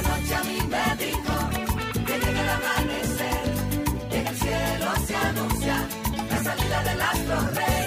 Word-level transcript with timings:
La 0.00 0.04
noche 0.16 0.32
a 0.32 0.44
mí 0.44 0.58
me 0.68 1.04
dijo 1.04 1.34
que 2.06 2.14
llega 2.20 2.40
el 2.40 2.48
amanecer. 2.50 3.42
En 4.12 4.26
el 4.28 4.36
cielo 4.36 4.94
se 5.04 5.16
anuncia 5.16 5.88
la 6.30 6.42
salida 6.44 6.82
del 6.84 7.00
astro 7.00 7.40
rey. 7.58 7.86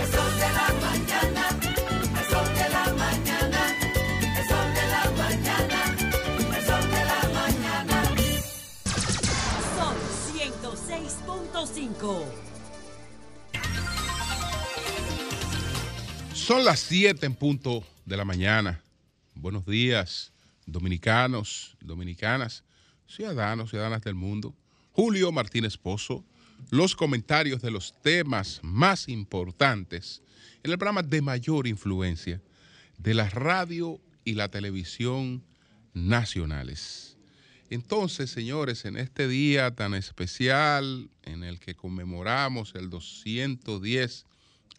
El 0.00 0.06
sol 0.12 0.32
de 0.42 0.48
la 0.58 0.68
mañana, 0.86 1.44
el 2.20 2.26
sol 2.30 2.48
de 2.54 2.68
la 2.76 2.84
mañana, 2.94 3.60
el 4.38 4.44
sol 4.46 4.68
de 4.78 4.84
la 4.94 5.04
mañana, 5.22 5.80
el 6.56 6.62
sol 6.64 6.84
de 6.94 7.02
la 7.10 7.20
mañana. 7.40 7.96
Sol 9.76 9.96
106.5. 10.36 12.24
Son 16.32 16.64
las 16.64 16.78
7 16.78 17.26
en 17.26 17.34
punto 17.34 17.82
de 18.06 18.16
la 18.16 18.24
mañana. 18.24 18.80
Buenos 19.34 19.66
días, 19.66 20.30
dominicanos, 20.66 21.76
dominicanas, 21.80 22.64
ciudadanos, 23.06 23.70
ciudadanas 23.70 24.02
del 24.02 24.14
mundo. 24.14 24.54
Julio 24.92 25.32
Martínez 25.32 25.76
Pozo, 25.76 26.24
los 26.70 26.94
comentarios 26.94 27.60
de 27.62 27.70
los 27.70 28.00
temas 28.02 28.60
más 28.62 29.08
importantes 29.08 30.22
en 30.62 30.70
el 30.70 30.78
programa 30.78 31.02
de 31.02 31.20
mayor 31.20 31.66
influencia 31.66 32.40
de 32.98 33.14
la 33.14 33.28
radio 33.28 34.00
y 34.24 34.34
la 34.34 34.48
televisión 34.48 35.44
nacionales. 35.92 37.16
Entonces, 37.70 38.30
señores, 38.30 38.84
en 38.84 38.96
este 38.96 39.26
día 39.26 39.74
tan 39.74 39.94
especial 39.94 41.10
en 41.22 41.44
el 41.44 41.58
que 41.58 41.74
conmemoramos 41.74 42.74
el 42.74 42.90
210 42.90 44.26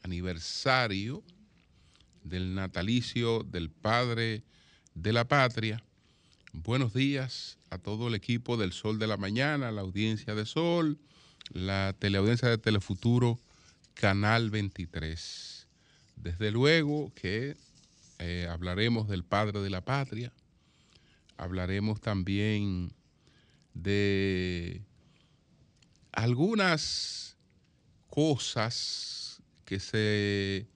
aniversario 0.03 1.23
del 2.23 2.55
natalicio 2.55 3.43
del 3.43 3.69
Padre 3.69 4.43
de 4.95 5.13
la 5.13 5.27
Patria. 5.27 5.83
Buenos 6.53 6.93
días 6.93 7.57
a 7.69 7.77
todo 7.77 8.07
el 8.07 8.15
equipo 8.15 8.57
del 8.57 8.71
Sol 8.71 8.97
de 8.97 9.07
la 9.07 9.17
Mañana, 9.17 9.71
la 9.71 9.81
audiencia 9.81 10.33
de 10.33 10.45
Sol, 10.45 10.97
la 11.51 11.93
teleaudiencia 11.99 12.49
de 12.49 12.57
Telefuturo, 12.57 13.37
Canal 13.93 14.49
23. 14.49 15.67
Desde 16.15 16.49
luego 16.49 17.11
que 17.13 17.57
eh, 18.19 18.47
hablaremos 18.49 19.09
del 19.09 19.25
Padre 19.25 19.59
de 19.59 19.69
la 19.69 19.81
Patria, 19.81 20.31
hablaremos 21.37 21.99
también 21.99 22.93
de 23.73 24.81
algunas 26.13 27.35
cosas 28.09 29.41
que 29.65 29.81
se 29.81 30.67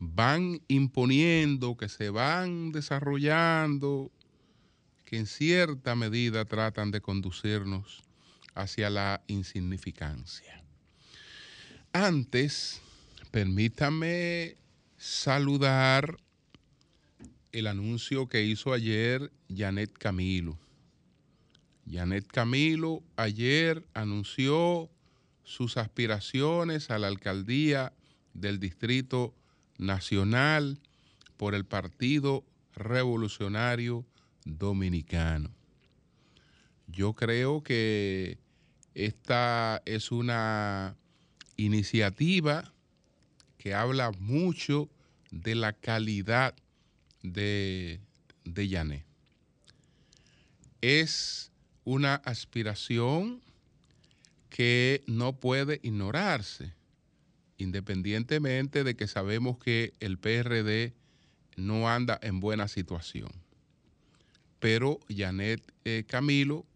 van 0.00 0.62
imponiendo, 0.66 1.76
que 1.76 1.88
se 1.88 2.08
van 2.08 2.72
desarrollando, 2.72 4.10
que 5.04 5.18
en 5.18 5.26
cierta 5.26 5.94
medida 5.94 6.46
tratan 6.46 6.90
de 6.90 7.02
conducirnos 7.02 8.02
hacia 8.54 8.88
la 8.88 9.22
insignificancia. 9.26 10.64
Antes, 11.92 12.80
permítame 13.30 14.56
saludar 14.96 16.16
el 17.52 17.66
anuncio 17.66 18.28
que 18.28 18.42
hizo 18.42 18.72
ayer 18.72 19.30
Janet 19.54 19.92
Camilo. 19.92 20.58
Janet 21.90 22.26
Camilo 22.26 23.02
ayer 23.16 23.84
anunció 23.92 24.88
sus 25.44 25.76
aspiraciones 25.76 26.90
a 26.90 26.98
la 26.98 27.08
alcaldía 27.08 27.92
del 28.32 28.60
Distrito 28.60 29.34
Nacional 29.80 30.78
por 31.36 31.54
el 31.54 31.64
Partido 31.64 32.44
Revolucionario 32.74 34.04
Dominicano. 34.44 35.50
Yo 36.86 37.14
creo 37.14 37.62
que 37.62 38.38
esta 38.94 39.82
es 39.86 40.12
una 40.12 40.96
iniciativa 41.56 42.72
que 43.58 43.74
habla 43.74 44.12
mucho 44.18 44.90
de 45.30 45.54
la 45.54 45.72
calidad 45.72 46.54
de, 47.22 48.00
de 48.44 48.68
Yané. 48.68 49.04
Es 50.80 51.52
una 51.84 52.16
aspiración 52.16 53.42
que 54.48 55.02
no 55.06 55.38
puede 55.38 55.80
ignorarse, 55.82 56.74
independientemente 57.60 58.84
de 58.84 58.96
que 58.96 59.06
sabemos 59.06 59.58
que 59.58 59.94
el 60.00 60.18
PRD 60.18 60.94
no 61.56 61.88
anda 61.88 62.18
en 62.22 62.40
buena 62.40 62.68
situación. 62.68 63.30
Pero 64.58 64.98
Janet 65.08 65.62
eh, 65.84 66.04
Camilo 66.06 66.66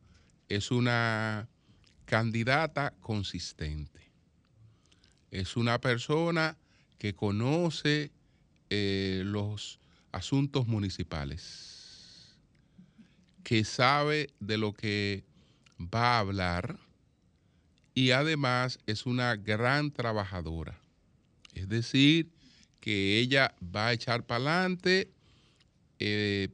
es 0.49 0.71
una 0.71 1.49
candidata 2.05 2.93
consistente. 3.01 4.11
Es 5.31 5.57
una 5.57 5.81
persona 5.81 6.57
que 6.99 7.15
conoce 7.15 8.13
eh, 8.71 9.23
los 9.25 9.81
asuntos 10.13 10.67
municipales, 10.67 12.37
que 13.43 13.65
sabe 13.65 14.31
de 14.41 14.59
lo 14.59 14.73
que 14.73 15.25
va 15.81 16.17
a 16.17 16.21
hablar 16.21 16.79
y 17.95 18.11
además 18.11 18.79
es 18.87 19.07
una 19.07 19.37
gran 19.37 19.91
trabajadora. 19.91 20.79
Es 21.55 21.69
decir, 21.69 22.31
que 22.81 23.19
ella 23.19 23.55
va 23.75 23.89
a 23.89 23.93
echar 23.93 24.27
para 24.27 24.45
adelante 24.45 25.11
eh, 25.99 26.49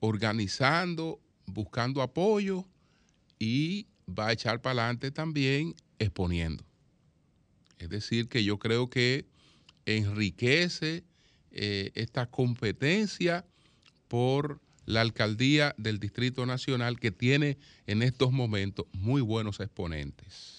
organizando, 0.00 1.20
buscando 1.46 2.00
apoyo 2.02 2.64
y 3.38 3.86
va 4.08 4.28
a 4.28 4.32
echar 4.32 4.62
para 4.62 4.82
adelante 4.82 5.10
también 5.10 5.74
exponiendo. 5.98 6.64
Es 7.78 7.90
decir, 7.90 8.28
que 8.28 8.44
yo 8.44 8.58
creo 8.58 8.88
que 8.88 9.26
enriquece 9.84 11.04
eh, 11.50 11.90
esta 11.94 12.26
competencia 12.26 13.44
por 14.08 14.60
la 14.86 15.00
alcaldía 15.00 15.74
del 15.76 15.98
Distrito 15.98 16.46
Nacional 16.46 16.98
que 17.00 17.10
tiene 17.10 17.58
en 17.86 18.02
estos 18.02 18.32
momentos 18.32 18.86
muy 18.92 19.20
buenos 19.20 19.60
exponentes, 19.60 20.55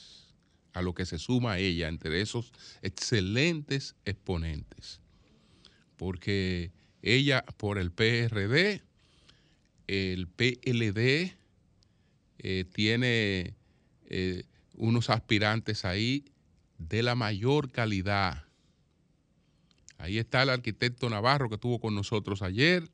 a 0.78 0.84
lo 0.84 0.94
que 0.94 1.08
se 1.08 1.18
suma 1.18 1.58
ella 1.58 1.88
entre 1.88 2.22
esos 2.22 2.54
excelentes 2.84 3.96
exponentes. 4.06 5.02
Porque 5.98 6.72
ella 7.02 7.44
por 7.58 7.80
el 7.80 7.92
PRD, 7.92 8.84
el 9.88 10.28
PLD, 10.28 11.36
eh, 12.38 12.66
tiene 12.72 13.56
eh, 14.06 14.44
unos 14.76 15.10
aspirantes 15.10 15.84
ahí 15.84 16.26
de 16.78 17.02
la 17.02 17.16
mayor 17.16 17.72
calidad. 17.72 18.46
Ahí 19.98 20.20
está 20.20 20.44
el 20.44 20.52
arquitecto 20.52 21.10
Navarro 21.10 21.50
que 21.50 21.56
estuvo 21.56 21.80
con 21.80 21.96
nosotros 21.96 22.44
ayer. 22.44 22.88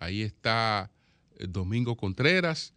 Ahí 0.00 0.22
está 0.22 0.90
eh, 1.36 1.46
Domingo 1.48 1.96
Contreras 1.96 2.74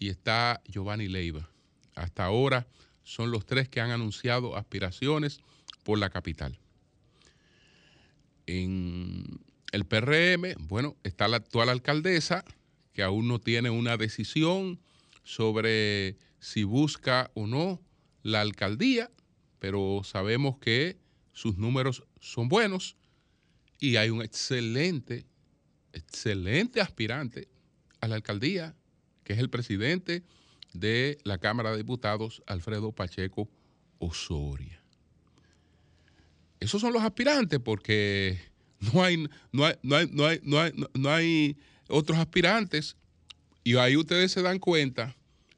y 0.00 0.08
está 0.08 0.60
Giovanni 0.66 1.06
Leiva. 1.06 1.48
Hasta 1.94 2.24
ahora 2.24 2.66
son 3.06 3.30
los 3.30 3.46
tres 3.46 3.68
que 3.68 3.80
han 3.80 3.92
anunciado 3.92 4.56
aspiraciones 4.56 5.38
por 5.84 5.96
la 5.96 6.10
capital. 6.10 6.58
En 8.46 9.40
el 9.70 9.84
PRM, 9.84 10.66
bueno, 10.66 10.96
está 11.04 11.28
la 11.28 11.36
actual 11.36 11.68
alcaldesa 11.68 12.44
que 12.92 13.04
aún 13.04 13.28
no 13.28 13.38
tiene 13.38 13.70
una 13.70 13.96
decisión 13.96 14.80
sobre 15.22 16.16
si 16.40 16.64
busca 16.64 17.30
o 17.34 17.46
no 17.46 17.80
la 18.24 18.40
alcaldía, 18.40 19.10
pero 19.60 20.02
sabemos 20.02 20.58
que 20.58 20.96
sus 21.32 21.58
números 21.58 22.02
son 22.20 22.48
buenos 22.48 22.96
y 23.78 23.96
hay 23.96 24.10
un 24.10 24.22
excelente, 24.22 25.26
excelente 25.92 26.80
aspirante 26.80 27.46
a 28.00 28.08
la 28.08 28.16
alcaldía, 28.16 28.74
que 29.22 29.34
es 29.34 29.38
el 29.38 29.48
presidente 29.48 30.24
de 30.80 31.18
la 31.24 31.38
Cámara 31.38 31.70
de 31.70 31.78
Diputados, 31.78 32.42
Alfredo 32.46 32.92
Pacheco 32.92 33.48
Osoria. 33.98 34.82
Esos 36.60 36.80
son 36.80 36.92
los 36.92 37.02
aspirantes 37.02 37.60
porque 37.60 38.38
no 38.92 39.02
hay, 39.02 39.28
otros 41.88 42.18
aspirantes. 42.18 42.96
Y 43.64 43.76
ahí 43.76 43.96
ustedes 43.96 44.32
se 44.32 44.42
dan 44.42 44.58
cuenta 44.58 45.16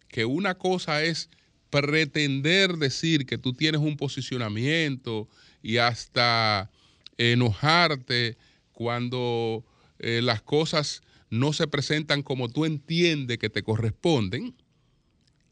que 0.09 0.25
una 0.25 0.57
cosa 0.57 1.03
es 1.03 1.29
pretender 1.71 2.77
decir 2.77 3.27
que 3.27 3.39
tú 3.39 3.53
tienes 3.53 3.81
un 3.81 3.97
posicionamiento 3.97 5.29
y 5.63 5.77
hasta 5.77 6.71
enojarte 7.19 8.39
cuando 8.73 9.65
eh, 9.99 10.21
las 10.23 10.41
cosas 10.41 11.03
no 11.31 11.53
se 11.53 11.67
presentan 11.67 12.23
como 12.23 12.49
tú 12.49 12.65
entiendes 12.65 13.39
que 13.39 13.51
te 13.51 13.63
corresponden 13.63 14.55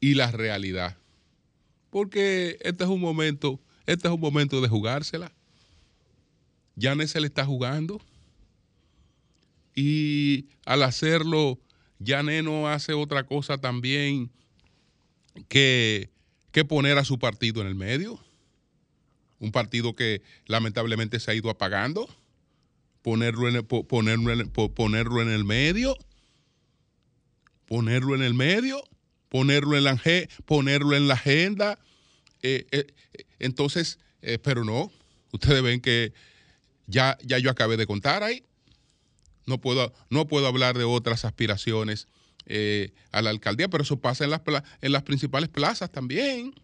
y 0.00 0.14
la 0.14 0.30
realidad. 0.30 0.96
Porque 1.90 2.58
este 2.60 2.84
es 2.84 2.90
un 2.90 3.00
momento, 3.00 3.60
este 3.86 4.08
es 4.08 4.14
un 4.14 4.20
momento 4.20 4.60
de 4.60 4.68
jugársela. 4.68 5.32
Ya 6.74 6.94
se 7.06 7.20
le 7.20 7.26
está 7.26 7.44
jugando. 7.44 8.00
Y 9.74 10.46
al 10.64 10.82
hacerlo, 10.82 11.58
Yané 11.98 12.42
no 12.42 12.68
hace 12.68 12.92
otra 12.92 13.24
cosa 13.24 13.58
también 13.58 14.30
que, 15.48 16.10
que 16.52 16.64
poner 16.64 16.98
a 16.98 17.04
su 17.04 17.18
partido 17.18 17.62
en 17.62 17.68
el 17.68 17.74
medio. 17.74 18.20
Un 19.38 19.52
partido 19.52 19.94
que 19.94 20.22
lamentablemente 20.46 21.20
se 21.20 21.30
ha 21.30 21.34
ido 21.34 21.50
apagando. 21.50 22.08
Ponerlo 23.02 23.48
en 23.48 23.64
ponerlo 23.64 24.32
en, 24.32 24.50
ponerlo 24.50 25.22
en 25.22 25.28
el 25.28 25.44
medio. 25.44 25.96
Ponerlo 27.66 28.14
en 28.14 28.22
el 28.22 28.34
medio. 28.34 28.82
Ponerlo 29.36 29.76
en 29.76 29.84
la, 29.84 30.00
ponerlo 30.46 30.96
en 30.96 31.08
la 31.08 31.14
agenda. 31.14 31.78
Eh, 32.40 32.66
eh, 32.70 32.86
entonces, 33.38 33.98
eh, 34.22 34.38
pero 34.38 34.64
no. 34.64 34.90
Ustedes 35.30 35.62
ven 35.62 35.82
que 35.82 36.14
ya, 36.86 37.18
ya 37.22 37.36
yo 37.36 37.50
acabé 37.50 37.76
de 37.76 37.86
contar 37.86 38.22
ahí. 38.22 38.44
No 39.44 39.60
puedo, 39.60 39.92
no 40.08 40.26
puedo 40.26 40.46
hablar 40.46 40.78
de 40.78 40.84
otras 40.84 41.26
aspiraciones 41.26 42.08
a 43.12 43.20
la 43.20 43.28
alcaldía, 43.28 43.68
pero 43.68 43.82
eso 43.82 44.00
pasa 44.00 44.24
en 44.24 44.30
las, 44.30 44.40
en 44.80 44.92
las 44.92 45.02
principales 45.02 45.50
plazas 45.50 45.92
también. 45.92 46.54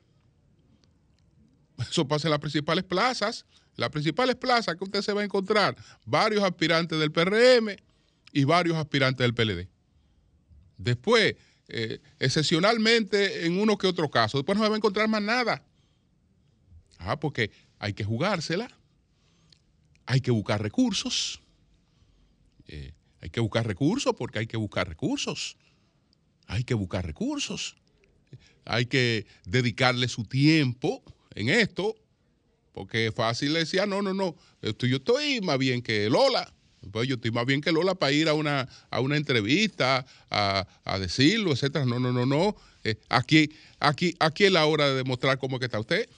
Eso 1.90 2.08
pasa 2.08 2.28
en 2.28 2.30
las 2.30 2.40
principales 2.40 2.84
plazas. 2.84 3.44
Las 3.76 3.90
principales 3.90 4.36
plazas 4.36 4.76
que 4.76 4.84
usted 4.84 5.02
se 5.02 5.12
va 5.12 5.20
a 5.20 5.24
encontrar 5.24 5.76
varios 6.06 6.42
aspirantes 6.42 6.98
del 6.98 7.12
PRM 7.12 7.76
y 8.32 8.44
varios 8.44 8.78
aspirantes 8.78 9.22
del 9.26 9.34
PLD. 9.34 9.68
Después, 10.78 11.36
eh, 11.74 12.00
excepcionalmente 12.18 13.46
en 13.46 13.58
uno 13.58 13.78
que 13.78 13.86
otro 13.86 14.10
caso, 14.10 14.36
después 14.36 14.58
no 14.58 14.62
se 14.62 14.68
va 14.68 14.74
a 14.74 14.76
encontrar 14.76 15.08
más 15.08 15.22
nada. 15.22 15.64
Ah, 16.98 17.18
porque 17.18 17.50
hay 17.78 17.94
que 17.94 18.04
jugársela, 18.04 18.68
hay 20.04 20.20
que 20.20 20.30
buscar 20.30 20.60
recursos. 20.60 21.40
Eh, 22.68 22.92
hay 23.20 23.30
que 23.30 23.40
buscar 23.40 23.66
recursos 23.66 24.14
porque 24.18 24.40
hay 24.40 24.46
que 24.46 24.58
buscar 24.58 24.86
recursos. 24.86 25.56
Hay 26.46 26.64
que 26.64 26.74
buscar 26.74 27.06
recursos. 27.06 27.76
Hay 28.66 28.84
que 28.84 29.26
dedicarle 29.46 30.08
su 30.08 30.24
tiempo 30.24 31.02
en 31.34 31.48
esto, 31.48 31.96
porque 32.72 33.06
es 33.06 33.14
fácil 33.14 33.54
decir, 33.54 33.80
ah, 33.80 33.86
no, 33.86 34.02
no, 34.02 34.12
no, 34.12 34.36
yo 34.60 34.96
estoy 34.98 35.40
más 35.40 35.56
bien 35.56 35.80
que 35.80 36.10
Lola. 36.10 36.52
Pues 36.90 37.08
yo 37.08 37.14
estoy 37.14 37.30
más 37.30 37.46
bien 37.46 37.60
que 37.60 37.72
Lola 37.72 37.94
para 37.94 38.12
ir 38.12 38.28
a 38.28 38.34
una, 38.34 38.68
a 38.90 39.00
una 39.00 39.16
entrevista, 39.16 40.04
a, 40.30 40.98
decirlo, 40.98 41.52
etcétera. 41.52 41.84
No, 41.84 42.00
no, 42.00 42.12
no, 42.12 42.26
no. 42.26 42.56
Eh, 42.84 42.96
aquí, 43.08 43.50
aquí, 43.78 44.14
aquí 44.18 44.44
es 44.44 44.52
la 44.52 44.66
hora 44.66 44.88
de 44.88 44.96
demostrar 44.96 45.38
cómo 45.38 45.58
está 45.60 45.78
usted. 45.78 46.08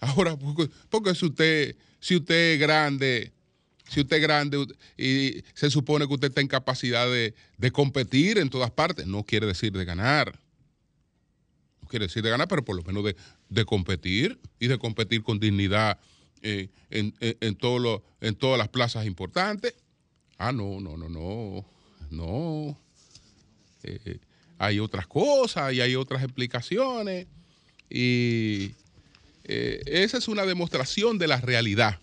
Ahora, 0.00 0.36
porque 0.36 1.14
si 1.14 1.26
usted, 1.26 1.76
si 1.98 2.16
usted 2.16 2.54
es 2.54 2.60
grande, 2.60 3.32
si 3.88 4.00
usted 4.00 4.16
es 4.16 4.22
grande 4.22 4.66
y 4.96 5.42
se 5.54 5.70
supone 5.70 6.06
que 6.06 6.14
usted 6.14 6.28
está 6.28 6.40
en 6.40 6.48
capacidad 6.48 7.06
de, 7.06 7.34
competir 7.72 8.38
en 8.38 8.50
todas 8.50 8.70
partes, 8.70 9.06
no 9.06 9.24
quiere 9.24 9.46
decir 9.46 9.72
de 9.72 9.84
ganar. 9.84 10.38
No 11.82 11.88
quiere 11.88 12.06
decir 12.06 12.22
de 12.22 12.30
ganar, 12.30 12.48
pero 12.48 12.64
por 12.64 12.76
lo 12.76 12.82
menos 12.82 13.04
de, 13.48 13.64
competir 13.64 14.38
y 14.58 14.68
de 14.68 14.78
competir 14.78 15.22
con 15.22 15.38
dignidad 15.38 15.98
eh, 16.44 16.68
en, 16.90 17.14
en, 17.20 17.56
todo 17.56 18.04
en 18.20 18.36
todas 18.36 18.58
las 18.58 18.68
plazas 18.68 19.06
importantes. 19.06 19.74
Ah, 20.38 20.52
no, 20.52 20.80
no, 20.80 20.96
no, 20.96 21.08
no, 21.08 21.64
no. 22.10 22.78
Eh, 23.82 24.18
hay 24.58 24.78
otras 24.78 25.06
cosas 25.06 25.72
y 25.72 25.80
hay 25.80 25.96
otras 25.96 26.22
explicaciones. 26.22 27.26
Y 27.90 28.72
eh, 29.44 29.82
esa 29.86 30.18
es 30.18 30.28
una 30.28 30.46
demostración 30.46 31.18
de 31.18 31.26
la 31.26 31.40
realidad 31.40 31.98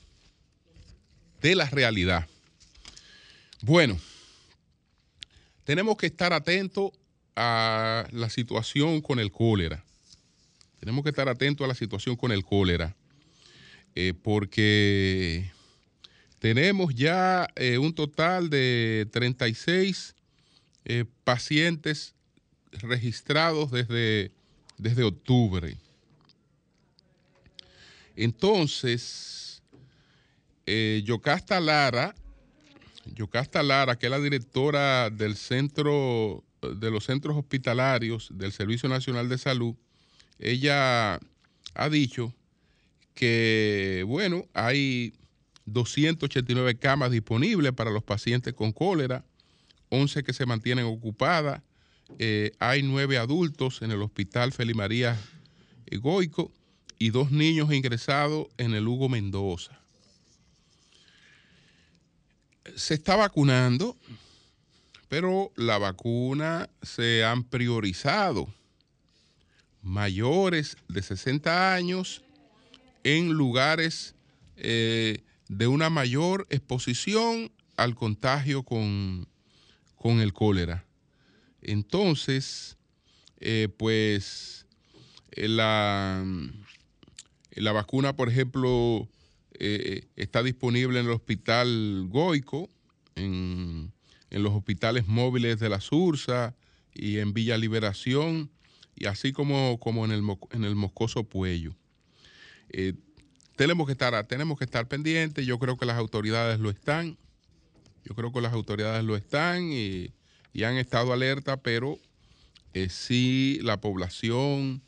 de 1.41 1.55
la 1.55 1.65
realidad. 1.65 2.27
Bueno, 3.61 3.99
tenemos 5.63 5.97
que 5.97 6.05
estar 6.05 6.33
atentos 6.33 6.91
a 7.35 8.07
la 8.11 8.29
situación 8.29 9.01
con 9.01 9.19
el 9.19 9.31
cólera. 9.31 9.83
Tenemos 10.79 11.03
que 11.03 11.09
estar 11.09 11.27
atentos 11.27 11.65
a 11.65 11.67
la 11.67 11.75
situación 11.75 12.15
con 12.15 12.31
el 12.31 12.43
cólera, 12.43 12.95
eh, 13.95 14.13
porque 14.13 15.51
tenemos 16.39 16.95
ya 16.95 17.47
eh, 17.55 17.77
un 17.77 17.93
total 17.93 18.49
de 18.49 19.07
36 19.11 20.15
eh, 20.85 21.05
pacientes 21.23 22.15
registrados 22.71 23.69
desde, 23.69 24.31
desde 24.79 25.03
octubre. 25.03 25.77
Entonces, 28.15 29.61
eh, 30.65 31.03
Yocasta 31.05 31.59
Lara, 31.59 32.15
Yocasta 33.13 33.61
Lara, 33.61 33.97
que 33.97 34.07
es 34.07 34.11
la 34.11 34.19
directora 34.19 35.11
del 35.11 35.35
centro 35.35 36.43
de 36.61 36.89
los 36.89 37.05
centros 37.05 37.37
hospitalarios 37.37 38.29
del 38.31 38.51
Servicio 38.51 38.89
Nacional 38.89 39.29
de 39.29 39.37
Salud, 39.37 39.75
ella 40.39 41.19
ha 41.75 41.89
dicho 41.89 42.33
que, 43.13 44.03
bueno, 44.07 44.45
hay 44.53 45.13
289 45.65 46.77
camas 46.77 47.11
disponibles 47.11 47.73
para 47.73 47.91
los 47.91 48.03
pacientes 48.03 48.53
con 48.53 48.71
cólera, 48.71 49.23
11 49.89 50.23
que 50.23 50.33
se 50.33 50.45
mantienen 50.45 50.85
ocupadas, 50.85 51.61
eh, 52.19 52.51
hay 52.59 52.83
nueve 52.83 53.17
adultos 53.17 53.81
en 53.81 53.91
el 53.91 54.01
Hospital 54.01 54.51
Felimaría 54.51 55.17
Goico 55.99 56.51
y 56.99 57.09
dos 57.09 57.31
niños 57.31 57.73
ingresados 57.73 58.47
en 58.57 58.73
el 58.73 58.87
Hugo 58.87 59.09
Mendoza. 59.09 59.79
Se 62.75 62.93
está 62.93 63.15
vacunando, 63.15 63.97
pero 65.09 65.51
la 65.55 65.77
vacuna 65.77 66.69
se 66.81 67.23
han 67.23 67.43
priorizado. 67.43 68.53
Mayores 69.81 70.77
de 70.87 71.01
60 71.01 71.73
años 71.73 72.21
en 73.03 73.33
lugares 73.33 74.15
eh, 74.57 75.23
de 75.47 75.67
una 75.67 75.89
mayor 75.89 76.47
exposición 76.49 77.51
al 77.77 77.95
contagio 77.95 78.63
con, 78.63 79.27
el 80.03 80.33
cólera. 80.33 80.85
Entonces, 81.61 82.77
eh, 83.39 83.67
pues 83.77 84.65
eh, 85.31 85.47
la, 85.47 86.23
la 87.51 87.71
vacuna, 87.71 88.15
por 88.15 88.29
ejemplo, 88.29 89.07
está 90.15 90.41
disponible 90.41 90.99
en 90.99 91.05
el 91.05 91.11
Hospital 91.11 92.07
Goico, 92.09 92.67
en, 93.15 93.91
los 94.31 94.53
hospitales 94.53 95.07
móviles 95.07 95.59
de 95.59 95.69
la 95.69 95.81
Sursa 95.81 96.55
y 96.93 97.17
en 97.17 97.33
Villa 97.33 97.57
Liberación, 97.57 98.49
y 98.95 99.05
así 99.05 99.33
como, 99.33 99.77
como 99.79 100.05
en, 100.05 100.11
el, 100.11 100.23
en 100.51 100.63
el 100.63 100.75
Moscoso 100.75 101.25
Puello. 101.25 101.75
Eh, 102.71 102.93
tenemos, 103.55 103.85
que 103.85 103.93
estar, 103.93 104.25
tenemos 104.27 104.57
que 104.57 104.65
estar 104.65 104.87
pendientes, 104.87 105.45
yo 105.45 105.59
creo 105.59 105.77
que 105.77 105.85
las 105.85 105.97
autoridades 105.97 106.59
lo 106.59 106.69
están, 106.69 107.17
yo 108.05 108.15
creo 108.15 108.31
que 108.31 108.41
las 108.41 108.53
autoridades 108.53 109.03
lo 109.03 109.15
están 109.15 109.71
y, 109.71 110.13
han 110.63 110.75
estado 110.75 111.13
alerta, 111.13 111.57
pero 111.57 111.97
eh, 112.73 112.89
si 112.89 113.59
la 113.61 113.79
población 113.79 114.81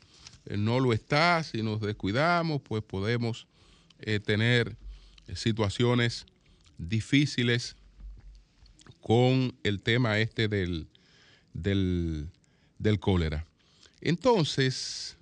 no 0.46 0.78
lo 0.78 0.92
está, 0.92 1.42
si 1.42 1.62
nos 1.62 1.80
descuidamos, 1.80 2.60
pues 2.62 2.82
podemos 2.82 3.46
eh, 4.00 4.20
tener 4.20 4.76
situaciones 5.34 6.26
difíciles 6.76 7.76
con 9.00 9.54
el 9.62 9.80
tema 9.80 10.18
este 10.18 10.48
del, 10.48 10.86
del, 11.52 12.30
cólera. 13.00 13.46
Entonces, 14.00 15.16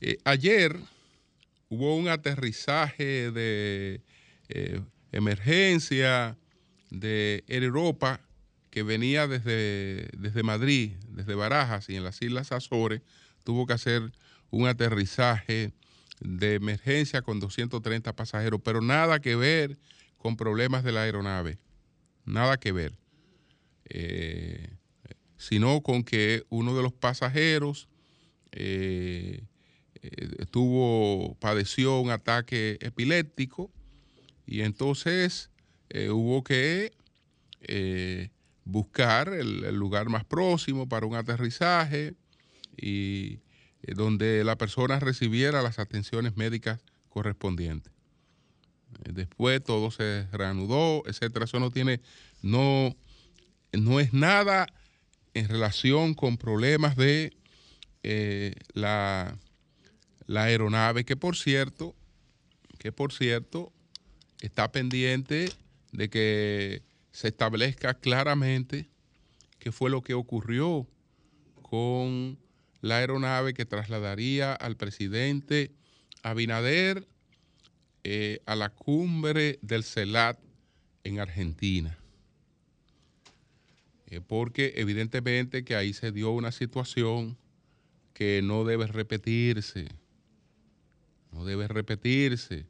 eh, 0.00 0.18
ayer 0.24 0.78
hubo 1.68 1.96
un 1.96 2.08
aterrizaje 2.08 3.30
de 3.30 4.02
eh, 4.48 4.80
emergencia 5.12 6.36
de 6.90 7.44
Europa 7.48 8.20
que 8.70 8.82
venía 8.82 9.26
desde, 9.26 10.08
desde 10.16 10.42
Madrid, 10.42 10.92
desde 11.08 11.34
Barajas 11.34 11.88
y 11.88 11.96
en 11.96 12.04
las 12.04 12.20
Islas 12.22 12.52
Azores, 12.52 13.02
tuvo 13.42 13.66
que 13.66 13.72
hacer 13.72 14.12
un 14.50 14.66
aterrizaje 14.66 15.72
de 16.20 16.54
emergencia 16.54 17.22
con 17.22 17.40
230 17.40 18.14
pasajeros, 18.14 18.60
pero 18.62 18.80
nada 18.80 19.20
que 19.20 19.36
ver 19.36 19.78
con 20.18 20.36
problemas 20.36 20.84
de 20.84 20.92
la 20.92 21.02
aeronave, 21.02 21.58
nada 22.24 22.58
que 22.58 22.72
ver, 22.72 22.98
eh, 23.88 24.70
sino 25.36 25.82
con 25.82 26.02
que 26.02 26.44
uno 26.48 26.76
de 26.76 26.82
los 26.82 26.92
pasajeros 26.92 27.88
eh, 28.52 29.42
eh, 30.12 31.36
padeció 31.38 32.00
un 32.00 32.10
ataque 32.10 32.78
epiléptico 32.80 33.70
y 34.46 34.62
entonces 34.62 35.50
hubo 36.10 36.42
que 36.42 36.92
buscar 38.64 39.28
el 39.28 39.74
lugar 39.74 40.08
más 40.08 40.24
próximo 40.24 40.88
para 40.88 41.06
un 41.06 41.14
aterrizaje 41.14 42.14
y 42.76 43.38
eh, 43.86 43.94
donde 43.94 44.44
la 44.44 44.56
persona 44.56 44.98
recibiera 45.00 45.62
las 45.62 45.78
atenciones 45.78 46.36
médicas 46.36 46.80
correspondientes. 47.08 47.92
Eh, 49.04 49.10
después 49.12 49.62
todo 49.62 49.90
se 49.90 50.26
reanudó, 50.32 51.02
etcétera. 51.06 51.44
Eso 51.44 51.60
no 51.60 51.70
tiene, 51.70 52.00
no, 52.42 52.94
no 53.72 54.00
es 54.00 54.12
nada 54.12 54.66
en 55.34 55.48
relación 55.48 56.14
con 56.14 56.36
problemas 56.36 56.96
de 56.96 57.36
eh, 58.02 58.54
la, 58.72 59.38
la 60.26 60.44
aeronave, 60.44 61.04
que 61.04 61.16
por 61.16 61.36
cierto, 61.36 61.94
que 62.78 62.92
por 62.92 63.12
cierto, 63.12 63.72
está 64.40 64.70
pendiente 64.72 65.50
de 65.92 66.10
que 66.10 66.82
se 67.12 67.28
establezca 67.28 67.94
claramente 67.94 68.88
qué 69.58 69.72
fue 69.72 69.90
lo 69.90 70.02
que 70.02 70.14
ocurrió 70.14 70.86
con 71.62 72.38
la 72.80 72.98
aeronave 72.98 73.54
que 73.54 73.64
trasladaría 73.64 74.52
al 74.52 74.76
presidente 74.76 75.72
Abinader 76.22 77.06
eh, 78.04 78.40
a 78.46 78.54
la 78.56 78.70
cumbre 78.70 79.58
del 79.62 79.84
CELAT 79.84 80.38
en 81.04 81.20
Argentina. 81.20 81.98
Eh, 84.08 84.20
porque 84.20 84.74
evidentemente 84.76 85.64
que 85.64 85.74
ahí 85.74 85.92
se 85.92 86.12
dio 86.12 86.30
una 86.30 86.52
situación 86.52 87.36
que 88.12 88.40
no 88.42 88.64
debe 88.64 88.86
repetirse, 88.86 89.88
no 91.36 91.44
debe 91.44 91.68
repetirse. 91.68 92.66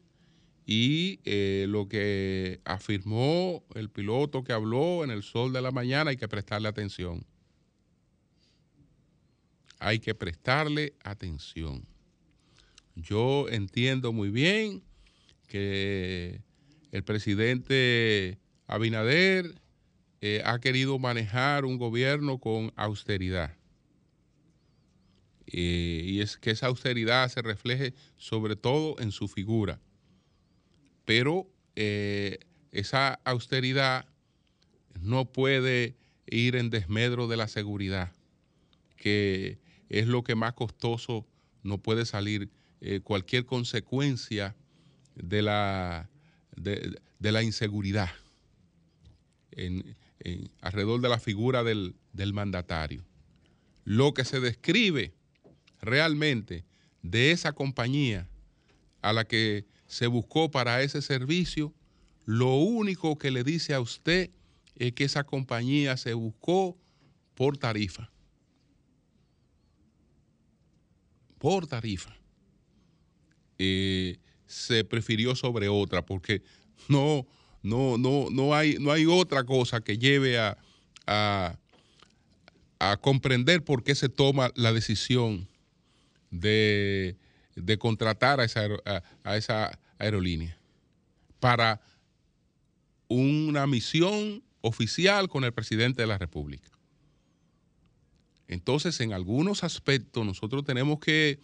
Y 0.66 1.20
eh, 1.24 1.66
lo 1.68 1.88
que 1.88 2.60
afirmó 2.64 3.64
el 3.74 3.88
piloto 3.88 4.42
que 4.42 4.52
habló 4.52 5.04
en 5.04 5.10
el 5.10 5.22
sol 5.22 5.52
de 5.52 5.62
la 5.62 5.70
mañana 5.70 6.10
hay 6.10 6.16
que 6.16 6.26
prestarle 6.26 6.68
atención. 6.68 7.24
Hay 9.78 10.00
que 10.00 10.14
prestarle 10.14 10.94
atención. 11.04 11.86
Yo 12.96 13.48
entiendo 13.48 14.12
muy 14.12 14.30
bien 14.30 14.82
que 15.46 16.40
el 16.90 17.04
presidente 17.04 18.38
Abinader 18.66 19.60
eh, 20.20 20.42
ha 20.44 20.58
querido 20.58 20.98
manejar 20.98 21.64
un 21.64 21.78
gobierno 21.78 22.38
con 22.38 22.72
austeridad. 22.74 23.54
Eh, 25.46 26.02
y 26.04 26.20
es 26.20 26.36
que 26.36 26.50
esa 26.50 26.66
austeridad 26.66 27.28
se 27.28 27.42
refleje 27.42 27.94
sobre 28.16 28.56
todo 28.56 28.98
en 28.98 29.12
su 29.12 29.28
figura. 29.28 29.80
Pero 31.04 31.48
eh, 31.76 32.38
esa 32.72 33.14
austeridad 33.24 34.06
no 35.00 35.32
puede 35.32 35.96
ir 36.26 36.56
en 36.56 36.70
desmedro 36.70 37.28
de 37.28 37.36
la 37.36 37.48
seguridad, 37.48 38.12
que 38.96 39.58
es 39.88 40.08
lo 40.08 40.24
que 40.24 40.34
más 40.34 40.54
costoso 40.54 41.26
no 41.62 41.78
puede 41.78 42.06
salir. 42.06 42.50
cualquier 43.04 43.46
consecuencia 43.46 44.54
de 45.16 45.42
la, 45.42 46.08
de, 46.56 47.32
la 47.32 47.42
inseguridad 47.42 48.10
en, 49.52 49.96
alrededor 50.60 51.00
de 51.00 51.08
la 51.08 51.18
figura 51.18 51.62
del, 51.64 51.94
del 52.12 52.32
mandatario. 52.32 53.04
Lo 53.84 54.14
que 54.14 54.24
se 54.24 54.40
describe 54.40 55.14
realmente 55.86 56.64
de 57.02 57.30
esa 57.30 57.52
compañía 57.52 58.28
a 59.02 59.12
la 59.12 59.24
que 59.24 59.66
se 59.86 60.06
buscó 60.06 60.50
para 60.50 60.82
ese 60.82 61.00
servicio, 61.00 61.72
lo 62.24 62.54
único 62.56 63.16
que 63.18 63.30
le 63.30 63.44
dice 63.44 63.72
a 63.74 63.80
usted 63.80 64.30
es 64.74 64.92
que 64.92 65.04
esa 65.04 65.24
compañía 65.24 65.96
se 65.96 66.14
buscó 66.14 66.76
por 67.34 67.56
tarifa. 67.56 68.10
Por 71.38 71.66
tarifa. 71.66 72.16
Eh, 73.58 74.18
se 74.46 74.84
prefirió 74.84 75.34
sobre 75.34 75.68
otra, 75.68 76.04
porque 76.04 76.42
no, 76.88 77.26
no, 77.62 77.98
no, 77.98 78.28
no, 78.30 78.54
hay, 78.54 78.76
no 78.78 78.92
hay 78.92 79.06
otra 79.06 79.44
cosa 79.44 79.80
que 79.80 79.98
lleve 79.98 80.38
a, 80.38 80.58
a, 81.06 81.58
comprender 83.00 83.64
por 83.64 83.82
qué 83.82 83.94
se 83.94 84.08
toma 84.08 84.50
la 84.54 84.72
decisión 84.72 85.48
de, 86.40 87.16
contratar 87.78 88.40
a 88.40 88.44
esa, 88.44 88.66
a 89.24 89.36
esa 89.36 89.78
aerolínea 89.98 90.58
para 91.40 91.80
una 93.08 93.66
misión 93.66 94.42
oficial 94.60 95.28
con 95.28 95.44
el 95.44 95.52
presidente 95.52 96.02
de 96.02 96.08
la 96.08 96.18
República. 96.18 96.68
Entonces, 98.48 99.00
en 99.00 99.12
algunos 99.12 99.64
aspectos 99.64 100.24
nosotros 100.24 100.64
tenemos 100.64 101.00
que, 101.00 101.40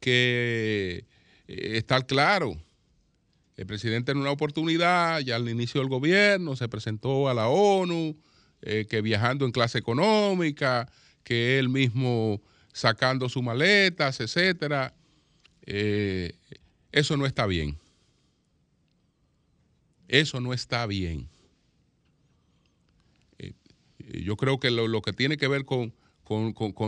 que 0.00 1.04
eh, 1.48 1.76
estar 1.76 2.06
claro. 2.06 2.56
El 3.56 3.66
presidente 3.66 4.12
en 4.12 4.18
una 4.18 4.30
oportunidad, 4.30 5.20
ya 5.20 5.36
al 5.36 5.48
inicio 5.48 5.80
del 5.80 5.88
gobierno, 5.88 6.56
se 6.56 6.68
presentó 6.68 7.28
a 7.28 7.34
la 7.34 7.48
ONU, 7.48 8.16
eh, 8.62 8.86
que 8.88 9.02
viajando 9.02 9.44
en 9.44 9.52
clase 9.52 9.78
económica, 9.78 10.90
que 11.24 11.58
él 11.58 11.68
mismo 11.68 12.40
sacando 12.72 13.28
sus 13.28 13.42
maletas, 13.42 14.20
etcétera. 14.20 14.94
Eh, 15.64 16.34
eso 16.90 17.16
no 17.16 17.26
está 17.26 17.46
bien. 17.46 17.76
Eso 20.08 20.40
no 20.40 20.52
está 20.52 20.86
bien. 20.86 21.28
yo 23.98 24.36
creo 24.36 24.60
que 24.60 24.70
lo, 24.70 25.00
que 25.00 25.12
tiene 25.12 25.38
que 25.38 25.48
ver 25.48 25.64
con, 25.64 25.94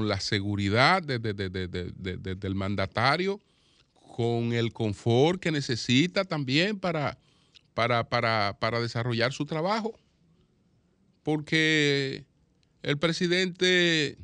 la 0.09 0.21
seguridad 0.21 1.03
del 1.03 2.55
mandatario 2.55 3.41
con 4.15 4.53
el 4.53 4.73
confort 4.73 5.41
que 5.41 5.51
necesita 5.51 6.25
también 6.25 6.79
para, 6.79 7.19
para, 7.75 8.05
para, 8.05 8.81
desarrollar 8.81 9.33
su 9.33 9.45
trabajo. 9.45 9.99
Porque 11.25 12.25
el 12.83 12.99
presidente 12.99 14.17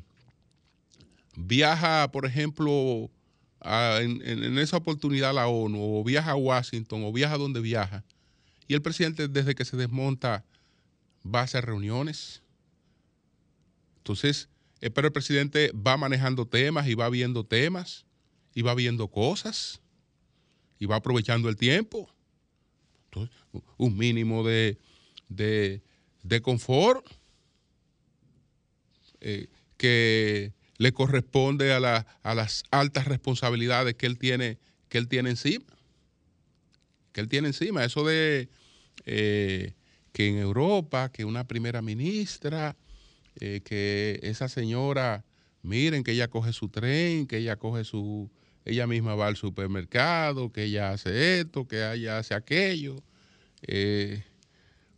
viaja, 1.35 2.11
por 2.11 2.25
ejemplo, 2.25 3.09
en, 3.63 4.57
esa 4.57 4.77
oportunidad 4.77 5.31
a 5.31 5.33
la 5.33 5.47
ONU, 5.47 5.99
o 5.99 6.03
viaja 6.03 6.31
a 6.31 6.35
Washington, 6.35 7.03
o 7.03 7.11
viaja 7.11 7.37
donde 7.37 7.61
viaja, 7.61 8.03
y 8.67 8.73
el 8.73 8.81
presidente 8.81 9.27
desde 9.27 9.55
que 9.55 9.65
se 9.65 9.77
desmonta 9.77 10.45
va 11.23 11.41
a 11.41 11.43
hacer 11.43 11.65
reuniones. 11.65 12.41
Entonces, 13.97 14.49
pero 14.93 15.07
el 15.07 15.13
presidente 15.13 15.71
va 15.73 15.97
manejando 15.97 16.47
temas 16.47 16.87
y 16.87 16.95
va 16.95 17.09
viendo 17.09 17.43
temas 17.43 18.05
y 18.55 18.63
va 18.63 18.73
viendo 18.73 19.07
cosas 19.07 19.81
y 20.79 20.87
va 20.87 20.95
aprovechando 20.95 21.49
el 21.49 21.55
tiempo. 21.55 22.09
Entonces, 23.05 23.35
un 23.77 23.97
mínimo 23.97 24.43
de, 24.43 24.79
confort 26.41 27.05
eh, 29.19 29.47
que 29.77 30.53
le 30.81 30.93
corresponde 30.93 31.73
a, 31.73 31.79
las 32.23 32.63
altas 32.71 33.05
responsabilidades 33.05 33.93
que 33.93 34.07
él 34.07 34.17
tiene, 34.17 34.57
que 34.89 34.97
él 34.97 35.07
tiene 35.07 35.29
encima. 35.29 35.67
Que 37.11 37.21
él 37.21 37.29
tiene 37.29 37.49
encima. 37.49 37.85
Eso 37.85 38.03
de 38.03 38.49
eh, 39.05 39.75
que 40.11 40.27
en 40.27 40.39
Europa, 40.39 41.11
que 41.11 41.23
una 41.23 41.43
primera 41.43 41.83
ministra, 41.83 42.75
eh, 43.39 43.61
que 43.63 44.19
esa 44.23 44.49
señora, 44.49 45.23
miren 45.61 46.03
que 46.03 46.13
ella 46.13 46.29
coge 46.29 46.51
su 46.51 46.69
tren, 46.69 47.27
que 47.27 47.37
ella 47.37 47.57
coge 47.57 47.83
su, 47.83 48.31
ella 48.65 48.87
misma 48.87 49.13
va 49.13 49.27
al 49.27 49.35
supermercado, 49.35 50.51
que 50.51 50.63
ella 50.63 50.93
hace 50.93 51.41
esto, 51.41 51.67
que 51.67 51.93
ella 51.93 52.17
hace 52.17 52.33
aquello. 52.33 53.03
Eh, 53.67 54.23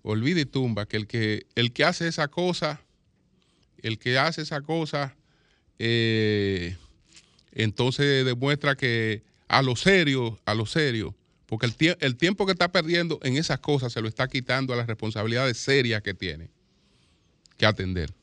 olvide 0.02 0.42
y 0.42 0.46
tumba 0.46 0.86
que 0.86 0.96
el 0.96 1.08
que 1.08 1.46
el 1.56 1.74
que 1.74 1.84
hace 1.84 2.08
esa 2.08 2.30
cosa, 2.30 2.80
el 3.80 4.00
que 4.00 4.18
hace 4.18 4.44
esa 4.44 4.62
cosa, 4.62 5.18
eh, 5.80 6.78
entonces 7.52 8.26
demuestra 8.26 8.76
que 8.76 9.24
a 9.48 9.62
lo 9.62 9.76
serio, 9.76 10.40
a 10.46 10.54
lo 10.54 10.66
serio, 10.66 11.16
porque 11.46 11.66
el, 11.66 11.98
el 12.00 12.16
tiempo 12.18 12.46
que 12.46 12.54
está 12.54 12.72
perdiendo 12.72 13.20
en 13.24 13.38
esas 13.38 13.60
cosas 13.60 13.94
se 13.94 14.02
lo 14.02 14.08
está 14.08 14.28
quitando 14.28 14.74
a 14.74 14.78
las 14.78 14.88
responsabilidades 14.88 15.58
serias 15.58 16.02
que 16.02 16.14
tiene 16.14 16.50
que 17.58 17.66
atender. 17.66 18.14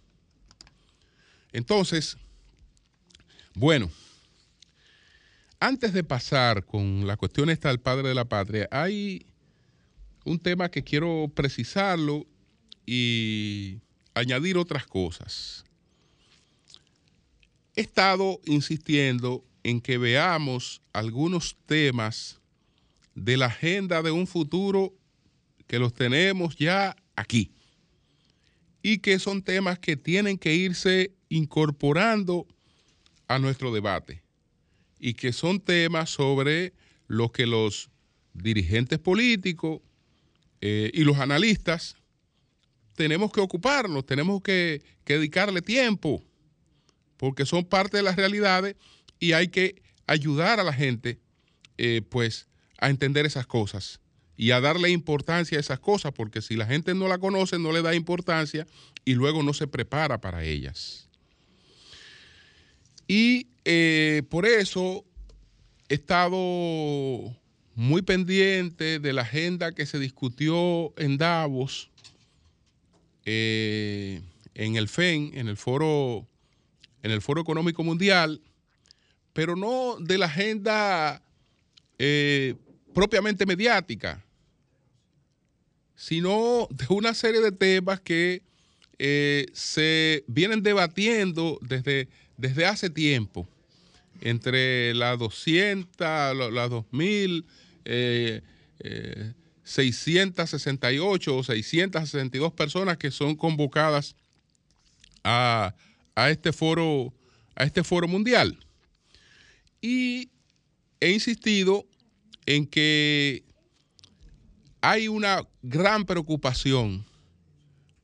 Entonces, 1.52 2.16
bueno. 3.54 3.90
Antes 5.62 5.92
de 5.92 6.02
pasar 6.02 6.64
con 6.64 7.06
la 7.06 7.18
cuestión 7.18 7.50
esta 7.50 7.68
del 7.68 7.80
padre 7.80 8.08
de 8.08 8.14
la 8.14 8.24
patria, 8.24 8.66
hay 8.70 9.26
un 10.24 10.38
tema 10.38 10.70
que 10.70 10.82
quiero 10.82 11.30
precisarlo 11.34 12.26
y 12.86 13.78
añadir 14.14 14.56
otras 14.56 14.86
cosas. 14.86 15.64
He 17.76 17.82
estado 17.82 18.40
insistiendo 18.46 19.44
en 19.62 19.80
que 19.80 19.98
veamos 19.98 20.82
algunos 20.92 21.56
temas 21.66 22.40
de 23.14 23.36
la 23.36 23.46
agenda 23.46 24.02
de 24.02 24.10
un 24.10 24.26
futuro 24.26 24.94
que 25.66 25.78
los 25.78 25.92
tenemos 25.92 26.56
ya 26.56 26.96
aquí 27.16 27.52
y 28.82 28.98
que 28.98 29.18
son 29.18 29.42
temas 29.42 29.78
que 29.78 29.96
tienen 29.96 30.38
que 30.38 30.54
irse 30.54 31.12
incorporando 31.28 32.46
a 33.28 33.38
nuestro 33.38 33.72
debate 33.72 34.22
y 34.98 35.14
que 35.14 35.32
son 35.32 35.60
temas 35.60 36.10
sobre 36.10 36.72
los 37.06 37.30
que 37.30 37.46
los 37.46 37.90
dirigentes 38.32 38.98
políticos 38.98 39.80
eh, 40.60 40.90
y 40.92 41.04
los 41.04 41.18
analistas 41.18 41.96
tenemos 42.94 43.32
que 43.32 43.40
ocuparnos, 43.40 44.04
tenemos 44.04 44.42
que, 44.42 44.82
que 45.04 45.14
dedicarle 45.14 45.62
tiempo, 45.62 46.22
porque 47.20 47.44
son 47.44 47.66
parte 47.66 47.98
de 47.98 48.02
las 48.02 48.16
realidades 48.16 48.76
y 49.18 49.32
hay 49.32 49.48
que 49.48 49.82
ayudar 50.06 50.58
a 50.58 50.64
la 50.64 50.72
gente, 50.72 51.18
eh, 51.76 52.00
pues, 52.08 52.48
a 52.78 52.88
entender 52.88 53.26
esas 53.26 53.46
cosas 53.46 54.00
y 54.38 54.52
a 54.52 54.60
darle 54.62 54.88
importancia 54.88 55.58
a 55.58 55.60
esas 55.60 55.80
cosas, 55.80 56.12
porque 56.12 56.40
si 56.40 56.56
la 56.56 56.64
gente 56.64 56.94
no 56.94 57.08
la 57.08 57.18
conoce, 57.18 57.58
no 57.58 57.72
le 57.72 57.82
da 57.82 57.94
importancia 57.94 58.66
y 59.04 59.12
luego 59.12 59.42
no 59.42 59.52
se 59.52 59.66
prepara 59.66 60.18
para 60.22 60.44
ellas. 60.44 61.10
Y 63.06 63.48
eh, 63.66 64.22
por 64.30 64.46
eso 64.46 65.04
he 65.90 65.96
estado 65.96 66.38
muy 67.74 68.00
pendiente 68.00 68.98
de 68.98 69.12
la 69.12 69.22
agenda 69.22 69.72
que 69.72 69.84
se 69.84 69.98
discutió 69.98 70.94
en 70.96 71.18
Davos, 71.18 71.90
eh, 73.26 74.22
en 74.54 74.76
el 74.76 74.88
FEN, 74.88 75.32
en 75.34 75.48
el 75.48 75.58
foro, 75.58 76.29
en 77.02 77.10
el 77.10 77.22
Foro 77.22 77.40
Económico 77.40 77.82
Mundial, 77.82 78.40
pero 79.32 79.56
no 79.56 79.96
de 80.00 80.18
la 80.18 80.26
agenda 80.26 81.22
eh, 81.98 82.54
propiamente 82.94 83.46
mediática, 83.46 84.24
sino 85.94 86.66
de 86.70 86.86
una 86.88 87.14
serie 87.14 87.40
de 87.40 87.52
temas 87.52 88.00
que 88.00 88.42
eh, 88.98 89.46
se 89.52 90.24
vienen 90.26 90.62
debatiendo 90.62 91.58
desde, 91.62 92.08
desde 92.36 92.66
hace 92.66 92.90
tiempo, 92.90 93.48
entre 94.20 94.94
las 94.94 95.18
200, 95.18 96.52
las 96.52 96.70
2000, 96.70 97.44
668 99.70 101.36
o 101.36 101.44
662 101.44 102.52
personas 102.52 102.96
que 102.96 103.10
son 103.10 103.36
convocadas 103.36 104.16
a, 105.22 105.74
a, 106.24 106.30
este 106.30 106.52
foro 106.52 107.12
a 107.54 107.64
este 107.64 107.82
foro 107.84 108.08
mundial. 108.08 108.58
Y 109.80 110.30
he 111.00 111.12
insistido 111.12 111.86
en 112.46 112.66
que 112.66 113.44
hay 114.80 115.08
una 115.08 115.46
gran 115.62 116.04
preocupación 116.04 117.04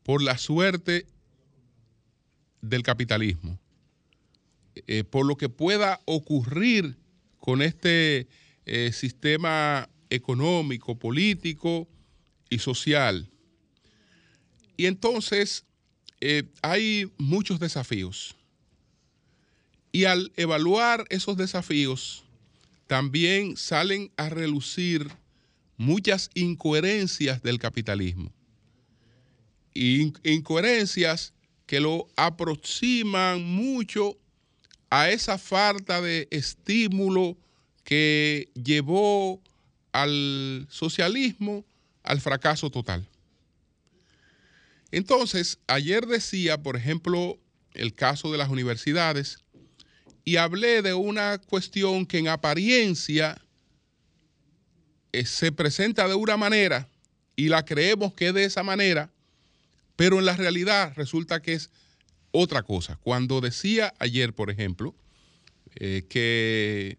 por 0.03 0.23
la 0.23 0.39
suerte 0.39 1.07
del 2.61 2.83
capitalismo, 2.83 3.59
eh, 4.75 5.05
por 5.05 5.27
lo 5.27 5.37
que 5.37 5.49
pueda 5.49 6.01
ocurrir 6.05 6.97
con 7.39 7.63
este 7.63 8.29
eh, 8.67 8.93
sistema 8.93 9.89
económico, 10.11 10.99
político 10.99 11.89
y 12.51 12.59
social. 12.59 13.29
Y 14.77 14.87
entonces 14.87 15.65
eh, 16.21 16.45
hay 16.63 17.11
muchos 17.19 17.61
desafíos. 17.61 18.37
Y 19.93 20.05
al 20.05 20.33
evaluar 20.37 21.05
esos 21.11 21.37
desafíos, 21.37 22.25
también 22.87 23.57
salen 23.57 24.11
a 24.17 24.29
relucir 24.29 25.11
muchas 25.77 26.31
incoherencias 26.35 27.43
del 27.43 27.59
capitalismo. 27.59 28.33
incoherencias 29.75 31.35
que 31.67 31.81
lo 31.81 32.09
aproximan 32.17 33.43
mucho 33.45 34.17
a 34.89 35.11
esa 35.11 35.37
falta 35.37 36.01
de 36.01 36.29
estímulo 36.31 37.37
que 37.85 38.49
llevó 38.55 39.43
al 39.93 40.67
socialismo 40.71 41.65
al 42.03 42.21
fracaso 42.21 42.71
total. 42.71 43.07
Entonces, 44.97 45.59
ayer 45.67 46.07
decía, 46.07 46.63
por 46.63 46.75
ejemplo, 46.75 47.39
el 47.75 47.93
caso 47.93 48.33
de 48.33 48.39
las 48.39 48.49
universidades, 48.49 49.41
y 50.25 50.37
hablé 50.37 50.81
de 50.81 50.95
una 50.95 51.37
cuestión 51.37 52.07
que 52.07 52.17
en 52.17 52.29
apariencia 52.29 53.39
eh, 55.13 55.27
se 55.27 55.53
presenta 55.53 56.09
de 56.09 56.15
una 56.15 56.39
manera 56.39 56.89
y 57.37 57.51
la 57.51 57.67
creemos 57.67 58.15
que 58.15 58.29
es 58.29 58.35
de 58.35 58.45
esa 58.45 58.63
manera, 58.63 59.11
pero 59.97 60.19
en 60.19 60.25
la 60.25 60.35
realidad 60.35 60.95
resulta 60.97 61.43
que 61.43 61.53
es 61.53 61.69
otra 62.31 62.63
cosa. 62.63 62.99
Cuando 63.03 63.43
decía 63.43 63.93
ayer, 63.99 64.33
por 64.33 64.49
ejemplo, 64.49 64.95
eh, 65.75 66.07
que 66.09 66.97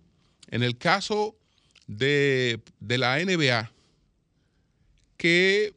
en 0.51 0.61
el 0.61 0.77
caso 0.77 1.35
de, 1.87 2.61
la 2.79 3.17
NBA, 3.17 3.71
que 5.17 5.73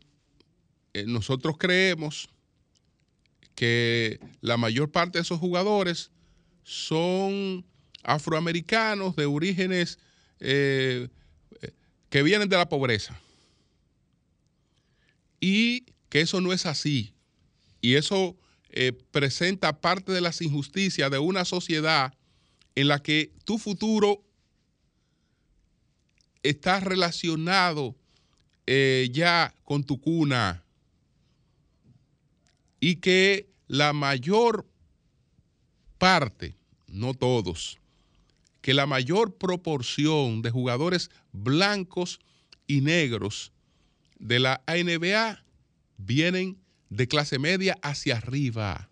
nosotros 1.07 1.57
creemos 1.59 2.29
que 3.55 4.21
la 4.41 4.57
mayor 4.57 4.91
parte 4.91 5.19
de 5.19 5.23
esos 5.23 5.39
jugadores 5.39 6.11
son 6.65 7.65
afroamericanos 8.03 9.17
de 9.17 9.27
orígenes 9.27 9.99
eh, 10.41 11.09
que 12.09 12.23
vienen 12.23 12.49
de 12.49 12.57
la 12.57 12.69
pobreza. 12.69 13.21
Y 15.41 15.85
que 16.09 16.21
eso 16.21 16.41
no 16.41 16.53
es 16.53 16.67
así. 16.67 17.15
Y 17.81 17.95
eso 17.95 18.37
eh, 18.71 18.93
presenta 19.11 19.81
parte 19.81 20.13
de 20.13 20.21
las 20.21 20.43
injusticias 20.43 21.11
de 21.11 21.19
una 21.19 21.45
sociedad 21.45 22.15
en 22.75 22.89
la 22.89 23.03
que 23.03 23.33
tu 23.45 23.59
futuro 23.59 24.23
está 26.43 26.81
relacionado 26.81 27.97
eh, 28.67 29.09
ya 29.13 29.55
con 29.65 29.85
tu 29.85 30.01
cuna 30.01 30.65
y 32.81 32.97
que 32.97 33.49
la 33.69 33.93
mayor 33.93 34.67
parte, 35.99 36.57
no 36.89 37.15
todos, 37.15 37.79
que 38.61 38.75
la 38.75 38.87
mayor 38.87 39.37
proporción 39.37 40.43
de 40.43 40.51
jugadores 40.51 41.11
blancos 41.33 42.19
y 42.67 42.81
negros 42.81 43.53
de 44.19 44.41
la 44.41 44.63
NBA 44.67 45.45
vienen 45.99 46.59
de 46.89 47.07
clase 47.07 47.39
media 47.39 47.79
hacia 47.83 48.17
arriba. 48.17 48.91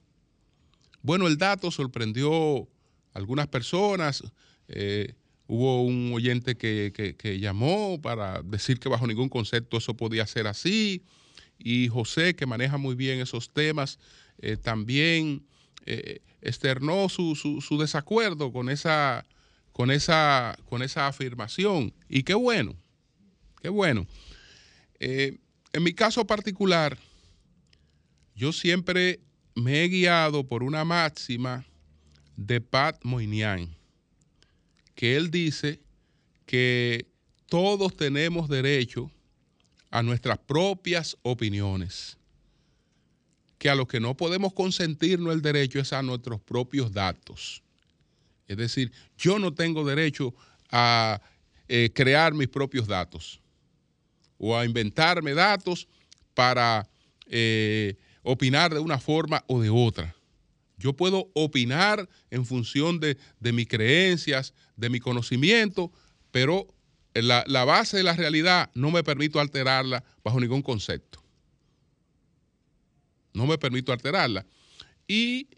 Bueno, 1.03 1.27
el 1.27 1.39
dato 1.39 1.71
sorprendió 1.71 2.63
a 2.63 2.67
algunas 3.15 3.49
personas. 3.49 4.23
Eh, 4.69 5.15
Hubo 5.51 5.83
un 5.83 6.13
oyente 6.13 6.57
que, 6.59 7.39
llamó 7.41 7.99
para 8.03 8.43
decir 8.43 8.79
que 8.79 8.91
bajo 8.91 9.07
ningún 9.07 9.31
concepto 9.31 9.79
eso 9.79 9.97
podía 9.97 10.27
ser 10.27 10.47
así. 10.47 11.03
Y 11.59 11.89
José, 11.89 12.35
que 12.35 12.47
maneja 12.47 12.79
muy 12.79 12.95
bien 12.95 13.21
esos 13.21 13.51
temas, 13.53 13.99
eh, 14.39 14.57
también 14.57 15.47
eh, 15.87 16.21
externó 16.41 17.09
su, 17.09 17.79
desacuerdo 17.79 18.53
con 18.53 18.71
esa, 18.71 19.27
con, 19.73 19.91
esa, 19.91 20.57
con 20.67 20.83
esa 20.83 21.07
afirmación. 21.07 21.93
Y 22.09 22.23
qué 22.23 22.35
bueno, 22.35 22.77
qué 23.61 23.69
bueno. 23.69 24.07
Eh, 25.01 25.39
en 25.73 25.83
mi 25.83 25.93
caso 25.93 26.27
particular, 26.27 26.97
yo 28.35 28.53
siempre 28.53 29.21
me 29.55 29.83
he 29.83 29.89
guiado 29.89 30.47
por 30.47 30.63
una 30.63 30.85
máxima 30.85 31.67
de 32.37 32.61
Pat 32.61 33.03
Moynihan 33.03 33.77
que 34.99 35.17
él 35.17 35.31
dice 35.31 35.81
que 36.45 37.07
todos 37.47 37.97
tenemos 37.97 38.49
derecho 38.49 39.13
a 39.91 40.03
nuestras 40.03 40.39
propias 40.39 41.17
opiniones, 41.23 42.17
que 43.59 43.71
a 43.71 43.75
lo 43.75 43.87
que 43.87 44.01
no 44.01 44.17
podemos 44.17 44.53
consentirnos 44.53 45.33
el 45.35 45.43
derecho 45.43 45.81
es 45.81 45.93
a 45.93 46.03
nuestros 46.03 46.41
propios 46.41 46.93
datos. 46.93 47.63
Es 48.47 48.57
decir, 48.57 48.93
yo 49.17 49.39
no 49.39 49.53
tengo 49.53 49.85
derecho 49.85 50.35
a 50.71 51.21
eh, 51.69 51.91
crear 51.95 52.33
mis 52.33 52.49
propios 52.49 52.87
datos 52.87 53.41
o 54.39 54.57
a 54.57 54.65
inventarme 54.65 55.35
datos 55.35 55.89
para 56.35 56.89
eh, 57.27 57.97
opinar 58.23 58.73
de 58.73 58.81
una 58.81 58.99
forma 58.99 59.45
o 59.49 59.61
de 59.61 59.71
otra. 59.71 60.15
Yo 60.79 60.93
puedo 60.93 61.29
opinar 61.35 62.09
en 62.31 62.47
función 62.47 63.01
de, 63.01 63.19
mis 63.53 63.67
creencias, 63.67 64.55
de 64.77 64.89
mi 64.89 65.01
conocimiento, 65.01 65.93
pero 66.31 66.73
la, 67.23 67.45
la, 67.47 67.65
base 67.65 67.97
de 67.97 68.03
la 68.03 68.15
realidad 68.15 68.71
no 68.75 68.91
me 68.91 69.03
permito 69.03 69.41
alterarla 69.41 70.05
bajo 70.23 70.41
ningún 70.41 70.63
concepto. 70.63 71.23
No 73.33 73.47
me 73.47 73.59
permito 73.59 73.93
alterarla. 73.93 74.47
Y 75.07 75.49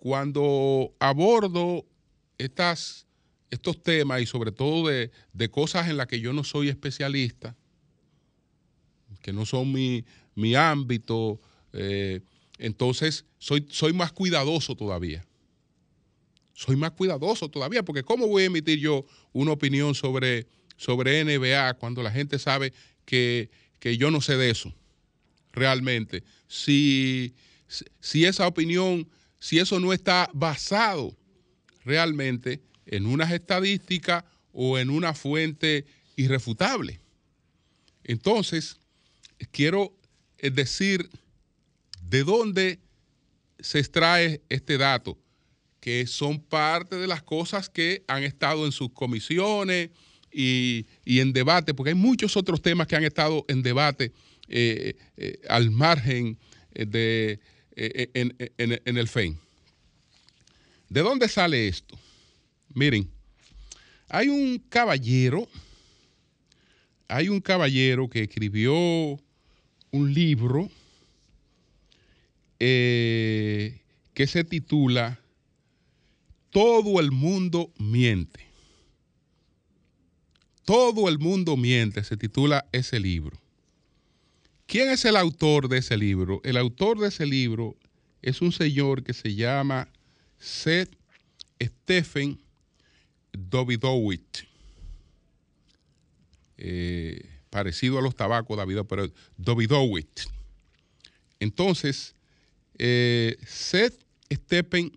cuando 0.00 0.94
abordo 0.98 1.84
estas, 2.38 3.06
estos 3.50 3.82
temas 3.82 4.22
y 4.22 4.26
sobre 4.26 4.52
todo 4.52 4.88
de, 4.88 5.10
cosas 5.50 5.88
en 5.88 5.96
las 5.96 6.06
que 6.06 6.20
yo 6.20 6.32
no 6.32 6.42
soy 6.42 6.68
especialista, 6.68 7.56
que 9.20 9.32
no 9.32 9.44
son 9.44 9.72
mi, 9.72 10.04
mi 10.34 10.54
ámbito, 10.54 11.40
eh, 11.72 12.20
entonces 12.58 13.26
soy, 13.38 13.66
soy 13.70 13.92
más 13.92 14.12
cuidadoso 14.12 14.74
todavía. 14.74 15.26
Soy 16.54 16.76
más 16.76 16.92
cuidadoso 16.92 17.48
todavía, 17.48 17.82
porque 17.82 18.02
¿cómo 18.02 18.26
voy 18.26 18.44
a 18.44 18.46
emitir 18.46 18.78
yo 18.78 19.04
una 19.32 19.52
opinión 19.52 19.94
sobre, 19.94 20.46
sobre 20.80 21.22
NBA 21.22 21.74
cuando 21.74 22.02
la 22.02 22.10
gente 22.10 22.38
sabe 22.38 22.72
que, 23.04 23.50
yo 23.82 24.10
no 24.10 24.22
sé 24.22 24.38
de 24.38 24.48
eso? 24.48 24.74
realmente 25.52 26.22
si, 26.46 27.34
si 27.98 28.24
esa 28.24 28.46
opinión, 28.46 29.06
si 29.40 29.58
eso 29.58 29.78
no 29.78 29.92
está 29.92 30.30
basado 30.32 31.14
realmente 31.84 32.62
en 32.86 33.04
unas 33.04 33.30
estadísticas 33.30 34.24
o 34.52 34.78
en 34.78 34.88
una 34.88 35.12
fuente 35.12 35.84
irrefutable. 36.16 37.00
Entonces, 38.04 38.80
quiero 39.50 39.92
eh, 40.38 40.50
decir 40.50 41.10
de 42.02 42.24
dónde 42.24 42.78
se 43.58 43.80
extrae 43.80 44.40
este 44.48 44.78
dato, 44.78 45.18
que 45.80 46.06
son 46.06 46.40
parte 46.40 46.96
de 46.96 47.06
las 47.06 47.22
cosas 47.22 47.68
que 47.68 48.02
han 48.06 48.22
estado 48.22 48.64
en 48.64 48.72
sus 48.72 48.92
comisiones 48.92 49.90
y, 50.32 50.86
en 51.04 51.32
debate, 51.32 51.74
porque 51.74 51.90
hay 51.90 51.96
muchos 51.96 52.36
otros 52.36 52.62
temas 52.62 52.86
que 52.86 52.96
han 52.96 53.04
estado 53.04 53.44
en 53.48 53.62
debate 53.62 54.12
eh, 54.48 54.96
eh, 55.16 55.40
al 55.48 55.70
margen 55.70 56.38
de 56.72 57.40
en, 57.74 58.36
en 58.58 58.96
el 58.96 59.08
FEN. 59.08 59.38
¿De 60.88 61.00
dónde 61.02 61.28
sale 61.28 61.68
esto? 61.68 61.98
Miren, 62.74 63.08
hay 64.08 64.28
un 64.28 64.58
caballero, 64.68 65.48
hay 67.08 67.28
un 67.28 67.40
caballero 67.40 68.08
que 68.08 68.22
escribió 68.22 68.74
un 69.92 70.14
libro 70.14 70.70
eh, 72.58 73.80
que 74.12 74.26
se 74.26 74.44
titula 74.44 75.18
Todo 76.50 77.00
el 77.00 77.10
mundo 77.10 77.72
miente. 77.78 78.49
Todo 80.70 81.08
el 81.08 81.18
mundo 81.18 81.56
miente, 81.56 82.04
se 82.04 82.16
titula 82.16 82.64
ese 82.70 83.00
libro. 83.00 83.36
¿Quién 84.66 84.88
es 84.88 85.04
el 85.04 85.16
autor 85.16 85.68
de 85.68 85.78
ese 85.78 85.96
libro? 85.96 86.40
El 86.44 86.56
autor 86.56 87.00
de 87.00 87.08
ese 87.08 87.26
libro 87.26 87.76
es 88.22 88.40
un 88.40 88.52
señor 88.52 89.02
que 89.02 89.12
se 89.12 89.34
llama 89.34 89.88
Seth 90.38 90.96
Stephen 91.60 92.38
Davidowitz. 93.32 94.46
Eh, 96.56 97.28
parecido 97.50 97.98
a 97.98 98.02
los 98.02 98.14
tabacos, 98.14 98.56
David, 98.56 98.82
pero. 98.88 99.12
Entonces, 101.40 102.14
eh, 102.78 103.36
Seth 103.44 104.04
Stephen 104.32 104.96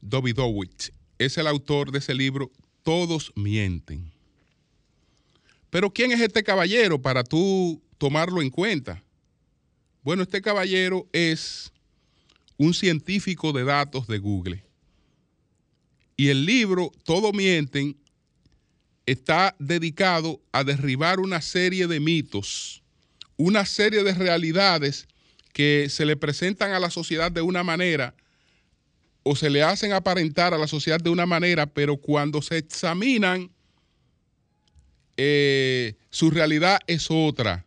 Davidowitz 0.00 0.90
es 1.18 1.38
el 1.38 1.46
autor 1.46 1.92
de 1.92 2.00
ese 2.00 2.14
libro 2.14 2.50
Todos 2.82 3.32
mienten. 3.36 4.13
Pero 5.74 5.90
¿quién 5.90 6.12
es 6.12 6.20
este 6.20 6.44
caballero 6.44 7.02
para 7.02 7.24
tú 7.24 7.82
tomarlo 7.98 8.40
en 8.40 8.48
cuenta? 8.48 9.02
Bueno, 10.04 10.22
este 10.22 10.40
caballero 10.40 11.08
es 11.12 11.72
un 12.56 12.72
científico 12.74 13.52
de 13.52 13.64
datos 13.64 14.06
de 14.06 14.18
Google. 14.18 14.62
Y 16.16 16.28
el 16.28 16.46
libro, 16.46 16.92
Todo 17.02 17.32
Mienten, 17.32 17.96
está 19.04 19.56
dedicado 19.58 20.40
a 20.52 20.62
derribar 20.62 21.18
una 21.18 21.40
serie 21.40 21.88
de 21.88 21.98
mitos, 21.98 22.84
una 23.36 23.66
serie 23.66 24.04
de 24.04 24.14
realidades 24.14 25.08
que 25.52 25.88
se 25.90 26.06
le 26.06 26.16
presentan 26.16 26.70
a 26.70 26.78
la 26.78 26.90
sociedad 26.90 27.32
de 27.32 27.42
una 27.42 27.64
manera 27.64 28.14
o 29.24 29.34
se 29.34 29.50
le 29.50 29.64
hacen 29.64 29.92
aparentar 29.92 30.54
a 30.54 30.58
la 30.58 30.68
sociedad 30.68 31.00
de 31.00 31.10
una 31.10 31.26
manera, 31.26 31.66
pero 31.66 31.96
cuando 31.96 32.42
se 32.42 32.58
examinan, 32.58 33.50
eh, 35.16 35.94
su 36.10 36.30
realidad 36.30 36.80
es 36.86 37.10
otra. 37.10 37.64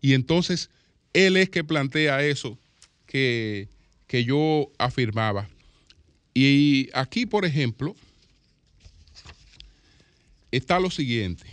Y 0.00 0.14
entonces 0.14 0.70
él 1.12 1.36
es 1.36 1.50
que 1.50 1.64
plantea 1.64 2.24
eso 2.24 2.58
que, 3.06 3.68
que 4.06 4.24
yo 4.24 4.70
afirmaba. 4.78 5.48
Y 6.34 6.90
aquí, 6.92 7.26
por 7.26 7.44
ejemplo, 7.44 7.94
está 10.50 10.80
lo 10.80 10.90
siguiente, 10.90 11.44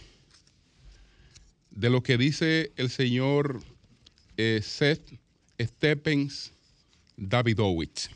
de 1.70 1.90
lo 1.90 2.04
que 2.04 2.18
dice 2.18 2.72
el 2.76 2.90
señor 2.90 3.62
eh, 4.38 4.62
Seth 4.64 5.20
Stephens 5.60 6.52
Davidowitz. 7.18 8.10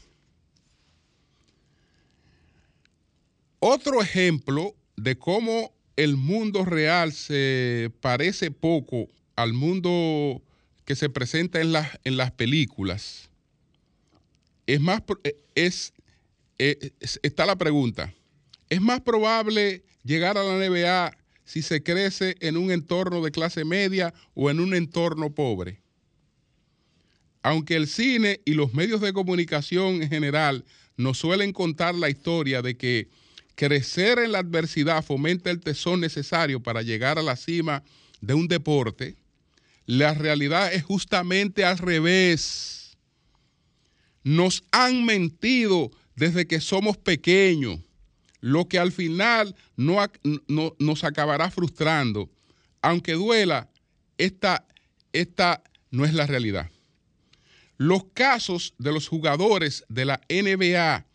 Otro 3.59 4.01
ejemplo 4.01 4.75
de 4.95 5.17
cómo 5.17 5.74
el 5.95 6.17
mundo 6.17 6.65
real 6.65 7.13
se 7.13 7.91
parece 8.01 8.51
poco 8.51 9.07
al 9.35 9.53
mundo 9.53 10.41
que 10.85 10.95
se 10.95 11.09
presenta 11.09 11.61
en 11.61 11.71
las, 11.71 11.99
en 12.03 12.17
las 12.17 12.31
películas 12.31 13.29
es, 14.67 14.81
más, 14.81 15.01
es 15.53 15.93
eh, 16.57 16.91
está 16.99 17.45
la 17.45 17.57
pregunta. 17.57 18.13
¿Es 18.69 18.81
más 18.81 19.01
probable 19.01 19.83
llegar 20.03 20.37
a 20.37 20.43
la 20.43 20.57
NBA 20.57 21.17
si 21.43 21.61
se 21.61 21.83
crece 21.83 22.35
en 22.39 22.57
un 22.57 22.71
entorno 22.71 23.21
de 23.21 23.31
clase 23.31 23.65
media 23.65 24.13
o 24.33 24.49
en 24.49 24.59
un 24.59 24.73
entorno 24.73 25.33
pobre? 25.33 25.81
Aunque 27.43 27.75
el 27.75 27.87
cine 27.87 28.41
y 28.45 28.53
los 28.53 28.73
medios 28.73 29.01
de 29.01 29.13
comunicación 29.13 30.01
en 30.01 30.09
general 30.09 30.65
nos 30.97 31.19
suelen 31.19 31.53
contar 31.53 31.93
la 31.93 32.09
historia 32.09 32.61
de 32.63 32.75
que 32.75 33.09
crecer 33.55 34.19
en 34.19 34.33
la 34.33 34.39
adversidad 34.39 35.03
fomenta 35.03 35.49
el 35.49 35.61
tesón 35.61 36.01
necesario 36.01 36.61
para 36.61 36.81
llegar 36.81 37.17
a 37.17 37.23
la 37.23 37.35
cima 37.35 37.83
de 38.21 38.33
un 38.33 38.47
deporte, 38.47 39.15
la 39.85 40.13
realidad 40.13 40.73
es 40.73 40.83
justamente 40.83 41.63
al 41.63 41.77
revés. 41.77 42.97
Nos 44.23 44.63
han 44.71 45.05
mentido 45.05 45.91
desde 46.15 46.47
que 46.47 46.59
somos 46.59 46.97
pequeños, 46.97 47.79
lo 48.39 48.67
que 48.67 48.79
al 48.79 48.91
final 48.91 49.55
no, 49.75 50.07
nos 50.79 51.03
acabará 51.03 51.51
frustrando. 51.51 52.29
Aunque 52.81 53.13
duela, 53.13 53.69
esta, 54.17 54.65
esta 55.13 55.63
no 55.91 56.05
es 56.05 56.13
la 56.13 56.25
realidad. 56.25 56.69
Los 57.77 58.05
casos 58.13 58.73
de 58.77 58.91
los 58.91 59.07
jugadores 59.07 59.83
de 59.89 60.05
la 60.05 60.21
NBA 60.29 61.05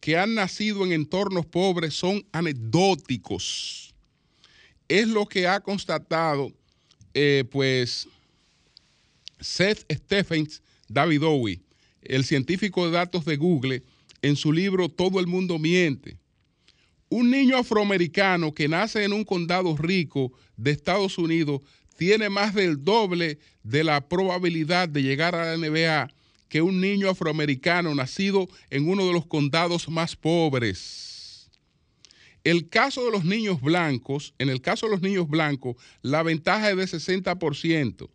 que 0.00 0.16
han 0.16 0.34
nacido 0.34 0.84
en 0.84 0.92
entornos 0.92 1.46
pobres 1.46 1.94
son 1.94 2.24
anecdóticos. 2.32 3.94
Es 4.88 5.08
lo 5.08 5.26
que 5.26 5.46
ha 5.46 5.60
constatado, 5.60 6.52
eh, 7.14 7.44
pues, 7.50 8.08
Seth 9.40 9.84
Stephens 9.92 10.62
Davidowi, 10.88 11.60
el 12.02 12.24
científico 12.24 12.86
de 12.86 12.92
datos 12.92 13.24
de 13.24 13.36
Google, 13.36 13.82
en 14.22 14.36
su 14.36 14.52
libro 14.52 14.88
Todo 14.88 15.20
el 15.20 15.26
mundo 15.26 15.58
miente. 15.58 16.18
Un 17.10 17.30
niño 17.30 17.56
afroamericano 17.56 18.52
que 18.52 18.68
nace 18.68 19.04
en 19.04 19.12
un 19.12 19.24
condado 19.24 19.76
rico 19.76 20.32
de 20.56 20.72
Estados 20.72 21.18
Unidos 21.18 21.62
tiene 21.96 22.28
más 22.28 22.54
del 22.54 22.84
doble 22.84 23.38
de 23.62 23.84
la 23.84 24.06
probabilidad 24.08 24.88
de 24.88 25.02
llegar 25.02 25.34
a 25.34 25.56
la 25.56 25.56
NBA 25.56 26.08
que 26.48 26.62
un 26.62 26.80
niño 26.80 27.10
afroamericano 27.10 27.94
nacido 27.94 28.48
en 28.70 28.88
uno 28.88 29.06
de 29.06 29.12
los 29.12 29.26
condados 29.26 29.88
más 29.88 30.16
pobres. 30.16 31.50
El 32.44 32.68
caso 32.68 33.04
de 33.04 33.10
los 33.10 33.24
niños 33.24 33.60
blancos, 33.60 34.34
en 34.38 34.48
el 34.48 34.60
caso 34.60 34.86
de 34.86 34.92
los 34.92 35.02
niños 35.02 35.28
blancos, 35.28 35.76
la 36.02 36.22
ventaja 36.22 36.70
es 36.70 36.76
de 36.76 36.84
60%. 36.84 38.08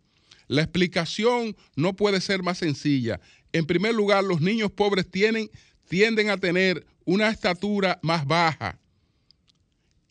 La 0.48 0.62
explicación 0.62 1.56
no 1.76 1.94
puede 1.94 2.20
ser 2.20 2.42
más 2.42 2.58
sencilla. 2.58 3.20
En 3.52 3.66
primer 3.66 3.94
lugar, 3.94 4.24
los 4.24 4.40
niños 4.40 4.70
pobres 4.72 5.08
tienen 5.10 5.50
tienden 5.88 6.30
a 6.30 6.38
tener 6.38 6.86
una 7.04 7.28
estatura 7.28 7.98
más 8.02 8.26
baja. 8.26 8.78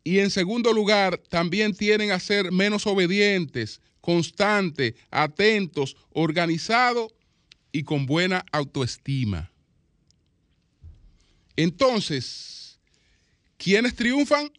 Y 0.04 0.20
en 0.20 0.30
segundo 0.30 0.74
lugar, 0.74 1.18
también 1.30 1.74
tienden 1.74 2.12
a 2.12 2.20
ser 2.20 2.52
menos 2.52 2.86
obedientes, 2.86 3.82
constantes, 4.02 4.96
atentos, 5.10 5.96
organizados 6.12 7.14
y 7.74 7.84
con 7.84 8.06
buena 8.06 8.46
autoestima. 8.54 9.52
Entonces, 11.58 12.80
¿quiénes 13.58 13.96
triunfan? 13.96 14.50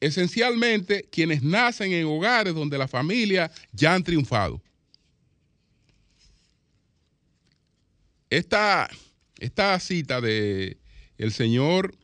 Esencialmente, 0.00 1.06
quienes 1.10 1.42
nacen 1.42 1.92
en 1.92 2.06
hogares 2.06 2.54
donde 2.54 2.78
la 2.78 2.88
familia 2.88 3.50
ya 3.72 3.94
han 3.94 4.04
triunfado. 4.04 4.62
Esta 8.30 8.88
esta 9.38 9.78
cita 9.80 10.20
de 10.20 10.78
el 11.16 11.32
señor 11.32 11.94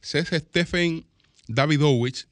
César 0.00 0.40
Stephen 0.40 1.04
Davidowicz 1.48 2.26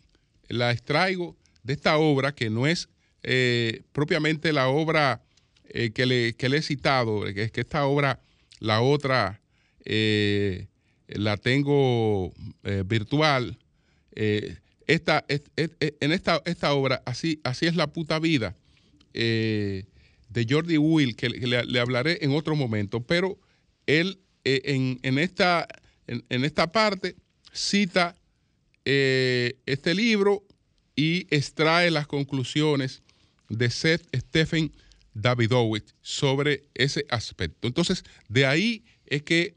la 0.48 0.72
extraigo 0.72 1.36
de 1.62 1.74
esta 1.74 1.96
obra 1.98 2.34
que 2.34 2.50
no 2.50 2.66
es 2.66 2.88
eh, 3.22 3.82
propiamente 3.92 4.52
la 4.52 4.68
obra 4.68 5.22
eh, 5.72 5.90
que, 5.90 6.06
le, 6.06 6.34
le, 6.38 6.56
he 6.56 6.62
citado, 6.62 7.22
que 7.34 7.44
es 7.44 7.52
que 7.52 7.62
esta 7.62 7.86
obra, 7.86 8.20
la 8.60 8.80
otra, 8.80 9.40
eh, 9.84 10.68
la 11.08 11.36
tengo 11.36 12.32
virtual. 12.86 13.58
esta, 14.86 15.24
en 15.26 16.12
esta, 16.12 16.42
esta 16.44 16.72
obra, 16.72 17.02
así, 17.04 17.40
así 17.44 17.66
es 17.66 17.76
la 17.76 17.88
puta 17.88 18.18
vida, 18.18 18.56
de 20.32 20.46
Jordi 20.48 20.78
Will, 20.78 21.16
que 21.16 21.28
le, 21.28 21.80
hablaré 21.80 22.18
en 22.22 22.32
otro 22.32 22.56
momento, 22.56 23.02
pero 23.02 23.38
él 23.86 24.18
eh, 24.44 24.62
en, 24.64 24.98
en, 25.02 25.18
esta, 25.18 25.66
en, 26.06 26.24
en, 26.28 26.44
esta 26.44 26.72
parte 26.72 27.16
cita 27.52 28.16
eh, 28.84 29.54
este 29.66 29.94
libro 29.94 30.44
y 30.96 31.26
extrae 31.34 31.90
las 31.90 32.06
conclusiones 32.06 33.02
de 33.48 33.70
Seth 33.70 34.04
Stephen 34.16 34.72
Davidowitz 35.14 35.94
sobre 36.00 36.64
ese 36.74 37.04
aspecto. 37.10 37.68
Entonces, 37.68 38.04
de 38.28 38.46
ahí 38.46 38.84
es 39.06 39.22
que 39.22 39.54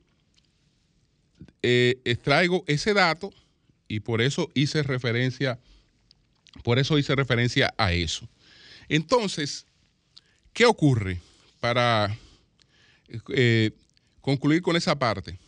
eh, 1.62 2.00
extraigo 2.06 2.64
ese 2.68 2.94
dato 2.94 3.34
y 3.88 4.02
por 4.02 4.22
eso 4.22 4.50
hice 4.54 4.84
referencia, 4.84 5.60
por 6.64 6.80
eso 6.80 6.98
hice 6.98 7.16
referencia 7.16 7.74
a 7.78 7.94
eso. 7.94 8.28
Entonces, 8.90 9.66
¿qué 10.54 10.66
ocurre 10.66 11.20
para 11.60 12.18
eh, 13.30 13.72
concluir 14.22 14.62
con 14.62 14.76
esa 14.76 14.98
parte? 14.98 15.40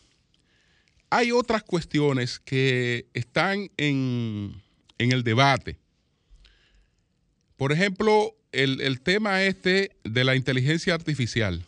Hay 1.10 1.32
otras 1.32 1.62
cuestiones 1.62 2.38
que 2.38 3.06
están 3.14 3.70
en, 3.76 4.62
en 4.98 5.12
el 5.12 5.22
debate. 5.22 5.78
Por 7.56 7.72
ejemplo, 7.72 8.37
el, 8.52 8.80
el, 8.80 9.00
tema 9.00 9.42
este 9.42 9.90
de 10.04 10.24
la 10.24 10.34
inteligencia 10.36 10.94
artificial, 10.94 11.64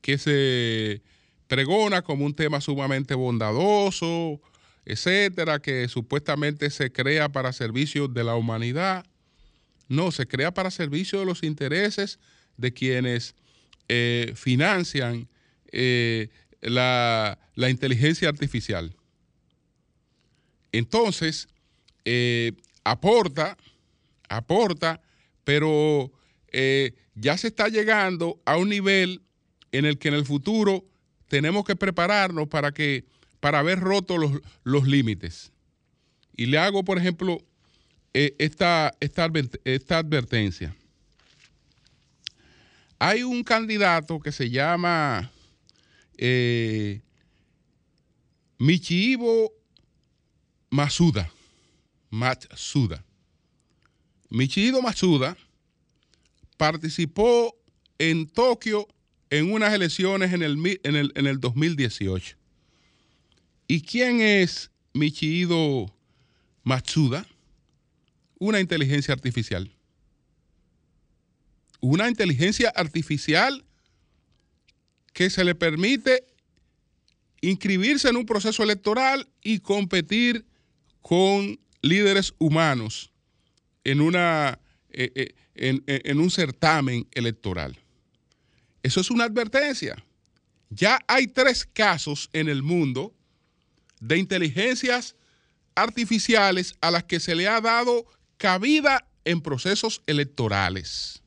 que 0.00 0.18
se 0.18 1.02
pregona 1.46 2.02
como 2.02 2.24
un 2.24 2.34
tema 2.34 2.60
sumamente 2.60 3.14
bondadoso, 3.14 4.40
etcétera, 4.84 5.60
que 5.60 5.88
supuestamente 5.88 6.70
se 6.70 6.92
crea 6.92 7.28
para 7.30 7.52
servicio 7.52 8.08
de 8.08 8.24
la 8.24 8.34
humanidad. 8.36 9.06
No, 9.88 10.12
se 10.12 10.26
crea 10.26 10.52
para 10.52 10.70
servicio 10.70 11.18
de 11.20 11.26
los 11.26 11.42
intereses 11.42 12.18
de 12.56 12.72
quienes 12.72 13.34
eh, 13.88 14.32
financian 14.34 15.28
eh, 15.72 16.28
la, 16.60 17.38
la, 17.54 17.70
inteligencia 17.70 18.28
artificial. 18.28 18.94
Entonces, 20.72 21.48
eh, 22.04 22.52
aporta, 22.82 23.56
aporta, 24.28 25.00
pero 25.44 26.10
eh, 26.48 26.94
ya 27.14 27.36
se 27.38 27.48
está 27.48 27.68
llegando 27.68 28.40
a 28.44 28.56
un 28.56 28.68
nivel 28.68 29.22
en 29.72 29.84
el 29.84 29.98
que 29.98 30.08
en 30.08 30.14
el 30.14 30.24
futuro 30.24 30.84
tenemos 31.28 31.64
que 31.64 31.76
prepararnos 31.76 32.48
para 32.48 32.72
que 32.72 33.04
para 33.40 33.58
haber 33.58 33.78
roto 33.80 34.16
los, 34.16 34.40
los 34.62 34.86
límites. 34.86 35.52
Y 36.36 36.46
le 36.46 36.58
hago, 36.58 36.82
por 36.84 36.98
ejemplo, 36.98 37.44
eh, 38.14 38.34
esta, 38.38 38.94
esta, 39.00 39.30
esta 39.64 39.98
advertencia. 39.98 40.74
Hay 42.98 43.22
un 43.22 43.42
candidato 43.44 44.20
que 44.20 44.32
se 44.32 44.48
llama 44.50 45.30
eh, 46.16 47.02
Masuda. 50.70 51.30
Matsuda. 52.10 53.03
Michiido 54.34 54.82
Matsuda 54.82 55.36
participó 56.56 57.56
en 58.00 58.26
Tokio 58.26 58.88
en 59.30 59.52
unas 59.52 59.72
elecciones 59.72 60.32
en 60.32 60.42
el, 60.42 60.80
en 60.82 60.96
el, 60.96 61.12
en 61.14 61.28
el 61.28 61.38
2018. 61.38 62.36
¿Y 63.68 63.82
quién 63.82 64.20
es 64.20 64.72
Michiido 64.92 65.86
Matsuda? 66.64 67.28
Una 68.40 68.58
inteligencia 68.58 69.14
artificial. 69.14 69.70
Una 71.78 72.08
inteligencia 72.08 72.70
artificial 72.70 73.64
que 75.12 75.30
se 75.30 75.44
le 75.44 75.54
permite 75.54 76.24
inscribirse 77.40 78.08
en 78.08 78.16
un 78.16 78.26
proceso 78.26 78.64
electoral 78.64 79.28
y 79.44 79.60
competir 79.60 80.44
con 81.02 81.60
líderes 81.82 82.34
humanos 82.38 83.13
en, 83.84 84.00
una, 84.00 84.58
eh, 84.90 85.12
eh, 85.14 85.34
en, 85.54 85.84
en 85.86 86.18
un 86.18 86.30
certamen 86.30 87.06
electoral. 87.12 87.76
Eso 88.82 89.00
es 89.00 89.10
una 89.10 89.24
advertencia. 89.24 90.02
Ya 90.70 90.98
hay 91.06 91.26
tres 91.26 91.68
casos 91.72 92.28
en 92.32 92.48
el 92.48 92.62
mundo 92.62 93.14
de 94.00 94.18
inteligencias 94.18 95.14
artificiales 95.74 96.74
a 96.80 96.90
las 96.90 97.04
que 97.04 97.20
se 97.20 97.34
le 97.34 97.48
ha 97.48 97.60
dado 97.60 98.06
cabida 98.36 99.06
en 99.24 99.40
procesos 99.40 100.02
electorales. 100.06 101.22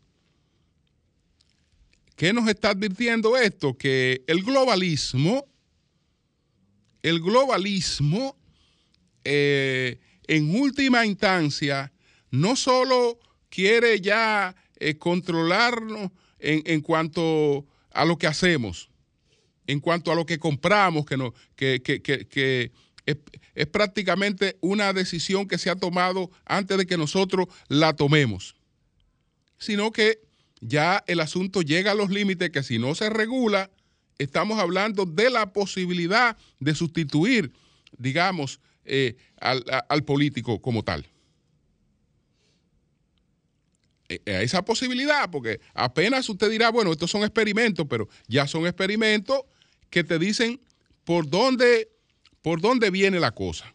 ¿Qué 2.15 2.33
nos 2.33 2.49
está 2.49 2.71
advirtiendo 2.71 3.37
esto? 3.37 3.77
Que 3.77 4.23
el 4.27 4.43
globalismo, 4.43 5.45
el 7.03 7.21
globalismo, 7.21 8.35
eh, 9.23 9.99
en 10.27 10.59
última 10.59 11.05
instancia, 11.05 11.91
no 12.31 12.55
solo 12.55 13.19
quiere 13.49 14.01
ya 14.01 14.55
eh, 14.79 14.97
controlarnos 14.97 16.11
en, 16.39 16.61
en, 16.65 16.81
cuanto 16.81 17.65
a 17.91 18.05
lo 18.05 18.17
que 18.17 18.27
hacemos, 18.27 18.89
en 19.65 19.79
cuanto 19.79 20.11
a 20.11 20.15
lo 20.15 20.25
que 20.25 20.39
compramos, 20.39 21.05
que, 21.05 21.17
no, 21.17 21.33
que, 21.55 21.81
que, 21.81 22.01
que 22.01 22.71
es, 23.07 23.67
prácticamente 23.67 24.57
una 24.61 24.93
decisión 24.93 25.47
que 25.47 25.57
se 25.57 25.69
ha 25.69 25.75
tomado 25.75 26.29
antes 26.45 26.77
de 26.77 26.85
que 26.85 26.97
nosotros 26.97 27.47
la 27.67 27.95
tomemos, 27.95 28.55
sino 29.57 29.91
que 29.91 30.19
ya 30.59 31.03
el 31.07 31.19
asunto 31.19 31.61
llega 31.61 31.91
a 31.91 31.95
los 31.95 32.09
límites 32.09 32.49
que 32.51 32.63
si 32.63 32.77
no 32.77 32.95
se 32.95 33.09
regula, 33.09 33.71
estamos 34.17 34.59
hablando 34.59 35.05
de 35.05 35.29
la 35.29 35.53
posibilidad 35.53 36.37
de 36.59 36.75
sustituir, 36.75 37.51
digamos, 37.97 38.59
eh, 38.85 39.15
al, 39.39 40.03
político 40.03 40.61
como 40.61 40.83
tal 40.83 41.05
a 44.09 44.41
esa 44.41 44.63
posibilidad, 44.63 45.29
porque 45.29 45.59
apenas 45.73 46.29
usted 46.29 46.49
dirá, 46.49 46.69
bueno, 46.69 46.91
estos 46.91 47.11
son 47.11 47.23
experimentos, 47.23 47.85
pero 47.89 48.07
ya 48.27 48.47
son 48.47 48.65
experimentos 48.65 49.41
que 49.89 50.03
te 50.03 50.19
dicen 50.19 50.61
por 51.03 51.29
dónde, 51.29 51.89
por 52.41 52.61
dónde 52.61 52.89
viene 52.89 53.19
la 53.19 53.31
cosa. 53.31 53.73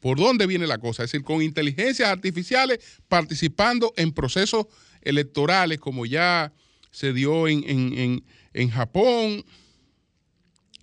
Por 0.00 0.18
dónde 0.18 0.46
viene 0.46 0.66
la 0.66 0.78
cosa. 0.78 1.04
Es 1.04 1.10
decir, 1.10 1.24
con 1.24 1.42
inteligencias 1.42 2.08
artificiales 2.08 2.78
participando 3.08 3.92
en 3.96 4.12
procesos 4.12 4.66
electorales, 5.02 5.80
como 5.80 6.06
ya 6.06 6.52
se 6.90 7.12
dio 7.12 7.48
en, 7.48 7.64
en, 7.68 7.98
en, 7.98 8.24
en 8.52 8.70
Japón, 8.70 9.44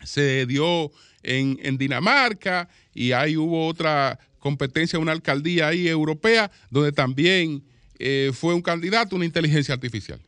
se 0.03 0.45
dio 0.45 0.91
en, 1.23 1.77
Dinamarca, 1.77 2.69
y 2.93 3.13
ahí 3.13 3.37
hubo 3.37 3.67
otra 3.67 4.19
competencia, 4.39 4.99
una 4.99 5.13
alcaldía 5.13 5.69
ahí 5.69 5.87
europea, 5.87 6.51
donde 6.69 6.91
también 6.91 7.63
eh, 8.05 8.33
fue 8.33 8.53
un 8.53 8.61
candidato 8.61 9.15
una 9.15 9.23
inteligencia 9.23 9.73
artificial. 9.73 10.19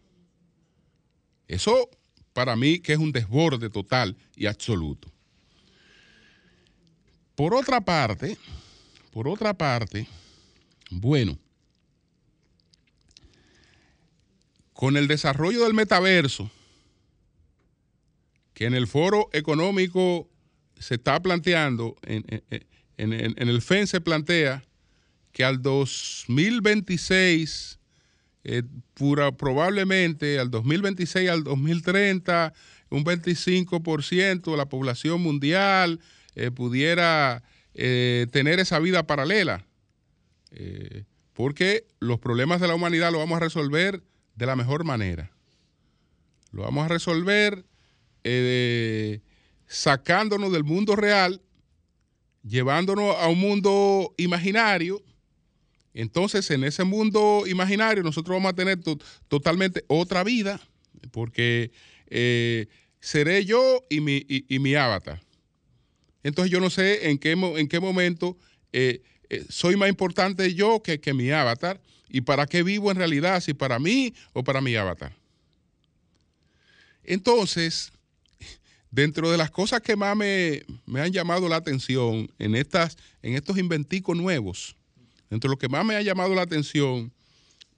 Eso 1.45 1.89
para 2.31 2.55
mí 2.55 2.79
que 2.79 2.93
es 2.93 2.99
un 2.99 3.11
desborde 3.11 3.69
total 3.69 4.15
y 4.33 4.45
absoluto. 4.45 5.11
Por 7.35 7.53
otra 7.53 7.81
parte, 7.81 8.37
por 9.11 9.27
otra 9.27 9.53
parte, 9.53 10.07
bueno, 10.89 11.37
con 14.71 14.95
el 14.95 15.09
desarrollo 15.09 15.65
del 15.65 15.73
metaverso, 15.73 16.49
que 18.53 18.67
en 18.67 18.73
el 18.73 18.87
foro 18.87 19.27
económico 19.33 20.29
se 20.79 20.95
está 20.95 21.21
planteando, 21.21 21.97
en, 22.03 22.23
el 22.97 23.61
FEN 23.61 23.85
se 23.85 23.99
plantea 23.99 24.63
que 25.35 25.43
al 25.43 25.61
2026, 25.61 27.77
eh, 28.45 28.63
pura, 28.93 29.33
probablemente 29.33 30.39
al 30.39 30.49
2026, 30.49 31.29
al 31.29 31.43
2030, 31.43 32.53
un 32.89 33.03
25% 33.03 34.49
de 34.49 34.57
la 34.57 34.69
población 34.69 35.21
mundial 35.21 35.99
eh, 36.35 36.51
pudiera 36.51 37.43
eh, 37.73 38.27
tener 38.31 38.61
esa 38.61 38.79
vida 38.79 39.05
paralela. 39.05 39.67
Porque 41.33 41.85
los 41.99 42.17
problemas 42.17 42.61
de 42.61 42.69
la 42.69 42.75
humanidad 42.75 43.11
los 43.11 43.19
vamos 43.19 43.35
a 43.35 43.41
resolver 43.41 44.01
de 44.35 44.45
la 44.45 44.55
mejor 44.55 44.85
manera. 44.85 45.33
Lo 46.53 46.61
vamos 46.61 46.85
a 46.85 46.87
resolver 46.87 47.65
sacándonos 49.67 50.53
del 50.53 50.63
mundo 50.63 50.95
real, 50.95 51.41
llevándonos 52.41 53.17
a 53.17 53.27
un 53.27 53.39
mundo 53.39 54.13
imaginario. 54.15 55.03
Entonces, 55.95 56.51
en 56.51 56.65
ese 56.65 56.83
mundo 56.83 57.45
imaginario, 57.47 58.03
nosotros 58.03 58.35
vamos 58.35 58.51
a 58.51 58.55
tener 58.55 58.83
to 58.83 58.99
totalmente 59.29 59.85
otra 59.87 60.25
vida, 60.25 60.59
porque 61.11 61.71
eh, 62.07 62.67
seré 62.99 63.45
yo 63.45 63.81
y 63.89 64.01
mi, 64.01 64.75
avatar. 64.75 65.21
Entonces, 66.21 66.51
yo 66.51 66.59
no 66.59 66.69
sé 66.69 67.09
en 67.09 67.17
qué, 67.17 67.31
en 67.31 67.67
qué 67.69 67.79
momento 67.79 68.37
eh, 68.73 69.03
eh, 69.29 69.45
soy 69.47 69.77
más 69.77 69.87
importante 69.87 70.53
yo 70.53 70.83
que, 70.83 70.99
que 70.99 71.13
mi 71.13 71.31
avatar. 71.31 71.81
¿Y 72.09 72.21
para 72.21 72.45
qué 72.45 72.61
vivo 72.61 72.91
en 72.91 72.97
realidad? 72.97 73.41
¿Si 73.41 73.53
para 73.53 73.79
mí 73.79 74.13
o 74.33 74.43
para 74.43 74.59
mi 74.59 74.75
avatar? 74.75 75.15
Entonces, 77.05 77.93
dentro 78.91 79.31
de 79.31 79.37
las 79.37 79.49
cosas 79.49 79.79
que 79.79 79.95
más 79.95 80.15
me, 80.17 80.63
me 80.85 80.99
han 80.99 81.13
llamado 81.13 81.47
la 81.47 81.55
atención 81.55 82.29
en, 82.37 82.55
estas, 82.55 82.97
en 83.21 83.35
estos 83.35 83.57
inventicos 83.57 84.17
nuevos, 84.17 84.75
dentro 85.29 85.49
de 85.49 85.53
lo 85.53 85.59
que 85.59 85.69
más 85.69 85.85
me 85.85 85.95
ha 85.95 86.01
llamado 86.01 86.35
la 86.35 86.43
atención 86.43 87.11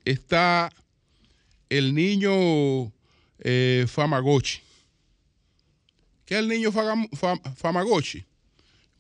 está 0.06 0.72
el 1.70 1.94
niño 1.94 2.92
eh. 3.40 3.86
¿Qué 6.26 6.34
es 6.34 6.40
el 6.40 6.48
niño 6.48 6.72
Fagam-? 6.72 7.10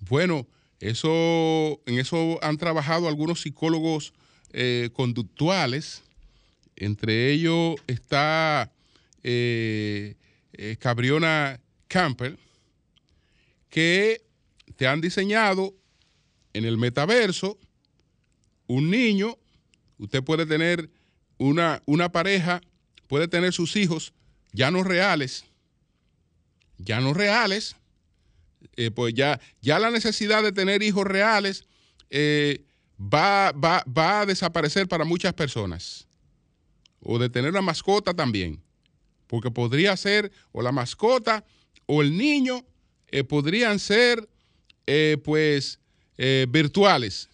Bueno, 0.01 0.47
eso, 0.79 1.81
en 1.85 1.99
eso 1.99 2.39
han 2.41 2.57
trabajado 2.57 3.07
algunos 3.07 3.41
psicólogos 3.41 4.13
eh, 4.53 4.89
conductuales. 4.93 6.03
Entre 6.75 7.31
ellos 7.31 7.75
está 7.87 8.71
eh, 9.23 10.15
eh, 10.53 10.77
Cabriona 10.79 11.59
Campbell, 11.87 12.35
que 13.69 14.21
te 14.75 14.87
han 14.87 15.01
diseñado 15.01 15.73
en 16.53 16.65
el 16.65 16.77
metaverso 16.77 17.57
un 18.67 18.89
niño. 18.91 19.37
Usted 19.97 20.23
puede 20.23 20.45
tener 20.45 20.89
una, 21.37 21.81
una 21.85 22.11
pareja, 22.11 22.61
puede 23.07 23.27
tener 23.27 23.53
sus 23.53 23.75
hijos 23.75 24.13
ya 24.53 24.71
no 24.71 24.83
reales, 24.83 25.45
ya 26.77 26.99
no 27.01 27.13
reales, 27.13 27.75
eh, 28.75 28.91
pues 28.91 29.13
ya, 29.13 29.39
ya 29.61 29.79
la 29.79 29.91
necesidad 29.91 30.43
de 30.43 30.51
tener 30.51 30.81
hijos 30.83 31.05
reales 31.05 31.65
eh, 32.09 32.65
va, 32.99 33.51
va- 33.51 33.83
va 33.85 34.21
a 34.21 34.25
desaparecer 34.25 34.87
para 34.87 35.03
muchas 35.05 35.33
personas. 35.33 36.07
O 37.01 37.19
de 37.19 37.29
tener 37.29 37.51
una 37.51 37.61
mascota 37.61 38.13
también. 38.13 38.61
Porque 39.27 39.51
podría 39.51 39.95
ser 39.97 40.31
o 40.51 40.61
la 40.61 40.71
mascota 40.71 41.45
o 41.85 42.01
el 42.01 42.17
niño 42.17 42.65
eh, 43.09 43.23
podrían 43.23 43.79
ser 43.79 44.27
pues 45.23 45.79
virtuales. 46.49 47.29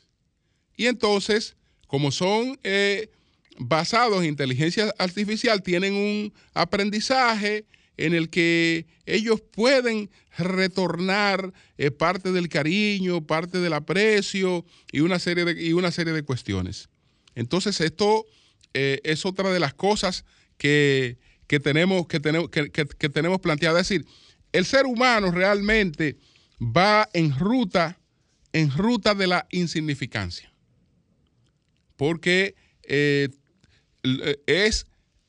Y 0.83 0.87
entonces, 0.87 1.55
como 1.87 2.11
son 2.11 2.59
eh, 2.61 3.09
basados 3.57 4.21
en 4.21 4.27
inteligencia 4.27 4.93
artificial, 4.99 5.63
tienen 5.63 5.93
un 5.93 6.33
aprendizaje 6.53 7.63
en 7.95 8.13
el 8.13 8.29
que 8.29 8.85
ellos 9.05 9.39
pueden 9.39 10.09
retornar 10.37 11.53
eh, 11.77 11.89
parte 11.89 12.33
del 12.33 12.49
cariño, 12.49 13.25
parte 13.25 13.59
del 13.59 13.71
aprecio 13.71 14.65
y 14.91 14.99
una 14.99 15.19
serie 15.19 15.45
de, 15.45 15.63
y 15.63 15.71
una 15.71 15.89
serie 15.91 16.11
de 16.11 16.23
cuestiones. 16.23 16.89
Entonces, 17.33 17.79
esto 17.79 18.25
eh, 18.73 18.99
es 19.05 19.25
otra 19.25 19.51
de 19.53 19.61
las 19.61 19.73
cosas 19.73 20.25
que, 20.57 21.17
que 21.47 21.61
tenemos, 21.61 22.07
que, 22.07 22.19
tenemos, 22.19 22.49
que, 22.49 22.69
que- 22.71 23.09
tenemos 23.09 23.39
planteada. 23.39 23.79
Es 23.79 23.87
decir, 23.87 24.05
el 24.51 24.65
ser 24.65 24.85
humano 24.85 25.31
realmente 25.31 26.17
va 26.59 27.07
en 27.13 27.39
ruta, 27.39 28.01
en 28.51 28.69
ruta 28.69 29.15
de 29.15 29.27
la 29.27 29.47
insignificancia 29.49 30.52
porque 31.97 32.55
eh, 32.83 33.29
l- 34.03 34.39
es 34.47 34.85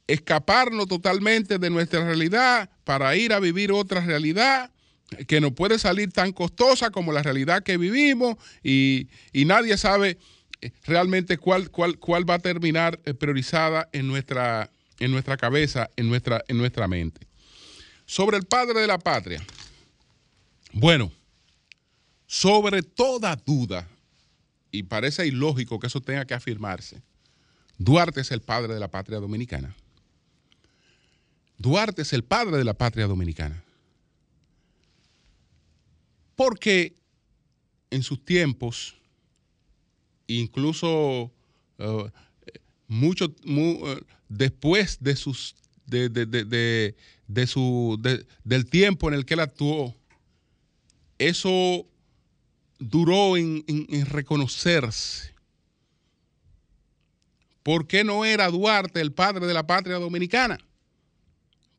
escaparnos 0.07 0.87
totalmente 0.89 1.59
de 1.59 1.71
nuestra 1.71 2.05
realidad 2.05 2.71
para 2.85 3.17
ir 3.17 3.33
a 3.33 3.41
vivir 3.41 3.73
otra 3.73 4.01
realidad 4.01 4.71
que 5.27 5.41
no 5.41 5.55
puede 5.55 5.79
salir 5.79 6.11
tan 6.13 6.33
costosa 6.33 6.91
como 6.91 7.13
la 7.13 7.23
realidad 7.23 7.63
que 7.63 7.77
vivimos 7.77 8.37
y, 8.63 9.09
y 9.33 9.45
nadie 9.45 9.77
sabe 9.79 10.19
eh, 10.61 10.73
realmente 10.85 11.39
cuál, 11.39 11.71
cuál, 11.71 11.99
cuál 11.99 12.29
va 12.29 12.35
a 12.35 12.39
terminar 12.39 13.01
eh, 13.05 13.15
priorizada 13.15 13.89
en 13.93 14.07
nuestra, 14.09 14.71
en 14.99 15.11
nuestra 15.11 15.37
cabeza, 15.37 15.89
en 15.97 16.09
nuestra, 16.09 16.45
en 16.49 16.59
nuestra 16.59 16.89
mente. 16.89 17.27
Sobre 18.07 18.37
el 18.37 18.45
padre 18.45 18.81
de 18.81 18.87
la 18.87 18.99
patria. 18.99 19.43
Bueno, 20.73 21.11
sobre 22.27 22.83
toda 22.83 23.37
duda, 23.37 23.89
y 24.79 24.83
parece 24.83 25.25
ilógico 25.27 25.79
que 25.79 25.87
eso 25.87 26.01
tenga 26.01 26.25
que 26.25 26.35
afirmarse, 26.35 27.01
Duarte 27.79 28.21
es 28.21 28.31
el 28.33 28.41
padre 28.41 28.75
de 28.75 28.81
la 28.81 28.89
patria 28.89 29.19
dominicana. 29.21 29.75
Duarte 31.59 32.03
es 32.03 32.13
el 32.13 32.25
padre 32.25 32.57
de 32.59 32.65
la 32.65 32.75
patria 32.75 33.07
dominicana. 33.07 33.63
Porque 36.37 36.95
en 37.91 38.03
sus 38.03 38.25
tiempos, 38.25 38.97
incluso 40.27 41.31
eh, 41.79 42.11
mucho 42.89 43.33
mu- 43.45 43.87
eh, 43.87 44.01
después 44.29 44.99
de 45.01 45.15
sus 45.17 45.55
de, 45.87 46.09
de- 46.09 46.27
de- 46.27 46.97
de- 47.29 47.47
su 47.47 47.97
de- 48.01 48.27
del 48.43 48.67
tiempo 48.67 49.09
en 49.09 49.15
el 49.15 49.25
que 49.25 49.35
él 49.35 49.41
actuó, 49.41 49.95
eso 51.19 51.87
duró 52.79 53.37
en, 53.37 53.65
reconocerse. 54.07 55.35
¿Por 57.63 57.87
qué 57.87 58.05
no 58.05 58.25
era 58.25 58.51
Duarte 58.51 59.01
el 59.01 59.13
padre 59.13 59.47
de 59.47 59.55
la 59.55 59.67
patria 59.67 59.97
dominicana? 59.97 60.59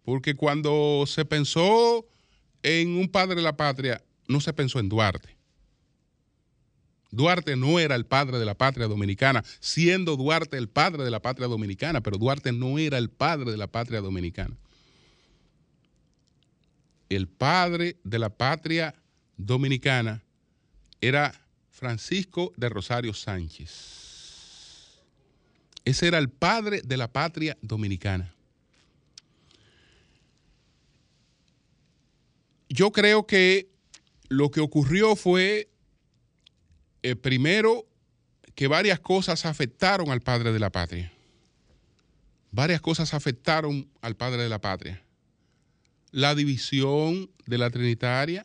Porque 0.04 0.36
cuando 0.36 1.06
se 1.08 1.26
pensó 1.26 2.06
en 2.64 2.98
un 2.98 3.08
padre 3.08 3.36
de 3.36 3.42
la 3.42 3.56
patria, 3.56 4.04
no 4.28 4.42
se 4.42 4.54
pensó 4.54 4.80
en 4.80 4.90
Duarte. 4.90 5.36
Duarte 7.12 7.56
no 7.56 7.80
era 7.80 7.96
el 7.96 8.06
padre 8.06 8.40
de 8.40 8.46
la 8.46 8.56
patria 8.56 8.88
dominicana, 8.88 9.44
siendo 9.60 10.18
Duarte 10.18 10.58
el 10.58 10.68
padre 10.68 11.04
de 11.04 11.12
la 11.12 11.22
patria 11.22 11.48
dominicana, 11.48 12.02
pero 12.02 12.18
Duarte 12.18 12.52
no 12.52 12.78
era 12.80 12.98
el 12.98 13.10
padre 13.10 13.52
de 13.52 13.58
la 13.58 13.68
patria 13.68 14.02
dominicana. 14.02 14.58
El 17.08 17.28
padre 17.28 17.98
de 18.04 18.20
la 18.20 18.30
patria 18.30 18.96
dominicana 19.38 20.25
era 21.08 21.40
Francisco 21.70 22.54
de 22.58 22.70
Rosario 22.70 23.14
Sánchez. 23.14 24.06
Ese 25.84 26.08
era 26.08 26.18
el 26.18 26.30
padre 26.30 26.82
de 26.84 26.98
la 26.98 27.12
patria 27.12 27.58
dominicana. 27.62 28.34
Yo 32.70 32.92
creo 32.92 33.28
que 33.28 33.70
lo 34.30 34.50
que 34.50 34.62
ocurrió 34.62 35.16
fue, 35.16 35.70
eh, 37.04 37.16
primero, 37.16 37.86
que 38.56 38.68
varias 38.68 39.00
cosas 39.00 39.46
afectaron 39.46 40.10
al 40.10 40.22
padre 40.22 40.52
de 40.52 40.60
la 40.60 40.72
patria. 40.72 41.12
Varias 42.52 42.82
cosas 42.82 43.14
afectaron 43.14 43.88
al 44.02 44.16
padre 44.16 44.42
de 44.44 44.50
la 44.50 44.60
patria. 44.60 45.04
La 46.12 46.34
división 46.34 47.30
de 47.46 47.58
la 47.58 47.70
Trinitaria, 47.70 48.44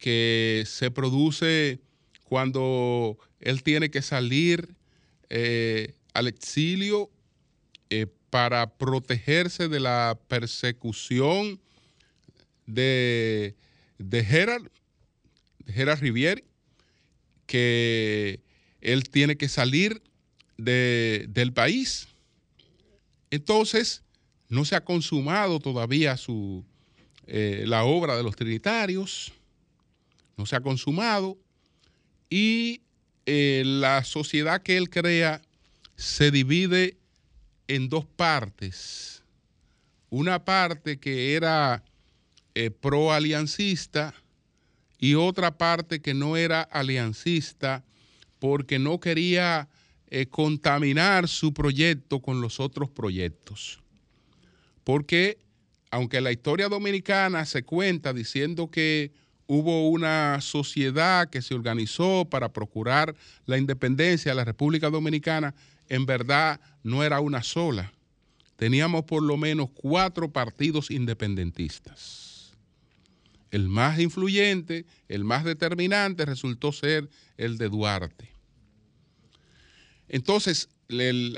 que 0.00 0.64
se 0.66 0.90
produce 0.90 1.78
cuando 2.24 3.16
él 3.38 3.62
tiene 3.62 3.90
que 3.90 4.02
salir 4.02 4.74
eh, 5.28 5.94
al 6.14 6.26
exilio 6.26 7.10
eh, 7.90 8.06
para 8.30 8.70
protegerse 8.78 9.68
de 9.68 9.78
la 9.80 10.18
persecución 10.28 11.60
de, 12.66 13.54
de 13.98 14.24
Gerard, 14.24 14.68
de 15.64 15.72
Gerard 15.72 16.00
que 17.46 18.40
él 18.80 19.08
tiene 19.10 19.36
que 19.36 19.48
salir 19.48 20.02
de- 20.56 21.26
del 21.28 21.52
país. 21.52 22.08
Entonces, 23.30 24.02
no 24.48 24.64
se 24.64 24.76
ha 24.76 24.84
consumado 24.84 25.58
todavía 25.60 26.16
su, 26.16 26.64
eh, 27.26 27.64
la 27.66 27.84
obra 27.84 28.16
de 28.16 28.22
los 28.22 28.36
trinitarios, 28.36 29.32
no 30.40 30.46
se 30.46 30.56
ha 30.56 30.60
consumado, 30.60 31.36
y 32.30 32.80
eh, 33.26 33.62
la 33.66 34.02
sociedad 34.04 34.62
que 34.62 34.78
él 34.78 34.88
crea 34.88 35.42
se 35.96 36.30
divide 36.30 36.96
en 37.68 37.90
dos 37.90 38.06
partes. 38.06 39.22
Una 40.08 40.42
parte 40.44 40.98
que 40.98 41.34
era 41.34 41.84
eh, 42.54 42.70
pro-aliancista 42.70 44.14
y 44.98 45.14
otra 45.14 45.58
parte 45.58 46.00
que 46.00 46.14
no 46.14 46.38
era 46.38 46.62
aliancista 46.62 47.84
porque 48.38 48.78
no 48.78 48.98
quería 48.98 49.68
eh, 50.08 50.24
contaminar 50.24 51.28
su 51.28 51.52
proyecto 51.52 52.20
con 52.20 52.40
los 52.40 52.60
otros 52.60 52.88
proyectos. 52.88 53.78
Porque 54.84 55.38
aunque 55.90 56.22
la 56.22 56.32
historia 56.32 56.68
dominicana 56.70 57.44
se 57.44 57.62
cuenta 57.62 58.14
diciendo 58.14 58.70
que 58.70 59.12
hubo 59.52 59.88
una 59.88 60.40
sociedad 60.40 61.28
que 61.28 61.42
se 61.42 61.54
organizó 61.54 62.24
para 62.24 62.52
procurar 62.52 63.16
la 63.46 63.58
independencia 63.58 64.30
de 64.30 64.36
la 64.36 64.44
República 64.44 64.90
Dominicana, 64.90 65.56
en 65.88 66.06
verdad 66.06 66.60
no 66.84 67.02
era 67.02 67.18
una 67.18 67.42
sola. 67.42 67.92
Teníamos 68.54 69.06
por 69.06 69.24
lo 69.24 69.36
menos 69.36 69.68
cuatro 69.74 70.30
partidos 70.30 70.88
independentistas. 70.92 72.52
El 73.50 73.68
más 73.68 73.98
influyente, 73.98 74.86
el 75.08 75.24
más 75.24 75.42
determinante 75.42 76.24
resultó 76.26 76.70
ser 76.70 77.10
el 77.36 77.58
de 77.58 77.70
Duarte. 77.70 78.30
Entonces, 80.06 80.68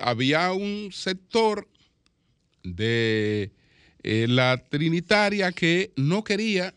había 0.03 0.53
un 0.53 0.91
sector 0.93 1.67
de 2.63 3.53
eh, 4.03 4.27
la 4.29 4.63
Trinitaria 4.69 5.51
que 5.53 5.95
no 5.97 6.25
quería 6.25 6.75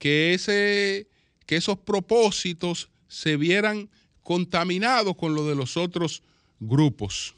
que, 0.00 0.32
ese, 0.34 1.06
que 1.46 1.56
esos 1.56 1.78
propósitos 1.78 2.88
se 3.06 3.36
vieran 3.36 3.90
contaminados 4.22 5.14
con 5.14 5.34
lo 5.34 5.46
de 5.46 5.54
los 5.54 5.76
otros 5.76 6.22
grupos. 6.58 7.36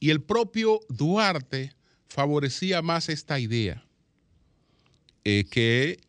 Y 0.00 0.10
el 0.10 0.22
propio 0.22 0.80
Duarte 0.88 1.74
favorecía 2.08 2.80
más 2.80 3.08
esta 3.08 3.38
idea, 3.38 3.84
eh, 5.24 5.44
que 5.50 6.00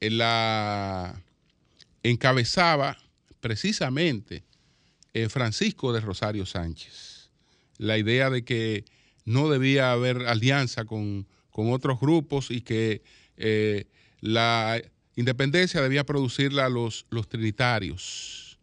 la 0.00 1.22
encabezaba 2.02 2.96
precisamente 3.40 4.44
eh, 5.12 5.28
Francisco 5.28 5.92
de 5.92 6.00
Rosario 6.00 6.46
Sánchez. 6.46 7.30
La 7.76 7.98
idea 7.98 8.30
de 8.30 8.44
que 8.44 8.86
no 9.26 9.50
debía 9.50 9.92
haber 9.92 10.26
alianza 10.26 10.86
con, 10.86 11.26
otros 11.52 11.98
grupos 11.98 12.52
y 12.52 12.60
que 12.60 13.02
eh, 13.36 13.88
la 14.20 14.80
independencia 15.16 15.80
debía 15.80 16.04
producirla 16.04 16.68
los, 16.68 17.06
los 17.10 17.28
trinitarios. 17.28 18.58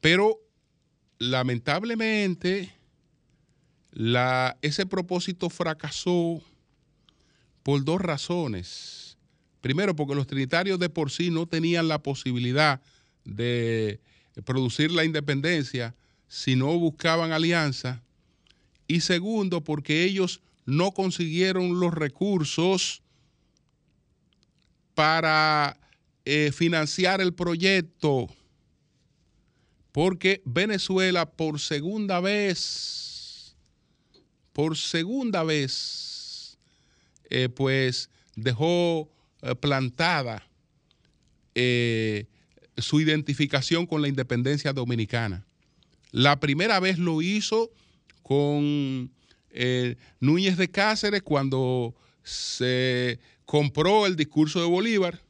Pero 0.00 0.38
lamentablemente 1.18 2.72
la, 3.92 4.56
ese 4.62 4.86
propósito 4.86 5.50
fracasó 5.50 6.40
por 7.62 7.84
dos 7.84 8.00
razones. 8.00 9.18
Primero, 9.60 9.94
porque 9.94 10.14
los 10.14 10.26
trinitarios 10.26 10.78
de 10.78 10.88
por 10.88 11.10
sí 11.10 11.30
no 11.30 11.46
tenían 11.46 11.88
la 11.88 12.02
posibilidad 12.02 12.80
de 13.24 14.00
producir 14.44 14.90
la 14.90 15.04
independencia 15.04 15.94
si 16.28 16.56
no 16.56 16.78
buscaban 16.78 17.32
alianza. 17.32 18.02
Y 18.86 19.00
segundo, 19.00 19.62
porque 19.62 20.04
ellos 20.04 20.40
no 20.64 20.92
consiguieron 20.92 21.80
los 21.80 21.92
recursos 21.92 23.02
para 25.00 25.78
eh, 26.26 26.52
financiar 26.52 27.22
el 27.22 27.32
proyecto. 27.32 28.28
Porque 29.92 30.42
Venezuela 30.44 31.24
por 31.24 31.58
segunda 31.58 32.20
vez, 32.20 33.56
por 34.52 34.76
segunda 34.76 35.42
vez, 35.42 36.58
eh, 37.30 37.48
pues 37.48 38.10
dejó 38.36 39.10
eh, 39.40 39.54
plantada 39.54 40.46
su 42.76 43.00
identificación 43.00 43.86
con 43.86 44.02
la 44.02 44.08
independencia 44.08 44.74
dominicana. 44.74 45.46
La 46.10 46.40
primera 46.40 46.78
vez 46.78 46.98
lo 46.98 47.22
hizo 47.22 47.70
con 48.22 49.10
Núñez 50.20 50.58
de 50.58 50.70
Cáceres 50.70 51.22
cuando 51.22 51.94
se 52.22 53.18
compró 53.50 54.06
el 54.06 54.14
discurso 54.14 54.60
de 54.60 54.66
Bolívar, 54.66 55.20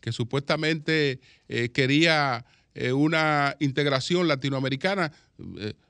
que 0.00 0.10
supuestamente 0.10 1.20
eh, 1.50 1.68
quería 1.68 2.46
eh, 2.74 2.94
una 2.94 3.56
integración 3.60 4.26
latinoamericana. 4.26 5.12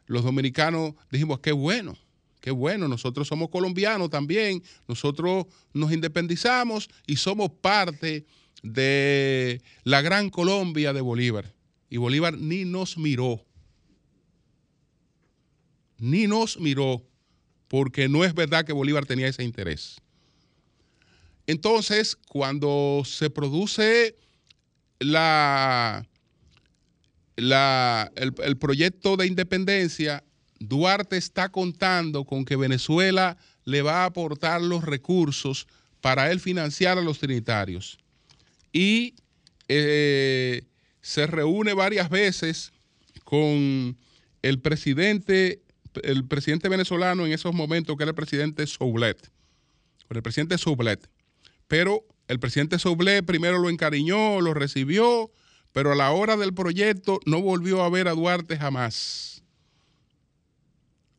los 0.06 0.24
dominicanos 0.24 0.94
dijimos, 1.08 1.38
qué 1.38 1.52
bueno, 1.52 1.96
qué 2.40 2.50
bueno, 2.50 2.88
nosotros 2.88 3.28
somos 3.28 3.48
colombianos 3.50 4.10
también, 4.10 4.60
nosotros 4.88 5.46
nos 5.72 5.92
independizamos 5.92 6.90
y 7.06 7.14
somos 7.14 7.48
parte 7.48 8.26
de 8.64 9.62
la 9.84 10.02
gran 10.02 10.30
Colombia 10.30 10.92
de 10.92 11.00
Bolívar. 11.00 11.54
Y 11.88 11.98
Bolívar 11.98 12.36
ni 12.36 12.64
nos 12.64 12.98
miró. 12.98 13.46
Ni 15.98 16.26
nos 16.26 16.58
miró, 16.58 17.04
porque 17.68 18.08
no 18.08 18.24
es 18.24 18.34
verdad 18.34 18.64
que 18.64 18.72
Bolívar 18.72 19.06
tenía 19.06 19.28
ese 19.28 19.44
interés. 19.44 20.00
Entonces, 21.48 22.14
cuando 22.28 23.02
se 23.06 23.30
produce 23.30 24.14
la, 24.98 26.06
el, 27.36 28.56
proyecto 28.58 29.16
de 29.16 29.26
independencia, 29.26 30.22
Duarte 30.60 31.16
está 31.16 31.48
contando 31.48 32.26
con 32.26 32.44
que 32.44 32.56
Venezuela 32.56 33.38
le 33.64 33.80
va 33.80 34.02
a 34.02 34.04
aportar 34.04 34.60
los 34.60 34.84
recursos 34.84 35.66
para 36.02 36.30
él 36.30 36.38
financiar 36.38 36.98
a 36.98 37.02
los 37.02 37.18
trinitarios 37.18 37.98
y 38.70 39.14
eh, 39.68 40.64
se 41.00 41.26
reúne 41.26 41.72
varias 41.72 42.10
veces 42.10 42.72
con 43.24 43.96
el 44.42 44.60
presidente, 44.60 45.62
el 46.02 46.26
presidente 46.26 46.68
venezolano 46.68 47.24
en 47.24 47.32
esos 47.32 47.54
momentos, 47.54 47.96
que 47.96 48.02
era 48.02 48.10
el 48.10 48.14
presidente 48.14 48.66
Soublet, 48.66 49.30
con 50.08 50.18
el 50.18 50.22
presidente 50.22 50.58
Soublet. 50.58 51.08
Pero 51.68 52.04
el 52.26 52.40
presidente 52.40 52.78
Soublet 52.78 53.24
primero 53.24 53.58
lo 53.58 53.70
encariñó, 53.70 54.40
lo 54.40 54.54
recibió, 54.54 55.30
pero 55.72 55.92
a 55.92 55.94
la 55.94 56.10
hora 56.10 56.36
del 56.36 56.54
proyecto 56.54 57.20
no 57.24 57.40
volvió 57.40 57.82
a 57.82 57.90
ver 57.90 58.08
a 58.08 58.12
Duarte 58.12 58.56
jamás. 58.56 59.42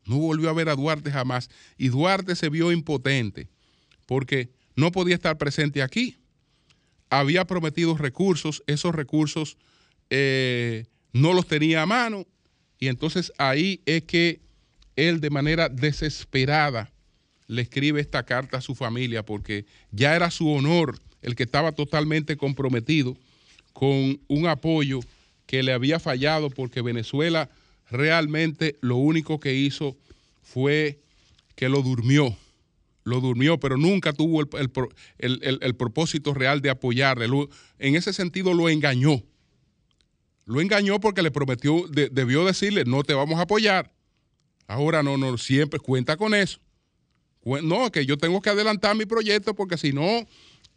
No 0.06 0.18
volvió 0.18 0.50
a 0.50 0.54
ver 0.54 0.70
a 0.70 0.76
Duarte 0.76 1.12
jamás. 1.12 1.50
Y 1.78 1.90
Duarte 1.90 2.36
se 2.36 2.50
vio 2.50 2.72
impotente 2.72 3.48
porque 4.06 4.50
no 4.76 4.92
podía 4.92 5.16
estar 5.16 5.38
presente 5.38 5.82
aquí 5.82 6.20
había 7.10 7.46
prometido 7.46 7.98
recursos, 7.98 8.64
esos 8.68 8.94
recursos 8.94 9.58
eh, 10.10 10.86
no 11.12 11.34
los 11.34 11.48
tenía 11.48 11.82
a 11.82 11.86
mano 11.86 12.26
y 12.78 12.88
entonces 12.88 13.34
ahí 13.38 13.82
es 13.86 14.04
que 14.04 14.42
él 14.96 15.20
de 15.20 15.30
manera 15.30 15.70
desesperada 15.70 16.92
le 17.50 17.64
escribe 17.64 18.00
esta 18.00 18.24
carta 18.24 18.60
a 18.60 18.62
su 18.62 18.76
familia 18.76 19.26
porque 19.26 19.66
ya 19.92 20.16
era 20.16 20.30
su 20.30 20.48
honor 20.50 21.00
el 21.24 21.36
que 21.36 21.44
estaba 21.44 21.72
totalmente 21.72 22.38
comprometido 22.38 23.18
con 23.74 24.22
un 24.28 24.48
apoyo 24.48 25.00
que 25.48 25.64
le 25.64 25.74
había 25.74 26.00
fallado 26.00 26.52
porque 26.52 26.84
Venezuela 26.84 27.50
realmente 27.90 28.76
lo 28.82 28.98
único 28.98 29.40
que 29.40 29.56
hizo 29.56 29.98
fue 30.44 31.00
que 31.56 31.70
lo 31.70 31.82
durmió 31.82 32.38
lo 33.04 33.22
durmió, 33.22 33.60
pero 33.60 33.76
nunca 33.76 34.14
tuvo 34.14 34.42
el, 34.42 35.76
propósito 35.76 36.36
real 36.36 36.62
de 36.62 36.70
apoyarle. 36.70 37.26
en 37.80 37.96
ese 37.96 38.14
sentido 38.14 38.54
lo 38.54 38.70
engañó. 38.70 39.24
Lo 40.46 40.62
engañó 40.62 41.00
porque 41.00 41.24
le 41.24 41.32
prometió, 41.32 41.86
debió 41.88 42.46
decirle, 42.46 42.84
no 42.86 43.04
te 43.04 43.16
vamos 43.16 43.40
a 43.40 43.44
apoyar. 43.44 43.92
Ahora 44.68 45.02
no, 45.02 45.18
no, 45.18 45.40
siempre 45.40 45.80
cuenta 45.80 46.18
con 46.18 46.36
eso. 46.36 46.60
No, 47.44 47.92
que 47.92 48.06
yo 48.06 48.18
tengo 48.18 48.42
que 48.42 48.50
adelantar 48.50 48.96
mi 48.96 49.06
proyecto 49.06 49.54
porque 49.54 49.78
si 49.78 49.94
no, 49.94 50.26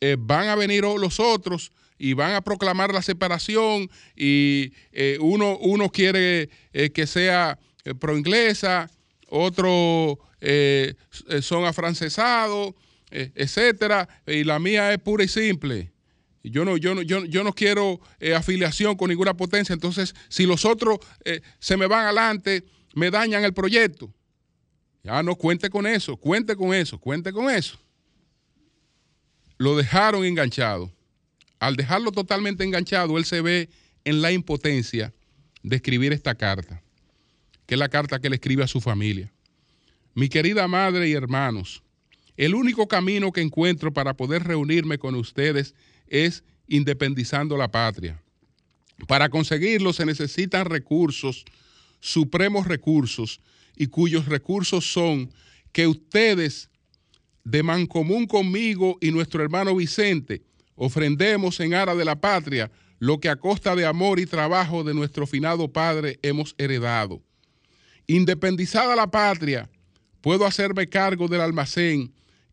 eh, 0.01 0.17
van 0.19 0.49
a 0.49 0.55
venir 0.55 0.85
los 0.85 1.21
otros 1.21 1.73
y 1.99 2.15
van 2.15 2.35
a 2.35 2.41
proclamar 2.41 2.93
la 2.93 3.03
separación 3.03 3.91
y 4.17 4.73
eh, 4.93 5.19
uno, 5.21 5.59
uno 5.59 5.91
quiere 5.91 6.51
eh, 6.73 6.91
que 6.91 7.07
sea 7.07 7.59
pro 7.99 8.17
inglesa, 8.17 8.91
otro 9.29 10.19
eh, 10.41 10.95
son 11.41 11.65
afrancesados, 11.65 12.75
eh, 13.11 13.31
etcétera, 13.35 14.09
y 14.27 14.45
la 14.45 14.59
mía 14.59 14.93
es 14.93 14.99
pura 14.99 15.25
y 15.25 15.29
simple. 15.29 15.93
Yo 16.43 16.65
no, 16.65 16.77
yo 16.77 16.95
no, 16.95 17.03
yo, 17.03 17.25
yo 17.25 17.45
no 17.45 17.53
quiero 17.53 18.01
eh, 18.19 18.35
afiliación 18.35 18.97
con 18.97 19.09
ninguna 19.09 19.35
potencia. 19.37 19.73
Entonces, 19.73 20.15
si 20.29 20.45
los 20.45 20.65
otros 20.65 20.99
se 21.61 21.77
me 21.77 21.87
van 21.87 22.07
adelante, 22.07 22.65
me 22.95 23.13
dañan 23.13 23.45
el 23.45 23.55
proyecto. 23.55 24.13
Ya 25.03 25.23
no 25.23 25.35
cuente 25.35 25.69
con 25.69 25.87
eso, 25.87 26.17
cuente 26.17 26.55
con 26.55 26.73
eso, 26.73 26.99
cuente 26.99 27.33
con 27.33 27.51
eso. 27.51 27.79
Lo 29.59 29.77
dejaron 29.77 30.25
enganchado. 30.25 30.93
Al 31.59 31.77
dejarlo 31.77 32.13
totalmente 32.13 32.65
enganchado, 32.65 33.19
él 33.19 33.25
se 33.25 33.41
ve 33.41 33.69
en 34.05 34.23
la 34.23 34.33
impotencia 34.33 35.13
de 35.63 35.77
escribir 35.77 36.13
esta 36.13 36.35
carta, 36.35 36.83
que 37.67 37.75
es 37.75 37.79
la 37.79 37.89
carta 37.89 38.21
que 38.21 38.29
le 38.29 38.37
escribe 38.37 38.65
a 38.65 38.69
su 38.69 38.81
familia. 38.81 39.33
Mi 40.15 40.29
querida 40.29 40.67
madre 40.69 41.09
y 41.09 41.13
hermanos, 41.13 41.83
el 42.37 42.55
único 42.55 42.89
camino 42.89 43.33
que 43.33 43.41
encuentro 43.41 43.93
para 43.93 44.15
poder 44.15 44.45
reunirme 44.45 44.99
con 44.99 45.15
ustedes 45.15 45.75
es 46.09 46.45
independizando 46.67 47.57
la 47.57 47.71
patria. 47.71 48.21
Para 49.07 49.29
conseguirlo 49.29 49.93
se 49.93 50.07
necesitan 50.07 50.67
recursos, 50.67 51.45
supremos 52.01 52.67
recursos, 52.67 53.41
y 53.77 53.87
cuyos 53.87 54.27
recursos 54.27 54.93
son 54.93 55.31
que 55.73 55.87
ustedes, 55.87 56.71
de 57.45 57.63
mancomún 57.63 58.27
conmigo 58.27 58.99
y 59.01 59.11
nuestro 59.11 59.43
hermano 59.43 59.75
Vicente, 59.75 60.43
ofrendemos 60.75 61.59
en 61.61 61.75
ara 61.75 61.95
de 61.95 62.05
la 62.05 62.21
patria 62.21 62.71
lo 62.99 63.19
que 63.19 63.29
a 63.29 63.37
costa 63.37 63.75
de 63.75 63.85
amor 63.85 64.21
y 64.21 64.27
trabajo 64.27 64.85
de 64.85 64.95
nuestro 64.95 65.27
finado 65.27 65.73
padre 65.73 66.19
hemos 66.23 66.55
heredado. 66.59 67.23
Independizada 68.07 68.95
la 68.95 69.11
patria, 69.11 69.69
puedo 70.21 70.47
hacerme 70.47 70.89
cargo 70.89 71.29
del 71.29 71.41
almacén 71.41 72.13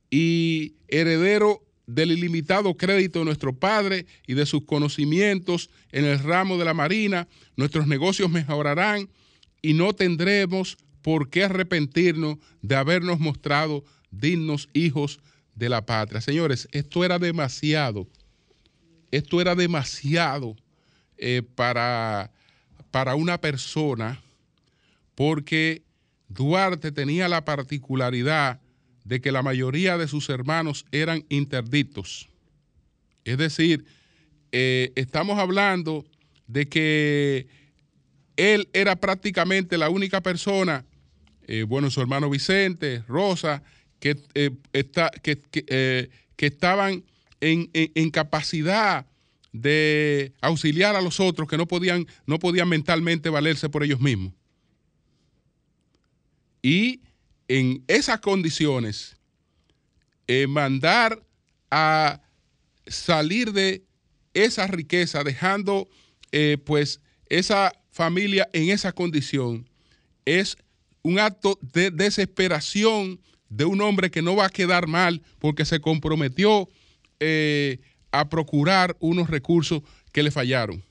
y 0.09 0.73
heredero 0.87 1.61
del 1.89 2.11
ilimitado 2.11 2.77
crédito 2.77 3.19
de 3.19 3.25
nuestro 3.25 3.57
Padre 3.57 4.05
y 4.27 4.35
de 4.35 4.45
sus 4.45 4.63
conocimientos 4.65 5.69
en 5.91 6.05
el 6.05 6.19
ramo 6.19 6.57
de 6.57 6.65
la 6.65 6.75
marina, 6.75 7.27
nuestros 7.55 7.87
negocios 7.87 8.29
mejorarán 8.29 9.09
y 9.61 9.73
no 9.73 9.93
tendremos 9.93 10.77
por 11.09 11.31
qué 11.31 11.45
arrepentirnos 11.45 12.37
de 12.61 12.75
habernos 12.75 13.19
mostrado 13.19 13.83
dignos 14.11 14.69
hijos 14.73 15.19
de 15.55 15.67
la 15.67 15.83
patria. 15.83 16.21
Señores, 16.21 16.67
esto 16.71 17.03
era 17.03 17.17
demasiado, 17.17 18.07
esto 19.09 19.41
era 19.41 19.55
demasiado 19.55 20.55
eh, 21.17 21.41
para, 21.55 22.31
para 22.91 23.15
una 23.15 23.41
persona 23.41 24.21
porque 25.15 25.81
Duarte 26.27 26.91
tenía 26.91 27.27
la 27.27 27.43
particularidad 27.43 28.61
de 29.03 29.19
que 29.19 29.31
la 29.31 29.41
mayoría 29.41 29.97
de 29.97 30.07
sus 30.07 30.29
hermanos 30.29 30.85
eran 30.91 31.25
interdictos. 31.29 32.29
Es 33.25 33.39
decir, 33.39 33.83
eh, 34.51 34.91
estamos 34.93 35.39
hablando 35.39 36.05
de 36.45 36.69
que 36.69 37.47
él 38.39 38.69
era 38.73 38.95
prácticamente 38.95 39.75
la 39.79 39.89
única 39.89 40.21
persona, 40.21 40.85
eh, 41.51 41.63
bueno, 41.63 41.89
su 41.89 41.99
hermano 41.99 42.29
Vicente, 42.29 43.03
Rosa, 43.07 43.63
que, 43.99 44.21
eh, 44.35 44.51
está, 44.71 45.09
que, 45.09 46.11
estaban 46.37 47.03
en, 47.41 47.71
en, 47.73 48.11
capacidad 48.11 49.07
de 49.51 50.31
auxiliar 50.41 50.95
a 50.95 51.01
los 51.01 51.19
otros 51.19 51.49
que 51.49 51.57
no 51.57 51.67
podían, 51.67 52.05
no 52.27 52.37
podían 52.37 52.69
mentalmente 52.69 53.29
valerse 53.29 53.67
por 53.67 53.83
ellos 53.83 53.99
mismos. 53.99 54.33
Y 56.61 57.01
en 57.47 57.83
esas 57.87 58.19
condiciones, 58.19 59.17
eh, 60.27 60.45
mandar 60.45 61.25
a 61.71 62.21
salir 62.85 63.53
de 63.53 63.83
esa 64.35 64.67
riqueza, 64.67 65.23
dejando 65.23 65.89
eh, 66.31 66.59
pues 66.63 67.01
esa 67.27 67.73
familia 67.89 68.47
en 68.53 68.69
esa 68.69 68.91
condición, 68.91 69.67
es 70.25 70.55
un 71.09 71.19
acto 71.19 71.57
de 71.61 71.89
desesperación 71.89 73.19
de 73.49 73.65
un 73.65 73.81
hombre 73.81 74.11
que 74.11 74.21
no 74.21 74.35
va 74.35 74.45
a 74.45 74.49
quedar 74.49 74.85
mal 74.87 75.23
porque 75.39 75.65
se 75.65 75.81
comprometió 75.81 76.69
eh, 77.19 77.79
a 78.11 78.29
procurar 78.29 78.95
unos 78.99 79.29
recursos 79.29 79.81
que 80.11 80.21
le 80.21 80.29
fallaron. 80.29 80.83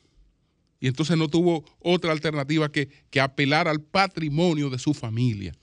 Y 0.81 0.89
entonces 0.89 1.17
no 1.17 1.29
tuvo 1.29 1.65
otra 1.79 2.13
alternativa 2.13 2.71
que, 2.71 2.89
que 3.11 3.21
apelar 3.21 3.69
al 3.69 3.81
patrimonio 3.81 4.71
de 4.71 4.79
su 4.79 4.93
familia 4.93 5.55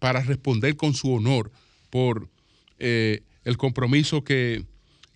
para 0.00 0.20
responder 0.22 0.76
con 0.76 0.94
su 0.94 1.12
honor 1.12 1.52
por 1.88 2.28
eh, 2.78 3.22
el 3.44 3.56
compromiso 3.56 4.24
que, 4.24 4.64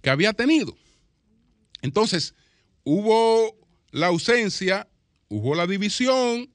que 0.02 0.10
había 0.10 0.32
tenido. 0.32 0.76
Entonces, 1.82 2.34
hubo 2.84 3.56
la 3.90 4.06
ausencia, 4.06 4.88
hubo 5.28 5.56
la 5.56 5.66
división 5.66 6.48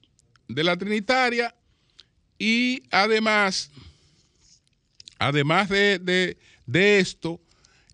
de 0.47 0.63
la 0.63 0.77
Trinitaria 0.77 1.53
y 2.41 2.81
además, 2.89 3.69
además 5.19 5.69
de, 5.69 6.37
esto, 6.73 7.39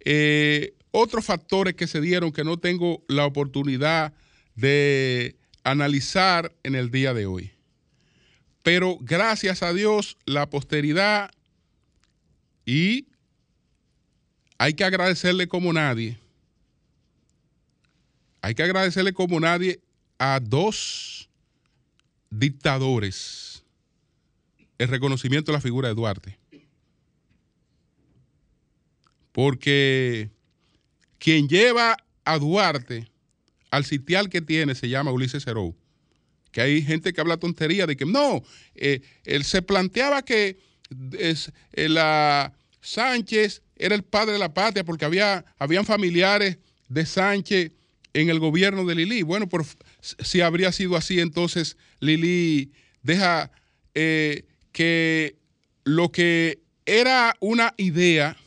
eh, 0.06 0.74
otros 0.92 1.26
factores 1.26 1.74
que 1.74 1.86
se 1.86 2.00
dieron 2.00 2.32
que 2.32 2.46
no 2.46 2.58
tengo 2.58 3.04
la 3.10 3.26
oportunidad 3.26 4.14
de 4.56 5.36
analizar 5.66 6.56
en 6.64 6.76
el 6.76 6.92
día 6.92 7.14
de 7.14 7.26
hoy. 7.26 7.52
Pero 8.64 8.98
gracias 9.02 9.64
a 9.64 9.74
Dios, 9.74 10.16
la 10.26 10.50
posteridad 10.50 11.30
y 12.66 13.10
hay 14.58 14.76
que 14.76 14.86
agradecerle 14.86 15.50
como 15.50 15.74
nadie. 15.74 16.18
Hay 18.40 18.56
que 18.56 18.64
agradecerle 18.64 19.12
como 19.12 19.42
nadie 19.42 19.82
a 20.18 20.40
dos 20.42 21.30
dictadores 22.30 23.47
el 24.78 24.88
reconocimiento 24.88 25.52
de 25.52 25.58
la 25.58 25.62
figura 25.62 25.88
de 25.88 25.96
Duarte. 25.96 26.38
Porque 29.32 30.30
quien 31.20 31.48
lleva 31.48 31.98
a 32.26 32.38
Duarte 32.38 33.10
al 33.72 33.86
sitial 33.86 34.30
que 34.30 34.42
tiene 34.42 34.76
se 34.76 34.90
llama 34.90 35.12
Ulises 35.12 35.46
Herou 35.46 35.76
que 36.58 36.62
hay 36.62 36.82
gente 36.82 37.14
que 37.14 37.22
habla 37.22 37.38
tontería 37.38 37.86
de 37.86 37.96
que 37.96 38.08
no, 38.08 38.44
eh, 38.74 39.02
él 39.26 39.44
se 39.44 39.62
planteaba 39.62 40.24
que 40.24 40.58
es, 41.20 41.52
eh, 41.74 41.88
la 41.88 42.52
Sánchez 42.82 43.62
era 43.76 43.94
el 43.94 44.02
padre 44.02 44.34
de 44.34 44.40
la 44.40 44.56
patria 44.56 44.84
porque 44.84 45.06
había, 45.06 45.46
habían 45.60 45.86
familiares 45.86 46.58
de 46.90 47.06
Sánchez 47.06 47.74
en 48.14 48.32
el 48.32 48.40
gobierno 48.40 48.86
de 48.86 48.96
Lili. 48.96 49.22
Bueno, 49.22 49.48
si 50.02 50.42
habría 50.42 50.72
sido 50.72 50.96
así, 50.96 51.20
entonces 51.20 51.78
Lili 52.00 52.72
deja 53.04 53.52
eh, 53.94 54.47
que 54.78 55.36
lo 55.86 56.12
que 56.12 56.60
era 56.86 57.36
una 57.40 57.74
idea 57.78 58.38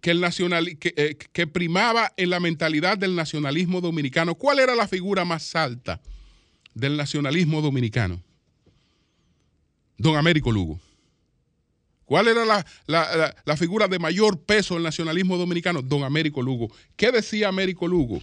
que, 0.00 0.12
el 0.12 0.20
nacional, 0.20 0.68
eh, 0.68 1.16
que, 1.16 1.46
primaba 1.48 2.12
en 2.16 2.30
la 2.30 2.38
mentalidad 2.38 2.96
del 2.96 3.16
nacionalismo 3.16 3.80
dominicano. 3.80 4.36
¿Cuál 4.36 4.60
era 4.60 4.76
la 4.76 4.86
figura 4.86 5.24
más 5.24 5.56
alta 5.56 6.00
del 6.74 6.96
nacionalismo 6.96 7.60
dominicano? 7.60 8.22
Don 9.98 10.14
Américo 10.14 10.52
Lugo. 10.52 10.78
¿Cuál 12.04 12.28
era 12.28 12.44
la, 12.44 13.56
figura 13.56 13.88
de 13.88 13.98
mayor 13.98 14.38
peso 14.38 14.74
del 14.74 14.84
nacionalismo 14.84 15.36
dominicano? 15.38 15.82
Don 15.82 16.04
Américo 16.04 16.40
Lugo. 16.40 16.68
¿Qué 16.94 17.10
decía 17.10 17.48
Américo 17.48 17.88
Lugo? 17.88 18.22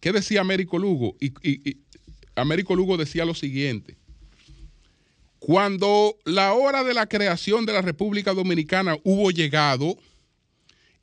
¿Qué 0.00 0.10
decía 0.10 0.40
Américo 0.40 0.78
Lugo? 0.78 1.18
Y, 1.20 1.34
y 1.46 1.76
Américo 2.34 2.74
Lugo 2.74 2.96
decía 2.96 3.26
lo 3.26 3.34
siguiente. 3.34 3.98
Cuando 5.46 6.18
la 6.24 6.54
hora 6.54 6.82
de 6.82 6.92
la 6.92 7.06
creación 7.06 7.66
de 7.66 7.72
la 7.72 7.80
República 7.80 8.34
Dominicana 8.34 8.96
hubo 9.04 9.30
llegado, 9.30 9.96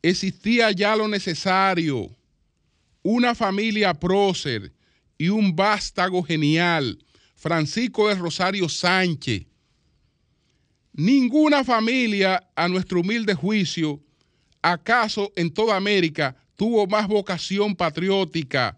existía 0.02 0.70
ya 0.72 0.98
lo 0.98 1.08
necesario, 1.08 2.10
una 3.04 3.36
familia 3.36 3.94
prócer 3.94 4.74
y 5.18 5.30
un 5.30 5.56
vástago 5.56 6.22
genial, 6.24 7.00
Francisco 7.38 8.10
de 8.10 8.16
Rosario 8.16 8.68
Sánchez. 8.68 9.46
Ninguna 10.92 11.64
familia, 11.64 12.46
a 12.54 12.68
nuestro 12.68 13.00
humilde 13.00 13.36
juicio, 13.36 14.02
acaso 14.62 15.32
en 15.38 15.54
toda 15.54 15.78
América, 15.78 16.36
tuvo 16.58 16.86
más 16.86 17.08
vocación 17.08 17.78
patriótica. 17.78 18.78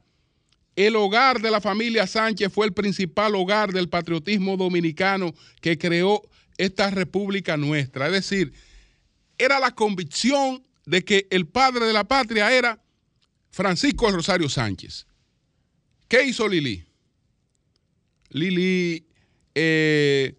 El 0.75 0.95
hogar 0.95 1.41
de 1.41 1.51
la 1.51 1.61
familia 1.61 2.05
Sánchez 2.05 2.51
fue 2.51 2.65
el 2.65 2.73
principal 2.73 3.35
hogar 3.35 3.71
del 3.71 3.87
patriotismo 3.87 4.57
dominicano 4.57 5.33
que 5.61 5.77
creó 5.77 6.21
esta 6.57 6.89
república 6.89 7.55
nuestra. 7.55 8.07
Es 8.07 8.13
decir, 8.13 8.53
era 9.37 9.59
la 9.59 9.71
convicción 9.71 10.65
de 10.85 11.03
que 11.03 11.27
el 11.31 11.47
padre 11.47 11.85
de 11.85 11.93
la 11.93 12.03
patria 12.03 12.53
era 12.53 12.81
Francisco 13.51 14.11
Rosario 14.11 14.49
Sánchez. 14.49 15.07
¿Qué 16.07 16.23
hizo 16.23 16.47
Lili? 16.47 16.85
Lili 18.29 19.07
eh, 19.55 20.35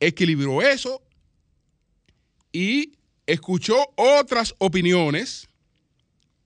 equilibró 0.00 0.60
eso 0.60 1.02
y 2.52 2.92
escuchó 3.26 3.76
otras 3.96 4.54
opiniones, 4.58 5.48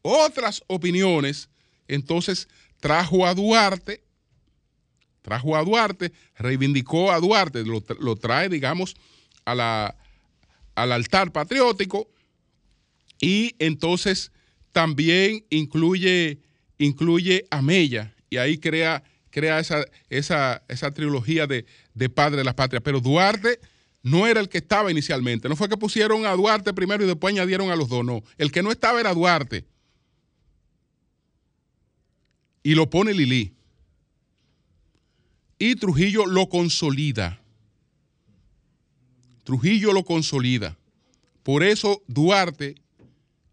otras 0.02 0.62
opiniones, 0.66 1.48
entonces 1.88 2.48
trajo 2.80 3.26
a 3.26 3.34
Duarte, 3.34 4.02
trajo 5.22 5.56
a 5.56 5.64
Duarte, 5.64 6.12
reivindicó 6.36 7.12
a 7.12 7.20
Duarte, 7.20 7.64
lo, 7.64 8.16
trae, 8.16 8.48
digamos, 8.48 8.96
a 9.44 9.54
la, 9.54 9.96
al 10.74 10.92
altar 10.92 11.32
patriótico 11.32 12.08
y 13.20 13.54
entonces 13.58 14.32
también 14.72 15.44
incluye, 15.50 16.38
incluye 16.78 17.44
a 17.50 17.62
Mella 17.62 18.14
y 18.30 18.36
ahí 18.36 18.58
crea, 18.58 19.02
crea 19.30 19.58
esa, 19.58 19.84
esa, 20.08 20.62
esa 20.68 20.92
trilogía 20.92 21.46
de, 21.46 21.66
de 21.94 22.08
Padre 22.08 22.38
de 22.38 22.44
la 22.44 22.54
Patria. 22.54 22.80
Pero 22.80 23.00
Duarte 23.00 23.60
no 24.02 24.26
era 24.26 24.40
el 24.40 24.48
que 24.48 24.58
estaba 24.58 24.90
inicialmente. 24.90 25.48
No 25.48 25.56
fue 25.56 25.68
que 25.68 25.76
pusieron 25.76 26.26
a 26.26 26.32
Duarte 26.32 26.72
primero 26.72 27.02
y 27.04 27.06
después 27.06 27.34
añadieron 27.34 27.70
a 27.70 27.76
los 27.76 27.88
dos. 27.88 28.04
No. 28.04 28.22
El 28.36 28.52
que 28.52 28.62
no 28.62 28.70
estaba 28.70 29.00
era 29.00 29.12
Duarte. 29.12 29.64
Y 32.68 32.74
lo 32.74 32.90
pone 32.90 33.14
Lili. 33.14 33.54
Y 35.58 35.76
Trujillo 35.76 36.26
lo 36.26 36.50
consolida. 36.50 37.40
Trujillo 39.42 39.94
lo 39.94 40.04
consolida. 40.04 40.76
Por 41.42 41.62
eso 41.62 42.02
Duarte 42.08 42.74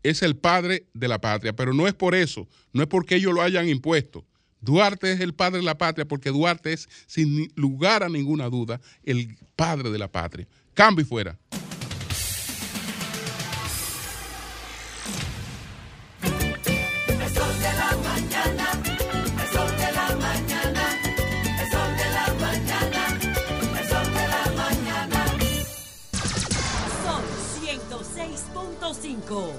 es 0.03 0.22
el 0.22 0.36
padre 0.36 0.86
de 0.93 1.07
la 1.07 1.22
patria, 1.22 1.55
pero 1.55 1.74
no 1.74 1.88
es 1.88 1.93
por 1.93 2.13
eso, 2.13 2.45
no 2.74 2.82
es 2.82 2.89
porque 2.89 3.16
ellos 3.16 3.34
lo 3.34 3.41
hayan 3.41 3.70
impuesto. 3.70 4.26
Duarte 4.59 5.13
es 5.13 5.22
el 5.22 5.34
padre 5.34 5.59
de 5.59 5.63
la 5.66 5.78
patria 5.78 6.05
porque 6.05 6.30
Duarte 6.30 6.74
es, 6.74 6.89
sin 7.07 7.47
lugar 7.55 8.03
a 8.03 8.09
ninguna 8.09 8.49
duda, 8.49 8.82
el 9.03 9.38
padre 9.55 9.91
de 9.91 9.97
la 9.97 10.11
patria. 10.11 10.45
Cambio 10.74 11.05
y 11.05 11.07
fuera. 11.07 11.39
106.5. 29.26 29.51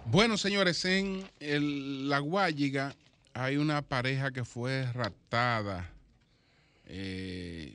Bueno, 0.07 0.37
señores, 0.37 0.85
en 0.85 2.09
la 2.09 2.19
Guayiga 2.19 2.97
hay 3.33 3.57
una 3.57 3.81
pareja 3.81 4.33
que 4.33 4.45
fue 4.45 4.93
raptada. 4.93 5.89
Eh, 6.87 7.73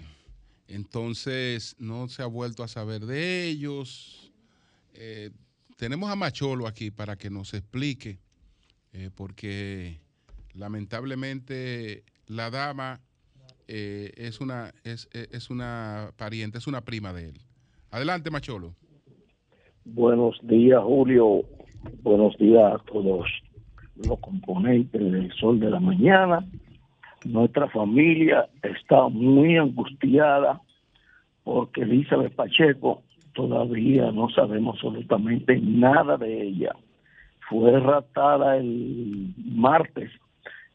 entonces 0.68 1.76
no 1.80 2.08
se 2.08 2.22
ha 2.24 2.26
vuelto 2.28 2.64
a 2.64 2.68
saber 2.68 3.06
de 3.06 3.48
ellos. 3.48 4.32
Eh, 4.94 5.32
tenemos 5.78 6.10
a 6.10 6.16
Macholo 6.16 6.68
aquí 6.68 6.92
para 6.92 7.16
que 7.18 7.30
nos 7.30 7.54
explique, 7.54 8.20
eh, 8.94 9.10
porque 9.14 10.00
lamentablemente 10.54 12.04
la 12.28 12.50
dama 12.50 13.02
eh, 13.68 14.12
es, 14.16 14.40
una, 14.42 14.74
es, 14.84 15.10
es- 15.12 15.30
es 15.32 15.50
una 15.50 16.12
pariente, 16.18 16.58
es 16.60 16.68
una 16.68 16.82
prima 16.82 17.12
de 17.14 17.30
él. 17.30 17.40
Adelante, 17.92 18.30
Macholo. 18.30 18.76
Buenos 19.84 20.38
días, 20.44 20.82
Julio. 20.84 21.42
Buenos 22.02 22.36
días 22.38 22.74
a 22.74 22.78
todos 22.86 23.28
los 23.96 24.20
componentes 24.20 25.00
del 25.00 25.32
Sol 25.34 25.60
de 25.60 25.70
la 25.70 25.80
Mañana. 25.80 26.48
Nuestra 27.26 27.68
familia 27.70 28.48
está 28.62 29.08
muy 29.10 29.58
angustiada 29.58 30.62
porque 31.44 31.82
Elizabeth 31.82 32.34
Pacheco 32.36 33.02
todavía 33.34 34.12
no 34.12 34.30
sabemos 34.30 34.76
absolutamente 34.76 35.60
nada 35.60 36.18
de 36.18 36.42
ella. 36.42 36.76
Fue 37.50 37.80
raptada 37.80 38.58
el 38.58 39.34
martes 39.38 40.12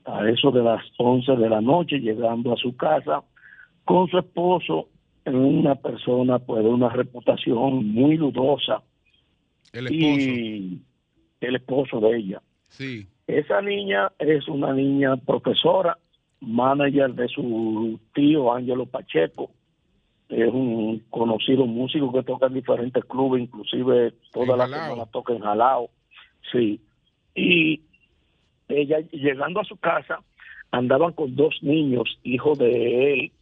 a 0.04 0.28
eso 0.28 0.50
de 0.50 0.62
las 0.62 0.82
11 0.98 1.36
de 1.36 1.48
la 1.48 1.60
noche, 1.60 2.00
llegando 2.00 2.52
a 2.52 2.56
su 2.56 2.76
casa 2.76 3.22
con 3.84 4.08
su 4.08 4.18
esposo, 4.18 4.88
una 5.26 5.76
persona 5.76 6.38
pues 6.38 6.64
de 6.64 6.70
una 6.70 6.88
reputación 6.88 7.86
muy 7.92 8.16
dudosa 8.16 8.82
El 9.72 9.86
esposo. 9.86 10.30
y 10.30 10.82
el 11.40 11.56
esposo 11.56 12.00
de 12.00 12.16
ella. 12.16 12.42
Sí. 12.68 13.06
Esa 13.26 13.62
niña 13.62 14.10
es 14.18 14.48
una 14.48 14.72
niña 14.72 15.16
profesora, 15.16 15.98
manager 16.40 17.14
de 17.14 17.28
su 17.28 17.98
tío 18.14 18.52
Ángelo 18.52 18.86
Pacheco. 18.86 19.50
Es 20.28 20.52
un 20.52 21.02
conocido 21.10 21.66
músico 21.66 22.12
que 22.12 22.22
toca 22.22 22.46
en 22.46 22.54
diferentes 22.54 23.04
clubes, 23.04 23.42
inclusive 23.42 24.14
toda 24.32 24.56
la 24.56 24.66
semana 24.68 25.06
toca 25.06 25.32
en 25.32 25.40
Jalao. 25.40 25.90
Sí. 26.52 26.80
Y 27.34 27.80
ella 28.68 29.00
llegando 29.10 29.60
a 29.60 29.64
su 29.64 29.76
casa 29.76 30.20
andaban 30.70 31.12
con 31.12 31.34
dos 31.34 31.56
niños, 31.62 32.18
hijos 32.22 32.58
de 32.58 33.12
él, 33.12 33.32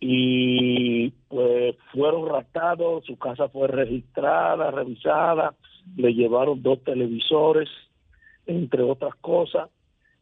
y 0.00 1.10
pues 1.28 1.76
fueron 1.92 2.28
raptados, 2.28 3.04
su 3.04 3.16
casa 3.16 3.48
fue 3.48 3.68
registrada, 3.68 4.70
revisada, 4.70 5.54
le 5.96 6.14
llevaron 6.14 6.62
dos 6.62 6.82
televisores, 6.84 7.68
entre 8.46 8.82
otras 8.82 9.14
cosas, 9.16 9.68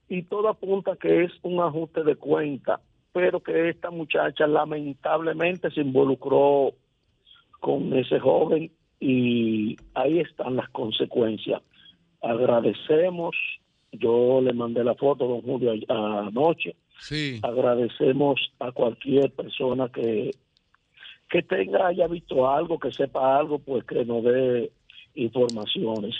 y 0.08 0.22
todo 0.22 0.48
apunta 0.48 0.96
que 0.96 1.24
es 1.24 1.32
un 1.42 1.60
ajuste 1.60 2.02
de 2.04 2.16
cuenta, 2.16 2.80
pero 3.12 3.40
que 3.40 3.68
esta 3.70 3.90
muchacha 3.90 4.46
lamentablemente 4.46 5.70
se 5.70 5.80
involucró 5.80 6.72
con 7.60 7.92
ese 7.96 8.18
joven 8.20 8.70
y 9.00 9.76
ahí 9.94 10.20
están 10.20 10.56
las 10.56 10.68
consecuencias. 10.70 11.62
Agradecemos, 12.22 13.36
yo 13.92 14.40
le 14.40 14.52
mandé 14.52 14.82
la 14.84 14.94
foto 14.94 15.24
a 15.24 15.28
don 15.28 15.42
Julio 15.42 15.72
anoche, 15.88 16.74
Sí. 16.98 17.40
agradecemos 17.42 18.52
a 18.60 18.70
cualquier 18.72 19.30
persona 19.32 19.88
que 19.88 20.30
que 21.28 21.42
tenga 21.42 21.88
haya 21.88 22.06
visto 22.06 22.48
algo 22.48 22.78
que 22.78 22.92
sepa 22.92 23.36
algo 23.36 23.58
pues 23.58 23.82
que 23.84 24.04
nos 24.04 24.22
dé 24.22 24.70
informaciones 25.14 26.14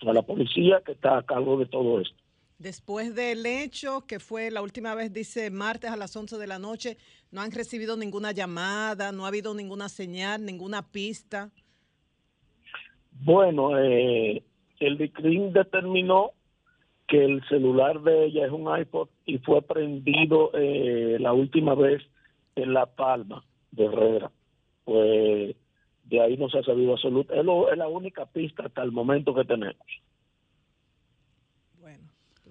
a 0.00 0.12
la 0.12 0.20
policía 0.20 0.82
que 0.84 0.92
está 0.92 1.16
a 1.18 1.22
cargo 1.22 1.56
de 1.56 1.66
todo 1.66 2.00
esto 2.00 2.21
Después 2.62 3.16
del 3.16 3.44
hecho, 3.44 4.04
que 4.06 4.20
fue 4.20 4.52
la 4.52 4.62
última 4.62 4.94
vez, 4.94 5.12
dice 5.12 5.50
martes 5.50 5.90
a 5.90 5.96
las 5.96 6.14
11 6.14 6.38
de 6.38 6.46
la 6.46 6.60
noche, 6.60 6.96
no 7.32 7.40
han 7.40 7.50
recibido 7.50 7.96
ninguna 7.96 8.30
llamada, 8.30 9.10
no 9.10 9.24
ha 9.24 9.28
habido 9.28 9.52
ninguna 9.52 9.88
señal, 9.88 10.44
ninguna 10.44 10.82
pista. 10.92 11.50
bueno 13.10 13.76
eh, 13.80 14.44
el 14.78 14.96
DICRIM 14.96 15.52
determinó 15.52 16.30
que 17.08 17.24
el 17.24 17.42
celular 17.48 18.00
de 18.00 18.26
ella 18.26 18.46
es 18.46 18.52
un 18.52 18.68
iPod 18.78 19.08
y 19.26 19.38
fue 19.38 19.60
prendido 19.62 20.52
eh, 20.54 21.16
la 21.18 21.32
última 21.32 21.74
vez 21.74 22.00
en 22.54 22.74
La 22.74 22.86
Palma 22.86 23.44
de 23.72 23.86
Herrera. 23.86 24.30
Pues 24.84 25.56
de 26.04 26.20
ahí 26.20 26.36
no 26.36 26.48
se 26.48 26.58
ha 26.58 26.62
sabido 26.62 26.92
absolutamente 26.92 27.40
es, 27.40 27.72
es 27.72 27.78
la 27.78 27.88
única 27.88 28.24
pista 28.26 28.66
hasta 28.66 28.84
el 28.84 28.92
momento 28.92 29.34
que 29.34 29.44
tenemos 29.44 29.84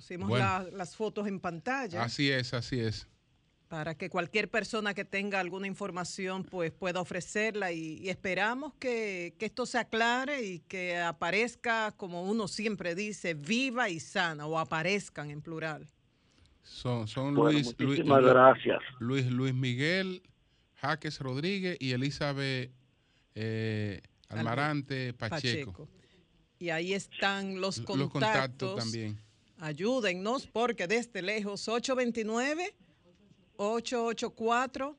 pusimos 0.02 0.30
Bueno. 0.30 0.46
la- 0.46 0.68
las 0.78 0.96
fotos 0.96 1.28
en 1.28 1.40
pantalla 1.40 2.04
Así 2.04 2.32
es, 2.32 2.54
así 2.56 2.80
es. 2.80 3.08
para 3.68 3.96
que 3.96 4.10
cualquier 4.10 4.50
persona 4.50 4.94
que 4.94 5.06
tenga 5.06 5.40
alguna 5.40 5.68
información 5.68 6.44
pues 6.44 6.72
pueda 6.72 7.00
ofrecerla 7.00 7.72
y, 7.72 8.00
y 8.00 8.10
esperamos 8.10 8.74
que, 8.80 9.36
que 9.38 9.46
esto 9.46 9.66
se 9.66 9.78
aclare 9.78 10.42
y 10.44 10.60
que 10.60 10.98
aparezca, 10.98 11.94
como 11.96 12.24
uno 12.24 12.48
siempre 12.48 12.96
dice, 12.96 13.34
viva 13.36 13.90
y 13.90 14.00
sana 14.00 14.46
o 14.48 14.58
aparezcan 14.60 15.30
en 15.32 15.42
plural. 15.42 15.88
Son, 16.64 17.08
son 17.08 17.34
Bueno, 17.36 17.52
Luis, 17.54 17.76
Luis, 17.78 17.90
muchísimas 18.00 18.24
gracias. 18.24 18.80
Luis, 19.00 19.26
Luis 19.28 19.54
Miguel 19.54 20.22
Jaques 20.82 21.20
Rodríguez 21.20 21.78
y 21.80 21.92
Elizabeth 21.92 22.72
eh, 23.36 24.02
Almarante 24.30 25.14
Pacheco. 25.14 25.88
Y 26.60 26.70
ahí 26.72 26.94
están 26.94 27.60
los 27.62 27.78
Los 27.78 27.86
contactos. 27.86 28.12
contactos 28.12 28.76
también. 28.76 29.20
Ayúdennos 29.62 30.48
porque 30.48 30.88
desde 30.88 31.22
lejos 31.22 31.68
829 31.68 32.76
884 33.58 34.98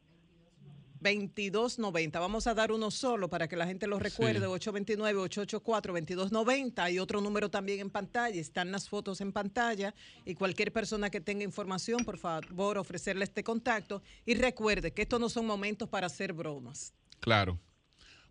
2290. 1.00 2.20
Vamos 2.20 2.46
a 2.46 2.54
dar 2.54 2.70
uno 2.70 2.92
solo 2.92 3.28
para 3.28 3.48
que 3.48 3.56
la 3.56 3.66
gente 3.66 3.88
lo 3.88 3.98
recuerde. 3.98 4.38
Sí. 4.38 4.46
829 4.46 5.18
884 5.18 5.92
2290. 5.94 6.84
Hay 6.84 7.00
otro 7.00 7.20
número 7.20 7.50
también 7.50 7.80
en 7.80 7.90
pantalla. 7.90 8.40
Están 8.40 8.70
las 8.70 8.88
fotos 8.88 9.20
en 9.20 9.32
pantalla. 9.32 9.92
Y 10.24 10.34
cualquier 10.36 10.72
persona 10.72 11.10
que 11.10 11.20
tenga 11.20 11.42
información, 11.42 12.04
por 12.04 12.18
favor, 12.18 12.78
ofrecerle 12.78 13.24
este 13.24 13.42
contacto. 13.42 14.00
Y 14.24 14.34
recuerde 14.34 14.92
que 14.92 15.02
estos 15.02 15.18
no 15.18 15.28
son 15.28 15.44
momentos 15.44 15.88
para 15.88 16.06
hacer 16.06 16.32
bromas. 16.32 16.94
Claro. 17.18 17.58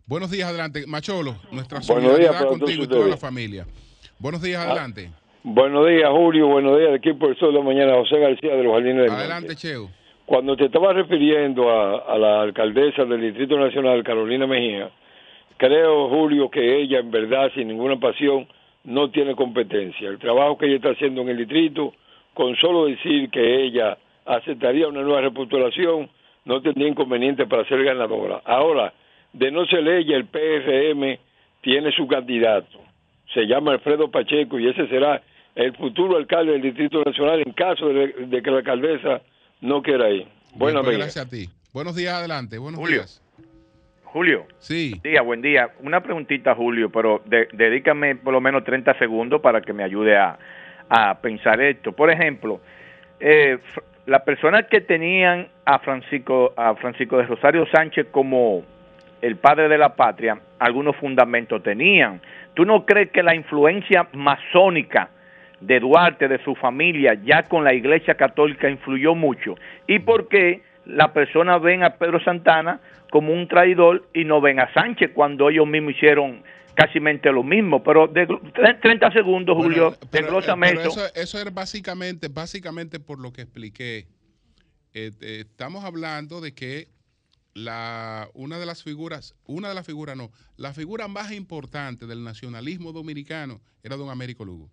Buenos 0.06 0.30
días, 0.30 0.48
adelante. 0.48 0.86
Macholo, 0.86 1.38
nuestra 1.52 1.80
días 1.80 1.86
solidaridad 1.86 2.48
contigo 2.48 2.84
y 2.84 2.88
toda 2.88 3.06
la 3.06 3.18
familia. 3.18 3.66
Buenos 4.18 4.40
días, 4.40 4.64
Ah, 4.64 4.70
adelante. 4.70 5.12
Buenos 5.44 5.88
días, 5.88 6.08
Julio. 6.08 6.46
Buenos 6.46 6.78
días, 6.78 6.94
equipo 6.94 7.26
del 7.26 7.36
Sol 7.36 7.52
de 7.52 7.58
la 7.58 7.64
Mañana. 7.64 7.94
José 7.94 8.16
García 8.18 8.54
de 8.54 8.62
los 8.62 8.72
Jardines 8.74 9.02
del 9.02 9.10
Adelante. 9.10 9.56
Cheo. 9.56 9.88
Cuando 10.24 10.56
te 10.56 10.66
estaba 10.66 10.92
refiriendo 10.92 11.68
a, 11.68 11.98
a 11.98 12.16
la 12.16 12.42
alcaldesa 12.42 13.04
del 13.04 13.20
Distrito 13.20 13.58
Nacional, 13.58 14.04
Carolina 14.04 14.46
Mejía, 14.46 14.90
creo, 15.56 16.08
Julio, 16.08 16.48
que 16.48 16.80
ella, 16.80 17.00
en 17.00 17.10
verdad, 17.10 17.50
sin 17.54 17.66
ninguna 17.66 17.98
pasión, 17.98 18.46
no 18.84 19.10
tiene 19.10 19.34
competencia. 19.34 20.08
El 20.08 20.18
trabajo 20.18 20.56
que 20.56 20.66
ella 20.66 20.76
está 20.76 20.90
haciendo 20.90 21.22
en 21.22 21.30
el 21.30 21.38
distrito, 21.38 21.92
con 22.34 22.54
solo 22.56 22.86
decir 22.86 23.28
que 23.30 23.64
ella 23.64 23.98
aceptaría 24.24 24.86
una 24.86 25.02
nueva 25.02 25.22
repostulación, 25.22 26.08
no 26.44 26.62
tendría 26.62 26.88
inconveniente 26.88 27.46
para 27.46 27.64
ser 27.64 27.82
ganadora. 27.82 28.42
Ahora, 28.44 28.92
de 29.32 29.50
no 29.50 29.66
ser 29.66 29.86
ella, 29.88 30.16
el 30.16 30.26
PRM 30.26 31.18
tiene 31.62 31.90
su 31.90 32.06
candidato. 32.06 32.78
Se 33.34 33.46
llama 33.46 33.72
Alfredo 33.72 34.08
Pacheco 34.08 34.60
y 34.60 34.68
ese 34.68 34.86
será 34.86 35.20
el 35.54 35.76
futuro 35.76 36.16
alcalde 36.16 36.52
del 36.52 36.62
Distrito 36.62 37.02
Nacional 37.04 37.42
en 37.44 37.52
caso 37.52 37.88
de, 37.88 38.08
de 38.26 38.42
que 38.42 38.50
la 38.50 38.58
alcaldesa 38.58 39.20
no 39.60 39.82
quiera 39.82 40.08
ir. 40.10 40.26
Buenas 40.54 40.82
pues, 40.82 40.96
noches. 40.96 40.98
gracias 40.98 41.26
a 41.26 41.28
ti. 41.28 41.48
Buenos 41.72 41.94
días, 41.96 42.14
adelante. 42.14 42.58
Buenos 42.58 42.80
Julio. 42.80 42.96
días. 42.98 43.22
Julio. 44.04 44.46
Sí. 44.58 44.90
Buen 44.90 45.02
día, 45.02 45.22
buen 45.22 45.42
día. 45.42 45.70
Una 45.80 46.02
preguntita, 46.02 46.54
Julio, 46.54 46.90
pero 46.90 47.22
de- 47.24 47.48
dedícame 47.52 48.16
por 48.16 48.32
lo 48.32 48.40
menos 48.40 48.62
30 48.64 48.98
segundos 48.98 49.40
para 49.40 49.62
que 49.62 49.72
me 49.72 49.82
ayude 49.84 50.16
a, 50.16 50.38
a 50.88 51.18
pensar 51.20 51.60
esto. 51.62 51.92
Por 51.92 52.10
ejemplo, 52.10 52.60
eh, 53.20 53.58
las 54.06 54.22
personas 54.22 54.66
que 54.70 54.80
tenían 54.82 55.48
a 55.64 55.78
Francisco, 55.78 56.52
a 56.56 56.74
Francisco 56.74 57.16
de 57.16 57.24
Rosario 57.24 57.66
Sánchez 57.72 58.08
como 58.10 58.62
el 59.22 59.36
padre 59.36 59.68
de 59.68 59.78
la 59.78 59.94
patria, 59.96 60.38
algunos 60.58 60.96
fundamentos 60.96 61.62
tenían. 61.62 62.20
¿Tú 62.54 62.66
no 62.66 62.84
crees 62.84 63.10
que 63.12 63.22
la 63.22 63.34
influencia 63.34 64.08
masónica 64.12 65.08
de 65.62 65.80
Duarte, 65.80 66.28
de 66.28 66.42
su 66.44 66.54
familia, 66.54 67.14
ya 67.24 67.44
con 67.44 67.64
la 67.64 67.74
Iglesia 67.74 68.14
Católica 68.14 68.68
influyó 68.68 69.14
mucho? 69.14 69.54
¿Y 69.86 70.00
por 70.00 70.28
qué 70.28 70.62
las 70.84 71.10
personas 71.10 71.62
ven 71.62 71.84
a 71.84 71.96
Pedro 71.96 72.22
Santana 72.24 72.80
como 73.10 73.32
un 73.32 73.46
traidor 73.46 74.08
y 74.14 74.24
no 74.24 74.40
ven 74.40 74.58
a 74.58 74.72
Sánchez 74.72 75.10
cuando 75.14 75.50
ellos 75.50 75.66
mismos 75.66 75.94
hicieron 75.94 76.42
casi 76.74 76.98
lo 76.98 77.42
mismo. 77.42 77.82
Pero 77.82 78.08
de 78.08 78.26
30 78.80 79.12
segundos, 79.12 79.56
Julio, 79.56 79.94
pero, 80.10 80.40
pero 80.40 80.58
eso. 80.80 81.00
Eso 81.14 81.38
es 81.38 81.54
básicamente, 81.54 82.28
básicamente 82.28 83.00
por 83.00 83.20
lo 83.20 83.32
que 83.32 83.42
expliqué. 83.42 84.06
Eh, 84.94 85.10
eh, 85.20 85.44
estamos 85.48 85.84
hablando 85.84 86.40
de 86.40 86.54
que 86.54 86.88
la, 87.54 88.28
una 88.34 88.58
de 88.58 88.66
las 88.66 88.82
figuras, 88.82 89.34
una 89.46 89.68
de 89.68 89.74
las 89.74 89.86
figuras 89.86 90.16
no, 90.16 90.30
la 90.56 90.72
figura 90.72 91.08
más 91.08 91.32
importante 91.32 92.06
del 92.06 92.24
nacionalismo 92.24 92.92
dominicano 92.92 93.60
era 93.82 93.96
don 93.96 94.10
Américo 94.10 94.44
Lugo. 94.44 94.70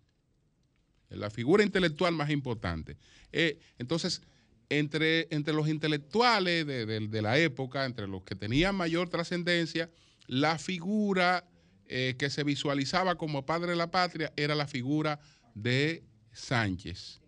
La 1.10 1.30
figura 1.30 1.64
intelectual 1.64 2.14
más 2.14 2.30
importante. 2.30 2.98
Eh, 3.32 3.60
entonces, 3.78 4.22
entre, 4.70 5.28
entre 5.34 5.54
los 5.54 5.68
intelectuales 5.68 6.66
de, 6.66 7.22
la 7.22 7.38
época, 7.40 7.86
entre 7.86 8.08
los 8.08 8.24
que 8.24 8.36
tenían 8.36 8.76
mayor 8.76 9.10
trascendencia, 9.10 9.90
la 10.28 10.60
figura 10.60 11.48
eh, 11.88 12.16
que 12.20 12.30
se 12.30 12.44
visualizaba 12.44 13.16
como 13.16 13.46
padre 13.46 13.72
de 13.72 13.78
la 13.78 13.90
patria 13.90 14.32
era 14.36 14.54
la 14.54 14.68
figura 14.68 15.20
de 15.56 16.04
Sánchez. 16.32 17.20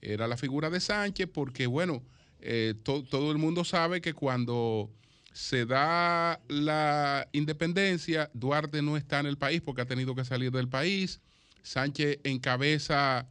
Era 0.00 0.26
la 0.26 0.36
figura 0.36 0.70
de 0.70 0.80
Sánchez 0.80 1.28
porque, 1.32 1.66
bueno, 1.66 2.02
eh, 2.40 2.74
todo 2.84 3.32
el 3.32 3.38
mundo 3.38 3.64
sabe 3.64 4.00
que 4.00 4.14
cuando 4.14 4.90
se 5.32 5.66
da 5.66 6.40
la 6.48 7.28
independencia, 7.32 8.30
Duarte 8.32 8.80
no 8.82 8.96
está 8.96 9.20
en 9.20 9.26
el 9.26 9.36
país 9.36 9.60
porque 9.60 9.82
ha 9.82 9.86
tenido 9.86 10.14
que 10.14 10.24
salir 10.24 10.50
del 10.50 10.68
país. 10.68 11.20
Sánchez 11.62 12.20
encabeza 12.24 13.28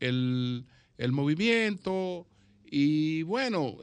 el, 0.00 0.64
el 0.98 1.12
movimiento 1.12 2.26
y 2.64 3.22
bueno, 3.22 3.76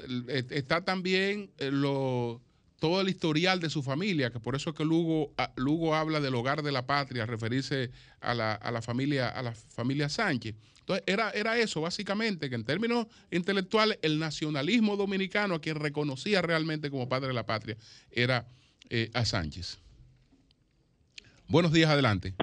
está 0.49 0.83
también 0.83 1.49
eh, 1.57 1.71
lo, 1.71 2.41
todo 2.79 2.99
el 2.99 3.09
historial 3.09 3.59
de 3.59 3.69
su 3.69 3.83
familia, 3.83 4.31
que 4.31 4.39
por 4.39 4.55
eso 4.55 4.71
es 4.71 4.75
que 4.75 4.83
Lugo, 4.83 5.33
ah, 5.37 5.53
Lugo 5.55 5.95
habla 5.95 6.19
del 6.19 6.35
hogar 6.35 6.63
de 6.63 6.71
la 6.71 6.85
patria, 6.87 7.25
referirse 7.25 7.91
a 8.19 8.33
la, 8.33 8.53
a 8.53 8.71
la 8.71 8.81
familia, 8.81 9.29
a 9.29 9.43
la 9.43 9.53
familia 9.53 10.09
Sánchez. 10.09 10.55
Entonces, 10.79 11.03
era, 11.05 11.29
era 11.29 11.59
eso, 11.59 11.79
básicamente, 11.79 12.49
que 12.49 12.55
en 12.55 12.65
términos 12.65 13.05
intelectuales, 13.29 13.99
el 14.01 14.17
nacionalismo 14.17 14.97
dominicano, 14.97 15.55
a 15.55 15.61
quien 15.61 15.75
reconocía 15.75 16.41
realmente 16.41 16.89
como 16.89 17.07
padre 17.07 17.27
de 17.27 17.33
la 17.33 17.45
patria, 17.45 17.77
era 18.09 18.47
eh, 18.89 19.11
a 19.13 19.25
Sánchez. 19.25 19.77
Buenos 21.47 21.71
días, 21.71 21.91
adelante. 21.91 22.33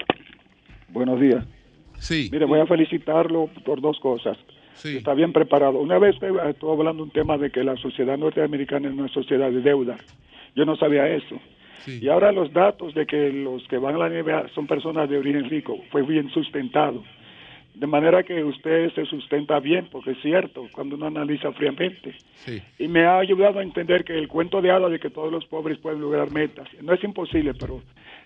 Buenos 0.89 1.21
días. 1.21 1.45
Sí. 1.99 2.29
Mire, 2.33 2.45
voy 2.45 2.61
a 2.61 2.67
felicitarlo 2.67 3.49
por 3.65 3.81
dos 3.81 3.99
cosas. 4.01 4.37
Sí. 4.75 4.97
Está 4.97 5.15
bien 5.15 5.33
preparado. 5.33 5.79
Una 5.79 5.99
vez 5.99 6.15
estuve 6.15 6.73
hablando 6.73 7.03
un 7.03 7.11
tema 7.11 7.37
de 7.37 7.51
que 7.51 7.65
la 7.65 7.77
sociedad 7.77 8.17
norteamericana 8.17 8.89
es 8.89 8.95
una 8.95 9.09
sociedad 9.09 9.51
de 9.51 9.61
deuda. 9.61 9.97
Yo 10.55 10.65
no 10.65 10.77
sabía 10.77 11.09
eso. 11.09 11.39
Y 11.87 12.09
ahora 12.09 12.33
los 12.33 12.53
datos 12.53 12.95
de 12.95 13.07
que 13.07 13.33
los 13.33 13.67
que 13.69 13.79
van 13.79 13.95
a 13.95 13.99
la 13.99 14.09
NBA 14.09 14.49
son 14.55 14.67
personas 14.67 15.09
de 15.09 15.19
origen 15.19 15.49
rico, 15.49 15.79
fue 15.91 16.03
bien 16.03 16.29
sustentado. 16.31 17.03
De 17.75 17.87
manera 17.87 18.25
que 18.25 18.43
usted 18.43 18.93
se 18.93 19.07
sustenta 19.07 19.61
bien, 19.61 19.89
porque 19.91 20.11
es 20.11 20.21
cierto, 20.21 20.67
cuando 20.73 20.97
uno 20.97 21.07
analiza 21.07 21.53
fríamente. 21.53 22.15
Y 22.79 22.89
me 22.89 23.05
ha 23.05 23.19
ayudado 23.19 23.61
a 23.61 23.63
entender 23.63 24.05
que 24.05 24.19
el 24.19 24.29
cuento 24.29 24.61
de 24.61 24.71
hadas 24.71 24.91
de 24.91 24.99
que 24.99 25.11
todos 25.11 25.33
los 25.33 25.47
pobres 25.47 25.79
pueden 25.79 26.01
lograr 26.01 26.31
metas, 26.31 26.69
no 26.83 26.93
es 26.93 27.03
imposible, 27.03 27.55
pero 27.55 27.81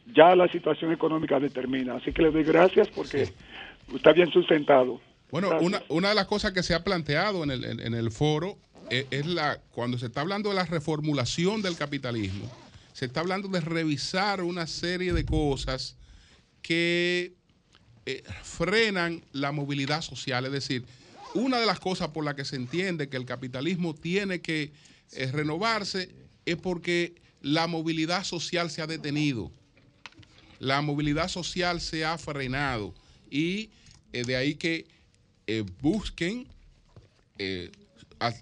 ya 0.07 0.35
la 0.35 0.49
situación 0.49 0.93
económica 0.93 1.39
determina. 1.39 1.97
Así 1.97 2.13
que 2.13 2.23
le 2.23 2.31
doy 2.31 2.45
gracias 2.45 2.89
porque 2.89 3.29
está 3.95 4.13
bien 4.13 4.31
sustentado. 4.31 5.01
Bueno, 5.31 5.51
una, 5.61 5.83
una, 5.89 6.11
de 6.11 6.15
las 6.15 6.27
cosas 6.27 6.53
que 6.53 6.63
se 6.63 6.75
ha 6.75 6.85
planteado 6.85 7.43
en 7.45 7.51
el, 7.51 7.65
en 7.65 7.95
el 7.95 8.11
foro 8.11 8.59
es, 8.91 9.07
es, 9.11 9.27
la 9.27 9.61
cuando 9.71 9.97
se 9.97 10.07
está 10.07 10.21
hablando 10.21 10.51
de 10.51 10.57
la 10.57 10.67
reformulación 10.67 11.63
del 11.63 11.77
capitalismo, 11.77 12.51
se 12.93 13.07
está 13.07 13.21
hablando 13.21 13.49
de 13.49 13.61
revisar 13.61 14.43
una 14.43 14.67
serie 14.67 15.15
de 15.15 15.25
cosas 15.25 15.97
que 16.61 17.33
eh, 18.05 18.23
frenan 18.43 19.23
la 19.33 19.53
movilidad 19.53 20.03
social. 20.03 20.45
Es 20.47 20.53
decir, 20.53 20.85
una 21.35 21.59
de 21.59 21.67
las 21.67 21.81
cosas 21.81 22.09
por 22.09 22.25
las 22.25 22.35
que 22.35 22.45
se 22.45 22.57
entiende 22.57 23.09
que 23.09 23.17
el 23.17 23.27
capitalismo 23.27 23.95
tiene 23.95 24.41
que 24.41 24.73
eh, 25.13 25.31
renovarse 25.33 26.11
es 26.45 26.57
porque 26.57 27.15
la 27.41 27.67
movilidad 27.67 28.25
social 28.25 28.71
se 28.71 28.83
ha 28.83 28.87
detenido. 28.87 29.51
La 30.63 30.81
movilidad 30.81 31.27
social 31.27 31.81
se 31.81 32.05
ha 32.05 32.17
frenado 32.19 32.95
y 33.29 33.71
eh, 34.13 34.23
de 34.25 34.37
ahí 34.37 34.55
que 34.55 34.87
busquen 35.81 36.47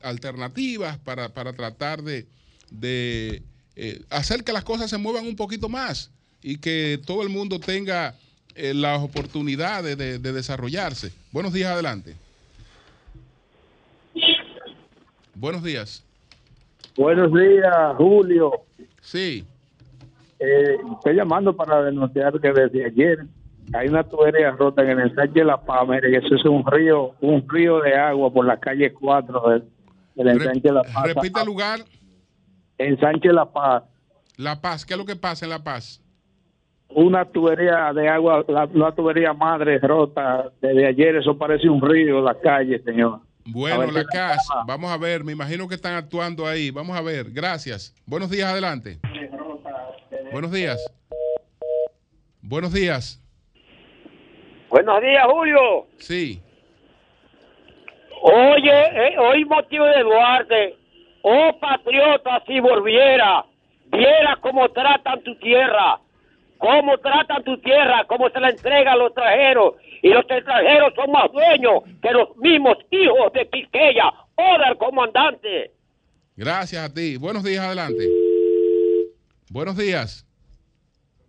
alternativas 0.02 0.98
para, 0.98 1.30
tratar 1.30 2.02
de, 2.02 2.26
de 2.70 3.42
hacer 4.10 4.44
que 4.44 4.52
las 4.52 4.64
cosas 4.64 4.90
se 4.90 4.98
muevan 4.98 5.26
un 5.26 5.34
poquito 5.34 5.70
más 5.70 6.10
y 6.42 6.58
que 6.58 7.00
todo 7.06 7.22
el 7.22 7.30
mundo 7.30 7.58
tenga 7.58 8.14
eh, 8.54 8.74
las 8.74 9.00
oportunidades 9.00 9.96
de, 9.96 10.18
desarrollarse. 10.18 11.12
Buenos 11.32 11.52
días, 11.52 11.70
adelante. 11.70 12.14
Buenos 15.34 15.62
días. 15.62 16.04
Buenos 16.96 17.32
días, 17.32 17.96
Julio. 17.96 18.52
Sí. 19.00 19.44
Eh, 20.40 20.76
estoy 20.94 21.14
llamando 21.14 21.54
para 21.54 21.82
denunciar 21.82 22.40
que 22.40 22.52
desde 22.52 22.86
ayer 22.86 23.18
hay 23.72 23.88
una 23.88 24.02
tubería 24.02 24.50
rota 24.52 24.82
en 24.82 24.90
el 24.90 25.00
ensanche 25.00 25.40
de 25.40 25.44
La 25.44 25.60
Paz. 25.60 25.86
Mire, 25.86 26.16
eso 26.16 26.34
es 26.34 26.44
un 26.44 26.64
río, 26.66 27.12
un 27.20 27.46
río 27.48 27.80
de 27.80 27.94
agua 27.94 28.32
por 28.32 28.46
la 28.46 28.58
calle 28.58 28.92
4 28.92 29.48
del, 30.16 30.28
ensanche 30.28 30.60
de 30.68 30.72
La 30.72 30.82
Paz. 30.82 31.04
Repita 31.14 31.40
el 31.40 31.46
lugar. 31.46 31.80
Ensanche 32.78 33.32
La 33.32 33.44
Paz. 33.52 33.84
La 34.36 34.60
Paz, 34.60 34.86
¿qué 34.86 34.94
es 34.94 34.98
lo 34.98 35.04
que 35.04 35.16
pasa 35.16 35.44
en 35.44 35.50
La 35.50 35.62
Paz? 35.62 36.02
una 36.94 37.24
tubería 37.24 37.92
de 37.92 38.08
agua, 38.08 38.44
la, 38.48 38.92
tubería 38.92 39.32
madre 39.32 39.78
rota 39.78 40.50
desde 40.60 40.86
ayer, 40.86 41.16
eso 41.16 41.36
parece 41.38 41.68
un 41.68 41.80
río, 41.80 42.20
la 42.20 42.34
calle, 42.34 42.82
señor. 42.82 43.20
Bueno, 43.46 43.90
la 43.90 44.04
casa, 44.04 44.54
vamos 44.66 44.90
a 44.90 44.96
ver, 44.96 45.24
me 45.24 45.32
imagino 45.32 45.66
que 45.68 45.74
están 45.74 45.94
actuando 45.94 46.46
ahí, 46.46 46.70
vamos 46.70 46.96
a 46.96 47.00
ver, 47.00 47.30
gracias. 47.30 47.94
Buenos 48.06 48.30
días, 48.30 48.50
adelante. 48.50 48.98
Buenos 50.32 50.52
días. 50.52 50.92
Buenos 52.42 52.72
días. 52.72 53.20
Buenos 54.68 55.00
días, 55.00 55.24
Julio. 55.30 55.86
Sí. 55.98 56.40
Oye, 58.22 58.70
eh, 58.70 59.18
hoy 59.18 59.44
motivo 59.44 59.84
de 59.86 60.02
Duarte, 60.02 60.76
oh 61.22 61.58
patriota, 61.58 62.42
si 62.46 62.60
volviera, 62.60 63.44
viera 63.90 64.36
cómo 64.40 64.68
tratan 64.68 65.22
tu 65.22 65.34
tierra 65.36 66.00
cómo 66.60 66.98
tratan 66.98 67.42
tu 67.42 67.56
tierra, 67.58 68.04
cómo 68.06 68.28
se 68.28 68.38
la 68.38 68.50
entrega 68.50 68.92
a 68.92 68.96
los 68.96 69.08
extranjeros. 69.08 69.74
Y 70.02 70.08
los 70.10 70.24
extranjeros 70.28 70.92
son 70.94 71.10
más 71.10 71.32
dueños 71.32 71.82
que 72.02 72.10
los 72.12 72.36
mismos 72.36 72.76
hijos 72.90 73.32
de 73.32 73.48
Quisqueya 73.48 74.12
o 74.36 74.58
del 74.58 74.76
comandante. 74.76 75.72
Gracias 76.36 76.84
a 76.84 76.92
ti. 76.92 77.16
Buenos 77.16 77.42
días, 77.42 77.64
adelante. 77.64 78.06
Buenos 79.50 79.76
días. 79.76 80.24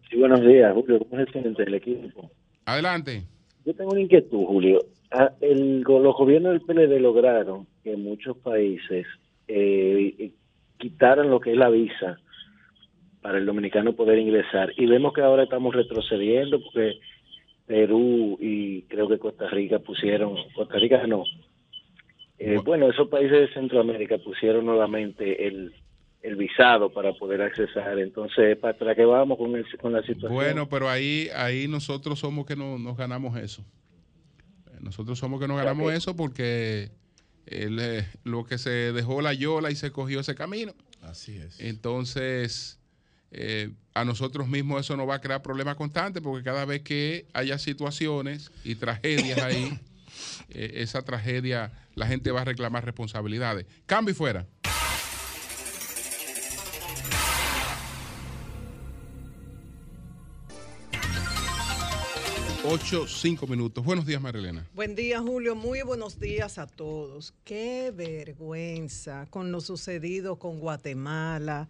Sí, 0.07 0.15
buenos 0.15 0.41
días, 0.41 0.71
Julio. 0.75 0.99
¿Cómo 0.99 1.19
es 1.19 1.35
el 1.35 1.55
del 1.55 1.73
equipo? 1.73 2.29
Adelante. 2.65 3.23
Yo 3.65 3.73
tengo 3.73 3.93
una 3.93 4.01
inquietud, 4.01 4.45
Julio. 4.45 4.79
Ah, 5.09 5.31
el, 5.41 5.81
los 5.81 6.15
gobiernos 6.15 6.53
del 6.53 6.61
PLD 6.61 7.01
lograron 7.01 7.65
que 7.83 7.97
muchos 7.97 8.37
países 8.37 9.07
eh, 9.47 10.31
quitaran 10.77 11.31
lo 11.31 11.39
que 11.39 11.53
es 11.53 11.57
la 11.57 11.69
visa 11.69 12.19
para 13.23 13.39
el 13.39 13.45
dominicano 13.47 13.93
poder 13.93 14.19
ingresar. 14.19 14.71
Y 14.77 14.85
vemos 14.85 15.13
que 15.13 15.21
ahora 15.21 15.43
estamos 15.43 15.73
retrocediendo 15.73 16.61
porque 16.61 16.99
Perú 17.65 18.37
y 18.39 18.83
creo 18.83 19.09
que 19.09 19.17
Costa 19.17 19.49
Rica 19.49 19.79
pusieron, 19.79 20.35
Costa 20.53 20.77
Rica 20.77 21.07
no. 21.07 21.23
Eh, 22.37 22.59
bueno, 22.63 22.87
esos 22.87 23.07
países 23.07 23.39
de 23.49 23.53
Centroamérica 23.55 24.19
pusieron 24.19 24.67
nuevamente 24.67 25.47
el, 25.47 25.73
el 26.21 26.35
visado 26.35 26.91
para 26.91 27.13
poder 27.13 27.41
accesar. 27.41 27.97
Entonces, 27.99 28.57
¿para 28.57 28.95
qué 28.95 29.05
vamos 29.05 29.37
con, 29.37 29.53
con 29.81 29.93
la 29.93 30.01
situación? 30.01 30.33
Bueno, 30.33 30.69
pero 30.69 30.89
ahí, 30.89 31.29
ahí 31.35 31.67
nosotros 31.67 32.19
somos 32.19 32.45
que 32.45 32.55
no, 32.55 32.77
nos 32.77 32.97
ganamos 32.97 33.37
eso. 33.37 33.65
Nosotros 34.79 35.19
somos 35.19 35.39
que 35.39 35.47
nos 35.47 35.57
ganamos 35.57 35.93
eso 35.93 36.15
porque 36.15 36.91
eh, 37.45 38.05
lo 38.23 38.43
que 38.45 38.57
se 38.57 38.69
dejó 38.69 39.21
la 39.21 39.33
yola 39.33 39.71
y 39.71 39.75
se 39.75 39.91
cogió 39.91 40.19
ese 40.19 40.35
camino. 40.35 40.73
Así 41.01 41.37
es. 41.37 41.59
Entonces, 41.59 42.79
eh, 43.31 43.71
a 43.93 44.05
nosotros 44.05 44.47
mismos 44.47 44.81
eso 44.81 44.97
nos 44.97 45.07
va 45.07 45.15
a 45.15 45.21
crear 45.21 45.41
problemas 45.41 45.75
constantes 45.75 46.21
porque 46.21 46.43
cada 46.43 46.65
vez 46.65 46.81
que 46.81 47.27
haya 47.33 47.57
situaciones 47.57 48.51
y 48.63 48.75
tragedias 48.75 49.39
ahí, 49.39 49.79
eh, 50.49 50.71
esa 50.75 51.03
tragedia, 51.03 51.71
la 51.95 52.07
gente 52.07 52.31
va 52.31 52.41
a 52.41 52.45
reclamar 52.45 52.85
responsabilidades. 52.85 53.65
Cambio 53.85 54.11
y 54.11 54.15
fuera. 54.15 54.47
8, 62.73 63.05
5 63.05 63.47
minutos. 63.47 63.83
Buenos 63.83 64.05
días, 64.05 64.21
Marilena. 64.21 64.65
Buen 64.73 64.95
día, 64.95 65.19
Julio. 65.19 65.55
Muy 65.55 65.81
buenos 65.81 66.21
días 66.21 66.57
a 66.57 66.67
todos. 66.67 67.33
Qué 67.43 67.91
vergüenza 67.93 69.27
con 69.29 69.51
lo 69.51 69.59
sucedido 69.59 70.39
con 70.39 70.61
Guatemala, 70.61 71.67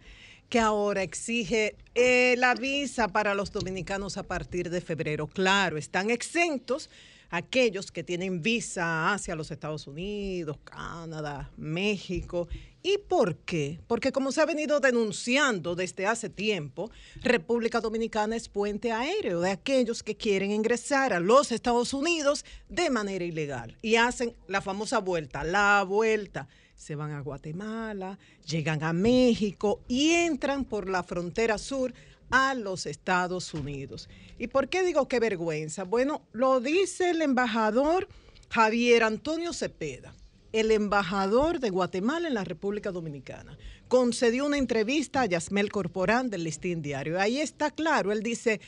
que 0.48 0.60
ahora 0.60 1.02
exige 1.02 1.74
eh, 1.96 2.36
la 2.38 2.54
visa 2.54 3.08
para 3.08 3.34
los 3.34 3.50
dominicanos 3.50 4.16
a 4.16 4.22
partir 4.22 4.70
de 4.70 4.80
febrero. 4.80 5.26
Claro, 5.26 5.76
están 5.76 6.08
exentos 6.08 6.88
aquellos 7.32 7.90
que 7.90 8.04
tienen 8.04 8.42
visa 8.42 9.12
hacia 9.12 9.34
los 9.34 9.50
Estados 9.50 9.86
Unidos, 9.86 10.58
Canadá, 10.64 11.50
México. 11.56 12.46
¿Y 12.82 12.98
por 12.98 13.36
qué? 13.36 13.80
Porque 13.86 14.12
como 14.12 14.32
se 14.32 14.42
ha 14.42 14.46
venido 14.46 14.80
denunciando 14.80 15.74
desde 15.74 16.06
hace 16.06 16.28
tiempo, 16.28 16.90
República 17.22 17.80
Dominicana 17.80 18.36
es 18.36 18.50
puente 18.50 18.92
aéreo 18.92 19.40
de 19.40 19.50
aquellos 19.50 20.02
que 20.02 20.14
quieren 20.14 20.50
ingresar 20.50 21.14
a 21.14 21.20
los 21.20 21.52
Estados 21.52 21.94
Unidos 21.94 22.44
de 22.68 22.90
manera 22.90 23.24
ilegal 23.24 23.78
y 23.80 23.96
hacen 23.96 24.36
la 24.46 24.60
famosa 24.60 24.98
vuelta, 24.98 25.42
la 25.42 25.84
vuelta. 25.88 26.48
Se 26.74 26.96
van 26.96 27.12
a 27.12 27.20
Guatemala, 27.20 28.18
llegan 28.46 28.82
a 28.82 28.92
México 28.92 29.80
y 29.88 30.10
entran 30.10 30.64
por 30.64 30.90
la 30.90 31.02
frontera 31.02 31.56
sur 31.56 31.94
a 32.32 32.54
los 32.54 32.86
Estados 32.86 33.54
Unidos. 33.54 34.08
¿Y 34.38 34.48
por 34.48 34.68
qué 34.68 34.82
digo 34.82 35.06
qué 35.06 35.20
vergüenza? 35.20 35.84
Bueno, 35.84 36.22
lo 36.32 36.60
dice 36.60 37.10
el 37.10 37.22
embajador 37.22 38.08
Javier 38.48 39.04
Antonio 39.04 39.52
Cepeda, 39.52 40.14
el 40.52 40.70
embajador 40.70 41.60
de 41.60 41.70
Guatemala 41.70 42.26
en 42.26 42.34
la 42.34 42.44
República 42.44 42.90
Dominicana. 42.90 43.56
Concedió 43.86 44.46
una 44.46 44.56
entrevista 44.56 45.20
a 45.20 45.26
Yasmel 45.26 45.70
Corporán 45.70 46.30
del 46.30 46.44
Listín 46.44 46.80
Diario. 46.80 47.20
Ahí 47.20 47.38
está 47.38 47.70
claro, 47.70 48.12
él 48.12 48.22
dice, 48.22 48.60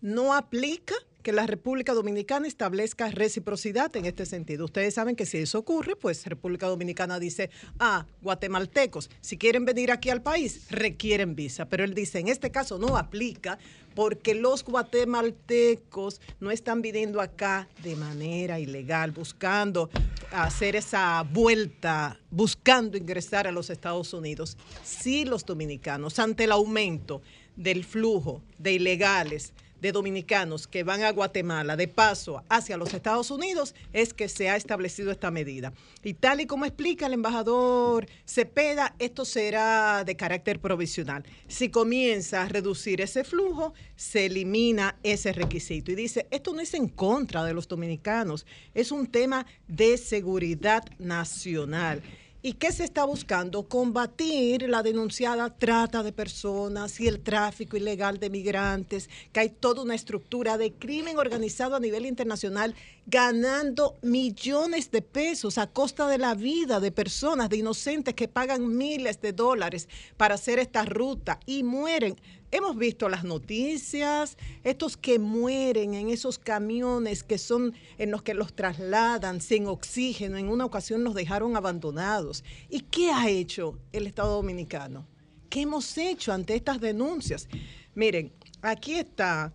no 0.00 0.34
aplica 0.34 0.94
que 1.22 1.32
la 1.32 1.46
República 1.46 1.94
Dominicana 1.94 2.46
establezca 2.46 3.10
reciprocidad 3.10 3.94
en 3.96 4.06
este 4.06 4.26
sentido. 4.26 4.64
Ustedes 4.64 4.94
saben 4.94 5.16
que 5.16 5.26
si 5.26 5.38
eso 5.38 5.58
ocurre, 5.58 5.96
pues 5.96 6.26
República 6.26 6.66
Dominicana 6.66 7.18
dice, 7.18 7.50
ah, 7.78 8.06
guatemaltecos, 8.22 9.10
si 9.20 9.36
quieren 9.36 9.64
venir 9.64 9.90
aquí 9.90 10.10
al 10.10 10.22
país, 10.22 10.66
requieren 10.70 11.34
visa. 11.34 11.66
Pero 11.66 11.84
él 11.84 11.94
dice, 11.94 12.18
en 12.18 12.28
este 12.28 12.50
caso 12.50 12.78
no 12.78 12.96
aplica 12.96 13.58
porque 13.94 14.34
los 14.34 14.64
guatemaltecos 14.64 16.20
no 16.38 16.50
están 16.50 16.80
viniendo 16.80 17.20
acá 17.20 17.68
de 17.82 17.96
manera 17.96 18.60
ilegal, 18.60 19.10
buscando 19.10 19.90
hacer 20.30 20.76
esa 20.76 21.22
vuelta, 21.22 22.18
buscando 22.30 22.96
ingresar 22.96 23.46
a 23.46 23.52
los 23.52 23.68
Estados 23.68 24.14
Unidos. 24.14 24.56
Sí 24.84 25.24
los 25.24 25.44
dominicanos, 25.44 26.18
ante 26.18 26.44
el 26.44 26.52
aumento 26.52 27.20
del 27.56 27.84
flujo 27.84 28.42
de 28.58 28.72
ilegales, 28.72 29.52
de 29.80 29.92
dominicanos 29.92 30.66
que 30.66 30.84
van 30.84 31.02
a 31.02 31.12
Guatemala 31.12 31.76
de 31.76 31.88
paso 31.88 32.42
hacia 32.48 32.76
los 32.76 32.94
Estados 32.94 33.30
Unidos 33.30 33.74
es 33.92 34.14
que 34.14 34.28
se 34.28 34.48
ha 34.48 34.56
establecido 34.56 35.10
esta 35.10 35.30
medida. 35.30 35.72
Y 36.02 36.14
tal 36.14 36.40
y 36.40 36.46
como 36.46 36.64
explica 36.64 37.06
el 37.06 37.14
embajador 37.14 38.06
Cepeda, 38.26 38.94
esto 38.98 39.24
será 39.24 40.04
de 40.04 40.16
carácter 40.16 40.60
provisional. 40.60 41.24
Si 41.48 41.68
comienza 41.68 42.42
a 42.42 42.48
reducir 42.48 43.00
ese 43.00 43.24
flujo, 43.24 43.74
se 43.96 44.26
elimina 44.26 44.96
ese 45.02 45.32
requisito. 45.32 45.92
Y 45.92 45.94
dice, 45.94 46.26
esto 46.30 46.52
no 46.52 46.60
es 46.60 46.74
en 46.74 46.88
contra 46.88 47.44
de 47.44 47.54
los 47.54 47.68
dominicanos, 47.68 48.46
es 48.74 48.92
un 48.92 49.06
tema 49.06 49.46
de 49.68 49.98
seguridad 49.98 50.84
nacional. 50.98 52.02
¿Y 52.42 52.54
qué 52.54 52.72
se 52.72 52.84
está 52.84 53.04
buscando? 53.04 53.68
Combatir 53.68 54.66
la 54.66 54.82
denunciada 54.82 55.54
trata 55.58 56.02
de 56.02 56.10
personas 56.10 56.98
y 56.98 57.06
el 57.06 57.20
tráfico 57.20 57.76
ilegal 57.76 58.18
de 58.18 58.30
migrantes, 58.30 59.10
que 59.30 59.40
hay 59.40 59.50
toda 59.50 59.82
una 59.82 59.94
estructura 59.94 60.56
de 60.56 60.72
crimen 60.72 61.18
organizado 61.18 61.76
a 61.76 61.80
nivel 61.80 62.06
internacional 62.06 62.74
ganando 63.10 63.98
millones 64.02 64.92
de 64.92 65.02
pesos 65.02 65.58
a 65.58 65.66
costa 65.66 66.06
de 66.06 66.16
la 66.16 66.34
vida 66.36 66.78
de 66.78 66.92
personas, 66.92 67.50
de 67.50 67.56
inocentes 67.56 68.14
que 68.14 68.28
pagan 68.28 68.76
miles 68.76 69.20
de 69.20 69.32
dólares 69.32 69.88
para 70.16 70.36
hacer 70.36 70.60
esta 70.60 70.84
ruta 70.84 71.40
y 71.44 71.64
mueren 71.64 72.16
hemos 72.52 72.76
visto 72.76 73.08
las 73.08 73.24
noticias, 73.24 74.36
estos 74.64 74.96
que 74.96 75.18
mueren 75.18 75.94
en 75.94 76.08
esos 76.08 76.38
camiones 76.38 77.22
que 77.22 77.38
son 77.38 77.74
en 77.98 78.10
los 78.10 78.22
que 78.22 78.34
los 78.34 78.54
trasladan 78.54 79.40
sin 79.40 79.66
oxígeno, 79.66 80.36
en 80.36 80.48
una 80.48 80.64
ocasión 80.64 81.04
los 81.04 81.14
dejaron 81.14 81.56
abandonados. 81.56 82.44
¿Y 82.68 82.80
qué 82.80 83.10
ha 83.10 83.28
hecho 83.28 83.78
el 83.92 84.06
Estado 84.06 84.34
Dominicano? 84.34 85.06
¿Qué 85.48 85.62
hemos 85.62 85.96
hecho 85.98 86.32
ante 86.32 86.54
estas 86.54 86.80
denuncias? 86.80 87.48
Miren, 87.94 88.32
aquí 88.62 88.94
está 88.94 89.52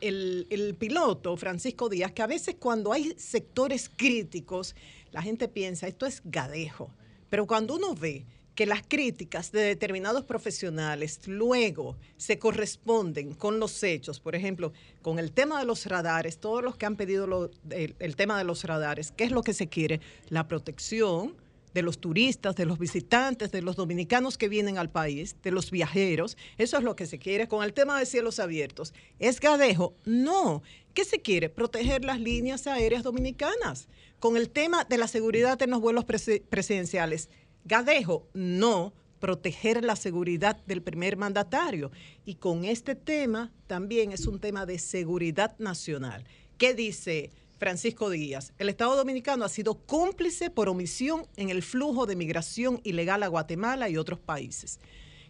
el, 0.00 0.46
el 0.50 0.74
piloto 0.74 1.36
Francisco 1.36 1.88
Díaz, 1.88 2.12
que 2.12 2.22
a 2.22 2.26
veces 2.26 2.56
cuando 2.58 2.92
hay 2.92 3.14
sectores 3.16 3.90
críticos, 3.94 4.74
la 5.12 5.22
gente 5.22 5.48
piensa, 5.48 5.86
esto 5.86 6.06
es 6.06 6.22
gadejo. 6.24 6.90
Pero 7.28 7.46
cuando 7.46 7.76
uno 7.76 7.94
ve 7.94 8.24
que 8.60 8.66
las 8.66 8.82
críticas 8.86 9.52
de 9.52 9.62
determinados 9.62 10.24
profesionales 10.24 11.20
luego 11.26 11.96
se 12.16 12.38
corresponden 12.38 13.32
con 13.34 13.58
los 13.58 13.82
hechos, 13.82 14.20
por 14.20 14.34
ejemplo, 14.34 14.72
con 15.00 15.18
el 15.18 15.32
tema 15.32 15.58
de 15.60 15.64
los 15.64 15.86
radares, 15.86 16.38
todos 16.38 16.62
los 16.62 16.76
que 16.76 16.86
han 16.86 16.96
pedido 16.96 17.50
el, 17.70 18.16
tema 18.16 18.36
de 18.36 18.44
los 18.44 18.64
radares, 18.64 19.12
¿qué 19.12 19.24
es 19.24 19.30
lo 19.30 19.42
que 19.42 19.54
se 19.54 19.68
quiere? 19.68 20.00
La 20.28 20.46
protección 20.46 21.36
de 21.74 21.82
los 21.82 21.98
turistas, 21.98 22.56
de 22.56 22.66
los 22.66 22.78
visitantes, 22.78 23.52
de 23.52 23.62
los 23.62 23.76
dominicanos 23.76 24.38
que 24.38 24.48
vienen 24.48 24.78
al 24.78 24.90
país, 24.90 25.36
de 25.42 25.50
los 25.50 25.70
viajeros, 25.70 26.36
eso 26.58 26.78
es 26.78 26.82
lo 26.82 26.96
que 26.96 27.06
se 27.06 27.18
quiere 27.18 27.48
con 27.48 27.64
el 27.64 27.72
tema 27.72 27.98
de 27.98 28.06
cielos 28.06 28.38
abiertos. 28.38 28.92
¿Es 29.18 29.40
gadejo? 29.40 29.94
No. 30.04 30.62
¿Qué 30.94 31.04
se 31.04 31.20
quiere? 31.20 31.48
Proteger 31.48 32.04
las 32.04 32.20
líneas 32.20 32.66
aéreas 32.66 33.02
dominicanas. 33.02 33.88
Con 34.18 34.36
el 34.36 34.50
tema 34.50 34.84
de 34.84 34.98
la 34.98 35.08
seguridad 35.08 35.60
en 35.62 35.70
los 35.70 35.80
vuelos 35.80 36.04
presidenciales, 36.04 37.30
Gadejo, 37.64 38.26
no 38.32 38.94
proteger 39.18 39.84
la 39.84 39.96
seguridad 39.96 40.56
del 40.66 40.82
primer 40.82 41.16
mandatario. 41.16 41.90
Y 42.24 42.36
con 42.36 42.64
este 42.64 42.94
tema 42.94 43.52
también 43.66 44.12
es 44.12 44.26
un 44.26 44.40
tema 44.40 44.66
de 44.66 44.78
seguridad 44.78 45.56
nacional. 45.58 46.24
¿Qué 46.58 46.74
dice 46.74 47.30
Francisco 47.60 48.08
Díaz? 48.08 48.54
El 48.58 48.70
Estado 48.70 48.96
Dominicano 48.96 49.44
ha 49.44 49.50
sido 49.50 49.74
cómplice 49.74 50.48
por 50.48 50.70
omisión 50.70 51.26
en 51.36 51.50
el 51.50 51.62
flujo 51.62 52.06
de 52.06 52.16
migración 52.16 52.80
ilegal 52.84 53.22
a 53.22 53.28
Guatemala 53.28 53.90
y 53.90 53.98
otros 53.98 54.18
países. 54.18 54.80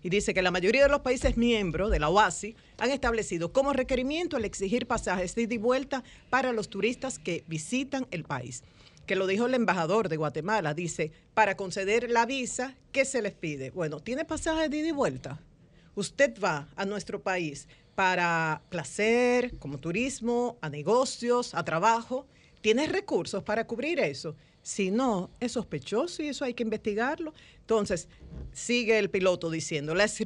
Y 0.01 0.11
dice 0.11 0.33
que 0.33 0.41
la 0.41 0.53
mayoría 0.53 0.85
de 0.85 0.89
los 0.89 1.01
países 1.01 1.37
miembros 1.37 1.91
de 1.91 1.99
la 1.99 2.09
OASI 2.09 2.55
han 2.79 2.91
establecido 2.91 3.53
como 3.53 3.73
requerimiento 3.73 4.37
el 4.37 4.45
exigir 4.45 4.87
pasajes 4.87 5.35
de 5.35 5.43
ida 5.43 5.55
y 5.55 5.59
vuelta 5.59 6.05
para 6.31 6.53
los 6.53 6.71
turistas 6.71 7.19
que 7.19 7.43
visitan 7.49 8.07
el 8.13 8.23
país 8.23 8.63
que 9.07 9.17
lo 9.17 9.27
dijo 9.27 9.47
el 9.47 9.55
embajador 9.55 10.09
de 10.09 10.17
Guatemala, 10.17 10.73
dice, 10.73 11.11
para 11.35 11.57
conceder 11.57 12.09
la 12.13 12.27
visa, 12.27 12.77
¿qué 12.93 13.05
se 13.05 13.23
les 13.23 13.33
pide? 13.33 13.71
Bueno, 13.71 13.99
¿tiene 13.99 14.25
pasaje 14.25 14.69
de 14.69 14.77
ida 14.77 14.89
y 14.91 14.93
vuelta? 14.93 15.41
Usted 15.97 16.41
va 16.41 16.69
a 16.77 16.85
nuestro 16.85 17.21
país 17.21 17.67
para 17.95 18.63
placer, 18.69 19.57
como 19.59 19.79
turismo, 19.79 20.59
a 20.61 20.69
negocios, 20.69 21.55
a 21.55 21.65
trabajo. 21.65 22.27
¿Tiene 22.61 22.87
recursos 22.87 23.43
para 23.43 23.67
cubrir 23.67 24.01
eso? 24.01 24.37
Si 24.63 24.91
no, 24.91 25.31
es 25.41 25.53
sospechoso 25.53 26.23
y 26.23 26.29
eso 26.29 26.45
hay 26.45 26.55
que 26.55 26.63
investigarlo. 26.63 27.33
Entonces, 27.61 28.09
sigue 28.53 28.99
el 28.99 29.11
piloto 29.11 29.49
diciendo, 29.49 29.95
las, 29.95 30.19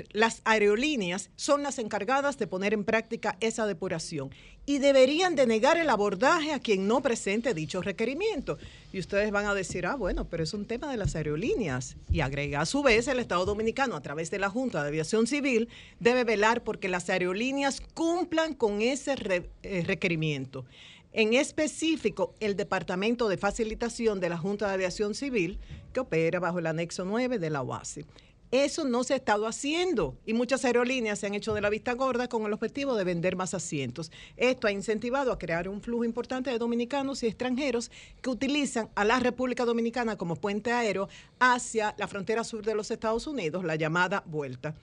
aerolíneas 0.44 1.30
son 1.36 1.62
las 1.62 1.78
encargadas 1.78 2.38
de 2.38 2.46
poner 2.46 2.72
en 2.72 2.84
práctica 2.84 3.36
esa 3.40 3.66
depuración 3.66 4.30
y 4.66 4.78
deberían 4.78 5.36
denegar 5.36 5.76
el 5.76 5.90
abordaje 5.90 6.52
a 6.52 6.58
quien 6.58 6.88
no 6.88 7.02
presente 7.02 7.52
dicho 7.52 7.82
requerimiento. 7.82 8.56
Y 8.92 8.98
ustedes 8.98 9.30
van 9.30 9.44
a 9.44 9.54
decir, 9.54 9.86
ah, 9.86 9.94
bueno, 9.94 10.26
pero 10.26 10.42
es 10.42 10.54
un 10.54 10.64
tema 10.64 10.90
de 10.90 10.96
las 10.96 11.16
aerolíneas. 11.16 11.96
Y 12.10 12.20
agrega, 12.20 12.62
a 12.62 12.66
su 12.66 12.82
vez, 12.82 13.08
el 13.08 13.18
Estado 13.18 13.44
Dominicano, 13.44 13.94
a 13.94 14.00
través 14.00 14.30
de 14.30 14.38
la 14.38 14.48
Junta 14.48 14.82
de 14.82 14.88
Aviación 14.88 15.26
Civil, 15.26 15.68
debe 16.00 16.24
velar 16.24 16.64
porque 16.64 16.88
las 16.88 17.10
aerolíneas 17.10 17.82
cumplan 17.92 18.54
con 18.54 18.80
ese 18.80 19.16
eh, 19.62 19.84
requerimiento. 19.86 20.64
En 21.16 21.32
específico, 21.32 22.34
el 22.40 22.56
Departamento 22.56 23.28
de 23.28 23.36
Facilitación 23.36 24.18
de 24.18 24.28
la 24.28 24.36
Junta 24.36 24.66
de 24.66 24.74
Aviación 24.74 25.14
Civil, 25.14 25.60
que 25.92 26.00
opera 26.00 26.40
bajo 26.40 26.58
el 26.58 26.66
anexo 26.66 27.04
9 27.04 27.38
de 27.38 27.50
la 27.50 27.62
OASI. 27.62 28.04
Eso 28.50 28.84
no 28.84 29.04
se 29.04 29.14
ha 29.14 29.16
estado 29.18 29.46
haciendo 29.46 30.18
y 30.26 30.32
muchas 30.32 30.64
aerolíneas 30.64 31.20
se 31.20 31.28
han 31.28 31.34
hecho 31.34 31.54
de 31.54 31.60
la 31.60 31.70
vista 31.70 31.92
gorda 31.92 32.28
con 32.28 32.44
el 32.46 32.52
objetivo 32.52 32.96
de 32.96 33.04
vender 33.04 33.36
más 33.36 33.54
asientos. 33.54 34.10
Esto 34.36 34.66
ha 34.66 34.72
incentivado 34.72 35.30
a 35.30 35.38
crear 35.38 35.68
un 35.68 35.80
flujo 35.80 36.04
importante 36.04 36.50
de 36.50 36.58
dominicanos 36.58 37.22
y 37.22 37.28
extranjeros 37.28 37.92
que 38.20 38.30
utilizan 38.30 38.90
a 38.96 39.04
la 39.04 39.20
República 39.20 39.64
Dominicana 39.64 40.16
como 40.18 40.34
puente 40.34 40.72
aéreo 40.72 41.08
hacia 41.38 41.94
la 41.96 42.08
frontera 42.08 42.42
sur 42.42 42.64
de 42.64 42.74
los 42.74 42.90
Estados 42.90 43.28
Unidos, 43.28 43.62
la 43.62 43.76
llamada 43.76 44.24
vuelta. 44.26 44.74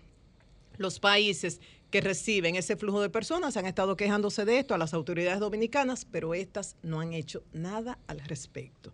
Los 0.77 0.97
países 0.97 1.59
que 1.91 2.01
reciben 2.01 2.55
ese 2.55 2.77
flujo 2.77 3.01
de 3.01 3.09
personas 3.09 3.57
han 3.57 3.65
estado 3.65 3.95
quejándose 3.95 4.45
de 4.45 4.59
esto 4.59 4.73
a 4.73 4.77
las 4.77 4.93
autoridades 4.93 5.39
dominicanas, 5.39 6.05
pero 6.09 6.33
estas 6.33 6.77
no 6.81 7.01
han 7.01 7.13
hecho 7.13 7.43
nada 7.51 7.99
al 8.07 8.21
respecto. 8.21 8.93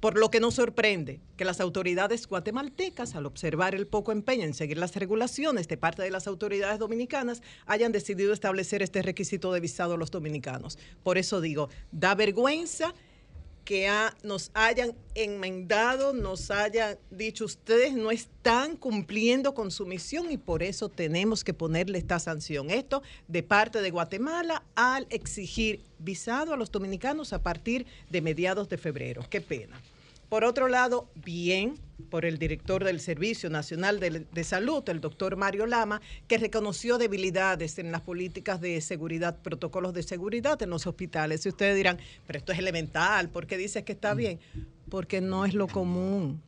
Por 0.00 0.16
lo 0.16 0.30
que 0.30 0.38
nos 0.38 0.54
sorprende 0.54 1.20
que 1.36 1.44
las 1.44 1.60
autoridades 1.60 2.28
guatemaltecas, 2.28 3.16
al 3.16 3.26
observar 3.26 3.74
el 3.74 3.88
poco 3.88 4.12
empeño 4.12 4.44
en 4.44 4.54
seguir 4.54 4.78
las 4.78 4.94
regulaciones 4.94 5.66
de 5.66 5.76
parte 5.76 6.02
de 6.02 6.12
las 6.12 6.28
autoridades 6.28 6.78
dominicanas, 6.78 7.42
hayan 7.66 7.90
decidido 7.90 8.32
establecer 8.32 8.80
este 8.80 9.02
requisito 9.02 9.52
de 9.52 9.58
visado 9.58 9.94
a 9.94 9.96
los 9.96 10.12
dominicanos. 10.12 10.78
Por 11.02 11.18
eso 11.18 11.40
digo, 11.40 11.68
da 11.90 12.14
vergüenza 12.14 12.94
que 13.68 13.86
ha- 13.86 14.16
nos 14.22 14.50
hayan 14.54 14.94
enmendado, 15.14 16.14
nos 16.14 16.50
hayan 16.50 16.96
dicho 17.10 17.44
ustedes 17.44 17.92
no 17.92 18.10
están 18.10 18.76
cumpliendo 18.78 19.52
con 19.52 19.70
su 19.70 19.84
misión 19.84 20.30
y 20.32 20.38
por 20.38 20.62
eso 20.62 20.88
tenemos 20.88 21.44
que 21.44 21.52
ponerle 21.52 21.98
esta 21.98 22.18
sanción. 22.18 22.70
Esto 22.70 23.02
de 23.26 23.42
parte 23.42 23.82
de 23.82 23.90
Guatemala 23.90 24.62
al 24.74 25.06
exigir 25.10 25.82
visado 25.98 26.54
a 26.54 26.56
los 26.56 26.70
dominicanos 26.72 27.34
a 27.34 27.42
partir 27.42 27.84
de 28.08 28.22
mediados 28.22 28.70
de 28.70 28.78
febrero. 28.78 29.22
Qué 29.28 29.42
pena. 29.42 29.78
Por 30.28 30.44
otro 30.44 30.68
lado, 30.68 31.10
bien 31.14 31.74
por 32.10 32.26
el 32.26 32.38
director 32.38 32.84
del 32.84 33.00
Servicio 33.00 33.48
Nacional 33.48 33.98
de, 33.98 34.26
de 34.30 34.44
Salud, 34.44 34.86
el 34.88 35.00
doctor 35.00 35.36
Mario 35.36 35.64
Lama, 35.64 36.02
que 36.26 36.36
reconoció 36.36 36.98
debilidades 36.98 37.78
en 37.78 37.90
las 37.90 38.02
políticas 38.02 38.60
de 38.60 38.80
seguridad, 38.82 39.40
protocolos 39.40 39.94
de 39.94 40.02
seguridad 40.02 40.60
en 40.62 40.70
los 40.70 40.86
hospitales. 40.86 41.46
Y 41.46 41.48
ustedes 41.48 41.76
dirán, 41.76 41.98
pero 42.26 42.38
esto 42.38 42.52
es 42.52 42.58
elemental, 42.58 43.30
¿por 43.30 43.46
qué 43.46 43.56
dices 43.56 43.84
que 43.84 43.92
está 43.92 44.12
bien? 44.12 44.38
Porque 44.90 45.20
no 45.22 45.46
es 45.46 45.54
lo 45.54 45.66
común. 45.66 46.42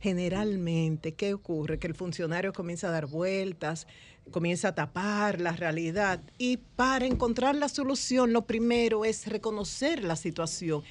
Generalmente, 0.00 1.14
¿qué 1.14 1.32
ocurre? 1.32 1.78
Que 1.78 1.86
el 1.86 1.94
funcionario 1.94 2.52
comienza 2.52 2.88
a 2.88 2.90
dar 2.90 3.06
vueltas, 3.06 3.86
comienza 4.30 4.68
a 4.68 4.74
tapar 4.74 5.40
la 5.40 5.52
realidad 5.52 6.20
y 6.38 6.58
para 6.58 7.06
encontrar 7.06 7.54
la 7.54 7.68
solución 7.68 8.32
lo 8.32 8.46
primero 8.46 9.04
es 9.04 9.26
reconocer 9.26 10.04
la 10.04 10.16
situación 10.16 10.82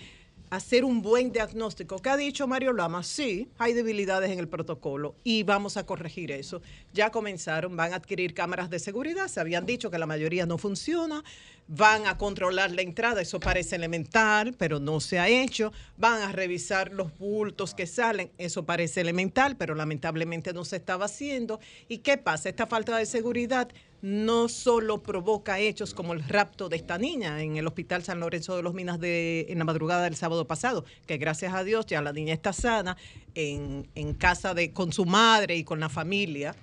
hacer 0.52 0.84
un 0.84 1.02
buen 1.02 1.32
diagnóstico. 1.32 1.98
¿Qué 2.00 2.10
ha 2.10 2.18
dicho 2.18 2.46
Mario 2.46 2.74
Lama? 2.74 3.04
Sí, 3.04 3.48
hay 3.58 3.72
debilidades 3.74 4.30
en 4.32 4.38
el 4.38 4.50
protocolo 4.50 5.16
y 5.24 5.44
vamos 5.44 5.78
a 5.78 5.86
corregir 5.86 6.30
eso. 6.30 6.62
Ya 6.94 7.10
comenzaron, 7.10 7.78
van 7.78 7.94
a 7.94 7.96
adquirir 7.96 8.34
cámaras 8.34 8.70
de 8.70 8.78
seguridad, 8.80 9.30
se 9.30 9.40
habían 9.40 9.66
dicho 9.66 9.90
que 9.90 9.98
la 9.98 10.06
mayoría 10.06 10.46
no 10.46 10.58
funciona, 10.58 11.24
van 11.70 12.06
a 12.06 12.18
controlar 12.18 12.72
la 12.72 12.82
entrada, 12.82 13.22
eso 13.22 13.40
parece 13.40 13.78
elemental, 13.78 14.54
pero 14.58 14.82
no 14.82 15.00
se 15.00 15.20
ha 15.20 15.30
hecho, 15.30 15.72
van 15.98 16.22
a 16.22 16.34
revisar 16.34 16.92
los 16.92 17.18
bultos 17.18 17.74
que 17.74 17.88
salen, 17.88 18.30
eso 18.38 18.66
parece 18.66 19.00
elemental, 19.00 19.56
pero 19.56 19.74
lamentablemente 19.74 20.52
no 20.52 20.66
se 20.66 20.76
estaba 20.76 21.06
haciendo. 21.06 21.62
¿Y 21.88 22.00
qué 22.00 22.18
pasa? 22.18 22.50
Esta 22.50 22.68
falta 22.68 22.98
de 22.98 23.06
seguridad 23.06 23.70
no 24.02 24.50
solo 24.50 25.04
provoca 25.04 25.60
hechos 25.60 25.94
como 25.94 26.14
el 26.14 26.28
rapto 26.28 26.70
de 26.70 26.76
esta 26.76 26.98
niña 26.98 27.42
en 27.44 27.58
el 27.58 27.68
Hospital 27.68 28.04
San 28.04 28.20
Lorenzo 28.20 28.56
de 28.56 28.64
los 28.64 28.74
Minas 28.74 29.00
de, 29.00 29.46
en 29.50 29.60
la 29.60 29.64
madrugada 29.64 30.04
del 30.04 30.16
sábado 30.16 30.48
pasado, 30.48 30.86
que 31.06 31.18
gracias 31.18 31.54
a 31.54 31.64
Dios 31.64 31.86
ya 31.86 32.02
la 32.02 32.14
niña 32.14 32.34
está 32.34 32.54
sana 32.54 32.98
en, 33.36 33.88
en 33.96 34.14
casa 34.14 34.54
de, 34.54 34.74
con 34.74 34.92
su 34.92 35.06
madre 35.06 35.56
y 35.56 35.64
con 35.64 35.80
la 35.80 35.90
familia. 35.90 36.56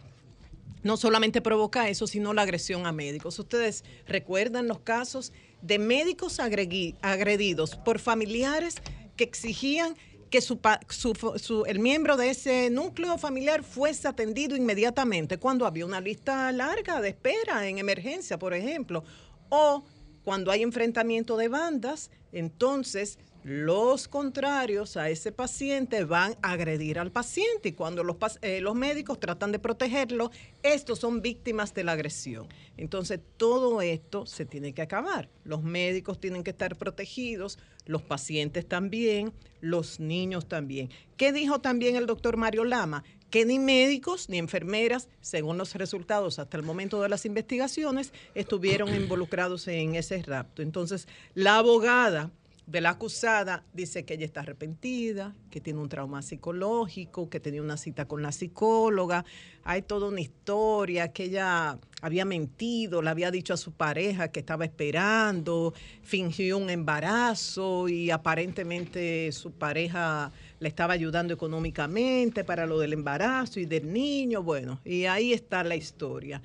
No 0.82 0.96
solamente 0.96 1.40
provoca 1.40 1.88
eso, 1.88 2.06
sino 2.06 2.32
la 2.32 2.42
agresión 2.42 2.86
a 2.86 2.92
médicos. 2.92 3.38
Ustedes 3.38 3.84
recuerdan 4.06 4.68
los 4.68 4.80
casos 4.80 5.32
de 5.62 5.78
médicos 5.78 6.40
agredidos 6.40 7.76
por 7.76 7.98
familiares 7.98 8.76
que 9.16 9.24
exigían 9.24 9.96
que 10.30 10.40
su, 10.40 10.58
su- 10.88 11.14
su- 11.36 11.64
el 11.66 11.78
miembro 11.78 12.16
de 12.16 12.30
ese 12.30 12.70
núcleo 12.70 13.18
familiar 13.18 13.62
fuese 13.64 14.08
atendido 14.08 14.56
inmediatamente 14.56 15.38
cuando 15.38 15.66
había 15.66 15.86
una 15.86 16.00
lista 16.00 16.50
larga 16.52 17.00
de 17.00 17.08
espera 17.10 17.66
en 17.68 17.78
emergencia, 17.78 18.38
por 18.38 18.54
ejemplo, 18.54 19.04
o 19.48 19.84
cuando 20.24 20.50
hay 20.50 20.62
enfrentamiento 20.62 21.36
de 21.36 21.48
bandas, 21.48 22.10
entonces 22.32 23.18
los 23.48 24.08
contrarios 24.08 24.98
a 24.98 25.08
ese 25.08 25.32
paciente 25.32 26.04
van 26.04 26.36
a 26.42 26.52
agredir 26.52 26.98
al 26.98 27.10
paciente 27.10 27.70
y 27.70 27.72
cuando 27.72 28.04
los, 28.04 28.18
eh, 28.42 28.60
los 28.60 28.74
médicos 28.74 29.18
tratan 29.18 29.52
de 29.52 29.58
protegerlo, 29.58 30.30
estos 30.62 30.98
son 30.98 31.22
víctimas 31.22 31.72
de 31.72 31.82
la 31.82 31.92
agresión. 31.92 32.46
Entonces 32.76 33.20
todo 33.38 33.80
esto 33.80 34.26
se 34.26 34.44
tiene 34.44 34.74
que 34.74 34.82
acabar. 34.82 35.30
Los 35.44 35.62
médicos 35.62 36.20
tienen 36.20 36.44
que 36.44 36.50
estar 36.50 36.76
protegidos, 36.76 37.58
los 37.86 38.02
pacientes 38.02 38.68
también, 38.68 39.32
los 39.62 39.98
niños 39.98 40.46
también. 40.46 40.90
¿Qué 41.16 41.32
dijo 41.32 41.58
también 41.58 41.96
el 41.96 42.04
doctor 42.04 42.36
Mario 42.36 42.66
Lama? 42.66 43.02
Que 43.30 43.46
ni 43.46 43.58
médicos 43.58 44.28
ni 44.28 44.36
enfermeras, 44.36 45.08
según 45.22 45.56
los 45.56 45.74
resultados 45.74 46.38
hasta 46.38 46.58
el 46.58 46.64
momento 46.64 47.00
de 47.00 47.08
las 47.08 47.24
investigaciones, 47.24 48.12
estuvieron 48.34 48.94
involucrados 48.94 49.68
en 49.68 49.94
ese 49.94 50.22
rapto. 50.22 50.60
Entonces, 50.60 51.08
la 51.32 51.56
abogada 51.56 52.30
de 52.68 52.82
la 52.82 52.90
acusada 52.90 53.64
dice 53.72 54.04
que 54.04 54.14
ella 54.14 54.26
está 54.26 54.40
arrepentida, 54.40 55.34
que 55.50 55.58
tiene 55.58 55.80
un 55.80 55.88
trauma 55.88 56.20
psicológico, 56.20 57.30
que 57.30 57.40
tenía 57.40 57.62
una 57.62 57.78
cita 57.78 58.06
con 58.06 58.22
la 58.22 58.30
psicóloga. 58.30 59.24
Hay 59.64 59.80
toda 59.80 60.08
una 60.08 60.20
historia 60.20 61.10
que 61.10 61.24
ella 61.24 61.78
había 62.02 62.26
mentido, 62.26 63.00
le 63.00 63.08
había 63.08 63.30
dicho 63.30 63.54
a 63.54 63.56
su 63.56 63.72
pareja 63.72 64.28
que 64.28 64.40
estaba 64.40 64.66
esperando, 64.66 65.72
fingió 66.02 66.58
un 66.58 66.68
embarazo 66.68 67.88
y 67.88 68.10
aparentemente 68.10 69.32
su 69.32 69.50
pareja 69.52 70.30
le 70.60 70.68
estaba 70.68 70.92
ayudando 70.92 71.32
económicamente 71.32 72.44
para 72.44 72.66
lo 72.66 72.78
del 72.78 72.92
embarazo 72.92 73.60
y 73.60 73.64
del 73.64 73.90
niño. 73.90 74.42
Bueno, 74.42 74.78
y 74.84 75.06
ahí 75.06 75.32
está 75.32 75.64
la 75.64 75.74
historia 75.74 76.42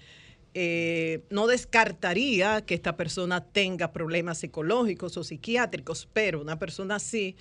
eh, 0.53 1.23
no 1.29 1.47
descartaría 1.47 2.65
que 2.65 2.75
esta 2.75 2.95
persona 2.95 3.43
tenga 3.43 3.91
problemas 3.91 4.39
psicológicos 4.39 5.17
o 5.17 5.23
psiquiátricos, 5.23 6.07
pero 6.13 6.41
una 6.41 6.59
persona 6.59 6.95
así, 6.95 7.35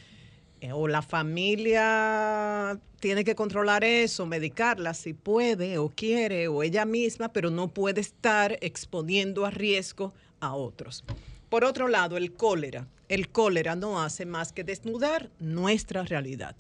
eh, 0.60 0.72
o 0.72 0.88
la 0.88 1.02
familia 1.02 2.80
tiene 3.00 3.24
que 3.24 3.34
controlar 3.34 3.84
eso, 3.84 4.26
medicarla 4.26 4.94
si 4.94 5.12
puede 5.12 5.78
o 5.78 5.88
quiere, 5.88 6.48
o 6.48 6.62
ella 6.62 6.84
misma, 6.84 7.32
pero 7.32 7.50
no 7.50 7.68
puede 7.68 8.00
estar 8.00 8.56
exponiendo 8.60 9.44
a 9.44 9.50
riesgo 9.50 10.14
a 10.40 10.54
otros. 10.54 11.04
Por 11.48 11.64
otro 11.64 11.88
lado, 11.88 12.16
el 12.16 12.32
cólera. 12.32 12.86
El 13.08 13.28
cólera 13.28 13.76
no 13.76 14.00
hace 14.00 14.24
más 14.24 14.52
que 14.52 14.64
desnudar 14.64 15.30
nuestra 15.38 16.02
realidad. 16.04 16.56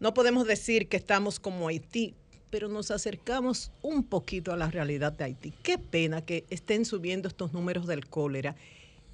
No 0.00 0.14
podemos 0.14 0.48
decir 0.48 0.88
que 0.88 0.96
estamos 0.96 1.38
como 1.38 1.68
Haití, 1.68 2.16
pero 2.52 2.68
nos 2.68 2.90
acercamos 2.90 3.72
un 3.80 4.04
poquito 4.04 4.52
a 4.52 4.58
la 4.58 4.70
realidad 4.70 5.10
de 5.10 5.24
Haití. 5.24 5.54
Qué 5.62 5.78
pena 5.78 6.20
que 6.20 6.44
estén 6.50 6.84
subiendo 6.84 7.26
estos 7.26 7.54
números 7.54 7.86
del 7.86 8.06
cólera, 8.06 8.56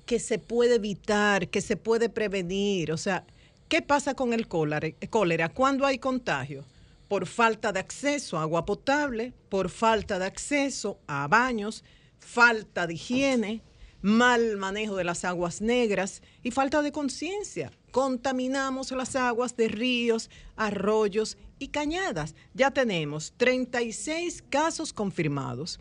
que 0.07 0.19
se 0.19 0.41
puede 0.41 0.75
evitar, 0.75 1.49
que 1.49 1.61
se 1.61 1.77
puede 1.77 2.09
prevenir. 2.09 2.91
O 2.91 2.97
sea, 2.97 3.25
¿qué 3.69 3.81
pasa 3.81 4.15
con 4.15 4.33
el 4.33 4.49
cólera? 4.49 5.49
¿Cuándo 5.51 5.87
hay 5.87 6.01
contagio? 6.01 6.65
Por 7.07 7.27
falta 7.29 7.71
de 7.71 7.79
acceso 7.79 8.39
a 8.39 8.43
agua 8.43 8.67
potable, 8.67 9.33
por 9.49 9.71
falta 9.71 10.19
de 10.19 10.27
acceso 10.27 10.99
a 11.07 11.29
baños, 11.29 11.85
falta 12.19 12.89
de 12.89 12.95
higiene, 12.95 13.63
mal 14.03 14.57
manejo 14.57 14.97
de 14.97 15.05
las 15.05 15.25
aguas 15.25 15.61
negras 15.61 16.23
y 16.43 16.51
falta 16.51 16.83
de 16.83 16.91
conciencia. 16.91 17.71
Contaminamos 17.93 18.91
las 18.91 19.15
aguas 19.15 19.57
de 19.57 19.69
ríos, 19.69 20.29
arroyos 20.57 21.39
y 21.59 21.69
cañadas. 21.69 22.35
Ya 22.55 22.71
tenemos 22.71 23.33
36 23.37 24.45
casos 24.49 24.93
confirmados, 24.93 25.79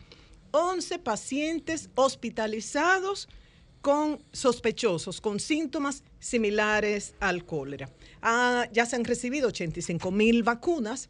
11 0.50 0.98
pacientes 0.98 1.90
hospitalizados 1.94 3.28
con 3.80 4.22
sospechosos, 4.32 5.20
con 5.20 5.40
síntomas 5.40 6.02
similares 6.18 7.14
al 7.20 7.44
cólera. 7.44 7.88
Ah, 8.22 8.68
ya 8.72 8.86
se 8.86 8.96
han 8.96 9.04
recibido 9.04 9.48
85 9.48 10.10
mil 10.10 10.42
vacunas, 10.42 11.08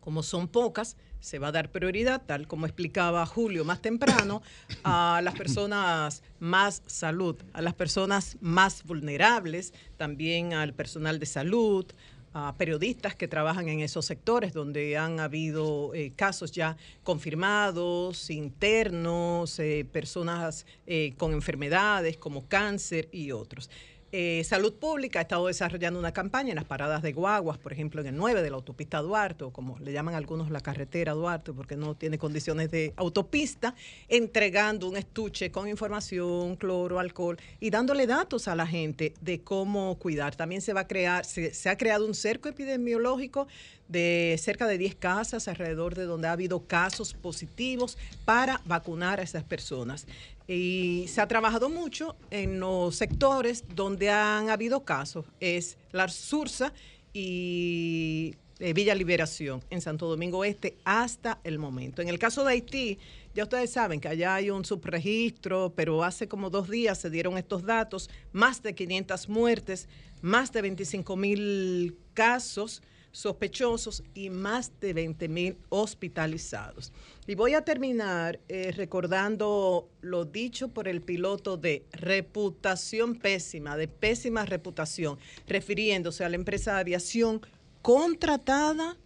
como 0.00 0.22
son 0.22 0.48
pocas, 0.48 0.96
se 1.20 1.38
va 1.38 1.48
a 1.48 1.52
dar 1.52 1.70
prioridad, 1.70 2.20
tal 2.26 2.46
como 2.46 2.66
explicaba 2.66 3.24
Julio 3.24 3.64
más 3.64 3.80
temprano, 3.80 4.42
a 4.84 5.22
las 5.24 5.34
personas 5.34 6.22
más 6.38 6.82
salud, 6.86 7.36
a 7.54 7.62
las 7.62 7.72
personas 7.72 8.36
más 8.42 8.84
vulnerables, 8.84 9.72
también 9.96 10.52
al 10.52 10.74
personal 10.74 11.18
de 11.18 11.24
salud, 11.24 11.86
a 12.34 12.52
periodistas 12.56 13.14
que 13.14 13.28
trabajan 13.28 13.68
en 13.68 13.78
esos 13.78 14.04
sectores 14.06 14.52
donde 14.52 14.96
han 14.96 15.20
habido 15.20 15.94
eh, 15.94 16.12
casos 16.16 16.50
ya 16.50 16.76
confirmados, 17.04 18.28
internos, 18.28 19.60
eh, 19.60 19.86
personas 19.90 20.66
eh, 20.86 21.14
con 21.16 21.32
enfermedades 21.32 22.16
como 22.16 22.48
cáncer 22.48 23.08
y 23.12 23.30
otros. 23.30 23.70
Eh, 24.16 24.44
Salud 24.44 24.72
Pública 24.74 25.18
ha 25.18 25.22
estado 25.22 25.48
desarrollando 25.48 25.98
una 25.98 26.12
campaña 26.12 26.50
en 26.50 26.54
las 26.54 26.64
paradas 26.64 27.02
de 27.02 27.12
guaguas, 27.12 27.58
por 27.58 27.72
ejemplo, 27.72 28.00
en 28.00 28.06
el 28.06 28.16
9 28.16 28.42
de 28.42 28.50
la 28.50 28.54
autopista 28.54 29.00
Duarte, 29.02 29.42
o 29.42 29.50
como 29.50 29.76
le 29.80 29.90
llaman 29.90 30.14
algunos 30.14 30.52
la 30.52 30.60
carretera 30.60 31.14
Duarte, 31.14 31.52
porque 31.52 31.74
no 31.74 31.96
tiene 31.96 32.16
condiciones 32.16 32.70
de 32.70 32.92
autopista, 32.94 33.74
entregando 34.06 34.88
un 34.88 34.96
estuche 34.96 35.50
con 35.50 35.66
información, 35.66 36.54
cloro, 36.54 37.00
alcohol 37.00 37.38
y 37.58 37.70
dándole 37.70 38.06
datos 38.06 38.46
a 38.46 38.54
la 38.54 38.68
gente 38.68 39.14
de 39.20 39.40
cómo 39.40 39.98
cuidar. 39.98 40.36
También 40.36 40.60
se 40.60 40.72
va 40.72 40.82
a 40.82 40.86
crear, 40.86 41.24
se, 41.24 41.52
se 41.52 41.68
ha 41.68 41.76
creado 41.76 42.06
un 42.06 42.14
cerco 42.14 42.48
epidemiológico 42.48 43.48
de 43.88 44.36
cerca 44.38 44.66
de 44.66 44.78
10 44.78 44.94
casas 44.94 45.48
alrededor 45.48 45.94
de 45.94 46.04
donde 46.04 46.28
ha 46.28 46.32
habido 46.32 46.66
casos 46.66 47.14
positivos 47.14 47.98
para 48.24 48.60
vacunar 48.64 49.20
a 49.20 49.22
esas 49.22 49.44
personas. 49.44 50.06
Y 50.46 51.06
se 51.08 51.20
ha 51.20 51.28
trabajado 51.28 51.70
mucho 51.70 52.16
en 52.30 52.60
los 52.60 52.96
sectores 52.96 53.64
donde 53.74 54.10
han 54.10 54.50
habido 54.50 54.84
casos. 54.84 55.24
Es 55.40 55.78
la 55.92 56.08
Sursa 56.08 56.72
y 57.12 58.34
eh, 58.58 58.72
Villa 58.72 58.94
Liberación 58.94 59.62
en 59.70 59.80
Santo 59.80 60.06
Domingo 60.06 60.44
Este 60.44 60.76
hasta 60.84 61.40
el 61.44 61.58
momento. 61.58 62.02
En 62.02 62.08
el 62.08 62.18
caso 62.18 62.44
de 62.44 62.52
Haití, 62.52 62.98
ya 63.34 63.44
ustedes 63.44 63.70
saben 63.70 64.00
que 64.00 64.08
allá 64.08 64.34
hay 64.34 64.50
un 64.50 64.64
subregistro, 64.64 65.72
pero 65.74 66.04
hace 66.04 66.28
como 66.28 66.50
dos 66.50 66.68
días 66.68 66.98
se 66.98 67.10
dieron 67.10 67.36
estos 67.36 67.64
datos, 67.64 68.10
más 68.32 68.62
de 68.62 68.74
500 68.74 69.28
muertes, 69.28 69.88
más 70.22 70.52
de 70.52 70.62
25 70.62 71.16
mil 71.16 71.96
casos 72.12 72.82
sospechosos 73.14 74.02
y 74.12 74.28
más 74.28 74.72
de 74.80 74.92
20 74.92 75.28
mil 75.28 75.56
hospitalizados. 75.68 76.92
Y 77.28 77.36
voy 77.36 77.54
a 77.54 77.64
terminar 77.64 78.40
eh, 78.48 78.72
recordando 78.72 79.88
lo 80.00 80.24
dicho 80.24 80.68
por 80.68 80.88
el 80.88 81.00
piloto 81.00 81.56
de 81.56 81.84
reputación 81.92 83.14
pésima, 83.14 83.76
de 83.76 83.86
pésima 83.86 84.44
reputación, 84.44 85.16
refiriéndose 85.46 86.24
a 86.24 86.28
la 86.28 86.34
empresa 86.34 86.74
de 86.74 86.80
aviación 86.80 87.40
contratada 87.82 88.96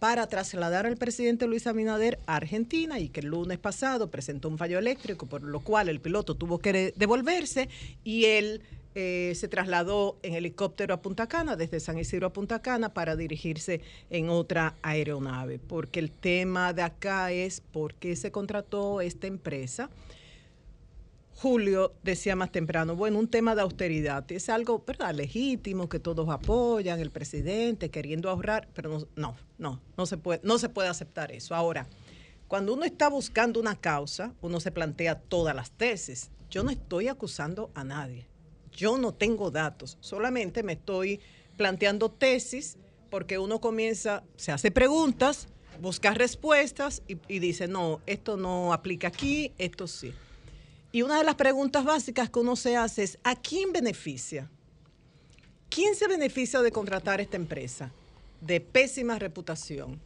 para 0.00 0.26
trasladar 0.26 0.84
al 0.84 0.96
presidente 0.96 1.46
Luis 1.46 1.68
Abinader 1.68 2.18
a 2.26 2.34
Argentina 2.34 2.98
y 2.98 3.10
que 3.10 3.20
el 3.20 3.26
lunes 3.26 3.58
pasado 3.58 4.10
presentó 4.10 4.48
un 4.48 4.58
fallo 4.58 4.80
eléctrico, 4.80 5.26
por 5.26 5.44
lo 5.44 5.60
cual 5.60 5.88
el 5.88 6.00
piloto 6.00 6.34
tuvo 6.34 6.58
que 6.58 6.92
devolverse 6.96 7.68
y 8.02 8.24
él 8.24 8.62
eh, 8.94 9.32
se 9.34 9.48
trasladó 9.48 10.18
en 10.22 10.34
helicóptero 10.34 10.92
a 10.92 11.00
Punta 11.00 11.26
Cana, 11.26 11.56
desde 11.56 11.80
San 11.80 11.98
Isidro 11.98 12.26
a 12.26 12.32
Punta 12.32 12.60
Cana, 12.60 12.92
para 12.92 13.16
dirigirse 13.16 13.80
en 14.10 14.28
otra 14.28 14.76
aeronave, 14.82 15.58
porque 15.58 15.98
el 15.98 16.10
tema 16.10 16.74
de 16.74 16.82
acá 16.82 17.32
es 17.32 17.62
por 17.62 17.94
qué 17.94 18.16
se 18.16 18.30
contrató 18.30 19.00
esta 19.00 19.26
empresa. 19.26 19.88
Julio 21.34 21.94
decía 22.02 22.36
más 22.36 22.52
temprano, 22.52 22.94
bueno, 22.94 23.18
un 23.18 23.28
tema 23.28 23.54
de 23.54 23.62
austeridad, 23.62 24.30
es 24.30 24.50
algo 24.50 24.84
legítimo 25.14 25.88
que 25.88 25.98
todos 25.98 26.28
apoyan, 26.28 27.00
el 27.00 27.10
presidente 27.10 27.90
queriendo 27.90 28.28
ahorrar, 28.28 28.68
pero 28.74 28.90
no, 28.90 29.06
no, 29.16 29.36
no, 29.58 29.80
no 29.96 30.06
se 30.06 30.18
puede, 30.18 30.40
no 30.44 30.58
se 30.58 30.68
puede 30.68 30.88
aceptar 30.88 31.32
eso. 31.32 31.54
Ahora, 31.54 31.88
cuando 32.46 32.74
uno 32.74 32.84
está 32.84 33.08
buscando 33.08 33.58
una 33.58 33.74
causa, 33.74 34.34
uno 34.42 34.60
se 34.60 34.70
plantea 34.70 35.18
todas 35.18 35.56
las 35.56 35.70
tesis. 35.70 36.30
Yo 36.50 36.62
no 36.62 36.70
estoy 36.70 37.08
acusando 37.08 37.70
a 37.74 37.82
nadie 37.82 38.31
yo 38.72 38.98
no 38.98 39.12
tengo 39.12 39.50
datos, 39.50 39.98
solamente 40.00 40.62
me 40.62 40.72
estoy 40.72 41.20
planteando 41.56 42.10
tesis 42.10 42.76
porque 43.10 43.38
uno 43.38 43.60
comienza, 43.60 44.24
se 44.36 44.52
hace 44.52 44.70
preguntas, 44.70 45.46
busca 45.80 46.14
respuestas 46.14 47.02
y, 47.06 47.38
dice, 47.38 47.68
no, 47.68 48.00
esto 48.06 48.36
no 48.36 48.72
aplica 48.72 49.08
aquí, 49.08 49.52
esto 49.58 49.86
sí. 49.86 50.14
Y 50.92 51.02
una 51.02 51.18
de 51.18 51.24
las 51.24 51.34
preguntas 51.34 51.84
básicas 51.84 52.30
que 52.30 52.38
uno 52.38 52.56
se 52.56 52.76
hace 52.76 53.02
es, 53.02 53.18
¿a 53.22 53.34
quién 53.34 53.72
beneficia? 53.72 54.50
¿Quién 55.68 55.94
se 55.94 56.06
beneficia 56.06 56.60
de 56.60 56.70
contratar 56.70 57.20
esta 57.20 57.36
empresa 57.36 57.92
de 58.40 58.60
pésima 58.60 59.18
reputación? 59.18 60.00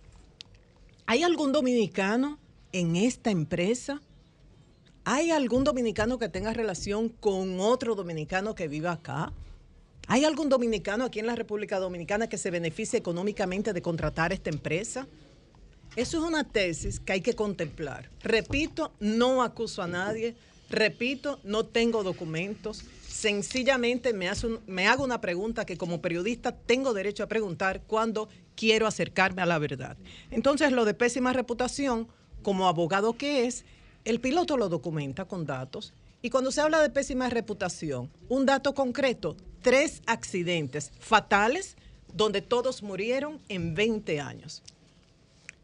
¿Hay 1.06 1.22
algún 1.22 1.52
dominicano 1.52 2.38
en 2.72 2.96
esta 2.96 3.30
empresa? 3.30 4.00
¿Hay 5.08 5.30
algún 5.30 5.62
dominicano 5.62 6.18
que 6.18 6.28
tenga 6.28 6.52
relación 6.52 7.08
con 7.08 7.60
otro 7.60 7.94
dominicano 7.94 8.56
que 8.56 8.66
viva 8.66 8.90
acá? 8.90 9.32
¿Hay 10.08 10.24
algún 10.24 10.48
dominicano 10.48 11.04
aquí 11.04 11.20
en 11.20 11.28
la 11.28 11.36
República 11.36 11.78
Dominicana 11.78 12.28
que 12.28 12.36
se 12.36 12.50
beneficie 12.50 12.98
económicamente 12.98 13.72
de 13.72 13.80
contratar 13.80 14.32
esta 14.32 14.50
empresa? 14.50 15.06
Eso 15.94 16.18
es 16.18 16.24
una 16.24 16.42
tesis 16.42 16.98
que 16.98 17.12
hay 17.12 17.20
que 17.20 17.34
contemplar. 17.34 18.10
Repito, 18.20 18.94
no 18.98 19.44
acuso 19.44 19.80
a 19.80 19.86
nadie. 19.86 20.34
Repito, 20.70 21.38
no 21.44 21.64
tengo 21.64 22.02
documentos. 22.02 22.82
Sencillamente 23.06 24.12
me, 24.12 24.28
me 24.66 24.88
hago 24.88 25.04
una 25.04 25.20
pregunta 25.20 25.64
que 25.64 25.76
como 25.76 26.02
periodista 26.02 26.50
tengo 26.50 26.92
derecho 26.92 27.22
a 27.22 27.28
preguntar 27.28 27.82
cuando 27.86 28.28
quiero 28.56 28.88
acercarme 28.88 29.42
a 29.42 29.46
la 29.46 29.60
verdad. 29.60 29.96
Entonces, 30.32 30.72
lo 30.72 30.84
de 30.84 30.94
pésima 30.94 31.32
reputación, 31.32 32.08
como 32.42 32.66
abogado 32.66 33.16
que 33.16 33.46
es, 33.46 33.64
el 34.06 34.20
piloto 34.20 34.56
lo 34.56 34.68
documenta 34.68 35.24
con 35.24 35.44
datos 35.44 35.92
y 36.22 36.30
cuando 36.30 36.52
se 36.52 36.60
habla 36.60 36.80
de 36.80 36.90
pésima 36.90 37.28
reputación, 37.28 38.08
un 38.28 38.46
dato 38.46 38.72
concreto, 38.72 39.36
tres 39.62 40.00
accidentes 40.06 40.92
fatales 41.00 41.76
donde 42.14 42.40
todos 42.40 42.84
murieron 42.84 43.40
en 43.48 43.74
20 43.74 44.20
años. 44.20 44.62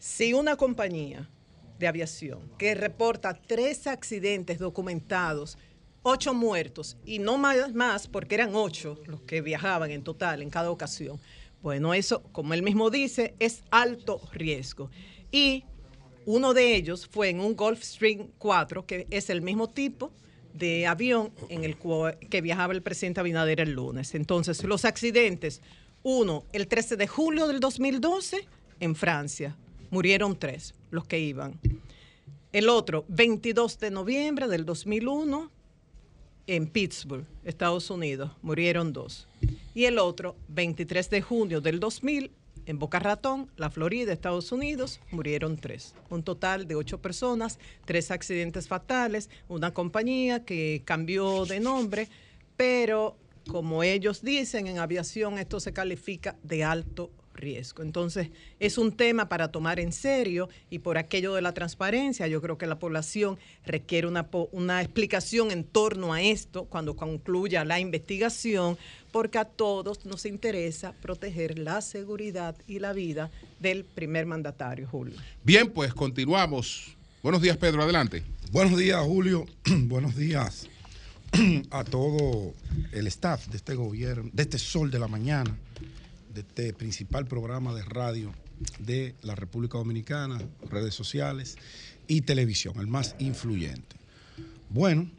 Si 0.01 0.35
una 0.35 0.57
compañía 0.57 1.31
de 1.79 1.87
aviación 1.87 2.41
que 2.59 2.75
reporta 2.75 3.33
tres 3.35 3.87
accidentes 3.87 4.59
documentados, 4.59 5.57
ocho 6.03 6.35
muertos 6.35 6.97
y 7.07 7.21
no 7.21 7.39
más, 7.39 8.09
porque 8.09 8.35
eran 8.35 8.57
ocho 8.57 8.99
los 9.07 9.21
que 9.21 9.41
viajaban 9.41 9.93
en 9.93 10.03
total 10.03 10.43
en 10.43 10.51
cada 10.51 10.73
ocasión, 10.73 11.21
bueno, 11.63 11.95
eso, 11.95 12.25
como 12.33 12.55
él 12.55 12.65
mismo 12.65 12.91
dice, 12.91 13.37
es 13.39 13.63
alto 13.71 14.21
riesgo. 14.33 14.91
Y 15.31 15.65
uno 16.27 16.55
de 16.55 16.75
ellos 16.75 17.07
fue 17.07 17.31
en 17.31 17.41
un 17.41 17.57
Gulfstream 17.57 18.29
4, 18.39 18.87
que 18.87 19.07
es 19.11 19.31
el 19.31 19.43
mismo 19.43 19.69
tipo 19.69 20.11
de 20.55 20.87
avión 20.87 21.33
en 21.49 21.65
el 21.65 21.77
que 22.29 22.41
viajaba 22.41 22.73
el 22.73 22.83
presidente 22.83 23.21
Abinader 23.21 23.61
el 23.61 23.73
lunes. 23.73 24.15
Entonces, 24.15 24.63
los 24.65 24.85
accidentes, 24.85 25.61
uno, 26.03 26.45
el 26.53 26.69
13 26.69 26.97
de 26.97 27.07
julio 27.07 27.47
del 27.47 27.61
2012 27.61 28.47
en 28.81 28.95
Francia, 28.95 29.57
murieron 29.91 30.39
tres, 30.39 30.75
los 30.91 31.05
que 31.05 31.19
iban. 31.19 31.59
El 32.53 32.69
otro, 32.69 33.05
22 33.09 33.79
de 33.79 33.91
noviembre 33.91 34.49
del 34.49 34.65
2001 34.67 35.51
en 36.47 36.67
Pittsburgh, 36.67 37.25
Estados 37.45 37.89
Unidos, 37.89 38.31
murieron 38.43 38.93
dos. 38.93 39.27
Y 39.75 39.85
el 39.85 39.99
otro, 39.99 40.37
23 40.49 41.09
de 41.09 41.23
junio 41.23 41.61
del 41.61 41.81
2000 41.81 42.31
en 42.67 42.79
Boca 42.79 42.99
Ratón, 42.99 43.51
la 43.57 43.71
Florida, 43.71 44.13
Estados 44.13 44.53
Unidos, 44.53 45.01
murieron 45.11 45.57
tres. 45.57 45.95
Un 46.11 46.23
total 46.23 46.67
de 46.67 46.75
ocho 46.75 47.01
personas, 47.01 47.59
tres 47.85 48.11
accidentes 48.11 48.69
fatales, 48.69 49.31
una 49.49 49.75
compañía 49.75 50.45
que 50.45 50.83
cambió 50.85 51.45
de 51.45 51.61
nombre, 51.61 52.09
pero 52.57 53.17
como 53.49 53.83
ellos 53.83 54.23
dicen 54.23 54.67
en 54.67 54.79
aviación, 54.79 55.39
esto 55.39 55.61
se 55.61 55.73
califica 55.73 56.37
de 56.43 56.65
alto 56.65 57.11
riesgo. 57.35 57.83
Entonces, 57.83 58.29
es 58.61 58.79
un 58.79 58.93
tema 58.93 59.29
para 59.29 59.49
tomar 59.49 59.81
en 59.81 59.93
serio 59.93 60.49
y 60.71 60.81
por 60.81 60.99
aquello 60.99 61.35
de 61.35 61.43
la 61.43 61.53
transparencia, 61.53 62.27
yo 62.27 62.41
creo 62.41 62.59
que 62.59 62.67
la 62.67 62.79
población 62.79 63.39
requiere 63.65 64.07
una, 64.07 64.29
una 64.53 64.83
explicación 64.83 65.51
en 65.51 65.65
torno 65.65 66.13
a 66.13 66.23
esto 66.23 66.65
cuando 66.65 66.97
concluya 66.97 67.65
la 67.65 67.81
investigación, 67.81 68.79
porque 69.11 69.39
a 69.39 69.45
todos 69.45 70.05
nos 70.07 70.25
interesa 70.27 70.93
proteger 71.01 71.59
la 71.59 71.81
seguridad 71.81 72.57
y 72.67 72.79
la 72.79 72.93
vida 72.93 73.31
del 73.61 73.85
primer 73.85 74.27
mandatario, 74.27 74.89
Julio. 74.89 75.15
Bien, 75.45 75.71
pues 75.71 75.93
continuamos. 75.95 76.97
Buenos 77.23 77.43
días, 77.43 77.57
Pedro, 77.57 77.83
adelante. 77.83 78.23
Buenos 78.51 78.79
días, 78.79 79.01
Julio. 79.03 79.47
Buenos 79.67 80.17
días 80.17 80.67
a 81.71 81.85
todo 81.85 82.53
el 82.93 83.07
staff 83.07 83.47
de 83.49 83.57
este 83.57 83.75
gobierno, 83.75 84.31
de 84.33 84.43
este 84.43 84.59
sol 84.59 84.91
de 84.91 84.99
la 84.99 85.09
mañana 85.09 85.57
de 86.33 86.41
este 86.41 86.73
principal 86.73 87.27
programa 87.27 87.75
de 87.75 87.83
radio 87.83 88.33
de 88.79 89.15
la 89.23 89.35
República 89.35 89.79
Dominicana, 89.79 90.41
redes 90.71 90.95
sociales 90.95 91.57
y 92.07 92.23
televisión, 92.23 92.79
el 92.79 92.87
más 92.87 93.17
influyente. 93.19 93.97
Bueno, 94.69 95.11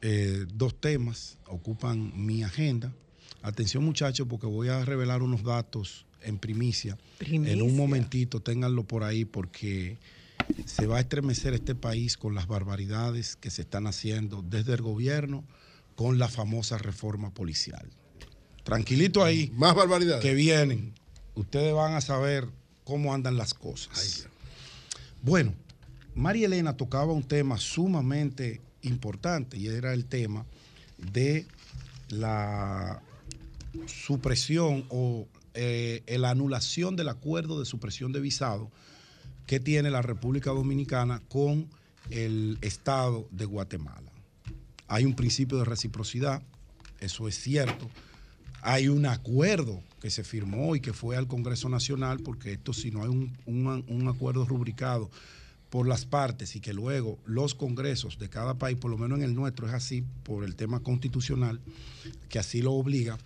eh, 0.00 0.46
dos 0.52 0.80
temas 0.80 1.38
ocupan 1.46 2.12
mi 2.14 2.42
agenda. 2.42 2.92
Atención 3.42 3.84
muchachos, 3.84 4.26
porque 4.28 4.46
voy 4.46 4.68
a 4.68 4.84
revelar 4.84 5.22
unos 5.22 5.42
datos 5.42 6.06
en 6.22 6.38
primicia. 6.38 6.96
En 7.20 7.62
un 7.62 7.76
momentito, 7.76 8.40
ténganlo 8.40 8.84
por 8.84 9.04
ahí, 9.04 9.24
porque 9.24 9.98
se 10.64 10.86
va 10.86 10.98
a 10.98 11.00
estremecer 11.00 11.54
este 11.54 11.74
país 11.74 12.16
con 12.16 12.34
las 12.34 12.46
barbaridades 12.46 13.36
que 13.36 13.50
se 13.50 13.62
están 13.62 13.86
haciendo 13.86 14.42
desde 14.42 14.74
el 14.74 14.82
gobierno 14.82 15.44
con 15.94 16.18
la 16.18 16.28
famosa 16.28 16.78
reforma 16.78 17.32
policial. 17.32 17.88
Tranquilito 18.64 19.22
ahí. 19.22 19.52
Más 19.54 19.74
barbaridades. 19.74 20.22
Que 20.22 20.34
vienen. 20.34 20.94
Ustedes 21.34 21.72
van 21.74 21.94
a 21.94 22.00
saber 22.00 22.48
cómo 22.84 23.14
andan 23.14 23.36
las 23.36 23.54
cosas. 23.54 24.26
bueno, 25.22 25.54
María 26.14 26.46
Elena 26.46 26.76
tocaba 26.76 27.12
un 27.12 27.24
tema 27.24 27.58
sumamente 27.58 28.60
importante 28.82 29.56
y 29.56 29.66
era 29.68 29.92
el 29.92 30.04
tema 30.04 30.44
de 30.98 31.46
la 32.08 33.02
supresión 33.86 34.84
o 34.90 35.26
eh, 35.54 36.02
la 36.18 36.30
anulación 36.30 36.94
del 36.96 37.08
acuerdo 37.08 37.58
de 37.58 37.66
supresión 37.66 38.12
de 38.12 38.20
visado 38.20 38.70
que 39.46 39.60
tiene 39.60 39.90
la 39.90 40.02
República 40.02 40.50
Dominicana 40.50 41.20
con 41.28 41.68
el 42.10 42.58
Estado 42.60 43.26
de 43.30 43.44
Guatemala. 43.44 44.10
Hay 44.88 45.04
un 45.04 45.14
principio 45.14 45.58
de 45.58 45.64
reciprocidad, 45.64 46.42
eso 47.00 47.28
es 47.28 47.38
cierto, 47.38 47.90
hay 48.64 48.88
un 48.88 49.04
acuerdo 49.04 49.82
que 50.00 50.08
se 50.08 50.24
firmó 50.24 50.74
y 50.74 50.80
que 50.80 50.94
fue 50.94 51.18
al 51.18 51.28
Congreso 51.28 51.68
Nacional, 51.68 52.20
porque 52.20 52.52
esto 52.52 52.72
si 52.72 52.90
no 52.90 53.02
hay 53.02 53.10
un, 53.10 54.08
acuerdo 54.08 54.46
rubricado 54.46 55.10
por 55.68 55.86
las 55.86 56.06
partes 56.06 56.56
y 56.56 56.60
que 56.60 56.72
luego 56.72 57.18
los 57.26 57.54
congresos 57.54 58.18
de 58.18 58.30
cada 58.30 58.54
país, 58.54 58.78
por 58.78 58.90
lo 58.90 58.96
menos 58.96 59.18
en 59.18 59.24
el 59.24 59.34
nuestro 59.34 59.66
es 59.66 59.74
así, 59.74 60.02
por 60.22 60.44
el 60.44 60.56
tema 60.56 60.80
constitucional, 60.80 61.60
que 62.30 62.38
así 62.38 62.62
lo 62.62 62.72
obliga, 62.72 63.18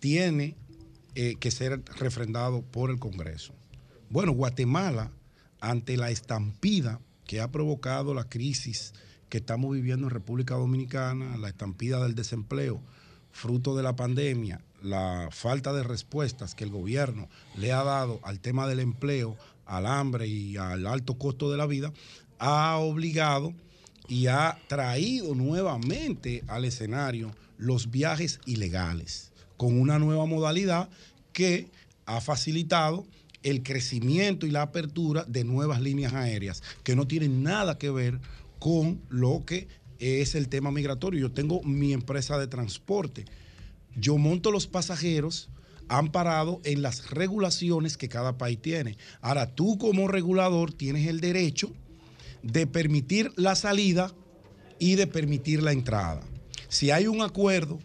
tiene 0.00 0.56
eh, 1.14 1.36
que 1.38 1.52
ser 1.52 1.80
refrendado 1.96 2.62
por 2.62 2.90
el 2.90 2.98
Congreso. 2.98 3.54
Bueno, 4.10 4.32
Guatemala, 4.32 5.12
ante 5.60 5.96
la 5.96 6.10
estampida 6.10 7.00
que 7.26 7.40
ha 7.40 7.52
provocado 7.52 8.12
la 8.12 8.28
crisis 8.28 8.92
que 9.28 9.38
estamos 9.38 9.72
viviendo 9.72 10.08
en 10.08 10.10
República 10.10 10.56
Dominicana, 10.56 11.36
la 11.36 11.48
estampida 11.48 12.02
del 12.02 12.16
desempleo, 12.16 12.82
fruto 13.38 13.76
de 13.76 13.84
la 13.84 13.94
pandemia, 13.94 14.60
la 14.82 15.28
falta 15.30 15.72
de 15.72 15.84
respuestas 15.84 16.56
que 16.56 16.64
el 16.64 16.70
gobierno 16.70 17.28
le 17.56 17.72
ha 17.72 17.84
dado 17.84 18.18
al 18.24 18.40
tema 18.40 18.66
del 18.66 18.80
empleo, 18.80 19.36
al 19.64 19.86
hambre 19.86 20.26
y 20.26 20.56
al 20.56 20.86
alto 20.86 21.18
costo 21.18 21.50
de 21.50 21.56
la 21.56 21.66
vida, 21.66 21.92
ha 22.40 22.76
obligado 22.78 23.54
y 24.08 24.26
ha 24.26 24.58
traído 24.66 25.34
nuevamente 25.36 26.42
al 26.48 26.64
escenario 26.64 27.30
los 27.58 27.90
viajes 27.90 28.40
ilegales, 28.44 29.30
con 29.56 29.80
una 29.80 29.98
nueva 29.98 30.26
modalidad 30.26 30.88
que 31.32 31.68
ha 32.06 32.20
facilitado 32.20 33.06
el 33.44 33.62
crecimiento 33.62 34.46
y 34.46 34.50
la 34.50 34.62
apertura 34.62 35.24
de 35.28 35.44
nuevas 35.44 35.80
líneas 35.80 36.12
aéreas, 36.12 36.62
que 36.82 36.96
no 36.96 37.06
tienen 37.06 37.44
nada 37.44 37.78
que 37.78 37.90
ver 37.90 38.18
con 38.58 39.00
lo 39.08 39.44
que 39.44 39.68
es 39.98 40.34
el 40.34 40.48
tema 40.48 40.70
migratorio. 40.70 41.20
Yo 41.20 41.32
tengo 41.32 41.62
mi 41.62 41.92
empresa 41.92 42.38
de 42.38 42.46
transporte. 42.46 43.24
Yo 43.96 44.16
monto 44.18 44.50
los 44.50 44.66
pasajeros 44.66 45.50
amparado 45.88 46.60
en 46.64 46.82
las 46.82 47.10
regulaciones 47.10 47.96
que 47.96 48.08
cada 48.08 48.38
país 48.38 48.60
tiene. 48.60 48.96
Ahora, 49.20 49.54
tú 49.54 49.78
como 49.78 50.08
regulador 50.08 50.72
tienes 50.72 51.06
el 51.08 51.20
derecho 51.20 51.72
de 52.42 52.66
permitir 52.66 53.32
la 53.36 53.54
salida 53.54 54.12
y 54.78 54.94
de 54.94 55.06
permitir 55.06 55.62
la 55.62 55.72
entrada. 55.72 56.22
Si 56.68 56.90
hay 56.90 57.06
un 57.06 57.22
acuerdo, 57.22 57.78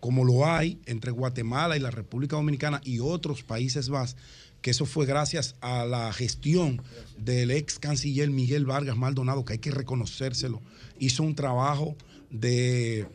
como 0.00 0.24
lo 0.24 0.46
hay 0.46 0.78
entre 0.86 1.10
Guatemala 1.10 1.76
y 1.76 1.80
la 1.80 1.90
República 1.90 2.36
Dominicana 2.36 2.80
y 2.84 3.00
otros 3.00 3.42
países 3.42 3.88
más, 3.88 4.16
que 4.60 4.70
eso 4.70 4.86
fue 4.86 5.04
gracias 5.04 5.56
a 5.60 5.84
la 5.84 6.10
gestión 6.12 6.82
del 7.18 7.50
ex 7.50 7.78
canciller 7.78 8.30
Miguel 8.30 8.64
Vargas 8.64 8.96
Maldonado, 8.96 9.44
que 9.44 9.54
hay 9.54 9.58
que 9.58 9.70
reconocérselo, 9.70 10.62
hizo 11.04 11.22
un 11.22 11.34
trabajo 11.34 11.96
de 12.30 13.06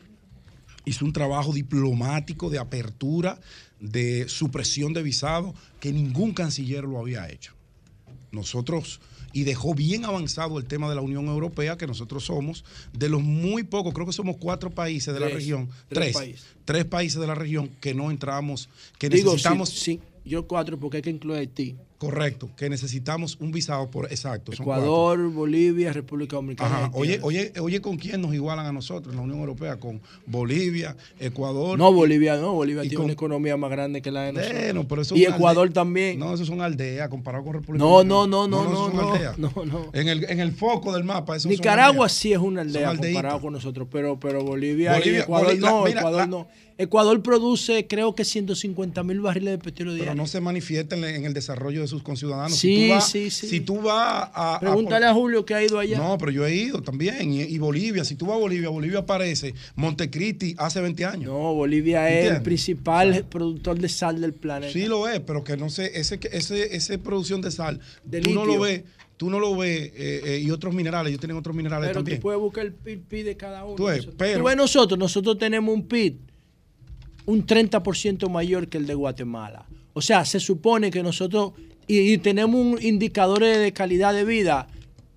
hizo 0.86 1.06
un 1.06 1.14
trabajo 1.14 1.54
diplomático 1.54 2.50
de 2.50 2.58
apertura, 2.58 3.40
de 3.80 4.28
supresión 4.28 4.94
de 4.94 5.04
visado, 5.04 5.54
que 5.80 5.94
ningún 5.94 6.34
canciller 6.34 6.84
lo 6.84 7.00
había 7.00 7.30
hecho. 7.30 7.54
Nosotros, 8.32 9.00
y 9.34 9.44
dejó 9.44 9.76
bien 9.76 10.06
avanzado 10.06 10.58
el 10.58 10.66
tema 10.66 10.90
de 10.90 10.96
la 10.96 11.02
Unión 11.02 11.28
Europea, 11.28 11.78
que 11.78 11.86
nosotros 11.86 12.26
somos 12.26 12.64
de 12.94 13.10
los 13.10 13.22
muy 13.22 13.64
pocos, 13.64 13.94
creo 13.94 14.06
que 14.06 14.14
somos 14.14 14.38
cuatro 14.38 14.72
países 14.72 15.14
de 15.14 15.20
la 15.20 15.30
región, 15.30 15.68
tres 15.88 15.88
tres, 15.90 16.14
países. 16.14 16.46
tres 16.66 16.86
países 16.86 17.22
de 17.22 17.28
la 17.28 17.36
región 17.36 17.70
que 17.80 17.94
no 17.94 18.10
entramos, 18.10 18.70
que 18.98 19.10
Digo, 19.10 19.34
necesitamos... 19.34 19.70
sí, 19.70 19.78
sí, 19.78 20.02
yo 20.26 20.48
cuatro 20.48 20.80
porque 20.80 20.98
hay 20.98 21.04
que 21.04 21.10
incluir 21.12 21.40
Haití. 21.40 21.76
Correcto, 22.00 22.50
que 22.56 22.70
necesitamos 22.70 23.38
un 23.42 23.52
visado 23.52 23.92
por, 23.92 24.06
exacto. 24.10 24.54
son. 24.54 24.64
Ecuador, 24.64 25.30
Bolivia, 25.32 25.92
República 25.92 26.38
Dominicana. 26.38 26.86
Ajá. 26.86 26.92
Oye, 26.94 27.20
oye, 27.22 27.52
oye, 27.60 27.82
¿con 27.82 27.98
quién 27.98 28.22
nos 28.22 28.34
igualan 28.34 28.66
a 28.66 28.72
nosotros 28.72 29.12
en 29.14 29.18
la 29.18 29.24
Unión 29.24 29.40
Europea? 29.40 29.76
Con 29.76 30.00
Bolivia, 30.26 30.96
Ecuador. 31.20 31.78
No, 31.78 31.92
Bolivia 31.92 32.38
no, 32.38 32.54
Bolivia 32.54 32.84
tiene 32.84 32.96
con- 32.96 33.04
una 33.04 33.14
economía 33.14 33.58
más 33.58 33.70
grande 33.70 34.02
que 34.02 34.12
la 34.12 34.22
de 34.24 34.32
nosotros. 34.34 34.86
Pero 34.88 35.02
eso 35.02 35.16
y 35.18 35.26
Ecuador 35.26 35.70
también. 35.74 36.18
No, 36.20 36.34
esos 36.34 36.48
son 36.48 36.62
aldeas 36.62 37.10
comparado 37.10 37.44
con 37.44 37.54
República 37.56 37.84
No, 37.84 37.98
Dominicana. 38.04 38.28
no, 38.28 38.48
no, 38.48 38.64
no, 38.64 38.76
son 38.88 38.96
no, 38.96 39.12
aldeas. 39.14 39.38
no, 39.38 39.52
no. 39.66 39.90
En 39.92 40.08
el, 40.08 40.24
en 40.24 40.40
el 40.40 40.54
foco 40.54 40.94
del 40.94 41.04
mapa, 41.04 41.38
son 41.38 41.52
Nicaragua 41.52 42.08
sí 42.08 42.32
es 42.32 42.40
una 42.40 42.62
aldea 42.62 42.96
comparado 42.96 43.42
con 43.42 43.52
nosotros, 43.52 43.90
pero, 43.92 44.18
pero 44.18 44.42
Bolivia, 44.42 44.96
y 44.96 45.00
Bolivia- 45.00 45.22
Ecuador 45.24 45.60
la- 45.60 45.70
no, 45.70 45.84
mira, 45.84 46.00
Ecuador 46.00 46.20
la- 46.22 46.28
no. 46.28 46.48
Ecuador 46.82 47.22
produce 47.22 47.88
creo 47.88 48.16
que 48.16 48.24
150 48.24 49.04
mil 49.04 49.20
barriles 49.20 49.52
de 49.52 49.58
petróleo 49.58 49.96
Pero 49.96 50.04
diarios. 50.06 50.16
no 50.16 50.28
se 50.28 50.40
manifiesta 50.40 50.96
en, 50.96 51.04
en 51.04 51.26
el 51.26 51.34
desarrollo 51.34 51.82
de 51.82 51.89
sus 51.90 52.04
conciudadanos. 52.04 52.56
Sí, 52.58 52.76
si 52.76 52.88
tú 52.88 52.94
vas, 52.94 53.10
sí, 53.10 53.30
sí. 53.30 53.48
Si 53.48 53.60
tú 53.60 53.82
vas 53.82 54.30
a, 54.34 54.58
Pregúntale 54.62 55.06
a 55.06 55.14
Julio 55.14 55.44
que 55.46 55.54
ha 55.54 55.64
ido 55.64 55.80
allá. 55.80 55.98
No, 55.98 56.18
pero 56.18 56.32
yo 56.32 56.46
he 56.46 56.56
ido 56.56 56.82
también. 56.82 57.34
Y, 57.34 57.42
y 57.42 57.58
Bolivia, 57.58 58.06
si 58.06 58.16
tú 58.16 58.28
vas 58.28 58.38
a 58.38 58.40
Bolivia, 58.40 58.70
Bolivia 58.70 59.00
aparece 59.00 59.54
Montecristi 59.76 60.56
hace 60.58 60.80
20 60.82 61.06
años. 61.06 61.32
No, 61.32 61.54
Bolivia 61.54 62.10
es 62.10 62.32
el 62.32 62.42
principal 62.42 63.26
productor 63.30 63.80
de 63.80 63.90
sal 63.90 64.22
del 64.22 64.34
planeta. 64.34 64.72
Sí 64.72 64.86
lo 64.86 65.08
es, 65.08 65.20
pero 65.20 65.44
que 65.44 65.58
no 65.58 65.70
sé, 65.70 65.92
ese, 66.00 66.20
ese, 66.32 66.76
ese 66.76 66.98
producción 66.98 67.42
de 67.42 67.52
sal, 67.52 67.80
De 68.04 68.22
tú 68.22 68.32
no 68.32 68.46
lo 68.46 68.60
ves, 68.60 68.84
tú 69.18 69.30
no 69.30 69.40
lo 69.40 69.58
ves, 69.58 69.92
eh, 69.96 70.22
eh, 70.26 70.40
y 70.44 70.52
otros 70.52 70.74
minerales, 70.74 71.10
ellos 71.10 71.20
tienen 71.20 71.38
otros 71.38 71.56
minerales 71.56 71.88
Pero 71.90 72.00
también. 72.00 72.18
tú 72.20 72.22
puedes 72.22 72.40
buscar 72.40 72.66
el 72.66 72.74
PIB 72.74 73.02
PIB 73.08 73.26
de 73.26 73.38
cada 73.38 73.66
uno. 73.66 73.76
Tú 73.76 73.86
ves, 73.86 74.08
pero- 74.18 74.40
tú 74.40 74.46
ves 74.46 74.56
nosotros, 74.56 74.98
nosotros 74.98 75.38
tenemos 75.38 75.74
un 75.74 75.88
PIB 75.88 76.18
un 77.26 77.46
30% 77.46 78.28
mayor 78.30 78.70
que 78.70 78.78
el 78.80 78.88
de 78.88 78.96
Guatemala. 78.96 79.66
O 79.94 80.02
sea, 80.02 80.26
se 80.26 80.40
supone 80.40 80.90
que 80.90 81.04
nosotros, 81.04 81.52
y, 81.90 82.14
y 82.14 82.18
tenemos 82.20 82.56
un 82.56 82.82
indicadores 82.82 83.58
de 83.58 83.74
calidad 83.74 84.14
de 84.14 84.24
vida 84.24 84.68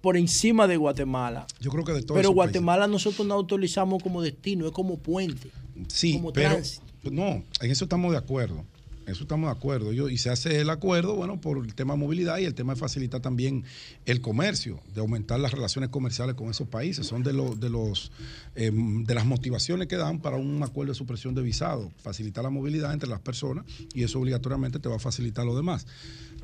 por 0.03 0.17
encima 0.17 0.67
de 0.67 0.77
Guatemala. 0.77 1.47
Yo 1.61 1.71
creo 1.71 1.85
que 1.85 1.93
de 1.93 2.03
todos 2.03 2.19
Pero 2.19 2.33
Guatemala 2.33 2.87
nosotros 2.89 3.27
no 3.27 3.39
utilizamos 3.39 4.03
como 4.03 4.21
destino, 4.21 4.67
es 4.67 4.73
como 4.73 4.99
puente. 4.99 5.51
Sí, 5.89 6.15
como 6.15 6.33
pero 6.33 6.51
tránsito. 6.51 6.83
no, 7.05 7.45
en 7.61 7.71
eso 7.71 7.85
estamos 7.85 8.13
de 8.13 8.19
acuerdo. 8.19 8.65
Eso 9.07 9.23
estamos 9.25 9.51
de 9.51 9.57
acuerdo. 9.57 9.93
Yo, 9.93 10.09
y 10.09 10.17
se 10.17 10.31
hace 10.31 10.61
el 10.61 10.71
acuerdo, 10.71 11.17
bueno, 11.17 11.41
por 11.41 11.59
el 11.59 11.75
tema 11.75 11.95
de 11.95 12.01
movilidad 12.01 12.39
y 12.39 12.45
el 12.45 12.55
tema 12.55 12.75
de 12.75 12.81
facilitar 12.81 13.21
también 13.21 13.65
el 14.07 14.21
comercio, 14.21 14.81
de 14.95 15.01
aumentar 15.01 15.41
las 15.41 15.51
relaciones 15.53 15.91
comerciales 15.91 16.37
con 16.37 16.51
esos 16.51 16.69
países. 16.69 17.07
Son 17.07 17.23
de 17.23 17.33
los 17.33 17.59
de 17.59 17.69
los 17.69 18.13
eh, 18.55 18.71
de 18.73 19.15
las 19.15 19.27
motivaciones 19.27 19.89
que 19.89 19.97
dan 19.97 20.21
para 20.21 20.37
un 20.37 20.63
acuerdo 20.63 20.93
de 20.93 20.97
supresión 20.97 21.35
de 21.35 21.43
visado, 21.43 21.91
facilitar 22.03 22.45
la 22.45 22.51
movilidad 22.51 22.93
entre 22.93 23.09
las 23.09 23.21
personas 23.21 23.65
y 23.93 24.05
eso 24.05 24.21
obligatoriamente 24.21 24.79
te 24.79 24.89
va 24.89 24.97
a 24.97 25.01
facilitar 25.01 25.45
lo 25.45 25.57
demás. 25.57 25.87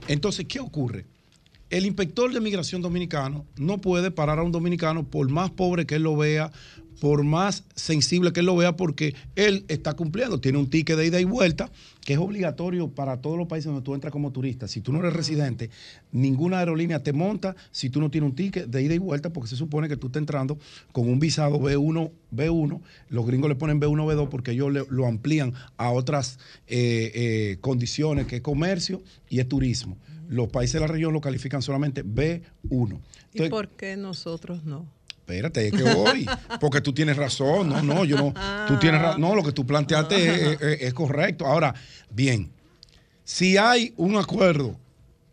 Entonces, 0.06 0.46
¿qué 0.46 0.60
ocurre? 0.60 1.06
El 1.70 1.84
inspector 1.84 2.32
de 2.32 2.40
migración 2.40 2.80
dominicano 2.80 3.44
no 3.56 3.78
puede 3.78 4.10
parar 4.10 4.38
a 4.38 4.42
un 4.42 4.52
dominicano 4.52 5.04
por 5.04 5.28
más 5.28 5.50
pobre 5.50 5.86
que 5.86 5.96
él 5.96 6.04
lo 6.04 6.16
vea, 6.16 6.50
por 7.00 7.24
más 7.24 7.64
sensible 7.74 8.32
que 8.32 8.40
él 8.40 8.46
lo 8.46 8.56
vea, 8.56 8.76
porque 8.76 9.14
él 9.36 9.64
está 9.68 9.94
cumpliendo. 9.94 10.40
Tiene 10.40 10.58
un 10.58 10.70
ticket 10.70 10.96
de 10.96 11.06
ida 11.06 11.20
y 11.20 11.24
vuelta 11.24 11.70
que 12.08 12.14
es 12.14 12.18
obligatorio 12.20 12.88
para 12.88 13.20
todos 13.20 13.36
los 13.36 13.48
países 13.48 13.66
donde 13.66 13.82
tú 13.82 13.92
entras 13.92 14.10
como 14.10 14.32
turista. 14.32 14.66
Si 14.66 14.80
tú 14.80 14.94
no 14.94 15.00
eres 15.00 15.12
residente, 15.12 15.68
ninguna 16.10 16.58
aerolínea 16.58 17.02
te 17.02 17.12
monta 17.12 17.54
si 17.70 17.90
tú 17.90 18.00
no 18.00 18.10
tienes 18.10 18.30
un 18.30 18.34
ticket 18.34 18.64
de 18.66 18.82
ida 18.82 18.94
y 18.94 18.98
vuelta, 18.98 19.30
porque 19.30 19.50
se 19.50 19.56
supone 19.56 19.88
que 19.90 19.98
tú 19.98 20.06
estás 20.06 20.22
entrando 20.22 20.56
con 20.92 21.06
un 21.06 21.18
visado 21.18 21.60
B1, 21.60 22.10
B1. 22.34 22.80
Los 23.10 23.26
gringos 23.26 23.50
le 23.50 23.56
ponen 23.56 23.78
B1, 23.78 24.06
B2 24.06 24.30
porque 24.30 24.52
ellos 24.52 24.72
le- 24.72 24.86
lo 24.88 25.06
amplían 25.06 25.52
a 25.76 25.90
otras 25.90 26.38
eh, 26.66 27.12
eh, 27.14 27.58
condiciones 27.60 28.26
que 28.26 28.36
es 28.36 28.40
comercio 28.42 29.02
y 29.28 29.40
es 29.40 29.46
turismo. 29.46 29.98
Los 30.30 30.48
países 30.48 30.72
de 30.72 30.80
la 30.80 30.86
región 30.86 31.12
lo 31.12 31.20
califican 31.20 31.60
solamente 31.60 32.02
B1. 32.06 33.00
¿Y 33.34 33.48
por 33.50 33.68
qué 33.68 33.98
nosotros 33.98 34.64
no? 34.64 34.86
Espérate, 35.28 35.68
es 35.68 35.74
que 35.74 35.82
voy. 35.82 36.26
Porque 36.58 36.80
tú 36.80 36.94
tienes 36.94 37.18
razón. 37.18 37.68
No, 37.68 37.82
no, 37.82 38.06
yo 38.06 38.16
no. 38.16 38.32
Tú 38.66 38.78
tienes 38.78 39.02
razón. 39.02 39.20
No, 39.20 39.34
lo 39.34 39.42
que 39.42 39.52
tú 39.52 39.66
planteaste 39.66 40.86
es, 40.86 40.94
correcto. 40.94 41.44
Ahora, 41.44 41.74
bien, 42.08 42.50
si 43.24 43.58
hay 43.58 43.92
un 43.98 44.16
acuerdo, 44.16 44.74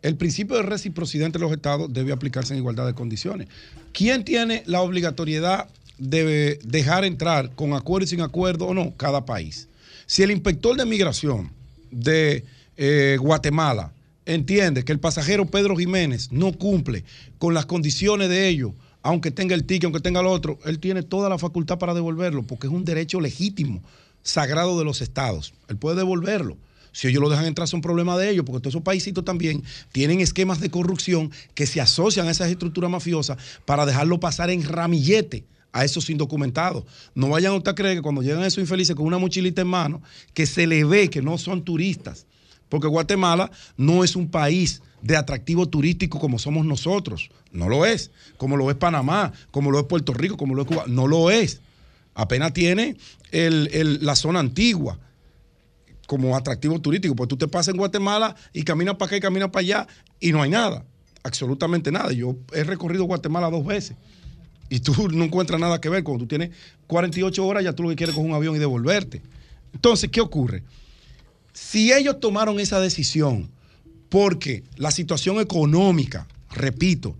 el 0.02 0.16
principio 0.16 0.56
de 0.56 0.64
reciprocidad 0.64 1.24
entre 1.24 1.40
los 1.40 1.50
estados 1.50 1.90
debe 1.90 2.12
aplicarse 2.12 2.52
en 2.52 2.58
igualdad 2.58 2.84
de 2.84 2.92
condiciones. 2.92 3.48
¿Quién 3.94 4.22
tiene 4.22 4.62
la 4.66 4.82
obligatoriedad 4.82 5.66
de 5.96 6.58
dejar 6.62 7.06
entrar 7.06 7.52
con 7.54 7.72
acuerdo 7.72 8.04
y 8.04 8.08
sin 8.08 8.20
acuerdo 8.20 8.66
o 8.66 8.74
no? 8.74 8.94
Cada 8.98 9.24
país. 9.24 9.66
Si 10.04 10.22
el 10.22 10.30
inspector 10.30 10.76
de 10.76 10.84
migración 10.84 11.50
de 11.90 12.44
eh, 12.76 13.16
Guatemala 13.18 13.92
entiende 14.26 14.84
que 14.84 14.92
el 14.92 15.00
pasajero 15.00 15.46
Pedro 15.46 15.74
Jiménez 15.74 16.30
no 16.32 16.52
cumple 16.52 17.02
con 17.38 17.54
las 17.54 17.64
condiciones 17.64 18.28
de 18.28 18.46
ellos, 18.48 18.72
aunque 19.06 19.30
tenga 19.30 19.54
el 19.54 19.64
ticket, 19.64 19.84
aunque 19.84 20.00
tenga 20.00 20.18
el 20.18 20.26
otro, 20.26 20.58
él 20.64 20.80
tiene 20.80 21.04
toda 21.04 21.28
la 21.28 21.38
facultad 21.38 21.78
para 21.78 21.94
devolverlo, 21.94 22.42
porque 22.42 22.66
es 22.66 22.72
un 22.72 22.84
derecho 22.84 23.20
legítimo, 23.20 23.80
sagrado 24.24 24.76
de 24.78 24.84
los 24.84 25.00
estados. 25.00 25.54
Él 25.68 25.76
puede 25.76 25.98
devolverlo. 25.98 26.56
Si 26.90 27.06
ellos 27.06 27.22
lo 27.22 27.28
dejan 27.28 27.46
entrar, 27.46 27.68
son 27.68 27.82
problema 27.82 28.18
de 28.18 28.30
ellos, 28.30 28.44
porque 28.44 28.60
todos 28.60 28.72
esos 28.72 28.82
paisitos 28.82 29.24
también 29.24 29.62
tienen 29.92 30.20
esquemas 30.20 30.58
de 30.58 30.70
corrupción 30.70 31.30
que 31.54 31.68
se 31.68 31.80
asocian 31.80 32.26
a 32.26 32.32
esas 32.32 32.50
estructuras 32.50 32.90
mafiosas 32.90 33.38
para 33.64 33.86
dejarlo 33.86 34.18
pasar 34.18 34.50
en 34.50 34.64
ramillete 34.64 35.44
a 35.70 35.84
esos 35.84 36.10
indocumentados. 36.10 36.82
No 37.14 37.28
vayan 37.28 37.52
a 37.52 37.56
usted 37.56 37.70
a 37.70 37.74
creer 37.76 37.98
que 37.98 38.02
cuando 38.02 38.22
llegan 38.22 38.42
esos 38.42 38.58
infelices 38.58 38.96
con 38.96 39.06
una 39.06 39.18
mochilita 39.18 39.62
en 39.62 39.68
mano, 39.68 40.02
que 40.34 40.46
se 40.46 40.66
le 40.66 40.84
ve 40.84 41.10
que 41.10 41.22
no 41.22 41.38
son 41.38 41.62
turistas, 41.62 42.26
porque 42.68 42.88
Guatemala 42.88 43.52
no 43.76 44.02
es 44.02 44.16
un 44.16 44.28
país 44.28 44.82
de 45.02 45.16
atractivo 45.16 45.68
turístico 45.68 46.18
como 46.18 46.38
somos 46.38 46.66
nosotros. 46.66 47.30
No 47.52 47.68
lo 47.68 47.86
es. 47.86 48.10
Como 48.36 48.56
lo 48.56 48.70
es 48.70 48.76
Panamá, 48.76 49.32
como 49.50 49.70
lo 49.70 49.78
es 49.80 49.86
Puerto 49.86 50.12
Rico, 50.14 50.36
como 50.36 50.54
lo 50.54 50.62
es 50.62 50.68
Cuba. 50.68 50.84
No 50.86 51.06
lo 51.06 51.30
es. 51.30 51.60
Apenas 52.14 52.52
tiene 52.52 52.96
el- 53.30 53.68
el- 53.72 54.04
la 54.04 54.16
zona 54.16 54.40
antigua 54.40 54.98
como 56.06 56.36
atractivo 56.36 56.80
turístico. 56.80 57.14
Pues 57.16 57.28
tú 57.28 57.36
te 57.36 57.48
pasas 57.48 57.74
en 57.74 57.78
Guatemala 57.78 58.34
y 58.52 58.62
caminas 58.62 58.94
para 58.96 59.06
acá 59.08 59.16
y 59.16 59.20
caminas 59.20 59.50
para 59.50 59.60
allá 59.60 59.86
y 60.20 60.32
no 60.32 60.42
hay 60.42 60.50
nada. 60.50 60.84
Absolutamente 61.22 61.90
nada. 61.92 62.12
Yo 62.12 62.36
he 62.52 62.64
recorrido 62.64 63.04
Guatemala 63.04 63.50
dos 63.50 63.64
veces 63.66 63.96
y 64.68 64.80
tú 64.80 65.08
no 65.10 65.24
encuentras 65.24 65.60
nada 65.60 65.80
que 65.80 65.88
ver. 65.88 66.04
Cuando 66.04 66.24
tú 66.24 66.28
tienes 66.28 66.50
48 66.86 67.44
horas, 67.46 67.64
ya 67.64 67.72
tú 67.72 67.82
lo 67.82 67.88
que 67.90 67.96
quieres 67.96 68.12
es 68.12 68.16
coger 68.16 68.30
un 68.30 68.36
avión 68.36 68.56
y 68.56 68.58
devolverte. 68.58 69.22
Entonces, 69.72 70.08
¿qué 70.10 70.20
ocurre? 70.20 70.62
Si 71.52 71.92
ellos 71.92 72.20
tomaron 72.20 72.60
esa 72.60 72.80
decisión 72.80 73.50
porque 74.08 74.64
la 74.76 74.90
situación 74.90 75.40
económica, 75.40 76.26
repito, 76.50 77.16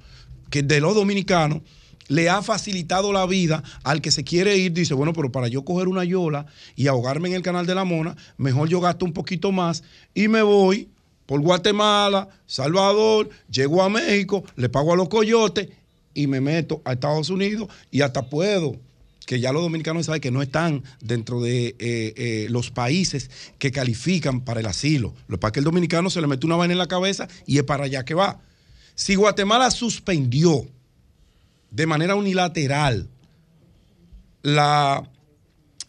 que 0.51 0.63
de 0.63 0.81
los 0.81 0.95
dominicanos 0.95 1.63
le 2.09 2.29
ha 2.29 2.43
facilitado 2.43 3.13
la 3.13 3.27
vida 3.27 3.63
al 3.83 4.01
que 4.01 4.11
se 4.11 4.25
quiere 4.25 4.57
ir, 4.57 4.73
dice, 4.73 4.95
bueno, 4.95 5.13
pero 5.13 5.33
para 5.33 5.49
yo 5.49 5.65
coger 5.65 5.89
una 5.89 6.05
yola 6.05 6.47
y 6.77 6.87
ahogarme 6.87 7.29
en 7.29 7.35
el 7.35 7.43
canal 7.43 7.67
de 7.67 7.75
la 7.75 7.85
Mona, 7.85 8.17
mejor 8.37 8.69
yo 8.69 8.81
gasto 8.81 9.05
un 9.05 9.13
poquito 9.13 9.53
más 9.53 9.83
y 10.15 10.29
me 10.29 10.43
voy 10.43 10.89
por 11.27 11.41
Guatemala, 11.41 12.29
Salvador, 12.47 13.29
llego 13.51 13.83
a 13.83 13.89
México, 13.89 14.45
le 14.55 14.69
pago 14.69 14.93
a 14.93 14.97
los 14.97 15.09
coyotes 15.09 15.69
y 16.15 16.29
me 16.29 16.41
meto 16.41 16.81
a 16.85 16.93
Estados 16.93 17.31
Unidos 17.31 17.69
y 17.91 18.03
hasta 18.03 18.31
puedo 18.31 18.77
que 19.27 19.41
ya 19.41 19.53
los 19.53 19.61
dominicanos 19.61 20.07
saben 20.07 20.21
que 20.21 20.31
no 20.31 20.41
están 20.41 20.85
dentro 21.01 21.41
de 21.41 21.67
eh, 21.67 21.75
eh, 21.81 22.47
los 22.49 22.71
países 22.71 23.29
que 23.59 23.73
califican 23.73 24.41
para 24.41 24.61
el 24.61 24.67
asilo. 24.67 25.15
Lo 25.27 25.39
que 25.39 25.59
el 25.59 25.65
dominicano 25.65 26.09
se 26.11 26.21
le 26.21 26.29
mete 26.29 26.47
una 26.47 26.57
vaina 26.57 26.73
en 26.73 26.79
la 26.79 26.87
cabeza 26.87 27.29
y 27.45 27.59
es 27.59 27.65
para 27.65 27.85
allá 27.85 28.05
que 28.05 28.15
va. 28.15 28.41
Si 28.95 29.17
Guatemala 29.17 29.71
suspendió 29.73 30.67
de 31.73 31.87
manera 31.87 32.15
unilateral 32.15 33.09
la, 34.43 35.03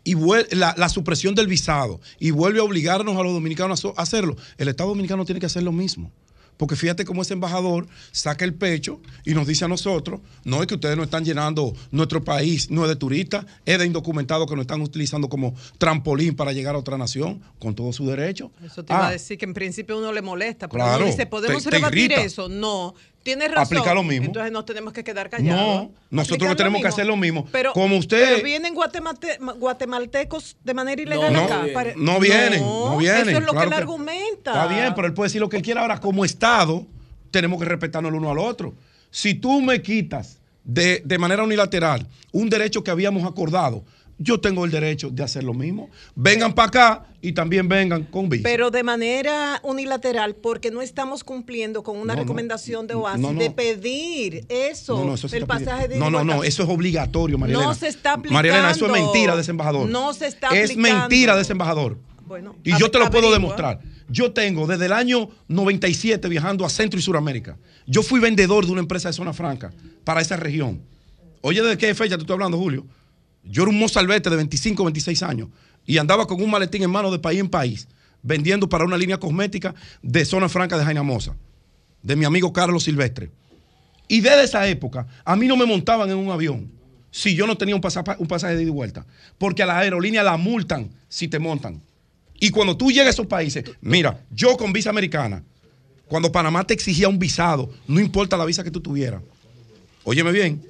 y 0.03 0.15
la, 0.55 0.89
supresión 0.89 1.35
del 1.35 1.47
visado 1.47 2.01
y 2.19 2.31
vuelve 2.31 2.59
a 2.59 2.63
obligarnos 2.63 3.15
a 3.17 3.23
los 3.23 3.33
dominicanos 3.33 3.85
a 3.85 4.01
hacerlo, 4.01 4.35
el 4.57 4.67
Estado 4.67 4.89
dominicano 4.89 5.25
tiene 5.25 5.39
que 5.39 5.45
hacer 5.45 5.61
lo 5.61 5.71
mismo. 5.71 6.11
Porque 6.57 6.75
fíjate 6.75 7.05
cómo 7.05 7.21
ese 7.21 7.33
embajador 7.33 7.87
saca 8.11 8.43
el 8.43 8.53
pecho 8.55 8.99
y 9.23 9.33
nos 9.33 9.47
dice 9.47 9.65
a 9.65 9.67
nosotros, 9.67 10.19
no 10.43 10.59
es 10.61 10.67
que 10.67 10.73
ustedes 10.75 10.97
no 10.97 11.03
están 11.03 11.23
llenando 11.23 11.73
nuestro 11.91 12.23
país, 12.23 12.69
no 12.71 12.83
es 12.83 12.89
de 12.89 12.95
turistas, 12.95 13.45
es 13.65 13.77
de 13.79 13.85
indocumentados 13.85 14.47
que 14.47 14.55
nos 14.55 14.63
están 14.63 14.81
utilizando 14.81 15.29
como 15.29 15.53
trampolín 15.77 16.35
para 16.35 16.51
llegar 16.53 16.75
a 16.75 16.79
otra 16.79 16.97
nación, 16.97 17.41
con 17.59 17.75
todo 17.75 17.93
su 17.93 18.05
derecho. 18.07 18.51
Eso 18.65 18.83
te 18.83 18.93
iba 18.93 19.05
Ah, 19.05 19.07
a 19.09 19.11
decir 19.11 19.37
que 19.37 19.45
en 19.45 19.53
principio 19.53 19.97
uno 19.97 20.11
le 20.11 20.21
molesta, 20.21 20.67
pero 20.67 20.83
Claro, 20.83 21.03
uno 21.03 21.11
dice, 21.11 21.25
¿podemos 21.27 21.63
te- 21.63 21.69
te 21.69 21.75
rebatir 21.77 22.11
irrita. 22.11 22.21
eso? 22.23 22.49
No. 22.49 22.95
Tienes 23.27 23.51
razón. 23.51 23.77
Aplica 23.77 23.93
lo 23.93 24.03
mismo. 24.03 24.27
Entonces 24.27 24.53
nos 24.53 24.63
tenemos 24.63 24.93
que 24.93 25.03
quedar 25.03 25.29
callados. 25.29 25.61
No, 25.61 25.91
nosotros 26.11 26.47
no 26.49 26.55
tenemos 26.55 26.81
que 26.81 26.87
hacer 26.87 27.05
lo 27.05 27.17
mismo. 27.17 27.45
Pero, 27.51 27.73
Como 27.73 27.97
usted- 27.97 28.23
pero 28.25 28.41
vienen 28.41 28.73
guatemate- 28.73 29.37
guatemaltecos 29.59 30.55
de 30.63 30.73
manera 30.73 31.01
ilegal 31.01 31.33
no, 31.33 31.43
acá. 31.43 31.63
no, 31.67 31.73
Para- 31.73 31.93
no 31.97 32.19
vienen, 32.21 32.61
no 32.61 32.95
vienen, 32.97 33.27
Eso 33.27 33.39
es 33.39 33.45
lo 33.45 33.51
claro 33.51 33.57
que 33.59 33.63
él 33.63 33.69
que- 33.69 33.75
argumenta. 33.75 34.51
Está 34.53 34.67
bien, 34.67 34.93
pero 34.95 35.07
él 35.07 35.13
puede 35.13 35.27
decir 35.27 35.41
lo 35.41 35.49
que 35.49 35.57
él 35.57 35.61
quiera. 35.63 35.81
Ahora, 35.81 35.99
como 35.99 36.23
Estado, 36.23 36.85
tenemos 37.29 37.59
que 37.59 37.65
respetarnos 37.65 38.09
el 38.11 38.17
uno 38.17 38.31
al 38.31 38.39
otro. 38.39 38.75
Si 39.11 39.33
tú 39.33 39.61
me 39.61 39.81
quitas 39.81 40.39
de, 40.63 41.01
de 41.03 41.17
manera 41.17 41.43
unilateral 41.43 42.07
un 42.31 42.49
derecho 42.49 42.81
que 42.81 42.91
habíamos 42.91 43.25
acordado, 43.29 43.83
yo 44.19 44.39
tengo 44.39 44.65
el 44.65 44.71
derecho 44.71 45.09
de 45.09 45.23
hacer 45.23 45.43
lo 45.43 45.53
mismo. 45.53 45.89
Vengan 46.15 46.53
para 46.53 46.67
acá 46.67 47.05
y 47.21 47.33
también 47.33 47.67
vengan 47.67 48.03
con 48.03 48.29
visa. 48.29 48.43
Pero 48.43 48.71
de 48.71 48.81
manera 48.83 49.59
unilateral, 49.63 50.35
porque 50.35 50.71
no 50.71 50.81
estamos 50.81 51.23
cumpliendo 51.23 51.83
con 51.83 51.97
una 51.97 52.13
No, 52.13 52.17
no. 52.17 52.23
recomendación 52.23 52.87
de 52.87 52.95
OASI 52.95 53.21
No, 53.21 53.33
de 53.33 53.51
pedir 53.51 54.45
eso, 54.49 54.97
No, 54.97 55.05
no, 55.05 55.13
eso 55.15 55.27
el 55.35 55.45
pasaje 55.45 55.87
de 55.87 55.97
No, 55.99 56.09
no, 56.09 56.23
no, 56.23 56.43
eso 56.43 56.63
es 56.63 56.69
obligatorio, 56.69 57.37
María 57.37 57.55
No 57.57 57.73
se 57.73 57.87
está 57.87 58.17
María 58.17 58.53
Elena, 58.53 58.71
eso 58.71 58.85
es 58.85 58.89
aplicando. 58.91 59.13
mentira 59.13 59.35
de 59.35 59.41
ese 59.41 59.51
embajador. 59.51 59.89
No 59.89 60.13
se 60.13 60.27
está 60.27 60.47
Es 60.49 60.71
aplicando. 60.71 60.99
mentira 60.99 61.35
de 61.35 61.41
ese 61.43 61.51
embajador. 61.51 61.97
Bueno, 62.25 62.55
Y 62.63 62.77
yo 62.77 62.91
te 62.91 62.99
lo 62.99 63.09
puedo 63.09 63.31
demostrar. 63.31 63.79
Yo 64.09 64.31
tengo 64.31 64.65
desde 64.67 64.85
el 64.87 64.93
año 64.93 65.29
97 65.47 66.27
viajando 66.29 66.65
a 66.65 66.69
Centro 66.69 66.99
y 66.99 67.03
Suramérica. 67.03 67.57
Yo 67.85 68.01
fui 68.03 68.19
vendedor 68.19 68.65
de 68.65 68.71
una 68.71 68.81
empresa 68.81 69.09
de 69.09 69.13
zona 69.13 69.33
franca 69.33 69.71
para 70.03 70.21
esa 70.21 70.37
región. 70.37 70.81
Oye, 71.41 71.61
¿de 71.61 71.77
qué 71.77 71.93
fecha 71.93 72.15
te 72.15 72.21
estoy 72.21 72.33
hablando, 72.33 72.57
Julio? 72.57 72.85
Yo 73.43 73.63
era 73.63 73.71
un 73.71 73.79
mozalbete 73.79 74.29
de 74.29 74.35
25, 74.35 74.83
26 74.83 75.23
años 75.23 75.49
y 75.85 75.97
andaba 75.97 76.27
con 76.27 76.41
un 76.41 76.49
maletín 76.51 76.83
en 76.83 76.91
mano 76.91 77.11
de 77.11 77.19
país 77.19 77.39
en 77.39 77.49
país, 77.49 77.87
vendiendo 78.21 78.67
para 78.67 78.83
una 78.85 78.97
línea 78.97 79.17
cosmética 79.19 79.73
de 80.01 80.25
zona 80.25 80.49
franca 80.49 80.77
de 80.77 80.83
Jaina 80.83 81.03
Mosa, 81.03 81.35
de 82.03 82.15
mi 82.15 82.25
amigo 82.25 82.51
Carlos 82.51 82.83
Silvestre. 82.83 83.31
Y 84.09 84.21
desde 84.21 84.43
esa 84.43 84.67
época, 84.67 85.07
a 85.23 85.35
mí 85.35 85.47
no 85.47 85.55
me 85.57 85.65
montaban 85.65 86.09
en 86.09 86.17
un 86.17 86.31
avión 86.31 86.71
si 87.11 87.35
yo 87.35 87.47
no 87.47 87.57
tenía 87.57 87.75
un, 87.75 87.81
pasapa- 87.81 88.15
un 88.19 88.27
pasaje 88.27 88.55
de 88.55 88.63
ida 88.63 88.69
y 88.69 88.73
vuelta. 88.73 89.05
Porque 89.37 89.63
a 89.63 89.65
la 89.65 89.77
aerolínea 89.79 90.23
la 90.23 90.37
multan 90.37 90.89
si 91.09 91.27
te 91.27 91.39
montan. 91.39 91.81
Y 92.39 92.49
cuando 92.51 92.77
tú 92.77 92.91
llegas 92.91 93.07
a 93.07 93.09
esos 93.11 93.27
países, 93.27 93.63
mira, 93.81 94.23
yo 94.29 94.55
con 94.57 94.71
visa 94.71 94.89
americana, 94.89 95.43
cuando 96.07 96.31
Panamá 96.31 96.63
te 96.65 96.73
exigía 96.73 97.09
un 97.09 97.17
visado, 97.17 97.69
no 97.87 97.99
importa 97.99 98.37
la 98.37 98.45
visa 98.45 98.63
que 98.63 98.71
tú 98.71 98.79
tuvieras. 98.81 99.21
Óyeme 100.03 100.31
bien, 100.31 100.63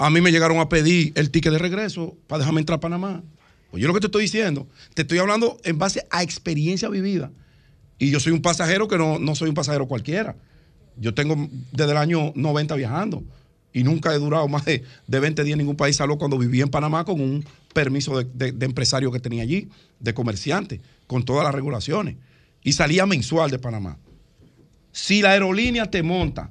a 0.00 0.08
mí 0.10 0.20
me 0.22 0.32
llegaron 0.32 0.58
a 0.60 0.68
pedir 0.68 1.12
el 1.14 1.30
ticket 1.30 1.52
de 1.52 1.58
regreso 1.58 2.16
para 2.26 2.38
dejarme 2.40 2.60
entrar 2.60 2.78
a 2.78 2.80
Panamá. 2.80 3.22
Oye 3.70 3.86
lo 3.86 3.92
que 3.94 4.00
te 4.00 4.06
estoy 4.06 4.22
diciendo, 4.22 4.66
te 4.94 5.02
estoy 5.02 5.18
hablando 5.18 5.58
en 5.62 5.78
base 5.78 6.06
a 6.10 6.22
experiencia 6.22 6.88
vivida. 6.88 7.30
Y 7.98 8.10
yo 8.10 8.18
soy 8.18 8.32
un 8.32 8.40
pasajero 8.40 8.88
que 8.88 8.96
no, 8.96 9.18
no 9.18 9.34
soy 9.34 9.50
un 9.50 9.54
pasajero 9.54 9.86
cualquiera. 9.86 10.36
Yo 10.96 11.12
tengo 11.14 11.36
desde 11.70 11.92
el 11.92 11.98
año 11.98 12.32
90 12.34 12.74
viajando 12.76 13.22
y 13.74 13.84
nunca 13.84 14.12
he 14.14 14.18
durado 14.18 14.48
más 14.48 14.64
de, 14.64 14.82
de 15.06 15.20
20 15.20 15.44
días 15.44 15.52
en 15.52 15.58
ningún 15.58 15.76
país, 15.76 15.96
salvo 15.96 16.16
cuando 16.18 16.38
viví 16.38 16.62
en 16.62 16.70
Panamá 16.70 17.04
con 17.04 17.20
un 17.20 17.44
permiso 17.74 18.18
de, 18.18 18.24
de- 18.32 18.52
de 18.52 18.66
empresario 18.66 19.12
que 19.12 19.20
tenía 19.20 19.42
allí, 19.42 19.68
de 20.00 20.14
comerciante, 20.14 20.80
con 21.06 21.24
todas 21.26 21.44
las 21.44 21.54
regulaciones. 21.54 22.16
Y 22.64 22.72
salía 22.72 23.04
mensual 23.06 23.50
de 23.50 23.58
Panamá. 23.58 23.98
Si 24.92 25.20
la 25.22 25.32
aerolínea 25.32 25.90
te 25.90 26.02
monta, 26.02 26.50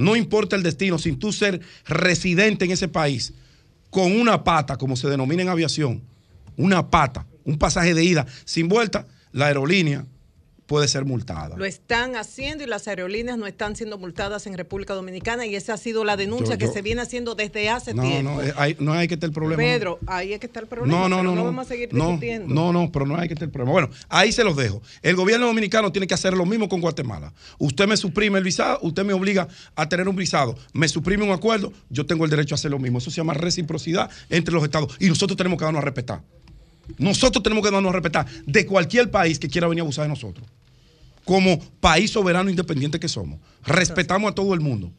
no 0.00 0.16
importa 0.16 0.56
el 0.56 0.62
destino, 0.62 0.98
sin 0.98 1.18
tú 1.18 1.32
ser 1.32 1.60
residente 1.86 2.64
en 2.64 2.70
ese 2.72 2.88
país, 2.88 3.32
con 3.90 4.18
una 4.18 4.44
pata, 4.44 4.76
como 4.76 4.96
se 4.96 5.08
denomina 5.08 5.42
en 5.42 5.48
aviación, 5.48 6.02
una 6.56 6.90
pata, 6.90 7.26
un 7.44 7.58
pasaje 7.58 7.94
de 7.94 8.04
ida 8.04 8.26
sin 8.44 8.68
vuelta, 8.68 9.06
la 9.32 9.46
aerolínea 9.46 10.04
puede 10.70 10.86
ser 10.86 11.04
multada. 11.04 11.56
Lo 11.56 11.64
están 11.64 12.14
haciendo 12.14 12.62
y 12.62 12.68
las 12.68 12.86
aerolíneas 12.86 13.36
no 13.36 13.48
están 13.48 13.74
siendo 13.74 13.98
multadas 13.98 14.46
en 14.46 14.56
República 14.56 14.94
Dominicana 14.94 15.44
y 15.44 15.56
esa 15.56 15.74
ha 15.74 15.76
sido 15.76 16.04
la 16.04 16.16
denuncia 16.16 16.54
Yo- 16.54 16.58
que 16.58 16.66
yo- 16.66 16.72
se 16.72 16.80
viene 16.80 17.02
haciendo 17.02 17.34
desde 17.34 17.68
hace 17.68 17.92
No, 17.92 18.02
tiempo. 18.04 18.30
no, 18.30 18.40
eh, 18.40 18.54
ahí- 18.56 18.76
no 18.78 18.92
hay 18.92 19.08
que 19.08 19.16
tener 19.16 19.30
el 19.30 19.34
problema. 19.34 19.60
Pedro, 19.60 19.98
ahí 20.06 20.32
es 20.32 20.38
que 20.38 20.46
está 20.46 20.60
el 20.60 20.68
problema. 20.68 20.96
No, 20.96 21.08
no, 21.08 21.16
pero 21.16 21.28
no, 21.30 21.34
no. 21.34 21.44
vamos 21.46 21.66
a 21.66 21.68
seguir 21.68 21.92
no, 21.92 22.04
discutiendo. 22.10 22.54
no, 22.54 22.72
no, 22.72 22.92
pero 22.92 23.04
no 23.04 23.16
hay 23.18 23.28
que 23.28 23.34
tener 23.34 23.50
problema. 23.50 23.72
Bueno, 23.72 23.90
ahí 24.08 24.30
se 24.30 24.44
los 24.44 24.54
dejo. 24.56 24.80
El 25.02 25.16
gobierno 25.16 25.46
dominicano 25.48 25.90
tiene 25.90 26.06
que 26.06 26.14
hacer 26.14 26.34
lo 26.34 26.46
mismo 26.46 26.68
con 26.68 26.80
Guatemala. 26.80 27.32
Usted 27.58 27.88
me 27.88 27.96
suprime 27.96 28.38
el 28.38 28.44
visado, 28.44 28.78
usted 28.82 29.04
me 29.04 29.12
obliga 29.12 29.48
a 29.74 29.88
tener 29.88 30.08
un 30.08 30.14
visado, 30.14 30.56
me 30.72 30.86
suprime 30.86 31.24
un 31.24 31.32
acuerdo, 31.32 31.72
yo 31.88 32.06
tengo 32.06 32.24
el 32.24 32.30
derecho 32.30 32.54
a 32.54 32.56
hacer 32.56 32.70
lo 32.70 32.78
mismo. 32.78 32.98
Eso 32.98 33.10
se 33.10 33.16
llama 33.16 33.34
reciprocidad 33.34 34.08
entre 34.28 34.54
los 34.54 34.62
estados 34.62 34.94
y 35.00 35.08
nosotros 35.08 35.36
tenemos 35.36 35.58
que 35.58 35.64
darnos 35.64 35.82
a 35.82 35.84
respetar. 35.84 36.22
Nosotros 36.98 37.42
tenemos 37.42 37.64
que 37.64 37.72
darnos 37.72 37.90
a 37.90 37.94
respetar 37.94 38.26
de 38.46 38.66
cualquier 38.66 39.10
país 39.10 39.40
que 39.40 39.48
quiera 39.48 39.66
venir 39.66 39.80
a 39.80 39.84
abusar 39.84 40.04
de 40.04 40.08
nosotros. 40.10 40.46
Como 41.24 41.58
país 41.80 42.10
soberano 42.10 42.50
independiente 42.50 42.98
que 42.98 43.08
somos. 43.08 43.38
Respetamos 43.64 44.30
a 44.30 44.34
todo 44.34 44.54
el 44.54 44.60
mundo. 44.60 44.90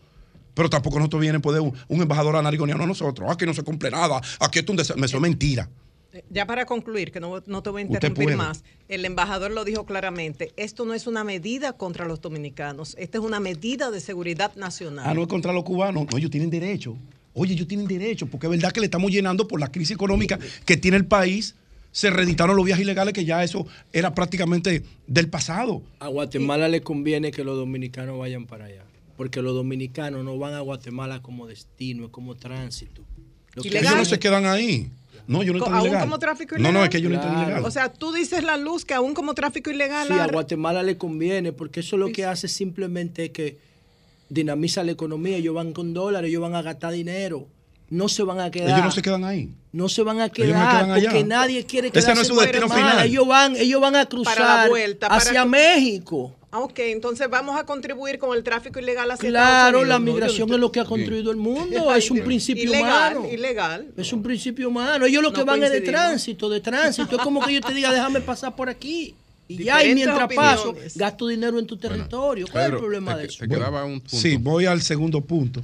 Pero 0.54 0.70
tampoco 0.70 0.98
nosotros 1.00 1.22
viene 1.22 1.40
poder 1.40 1.62
un, 1.62 1.74
un 1.88 2.02
embajador 2.02 2.36
anarigoniano 2.36 2.84
a 2.84 2.88
nosotros. 2.88 3.30
Aquí 3.32 3.46
no 3.46 3.54
se 3.54 3.64
cumple 3.64 3.90
nada. 3.90 4.22
Aquí 4.40 4.60
esto 4.60 4.74
es 4.74 4.90
un 4.90 5.04
Eso 5.04 5.18
es 5.18 5.22
mentira. 5.22 5.70
Ya 6.30 6.46
para 6.46 6.66
concluir, 6.66 7.12
que 7.12 7.20
no, 7.20 7.42
no 7.46 7.64
te 7.64 7.70
voy 7.70 7.84
a 7.84 7.86
interrumpir 7.86 8.36
más, 8.36 8.64
el 8.90 9.06
embajador 9.06 9.52
lo 9.52 9.64
dijo 9.64 9.86
claramente, 9.86 10.52
esto 10.58 10.84
no 10.84 10.94
es 10.94 11.08
una 11.08 11.24
medida 11.24 11.74
contra 11.74 12.06
los 12.06 12.20
dominicanos, 12.20 12.96
esta 13.00 13.18
es 13.18 13.24
una 13.24 13.40
medida 13.40 13.92
de 13.92 14.02
seguridad 14.02 14.54
nacional. 14.56 15.06
Ah, 15.08 15.14
no 15.14 15.22
es 15.22 15.28
contra 15.28 15.54
los 15.54 15.64
cubanos. 15.64 16.08
No, 16.12 16.18
ellos 16.18 16.30
tienen 16.30 16.50
derecho. 16.50 16.98
Oye, 17.34 17.54
ellos 17.54 17.68
tienen 17.68 17.88
derecho, 17.88 18.28
porque 18.28 18.48
es 18.48 18.52
verdad 18.52 18.74
que 18.74 18.82
le 18.82 18.88
estamos 18.88 19.10
llenando 19.10 19.48
por 19.48 19.60
la 19.60 19.72
crisis 19.72 19.96
económica 19.96 20.38
que 20.66 20.76
tiene 20.76 20.98
el 20.98 21.06
país. 21.06 21.56
Se 21.92 22.10
reeditaron 22.10 22.56
los 22.56 22.66
viajes 22.66 22.84
ilegales, 22.84 23.14
que 23.14 23.26
ya 23.26 23.44
eso 23.44 23.68
era 23.92 24.14
prácticamente 24.16 24.84
del 25.08 25.30
pasado. 25.30 25.82
A 26.00 26.08
Guatemala 26.08 26.68
le 26.70 26.82
conviene 26.82 27.32
que 27.32 27.44
los 27.44 27.58
dominicanos 27.58 28.18
vayan 28.18 28.46
para 28.48 28.66
allá. 28.66 28.84
Porque 29.18 29.42
los 29.42 29.54
dominicanos 29.54 30.24
no 30.24 30.38
van 30.38 30.54
a 30.54 30.62
Guatemala 30.62 31.22
como 31.22 31.48
destino, 31.48 32.06
es 32.06 32.12
como 32.12 32.36
tránsito. 32.36 33.04
Lo 33.54 33.62
que 33.64 33.78
Ellos 33.80 33.96
no 33.96 34.06
se 34.06 34.20
quedan 34.20 34.46
ahí. 34.46 34.90
No, 35.28 35.44
yo 35.44 35.54
no 35.54 35.64
aún 35.66 35.82
ilegal. 35.82 36.02
como 36.06 36.18
tráfico 36.18 36.56
No, 36.56 36.62
ilegal. 36.62 36.74
no, 36.74 36.84
es 36.86 36.90
que 36.90 36.98
ellos 36.98 37.12
no 37.12 37.20
Claro. 37.22 37.42
ilegal. 37.44 37.66
O 37.66 37.70
sea, 37.72 37.92
tú 37.92 38.12
dices 38.14 38.44
la 38.44 38.58
luz 38.58 38.86
que 38.86 38.94
aún 38.94 39.14
como 39.14 39.34
tráfico 39.36 39.70
ilegal. 39.70 40.08
Sí, 40.08 40.14
a 40.14 40.28
Guatemala 40.28 40.82
le 40.84 40.98
conviene, 40.98 41.52
porque 41.52 41.82
eso 41.82 41.98
lo 41.98 42.12
que 42.12 42.26
hace 42.26 42.48
simplemente 42.48 43.26
es 43.26 43.30
que 43.32 43.60
dinamiza 44.30 44.84
la 44.84 44.94
economía. 44.94 45.38
Ellos 45.38 45.54
van 45.54 45.74
con 45.74 45.94
dólares, 45.94 46.30
ellos 46.30 46.42
van 46.42 46.56
a 46.56 46.62
gastar 46.62 46.94
dinero. 46.94 47.48
No 47.92 48.08
se 48.10 48.24
van 48.24 48.40
a 48.40 48.50
quedar. 48.50 48.70
Ellos 48.70 48.86
no 48.86 48.92
se 48.92 49.02
quedan 49.04 49.24
ahí. 49.26 49.50
No 49.74 49.88
se 49.90 50.02
van 50.02 50.20
a 50.20 50.28
no 50.28 50.34
quedar 50.34 50.90
allá. 50.90 51.10
porque 51.12 51.24
nadie 51.24 51.64
quiere 51.66 51.90
Ese 51.90 52.00
quedarse 52.00 52.16
no 52.16 52.22
es 52.22 52.28
su 52.28 52.34
en 52.34 52.40
destino 52.40 52.66
Guatemala. 52.68 52.92
final. 52.94 53.08
Ellos 53.08 53.28
van, 53.28 53.56
ellos 53.58 53.82
van 53.82 53.96
a 53.98 54.06
cruzar 54.08 54.36
Para 54.38 54.64
la 54.64 54.70
vuelta, 54.70 55.10
para 55.10 55.22
hacia 55.22 55.44
que- 55.44 55.50
México. 55.50 56.36
Ah, 56.54 56.60
ok, 56.60 56.80
entonces 56.80 57.30
vamos 57.30 57.58
a 57.58 57.66
contribuir 57.66 58.18
con 58.18 58.36
el 58.36 58.44
tráfico 58.44 58.80
ilegal 58.80 59.10
hacia 59.12 59.30
Claro, 59.30 59.46
Estados 59.48 59.70
Unidos. 59.84 59.88
la 59.88 60.00
No, 60.00 60.06
yo 60.06 60.14
migración 60.14 60.50
no- 60.50 60.56
es 60.56 60.60
lo 60.62 60.72
que 60.72 60.80
ha 60.82 60.86
construido 60.86 61.32
el 61.32 61.38
mundo. 61.38 61.94
Es 61.96 62.12
un 62.12 62.20
principio 62.24 62.64
ilegal, 62.64 63.18
humano. 63.18 63.34
Ilegal. 63.34 63.88
Es 63.96 64.12
un 64.12 64.24
principio 64.24 64.68
humano. 64.68 65.06
Ellos 65.06 65.24
lo 65.24 65.32
que 65.32 65.44
van 65.44 65.64
es 65.64 65.72
de 65.72 65.82
tránsito, 65.82 66.50
de 66.50 66.60
tránsito. 66.60 67.16
Es 67.16 67.22
como 67.22 67.46
que 67.46 67.54
yo 67.54 67.62
te 67.62 67.74
diga, 67.74 67.92
déjame 67.94 68.20
pasar 68.22 68.56
por 68.56 68.68
aquí. 68.70 69.16
Y 69.48 69.64
ya, 69.66 69.84
y 69.84 69.94
mientras 69.96 70.34
paso, 70.34 70.76
gasto 70.96 71.28
dinero 71.28 71.60
en 71.60 71.68
tu 71.68 71.76
territorio. 71.78 72.48
¿Cuál 72.50 72.64
es 72.68 72.72
el 72.72 72.78
problema 72.78 73.16
te- 73.16 73.20
de 73.22 73.28
eso? 73.28 73.40
te 73.40 73.48
quedaba 73.50 73.84
un 73.84 74.00
punto. 74.00 74.16
Sí, 74.18 74.38
voy 74.38 74.66
al 74.66 74.82
segundo 74.82 75.20
punto. 75.22 75.62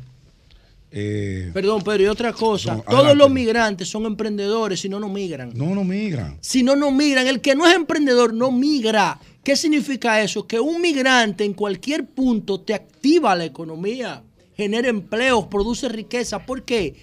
Eh, 0.92 1.52
Perdón, 1.54 1.82
pero 1.84 2.04
y 2.04 2.08
otra 2.08 2.32
cosa. 2.34 2.76
No, 2.76 2.82
Todos 2.84 3.16
los 3.18 3.30
migrantes 3.30 3.90
son 3.90 4.06
emprendedores, 4.06 4.80
si 4.80 4.88
no, 4.90 5.00
no 5.00 5.10
migran. 5.10 5.52
no, 5.54 5.76
no 5.76 5.84
migran. 5.84 6.38
Si 6.42 6.64
no, 6.64 6.76
no 6.76 6.92
migran. 6.92 7.28
El 7.28 7.42
que 7.42 7.56
no 7.56 7.68
es 7.68 7.76
emprendedor 7.76 8.34
no 8.34 8.52
migra. 8.52 9.20
¿Qué 9.44 9.56
significa 9.56 10.22
eso? 10.22 10.48
Que 10.48 10.60
un 10.60 10.82
migrante 10.82 11.44
en 11.44 11.54
cualquier 11.54 12.06
punto 12.06 12.62
te 12.62 12.74
activa 12.74 13.36
la 13.36 13.46
economía, 13.46 14.24
genera 14.56 14.88
empleos, 14.90 15.48
produce 15.48 15.88
riqueza. 15.90 16.40
¿Por 16.46 16.64
qué? 16.64 16.96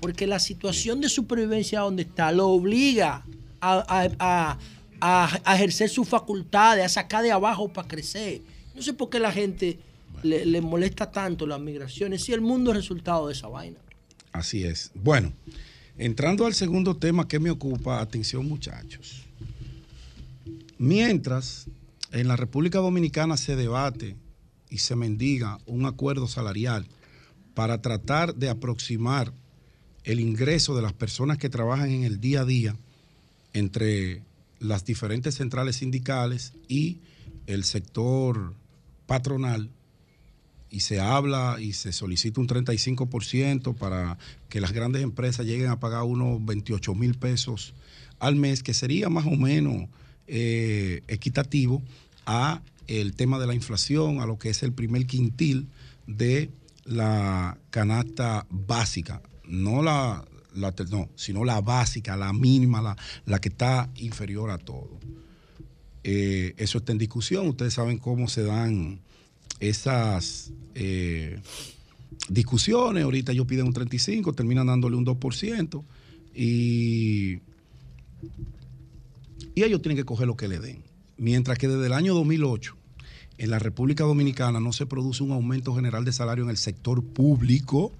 Porque 0.00 0.26
la 0.26 0.38
situación 0.38 1.00
de 1.00 1.08
supervivencia 1.08 1.80
donde 1.80 2.02
está 2.02 2.32
lo 2.32 2.48
obliga 2.48 3.24
a, 3.60 3.84
a- 4.18 4.58
a- 5.00 5.40
a 5.44 5.54
ejercer 5.56 5.88
sus 5.88 6.08
facultades, 6.08 6.84
a 6.84 6.88
sacar 6.88 7.22
de 7.24 7.32
abajo 7.32 7.72
para 7.72 7.88
crecer. 7.88 8.40
No 8.74 8.82
sé 8.82 8.92
por 8.92 9.10
qué 9.10 9.18
la 9.18 9.32
gente 9.32 9.78
le, 10.22 10.46
le 10.46 10.60
molesta 10.60 11.10
tanto 11.10 11.46
las 11.46 11.60
migraciones 11.60 12.24
si 12.24 12.32
el 12.32 12.40
mundo 12.40 12.70
es 12.70 12.76
resultado 12.76 13.28
de 13.28 13.34
esa 13.34 13.48
vaina. 13.48 13.78
Así 14.32 14.64
es. 14.64 14.90
Bueno, 14.94 15.32
entrando 15.98 16.46
al 16.46 16.54
segundo 16.54 16.96
tema 16.96 17.28
que 17.28 17.38
me 17.38 17.50
ocupa, 17.50 18.00
atención 18.00 18.46
muchachos. 18.48 19.22
Mientras 20.78 21.66
en 22.12 22.28
la 22.28 22.36
República 22.36 22.78
Dominicana 22.78 23.36
se 23.36 23.56
debate 23.56 24.16
y 24.68 24.78
se 24.78 24.96
mendiga 24.96 25.58
un 25.66 25.86
acuerdo 25.86 26.28
salarial 26.28 26.86
para 27.54 27.82
tratar 27.82 28.34
de 28.34 28.48
aproximar 28.48 29.32
el 30.04 30.20
ingreso 30.20 30.74
de 30.74 30.82
las 30.82 30.92
personas 30.92 31.38
que 31.38 31.48
trabajan 31.48 31.90
en 31.90 32.04
el 32.04 32.20
día 32.20 32.40
a 32.40 32.44
día 32.44 32.76
entre 33.52 34.22
las 34.58 34.84
diferentes 34.84 35.36
centrales 35.36 35.76
sindicales 35.76 36.54
y 36.68 36.98
el 37.46 37.64
sector 37.64 38.54
patronal, 39.06 39.70
y 40.72 40.80
se 40.80 41.00
habla 41.00 41.58
y 41.60 41.74
se 41.74 41.92
solicita 41.92 42.40
un 42.40 42.48
35% 42.48 43.74
para 43.74 44.16
que 44.48 44.58
las 44.58 44.72
grandes 44.72 45.02
empresas 45.02 45.44
lleguen 45.44 45.68
a 45.68 45.78
pagar 45.78 46.02
unos 46.04 46.42
28 46.44 46.94
mil 46.94 47.14
pesos 47.14 47.74
al 48.18 48.36
mes, 48.36 48.62
que 48.62 48.72
sería 48.72 49.10
más 49.10 49.26
o 49.26 49.36
menos 49.36 49.88
eh, 50.26 51.02
equitativo 51.08 51.82
a 52.24 52.62
el 52.86 53.14
tema 53.14 53.38
de 53.38 53.46
la 53.46 53.54
inflación, 53.54 54.20
a 54.20 54.26
lo 54.26 54.38
que 54.38 54.48
es 54.48 54.62
el 54.62 54.72
primer 54.72 55.06
quintil 55.06 55.68
de 56.06 56.50
la 56.84 57.58
canasta 57.68 58.46
básica, 58.48 59.20
no 59.44 59.82
la, 59.82 60.24
no, 60.54 61.08
sino 61.16 61.44
la 61.44 61.60
básica, 61.60 62.16
la 62.16 62.32
mínima, 62.32 62.80
la, 62.80 62.96
la 63.26 63.40
que 63.40 63.50
está 63.50 63.90
inferior 63.96 64.50
a 64.50 64.56
todo. 64.56 64.98
Eh, 66.02 66.54
eso 66.56 66.78
está 66.78 66.92
en 66.92 66.98
discusión. 66.98 67.46
Ustedes 67.46 67.74
saben 67.74 67.98
cómo 67.98 68.26
se 68.26 68.42
dan 68.42 69.00
esas 69.62 70.52
eh, 70.74 71.40
discusiones. 72.28 73.04
Ahorita 73.04 73.30
ellos 73.30 73.46
piden 73.46 73.66
un 73.66 73.72
35, 73.72 74.32
terminan 74.32 74.66
dándole 74.66 74.96
un 74.96 75.06
2%. 75.06 75.84
Y, 76.34 77.38
y 79.54 79.62
ellos 79.62 79.80
tienen 79.80 79.96
que 79.96 80.04
coger 80.04 80.26
lo 80.26 80.36
que 80.36 80.48
le 80.48 80.58
den. 80.58 80.82
Mientras 81.16 81.58
que 81.58 81.68
desde 81.68 81.86
el 81.86 81.92
año 81.92 82.12
2008, 82.14 82.76
en 83.38 83.50
la 83.50 83.60
República 83.60 84.02
Dominicana 84.02 84.58
no 84.58 84.72
se 84.72 84.86
produce 84.86 85.22
un 85.22 85.30
aumento 85.30 85.74
general 85.74 86.04
de 86.04 86.12
salario 86.12 86.42
en 86.42 86.50
el 86.50 86.56
sector 86.56 87.04
público. 87.04 87.92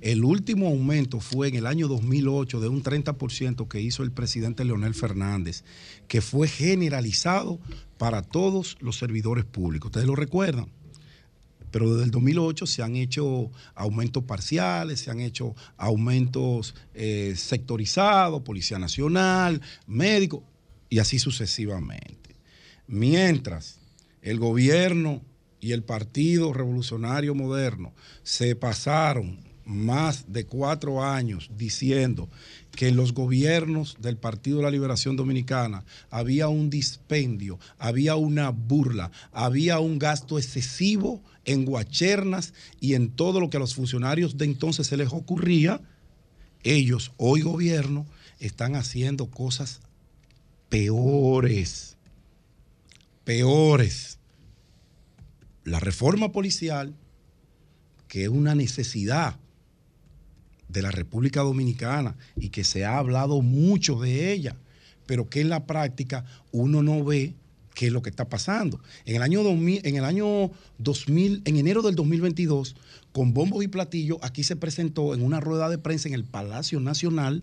El 0.00 0.24
último 0.24 0.68
aumento 0.68 1.20
fue 1.20 1.48
en 1.48 1.56
el 1.56 1.66
año 1.66 1.88
2008 1.88 2.58
de 2.58 2.68
un 2.68 2.82
30% 2.82 3.68
que 3.68 3.82
hizo 3.82 4.02
el 4.02 4.12
presidente 4.12 4.64
Leonel 4.64 4.94
Fernández, 4.94 5.62
que 6.08 6.22
fue 6.22 6.48
generalizado 6.48 7.60
para 7.98 8.22
todos 8.22 8.78
los 8.80 8.96
servidores 8.96 9.44
públicos. 9.44 9.90
¿Ustedes 9.90 10.06
lo 10.06 10.16
recuerdan? 10.16 10.68
Pero 11.72 11.92
desde 11.92 12.04
el 12.04 12.10
2008 12.12 12.66
se 12.66 12.82
han 12.82 12.94
hecho 12.94 13.50
aumentos 13.74 14.22
parciales, 14.22 15.00
se 15.00 15.10
han 15.10 15.18
hecho 15.18 15.56
aumentos 15.76 16.76
eh, 16.94 17.34
sectorizados, 17.36 18.42
Policía 18.42 18.78
Nacional, 18.78 19.60
médico, 19.88 20.44
y 20.88 21.00
así 21.00 21.18
sucesivamente. 21.18 22.36
Mientras 22.86 23.80
el 24.20 24.38
gobierno 24.38 25.22
y 25.58 25.72
el 25.72 25.82
Partido 25.82 26.52
Revolucionario 26.52 27.34
Moderno 27.34 27.94
se 28.22 28.54
pasaron 28.54 29.40
más 29.64 30.32
de 30.32 30.44
cuatro 30.44 31.02
años 31.02 31.50
diciendo 31.56 32.28
que 32.72 32.88
en 32.88 32.96
los 32.96 33.14
gobiernos 33.14 33.96
del 34.00 34.16
Partido 34.16 34.58
de 34.58 34.64
la 34.64 34.70
Liberación 34.70 35.16
Dominicana 35.16 35.84
había 36.10 36.48
un 36.48 36.70
dispendio, 36.70 37.58
había 37.78 38.16
una 38.16 38.50
burla, 38.50 39.10
había 39.30 39.78
un 39.78 39.98
gasto 39.98 40.38
excesivo 40.38 41.22
en 41.44 41.64
guachernas 41.64 42.54
y 42.80 42.94
en 42.94 43.10
todo 43.10 43.40
lo 43.40 43.50
que 43.50 43.56
a 43.56 43.60
los 43.60 43.74
funcionarios 43.74 44.36
de 44.38 44.44
entonces 44.44 44.86
se 44.86 44.96
les 44.96 45.08
ocurría, 45.12 45.80
ellos, 46.62 47.12
hoy 47.16 47.42
gobierno, 47.42 48.06
están 48.38 48.76
haciendo 48.76 49.26
cosas 49.26 49.80
peores, 50.68 51.96
peores. 53.24 54.18
La 55.64 55.80
reforma 55.80 56.32
policial, 56.32 56.94
que 58.08 58.24
es 58.24 58.28
una 58.28 58.54
necesidad 58.54 59.36
de 60.68 60.82
la 60.82 60.90
República 60.90 61.42
Dominicana 61.42 62.16
y 62.36 62.48
que 62.48 62.64
se 62.64 62.84
ha 62.84 62.98
hablado 62.98 63.42
mucho 63.42 64.00
de 64.00 64.32
ella, 64.32 64.56
pero 65.06 65.28
que 65.28 65.40
en 65.40 65.50
la 65.50 65.66
práctica 65.66 66.24
uno 66.50 66.82
no 66.82 67.04
ve 67.04 67.34
qué 67.74 67.86
es 67.86 67.92
lo 67.92 68.02
que 68.02 68.10
está 68.10 68.28
pasando. 68.28 68.80
En 69.04 69.16
el 69.16 69.22
año 69.22 69.42
2000, 69.42 69.86
en 69.86 69.96
el 69.96 70.04
año 70.04 70.50
2000, 70.78 71.42
en 71.44 71.56
enero 71.56 71.82
del 71.82 71.94
2022, 71.94 72.76
con 73.12 73.34
bombos 73.34 73.64
y 73.64 73.68
platillos, 73.68 74.18
aquí 74.22 74.42
se 74.42 74.56
presentó 74.56 75.14
en 75.14 75.22
una 75.22 75.40
rueda 75.40 75.68
de 75.68 75.78
prensa 75.78 76.08
en 76.08 76.14
el 76.14 76.24
Palacio 76.24 76.80
Nacional 76.80 77.42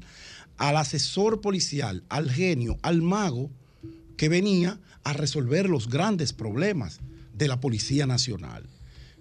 al 0.57 0.77
asesor 0.77 1.41
policial, 1.41 2.03
al 2.09 2.29
genio, 2.29 2.77
al 2.81 3.01
mago 3.01 3.49
que 4.17 4.29
venía 4.29 4.79
a 5.03 5.13
resolver 5.13 5.69
los 5.69 5.89
grandes 5.89 6.33
problemas 6.33 6.99
de 7.33 7.47
la 7.47 7.59
Policía 7.61 8.05
Nacional. 8.05 8.67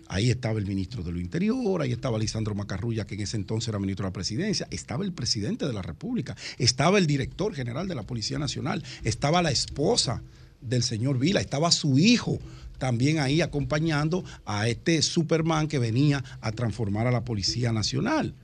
Ahí 0.09 0.31
estaba 0.31 0.59
el 0.59 0.67
ministro 0.67 1.03
de 1.03 1.13
lo 1.13 1.21
Interior, 1.21 1.83
ahí 1.83 1.93
estaba 1.93 2.19
Lisandro 2.19 2.55
Macarrulla, 2.55 3.07
que 3.07 3.15
en 3.15 3.21
ese 3.21 3.37
entonces 3.37 3.69
era 3.69 3.79
ministro 3.79 4.05
de 4.05 4.09
la 4.09 4.15
Presidencia, 4.15 4.67
estaba 4.71 5.05
el 5.05 5.13
presidente 5.13 5.67
de 5.67 5.73
la 5.75 5.83
República, 5.83 6.35
estaba 6.57 6.99
el 6.99 7.07
director 7.07 7.55
general 7.55 7.87
de 7.89 7.95
la 7.95 8.05
Policía 8.05 8.39
Nacional, 8.39 8.83
estaba 9.05 9.43
la 9.43 9.51
esposa 9.51 10.23
del 10.61 10.83
señor 10.83 11.19
Vila, 11.19 11.41
estaba 11.41 11.71
su 11.71 11.99
hijo 11.99 12.39
también 12.79 13.19
ahí 13.19 13.41
acompañando 13.41 14.25
a 14.45 14.69
este 14.69 15.03
Superman 15.03 15.69
que 15.69 15.79
venía 15.79 16.25
a 16.41 16.53
transformar 16.53 17.07
a 17.07 17.11
la 17.11 17.25
Policía 17.25 17.73
Nacional. 17.73 18.35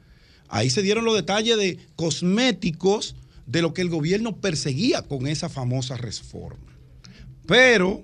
Ahí 0.48 0.70
se 0.70 0.82
dieron 0.82 1.04
los 1.04 1.14
detalles 1.14 1.56
de 1.56 1.78
cosméticos 1.96 3.14
de 3.46 3.62
lo 3.62 3.72
que 3.74 3.82
el 3.82 3.88
gobierno 3.88 4.36
perseguía 4.36 5.02
con 5.02 5.26
esa 5.26 5.48
famosa 5.48 5.96
reforma. 5.96 6.72
Pero 7.46 8.02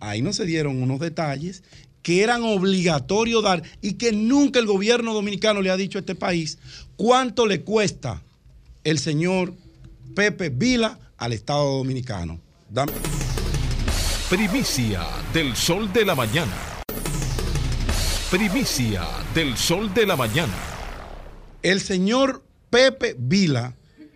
ahí 0.00 0.22
no 0.22 0.32
se 0.32 0.44
dieron 0.44 0.82
unos 0.82 1.00
detalles 1.00 1.62
que 2.02 2.22
eran 2.22 2.42
obligatorios 2.42 3.44
dar 3.44 3.62
y 3.80 3.94
que 3.94 4.12
nunca 4.12 4.58
el 4.58 4.66
gobierno 4.66 5.14
dominicano 5.14 5.62
le 5.62 5.70
ha 5.70 5.76
dicho 5.76 5.98
a 5.98 6.00
este 6.00 6.16
país 6.16 6.58
cuánto 6.96 7.46
le 7.46 7.62
cuesta 7.62 8.22
el 8.82 8.98
señor 8.98 9.54
Pepe 10.14 10.48
Vila 10.48 10.98
al 11.16 11.32
Estado 11.32 11.78
dominicano. 11.78 12.40
Dame- 12.72 12.92
Primicia 14.30 15.02
del 15.34 15.54
sol 15.54 15.92
de 15.92 16.06
la 16.06 16.14
mañana. 16.14 16.56
Primicia 18.30 19.06
del 19.34 19.56
sol 19.58 19.92
de 19.92 20.06
la 20.06 20.16
mañana. 20.16 20.54
El 21.62 21.82
señor 21.82 22.42
Pepe 22.70 23.14
Vila 23.18 23.74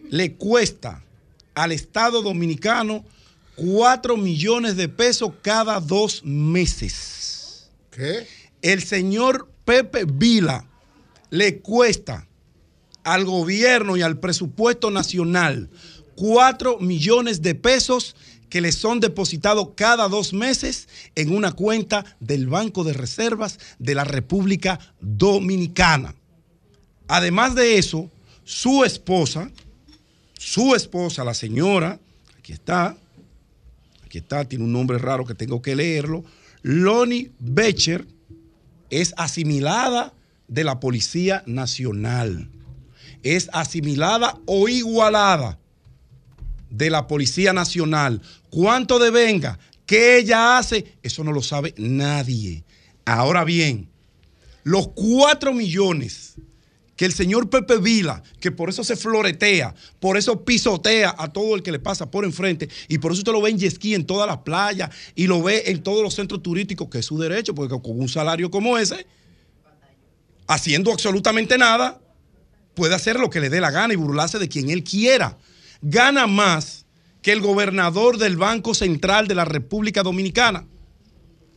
le 0.09 0.37
cuesta 0.37 1.03
al 1.55 1.73
Estado 1.73 2.23
dominicano 2.23 3.05
4 3.57 4.17
millones 4.17 4.77
de 4.77 4.89
pesos 4.89 5.33
cada 5.43 5.79
dos 5.81 6.23
meses. 6.25 7.69
¿Qué? 7.91 8.27
El 8.63 8.83
señor 8.83 9.51
Pepe 9.67 10.07
Vila 10.07 10.65
le 11.29 11.59
cuesta 11.59 12.27
al 13.05 13.27
gobierno 13.27 13.99
y 13.99 14.03
al 14.03 14.19
presupuesto 14.19 14.91
nacional 14.91 15.69
4 16.15 16.79
millones 16.81 17.43
de 17.43 17.55
pesos 17.55 18.17
que 18.49 18.61
le 18.61 18.73
son 18.73 19.01
depositados 19.01 19.71
cada 19.75 20.09
dos 20.09 20.33
meses 20.33 20.89
en 21.15 21.35
una 21.35 21.53
cuenta 21.53 22.05
del 22.21 22.47
Banco 22.47 22.85
de 22.85 22.93
Reservas 22.93 23.59
de 23.79 23.95
la 23.95 24.05
República 24.05 24.79
Dominicana. 25.01 26.15
Además 27.09 27.55
de 27.55 27.79
eso, 27.79 28.11
su 28.45 28.85
esposa, 28.85 29.51
su 30.39 30.75
esposa, 30.75 31.25
la 31.25 31.35
señora, 31.35 31.99
aquí 32.39 32.53
está, 32.53 32.97
aquí 34.05 34.19
está, 34.19 34.45
tiene 34.45 34.65
un 34.65 34.73
nombre 34.73 34.99
raro 34.99 35.25
que 35.25 35.35
tengo 35.35 35.63
que 35.63 35.77
leerlo, 35.77 36.25
Loni 36.63 37.31
Becher, 37.39 38.07
es 38.91 39.15
asimilada 39.17 40.13
de 40.49 40.65
la 40.65 40.81
Policía 40.81 41.43
Nacional. 41.47 42.49
Es 43.23 43.49
asimilada 43.53 44.39
o 44.47 44.69
igualada 44.69 45.59
de 46.77 46.91
la 46.91 47.07
Policía 47.07 47.53
Nacional. 47.53 48.21
¿Cuánto 48.51 48.99
devenga? 48.99 49.59
¿Qué 49.87 50.19
ella 50.19 50.59
hace? 50.59 50.97
Eso 51.03 51.25
no 51.25 51.33
lo 51.33 51.43
sabe 51.43 51.75
nadie. 51.79 52.65
Ahora 53.05 53.45
bien, 53.45 53.89
los 54.65 54.89
cuatro 54.89 55.53
millones 55.53 56.35
que 56.97 57.05
el 57.05 57.13
señor 57.13 57.51
Pepe 57.51 57.77
Vila, 57.77 58.23
que 58.41 58.51
por 58.51 58.71
eso 58.71 58.83
se 58.83 58.97
floretea, 58.97 59.75
por 60.01 60.17
eso 60.17 60.45
pisotea 60.45 61.15
a 61.17 61.31
todo 61.31 61.55
el 61.55 61.63
que 61.63 61.71
le 61.71 61.79
pasa 61.79 62.11
por 62.11 62.25
enfrente, 62.25 62.71
y 62.89 62.99
por 62.99 63.13
eso 63.13 63.21
usted 63.21 63.33
lo 63.33 63.43
ve 63.43 63.51
en 63.51 63.71
ski 63.71 63.95
en 63.95 64.07
todas 64.07 64.27
las 64.27 64.39
playas 64.39 64.91
y 65.15 65.27
lo 65.27 65.43
ve 65.43 65.65
en 65.67 65.83
todos 65.83 66.03
los 66.03 66.15
centros 66.15 66.43
turísticos, 66.43 66.89
que 66.89 66.99
es 67.01 67.07
su 67.07 67.19
derecho, 67.19 67.55
porque 67.55 67.79
con 67.81 68.01
un 68.01 68.09
salario 68.09 68.51
como 68.51 68.79
ese, 68.79 69.07
haciendo 70.47 70.91
absolutamente 70.91 71.59
nada, 71.59 72.01
puede 72.75 72.95
hacer 72.95 73.21
lo 73.21 73.29
que 73.29 73.41
le 73.41 73.51
dé 73.51 73.61
la 73.61 73.71
gana 73.71 73.93
y 73.93 73.97
burlarse 73.97 74.39
de 74.39 74.49
quien 74.49 74.71
él 74.71 74.83
quiera. 74.83 75.37
Gana 75.83 76.27
más 76.27 76.87
que 77.23 77.33
el 77.33 77.41
gobernador 77.41 78.19
del 78.19 78.37
Banco 78.37 78.75
Central 78.75 79.27
de 79.29 79.35
la 79.35 79.45
República 79.45 80.03
Dominicana. 80.03 80.67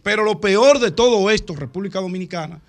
Pero 0.04 0.24
lo 0.24 0.40
peor 0.42 0.80
de 0.80 0.92
todo 0.92 1.30
esto, 1.30 1.56
República 1.56 2.00
Dominicana, 2.00 2.62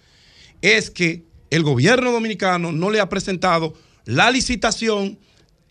es 0.61 0.91
que 0.91 1.25
el 1.51 1.63
gobierno 1.63 2.13
dominicano 2.13 2.73
no 2.73 2.91
le 2.91 3.01
ha 3.01 3.09
presentado 3.09 3.75
la 4.05 4.31
licitación, 4.31 5.19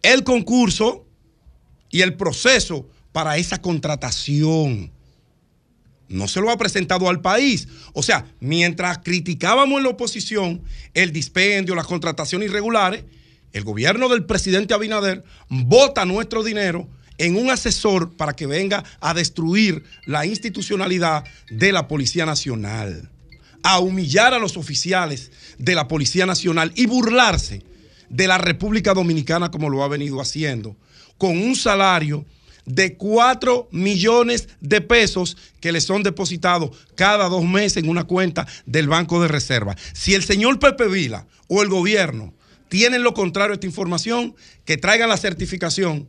el 0.02 0.24
concurso 0.24 1.06
y 1.90 2.02
el 2.02 2.16
proceso 2.16 2.88
para 3.12 3.38
esa 3.38 3.62
contratación. 3.62 4.92
No 6.08 6.28
se 6.28 6.42
lo 6.42 6.50
ha 6.50 6.58
presentado 6.58 7.08
al 7.08 7.22
país. 7.22 7.68
O 7.94 8.02
sea, 8.02 8.26
mientras 8.40 8.98
criticábamos 9.00 9.78
en 9.78 9.84
la 9.84 9.90
oposición 9.90 10.64
el 10.94 11.12
dispendio, 11.14 11.76
las 11.76 11.86
contrataciones 11.86 12.50
irregulares, 12.50 13.04
el 13.54 13.64
gobierno 13.64 14.10
del 14.10 14.26
presidente 14.26 14.74
Abinader 14.74 15.24
vota 15.50 16.06
nuestro 16.06 16.44
dinero 16.44 16.88
en 17.18 17.36
un 17.36 17.52
asesor 17.52 18.16
para 18.16 18.34
que 18.34 18.48
venga 18.48 18.84
a 19.02 19.14
destruir 19.14 19.84
la 20.06 20.26
institucionalidad 20.26 21.24
de 21.50 21.72
la 21.72 21.88
Policía 21.88 22.26
Nacional, 22.26 23.10
a 23.62 23.80
humillar 23.80 24.34
a 24.34 24.40
los 24.40 24.56
oficiales 24.56 25.32
de 25.58 25.76
la 25.76 25.88
Policía 25.88 26.26
Nacional 26.26 26.72
y 26.76 26.86
burlarse 26.86 27.62
de 28.10 28.28
la 28.28 28.38
República 28.38 28.94
Dominicana 28.94 29.52
como 29.52 29.70
lo 29.70 29.84
ha 29.84 29.88
venido 29.88 30.22
haciendo, 30.22 30.76
con 31.18 31.38
un 31.38 31.56
salario 31.56 32.26
de 32.66 32.96
4 32.96 33.68
millones 33.72 34.48
de 34.62 34.80
pesos 34.80 35.36
que 35.60 35.72
le 35.72 35.82
son 35.82 36.04
depositados 36.04 36.72
cada 36.96 37.28
dos 37.28 37.44
meses 37.44 37.84
en 37.84 37.90
una 37.90 38.06
cuenta 38.06 38.48
del 38.66 38.88
Banco 38.88 39.22
de 39.22 39.28
Reserva. 39.28 39.76
Si 39.94 40.14
el 40.14 40.24
señor 40.24 40.60
Pepe 40.60 40.88
Vila 40.88 41.26
o 41.48 41.64
el 41.64 41.70
gobierno 41.70 42.34
tienen 42.70 43.04
lo 43.04 43.14
contrario 43.14 43.52
a 43.52 43.56
esta 43.56 43.68
información, 43.68 44.36
que 44.64 44.78
traigan 44.78 45.10
la 45.10 45.18
certificación 45.18 46.08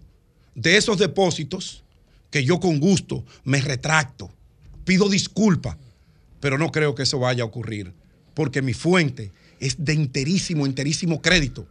de 0.54 0.76
esos 0.76 0.98
depósitos, 0.98 1.82
que 2.30 2.44
yo 2.44 2.60
con 2.60 2.78
gusto 2.78 3.24
me 3.44 3.60
retracto, 3.60 4.30
pido 4.84 5.08
disculpas, 5.08 5.76
pero 6.38 6.58
no 6.58 6.70
creo 6.70 6.94
que 6.94 7.02
eso 7.02 7.18
vaya 7.18 7.42
a 7.42 7.46
ocurrir, 7.46 7.92
porque 8.34 8.62
mi 8.62 8.74
fuente 8.74 9.32
es 9.58 9.84
de 9.84 9.94
enterísimo, 9.94 10.66
enterísimo 10.66 11.20
crédito. 11.20 11.66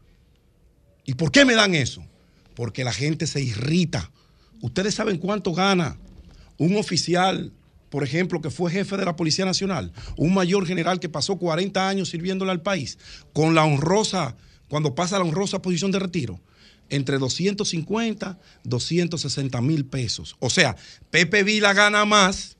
¿Y 1.05 1.13
por 1.13 1.31
qué 1.31 1.45
me 1.45 1.55
dan 1.55 1.75
eso? 1.75 2.03
Porque 2.55 2.83
la 2.83 2.93
gente 2.93 3.25
se 3.25 3.41
irrita. 3.41 4.11
Ustedes 4.61 4.95
saben 4.95 5.17
cuánto 5.17 5.53
gana 5.53 5.97
un 6.57 6.75
oficial, 6.77 7.51
por 7.89 8.03
ejemplo, 8.03 8.41
que 8.41 8.51
fue 8.51 8.71
jefe 8.71 8.97
de 8.97 9.05
la 9.05 9.15
Policía 9.15 9.45
Nacional, 9.45 9.91
un 10.17 10.33
mayor 10.33 10.67
general 10.67 10.99
que 10.99 11.09
pasó 11.09 11.37
40 11.37 11.87
años 11.87 12.09
sirviéndole 12.09 12.51
al 12.51 12.61
país, 12.61 12.99
con 13.33 13.55
la 13.55 13.63
honrosa, 13.63 14.35
cuando 14.69 14.95
pasa 14.95 15.17
la 15.17 15.25
honrosa 15.25 15.61
posición 15.61 15.91
de 15.91 15.99
retiro, 15.99 16.39
entre 16.89 17.17
250, 17.17 18.39
260 18.63 19.61
mil 19.61 19.85
pesos. 19.85 20.35
O 20.39 20.49
sea, 20.49 20.75
Pepe 21.11 21.43
Vila 21.43 21.73
gana 21.73 22.05
más 22.05 22.57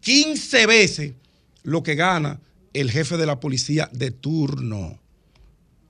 15 0.00 0.66
veces 0.66 1.14
lo 1.62 1.82
que 1.82 1.94
gana 1.94 2.40
el 2.72 2.90
jefe 2.90 3.16
de 3.16 3.26
la 3.26 3.40
policía 3.40 3.88
de 3.92 4.10
turno. 4.10 4.98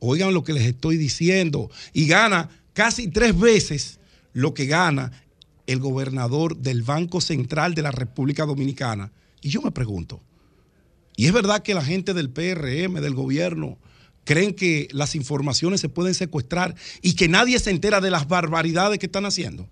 Oigan 0.00 0.32
lo 0.34 0.44
que 0.44 0.52
les 0.52 0.64
estoy 0.64 0.96
diciendo. 0.96 1.70
Y 1.92 2.06
gana 2.06 2.48
casi 2.72 3.08
tres 3.08 3.38
veces 3.38 3.98
lo 4.32 4.54
que 4.54 4.66
gana 4.66 5.12
el 5.66 5.80
gobernador 5.80 6.56
del 6.56 6.82
Banco 6.82 7.20
Central 7.20 7.74
de 7.74 7.82
la 7.82 7.90
República 7.90 8.46
Dominicana. 8.46 9.12
Y 9.40 9.50
yo 9.50 9.60
me 9.60 9.70
pregunto, 9.70 10.20
¿y 11.16 11.26
es 11.26 11.32
verdad 11.32 11.62
que 11.62 11.74
la 11.74 11.84
gente 11.84 12.14
del 12.14 12.30
PRM, 12.30 13.00
del 13.00 13.14
gobierno, 13.14 13.78
creen 14.28 14.52
que 14.52 14.88
las 14.92 15.14
informaciones 15.14 15.80
se 15.80 15.88
pueden 15.88 16.12
secuestrar 16.12 16.74
y 17.00 17.14
que 17.14 17.28
nadie 17.28 17.58
se 17.58 17.70
entera 17.70 18.02
de 18.02 18.10
las 18.10 18.28
barbaridades 18.28 18.98
que 18.98 19.06
están 19.06 19.24
haciendo? 19.24 19.66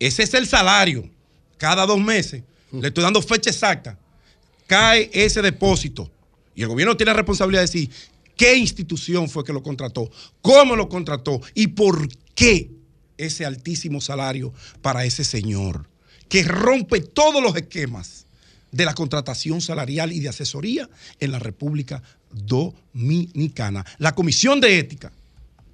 Ese 0.00 0.24
es 0.24 0.34
el 0.34 0.48
salario. 0.48 1.08
Cada 1.56 1.86
dos 1.86 2.00
meses, 2.00 2.42
le 2.72 2.88
estoy 2.88 3.04
dando 3.04 3.22
fecha 3.22 3.48
exacta, 3.48 3.96
cae 4.66 5.08
ese 5.12 5.40
depósito. 5.40 6.10
Y 6.56 6.62
el 6.62 6.68
gobierno 6.68 6.96
tiene 6.96 7.12
la 7.12 7.18
responsabilidad 7.18 7.60
de 7.60 7.66
decir 7.68 7.90
qué 8.36 8.56
institución 8.56 9.28
fue 9.28 9.44
que 9.44 9.52
lo 9.52 9.62
contrató, 9.62 10.10
cómo 10.42 10.74
lo 10.74 10.88
contrató 10.88 11.40
y 11.54 11.68
por 11.68 12.08
qué 12.34 12.72
ese 13.18 13.46
altísimo 13.46 14.00
salario 14.00 14.52
para 14.82 15.04
ese 15.04 15.22
señor, 15.22 15.86
que 16.28 16.42
rompe 16.42 17.02
todos 17.02 17.40
los 17.40 17.54
esquemas 17.54 18.26
de 18.72 18.84
la 18.84 18.94
contratación 18.94 19.60
salarial 19.60 20.12
y 20.12 20.18
de 20.18 20.28
asesoría 20.28 20.90
en 21.20 21.30
la 21.30 21.38
República 21.38 22.02
Dominicana. 22.32 23.84
La 23.98 24.14
Comisión 24.14 24.60
de 24.60 24.78
Ética 24.78 25.12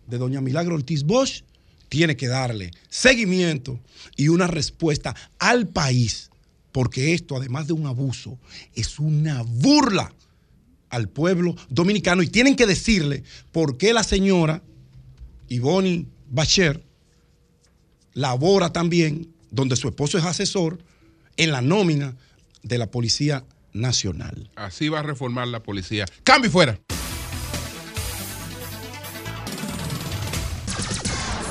de 0.07 0.19
doña 0.19 0.41
Milagro 0.41 0.75
Ortiz 0.75 1.03
Bosch 1.03 1.43
tiene 1.89 2.17
que 2.17 2.29
darle 2.29 2.73
seguimiento 2.89 3.79
y 4.17 4.29
una 4.29 4.47
respuesta 4.47 5.15
al 5.39 5.69
país, 5.69 6.31
porque 6.73 7.15
esto, 7.15 7.37
además 7.37 7.67
de 7.67 7.73
un 7.73 7.87
abuso, 7.87 8.39
es 8.75 8.99
una 8.99 9.43
burla 9.43 10.13
al 10.91 11.09
pueblo 11.09 11.57
dominicano 11.69 12.23
y 12.23 12.29
tienen 12.29 12.57
que 12.57 12.67
decirle 12.67 13.23
por 13.53 13.77
qué 13.77 13.93
la 13.93 14.03
señora 14.03 14.63
Ivonne 15.49 16.07
Bacher 16.31 16.83
labora 18.15 18.73
también, 18.73 19.29
donde 19.51 19.77
su 19.77 19.89
esposo 19.89 20.19
es 20.19 20.25
asesor, 20.25 20.79
en 21.37 21.53
la 21.53 21.61
nómina 21.61 22.17
de 22.63 22.79
la 22.79 22.91
Policía 22.91 23.45
Nacional. 23.81 24.51
Así 24.57 24.89
va 24.89 25.01
a 25.01 25.03
reformar 25.03 25.49
la 25.49 25.63
policía. 25.63 26.07
¡Cambio 26.25 26.49
y 26.49 26.53
fuera! 26.53 26.79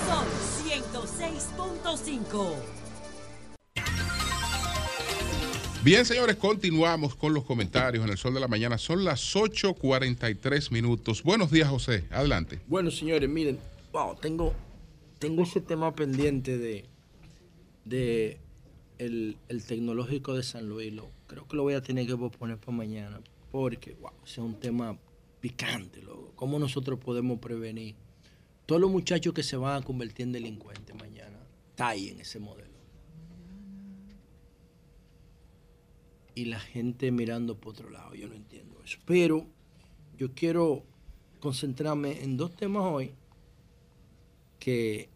Sol 0.08 0.28
106.5. 0.66 2.56
Bien, 5.86 6.04
señores, 6.04 6.38
continuamos 6.38 7.14
con 7.14 7.36
los 7.36 7.44
comentarios 7.44 8.04
en 8.04 8.10
el 8.10 8.18
Sol 8.18 8.34
de 8.34 8.40
la 8.40 8.48
Mañana. 8.48 8.80
Son 8.80 9.06
las 9.06 9.36
8.43 9.36 10.72
minutos. 10.72 11.22
Buenos 11.22 11.52
días, 11.52 11.70
José. 11.70 12.06
Adelante. 12.10 12.60
Bueno, 12.66 12.90
señores, 12.90 13.30
miren, 13.30 13.60
wow, 13.94 14.16
tengo, 14.16 14.56
tengo 15.20 15.44
ese 15.44 15.62
tema 15.62 15.94
pendiente 15.94 16.58
de, 16.58 16.86
de 17.84 18.40
el, 18.98 19.38
el 19.48 19.64
tecnológico 19.64 20.34
de 20.34 20.42
San 20.42 20.68
Luis. 20.68 20.92
Lo, 20.92 21.12
creo 21.28 21.48
que 21.48 21.56
lo 21.56 21.64
voy 21.64 21.74
a 21.74 21.82
tener 21.82 22.08
que 22.08 22.16
poner 22.16 22.58
para 22.58 22.78
mañana, 22.78 23.22
porque, 23.52 23.94
wow, 23.96 24.12
ese 24.24 24.34
es 24.34 24.38
un 24.40 24.60
tema 24.60 24.98
picante, 25.40 26.02
loco. 26.02 26.34
¿Cómo 26.36 26.60
nosotros 26.60 27.00
podemos 27.00 27.40
prevenir? 27.40 27.96
Todos 28.66 28.82
los 28.82 28.92
muchachos 28.92 29.34
que 29.34 29.44
se 29.44 29.58
van 29.58 29.82
a 29.82 29.86
convertir 29.86 30.26
en 30.26 30.32
delincuentes 30.32 30.96
mañana, 30.96 31.38
está 31.72 31.90
ahí 31.90 32.10
en 32.10 32.20
ese 32.20 32.40
modelo. 32.40 32.76
y 36.36 36.46
la 36.46 36.60
gente 36.60 37.12
mirando 37.12 37.58
por 37.58 37.74
otro 37.74 37.90
lado. 37.90 38.14
Yo 38.14 38.28
no 38.28 38.36
entiendo 38.36 38.80
eso. 38.84 39.00
Pero 39.06 39.48
yo 40.18 40.34
quiero 40.34 40.84
concentrarme 41.40 42.24
en 42.24 42.38
dos 42.38 42.56
temas 42.56 42.84
hoy 42.84 43.14
que 44.60 45.10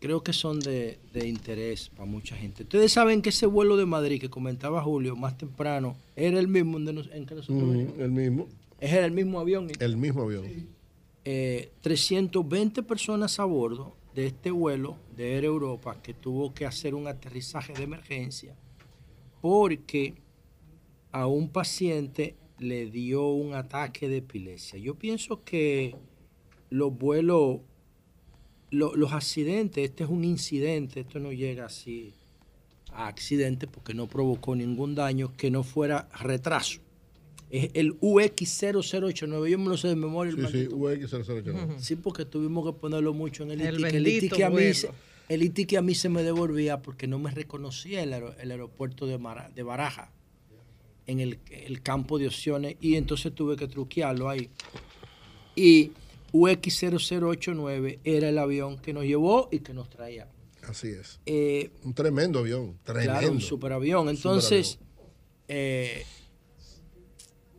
creo 0.00 0.22
que 0.22 0.32
son 0.32 0.58
de, 0.60 0.98
de 1.12 1.28
interés 1.28 1.90
para 1.90 2.04
mucha 2.06 2.34
gente. 2.34 2.62
Ustedes 2.64 2.90
saben 2.92 3.22
que 3.22 3.28
ese 3.28 3.46
vuelo 3.46 3.76
de 3.76 3.86
Madrid 3.86 4.20
que 4.20 4.28
comentaba 4.30 4.82
Julio 4.82 5.14
más 5.14 5.36
temprano 5.38 5.94
era 6.16 6.38
el 6.40 6.48
mismo 6.48 6.78
en, 6.78 6.84
nos- 6.94 7.10
en 7.12 7.26
que 7.26 7.34
nosotros 7.36 7.62
Mm, 7.62 8.00
el 8.00 8.10
mismo. 8.10 8.48
Era 8.80 9.04
el 9.04 9.12
mismo 9.12 9.38
avión. 9.40 9.68
El 9.78 9.96
mismo 9.98 10.22
avión. 10.22 10.44
Eh, 11.24 11.70
320 11.82 12.82
personas 12.82 13.38
a 13.38 13.44
bordo 13.44 13.94
de 14.14 14.26
este 14.26 14.50
vuelo 14.50 14.96
de 15.16 15.34
Air 15.36 15.44
Europa 15.44 15.98
que 16.02 16.14
tuvo 16.14 16.52
que 16.54 16.64
hacer 16.66 16.94
un 16.94 17.06
aterrizaje 17.06 17.74
de 17.74 17.82
emergencia 17.84 18.56
porque 19.40 20.14
a 21.12 21.26
un 21.26 21.48
paciente 21.50 22.36
le 22.58 22.86
dio 22.90 23.28
un 23.28 23.54
ataque 23.54 24.08
de 24.08 24.18
epilepsia. 24.18 24.78
Yo 24.78 24.94
pienso 24.94 25.42
que 25.44 25.94
los 26.70 26.96
vuelos, 26.96 27.60
lo- 28.70 28.94
los 28.96 29.12
accidentes, 29.12 29.84
este 29.90 30.04
es 30.04 30.10
un 30.10 30.24
incidente, 30.24 31.00
esto 31.00 31.18
no 31.18 31.32
llega 31.32 31.66
así 31.66 32.12
a 32.92 33.06
accidente 33.06 33.66
porque 33.66 33.94
no 33.94 34.06
provocó 34.08 34.54
ningún 34.56 34.94
daño 34.94 35.32
que 35.36 35.50
no 35.50 35.62
fuera 35.62 36.08
retraso. 36.20 36.80
Es 37.50 37.70
el 37.74 37.98
UX0089, 38.00 39.48
yo 39.48 39.58
me 39.58 39.68
lo 39.68 39.76
sé 39.76 39.88
de 39.88 39.96
memoria. 39.96 40.30
el 40.30 40.36
Sí, 40.36 40.42
sí, 40.46 40.68
maldito. 40.74 40.76
UX0089. 40.76 41.78
Sí, 41.78 41.96
porque 41.96 42.24
tuvimos 42.24 42.64
que 42.66 42.78
ponerlo 42.78 43.12
mucho 43.12 43.42
en 43.42 43.50
el, 43.52 43.60
El 43.60 43.74
ITI, 43.74 43.80
que 43.82 43.86
el 43.86 43.92
bendito 44.04 44.26
ITI 44.26 44.36
que 44.36 44.44
a 44.44 44.50
mí, 44.50 44.62
el 45.28 45.42
ITI 45.42 45.64
que 45.66 45.76
a 45.78 45.82
mí 45.82 45.94
se 45.94 46.08
me 46.08 46.22
devolvía 46.22 46.80
porque 46.82 47.06
no 47.08 47.18
me 47.18 47.30
reconocía 47.32 48.02
el, 48.02 48.12
aero- 48.12 48.34
el 48.40 48.50
aeropuerto 48.52 49.06
de, 49.06 49.18
Mara- 49.18 49.50
de 49.54 49.62
Baraja 49.64 50.12
en 51.06 51.18
el, 51.18 51.38
el 51.50 51.82
campo 51.82 52.18
de 52.20 52.28
opciones 52.28 52.76
y 52.80 52.94
entonces 52.94 53.34
tuve 53.34 53.56
que 53.56 53.66
truquearlo 53.66 54.28
ahí. 54.28 54.48
Y 55.56 55.90
UX0089 56.32 58.00
era 58.04 58.28
el 58.28 58.38
avión 58.38 58.78
que 58.78 58.92
nos 58.92 59.04
llevó 59.04 59.48
y 59.50 59.60
que 59.60 59.72
nos 59.74 59.88
traía. 59.90 60.28
Así 60.68 60.88
es. 60.88 61.20
Eh, 61.26 61.70
un 61.84 61.94
tremendo 61.94 62.40
avión. 62.40 62.78
Tremendo. 62.84 63.12
Claro, 63.12 63.32
un 63.32 63.40
superavión. 63.40 64.08
Entonces, 64.08 64.78
eh, 65.48 66.04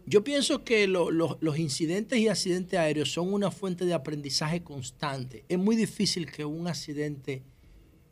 yo 0.06 0.23
pienso 0.23 0.64
que 0.64 0.88
lo- 0.88 1.11
lo- 1.11 1.38
los 1.41 1.57
incidentes 1.57 2.19
y 2.19 2.27
accidentes 2.27 2.80
aéreos 2.80 3.11
son 3.11 3.34
una 3.34 3.52
fuente 3.52 3.85
de 3.85 3.93
aprendizaje 3.93 4.64
constante. 4.64 5.45
Es 5.49 5.57
muy 5.57 5.76
difícil 5.76 6.30
que 6.31 6.45
un 6.45 6.68
accidente 6.68 7.43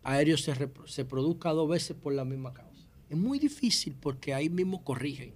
aéreo 0.04 0.38
se 0.38 1.06
produzca 1.06 1.50
dos 1.52 1.70
veces 1.70 1.96
por 1.96 2.14
la 2.14 2.26
misma 2.26 2.54
causa. 2.54 2.88
Es 3.10 3.18
muy 3.18 3.38
difícil 3.40 3.96
porque 4.00 4.34
ahí 4.34 4.50
mismo 4.50 4.84
corrigen. 4.84 5.34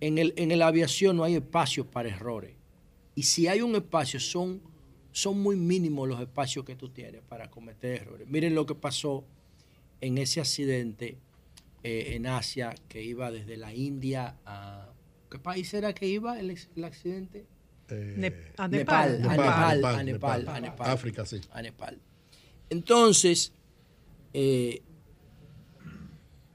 En 0.00 0.18
el, 0.18 0.32
en 0.36 0.56
la 0.58 0.66
aviación 0.68 1.16
no 1.16 1.24
hay 1.24 1.34
espacio 1.34 1.86
para 1.90 2.08
errores. 2.08 2.54
Y 3.20 3.24
si 3.24 3.48
hay 3.48 3.60
un 3.60 3.74
espacio, 3.74 4.18
son, 4.18 4.62
son 5.12 5.42
muy 5.42 5.54
mínimos 5.54 6.08
los 6.08 6.18
espacios 6.22 6.64
que 6.64 6.74
tú 6.74 6.88
tienes 6.88 7.20
para 7.20 7.50
cometer 7.50 8.00
errores. 8.00 8.26
Miren 8.26 8.54
lo 8.54 8.64
que 8.64 8.74
pasó 8.74 9.26
en 10.00 10.16
ese 10.16 10.40
accidente 10.40 11.18
eh, 11.82 12.14
en 12.14 12.26
Asia 12.26 12.74
que 12.88 13.02
iba 13.02 13.30
desde 13.30 13.58
la 13.58 13.74
India 13.74 14.38
a... 14.46 14.88
¿Qué 15.30 15.38
país 15.38 15.74
era 15.74 15.92
que 15.92 16.06
iba 16.06 16.40
el, 16.40 16.56
accidente? 16.82 17.44
Ne- 17.90 18.32
a 18.56 18.66
Nepal, 18.68 19.20
Nepal. 19.20 19.28
a 19.28 19.36
Nepal, 19.36 19.84
a 19.84 20.02
Nepal, 20.02 20.40
Nepal. 20.40 20.48
a 20.48 20.60
Nepal. 20.60 20.90
África, 20.90 21.26
sí. 21.26 21.42
A 21.50 21.60
Nepal. 21.60 21.98
Entonces, 22.70 23.52
eh, 24.32 24.80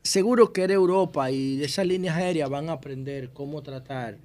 seguro 0.02 0.52
que 0.52 0.64
era 0.64 0.74
Europa 0.74 1.30
y 1.30 1.64
esas 1.64 1.86
líneas 1.86 2.18
aéreas 2.18 2.50
van 2.50 2.70
a 2.70 2.72
aprender 2.72 3.30
cómo 3.34 3.62
tratar 3.62 4.18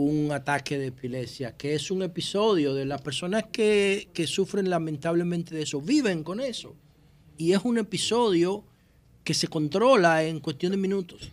un 0.00 0.32
ataque 0.32 0.78
de 0.78 0.88
epilepsia, 0.88 1.56
que 1.56 1.74
es 1.74 1.90
un 1.90 2.02
episodio 2.02 2.74
de 2.74 2.84
las 2.84 3.00
personas 3.00 3.44
que, 3.50 4.08
que 4.12 4.26
sufren 4.26 4.70
lamentablemente 4.70 5.54
de 5.54 5.62
eso, 5.62 5.80
viven 5.80 6.22
con 6.22 6.40
eso. 6.40 6.74
Y 7.38 7.52
es 7.52 7.60
un 7.64 7.78
episodio 7.78 8.64
que 9.24 9.34
se 9.34 9.48
controla 9.48 10.24
en 10.24 10.40
cuestión 10.40 10.72
de 10.72 10.78
minutos. 10.78 11.30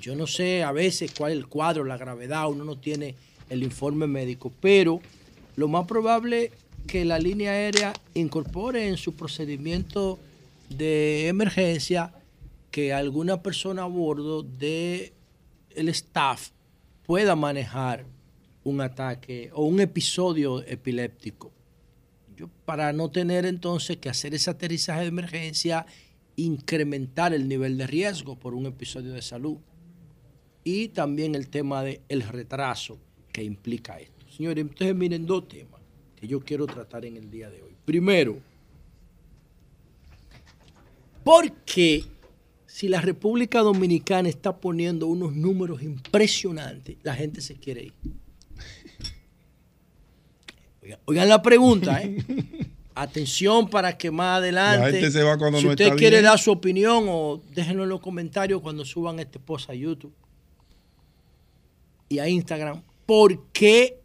Yo 0.00 0.14
no 0.16 0.26
sé 0.26 0.62
a 0.62 0.72
veces 0.72 1.12
cuál 1.16 1.32
es 1.32 1.38
el 1.38 1.46
cuadro, 1.46 1.84
la 1.84 1.96
gravedad, 1.96 2.48
uno 2.48 2.64
no 2.64 2.76
tiene 2.76 3.14
el 3.48 3.62
informe 3.62 4.06
médico, 4.06 4.52
pero 4.60 5.00
lo 5.56 5.68
más 5.68 5.86
probable 5.86 6.50
que 6.86 7.04
la 7.04 7.18
línea 7.18 7.52
aérea 7.52 7.92
incorpore 8.14 8.88
en 8.88 8.96
su 8.96 9.14
procedimiento 9.14 10.18
de 10.68 11.28
emergencia 11.28 12.12
que 12.70 12.92
alguna 12.92 13.42
persona 13.42 13.82
a 13.82 13.86
bordo 13.86 14.42
de 14.42 15.12
el 15.74 15.88
staff 15.88 16.50
pueda 17.06 17.36
manejar 17.36 18.06
un 18.64 18.80
ataque 18.80 19.50
o 19.52 19.64
un 19.64 19.80
episodio 19.80 20.62
epiléptico. 20.66 21.52
Yo, 22.36 22.48
para 22.64 22.92
no 22.92 23.10
tener 23.10 23.46
entonces 23.46 23.98
que 23.98 24.08
hacer 24.08 24.34
ese 24.34 24.50
aterrizaje 24.50 25.02
de 25.02 25.06
emergencia, 25.06 25.86
incrementar 26.36 27.32
el 27.32 27.46
nivel 27.48 27.78
de 27.78 27.86
riesgo 27.86 28.36
por 28.36 28.54
un 28.54 28.66
episodio 28.66 29.12
de 29.12 29.22
salud. 29.22 29.58
Y 30.64 30.88
también 30.88 31.34
el 31.34 31.48
tema 31.48 31.82
del 31.82 32.00
el 32.08 32.22
retraso 32.22 32.98
que 33.32 33.44
implica 33.44 34.00
esto. 34.00 34.26
Señores, 34.30 34.62
entonces 34.62 34.96
miren 34.96 35.26
dos 35.26 35.46
temas 35.46 35.80
que 36.16 36.26
yo 36.26 36.40
quiero 36.40 36.66
tratar 36.66 37.04
en 37.04 37.16
el 37.16 37.30
día 37.30 37.50
de 37.50 37.62
hoy. 37.62 37.76
Primero, 37.84 38.38
¿por 41.22 41.52
qué 41.64 42.04
si 42.74 42.88
la 42.88 43.00
República 43.00 43.60
Dominicana 43.60 44.28
está 44.28 44.56
poniendo 44.56 45.06
unos 45.06 45.32
números 45.32 45.80
impresionantes, 45.80 46.96
la 47.04 47.14
gente 47.14 47.40
se 47.40 47.54
quiere 47.54 47.84
ir? 47.84 47.92
Oigan, 50.82 50.98
oigan 51.04 51.28
la 51.28 51.40
pregunta, 51.40 52.02
¿eh? 52.02 52.16
Atención 52.96 53.70
para 53.70 53.96
que 53.96 54.10
más 54.10 54.38
adelante, 54.38 54.86
La 54.86 54.90
gente 54.90 55.12
se 55.12 55.22
va 55.22 55.38
cuando 55.38 55.60
si 55.60 55.66
no 55.66 55.70
usted 55.70 55.84
está 55.84 55.96
quiere 55.96 56.16
bien. 56.16 56.24
dar 56.24 56.38
su 56.40 56.50
opinión 56.50 57.04
o 57.06 57.40
déjenlo 57.54 57.84
en 57.84 57.90
los 57.90 58.00
comentarios 58.00 58.60
cuando 58.60 58.84
suban 58.84 59.20
este 59.20 59.38
post 59.38 59.70
a 59.70 59.74
YouTube 59.74 60.12
y 62.08 62.18
a 62.18 62.28
Instagram, 62.28 62.82
¿por 63.06 63.52
qué 63.52 64.00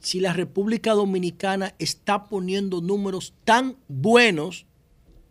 si 0.00 0.18
la 0.18 0.32
República 0.32 0.92
Dominicana 0.92 1.72
está 1.78 2.24
poniendo 2.24 2.80
números 2.80 3.32
tan 3.44 3.76
buenos 3.86 4.66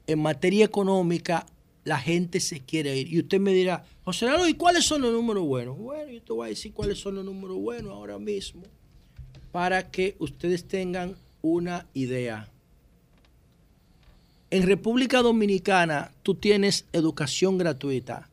en 0.08 0.20
materia 0.20 0.64
económica, 0.64 1.46
la 1.88 2.00
gente 2.00 2.42
se 2.42 2.60
quiere 2.60 2.98
ir? 2.98 3.14
Y 3.14 3.20
usted 3.20 3.40
me 3.40 3.54
dirá, 3.54 3.86
José 4.04 4.26
Lalo, 4.26 4.46
¿y 4.48 4.56
cuáles 4.56 4.84
son 4.84 5.02
los 5.02 5.14
números 5.14 5.46
buenos? 5.46 5.78
Bueno, 5.78 6.12
yo 6.12 6.22
te 6.22 6.34
voy 6.34 6.48
a 6.48 6.50
decir 6.50 6.74
cuáles 6.74 7.00
son 7.00 7.16
los 7.16 7.24
números 7.24 7.58
buenos 7.58 7.94
ahora 7.94 8.20
mismo 8.20 8.64
para 9.54 9.90
que 9.90 10.18
ustedes 10.20 10.68
tengan 10.68 11.16
una 11.42 11.88
idea. 11.94 12.52
En 14.50 14.64
República 14.64 15.22
Dominicana 15.22 16.12
tú 16.24 16.36
tienes 16.36 16.86
educación 16.92 17.58
gratuita 17.58 18.30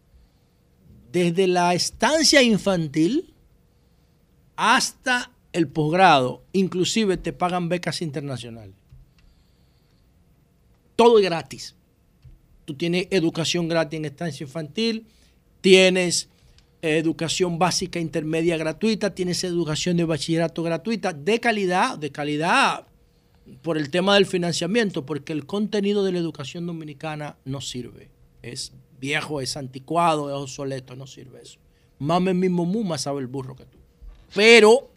desde 1.13 1.47
la 1.47 1.75
estancia 1.75 2.43
infantil 2.43 3.33
hasta 4.57 5.31
el 5.53 5.69
posgrado, 5.69 6.43
inclusive 6.53 7.17
te 7.19 7.33
pagan 7.33 7.69
becas 7.69 8.03
internacionales. 8.03 8.75
Todo 10.97 11.19
es 11.21 11.25
gratis. 11.25 11.77
Tú 12.65 12.75
tienes 12.75 13.09
educación 13.11 13.69
gratis 13.69 13.99
en 13.99 14.05
estancia 14.05 14.45
infantil, 14.45 15.07
tienes 15.61 16.29
eh, 16.83 16.99
educación 16.99 17.59
básica 17.59 17.99
intermedia 17.99 18.57
gratuita, 18.57 19.15
tienes 19.15 19.45
educación 19.45 19.97
de 19.97 20.05
bachillerato 20.05 20.63
gratuita, 20.63 21.13
de 21.13 21.41
calidad, 21.41 21.99
de 21.99 22.11
calidad 22.11 22.87
por 23.63 23.77
el 23.77 23.91
tema 23.91 24.15
del 24.15 24.27
financiamiento, 24.27 25.05
porque 25.05 25.33
el 25.33 25.47
contenido 25.47 26.05
de 26.05 26.13
la 26.13 26.19
educación 26.19 26.67
dominicana 26.67 27.37
no 27.45 27.61
sirve. 27.61 28.11
Es 28.43 28.73
viejo, 29.01 29.41
es 29.41 29.57
anticuado, 29.57 30.29
es 30.31 30.35
obsoleto, 30.35 30.97
no 30.97 31.07
sirve 31.07 31.43
eso. 31.43 31.59
Mame 31.99 32.35
mismo 32.35 32.65
Muma 32.65 32.99
sabe 32.99 33.21
el 33.21 33.27
burro 33.27 33.55
que 33.57 33.65
tú. 33.65 33.79
Pero 34.35 34.91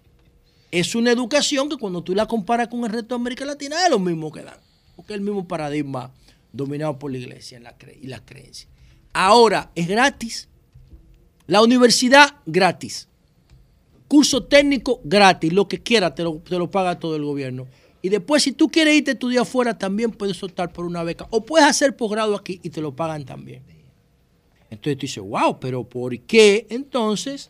es 0.72 0.96
una 0.96 1.12
educación 1.12 1.70
que 1.70 1.78
cuando 1.78 2.02
tú 2.02 2.16
la 2.16 2.26
comparas 2.26 2.68
con 2.68 2.84
el 2.84 2.90
resto 2.90 3.16
de 3.16 3.22
América 3.22 3.46
Latina 3.46 3.84
es 3.84 3.90
lo 3.90 4.00
mismo 4.00 4.32
que 4.32 4.44
dan. 4.44 4.60
Porque 4.96 5.14
es 5.14 5.20
el 5.20 5.24
mismo 5.24 5.48
paradigma 5.48 6.12
dominado 6.54 6.98
por 7.00 7.12
la 7.12 7.18
iglesia 7.18 7.58
en 7.58 7.64
la 7.64 7.78
cre- 7.78 7.98
y 8.02 8.08
las 8.08 8.22
creencias. 8.22 8.70
Ahora, 9.14 9.72
es 9.76 9.88
gratis. 9.88 10.50
La 11.48 11.62
universidad, 11.62 12.36
gratis. 12.46 13.08
Curso 14.08 14.44
técnico, 14.44 15.02
gratis. 15.04 15.52
Lo 15.54 15.68
que 15.68 15.82
quiera, 15.82 16.14
te 16.16 16.24
lo, 16.24 16.36
te 16.38 16.58
lo 16.58 16.70
paga 16.70 17.00
todo 17.00 17.16
el 17.16 17.24
gobierno. 17.24 17.68
Y 18.02 18.10
después, 18.10 18.44
si 18.44 18.52
tú 18.52 18.70
quieres 18.70 18.96
irte 18.96 19.12
a 19.12 19.14
estudiar 19.14 19.42
afuera, 19.42 19.78
también 19.78 20.12
puedes 20.12 20.42
optar 20.44 20.72
por 20.72 20.86
una 20.86 21.04
beca. 21.04 21.28
O 21.32 21.44
puedes 21.46 21.68
hacer 21.68 21.96
posgrado 21.98 22.36
aquí 22.36 22.60
y 22.64 22.70
te 22.70 22.80
lo 22.82 22.96
pagan 22.96 23.26
también. 23.26 23.64
Entonces 24.70 24.98
tú 24.98 25.02
dices, 25.02 25.24
wow, 25.24 25.60
pero 25.60 25.84
¿por 25.84 26.18
qué 26.20 26.68
entonces 26.70 27.50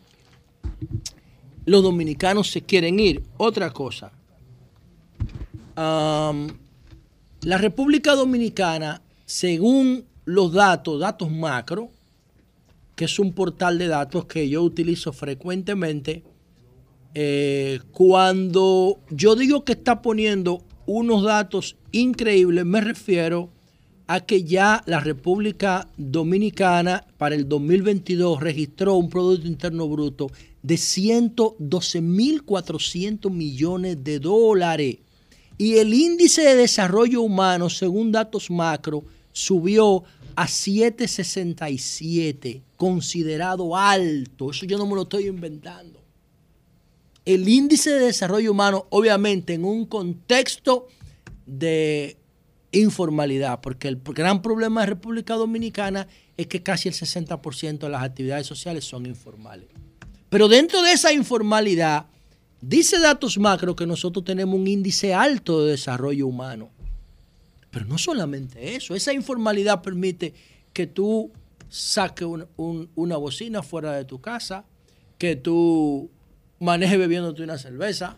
los 1.64 1.82
dominicanos 1.82 2.50
se 2.50 2.62
quieren 2.62 2.98
ir? 2.98 3.22
Otra 3.36 3.70
cosa. 3.72 4.12
La 7.42 7.58
República 7.58 8.14
Dominicana, 8.14 9.02
según 9.24 10.04
los 10.24 10.52
datos, 10.52 11.00
datos 11.00 11.30
macro, 11.30 11.90
que 12.96 13.04
es 13.04 13.18
un 13.18 13.32
portal 13.32 13.78
de 13.78 13.86
datos 13.86 14.26
que 14.26 14.48
yo 14.48 14.62
utilizo 14.62 15.12
frecuentemente, 15.12 16.24
eh, 17.14 17.80
cuando 17.92 19.00
yo 19.10 19.36
digo 19.36 19.64
que 19.64 19.72
está 19.72 20.02
poniendo 20.02 20.64
unos 20.86 21.22
datos 21.22 21.76
increíbles, 21.92 22.64
me 22.64 22.80
refiero 22.80 23.50
a 24.08 24.20
que 24.20 24.42
ya 24.42 24.82
la 24.86 25.00
República 25.00 25.88
Dominicana 25.96 27.06
para 27.18 27.34
el 27.34 27.46
2022 27.48 28.40
registró 28.40 28.94
un 28.94 29.10
Producto 29.10 29.46
Interno 29.46 29.86
Bruto 29.86 30.30
de 30.62 30.76
112.400 30.76 33.30
millones 33.30 34.02
de 34.02 34.18
dólares. 34.18 34.96
Y 35.58 35.76
el 35.78 35.92
índice 35.92 36.42
de 36.42 36.54
desarrollo 36.54 37.20
humano, 37.20 37.68
según 37.68 38.12
datos 38.12 38.48
macro, 38.50 39.04
subió 39.32 40.04
a 40.36 40.46
767, 40.46 42.62
considerado 42.76 43.76
alto. 43.76 44.52
Eso 44.52 44.66
yo 44.66 44.78
no 44.78 44.86
me 44.86 44.94
lo 44.94 45.02
estoy 45.02 45.26
inventando. 45.26 46.00
El 47.24 47.48
índice 47.48 47.90
de 47.90 48.06
desarrollo 48.06 48.52
humano, 48.52 48.86
obviamente, 48.90 49.54
en 49.54 49.64
un 49.64 49.84
contexto 49.84 50.86
de 51.44 52.16
informalidad, 52.70 53.60
porque 53.60 53.88
el 53.88 53.96
gran 53.96 54.42
problema 54.42 54.82
de 54.82 54.86
República 54.86 55.34
Dominicana 55.34 56.06
es 56.36 56.46
que 56.46 56.62
casi 56.62 56.88
el 56.88 56.94
60% 56.94 57.78
de 57.78 57.88
las 57.88 58.04
actividades 58.04 58.46
sociales 58.46 58.84
son 58.84 59.06
informales. 59.06 59.66
Pero 60.28 60.46
dentro 60.46 60.82
de 60.82 60.92
esa 60.92 61.12
informalidad, 61.12 62.06
dice 62.60 62.98
datos 62.98 63.38
macro 63.38 63.74
que 63.76 63.86
nosotros 63.86 64.24
tenemos 64.24 64.54
un 64.58 64.66
índice 64.66 65.14
alto 65.14 65.64
de 65.64 65.72
desarrollo 65.72 66.26
humano. 66.26 66.70
Pero 67.70 67.84
no 67.86 67.98
solamente 67.98 68.74
eso, 68.76 68.94
esa 68.94 69.12
informalidad 69.12 69.82
permite 69.82 70.34
que 70.72 70.86
tú 70.86 71.30
saques 71.68 72.26
un- 72.26 72.46
un- 72.56 72.88
una 72.94 73.16
bocina 73.16 73.62
fuera 73.62 73.92
de 73.92 74.04
tu 74.04 74.20
casa, 74.20 74.64
que 75.18 75.36
tú 75.36 76.10
manejes 76.60 76.98
bebiéndote 76.98 77.42
una 77.42 77.58
cerveza, 77.58 78.16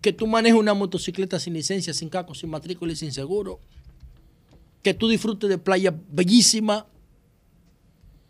que 0.00 0.12
tú 0.12 0.26
manejes 0.26 0.58
una 0.58 0.74
motocicleta 0.74 1.40
sin 1.40 1.54
licencia, 1.54 1.92
sin 1.92 2.08
casco, 2.08 2.34
sin 2.34 2.50
matrícula 2.50 2.92
y 2.92 2.96
sin 2.96 3.12
seguro, 3.12 3.58
que 4.82 4.94
tú 4.94 5.08
disfrutes 5.08 5.50
de 5.50 5.58
playa 5.58 5.92
bellísima, 6.10 6.86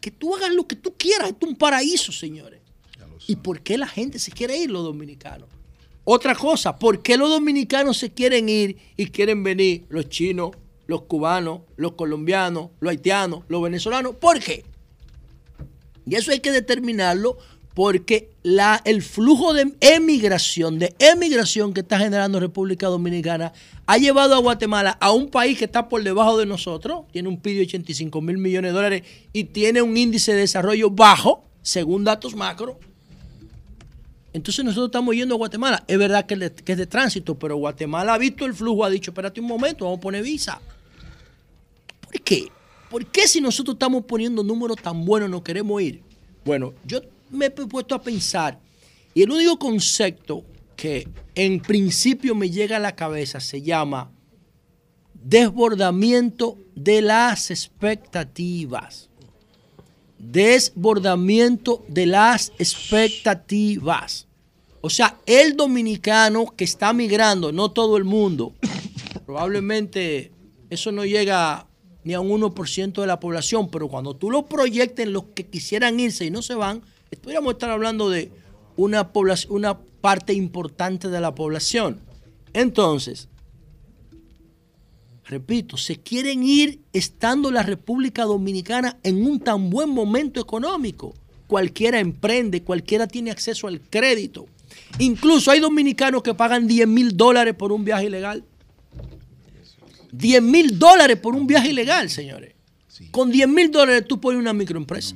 que 0.00 0.10
tú 0.10 0.34
hagas 0.34 0.50
lo 0.54 0.66
que 0.66 0.76
tú 0.76 0.94
quieras, 0.96 1.28
esto 1.28 1.44
es 1.46 1.52
un 1.52 1.58
paraíso, 1.58 2.10
señores. 2.10 2.57
¿Y 3.30 3.36
por 3.36 3.60
qué 3.60 3.76
la 3.76 3.86
gente 3.86 4.18
se 4.18 4.32
quiere 4.32 4.56
ir, 4.56 4.70
los 4.70 4.82
dominicanos? 4.82 5.50
Otra 6.04 6.34
cosa, 6.34 6.78
¿por 6.78 7.02
qué 7.02 7.18
los 7.18 7.28
dominicanos 7.28 7.98
se 7.98 8.10
quieren 8.10 8.48
ir 8.48 8.78
y 8.96 9.08
quieren 9.08 9.44
venir 9.44 9.84
los 9.90 10.08
chinos, 10.08 10.52
los 10.86 11.02
cubanos, 11.02 11.60
los 11.76 11.92
colombianos, 11.92 12.70
los 12.80 12.90
haitianos, 12.90 13.44
los 13.48 13.62
venezolanos? 13.62 14.16
¿Por 14.16 14.40
qué? 14.40 14.64
Y 16.06 16.14
eso 16.14 16.30
hay 16.30 16.40
que 16.40 16.50
determinarlo 16.50 17.36
porque 17.74 18.30
la, 18.42 18.80
el 18.86 19.02
flujo 19.02 19.52
de 19.52 19.74
emigración, 19.80 20.78
de 20.78 20.96
emigración 20.98 21.74
que 21.74 21.80
está 21.80 21.98
generando 21.98 22.40
República 22.40 22.86
Dominicana, 22.86 23.52
ha 23.84 23.98
llevado 23.98 24.36
a 24.36 24.38
Guatemala 24.38 24.96
a 25.02 25.12
un 25.12 25.28
país 25.28 25.58
que 25.58 25.66
está 25.66 25.90
por 25.90 26.02
debajo 26.02 26.38
de 26.38 26.46
nosotros, 26.46 27.04
tiene 27.12 27.28
un 27.28 27.42
PIB 27.42 27.56
de 27.56 27.62
85 27.64 28.22
mil 28.22 28.38
millones 28.38 28.70
de 28.70 28.74
dólares 28.74 29.02
y 29.34 29.44
tiene 29.44 29.82
un 29.82 29.98
índice 29.98 30.32
de 30.32 30.40
desarrollo 30.40 30.88
bajo, 30.88 31.44
según 31.60 32.04
datos 32.04 32.34
macro. 32.34 32.80
Entonces 34.32 34.64
nosotros 34.64 34.88
estamos 34.88 35.14
yendo 35.14 35.34
a 35.34 35.38
Guatemala. 35.38 35.84
Es 35.86 35.98
verdad 35.98 36.26
que, 36.26 36.34
es 36.34 36.76
de 36.76 36.86
tránsito, 36.86 37.38
pero 37.38 37.56
Guatemala 37.56 38.14
ha 38.14 38.18
visto 38.18 38.44
el 38.44 38.54
flujo, 38.54 38.84
ha 38.84 38.90
dicho, 38.90 39.10
espérate 39.10 39.40
un 39.40 39.46
momento, 39.46 39.84
vamos 39.84 39.98
a 39.98 40.02
poner 40.02 40.22
visa. 40.22 40.60
¿Por 42.00 42.20
qué? 42.20 42.48
¿Por 42.90 43.06
qué 43.06 43.28
si 43.28 43.40
nosotros 43.40 43.74
estamos 43.74 44.04
poniendo 44.04 44.42
números 44.42 44.76
tan 44.82 45.04
buenos 45.04 45.28
no 45.28 45.42
queremos 45.42 45.80
ir? 45.82 46.02
Bueno, 46.44 46.74
yo 46.84 47.00
me 47.30 47.46
he 47.46 47.50
puesto 47.50 47.94
a 47.94 48.02
pensar 48.02 48.58
y 49.14 49.22
el 49.22 49.30
único 49.30 49.58
concepto 49.58 50.44
que 50.76 51.08
en 51.34 51.60
principio 51.60 52.34
me 52.34 52.50
llega 52.50 52.76
a 52.76 52.80
la 52.80 52.94
cabeza 52.94 53.40
se 53.40 53.62
llama 53.62 54.10
desbordamiento 55.12 56.56
de 56.74 57.02
las 57.02 57.50
expectativas. 57.50 59.07
Desbordamiento 60.18 61.84
de 61.88 62.06
las 62.06 62.52
expectativas. 62.58 64.26
O 64.80 64.90
sea, 64.90 65.18
el 65.26 65.56
dominicano 65.56 66.54
que 66.56 66.64
está 66.64 66.92
migrando, 66.92 67.52
no 67.52 67.70
todo 67.70 67.96
el 67.96 68.04
mundo, 68.04 68.52
probablemente 69.26 70.32
eso 70.70 70.92
no 70.92 71.04
llega 71.04 71.66
ni 72.04 72.14
a 72.14 72.20
un 72.20 72.40
1% 72.40 73.00
de 73.00 73.06
la 73.06 73.20
población, 73.20 73.68
pero 73.70 73.88
cuando 73.88 74.14
tú 74.14 74.30
lo 74.30 74.46
proyectes 74.46 75.06
en 75.06 75.12
los 75.12 75.24
que 75.34 75.46
quisieran 75.46 75.98
irse 76.00 76.24
y 76.24 76.30
no 76.30 76.42
se 76.42 76.54
van, 76.54 76.82
podríamos 77.22 77.54
estar 77.54 77.70
hablando 77.70 78.08
de 78.08 78.30
una, 78.76 79.10
una 79.48 79.78
parte 80.00 80.32
importante 80.32 81.08
de 81.08 81.20
la 81.20 81.34
población. 81.34 82.00
Entonces, 82.52 83.28
repito, 85.28 85.76
se 85.76 85.98
quieren 85.98 86.42
ir 86.42 86.80
estando 86.92 87.50
la 87.50 87.62
República 87.62 88.24
Dominicana 88.24 88.98
en 89.02 89.24
un 89.24 89.38
tan 89.38 89.70
buen 89.70 89.90
momento 89.90 90.40
económico. 90.40 91.14
Cualquiera 91.46 92.00
emprende, 92.00 92.62
cualquiera 92.62 93.06
tiene 93.06 93.30
acceso 93.30 93.68
al 93.68 93.80
crédito. 93.80 94.46
Incluso 94.98 95.50
hay 95.50 95.60
dominicanos 95.60 96.22
que 96.22 96.34
pagan 96.34 96.66
10 96.66 96.88
mil 96.88 97.16
dólares 97.16 97.54
por 97.54 97.72
un 97.72 97.84
viaje 97.84 98.06
ilegal. 98.06 98.44
10 100.12 100.42
mil 100.42 100.78
dólares 100.78 101.18
por 101.18 101.36
un 101.36 101.46
viaje 101.46 101.70
ilegal, 101.70 102.08
señores. 102.08 102.54
Con 103.10 103.30
10 103.30 103.48
mil 103.48 103.70
dólares 103.70 104.04
tú 104.08 104.20
pones 104.20 104.40
una 104.40 104.54
microempresa. 104.54 105.14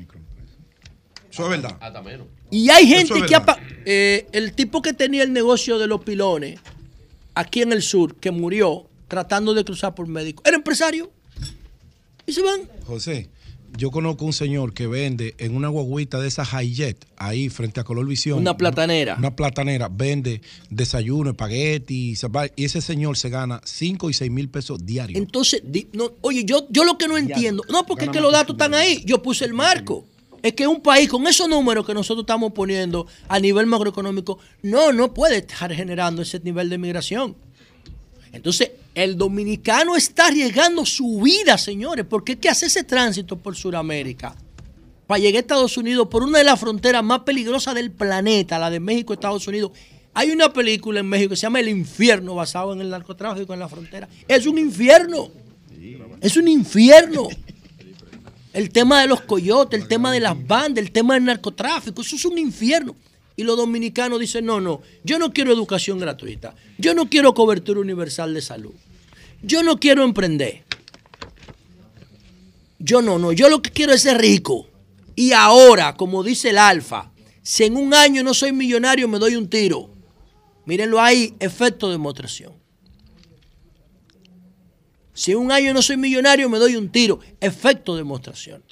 Eso 1.30 1.44
es 1.44 1.50
verdad. 1.50 1.76
Hasta 1.80 2.02
menos. 2.02 2.26
Y 2.50 2.68
hay 2.68 2.86
gente 2.86 3.18
es 3.18 3.24
que 3.24 3.34
ha 3.34 3.58
eh, 3.86 4.26
el 4.32 4.52
tipo 4.52 4.82
que 4.82 4.92
tenía 4.92 5.22
el 5.22 5.32
negocio 5.32 5.78
de 5.78 5.86
los 5.86 6.04
pilones 6.04 6.60
aquí 7.34 7.62
en 7.62 7.72
el 7.72 7.82
sur, 7.82 8.14
que 8.16 8.30
murió 8.30 8.90
tratando 9.12 9.52
de 9.52 9.62
cruzar 9.62 9.94
por 9.94 10.06
médico, 10.06 10.42
era 10.46 10.56
empresario. 10.56 11.12
Y 12.26 12.32
se 12.32 12.40
van. 12.40 12.62
José, 12.86 13.28
yo 13.76 13.90
conozco 13.90 14.24
un 14.24 14.32
señor 14.32 14.72
que 14.72 14.86
vende 14.86 15.34
en 15.36 15.54
una 15.54 15.68
guaguita 15.68 16.18
de 16.18 16.28
esas 16.28 16.48
Hijet, 16.50 17.04
ahí 17.18 17.50
frente 17.50 17.78
a 17.78 17.84
Color 17.84 18.06
Visión. 18.06 18.38
Una 18.38 18.56
platanera. 18.56 19.16
Una, 19.18 19.36
platanera. 19.36 19.90
Vende 19.92 20.40
desayuno, 20.70 21.32
espagueti, 21.32 22.14
y 22.56 22.64
ese 22.64 22.80
señor 22.80 23.18
se 23.18 23.28
gana 23.28 23.60
5 23.62 24.08
y 24.08 24.14
6 24.14 24.30
mil 24.30 24.48
pesos 24.48 24.78
diarios. 24.82 25.20
Entonces, 25.20 25.62
no, 25.92 26.12
oye, 26.22 26.46
yo, 26.46 26.66
yo 26.70 26.84
lo 26.84 26.96
que 26.96 27.06
no 27.06 27.18
entiendo, 27.18 27.62
no, 27.70 27.84
porque 27.84 28.06
es 28.06 28.10
que 28.10 28.20
los 28.22 28.32
datos 28.32 28.54
están 28.54 28.72
ahí, 28.72 29.02
yo 29.04 29.22
puse 29.22 29.44
el 29.44 29.52
marco. 29.52 30.06
Es 30.42 30.54
que 30.54 30.66
un 30.66 30.80
país 30.80 31.10
con 31.10 31.26
esos 31.26 31.50
números 31.50 31.86
que 31.86 31.92
nosotros 31.92 32.22
estamos 32.22 32.54
poniendo 32.54 33.06
a 33.28 33.38
nivel 33.38 33.66
macroeconómico, 33.66 34.38
no, 34.62 34.90
no 34.90 35.12
puede 35.12 35.36
estar 35.36 35.70
generando 35.70 36.22
ese 36.22 36.40
nivel 36.40 36.70
de 36.70 36.78
migración. 36.78 37.36
Entonces, 38.32 38.72
el 38.94 39.16
dominicano 39.16 39.96
está 39.96 40.28
arriesgando 40.28 40.84
su 40.86 41.20
vida, 41.20 41.58
señores, 41.58 42.06
porque 42.08 42.32
es 42.32 42.38
que 42.38 42.48
hace 42.48 42.66
ese 42.66 42.84
tránsito 42.84 43.36
por 43.36 43.54
Sudamérica 43.54 44.34
para 45.06 45.20
llegar 45.20 45.36
a 45.36 45.40
Estados 45.40 45.76
Unidos 45.76 46.08
por 46.08 46.22
una 46.22 46.38
de 46.38 46.44
las 46.44 46.58
fronteras 46.58 47.04
más 47.04 47.20
peligrosas 47.20 47.74
del 47.74 47.90
planeta, 47.90 48.58
la 48.58 48.70
de 48.70 48.80
México, 48.80 49.12
Estados 49.12 49.46
Unidos. 49.46 49.72
Hay 50.14 50.30
una 50.30 50.52
película 50.52 51.00
en 51.00 51.06
México 51.06 51.30
que 51.30 51.36
se 51.36 51.42
llama 51.42 51.60
El 51.60 51.68
Infierno, 51.68 52.34
basado 52.34 52.72
en 52.72 52.80
el 52.80 52.88
narcotráfico 52.88 53.52
en 53.52 53.60
la 53.60 53.68
frontera. 53.68 54.08
Es 54.26 54.46
un 54.46 54.58
infierno. 54.58 55.30
Es 56.20 56.36
un 56.36 56.48
infierno. 56.48 57.28
El 58.52 58.70
tema 58.70 59.00
de 59.02 59.08
los 59.08 59.22
coyotes, 59.22 59.80
el 59.80 59.88
tema 59.88 60.12
de 60.12 60.20
las 60.20 60.46
bandas, 60.46 60.84
el 60.84 60.92
tema 60.92 61.14
del 61.14 61.24
narcotráfico, 61.24 62.02
eso 62.02 62.16
es 62.16 62.24
un 62.24 62.38
infierno. 62.38 62.94
Y 63.42 63.44
los 63.44 63.56
dominicanos 63.56 64.20
dicen, 64.20 64.46
no, 64.46 64.60
no, 64.60 64.82
yo 65.02 65.18
no 65.18 65.32
quiero 65.32 65.52
educación 65.52 65.98
gratuita, 65.98 66.54
yo 66.78 66.94
no 66.94 67.10
quiero 67.10 67.34
cobertura 67.34 67.80
universal 67.80 68.32
de 68.32 68.40
salud, 68.40 68.72
yo 69.42 69.64
no 69.64 69.80
quiero 69.80 70.04
emprender. 70.04 70.62
Yo 72.78 73.02
no, 73.02 73.18
no, 73.18 73.32
yo 73.32 73.48
lo 73.48 73.60
que 73.60 73.70
quiero 73.70 73.92
es 73.92 74.02
ser 74.02 74.20
rico. 74.20 74.68
Y 75.16 75.32
ahora, 75.32 75.96
como 75.96 76.22
dice 76.22 76.50
el 76.50 76.58
Alfa, 76.58 77.10
si 77.42 77.64
en 77.64 77.76
un 77.76 77.94
año 77.94 78.22
no 78.22 78.32
soy 78.32 78.52
millonario, 78.52 79.08
me 79.08 79.18
doy 79.18 79.34
un 79.34 79.50
tiro. 79.50 79.90
Mírenlo 80.64 81.00
ahí, 81.00 81.34
efecto 81.40 81.88
de 81.88 81.94
demostración. 81.94 82.52
Si 85.14 85.32
en 85.32 85.38
un 85.38 85.50
año 85.50 85.74
no 85.74 85.82
soy 85.82 85.96
millonario, 85.96 86.48
me 86.48 86.60
doy 86.60 86.76
un 86.76 86.92
tiro. 86.92 87.18
Efecto 87.40 87.94
de 87.94 88.02
demostración. 88.02 88.62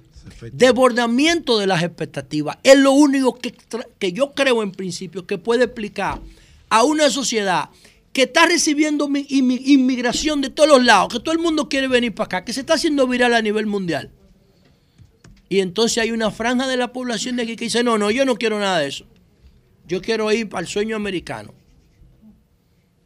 Desbordamiento 0.52 1.58
de 1.58 1.66
las 1.66 1.82
expectativas. 1.82 2.58
Es 2.62 2.78
lo 2.78 2.92
único 2.92 3.34
que, 3.38 3.54
que 3.98 4.12
yo 4.12 4.32
creo 4.32 4.62
en 4.62 4.72
principio 4.72 5.26
que 5.26 5.38
puede 5.38 5.64
explicar 5.64 6.20
a 6.68 6.84
una 6.84 7.10
sociedad 7.10 7.70
que 8.12 8.22
está 8.22 8.46
recibiendo 8.46 9.08
mi- 9.08 9.26
inmi- 9.28 9.62
inmigración 9.66 10.40
de 10.40 10.50
todos 10.50 10.68
los 10.68 10.84
lados, 10.84 11.12
que 11.12 11.20
todo 11.20 11.32
el 11.32 11.38
mundo 11.38 11.68
quiere 11.68 11.88
venir 11.88 12.14
para 12.14 12.26
acá, 12.26 12.44
que 12.44 12.52
se 12.52 12.60
está 12.60 12.74
haciendo 12.74 13.06
viral 13.06 13.34
a 13.34 13.42
nivel 13.42 13.66
mundial. 13.66 14.10
Y 15.48 15.60
entonces 15.60 15.98
hay 15.98 16.10
una 16.12 16.30
franja 16.30 16.66
de 16.68 16.76
la 16.76 16.92
población 16.92 17.36
de 17.36 17.42
aquí 17.42 17.56
que 17.56 17.64
dice, 17.64 17.82
no, 17.82 17.98
no, 17.98 18.10
yo 18.10 18.24
no 18.24 18.36
quiero 18.36 18.58
nada 18.60 18.78
de 18.78 18.88
eso. 18.88 19.04
Yo 19.86 20.00
quiero 20.00 20.30
ir 20.32 20.48
al 20.52 20.66
sueño 20.68 20.94
americano. 20.96 21.52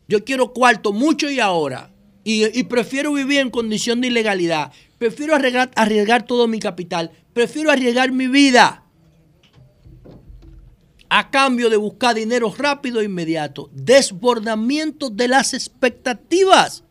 Yo 0.09 0.25
quiero 0.25 0.53
cuarto 0.53 0.93
mucho 0.93 1.31
y 1.31 1.41
ahora. 1.41 1.91
Y, 2.23 2.59
y 2.59 2.65
prefiero 2.65 3.13
vivir 3.13 3.41
en 3.41 3.51
condición 3.51 4.01
de 4.03 4.09
ilegalidad. 4.09 4.73
Prefiero 5.05 5.35
arriesgar, 5.35 6.23
todo 6.23 6.49
mi 6.49 6.59
capital. 6.59 7.11
Prefiero 7.35 7.71
arriesgar 7.71 8.11
mi 8.11 8.27
vida. 8.27 8.87
A 11.11 11.31
cambio 11.31 11.69
de 11.69 11.77
buscar 11.77 12.15
dinero 12.15 12.51
rápido 12.57 13.03
e 13.03 13.05
inmediato. 13.05 13.69
Desbordamiento 13.75 15.11
de 15.11 15.29
las 15.29 15.53
expectativas. 15.53 16.85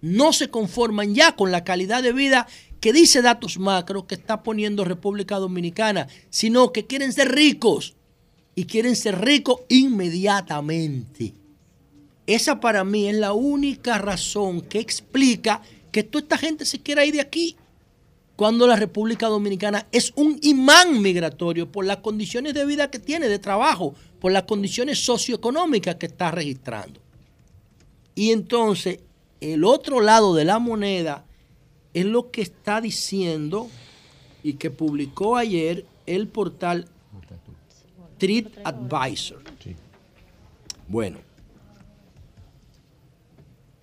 No 0.00 0.32
se 0.32 0.48
conforman 0.48 1.14
ya 1.14 1.36
con 1.36 1.52
la 1.52 1.62
calidad 1.62 2.02
de 2.02 2.14
vida 2.14 2.46
que 2.80 2.94
dice 2.94 3.20
datos 3.20 3.58
macro 3.58 4.06
que 4.06 4.14
está 4.14 4.42
poniendo 4.42 4.86
República 4.86 5.36
Dominicana, 5.36 6.08
sino 6.30 6.72
que 6.72 6.86
quieren 6.86 7.12
ser 7.12 7.32
ricos 7.32 7.96
y 8.54 8.64
quieren 8.64 8.96
ser 8.96 9.20
ricos 9.20 9.60
inmediatamente. 9.68 11.34
Esa 12.26 12.60
para 12.60 12.82
mí 12.84 13.08
es 13.08 13.16
la 13.16 13.34
única 13.34 13.98
razón 13.98 14.62
que 14.62 14.80
explica 14.80 15.60
que 15.90 16.02
toda 16.02 16.22
esta 16.22 16.38
gente 16.38 16.64
se 16.64 16.80
quiera 16.80 17.04
ir 17.04 17.14
de 17.14 17.20
aquí. 17.20 17.56
Cuando 18.36 18.66
la 18.66 18.76
República 18.76 19.26
Dominicana 19.26 19.88
es 19.90 20.12
un 20.14 20.38
imán 20.42 21.02
migratorio 21.02 21.70
por 21.70 21.84
las 21.84 21.98
condiciones 21.98 22.54
de 22.54 22.64
vida 22.64 22.90
que 22.90 23.00
tiene, 23.00 23.28
de 23.28 23.38
trabajo, 23.38 23.94
por 24.20 24.30
las 24.30 24.44
condiciones 24.44 25.04
socioeconómicas 25.04 25.96
que 25.96 26.06
está 26.06 26.30
registrando. 26.30 27.00
Y 28.14 28.30
entonces, 28.30 29.00
el 29.40 29.64
otro 29.64 30.00
lado 30.00 30.34
de 30.34 30.44
la 30.44 30.58
moneda 30.58 31.24
es 31.94 32.04
lo 32.04 32.30
que 32.30 32.42
está 32.42 32.80
diciendo 32.80 33.68
y 34.42 34.54
que 34.54 34.70
publicó 34.70 35.36
ayer 35.36 35.84
el 36.06 36.28
portal 36.28 36.86
Street 38.18 38.48
Advisor. 38.64 39.42
Bueno, 40.88 41.18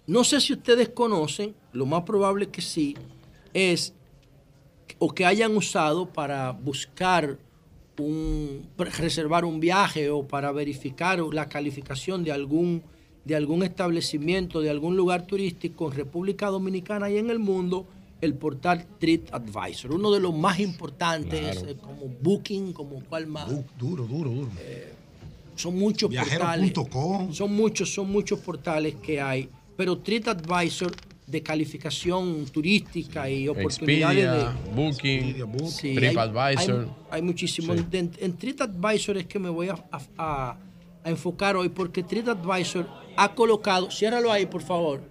no 0.07 0.23
sé 0.23 0.41
si 0.41 0.53
ustedes 0.53 0.89
conocen, 0.89 1.55
lo 1.75 1.85
más 1.85 2.03
probable 2.03 2.47
que 2.47 2.61
sí, 2.61 2.95
es 3.53 3.93
o 4.99 5.13
que 5.13 5.25
hayan 5.25 5.55
usado 5.57 6.07
para 6.07 6.51
buscar 6.51 7.37
un 7.97 8.63
reservar 8.77 9.45
un 9.45 9.59
viaje 9.59 10.09
o 10.09 10.27
para 10.27 10.51
verificar 10.51 11.19
la 11.19 11.47
calificación 11.47 12.23
de 12.23 12.31
algún 12.31 12.81
de 13.23 13.35
algún 13.35 13.63
establecimiento, 13.63 14.61
de 14.61 14.69
algún 14.69 14.95
lugar 14.95 15.25
turístico 15.25 15.87
en 15.89 15.97
República 15.97 16.47
Dominicana 16.47 17.09
y 17.09 17.17
en 17.17 17.31
el 17.31 17.39
mundo, 17.39 17.87
el 18.21 18.35
portal 18.35 18.85
TripAdvisor, 18.99 19.93
uno 19.93 20.11
de 20.11 20.19
los 20.19 20.35
más 20.35 20.59
importantes, 20.59 21.39
Claro. 21.57 21.69
eh, 21.69 21.75
como 21.81 22.07
Booking, 22.21 22.71
como 22.71 22.99
cuál 23.09 23.25
más. 23.25 23.47
Duro, 23.79 24.05
duro, 24.05 24.29
duro. 24.29 24.49
son 25.55 25.75
muchos 25.79 26.13
portales. 26.13 26.73
Son 27.31 27.51
muchos, 27.51 27.91
son 27.91 28.11
muchos 28.11 28.39
portales 28.41 28.93
que 29.01 29.19
hay, 29.19 29.49
pero 29.75 29.97
TripAdvisor 29.97 30.91
de 31.27 31.41
calificación 31.41 32.45
turística 32.45 33.29
y 33.29 33.47
oportunidades 33.47 34.17
Expedia, 34.25 34.33
de 34.33 35.43
Booking, 35.43 35.69
Sí, 35.69 35.89
hay- 35.89 35.95
TripAdvisor. 35.95 36.81
Hay, 36.83 36.91
hay 37.11 37.21
muchísimos. 37.23 37.77
Sí. 37.77 37.85
En, 37.97 38.11
en 38.19 38.37
TripAdvisor 38.37 39.17
es 39.17 39.25
que 39.25 39.39
me 39.39 39.49
voy 39.49 39.69
a, 39.69 39.73
a- 39.91 40.01
a- 40.17 40.57
a 41.03 41.09
enfocar 41.09 41.55
hoy 41.55 41.69
porque 41.69 42.03
TripAdvisor 42.03 42.87
ha 43.17 43.33
colocado, 43.33 43.89
ciérralo 43.91 44.31
ahí 44.31 44.45
por 44.45 44.61
favor, 44.61 45.01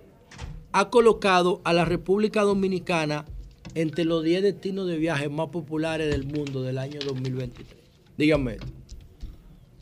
ha 0.72 0.88
colocado 0.90 1.60
a 1.64 1.72
la 1.72 1.84
República 1.84 2.42
Dominicana 2.42 3.24
entre 3.74 4.04
los 4.04 4.22
10 4.22 4.42
destinos 4.42 4.86
de 4.86 4.96
viajes 4.98 5.30
más 5.30 5.48
populares 5.48 6.10
del 6.10 6.24
mundo 6.26 6.62
del 6.62 6.78
año 6.78 7.00
2023. 7.04 7.76
Díganme. 8.16 8.58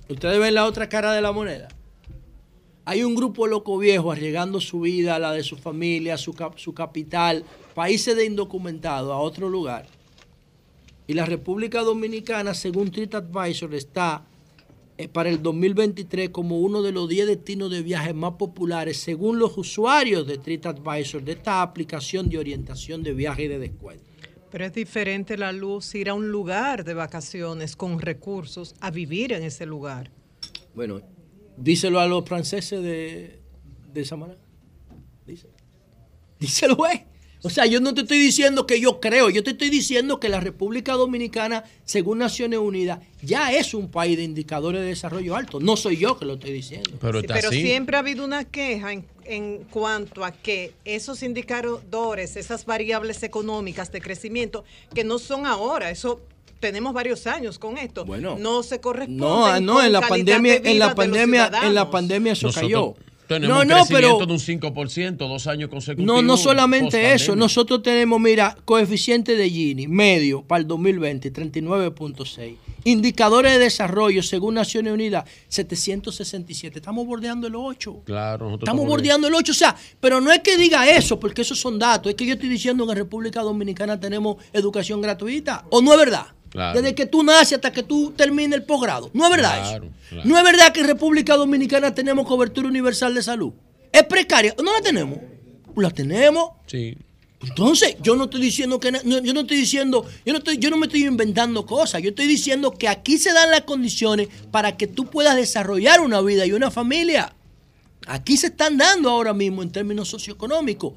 ¿Ustedes 0.09 0.39
ven 0.39 0.55
la 0.55 0.65
otra 0.67 0.89
cara 0.89 1.13
de 1.13 1.21
la 1.23 1.33
moneda? 1.33 1.69
Hay 2.85 3.05
un 3.05 3.15
grupo 3.15 3.47
loco 3.47 3.79
viejo 3.79 4.11
arriesgando 4.11 4.61
su 4.61 4.81
vida, 4.81 5.19
la 5.19 5.33
de 5.33 5.45
su 5.45 5.57
familia, 5.57 6.17
su, 6.19 6.33
cap- 6.33 6.59
su 6.59 6.75
capital, 6.75 7.45
países 7.75 8.17
de 8.17 8.25
indocumentados 8.25 9.13
a 9.13 9.17
otro 9.19 9.49
lugar. 9.49 9.87
Y 11.07 11.15
la 11.15 11.25
República 11.27 11.83
Dominicana, 11.83 12.55
según 12.55 12.91
TripAdvisor, 12.91 13.75
está 13.75 14.25
eh, 14.99 15.09
para 15.09 15.29
el 15.29 15.43
2023 15.43 16.31
como 16.31 16.59
uno 16.61 16.83
de 16.83 16.91
los 16.93 17.09
10 17.09 17.27
destinos 17.29 17.71
de 17.71 17.83
viajes 17.83 18.15
más 18.15 18.33
populares, 18.35 18.99
según 18.99 19.39
los 19.39 19.57
usuarios 19.57 20.27
de 20.27 20.39
TripAdvisor, 20.39 21.23
de 21.23 21.33
esta 21.33 21.63
aplicación 21.63 22.29
de 22.29 22.39
orientación 22.39 23.03
de 23.05 23.13
viaje 23.13 23.45
y 23.45 23.49
de 23.49 23.59
descuento. 23.61 24.05
Pero 24.51 24.65
es 24.67 24.73
diferente 24.75 25.39
la 25.39 25.53
luz 25.53 25.95
ir 25.95 26.11
a 26.11 26.15
un 26.15 26.31
lugar 26.31 26.85
de 26.85 26.95
vacaciones 26.95 27.75
con 27.77 28.01
recursos 28.01 28.75
a 28.81 28.91
vivir 28.91 29.33
en 29.33 29.45
ese 29.45 29.67
lugar. 29.67 30.11
Bueno, 30.75 31.01
díselo 31.57 32.01
a 32.01 32.07
los 32.07 32.25
franceses 32.25 32.83
de, 32.83 33.41
de 33.93 34.05
Samaná. 34.05 34.37
Díselo. 35.27 35.55
Díselo, 36.39 36.77
güey. 36.77 37.05
O 37.45 37.51
sea, 37.51 37.67
yo 37.67 37.81
no 37.81 37.93
te 37.93 38.03
estoy 38.03 38.19
diciendo 38.19 38.67
que 38.67 38.81
yo 38.81 39.01
creo, 39.01 39.29
yo 39.29 39.43
te 39.43 39.51
estoy 39.51 39.69
diciendo 39.69 40.21
que 40.21 40.29
la 40.29 40.39
República 40.39 40.93
Dominicana, 40.93 41.65
según 41.85 42.19
Naciones 42.19 42.61
Unidas, 42.61 43.01
ya 43.21 43.53
es 43.53 43.75
un 43.75 43.91
país 43.91 44.17
de 44.17 44.23
indicadores 44.23 44.81
de 44.81 44.87
desarrollo 44.87 45.35
alto. 45.35 45.59
No 45.59 45.77
soy 45.77 45.97
yo 45.97 46.17
que 46.17 46.25
lo 46.25 46.35
estoy 46.35 46.53
diciendo. 46.53 46.91
Pero 47.01 47.21
Sí, 47.21 47.27
pero 47.29 47.51
siempre 47.51 47.97
ha 47.97 47.99
habido 47.99 48.25
una 48.25 48.45
queja 48.45 48.93
en, 48.93 49.05
en 49.25 49.65
cuanto 49.65 50.25
a 50.25 50.31
que 50.31 50.73
esos 50.85 51.25
indicadores, 51.25 52.37
esas 52.37 52.65
variables 52.65 53.25
económicas 53.25 53.91
de 53.91 54.01
crecimiento, 54.01 54.65
que 54.95 55.03
no 55.03 55.19
son 55.19 55.45
ahora, 55.45 55.91
eso 55.91 56.21
tenemos 56.63 56.95
varios 56.95 57.27
años 57.27 57.59
con 57.59 57.77
esto, 57.77 58.07
Bueno. 58.07 58.37
no 58.39 58.63
se 58.63 58.81
corresponden 58.81 59.19
No, 59.19 59.61
no, 59.61 59.75
con 59.75 59.85
en 59.85 59.93
la 59.93 60.01
pandemia, 60.01 60.61
de 60.61 60.71
en 60.71 60.79
la 60.79 60.95
pandemia, 60.95 61.51
en 61.65 61.75
la 61.75 61.91
pandemia 61.91 62.33
eso 62.33 62.47
Nosotros 62.47 62.71
cayó. 62.71 62.95
Tenemos 63.27 63.57
No, 63.57 63.63
un 63.63 63.69
no, 63.69 63.75
crecimiento 63.77 64.19
pero 64.19 64.27
de 64.27 64.33
un 64.33 64.39
5%, 64.75 65.17
dos 65.17 65.47
años 65.47 65.71
consecutivos. 65.71 66.15
No, 66.15 66.23
no 66.23 66.37
solamente 66.37 67.15
eso. 67.15 67.35
Nosotros 67.35 67.83
tenemos, 67.83 68.21
mira, 68.21 68.57
coeficiente 68.65 69.37
de 69.37 69.49
Gini 69.49 69.89
medio 69.89 70.43
para 70.43 70.61
el 70.61 70.69
2020, 70.69 71.33
39.6. 71.33 72.57
Indicadores 72.85 73.53
de 73.53 73.59
desarrollo, 73.59 74.23
según 74.23 74.55
Naciones 74.55 74.93
Unidas, 74.93 75.25
767. 75.49 76.81
Estamos 76.81 77.07
bordeando 77.07 77.47
el 77.47 77.55
8. 77.55 78.03
Claro, 78.05 78.47
nosotros 78.47 78.69
Estamos 78.69 78.87
bordeando 78.87 79.29
el 79.29 79.35
8. 79.35 79.53
O 79.53 79.55
sea, 79.55 79.77
pero 80.01 80.21
no 80.21 80.31
es 80.33 80.41
que 80.41 80.57
diga 80.59 80.89
eso, 80.91 81.19
porque 81.19 81.43
esos 81.43 81.59
son 81.59 81.79
datos. 81.79 82.11
Es 82.11 82.17
que 82.17 82.27
yo 82.27 82.35
estoy 82.35 82.49
diciendo 82.49 82.85
que 82.87 82.93
en 82.93 82.99
República 82.99 83.41
Dominicana 83.41 83.99
tenemos 83.99 84.37
educación 84.53 85.01
gratuita. 85.01 85.65
¿O 85.71 85.81
no 85.81 85.93
es 85.93 85.99
verdad? 85.99 86.27
Claro. 86.53 86.81
Desde 86.81 86.95
que 86.95 87.07
tú 87.07 87.23
naces 87.23 87.55
hasta 87.55 87.73
que 87.73 87.83
tú 87.83 88.13
termines 88.15 88.53
el 88.59 88.65
posgrado. 88.65 89.11
No 89.15 89.25
es 89.25 89.31
verdad 89.31 89.59
Claro, 89.63 89.87
eso. 89.87 89.95
claro. 90.11 90.29
No 90.29 90.39
es 90.39 90.45
verdad 90.45 90.73
que 90.73 90.81
en 90.81 90.87
República 90.87 91.35
Dominicana 91.37 91.95
tenemos 91.95 92.27
cobertura 92.27 92.69
universal 92.69 93.15
de 93.15 93.23
salud. 93.23 93.53
¿Es 93.91 94.03
precaria? 94.05 94.55
¿No 94.63 94.73
la 94.73 94.81
tenemos? 94.83 95.19
La 95.77 95.91
tenemos. 95.91 96.51
Sí. 96.67 96.97
Entonces, 97.43 97.97
yo 98.03 98.15
no 98.15 98.25
estoy 98.25 98.41
diciendo 98.43 98.79
que 98.79 98.93
no, 98.93 99.01
yo 99.03 99.33
no 99.35 99.41
estoy 99.41 99.57
diciendo, 99.57 100.05
yo 100.25 100.33
no 100.33 100.39
estoy, 100.39 100.59
yo 100.59 100.71
no 100.71 100.77
me 100.77 100.87
estoy 100.87 101.05
inventando 101.07 101.67
cosas. 101.67 102.01
Yo 102.03 102.11
estoy 102.11 102.27
diciendo 102.27 102.71
que 102.73 102.87
aquí 102.87 103.19
se 103.19 103.33
dan 103.33 103.51
las 103.51 103.63
condiciones 103.63 104.29
para 104.51 104.77
que 104.77 104.87
tú 104.87 105.07
puedas 105.07 105.35
desarrollar 105.35 106.01
una 106.01 106.21
vida 106.21 106.47
y 106.47 106.53
una 106.53 106.71
familia. 106.71 107.35
Aquí 108.07 108.37
se 108.37 108.49
están 108.49 108.77
dando 108.79 109.09
ahora 109.11 109.33
mismo 109.33 109.63
en 109.63 109.73
términos 109.73 110.09
socioeconómicos. 110.09 110.93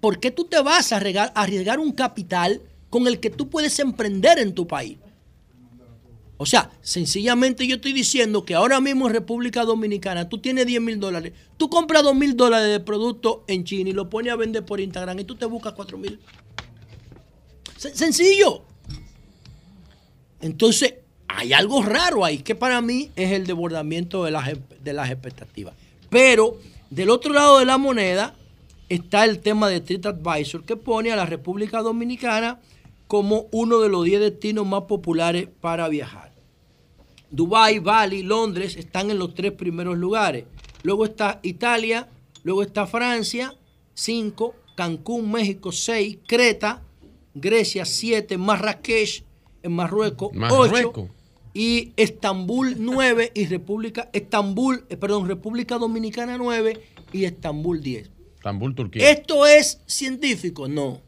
¿Por 0.00 0.20
qué 0.20 0.30
tú 0.30 0.44
te 0.44 0.60
vas 0.62 0.92
a 0.92 0.96
arriesgar, 0.96 1.32
a 1.34 1.42
arriesgar 1.42 1.78
un 1.80 1.92
capital 1.92 2.60
con 2.90 3.06
el 3.06 3.20
que 3.20 3.30
tú 3.30 3.48
puedes 3.48 3.78
emprender 3.78 4.38
en 4.38 4.54
tu 4.54 4.66
país? 4.66 4.98
O 6.36 6.46
sea, 6.46 6.70
sencillamente 6.80 7.66
yo 7.66 7.76
estoy 7.76 7.92
diciendo 7.92 8.44
que 8.46 8.54
ahora 8.54 8.80
mismo 8.80 9.06
en 9.06 9.12
República 9.12 9.64
Dominicana 9.64 10.28
tú 10.28 10.38
tienes 10.38 10.66
10 10.66 10.80
mil 10.80 10.98
dólares, 10.98 11.32
tú 11.58 11.68
compras 11.68 12.02
2 12.02 12.14
mil 12.14 12.34
dólares 12.36 12.70
de 12.70 12.80
producto 12.80 13.44
en 13.46 13.64
China 13.64 13.90
y 13.90 13.92
lo 13.92 14.08
pones 14.08 14.32
a 14.32 14.36
vender 14.36 14.64
por 14.64 14.80
Instagram 14.80 15.18
y 15.18 15.24
tú 15.24 15.34
te 15.36 15.44
buscas 15.44 15.74
4 15.74 15.98
mil. 15.98 16.18
Sen- 17.78 17.94
Sencillo. 17.94 18.62
Entonces, 20.40 20.94
hay 21.28 21.52
algo 21.52 21.82
raro 21.82 22.24
ahí 22.24 22.38
que 22.38 22.54
para 22.54 22.80
mí 22.80 23.10
es 23.16 23.32
el 23.32 23.46
desbordamiento 23.46 24.24
de 24.24 24.30
las, 24.30 24.50
de 24.82 24.92
las 24.92 25.10
expectativas. 25.10 25.74
Pero 26.08 26.58
del 26.88 27.10
otro 27.10 27.32
lado 27.32 27.58
de 27.58 27.66
la 27.66 27.78
moneda 27.78 28.34
está 28.88 29.24
el 29.24 29.40
tema 29.40 29.68
de 29.68 29.80
TripAdvisor 29.80 30.64
que 30.64 30.76
pone 30.76 31.12
a 31.12 31.16
la 31.16 31.26
República 31.26 31.82
Dominicana 31.82 32.58
como 33.10 33.48
uno 33.50 33.80
de 33.80 33.88
los 33.88 34.04
10 34.04 34.20
destinos 34.20 34.64
más 34.64 34.82
populares 34.82 35.48
para 35.60 35.88
viajar. 35.88 36.32
Dubái, 37.32 37.80
Bali, 37.80 38.22
Londres 38.22 38.76
están 38.76 39.10
en 39.10 39.18
los 39.18 39.34
tres 39.34 39.50
primeros 39.50 39.98
lugares. 39.98 40.44
Luego 40.84 41.06
está 41.06 41.40
Italia, 41.42 42.08
luego 42.44 42.62
está 42.62 42.86
Francia, 42.86 43.52
5, 43.94 44.54
Cancún, 44.76 45.28
México, 45.28 45.72
6, 45.72 46.18
Creta, 46.24 46.84
Grecia, 47.34 47.84
7, 47.84 48.38
Marrakech, 48.38 49.24
en 49.64 49.72
Marruecos, 49.72 50.28
8 50.30 50.38
Marruecos. 50.38 51.10
y 51.52 51.92
Estambul 51.96 52.76
9 52.78 53.32
y 53.34 53.46
República 53.46 54.08
Estambul, 54.12 54.84
eh, 54.88 54.96
perdón, 54.96 55.26
República 55.26 55.78
Dominicana 55.78 56.38
9 56.38 56.80
y 57.12 57.24
Estambul 57.24 57.80
10. 57.80 58.08
Estambul, 58.36 58.76
Turquía. 58.76 59.10
¿Esto 59.10 59.48
es 59.48 59.80
científico? 59.86 60.68
No. 60.68 61.00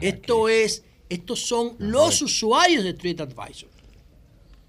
Esto 0.00 0.48
es, 0.48 0.82
estos 1.08 1.40
son 1.40 1.76
los 1.78 2.22
usuarios 2.22 2.84
de 2.84 2.94
TripAdvisor 2.94 3.76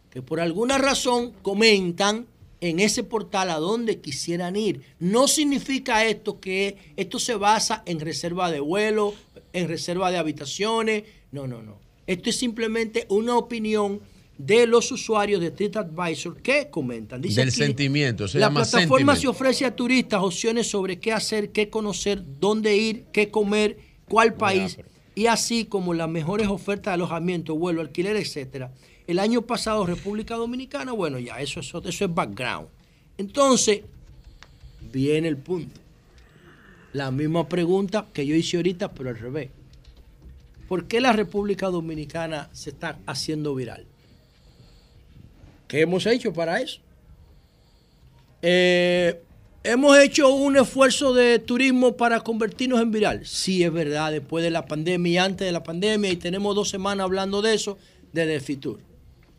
que 0.10 0.22
por 0.22 0.40
alguna 0.40 0.78
razón 0.78 1.34
comentan 1.42 2.28
en 2.60 2.80
ese 2.80 3.04
portal 3.04 3.50
a 3.52 3.58
donde 3.58 4.00
quisieran 4.00 4.56
ir. 4.56 4.82
No 5.00 5.28
significa 5.28 6.06
esto 6.06 6.40
que 6.40 6.94
esto 6.96 7.20
se 7.20 7.36
basa 7.36 7.84
en 7.86 8.00
reserva 8.00 8.50
de 8.50 8.60
vuelo, 8.60 9.14
en 9.54 9.68
reserva 9.68 10.10
de 10.10 10.18
habitaciones. 10.18 11.04
No, 11.32 11.46
no, 11.46 11.62
no. 11.62 11.80
Esto 12.08 12.30
es 12.30 12.36
simplemente 12.38 13.06
una 13.10 13.38
opinión 13.38 14.02
de 14.38 14.66
los 14.66 14.92
usuarios 14.92 15.42
de 15.42 15.52
TripAdvisor 15.52 16.42
que 16.42 16.70
comentan. 16.70 17.22
Dice 17.22 17.42
Del 17.42 17.50
aquí, 17.50 17.58
sentimiento, 17.58 18.28
se 18.28 18.40
la 18.40 18.48
llama 18.48 18.62
plataforma 18.62 19.14
se 19.14 19.22
sentiment. 19.22 19.36
ofrece 19.36 19.66
a 19.66 19.76
turistas 19.76 20.22
opciones 20.24 20.68
sobre 20.68 21.00
qué 21.00 21.12
hacer, 21.12 21.52
qué 21.52 21.70
conocer, 21.70 22.24
dónde 22.40 22.76
ir, 22.78 23.06
qué 23.12 23.30
comer, 23.30 23.78
cuál 24.08 24.36
país, 24.36 24.78
y 25.18 25.26
así 25.26 25.66
como 25.66 25.96
las 25.96 26.08
mejores 26.08 26.48
ofertas 26.48 26.92
de 26.92 26.94
alojamiento, 26.94 27.56
vuelo, 27.56 27.82
alquiler, 27.82 28.16
etcétera. 28.18 28.70
El 29.08 29.18
año 29.18 29.42
pasado, 29.42 29.84
República 29.84 30.36
Dominicana, 30.36 30.92
bueno, 30.92 31.18
ya 31.18 31.42
eso 31.42 31.60
es, 31.60 31.74
eso 31.74 32.06
es 32.06 32.14
background. 32.14 32.68
Entonces, 33.18 33.82
viene 34.94 35.28
el 35.28 35.38
punto. 35.38 35.82
La 36.94 37.10
misma 37.10 37.50
pregunta 37.50 38.06
que 38.14 38.28
yo 38.28 38.36
hice 38.36 38.58
ahorita, 38.58 38.92
pero 38.92 39.10
al 39.10 39.18
revés. 39.18 39.50
¿Por 40.68 40.86
qué 40.86 41.02
la 41.02 41.14
República 41.14 41.66
Dominicana 41.66 42.52
se 42.52 42.70
está 42.70 43.00
haciendo 43.08 43.56
viral? 43.56 43.88
¿Qué 45.68 45.82
hemos 45.82 46.06
hecho 46.06 46.32
para 46.32 46.62
eso? 46.62 46.80
Eh, 48.44 49.20
¿Hemos 49.70 50.00
hecho 50.00 50.34
un 50.34 50.56
esfuerzo 50.56 51.14
de 51.14 51.40
turismo 51.40 51.98
para 51.98 52.22
convertirnos 52.22 52.80
en 52.80 52.90
viral? 52.90 53.26
Sí, 53.26 53.64
es 53.64 53.74
verdad, 53.74 54.14
después 54.14 54.42
de 54.42 54.50
la 54.50 54.66
pandemia 54.66 55.12
y 55.12 55.18
antes 55.18 55.46
de 55.46 55.52
la 55.52 55.64
pandemia, 55.64 56.10
y 56.10 56.16
tenemos 56.16 56.56
dos 56.56 56.70
semanas 56.70 57.04
hablando 57.04 57.42
de 57.42 57.54
eso 57.54 57.78
desde 58.14 58.40
Fitur. 58.40 58.80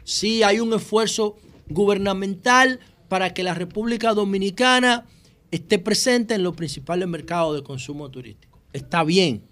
Sí, 0.04 0.42
hay 0.42 0.60
un 0.60 0.70
esfuerzo 0.74 1.36
gubernamental 1.70 2.78
para 3.08 3.32
que 3.32 3.42
la 3.42 3.54
República 3.54 4.12
Dominicana 4.12 5.06
esté 5.50 5.78
presente 5.78 6.34
en 6.34 6.42
los 6.42 6.54
principales 6.54 7.08
mercados 7.08 7.56
de 7.56 7.62
consumo 7.62 8.10
turístico. 8.10 8.60
Está 8.74 9.04
bien, 9.04 9.44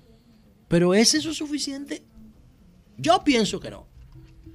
pero 0.69 0.93
¿es 0.93 1.15
eso 1.15 1.33
suficiente? 1.33 2.03
Yo 2.99 3.25
pienso 3.25 3.61
que 3.61 3.71
no. 3.71 3.87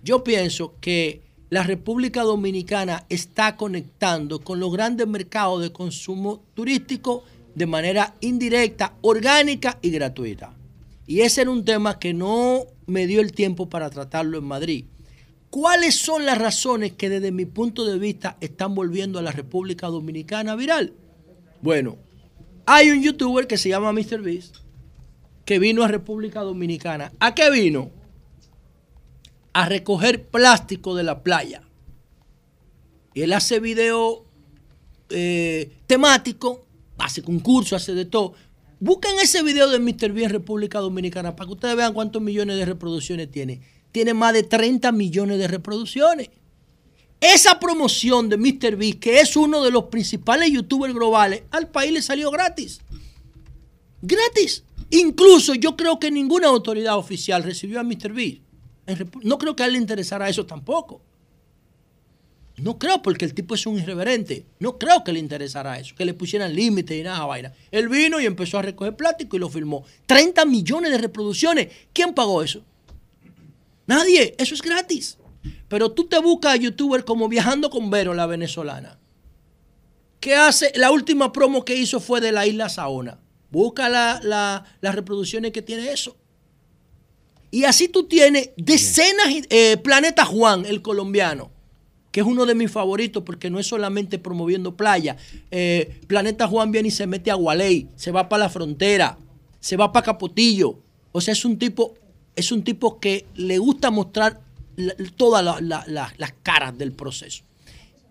Yo 0.03 0.23
pienso 0.23 0.75
que 0.79 1.23
la 1.51 1.63
República 1.63 2.23
Dominicana 2.23 3.05
está 3.09 3.57
conectando 3.57 4.39
con 4.39 4.61
los 4.61 4.71
grandes 4.71 5.05
mercados 5.05 5.61
de 5.61 5.73
consumo 5.73 6.45
turístico 6.53 7.25
de 7.53 7.65
manera 7.65 8.15
indirecta, 8.21 8.93
orgánica 9.01 9.77
y 9.81 9.91
gratuita. 9.91 10.55
Y 11.05 11.19
ese 11.19 11.41
era 11.41 11.51
un 11.51 11.65
tema 11.65 11.99
que 11.99 12.13
no 12.13 12.67
me 12.85 13.05
dio 13.05 13.19
el 13.19 13.33
tiempo 13.33 13.67
para 13.67 13.89
tratarlo 13.89 14.37
en 14.37 14.45
Madrid. 14.45 14.85
¿Cuáles 15.49 15.95
son 15.95 16.25
las 16.25 16.37
razones 16.37 16.93
que 16.93 17.09
desde 17.09 17.33
mi 17.33 17.43
punto 17.43 17.83
de 17.83 17.99
vista 17.99 18.37
están 18.39 18.73
volviendo 18.73 19.19
a 19.19 19.21
la 19.21 19.33
República 19.33 19.87
Dominicana 19.87 20.55
viral? 20.55 20.93
Bueno, 21.61 21.97
hay 22.65 22.91
un 22.91 23.03
youtuber 23.03 23.45
que 23.45 23.57
se 23.57 23.67
llama 23.67 23.91
MrBeast 23.91 24.55
que 25.43 25.59
vino 25.59 25.83
a 25.83 25.89
República 25.89 26.39
Dominicana. 26.39 27.11
¿A 27.19 27.35
qué 27.35 27.51
vino? 27.51 27.91
A 29.53 29.65
recoger 29.65 30.27
plástico 30.27 30.95
de 30.95 31.03
la 31.03 31.23
playa. 31.23 31.63
Y 33.13 33.21
él 33.21 33.33
hace 33.33 33.59
video 33.59 34.25
eh, 35.09 35.71
temático, 35.87 36.65
hace 36.97 37.21
concurso, 37.21 37.75
hace 37.75 37.93
de 37.93 38.05
todo. 38.05 38.33
Busquen 38.79 39.19
ese 39.21 39.43
video 39.43 39.69
de 39.69 39.79
Mr. 39.79 40.11
B 40.11 40.23
en 40.23 40.29
República 40.29 40.79
Dominicana 40.79 41.35
para 41.35 41.47
que 41.47 41.53
ustedes 41.53 41.75
vean 41.75 41.93
cuántos 41.93 42.21
millones 42.21 42.57
de 42.57 42.65
reproducciones 42.65 43.29
tiene. 43.29 43.61
Tiene 43.91 44.13
más 44.13 44.33
de 44.33 44.43
30 44.43 44.91
millones 44.91 45.37
de 45.37 45.47
reproducciones. 45.47 46.29
Esa 47.19 47.59
promoción 47.59 48.29
de 48.29 48.37
Mr. 48.37 48.77
B, 48.77 48.97
que 48.97 49.19
es 49.19 49.35
uno 49.35 49.63
de 49.63 49.69
los 49.69 49.85
principales 49.85 50.49
youtubers 50.49 50.93
globales, 50.93 51.43
al 51.51 51.69
país 51.69 51.91
le 51.91 52.01
salió 52.01 52.31
gratis. 52.31 52.81
Gratis. 54.01 54.63
Incluso 54.89 55.53
yo 55.53 55.75
creo 55.75 55.99
que 55.99 56.09
ninguna 56.09 56.47
autoridad 56.47 56.97
oficial 56.97 57.43
recibió 57.43 57.79
a 57.79 57.83
Mr. 57.83 58.13
B. 58.13 58.41
No 59.23 59.37
creo 59.37 59.55
que 59.55 59.63
a 59.63 59.65
él 59.67 59.73
le 59.73 59.77
interesara 59.77 60.27
eso 60.29 60.45
tampoco. 60.45 61.01
No 62.57 62.77
creo 62.77 63.01
porque 63.01 63.25
el 63.25 63.33
tipo 63.33 63.55
es 63.55 63.65
un 63.65 63.77
irreverente. 63.79 64.45
No 64.59 64.77
creo 64.77 65.03
que 65.03 65.13
le 65.13 65.19
interesara 65.19 65.79
eso, 65.79 65.95
que 65.95 66.05
le 66.05 66.13
pusieran 66.13 66.53
límites 66.53 66.99
y 66.99 67.03
nada, 67.03 67.25
vaina. 67.25 67.53
Él 67.71 67.87
vino 67.89 68.19
y 68.19 68.25
empezó 68.25 68.59
a 68.59 68.61
recoger 68.61 68.95
plástico 68.95 69.35
y 69.35 69.39
lo 69.39 69.49
filmó. 69.49 69.83
30 70.05 70.45
millones 70.45 70.91
de 70.91 70.97
reproducciones. 70.97 71.69
¿Quién 71.93 72.13
pagó 72.13 72.43
eso? 72.43 72.63
Nadie. 73.87 74.35
Eso 74.37 74.53
es 74.53 74.61
gratis. 74.61 75.17
Pero 75.67 75.91
tú 75.91 76.05
te 76.07 76.19
buscas 76.19 76.53
a 76.53 76.57
youtuber 76.57 77.03
como 77.03 77.27
Viajando 77.29 77.69
con 77.69 77.89
Vero, 77.89 78.13
la 78.13 78.25
venezolana. 78.27 78.99
¿Qué 80.19 80.35
hace? 80.35 80.71
La 80.75 80.91
última 80.91 81.31
promo 81.31 81.65
que 81.65 81.75
hizo 81.75 81.99
fue 81.99 82.21
de 82.21 82.31
la 82.31 82.45
isla 82.45 82.69
Saona. 82.69 83.17
Busca 83.49 83.89
la- 83.89 84.63
las 84.81 84.95
reproducciones 84.95 85.51
que 85.51 85.61
tiene 85.63 85.91
eso. 85.91 86.15
Y 87.51 87.65
así 87.65 87.89
tú 87.89 88.03
tienes 88.05 88.51
decenas, 88.57 89.27
eh, 89.49 89.77
Planeta 89.77 90.25
Juan, 90.25 90.65
el 90.65 90.81
colombiano, 90.81 91.51
que 92.11 92.21
es 92.21 92.25
uno 92.25 92.45
de 92.45 92.55
mis 92.55 92.71
favoritos 92.71 93.23
porque 93.23 93.49
no 93.49 93.59
es 93.59 93.67
solamente 93.67 94.17
promoviendo 94.19 94.75
playa. 94.77 95.17
Eh, 95.51 95.99
Planeta 96.07 96.47
Juan 96.47 96.71
viene 96.71 96.87
y 96.87 96.91
se 96.91 97.07
mete 97.07 97.29
a 97.29 97.35
Gualey, 97.35 97.89
se 97.95 98.11
va 98.11 98.29
para 98.29 98.45
la 98.45 98.49
frontera, 98.49 99.17
se 99.59 99.75
va 99.77 99.91
para 99.91 100.05
Capotillo. 100.05 100.79
O 101.11 101.19
sea, 101.19 101.33
es 101.33 101.43
un 101.43 101.59
tipo, 101.59 101.95
es 102.35 102.51
un 102.53 102.63
tipo 102.63 102.99
que 102.99 103.25
le 103.35 103.57
gusta 103.57 103.91
mostrar 103.91 104.39
la- 104.77 104.95
todas 105.17 105.43
la- 105.43 105.59
la- 105.59 105.83
la- 105.87 106.13
las 106.17 106.33
caras 106.43 106.77
del 106.77 106.93
proceso. 106.93 107.43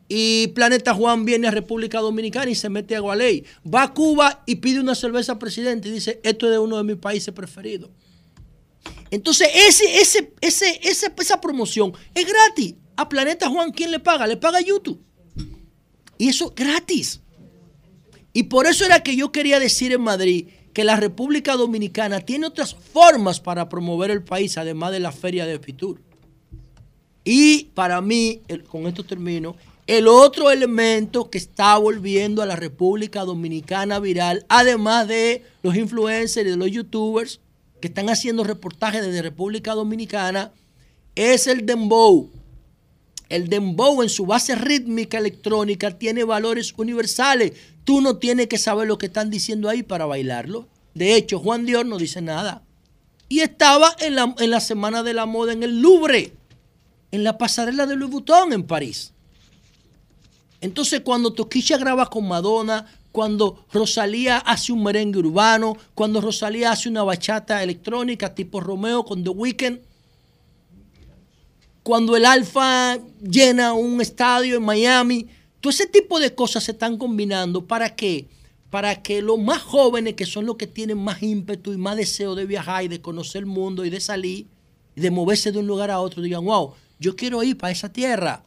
Y 0.06 0.48
Planeta 0.48 0.92
Juan 0.92 1.24
viene 1.24 1.46
a 1.48 1.50
República 1.50 2.00
Dominicana 2.00 2.50
y 2.50 2.54
se 2.54 2.68
mete 2.68 2.96
a 2.96 3.00
Gualey. 3.00 3.44
Va 3.72 3.84
a 3.84 3.94
Cuba 3.94 4.42
y 4.44 4.56
pide 4.56 4.80
una 4.80 4.94
cerveza 4.94 5.32
al 5.32 5.38
presidente 5.38 5.88
y 5.88 5.92
dice, 5.92 6.20
esto 6.24 6.46
es 6.46 6.52
de 6.52 6.58
uno 6.58 6.76
de 6.76 6.84
mis 6.84 6.96
países 6.96 7.32
preferidos. 7.32 7.90
Entonces, 9.10 9.48
ese, 9.54 10.00
ese, 10.00 10.32
ese, 10.40 10.80
ese- 10.82 11.12
esa 11.18 11.40
promoción 11.40 11.92
es 12.14 12.26
gratis. 12.26 12.74
A 12.96 13.08
Planeta 13.08 13.48
Juan, 13.48 13.72
¿quién 13.72 13.90
le 13.90 13.98
paga? 13.98 14.26
Le 14.26 14.36
paga 14.36 14.60
YouTube. 14.60 15.00
Y 16.18 16.28
eso 16.28 16.48
es 16.48 16.54
gratis. 16.54 17.20
Y 18.32 18.44
por 18.44 18.66
eso 18.66 18.84
era 18.84 19.02
que 19.02 19.16
yo 19.16 19.32
quería 19.32 19.58
decir 19.58 19.92
en 19.92 20.02
Madrid 20.02 20.48
que 20.72 20.84
la 20.84 20.96
República 20.96 21.56
Dominicana 21.56 22.20
tiene 22.20 22.46
otras 22.46 22.74
formas 22.74 23.40
para 23.40 23.68
promover 23.68 24.10
el 24.10 24.22
país, 24.22 24.56
además 24.58 24.92
de 24.92 25.00
la 25.00 25.10
feria 25.12 25.46
de 25.46 25.58
Fitur. 25.58 26.00
Y 27.24 27.64
para 27.74 28.00
mí, 28.00 28.42
con 28.68 28.86
esto 28.86 29.04
termino, 29.04 29.56
el 29.86 30.06
otro 30.06 30.50
elemento 30.50 31.28
que 31.30 31.38
está 31.38 31.76
volviendo 31.78 32.42
a 32.42 32.46
la 32.46 32.54
República 32.56 33.24
Dominicana 33.24 33.98
viral, 33.98 34.46
además 34.48 35.08
de 35.08 35.42
los 35.62 35.74
influencers 35.76 36.46
y 36.46 36.50
de 36.50 36.56
los 36.56 36.70
youtubers 36.70 37.40
que 37.80 37.88
están 37.88 38.08
haciendo 38.08 38.44
reportajes 38.44 39.04
desde 39.04 39.22
República 39.22 39.74
Dominicana, 39.74 40.52
es 41.14 41.46
el 41.46 41.66
dembow. 41.66 42.30
El 43.28 43.48
dembow 43.48 44.02
en 44.02 44.08
su 44.08 44.26
base 44.26 44.54
rítmica 44.54 45.18
electrónica 45.18 45.96
tiene 45.98 46.24
valores 46.24 46.74
universales. 46.76 47.52
Tú 47.84 48.00
no 48.00 48.16
tienes 48.16 48.48
que 48.48 48.58
saber 48.58 48.88
lo 48.88 48.98
que 48.98 49.06
están 49.06 49.30
diciendo 49.30 49.68
ahí 49.68 49.82
para 49.82 50.06
bailarlo. 50.06 50.68
De 50.94 51.14
hecho, 51.14 51.38
Juan 51.38 51.64
Dior 51.64 51.86
no 51.86 51.96
dice 51.96 52.20
nada. 52.20 52.62
Y 53.28 53.40
estaba 53.40 53.94
en 54.00 54.16
la, 54.16 54.34
en 54.38 54.50
la 54.50 54.60
Semana 54.60 55.02
de 55.02 55.14
la 55.14 55.26
Moda 55.26 55.52
en 55.52 55.62
el 55.62 55.80
Louvre, 55.80 56.32
en 57.12 57.22
la 57.22 57.38
pasarela 57.38 57.86
de 57.86 57.96
Louis 57.96 58.10
Vuitton 58.10 58.52
en 58.52 58.64
París. 58.64 59.12
Entonces, 60.60 61.00
cuando 61.00 61.32
Toquilla 61.32 61.78
graba 61.78 62.06
con 62.06 62.26
Madonna, 62.26 62.86
cuando 63.12 63.64
Rosalía 63.72 64.38
hace 64.38 64.72
un 64.72 64.82
merengue 64.82 65.18
urbano, 65.18 65.76
cuando 65.94 66.20
Rosalía 66.20 66.72
hace 66.72 66.88
una 66.88 67.02
bachata 67.02 67.62
electrónica 67.62 68.34
tipo 68.34 68.60
Romeo 68.60 69.04
con 69.04 69.24
The 69.24 69.30
Weeknd, 69.30 69.78
cuando 71.82 72.16
el 72.16 72.26
Alfa 72.26 72.98
llena 73.20 73.72
un 73.72 74.00
estadio 74.00 74.56
en 74.56 74.62
Miami, 74.62 75.26
todo 75.60 75.70
ese 75.70 75.86
tipo 75.86 76.20
de 76.20 76.34
cosas 76.34 76.64
se 76.64 76.72
están 76.72 76.96
combinando 76.96 77.66
para 77.66 77.96
qué? 77.96 78.28
Para 78.70 79.02
que 79.02 79.22
los 79.22 79.38
más 79.38 79.62
jóvenes, 79.62 80.14
que 80.14 80.26
son 80.26 80.46
los 80.46 80.56
que 80.56 80.66
tienen 80.66 80.98
más 80.98 81.22
ímpetu 81.22 81.72
y 81.72 81.76
más 81.76 81.96
deseo 81.96 82.34
de 82.34 82.46
viajar 82.46 82.84
y 82.84 82.88
de 82.88 83.00
conocer 83.00 83.40
el 83.40 83.46
mundo 83.46 83.84
y 83.84 83.90
de 83.90 84.00
salir 84.00 84.46
y 84.94 85.00
de 85.00 85.10
moverse 85.10 85.52
de 85.52 85.58
un 85.58 85.66
lugar 85.66 85.90
a 85.90 86.00
otro, 86.00 86.22
digan, 86.22 86.44
wow, 86.44 86.74
yo 86.98 87.16
quiero 87.16 87.42
ir 87.42 87.56
para 87.56 87.72
esa 87.72 87.92
tierra. 87.92 88.44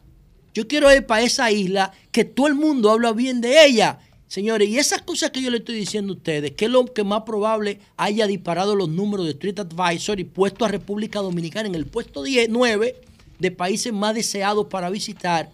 Yo 0.54 0.68
quiero 0.68 0.94
ir 0.94 1.04
para 1.04 1.22
esa 1.22 1.50
isla 1.50 1.92
que 2.12 2.24
todo 2.24 2.46
el 2.46 2.54
mundo 2.54 2.90
habla 2.90 3.12
bien 3.12 3.40
de 3.40 3.66
ella. 3.66 3.98
Señores, 4.34 4.68
y 4.68 4.78
esas 4.80 5.00
cosas 5.02 5.30
que 5.30 5.40
yo 5.40 5.48
le 5.48 5.58
estoy 5.58 5.76
diciendo 5.76 6.12
a 6.12 6.16
ustedes, 6.16 6.50
que 6.56 6.64
es 6.64 6.70
lo 6.72 6.84
que 6.86 7.04
más 7.04 7.22
probable 7.22 7.78
haya 7.96 8.26
disparado 8.26 8.74
los 8.74 8.88
números 8.88 9.26
de 9.26 9.30
Street 9.30 9.60
Advisor 9.60 10.18
y 10.18 10.24
puesto 10.24 10.64
a 10.64 10.68
República 10.68 11.20
Dominicana 11.20 11.68
en 11.68 11.76
el 11.76 11.86
puesto 11.86 12.24
10, 12.24 12.48
9 12.48 13.00
de 13.38 13.50
países 13.52 13.92
más 13.92 14.12
deseados 14.12 14.66
para 14.66 14.90
visitar, 14.90 15.52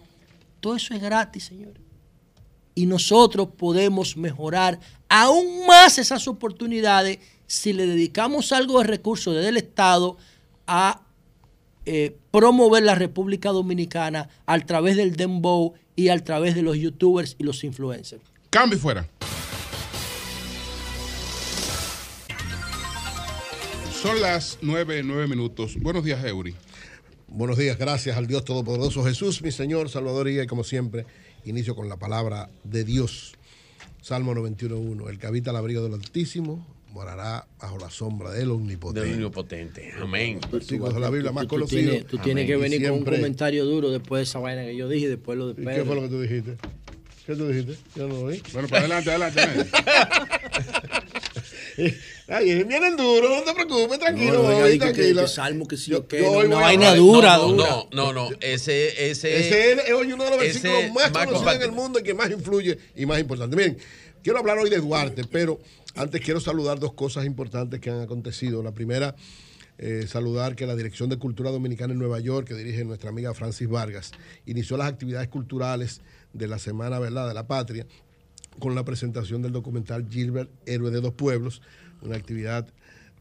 todo 0.61 0.75
eso 0.75 0.95
es 0.95 0.99
gratis, 0.99 1.43
señores. 1.43 1.79
Y 2.73 2.87
nosotros 2.87 3.49
podemos 3.55 4.17
mejorar 4.17 4.79
aún 5.09 5.67
más 5.67 5.99
esas 5.99 6.27
oportunidades 6.27 7.19
si 7.45 7.73
le 7.73 7.85
dedicamos 7.85 8.51
algo 8.51 8.79
de 8.79 8.87
recursos 8.87 9.35
desde 9.35 9.49
el 9.49 9.57
Estado 9.57 10.17
a 10.65 11.03
eh, 11.85 12.17
promover 12.31 12.81
la 12.81 12.95
República 12.95 13.51
Dominicana 13.51 14.27
a 14.47 14.59
través 14.61 14.97
del 14.97 15.15
Dembow 15.15 15.75
y 15.95 16.09
a 16.09 16.17
través 16.23 16.55
de 16.55 16.63
los 16.63 16.77
youtubers 16.77 17.35
y 17.37 17.43
los 17.43 17.63
influencers. 17.63 18.30
Cambio 18.51 18.77
y 18.77 18.81
fuera. 18.81 19.07
Son 24.01 24.19
las 24.21 24.57
nueve, 24.61 25.01
nueve 25.05 25.27
minutos. 25.27 25.77
Buenos 25.79 26.03
días, 26.03 26.23
Eury. 26.25 26.53
Buenos 27.29 27.57
días, 27.57 27.77
gracias 27.77 28.17
al 28.17 28.27
Dios 28.27 28.43
Todopoderoso 28.43 29.05
Jesús, 29.05 29.41
mi 29.41 29.51
Señor, 29.51 29.89
Salvador 29.89 30.27
y 30.27 30.33
Guía, 30.33 30.43
y 30.43 30.47
como 30.47 30.65
siempre, 30.65 31.05
inicio 31.45 31.75
con 31.77 31.87
la 31.87 31.95
palabra 31.97 32.49
de 32.65 32.83
Dios. 32.83 33.35
Salmo 34.01 34.33
91.1. 34.35 35.09
El 35.09 35.17
que 35.17 35.27
habita 35.27 35.51
al 35.51 35.55
abrigo 35.55 35.81
del 35.83 35.93
Altísimo 35.93 36.67
morará 36.91 37.47
bajo 37.61 37.77
la 37.77 37.89
sombra 37.89 38.31
del 38.31 38.51
Omnipotente. 38.51 39.07
Del 39.07 39.19
omnipotente. 39.19 39.93
Amén. 39.97 40.41
Versículos 40.51 40.93
de 40.93 40.99
la 40.99 41.09
Biblia 41.09 41.31
más 41.31 41.43
tú 41.43 41.49
conocidos. 41.55 41.85
tienes- 41.85 42.07
Tú 42.07 42.17
tienes 42.17 42.47
que 42.47 42.57
Y 42.57 42.59
venir 42.59 42.81
con 42.89 42.97
un 42.99 43.05
comentario 43.05 43.63
duro 43.63 43.91
después 43.91 44.19
de 44.19 44.23
esa 44.23 44.39
vaina 44.39 44.63
que 44.65 44.75
yo 44.75 44.89
dije, 44.89 45.07
después 45.07 45.37
lo 45.37 45.53
de 45.53 45.61
¿Y 45.61 45.65
Pedro. 45.65 45.83
qué 45.83 45.85
fue 45.85 45.95
lo 45.95 46.01
que 46.01 46.07
tú 46.09 46.19
dijiste? 46.19 46.57
¿Qué 47.25 47.35
tú 47.35 47.47
dijiste? 47.47 47.77
Yo 47.95 48.07
no 48.07 48.15
lo 48.15 48.21
oí. 48.23 48.41
Bueno, 48.53 48.67
pues 48.67 48.79
adelante, 48.81 49.09
adelante. 49.11 49.41
Ay, 52.27 52.63
vienen 52.63 52.95
duros, 52.97 53.29
no 53.29 53.43
te 53.43 53.53
preocupes, 53.53 53.99
tranquilo, 53.99 54.33
No, 54.43 54.43
voy, 54.43 54.73
que- 54.73 54.77
tranquilo. 54.79 55.21
que 55.21 55.27
salmo, 55.27 55.67
que 55.67 55.77
sí 55.77 55.91
yo 55.91 56.05
no, 56.21 56.31
hoy 56.31 56.47
una 56.47 56.55
vaina 56.57 56.95
dura, 56.95 57.37
no, 57.37 57.47
dura. 57.49 57.65
No, 57.69 57.87
no, 57.91 58.13
no. 58.13 58.29
Ese, 58.41 59.09
ese, 59.09 59.39
Ese 59.39 59.71
es, 59.73 59.91
hoy 59.93 60.11
uno 60.13 60.23
de 60.25 60.29
los 60.31 60.39
versículos 60.39 60.91
más, 60.93 61.11
más 61.11 61.25
conocidos 61.27 61.55
en 61.55 61.61
el 61.63 61.71
mundo 61.71 61.99
y 61.99 62.03
que 62.03 62.13
más 62.13 62.29
influye 62.31 62.77
y 62.95 63.05
más 63.05 63.19
importante. 63.19 63.55
Miren, 63.55 63.77
quiero 64.23 64.39
hablar 64.39 64.57
hoy 64.57 64.69
de 64.69 64.77
Duarte, 64.77 65.23
pero 65.29 65.59
antes 65.95 66.21
quiero 66.21 66.39
saludar 66.39 66.79
dos 66.79 66.93
cosas 66.93 67.25
importantes 67.25 67.79
que 67.79 67.89
han 67.89 68.01
acontecido. 68.01 68.61
La 68.63 68.71
primera, 68.71 69.15
eh, 69.77 70.05
saludar 70.07 70.55
que 70.55 70.65
la 70.65 70.75
Dirección 70.75 71.09
de 71.09 71.17
Cultura 71.17 71.51
Dominicana 71.51 71.93
en 71.93 71.99
Nueva 71.99 72.19
York, 72.19 72.47
que 72.47 72.53
dirige 72.55 72.83
nuestra 72.85 73.09
amiga 73.09 73.33
Francis 73.33 73.67
Vargas, 73.67 74.11
inició 74.45 74.77
las 74.77 74.87
actividades 74.87 75.27
culturales 75.29 76.01
de 76.33 76.47
la 76.47 76.59
Semana 76.59 76.99
¿verdad? 76.99 77.27
de 77.27 77.33
la 77.33 77.47
Patria 77.47 77.85
con 78.59 78.75
la 78.75 78.83
presentación 78.83 79.41
del 79.41 79.51
documental 79.51 80.07
Gilbert, 80.09 80.51
Héroe 80.65 80.91
de 80.91 81.01
dos 81.01 81.13
Pueblos, 81.13 81.61
una 82.01 82.15
actividad 82.15 82.67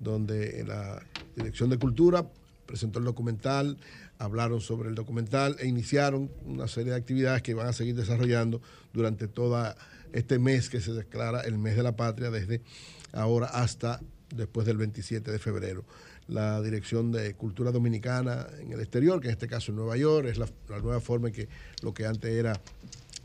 donde 0.00 0.64
la 0.66 1.02
Dirección 1.36 1.70
de 1.70 1.78
Cultura 1.78 2.26
presentó 2.66 2.98
el 2.98 3.04
documental, 3.04 3.78
hablaron 4.18 4.60
sobre 4.60 4.88
el 4.88 4.94
documental 4.94 5.56
e 5.58 5.66
iniciaron 5.66 6.30
una 6.44 6.68
serie 6.68 6.92
de 6.92 6.98
actividades 6.98 7.42
que 7.42 7.54
van 7.54 7.66
a 7.66 7.72
seguir 7.72 7.96
desarrollando 7.96 8.60
durante 8.92 9.28
todo 9.28 9.74
este 10.12 10.38
mes 10.38 10.68
que 10.68 10.80
se 10.80 10.92
declara 10.92 11.40
el 11.40 11.58
mes 11.58 11.76
de 11.76 11.82
la 11.82 11.96
patria 11.96 12.30
desde 12.30 12.62
ahora 13.12 13.46
hasta 13.46 14.00
después 14.34 14.66
del 14.66 14.76
27 14.76 15.30
de 15.30 15.38
febrero. 15.38 15.84
La 16.28 16.60
Dirección 16.62 17.12
de 17.12 17.34
Cultura 17.34 17.72
Dominicana 17.72 18.46
en 18.60 18.72
el 18.72 18.80
exterior, 18.80 19.20
que 19.20 19.28
en 19.28 19.32
este 19.32 19.48
caso 19.48 19.72
en 19.72 19.76
Nueva 19.76 19.96
York, 19.96 20.26
es 20.28 20.38
la, 20.38 20.48
nueva 20.80 21.00
forma 21.00 21.28
en 21.28 21.34
que 21.34 21.48
lo 21.82 21.92
que 21.92 22.06
antes 22.06 22.30
era 22.30 22.60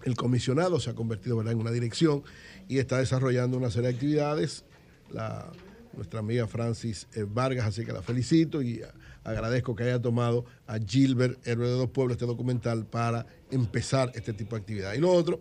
el 0.04 0.16
comisionado 0.16 0.80
se 0.80 0.92
ha 0.92 0.94
convertido 0.94 1.38
¿verdad? 1.38 1.54
en 1.54 1.60
una 1.60 1.72
dirección 1.72 2.24
y 2.68 2.78
está 2.80 2.98
desarrollando 2.98 3.58
una 3.58 3.72
serie 3.72 3.90
de 3.90 3.96
actividades. 3.96 4.66
La, 5.12 5.52
nuestra 5.96 6.20
amiga 6.20 6.48
Francis 6.48 7.08
eh, 7.14 7.26
Vargas, 7.28 7.66
así 7.66 7.86
que 7.86 7.94
la 7.94 8.02
felicito 8.02 8.62
y 8.62 8.82
agradezco 9.24 9.76
que 9.76 9.84
haya 9.84 10.02
tomado 10.02 10.46
a 10.68 10.78
Gilbert, 10.78 11.46
Héroe 11.48 11.68
de 11.68 11.74
dos 11.74 11.90
Pueblos, 11.90 12.16
este 12.16 12.26
documental 12.26 12.86
para 12.86 13.26
empezar 13.50 14.12
este 14.14 14.34
tipo 14.34 14.56
de 14.56 14.62
actividad. 14.62 14.94
Y 14.94 15.00
lo 15.00 15.12
otro, 15.12 15.40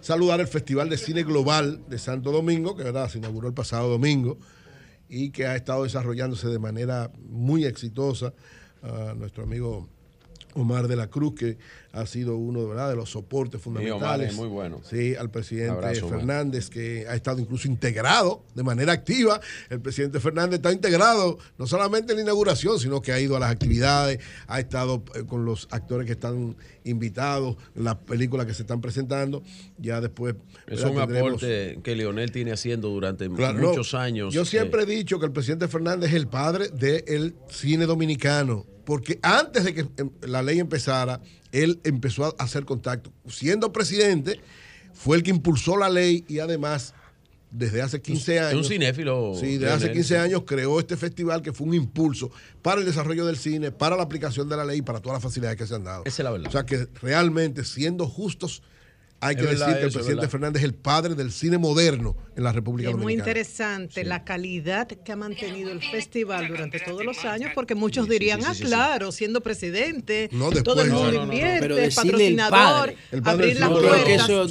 saludar 0.00 0.40
el 0.40 0.46
Festival 0.46 0.88
de 0.88 0.98
Cine 0.98 1.24
Global 1.24 1.80
de 1.88 1.98
Santo 1.98 2.30
Domingo, 2.30 2.76
que 2.76 2.84
verdad 2.84 3.08
se 3.08 3.18
inauguró 3.18 3.48
el 3.48 3.54
pasado 3.54 3.88
domingo 3.88 4.38
y 5.08 5.30
que 5.30 5.46
ha 5.46 5.56
estado 5.56 5.84
desarrollándose 5.84 6.48
de 6.48 6.58
manera 6.58 7.10
muy 7.28 7.64
exitosa. 7.64 8.34
A 8.82 9.14
nuestro 9.14 9.42
amigo 9.42 9.88
Omar 10.56 10.88
de 10.88 10.96
la 10.96 11.08
Cruz, 11.08 11.34
que 11.34 11.58
ha 11.92 12.04
sido 12.06 12.36
uno 12.36 12.60
de, 12.62 12.66
¿verdad? 12.66 12.90
de 12.90 12.96
los 12.96 13.10
soportes 13.10 13.64
Omar 13.66 13.82
fundamentales. 13.82 14.30
es 14.30 14.36
muy 14.36 14.48
bueno. 14.48 14.80
Sí, 14.88 15.14
al 15.14 15.30
presidente 15.30 15.70
Abrazo. 15.72 16.08
Fernández, 16.08 16.68
que 16.68 17.06
ha 17.08 17.14
estado 17.14 17.38
incluso 17.40 17.68
integrado 17.68 18.44
de 18.54 18.62
manera 18.62 18.92
activa. 18.92 19.40
El 19.70 19.80
presidente 19.80 20.20
Fernández 20.20 20.56
está 20.58 20.72
integrado 20.72 21.38
no 21.58 21.66
solamente 21.66 22.12
en 22.12 22.16
la 22.18 22.22
inauguración, 22.24 22.78
sino 22.78 23.00
que 23.00 23.12
ha 23.12 23.20
ido 23.20 23.36
a 23.36 23.40
las 23.40 23.50
actividades, 23.50 24.18
ha 24.46 24.60
estado 24.60 25.02
eh, 25.14 25.24
con 25.26 25.44
los 25.44 25.68
actores 25.70 26.06
que 26.06 26.12
están 26.12 26.56
invitados, 26.84 27.56
las 27.74 27.96
películas 27.96 28.46
que 28.46 28.54
se 28.54 28.62
están 28.62 28.80
presentando. 28.80 29.42
Ya 29.78 30.00
después. 30.00 30.34
Es 30.66 30.82
un 30.82 30.94
tendremos- 30.96 31.28
aporte 31.28 31.78
que 31.82 31.96
Leonel 31.96 32.30
tiene 32.32 32.52
haciendo 32.52 32.88
durante 32.88 33.28
Claro, 33.30 33.58
no. 33.60 33.68
muchos 33.68 33.94
años. 33.94 34.32
Yo 34.34 34.44
siempre 34.44 34.82
eh, 34.82 34.84
he 34.84 34.86
dicho 34.86 35.18
que 35.18 35.26
el 35.26 35.32
presidente 35.32 35.68
Fernández 35.68 36.10
es 36.10 36.16
el 36.16 36.28
padre 36.28 36.68
del 36.68 37.34
cine 37.48 37.86
dominicano, 37.86 38.66
porque 38.86 39.18
antes 39.20 39.64
de 39.64 39.74
que 39.74 39.80
em, 39.98 40.08
la 40.22 40.42
ley 40.42 40.58
empezara, 40.60 41.20
él 41.52 41.78
empezó 41.84 42.24
a 42.24 42.34
hacer 42.42 42.64
contacto. 42.64 43.12
Siendo 43.28 43.72
presidente, 43.72 44.40
fue 44.94 45.18
el 45.18 45.22
que 45.22 45.30
impulsó 45.30 45.76
la 45.76 45.90
ley 45.90 46.24
y 46.28 46.38
además, 46.38 46.94
desde 47.50 47.82
hace 47.82 48.00
15 48.00 48.36
es 48.36 48.40
un 48.42 48.46
años. 48.48 48.68
cinéfilo, 48.68 49.34
Sí, 49.38 49.58
desde 49.58 49.66
hace 49.74 49.78
Leonel, 49.86 49.92
15 49.98 50.08
sí. 50.08 50.14
años 50.14 50.42
creó 50.46 50.80
este 50.80 50.96
festival 50.96 51.42
que 51.42 51.52
fue 51.52 51.66
un 51.66 51.74
impulso 51.74 52.30
para 52.62 52.80
el 52.80 52.86
desarrollo 52.86 53.26
del 53.26 53.36
cine, 53.36 53.72
para 53.72 53.96
la 53.96 54.02
aplicación 54.04 54.48
de 54.48 54.56
la 54.56 54.64
ley 54.64 54.78
y 54.78 54.82
para 54.82 55.00
todas 55.00 55.16
las 55.16 55.22
facilidades 55.22 55.58
que 55.58 55.66
se 55.66 55.74
han 55.74 55.84
dado. 55.84 56.04
Esa 56.06 56.22
es 56.22 56.24
la 56.24 56.30
verdad. 56.30 56.48
O 56.48 56.52
sea 56.52 56.64
que 56.64 56.86
realmente, 57.02 57.64
siendo 57.64 58.06
justos, 58.08 58.62
hay 59.20 59.34
Es 59.34 59.40
que 59.40 59.46
verdad 59.48 59.66
decir 59.66 59.74
que 59.78 59.82
el 59.82 59.88
eso, 59.88 59.88
es 59.88 59.94
presidente 59.94 60.20
verdad. 60.20 60.30
Fernández 60.30 60.60
es 60.62 60.64
el 60.64 60.74
padre 60.74 61.14
del 61.14 61.32
cine 61.32 61.58
moderno 61.58 62.16
en 62.36 62.44
la 62.44 62.52
República 62.52 62.90
Es 62.90 62.94
muy 62.96 63.02
Dominicana. 63.14 63.30
interesante 63.30 64.04
la 64.04 64.24
calidad 64.24 64.86
que 64.88 65.12
ha 65.12 65.16
mantenido 65.16 65.70
el 65.72 65.80
festival 65.82 66.48
durante 66.48 66.80
todos 66.80 67.04
los 67.04 67.24
años, 67.24 67.50
porque 67.54 67.74
muchos 67.74 68.08
dirían, 68.08 68.40
sí, 68.40 68.46
ah, 68.48 68.54
sí, 68.54 68.60
sí. 68.62 68.66
claro, 68.66 69.10
siendo 69.12 69.40
presidente, 69.42 70.28
No, 70.32 70.50
después. 70.50 70.64
todo 70.64 70.82
el 70.82 70.90
mundo 70.90 71.06
No, 71.06 71.12
no, 71.12 71.18
no, 71.20 71.26
no. 71.26 71.32
invierte, 71.32 71.84
el 71.84 71.92
patrocinador, 71.94 72.50
padre. 72.50 72.96
El 73.10 73.22
padre 73.22 73.42
abrir 73.44 73.60
las 73.60 73.68
puertas. 73.70 74.08
Eso 74.08 74.46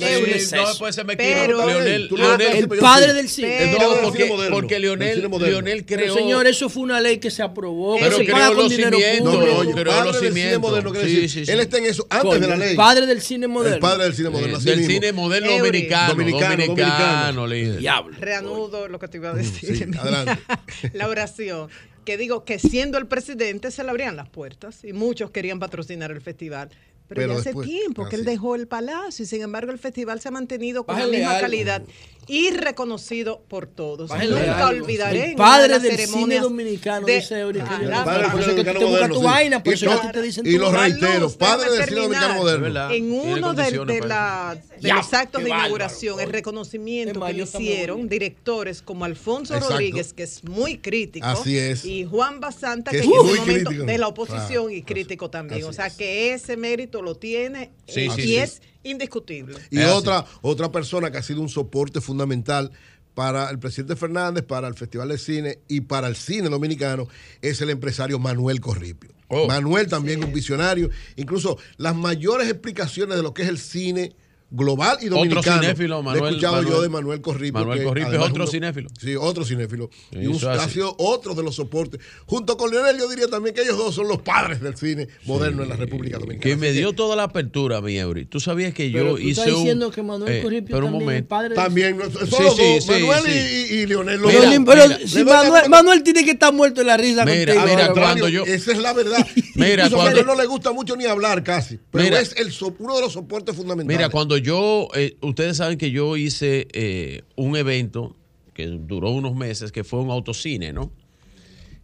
no 0.80 0.88
es 0.88 1.06
mezquino. 1.06 1.18
Pero- 1.18 1.66
Leonel, 1.68 2.10
Leonel- 2.10 2.56
El 2.74 2.80
padre 2.80 3.14
del 3.14 3.30
cine. 3.30 3.58
Pero- 3.78 3.96
no, 3.96 4.02
porque, 4.02 4.18
cine 4.24 4.30
moderno, 4.36 4.56
porque 4.56 4.80
Leonel. 4.80 5.22
Leonel 5.40 5.86
Pero, 5.86 6.02
creó. 6.02 6.16
señor, 6.16 6.48
eso 6.48 6.70
fue 6.70 6.84
una 6.84 7.00
ley 7.02 7.18
que 7.20 7.30
se 7.32 7.44
aprobó. 7.44 7.98
Pero 8.00 8.18
que 8.18 8.26
se 8.26 8.32
paga 8.32 8.54
con 8.56 8.68
dinero 8.70 8.98
público. 8.98 9.86
padre 9.86 10.12
del 10.20 10.34
cine 10.34 10.58
moderno, 10.58 10.94
él 10.94 11.60
está 11.60 11.78
en 11.78 11.86
eso 11.86 12.08
antes 12.10 12.42
de 12.42 12.48
la 12.48 12.54
el 12.56 12.60
ley. 12.60 12.76
padre 12.76 13.06
del 13.06 13.22
cine 13.22 13.48
moderno. 13.48 13.76
El 13.76 13.82
padre 13.82 14.04
del 14.06 14.16
cine 14.16 14.30
moderno, 14.30 14.60
del 14.66 14.80
mismo. 14.80 14.94
cine 14.94 15.12
moderno 15.14 15.50
Eury. 15.50 15.60
dominicano. 15.68 16.10
Dominicano, 16.14 16.66
Dominicano. 16.66 17.48
Diablo. 17.80 18.18
Reanudo 18.20 18.88
lo 18.88 19.00
que 19.00 19.08
te 19.08 19.18
iba 19.18 19.32
a 19.32 19.44
Sí, 19.44 19.66
decir. 19.68 19.98
adelante. 19.98 20.42
la 20.94 21.08
oración. 21.08 21.70
Que 22.06 22.18
digo 22.18 22.46
que 22.46 22.60
siendo 22.60 22.98
el 23.00 23.08
presidente 23.08 23.72
se 23.72 23.84
le 23.84 23.90
abrían 23.90 24.16
las 24.16 24.30
puertas 24.30 24.84
y 24.84 24.94
muchos 24.94 25.32
querían 25.32 25.60
patrocinar 25.60 26.12
el 26.12 26.22
festival. 26.22 26.70
Pero, 27.08 27.22
Pero 27.22 27.34
ya 27.34 27.40
hace 27.40 27.50
después, 27.50 27.68
tiempo 27.70 28.10
que 28.10 28.16
él 28.16 28.26
dejó 28.26 28.56
el 28.56 28.68
palacio 28.68 29.24
y 29.24 29.28
sin 29.28 29.42
embargo 29.44 29.72
el 29.72 29.78
festival 29.78 30.20
se 30.22 30.28
ha 30.28 30.32
mantenido 30.32 30.86
con 30.86 30.96
Bájale 30.96 31.12
la 31.12 31.18
misma 31.18 31.32
algo. 31.36 31.42
calidad 31.42 31.84
y 32.28 32.50
reconocido 32.50 33.44
por 33.48 33.68
todos. 33.68 34.10
Bájale 34.10 34.32
Nunca 34.32 34.68
algo. 34.68 34.84
olvidaré. 34.84 35.30
El 35.32 35.36
padre 35.36 35.78
del 35.80 36.00
cine 36.08 36.40
dominicano, 36.40 37.06
de- 37.06 37.16
dice 37.18 37.36
Ah, 37.36 37.80
la- 37.84 38.04
Padre 38.04 38.30
Por 38.30 38.42
eso 38.42 38.56
que 38.56 38.64
tú 38.64 38.64
dominicano 38.64 38.80
te 38.80 38.86
buscas 38.86 38.90
moderno, 38.90 39.14
tu 39.14 39.20
sí. 39.22 39.26
vaina, 39.26 39.64
por 39.64 39.74
Y 39.74 39.78
te 40.12 40.22
dicen 40.24 40.60
lo 40.60 40.72
reitero, 40.72 41.30
padre 41.38 41.70
del 41.72 41.84
cine 41.86 42.02
dominicano 42.02 42.34
moderno. 42.36 42.92
En 42.92 43.12
uno 43.12 43.54
de, 43.54 44.02
la- 44.08 44.58
los 44.82 45.14
actos 45.14 45.44
de 45.44 45.50
inauguración, 45.50 46.20
el 46.20 46.30
reconocimiento 46.32 47.24
que 47.24 47.34
le 47.34 47.44
hicieron 47.44 48.10
directores 48.10 48.82
como 48.82 49.06
Alfonso. 49.06 49.60
Rodríguez, 49.60 50.14
que 50.14 50.24
es 50.24 50.44
muy 50.44 50.80
crítico, 50.80 51.26
Así 51.28 51.58
es. 51.58 51.86
y 51.86 52.06
Juan 52.06 52.40
Basanta, 52.40 52.90
Que 52.92 52.98
es 53.00 53.06
en 53.06 53.12
ese 53.12 53.22
muy 53.24 53.38
momento 53.40 53.72
de 53.72 53.98
la 54.00 54.08
oposición 54.08 54.72
y 54.72 54.82
crítico 54.82 55.30
también. 55.30 55.64
O 55.66 55.74
sea 55.74 55.90
que 55.92 56.34
ese 56.34 56.58
mérito 56.58 56.95
lo 57.02 57.16
tiene 57.16 57.72
Sí, 57.88 58.02
eh, 58.06 58.12
sí, 58.16 58.22
y 58.22 58.24
sí. 58.26 58.36
es 58.38 58.62
indiscutible. 58.84 59.58
Y 59.72 59.80
Es 59.80 59.86
así. 59.86 59.94
otra, 59.94 60.26
otra 60.42 60.72
persona 60.72 61.12
que 61.12 61.18
ha 61.18 61.24
sido 61.24 61.42
un 61.42 61.50
soporte 61.50 62.02
fundamental 62.02 62.72
para 63.14 63.50
el 63.50 63.60
presidente 63.60 63.96
Fernández, 63.96 64.44
para 64.44 64.68
el 64.68 64.76
Festival 64.76 65.08
de 65.10 65.18
Cine 65.18 65.60
y 65.68 65.82
para 65.82 66.08
el 66.08 66.16
cine 66.16 66.50
dominicano 66.50 67.08
es 67.42 67.62
el 67.62 67.70
empresario 67.70 68.20
Manuel 68.20 68.60
Corripio. 68.60 69.12
Oh. 69.30 69.48
Manuel 69.48 69.88
también 69.88 70.24
un 70.24 70.34
visionario. 70.34 70.90
Incluso 71.16 71.58
las 71.78 71.96
mayores 71.96 72.50
explicaciones 72.50 73.16
de 73.16 73.24
lo 73.24 73.34
que 73.34 73.44
es 73.44 73.50
el 73.50 73.58
cine 73.58 74.14
global 74.52 74.98
y 75.02 75.08
Otro 75.08 75.18
dominicano. 75.18 75.62
cinéfilo, 75.62 75.96
lo 75.98 76.04
Manuel- 76.04 76.24
he 76.26 76.28
escuchado 76.38 76.64
yo 76.64 76.82
de 76.82 76.90
Manuel 76.90 77.20
Corripio. 77.22 77.54
Manuel 77.54 77.84
Corripio 77.84 78.14
es 78.14 78.20
otro 78.20 78.44
uno- 78.44 78.48
cinéfilo. 78.48 78.90
Sí, 79.00 79.16
otro 79.16 79.44
cinéfilo. 79.44 79.90
Sí, 80.14 80.20
y 80.22 80.28
un- 80.28 80.40
ha 80.48 80.70
sido 80.70 80.96
otro 81.00 81.34
de 81.34 81.44
los 81.44 81.56
soportes. 81.56 82.00
Junto 82.26 82.56
con 82.56 82.72
Leonel, 82.72 82.98
yo 82.98 83.10
diría 83.10 83.28
también 83.28 83.54
que 83.56 83.64
ellos 83.64 83.78
dos 83.78 83.96
son 83.96 84.08
los 84.08 84.22
padres 84.22 84.62
del 84.62 84.78
cine 84.78 85.08
moderno 85.26 85.64
en 85.64 85.70
la 85.70 85.76
República 85.76 86.18
Dominicana. 86.20 86.44
Que 86.44 86.56
me 86.56 86.72
dio 86.72 86.94
toda 86.94 87.16
la 87.16 87.24
apertura, 87.24 87.82
mi 87.82 87.98
Eury. 87.98 88.26
Tú 88.26 88.40
sabías 88.40 88.74
que 88.74 88.90
Pero 88.94 89.10
yo 89.10 89.12
tú 89.16 89.20
hice 89.20 89.30
estás 89.42 89.48
un. 89.54 89.60
diciendo 89.60 89.92
que 89.92 90.04
Manuel 90.04 90.32
eh, 90.34 90.42
Corripio 90.42 90.76
pero 90.76 90.86
un 90.88 90.92
también 90.94 91.02
es 91.02 91.06
momento. 91.06 91.28
padre 91.30 91.56
También, 91.56 92.00
Sí, 92.02 92.20
sí, 92.26 92.36
dos, 92.40 92.56
sí, 92.56 92.92
Manuel 92.92 93.24
sí. 93.26 93.68
y, 93.76 93.86
Leonel. 93.88 94.20
los 94.22 94.32
Mira, 94.34 94.46
dos. 94.46 94.60
Pero, 94.66 94.88
mira, 94.88 95.00
si 95.08 95.24
Manuel, 95.24 95.70
Manuel 95.70 96.04
tiene 96.04 96.24
que 96.24 96.32
estar 96.32 96.54
muerto 96.54 96.82
en 96.82 96.88
la 96.88 96.98
risa 96.98 97.26
Mira, 97.26 97.54
contigo. 97.56 97.76
mira, 97.78 97.94
cuando 97.94 98.30
yo- 98.30 98.44
Esa 98.46 98.72
es 98.72 98.78
la 98.78 98.94
verdad. 98.94 99.26
Mira, 99.56 99.90
cuando- 99.90 100.24
no 100.24 100.36
le 100.36 100.46
gusta 100.46 100.72
mucho 100.72 100.96
ni 100.96 101.06
hablar 101.06 101.44
casi. 101.44 101.80
Pero 101.92 102.16
es 102.18 102.34
el, 102.38 102.52
so- 102.52 102.76
uno 102.80 102.96
de 102.96 103.02
los 103.02 103.14
soportes 103.14 103.56
fundamentales. 103.56 103.98
Mira, 103.98 104.10
cuando 104.10 104.35
yo, 104.38 104.90
eh, 104.96 105.16
ustedes 105.22 105.58
saben 105.58 105.78
que 105.78 105.92
yo 105.92 106.18
hice 106.18 106.68
eh, 106.74 107.22
un 107.36 107.56
evento 107.56 108.16
que 108.54 108.68
duró 108.68 109.12
unos 109.12 109.36
meses, 109.36 109.72
que 109.72 109.84
fue 109.84 110.00
un 110.00 110.10
autocine, 110.10 110.74
¿no? 110.74 110.92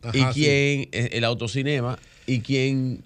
Ajá, 0.01 0.17
y 0.17 0.33
quien, 0.33 0.89
eh, 0.91 1.09
el 1.13 1.23
autocinema, 1.23 1.99
y 2.25 2.39
quien 2.39 3.03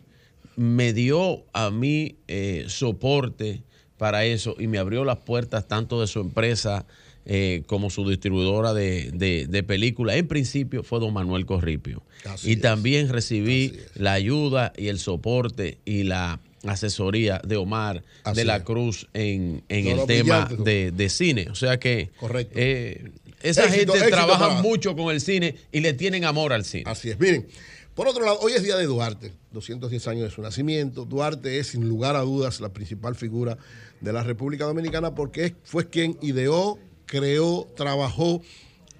me 0.55 0.93
dio 0.93 1.43
a 1.53 1.71
mí 1.71 2.15
eh, 2.27 2.65
soporte 2.67 3.63
para 3.97 4.25
eso 4.25 4.55
y 4.59 4.67
me 4.67 4.77
abrió 4.77 5.03
las 5.03 5.17
puertas 5.17 5.67
tanto 5.67 5.99
de 6.01 6.07
su 6.07 6.19
empresa 6.19 6.85
eh, 7.25 7.63
como 7.65 7.89
su 7.89 8.07
distribuidora 8.07 8.73
de, 8.73 9.11
de, 9.11 9.47
de 9.47 9.63
películas, 9.63 10.15
en 10.17 10.27
principio 10.27 10.83
fue 10.83 10.99
don 10.99 11.13
Manuel 11.13 11.45
Corripio. 11.45 12.03
Así 12.23 12.51
y 12.51 12.53
es. 12.53 12.61
también 12.61 13.09
recibí 13.09 13.73
la 13.95 14.13
ayuda 14.13 14.73
y 14.77 14.87
el 14.87 14.99
soporte 14.99 15.79
y 15.85 16.03
la 16.03 16.39
asesoría 16.73 17.41
de 17.45 17.55
Omar 17.57 18.03
Así 18.23 18.37
de 18.37 18.45
la. 18.45 18.63
Cruz 18.63 19.07
en, 19.13 19.63
en 19.69 19.87
el 19.87 20.05
tema 20.05 20.49
de, 20.59 20.91
de 20.91 21.09
cine. 21.09 21.47
O 21.51 21.55
sea 21.55 21.79
que 21.79 22.11
Correcto. 22.19 22.53
eh, 22.57 23.11
esa 23.41 23.65
Éxito, 23.65 23.93
gente 23.93 23.97
éxito 24.05 24.15
trabaja 24.15 24.47
para- 24.49 24.61
mucho 24.61 24.95
con 24.95 25.13
el 25.13 25.21
cine 25.21 25.55
y 25.71 25.81
le 25.81 25.93
tienen 25.93 26.25
amor 26.25 26.53
al 26.53 26.65
cine. 26.65 26.83
Así 26.87 27.09
es. 27.11 27.19
Miren, 27.19 27.47
por 27.93 28.07
otro 28.07 28.25
lado, 28.25 28.39
hoy 28.41 28.53
es 28.53 28.63
día 28.63 28.75
de 28.75 28.85
Duarte, 28.85 29.31
210 29.51 30.07
años 30.07 30.23
de 30.23 30.31
su 30.31 30.41
nacimiento. 30.41 31.05
Duarte 31.05 31.59
es, 31.59 31.67
sin 31.67 31.87
lugar 31.87 32.15
a 32.15 32.21
dudas, 32.21 32.59
la 32.59 32.69
principal 32.73 33.15
figura 33.15 33.57
de 34.01 34.11
la 34.13 34.23
República 34.23 34.65
Dominicana 34.65 35.15
porque 35.15 35.55
fue 35.63 35.89
quien 35.89 36.17
ideó, 36.21 36.77
creó, 37.05 37.67
trabajó 37.75 38.41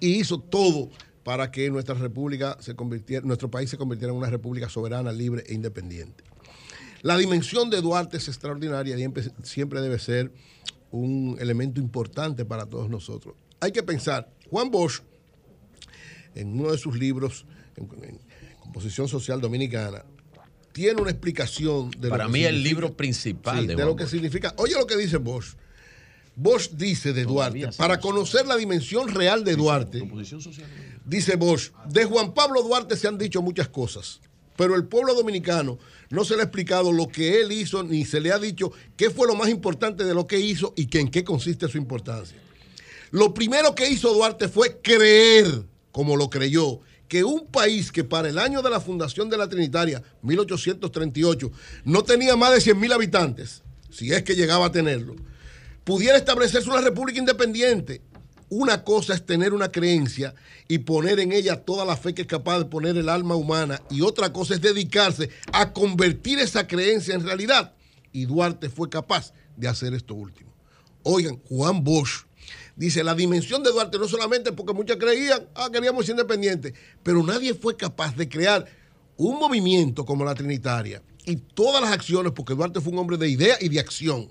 y 0.00 0.16
hizo 0.16 0.38
todo 0.38 0.90
para 1.24 1.50
que 1.50 1.68
nuestra 1.70 1.94
república 1.96 2.56
se 2.60 2.74
convirtiera, 2.76 3.26
nuestro 3.26 3.50
país 3.50 3.68
se 3.68 3.76
convirtiera 3.76 4.12
en 4.12 4.18
una 4.18 4.30
república 4.30 4.68
soberana, 4.68 5.10
libre 5.12 5.42
e 5.48 5.54
independiente. 5.54 6.22
La 7.02 7.16
dimensión 7.16 7.70
de 7.70 7.80
Duarte 7.80 8.16
es 8.16 8.28
extraordinaria 8.28 8.96
y 8.98 9.12
siempre 9.42 9.80
debe 9.80 9.98
ser 9.98 10.32
un 10.90 11.36
elemento 11.40 11.80
importante 11.80 12.44
para 12.44 12.66
todos 12.66 12.88
nosotros. 12.88 13.34
Hay 13.60 13.72
que 13.72 13.82
pensar, 13.82 14.30
Juan 14.50 14.70
Bosch, 14.70 15.00
en 16.34 16.58
uno 16.60 16.72
de 16.72 16.78
sus 16.78 16.98
libros, 16.98 17.46
en, 17.76 17.84
en 18.04 18.20
Composición 18.60 19.08
Social 19.08 19.40
Dominicana, 19.40 20.04
tiene 20.72 21.00
una 21.00 21.10
explicación 21.10 21.90
de 21.92 22.10
Para 22.10 22.24
lo 22.24 22.32
que 22.32 22.38
mí 22.38 22.44
el 22.44 22.62
libro 22.62 22.94
principal 22.94 23.60
Sí, 23.60 23.66
de 23.66 23.76
lo 23.76 23.96
que 23.96 24.04
Bosch. 24.04 24.10
significa. 24.12 24.54
Oye 24.58 24.74
lo 24.74 24.86
que 24.86 24.96
dice 24.96 25.16
Bosch. 25.16 25.54
Bosch 26.38 26.70
dice 26.72 27.14
de 27.14 27.24
Duarte, 27.24 27.70
para 27.78 27.98
conocer 27.98 28.46
la 28.46 28.56
dimensión 28.56 29.08
real 29.08 29.42
de 29.42 29.56
Duarte, 29.56 30.06
dice 31.06 31.36
Bosch, 31.36 31.72
de 31.88 32.04
Juan 32.04 32.34
Pablo 32.34 32.62
Duarte 32.62 32.94
se 32.94 33.08
han 33.08 33.16
dicho 33.16 33.40
muchas 33.40 33.68
cosas, 33.68 34.20
Pero 34.56 34.74
el 34.74 34.84
pueblo 34.84 35.14
dominicano 35.14 35.78
no 36.10 36.24
se 36.24 36.34
le 36.34 36.40
ha 36.40 36.44
explicado 36.44 36.92
lo 36.92 37.08
que 37.08 37.40
él 37.40 37.52
hizo, 37.52 37.82
ni 37.82 38.04
se 38.04 38.20
le 38.20 38.32
ha 38.32 38.38
dicho 38.38 38.72
qué 38.96 39.10
fue 39.10 39.26
lo 39.26 39.34
más 39.34 39.48
importante 39.48 40.04
de 40.04 40.14
lo 40.14 40.26
que 40.26 40.40
hizo 40.40 40.72
y 40.76 40.86
que 40.86 41.00
en 41.00 41.10
qué 41.10 41.24
consiste 41.24 41.68
su 41.68 41.78
importancia. 41.78 42.38
Lo 43.10 43.34
primero 43.34 43.74
que 43.74 43.88
hizo 43.88 44.12
Duarte 44.12 44.48
fue 44.48 44.80
creer, 44.82 45.64
como 45.92 46.16
lo 46.16 46.28
creyó, 46.28 46.80
que 47.08 47.24
un 47.24 47.46
país 47.46 47.92
que 47.92 48.04
para 48.04 48.28
el 48.28 48.38
año 48.38 48.62
de 48.62 48.70
la 48.70 48.80
fundación 48.80 49.30
de 49.30 49.36
la 49.36 49.48
Trinitaria, 49.48 50.02
1838, 50.22 51.50
no 51.84 52.02
tenía 52.02 52.36
más 52.36 52.52
de 52.52 52.60
100 52.60 52.80
mil 52.80 52.92
habitantes, 52.92 53.62
si 53.90 54.12
es 54.12 54.22
que 54.22 54.34
llegaba 54.34 54.66
a 54.66 54.72
tenerlo, 54.72 55.14
pudiera 55.84 56.18
establecerse 56.18 56.68
una 56.68 56.80
república 56.80 57.20
independiente. 57.20 58.02
Una 58.48 58.84
cosa 58.84 59.14
es 59.14 59.26
tener 59.26 59.52
una 59.52 59.72
creencia 59.72 60.34
y 60.68 60.78
poner 60.78 61.18
en 61.18 61.32
ella 61.32 61.64
toda 61.64 61.84
la 61.84 61.96
fe 61.96 62.14
que 62.14 62.22
es 62.22 62.28
capaz 62.28 62.58
de 62.58 62.64
poner 62.66 62.96
el 62.96 63.08
alma 63.08 63.34
humana 63.34 63.82
y 63.90 64.02
otra 64.02 64.32
cosa 64.32 64.54
es 64.54 64.60
dedicarse 64.60 65.30
a 65.52 65.72
convertir 65.72 66.38
esa 66.38 66.66
creencia 66.66 67.14
en 67.14 67.24
realidad. 67.24 67.74
Y 68.12 68.26
Duarte 68.26 68.68
fue 68.68 68.88
capaz 68.88 69.32
de 69.56 69.66
hacer 69.66 69.94
esto 69.94 70.14
último. 70.14 70.52
Oigan, 71.02 71.40
Juan 71.48 71.82
Bosch 71.82 72.26
dice, 72.76 73.02
la 73.02 73.14
dimensión 73.14 73.62
de 73.62 73.70
Duarte 73.70 73.98
no 73.98 74.06
solamente 74.06 74.52
porque 74.52 74.72
muchos 74.72 74.96
creían, 74.96 75.48
ah, 75.54 75.68
queríamos 75.72 76.06
ser 76.06 76.12
independientes, 76.12 76.74
pero 77.02 77.22
nadie 77.22 77.54
fue 77.54 77.76
capaz 77.76 78.14
de 78.14 78.28
crear 78.28 78.66
un 79.16 79.38
movimiento 79.38 80.04
como 80.04 80.24
la 80.24 80.34
Trinitaria 80.34 81.02
y 81.24 81.36
todas 81.36 81.82
las 81.82 81.90
acciones, 81.90 82.32
porque 82.32 82.54
Duarte 82.54 82.80
fue 82.80 82.92
un 82.92 83.00
hombre 83.00 83.16
de 83.16 83.28
idea 83.28 83.56
y 83.60 83.68
de 83.68 83.80
acción. 83.80 84.30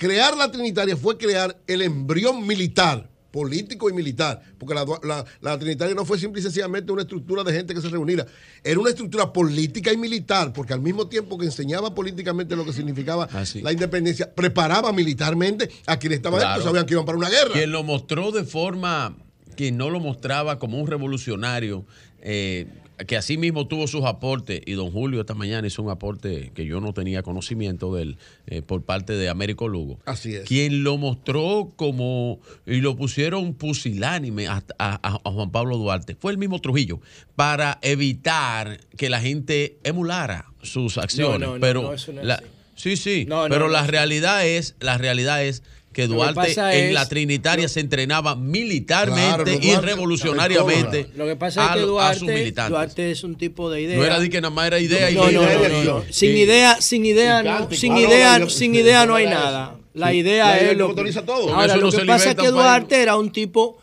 Crear 0.00 0.34
la 0.34 0.50
Trinitaria 0.50 0.96
fue 0.96 1.18
crear 1.18 1.54
el 1.66 1.82
embrión 1.82 2.46
militar, 2.46 3.06
político 3.30 3.90
y 3.90 3.92
militar, 3.92 4.40
porque 4.58 4.74
la, 4.74 4.86
la- 5.04 5.24
la 5.42 5.58
Trinitaria 5.58 5.94
no 5.94 6.06
fue 6.06 6.18
simple 6.18 6.40
y 6.40 6.42
sencillamente 6.42 6.90
una 6.90 7.02
estructura 7.02 7.44
de 7.44 7.52
gente 7.52 7.74
que 7.74 7.82
se 7.82 7.90
reuniera, 7.90 8.26
era 8.64 8.80
una 8.80 8.88
estructura 8.88 9.30
política 9.30 9.92
y 9.92 9.98
militar, 9.98 10.54
porque 10.54 10.72
al 10.72 10.80
mismo 10.80 11.06
tiempo 11.06 11.36
que 11.36 11.44
enseñaba 11.44 11.94
políticamente 11.94 12.56
lo 12.56 12.64
que 12.64 12.72
significaba 12.72 13.28
la 13.62 13.72
independencia, 13.72 14.34
preparaba 14.34 14.90
militarmente 14.90 15.68
a 15.86 15.98
quienes 15.98 16.16
estaban 16.16 16.40
Claro. 16.40 16.54
dentro, 16.54 16.70
sabían 16.70 16.86
que 16.86 16.94
iban 16.94 17.04
para 17.04 17.18
una 17.18 17.28
guerra. 17.28 17.52
Quien 17.52 17.70
lo 17.70 17.82
mostró 17.84 18.32
de 18.32 18.44
forma 18.44 19.14
que 19.54 19.70
no 19.70 19.90
lo 19.90 20.00
mostraba 20.00 20.58
como 20.58 20.80
un 20.80 20.86
revolucionario, 20.86 21.84
eh, 22.22 22.66
que 23.06 23.16
así 23.16 23.36
mismo 23.38 23.66
tuvo 23.66 23.86
sus 23.86 24.04
aportes, 24.04 24.60
y 24.66 24.72
don 24.72 24.90
Julio 24.90 25.20
esta 25.20 25.34
mañana 25.34 25.66
hizo 25.66 25.82
un 25.82 25.90
aporte 25.90 26.52
que 26.54 26.64
yo 26.66 26.80
no 26.80 26.92
tenía 26.92 27.22
conocimiento 27.22 27.94
de 27.94 28.02
él 28.02 28.16
eh, 28.46 28.62
por 28.62 28.82
parte 28.82 29.14
de 29.14 29.28
Américo 29.28 29.68
Lugo. 29.68 29.98
Así 30.04 30.34
es. 30.34 30.44
Quien 30.46 30.84
lo 30.84 30.96
mostró 30.98 31.72
como, 31.76 32.40
y 32.66 32.80
lo 32.80 32.96
pusieron 32.96 33.54
pusilánime 33.54 34.46
a, 34.48 34.62
a- 34.78 35.20
a 35.24 35.30
Juan 35.30 35.50
Pablo 35.50 35.76
Duarte, 35.78 36.14
fue 36.14 36.32
el 36.32 36.38
mismo 36.38 36.60
Trujillo, 36.60 37.00
para 37.36 37.78
evitar 37.82 38.80
que 38.96 39.08
la 39.10 39.20
gente 39.20 39.78
emulara 39.84 40.46
sus 40.62 40.98
acciones. 40.98 41.40
no, 41.40 41.54
no, 41.54 41.60
pero 41.60 41.82
no, 41.82 41.92
eso 41.94 42.12
no 42.12 42.20
es 42.20 42.26
la- 42.26 42.34
así. 42.34 42.44
sí, 42.74 42.96
sí, 42.96 43.26
pero 43.48 43.66
no, 43.66 43.68
la 43.68 43.86
realidad 43.86 44.46
es, 44.46 44.74
la 44.80 44.98
realidad 44.98 45.44
es 45.44 45.62
que 45.92 46.06
Duarte 46.06 46.52
en 46.52 46.86
es- 46.86 46.92
la 46.94 47.08
Trinitaria 47.08 47.68
se 47.68 47.80
entrenaba 47.80 48.36
militarmente 48.36 49.44
Claro, 49.44 49.50
y 49.50 49.70
Duarte- 49.70 49.80
revolucionariamente 49.86 51.10
Lo 51.16 51.26
que 51.26 51.36
pasa 51.36 51.66
es 51.66 51.72
que 51.72 51.80
Duarte, 51.80 53.10
es 53.10 53.24
un 53.24 53.34
tipo 53.36 53.70
de 53.70 53.82
idea. 53.82 53.96
No 53.96 54.04
era 54.04 54.20
de 54.20 54.30
que 54.30 54.40
nada 54.40 54.54
más 54.54 54.66
era 54.68 54.78
idea 54.78 55.10
y 55.10 55.14
no, 55.14 55.28
idea, 55.30 55.40
no, 55.40 55.46
idea, 55.46 55.68
no, 55.68 55.82
no. 55.84 56.00
idea. 56.02 56.12
Sin 56.12 56.36
idea, 56.36 56.80
sin 56.80 57.04
idea, 57.06 57.66
sin 57.70 57.96
idea, 57.96 58.48
sin 58.48 58.74
idea 58.74 59.06
no 59.06 59.06
no 59.06 59.14
hay 59.16 59.26
nada. 59.26 59.76
La 59.92 60.10
Sí. 60.10 60.18
idea 60.18 60.56
es 60.58 60.76
lo 60.76 60.94
todo. 61.24 61.52
Ahora, 61.52 61.74
lo 61.76 61.90
no 61.90 61.90
que 61.90 62.04
pasa 62.06 62.30
es 62.30 62.36
que. 62.36 62.48
Duarte 62.48 63.02
era 63.02 63.16
un 63.16 63.32
tipo, 63.32 63.78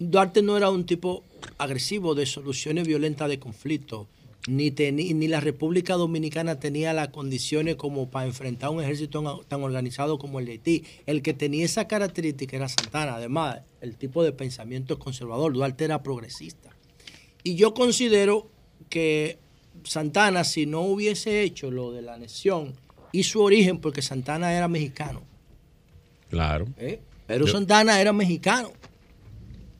Duarte 0.00 0.42
no 0.42 0.56
era 0.56 0.68
un 0.70 0.84
tipo 0.84 1.22
agresivo 1.58 2.16
de 2.16 2.26
soluciones 2.26 2.88
violentas 2.88 3.28
de 3.28 3.38
conflicto. 3.38 4.08
Ni, 4.48 4.72
teni- 4.72 5.14
ni 5.14 5.28
la 5.28 5.38
República 5.38 5.94
Dominicana 5.94 6.58
tenía 6.58 6.92
las 6.92 7.08
condiciones 7.08 7.76
como 7.76 8.10
para 8.10 8.26
enfrentar 8.26 8.70
un 8.70 8.82
ejército 8.82 9.44
tan- 9.46 9.62
organizado 9.62 10.18
como 10.18 10.40
el 10.40 10.46
de 10.46 10.52
Haití. 10.52 10.84
El 11.06 11.22
que 11.22 11.32
tenía 11.32 11.64
esa 11.64 11.86
característica 11.86 12.56
era 12.56 12.68
Santana. 12.68 13.14
Además, 13.14 13.60
el 13.80 13.96
tipo 13.96 14.24
de 14.24 14.32
pensamiento 14.32 14.98
conservador. 14.98 15.52
Duarte 15.52 15.84
era 15.84 16.02
progresista. 16.02 16.70
Y 17.44 17.54
yo 17.54 17.72
considero 17.72 18.50
que 18.88 19.38
Santana, 19.84 20.42
si 20.42 20.66
no 20.66 20.80
hubiese 20.82 21.42
hecho 21.42 21.70
lo 21.70 21.92
de 21.92 22.02
la 22.02 22.14
anexión 22.14 22.74
y 23.12 23.22
su 23.22 23.40
origen, 23.42 23.78
porque 23.78 24.02
Santana 24.02 24.52
era 24.54 24.66
mexicano, 24.68 25.22
Claro. 26.30 26.66
¿eh? 26.78 27.00
pero 27.26 27.46
Yo- 27.46 27.52
Santana 27.52 28.00
era 28.00 28.12
mexicano. 28.12 28.68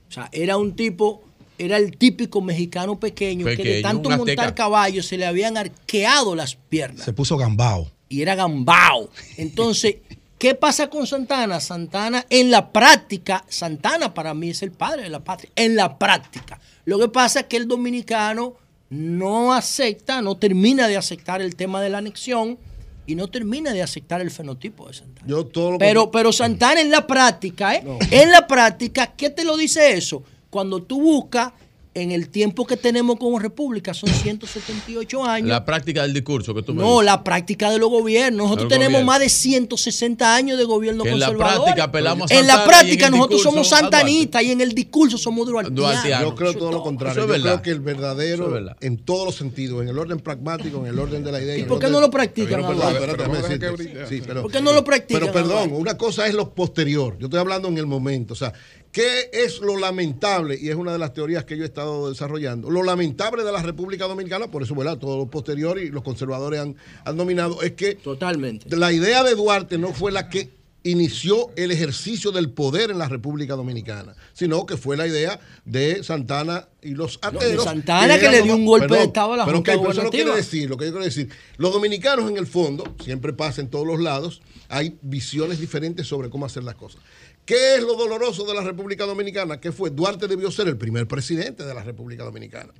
O 0.09 0.13
sea, 0.13 0.29
era 0.33 0.57
un 0.57 0.77
tipo, 0.77 1.25
era 1.59 1.77
el 1.77 1.97
típico 1.97 2.41
mexicano 2.41 2.99
pequeño, 2.99 3.45
que 3.47 3.57
de 3.57 3.83
tanto 3.83 4.11
montar 4.11 4.39
azteca. 4.47 4.55
caballo 4.55 5.03
se 5.03 5.17
le 5.17 5.27
habían 5.27 5.57
arqueado 5.57 6.35
las 6.35 6.57
piernas 6.57 7.05
Se 7.05 7.13
puso 7.13 7.37
gambao. 7.37 7.91
y 8.09 8.23
era 8.23 8.35
gambao. 8.35 9.11
Entonces, 9.37 9.97
¿qué 10.39 10.55
pasa 10.55 10.89
con 10.89 11.07
Santana? 11.07 11.61
Santana, 11.61 12.27
en 12.31 12.51
la 12.51 12.73
práctica, 12.73 13.45
Santana 13.49 14.13
para 14.15 14.35
mí 14.35 14.51
es 14.51 14.63
el 14.63 14.73
padre 14.73 15.03
de 15.03 15.09
la 15.11 15.21
patria, 15.23 15.51
en 15.57 15.77
la 15.77 15.99
práctica. 15.99 16.59
Lo 16.85 16.99
que 16.99 17.09
pasa 17.09 17.41
es 17.41 17.47
que 17.47 17.57
el 17.57 17.69
dominicano 17.69 18.55
no 18.91 19.53
acepta, 19.55 20.21
no 20.21 20.37
termina 20.37 20.89
de 20.89 20.97
aceptar 20.97 21.41
el 21.41 21.55
tema 21.57 21.81
de 21.81 21.89
la 21.91 21.99
anexión 21.99 22.59
y 23.07 23.15
no 23.15 23.29
termina 23.29 23.73
de 23.73 23.83
aceptar 23.83 24.21
el 24.21 24.31
fenotipo 24.31 24.87
de 24.89 24.95
Santana. 24.95 25.27
Yo 25.27 25.47
todo 25.47 25.73
lo 25.73 25.79
Pero, 25.79 26.11
pero 26.11 26.33
Santana 26.33 26.81
en 26.81 26.91
la 26.91 27.07
práctica, 27.07 27.75
¿eh? 27.75 27.85
En 28.11 28.31
la 28.31 28.47
práctica, 28.47 29.13
¿qué 29.17 29.31
te 29.31 29.45
lo 29.45 29.57
dice 29.57 29.95
eso? 29.95 30.23
Cuando 30.53 30.83
tú 30.83 31.01
buscas 31.01 31.53
en 31.95 32.11
el 32.11 32.29
tiempo 32.31 32.67
que 32.67 32.77
tenemos 32.79 33.17
como 33.19 33.39
república, 33.39 33.93
son 33.95 34.09
178 34.47 35.25
años. 35.25 35.49
La 35.49 35.65
práctica 35.65 36.03
del 36.03 36.13
discurso 36.13 36.55
que 36.55 36.63
tú 36.63 36.75
me 36.75 36.83
No, 36.83 36.91
dices. 37.01 37.05
la 37.07 37.25
práctica 37.25 37.71
de 37.71 37.79
los 37.79 37.89
gobiernos. 37.91 38.45
Nosotros 38.45 38.69
tenemos 38.69 38.93
gobierno. 38.93 39.13
más 39.13 39.21
de 39.21 39.29
160 39.29 40.35
años 40.35 40.59
de 40.59 40.65
gobierno 40.65 41.05
Que 41.05 41.11
en 41.11 41.21
la 41.21 41.27
conservador. 41.29 41.63
práctica 41.65 41.85
apelamos 41.85 42.31
a 42.31 42.35
En 42.35 42.47
la 42.47 42.65
práctica 42.65 43.07
en 43.07 43.13
nosotros 43.13 43.43
somos 43.43 43.69
santanistas 43.69 44.43
y 44.43 44.53
en 44.53 44.61
el 44.61 44.73
discurso 44.75 45.17
somos 45.19 45.47
duartianos. 45.47 45.77
Duartianos. 45.79 46.31
Yo 46.31 46.35
creo 46.35 46.55
todo 46.55 46.73
lo 46.73 46.83
contrario. 46.83 47.27
Yo 47.27 47.33
creo 47.33 47.63
que 47.63 47.71
el 47.71 47.81
verdadero, 47.81 48.59
es 48.59 48.65
en 48.81 48.99
todos 48.99 49.25
los 49.27 49.35
sentidos, 49.37 49.83
en 49.83 49.89
el 49.89 49.99
orden 49.99 50.19
pragmático, 50.19 50.79
en 50.81 50.87
el 50.87 50.99
orden 50.99 51.25
de 51.25 51.33
la 51.33 51.41
idea. 51.43 51.57
¿Y 51.59 51.65
por 51.65 51.79
qué 51.79 51.89
no 51.89 52.01
lo 52.01 52.11
practican, 52.11 52.63
¿Por 52.63 54.51
qué 54.51 54.61
no 54.61 54.73
lo 54.73 54.85
practican, 54.85 55.21
Pero 55.21 55.33
perdón, 55.33 55.73
una 55.73 55.97
cosa 55.97 56.27
es 56.27 56.35
lo 56.35 56.55
posterior. 56.55 57.17
Yo 57.19 57.27
estoy 57.27 57.41
hablando 57.41 57.69
en 57.69 57.79
el 57.79 57.87
momento. 57.87 58.33
O 58.35 58.37
sea, 58.37 58.53
¿qué 58.93 59.31
es 59.33 59.61
lo 59.61 59.77
lamentable? 59.79 60.59
Y 60.61 60.69
es 60.69 60.77
una 60.77 60.93
de 60.93 60.99
las 60.99 61.13
teorías 61.15 61.45
que 61.45 61.57
yo 61.57 61.65
he 61.65 61.67
estado 61.67 62.11
desarrollando. 62.11 62.71
Lo 62.71 62.83
lamentable 62.83 63.43
de 63.43 63.51
la 63.51 63.63
República 63.63 64.07
Dominicana, 64.07 64.49
por 64.49 64.63
eso, 64.63 64.75
¿verdad? 64.75 64.99
Todo 64.99 65.17
lo 65.17 65.27
posterior 65.27 65.79
y 65.79 65.89
los 65.89 66.03
conservadores 66.03 66.61
han, 66.61 66.77
han 67.05 67.17
dominado, 67.17 67.63
es 67.63 67.73
que 67.73 67.97
Totalmente. 67.97 68.75
la 68.77 68.93
idea 68.93 69.25
de 69.25 69.35
Duarte 69.35 69.79
no 69.79 69.93
fue 69.93 70.13
la 70.13 70.29
que 70.29 70.51
inició 70.85 71.51
el 71.57 71.71
ejercicio 71.71 72.33
del 72.33 72.51
poder 72.51 72.91
en 72.91 72.99
la 72.99 73.09
República 73.09 73.55
Dominicana, 73.55 74.15
sino 74.33 74.67
que 74.67 74.77
fue 74.77 74.97
la 74.97 75.07
idea 75.07 75.41
de 75.65 76.03
Santana 76.03 76.69
y 76.83 76.91
los 76.91 77.19
ateros. 77.23 77.65
Santana 77.65 78.19
que 78.19 78.29
le 78.29 78.43
dio 78.43 78.57
un 78.57 78.67
golpe 78.67 78.87
de 78.87 78.89
Perdón, 78.89 79.07
estado 79.07 79.33
a 79.35 79.37
la 79.37 79.45
pero 79.45 79.59
Junta 79.59 79.75
ok, 79.75 79.81
pero 79.81 79.93
eso 79.93 80.03
no 80.03 80.11
quiere 80.11 80.35
decir, 80.35 80.69
lo 80.69 80.77
que 80.77 80.87
yo 80.87 80.91
quiero 80.91 81.05
decir, 81.05 81.29
los 81.57 81.73
dominicanos 81.73 82.29
en 82.29 82.37
el 82.37 82.47
fondo, 82.47 82.85
siempre 83.03 83.33
pasa 83.33 83.61
en 83.61 83.69
todos 83.69 83.87
los 83.87 84.01
lados, 84.01 84.43
hay 84.69 84.99
visiones 85.03 85.61
diferentes 85.61 86.07
sobre 86.07 86.31
cómo 86.31 86.47
hacer 86.47 86.65
las 86.65 86.75
cosas. 86.75 87.01
¿Qué 87.45 87.75
es 87.75 87.83
lo 87.83 87.97
doloroso 87.97 88.45
de 88.45 88.55
la 88.55 88.63
República 88.63 89.05
Dominicana? 89.05 89.61
Que 89.61 89.73
fue 89.73 89.91
Duarte 89.91 90.29
debió 90.29 90.51
ser 90.51 90.69
el 90.69 90.77
primer 90.77 91.09
presidente 91.09 91.65
de 91.65 91.75
la 91.75 91.83
República 91.83 92.23
Dominicana. 92.23 92.73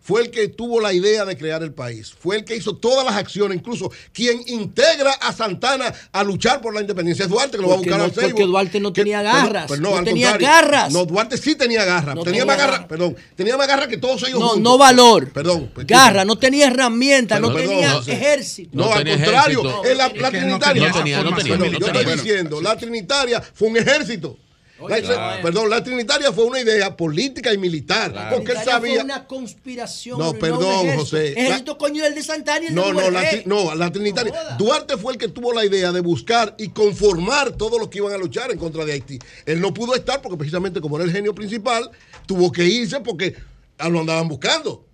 Fue 0.00 0.22
el 0.22 0.30
que 0.30 0.48
tuvo 0.48 0.80
la 0.80 0.92
idea 0.94 1.24
de 1.26 1.36
crear 1.36 1.62
el 1.62 1.72
país. 1.74 2.14
Fue 2.18 2.36
el 2.36 2.44
que 2.44 2.56
hizo 2.56 2.76
todas 2.76 3.04
las 3.04 3.14
acciones, 3.16 3.58
incluso 3.58 3.90
quien 4.12 4.40
integra 4.46 5.10
a 5.12 5.32
Santana 5.34 5.92
a 6.12 6.24
luchar 6.24 6.62
por 6.62 6.74
la 6.74 6.80
independencia. 6.80 7.24
Es 7.24 7.30
Duarte 7.30 7.56
que 7.58 7.62
lo 7.62 7.68
va 7.68 7.74
a 7.74 7.76
buscar 7.78 7.98
no- 7.98 8.04
al 8.04 8.10
porque 8.12 8.44
Duarte 8.44 8.80
no 8.80 8.92
Que- 8.92 9.02
tenía 9.02 9.22
garras, 9.22 9.66
pero 9.68 9.82
no 9.82 9.96
al 9.96 10.04
tenía 10.04 10.36
garras. 10.38 10.92
No, 10.92 11.04
Duarte 11.04 11.36
sí 11.36 11.54
tenía 11.56 11.84
garra. 11.84 12.14
No 12.14 12.22
tenía, 12.22 12.40
tenía 12.40 12.46
más 12.46 12.56
garra, 12.56 12.72
garra. 12.72 12.88
perdón, 12.88 13.16
tenía 13.36 13.56
más 13.58 13.66
garra 13.68 13.86
que 13.88 13.98
todos 13.98 14.22
ellos 14.22 14.40
No, 14.40 14.46
juntos. 14.48 14.62
no 14.62 14.78
valor. 14.78 15.30
Perdón. 15.30 15.70
pues, 15.74 15.86
Garra, 15.86 16.24
no 16.24 16.36
tenía 16.38 16.68
herramientas, 16.68 17.40
no 17.40 17.52
tenía 17.52 17.98
ejército. 18.06 18.70
No, 18.72 18.86
No 18.86 18.92
al 18.94 19.06
contrario, 19.06 19.62
la, 19.94 20.08
Trinitaria. 20.30 20.88
No 20.88 20.92
tenía, 20.94 21.22
no 21.22 21.30
yo 21.70 21.86
estoy 21.86 22.04
diciendo, 22.16 22.60
la 22.62 22.76
Trinitaria 22.76 23.42
fue 23.54 23.68
un 23.68 23.76
ejército. 23.76 24.38
La- 24.86 25.00
Claro. 25.00 25.42
Perdón, 25.42 25.70
la 25.70 25.82
Trinitaria 25.82 26.32
fue 26.32 26.44
una 26.44 26.60
idea 26.60 26.96
política 26.96 27.52
y 27.52 27.58
militar. 27.58 28.28
Porque 28.32 28.52
él 28.52 28.58
sabía. 28.64 28.94
Fue 28.96 29.04
una 29.04 29.26
conspiración. 29.26 30.18
No, 30.18 30.32
perdón, 30.34 30.86
ejército. 30.86 31.00
José. 31.00 31.32
Ejército 31.32 31.78
coño 31.78 32.04
el 32.04 32.14
de 32.14 32.22
Santana 32.22 32.64
y 32.64 32.68
el 32.68 32.74
No, 32.74 32.86
de 32.88 32.92
no, 32.92 33.10
la, 33.10 33.22
no, 33.46 33.74
la 33.74 33.90
Trinitaria. 33.90 34.32
Duarte 34.58 34.96
fue 34.96 35.14
el 35.14 35.18
que 35.18 35.28
tuvo 35.28 35.52
la 35.52 35.64
idea 35.64 35.90
de 35.92 36.00
buscar 36.00 36.54
y 36.58 36.68
conformar 36.68 37.52
todos 37.52 37.78
los 37.80 37.88
que 37.88 37.98
iban 37.98 38.12
a 38.12 38.18
luchar 38.18 38.50
en 38.52 38.58
contra 38.58 38.84
de 38.84 38.92
Haití. 38.92 39.18
Él 39.46 39.60
no 39.60 39.74
pudo 39.74 39.94
estar 39.94 40.22
porque 40.22 40.36
precisamente 40.36 40.80
como 40.80 40.96
era 40.96 41.04
el 41.04 41.12
genio 41.12 41.34
principal, 41.34 41.90
tuvo 42.26 42.52
que 42.52 42.64
irse 42.64 43.00
porque 43.00 43.34
lo 43.78 44.00
andaban 44.00 44.28
buscando. 44.28 44.84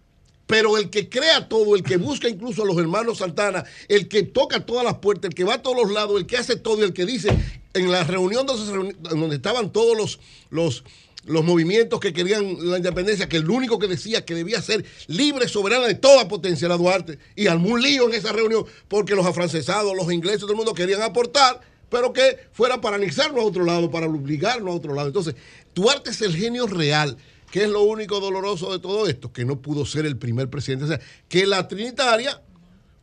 Pero 0.46 0.76
el 0.76 0.90
que 0.90 1.08
crea 1.08 1.48
todo, 1.48 1.74
el 1.74 1.82
que 1.82 1.96
busca 1.96 2.28
incluso 2.28 2.62
a 2.62 2.66
los 2.66 2.76
hermanos 2.76 3.18
Santana, 3.18 3.64
el 3.88 4.08
que 4.08 4.24
toca 4.24 4.64
todas 4.66 4.84
las 4.84 4.94
puertas, 4.98 5.30
el 5.30 5.34
que 5.34 5.42
va 5.44 5.54
a 5.54 5.62
todos 5.62 5.76
los 5.76 5.90
lados, 5.90 6.18
el 6.20 6.26
que 6.26 6.36
hace 6.36 6.56
todo 6.56 6.80
y 6.80 6.84
el 6.84 6.92
que 6.92 7.06
dice 7.06 7.30
en 7.74 7.90
la 7.90 8.04
reunión 8.04 8.46
donde, 8.46 9.36
estaban 9.36 9.72
todos 9.72 10.18
los, 10.50 10.84
los 11.26 11.44
movimientos 11.44 12.00
que 12.00 12.12
querían 12.12 12.70
la 12.70 12.78
independencia, 12.78 13.28
que 13.28 13.36
el 13.38 13.50
único 13.50 13.78
que 13.78 13.88
decía 13.88 14.24
que 14.24 14.34
debía 14.34 14.62
ser 14.62 14.84
libre, 15.08 15.48
soberana 15.48 15.86
de 15.86 15.94
toda 15.94 16.28
potencia 16.28 16.66
era 16.66 16.76
Duarte, 16.76 17.18
y 17.36 17.48
un 17.48 17.82
lío 17.82 18.08
en 18.08 18.14
esa 18.14 18.32
reunión 18.32 18.64
porque 18.88 19.14
los 19.14 19.26
afrancesados, 19.26 19.94
los 19.96 20.12
ingleses, 20.12 20.40
todo 20.40 20.52
el 20.52 20.56
mundo 20.56 20.74
querían 20.74 21.02
aportar, 21.02 21.60
pero 21.90 22.12
que 22.12 22.38
fuera 22.52 22.80
para 22.80 22.96
anexarnos 22.96 23.42
a 23.42 23.46
otro 23.46 23.64
lado, 23.64 23.90
para 23.90 24.06
obligarnos 24.06 24.72
a 24.72 24.76
otro 24.76 24.94
lado. 24.94 25.08
Entonces, 25.08 25.34
Duarte 25.74 26.10
es 26.10 26.22
el 26.22 26.34
genio 26.34 26.66
real. 26.66 27.16
¿Qué 27.50 27.64
es 27.64 27.68
lo 27.68 27.82
único 27.82 28.18
doloroso 28.18 28.72
de 28.72 28.80
todo 28.80 29.06
esto? 29.06 29.32
Que 29.32 29.44
no 29.44 29.60
pudo 29.60 29.86
ser 29.86 30.06
el 30.06 30.16
primer 30.16 30.50
presidente. 30.50 30.86
O 30.86 30.88
sea, 30.88 31.00
que 31.28 31.46
la 31.46 31.68
Trinitaria, 31.68 32.42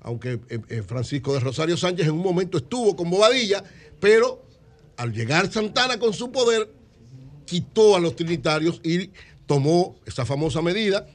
aunque 0.02 0.42
eh, 0.50 0.60
eh, 0.68 0.84
Francisco 0.86 1.34
de 1.34 1.40
Rosario 1.40 1.78
Sánchez 1.78 2.08
en 2.08 2.12
un 2.12 2.22
momento 2.22 2.58
estuvo 2.58 2.98
con 2.98 3.10
Bobadilla, 3.10 3.64
pero 4.02 4.44
al 5.02 5.14
llegar 5.14 5.52
Santana 5.52 5.98
con 5.98 6.14
su 6.14 6.32
poder, 6.32 6.70
quitó 7.46 7.96
a 7.96 8.00
los 8.00 8.16
trinitarios 8.16 8.80
y 8.84 9.10
tomó 9.48 9.96
esa 10.06 10.28
famosa 10.28 10.62
medida, 10.62 11.08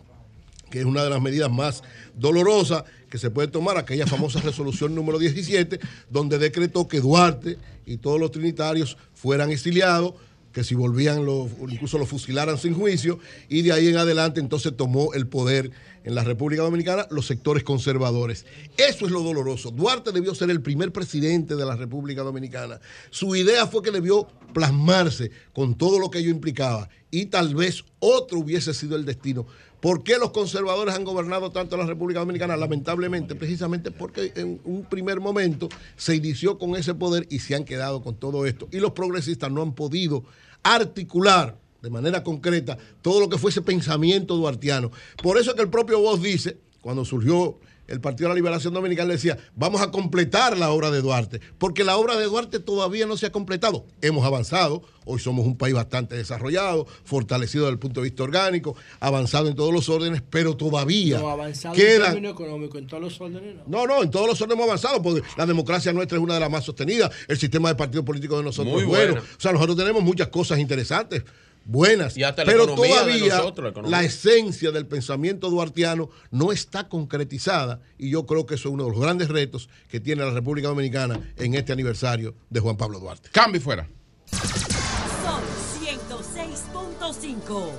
que 0.72 0.80
es 0.80 0.84
una 0.84 1.04
de 1.04 1.10
las 1.10 1.22
medidas 1.22 1.52
más 1.52 1.84
dolorosas 2.16 2.82
que 3.08 3.16
se 3.16 3.30
puede 3.30 3.46
tomar, 3.46 3.78
aquella 3.78 4.04
famosa 4.08 4.40
resolución 4.40 4.92
número 4.92 5.20
17, 5.20 5.78
donde 6.10 6.36
decretó 6.38 6.88
que 6.88 7.00
Duarte 7.00 7.58
y 7.86 7.98
todos 7.98 8.18
los 8.18 8.32
trinitarios 8.32 8.96
fueran 9.14 9.52
exiliados, 9.52 10.14
que 10.52 10.64
si 10.64 10.74
volvían, 10.74 11.24
los, 11.24 11.48
incluso 11.68 11.96
los 11.96 12.08
fusilaran 12.08 12.58
sin 12.58 12.74
juicio, 12.74 13.20
y 13.48 13.62
de 13.62 13.70
ahí 13.70 13.86
en 13.86 13.98
adelante 13.98 14.40
entonces 14.40 14.76
tomó 14.76 15.14
el 15.14 15.28
poder 15.28 15.70
en 16.06 16.14
la 16.14 16.24
República 16.24 16.62
Dominicana 16.62 17.06
los 17.10 17.26
sectores 17.26 17.64
conservadores. 17.64 18.46
Eso 18.78 19.04
es 19.04 19.12
lo 19.12 19.22
doloroso. 19.22 19.70
Duarte 19.70 20.12
debió 20.12 20.34
ser 20.34 20.50
el 20.50 20.62
primer 20.62 20.92
presidente 20.92 21.56
de 21.56 21.66
la 21.66 21.76
República 21.76 22.22
Dominicana. 22.22 22.80
Su 23.10 23.36
idea 23.36 23.66
fue 23.66 23.82
que 23.82 23.90
debió 23.90 24.26
plasmarse 24.54 25.32
con 25.52 25.74
todo 25.74 25.98
lo 25.98 26.08
que 26.08 26.20
ello 26.20 26.30
implicaba 26.30 26.88
y 27.10 27.26
tal 27.26 27.54
vez 27.54 27.84
otro 27.98 28.38
hubiese 28.38 28.72
sido 28.72 28.96
el 28.96 29.04
destino. 29.04 29.46
¿Por 29.80 30.04
qué 30.04 30.16
los 30.16 30.30
conservadores 30.30 30.94
han 30.94 31.04
gobernado 31.04 31.50
tanto 31.50 31.76
la 31.76 31.86
República 31.86 32.20
Dominicana? 32.20 32.56
Lamentablemente, 32.56 33.34
precisamente 33.34 33.90
porque 33.90 34.32
en 34.36 34.60
un 34.64 34.84
primer 34.84 35.20
momento 35.20 35.68
se 35.96 36.14
inició 36.14 36.56
con 36.56 36.76
ese 36.76 36.94
poder 36.94 37.26
y 37.30 37.40
se 37.40 37.56
han 37.56 37.64
quedado 37.64 38.02
con 38.02 38.14
todo 38.16 38.46
esto. 38.46 38.68
Y 38.70 38.78
los 38.78 38.92
progresistas 38.92 39.50
no 39.50 39.60
han 39.60 39.74
podido 39.74 40.24
articular 40.62 41.58
de 41.86 41.90
manera 41.90 42.24
concreta 42.24 42.76
todo 43.00 43.20
lo 43.20 43.28
que 43.28 43.38
fue 43.38 43.50
ese 43.52 43.62
pensamiento 43.62 44.34
duartiano. 44.34 44.90
Por 45.22 45.38
eso 45.38 45.50
es 45.50 45.56
que 45.56 45.62
el 45.62 45.70
propio 45.70 46.00
Voz 46.00 46.20
dice, 46.20 46.58
cuando 46.80 47.04
surgió 47.04 47.60
el 47.86 48.00
Partido 48.00 48.28
de 48.28 48.30
la 48.30 48.34
Liberación 48.34 48.74
Dominicana, 48.74 49.12
decía, 49.12 49.38
vamos 49.54 49.80
a 49.80 49.92
completar 49.92 50.58
la 50.58 50.70
obra 50.70 50.90
de 50.90 51.00
Duarte, 51.00 51.40
porque 51.56 51.84
la 51.84 51.96
obra 51.96 52.16
de 52.16 52.24
Duarte 52.24 52.58
todavía 52.58 53.06
no 53.06 53.16
se 53.16 53.26
ha 53.26 53.30
completado. 53.30 53.86
Hemos 54.02 54.26
avanzado, 54.26 54.82
hoy 55.04 55.20
somos 55.20 55.46
un 55.46 55.56
país 55.56 55.72
bastante 55.72 56.16
desarrollado, 56.16 56.88
fortalecido 57.04 57.66
desde 57.66 57.74
el 57.74 57.78
punto 57.78 58.00
de 58.00 58.08
vista 58.08 58.24
orgánico, 58.24 58.74
avanzado 58.98 59.46
en 59.46 59.54
todos 59.54 59.72
los 59.72 59.88
órdenes, 59.88 60.20
pero 60.28 60.56
todavía 60.56 61.20
No, 61.20 61.28
avanzado 61.28 61.76
quedan 61.76 62.06
en 62.08 62.12
términos 62.14 62.32
económicos, 62.32 62.80
en 62.80 62.86
todos 62.88 63.02
los 63.04 63.20
órdenes. 63.20 63.54
no. 63.68 63.86
no, 63.86 63.86
no, 63.86 64.02
en 64.02 64.10
todos 64.10 64.26
los 64.26 64.40
órdenes 64.42 64.56
hemos 64.56 64.66
avanzado, 64.66 65.00
porque 65.00 65.22
la 65.36 65.46
democracia 65.46 65.92
nuestra 65.92 66.18
es 66.18 66.24
una 66.24 66.34
de 66.34 66.40
las 66.40 66.50
más 66.50 66.64
sostenidas, 66.64 67.12
el 67.28 67.38
sistema 67.38 67.68
de 67.68 67.76
partidos 67.76 68.04
políticos 68.04 68.38
de 68.38 68.44
nosotros 68.46 68.72
Muy 68.74 68.82
es 68.82 68.88
bueno. 68.88 69.12
buena. 69.12 69.20
O 69.20 69.40
sea, 69.40 69.52
nosotros 69.52 69.76
tenemos 69.76 70.02
muchas 70.02 70.26
cosas 70.26 70.58
interesantes, 70.58 71.22
buenas, 71.66 72.16
Y 72.16 72.22
hasta 72.22 72.44
la 72.44 72.52
pero 72.52 72.66
todavía 72.74 73.36
nosotros, 73.36 73.90
la 73.90 74.02
esencia 74.02 74.70
del 74.70 74.86
pensamiento 74.86 75.50
duartiano 75.50 76.08
no 76.30 76.52
está 76.52 76.88
concretizada 76.88 77.80
y 77.98 78.10
yo 78.10 78.24
creo 78.24 78.46
que 78.46 78.54
eso 78.54 78.68
es 78.68 78.74
uno 78.74 78.84
de 78.84 78.90
los 78.90 79.00
grandes 79.00 79.28
retos 79.28 79.68
que 79.88 80.00
tiene 80.00 80.24
la 80.24 80.30
República 80.30 80.68
Dominicana 80.68 81.20
en 81.36 81.54
este 81.54 81.72
aniversario 81.72 82.34
de 82.48 82.60
Juan 82.60 82.76
Pablo 82.76 83.00
Duarte. 83.00 83.28
Cambio 83.32 83.60
fuera. 83.60 83.88
Sol 84.30 85.42
106.5. 85.82 87.70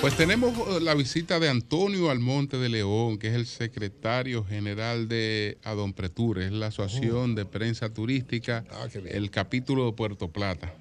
Pues 0.00 0.16
tenemos 0.16 0.52
eh, 0.56 0.80
la 0.80 0.94
visita 0.94 1.40
de 1.40 1.48
Antonio 1.48 2.10
Almonte 2.10 2.58
de 2.58 2.68
León, 2.68 3.18
que 3.18 3.28
es 3.28 3.34
el 3.34 3.46
secretario 3.46 4.44
general 4.44 5.08
de 5.08 5.58
Adonpretur, 5.64 6.38
es 6.38 6.52
la 6.52 6.66
Asociación 6.66 7.34
de 7.34 7.46
Prensa 7.46 7.92
Turística, 7.92 8.64
el 9.06 9.30
capítulo 9.30 9.86
de 9.86 9.92
Puerto 9.92 10.28
Plata. 10.28 10.72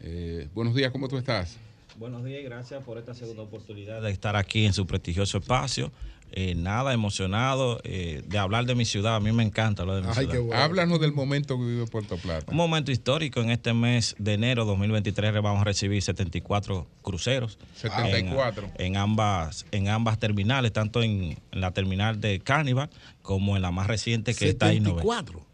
Eh, 0.00 0.48
buenos 0.54 0.74
días, 0.74 0.90
¿cómo 0.92 1.08
tú 1.08 1.18
estás? 1.18 1.56
Buenos 1.98 2.24
días 2.24 2.40
y 2.40 2.44
gracias 2.44 2.82
por 2.82 2.96
esta 2.98 3.14
segunda 3.14 3.42
oportunidad 3.42 4.00
de 4.00 4.10
estar 4.10 4.36
aquí 4.36 4.64
en 4.64 4.72
su 4.72 4.86
prestigioso 4.86 5.38
espacio. 5.38 5.92
Eh, 6.32 6.54
nada 6.54 6.94
emocionado 6.94 7.80
eh, 7.82 8.22
de 8.26 8.38
hablar 8.38 8.64
de 8.64 8.76
mi 8.76 8.84
ciudad. 8.84 9.16
A 9.16 9.20
mí 9.20 9.32
me 9.32 9.42
encanta 9.42 9.82
hablar 9.82 10.00
de 10.00 10.08
mi 10.08 10.14
ciudad. 10.14 10.62
Háblanos 10.62 11.00
del 11.00 11.12
momento 11.12 11.58
que 11.58 11.64
vive 11.64 11.86
Puerto 11.86 12.16
Plata. 12.16 12.52
Un 12.52 12.56
momento 12.56 12.92
histórico. 12.92 13.40
En 13.40 13.50
este 13.50 13.74
mes 13.74 14.14
de 14.18 14.34
enero 14.34 14.64
2023 14.64 15.34
vamos 15.34 15.60
a 15.60 15.64
recibir 15.64 16.00
74 16.00 16.86
cruceros. 17.02 17.58
74. 17.74 18.70
En, 18.78 18.86
en 18.86 18.96
ambas, 18.96 19.66
en 19.72 19.88
ambas 19.88 20.20
terminales, 20.20 20.72
tanto 20.72 21.02
en, 21.02 21.36
en 21.50 21.60
la 21.60 21.72
terminal 21.72 22.20
de 22.20 22.38
Carnival 22.38 22.90
como 23.22 23.56
en 23.56 23.62
la 23.62 23.72
más 23.72 23.88
reciente 23.88 24.32
que 24.32 24.48
está 24.48 24.66
ahí. 24.66 24.78
74. 24.78 25.44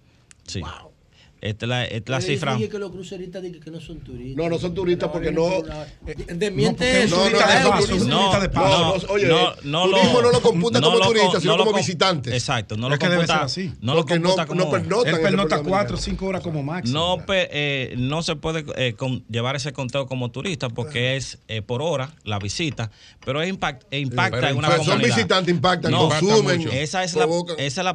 Sí. 0.46 0.60
Esta 1.40 1.66
es 1.66 1.68
la, 1.68 1.84
esta 1.84 1.96
es 1.96 2.08
la 2.08 2.20
cifra. 2.20 2.54
dije 2.56 2.68
que 2.68 2.78
los 2.78 2.90
cruceristas 2.90 3.42
dicen 3.42 3.60
que 3.60 3.70
no 3.70 3.80
son 3.80 4.00
turistas. 4.00 4.36
No, 4.36 4.48
no 4.48 4.58
son 4.58 4.74
turistas 4.74 5.10
porque 5.12 5.30
no. 5.32 5.48
Desmiente 6.34 7.04
eso. 7.04 7.16
No, 7.16 7.30
no, 7.30 7.38
no, 7.38 7.98
no, 7.98 8.06
No, 8.06 8.32
no, 8.32 8.96
no, 8.96 9.12
oye, 9.12 9.26
no, 9.26 9.54
no 9.64 9.90
turismo 9.90 10.22
no 10.22 10.30
lo 10.32 10.40
computa 10.40 10.80
como 10.80 11.00
turista, 11.00 11.40
sino 11.40 11.52
no 11.52 11.56
lo 11.58 11.64
como 11.64 11.72
com- 11.72 11.80
visitantes. 11.80 12.32
Exacto, 12.32 12.76
no 12.76 12.86
Es 12.86 12.92
lo 12.92 12.98
que 12.98 13.06
debe 13.06 13.16
computa, 13.26 13.48
ser 13.48 13.64
así. 13.66 13.72
no 13.80 13.94
lo 13.94 14.06
computa 14.06 14.42
no 14.42 14.46
como 14.46 14.76
Él 14.76 15.20
pernota 15.20 15.62
cuatro 15.62 15.96
o 15.96 16.00
cinco 16.00 16.26
horas 16.26 16.42
como 16.42 16.62
máximo. 16.62 16.98
no, 16.98 17.24
pe- 17.26 17.48
eh, 17.52 17.94
no 17.98 18.22
se 18.22 18.36
puede 18.36 18.64
eh, 18.76 18.94
con- 18.94 19.24
llevar 19.28 19.56
ese 19.56 19.72
conteo 19.72 20.06
como 20.06 20.30
turista 20.30 20.68
porque 20.68 21.16
es 21.16 21.38
eh, 21.48 21.62
por 21.62 21.82
hora 21.82 22.10
la 22.24 22.38
visita, 22.38 22.90
pero 23.24 23.42
eh, 23.42 23.48
impacta 23.48 23.86
Pero 23.90 24.48
en 24.48 24.56
una 24.58 24.68
impacta- 24.68 24.76
son 24.76 24.86
comunidad. 24.86 25.16
visitantes, 25.16 25.54
impactan, 25.54 25.90
No, 25.92 26.08
consumen, 26.08 26.68
Esa 26.72 27.04
es, 27.04 27.14
la, 27.14 27.26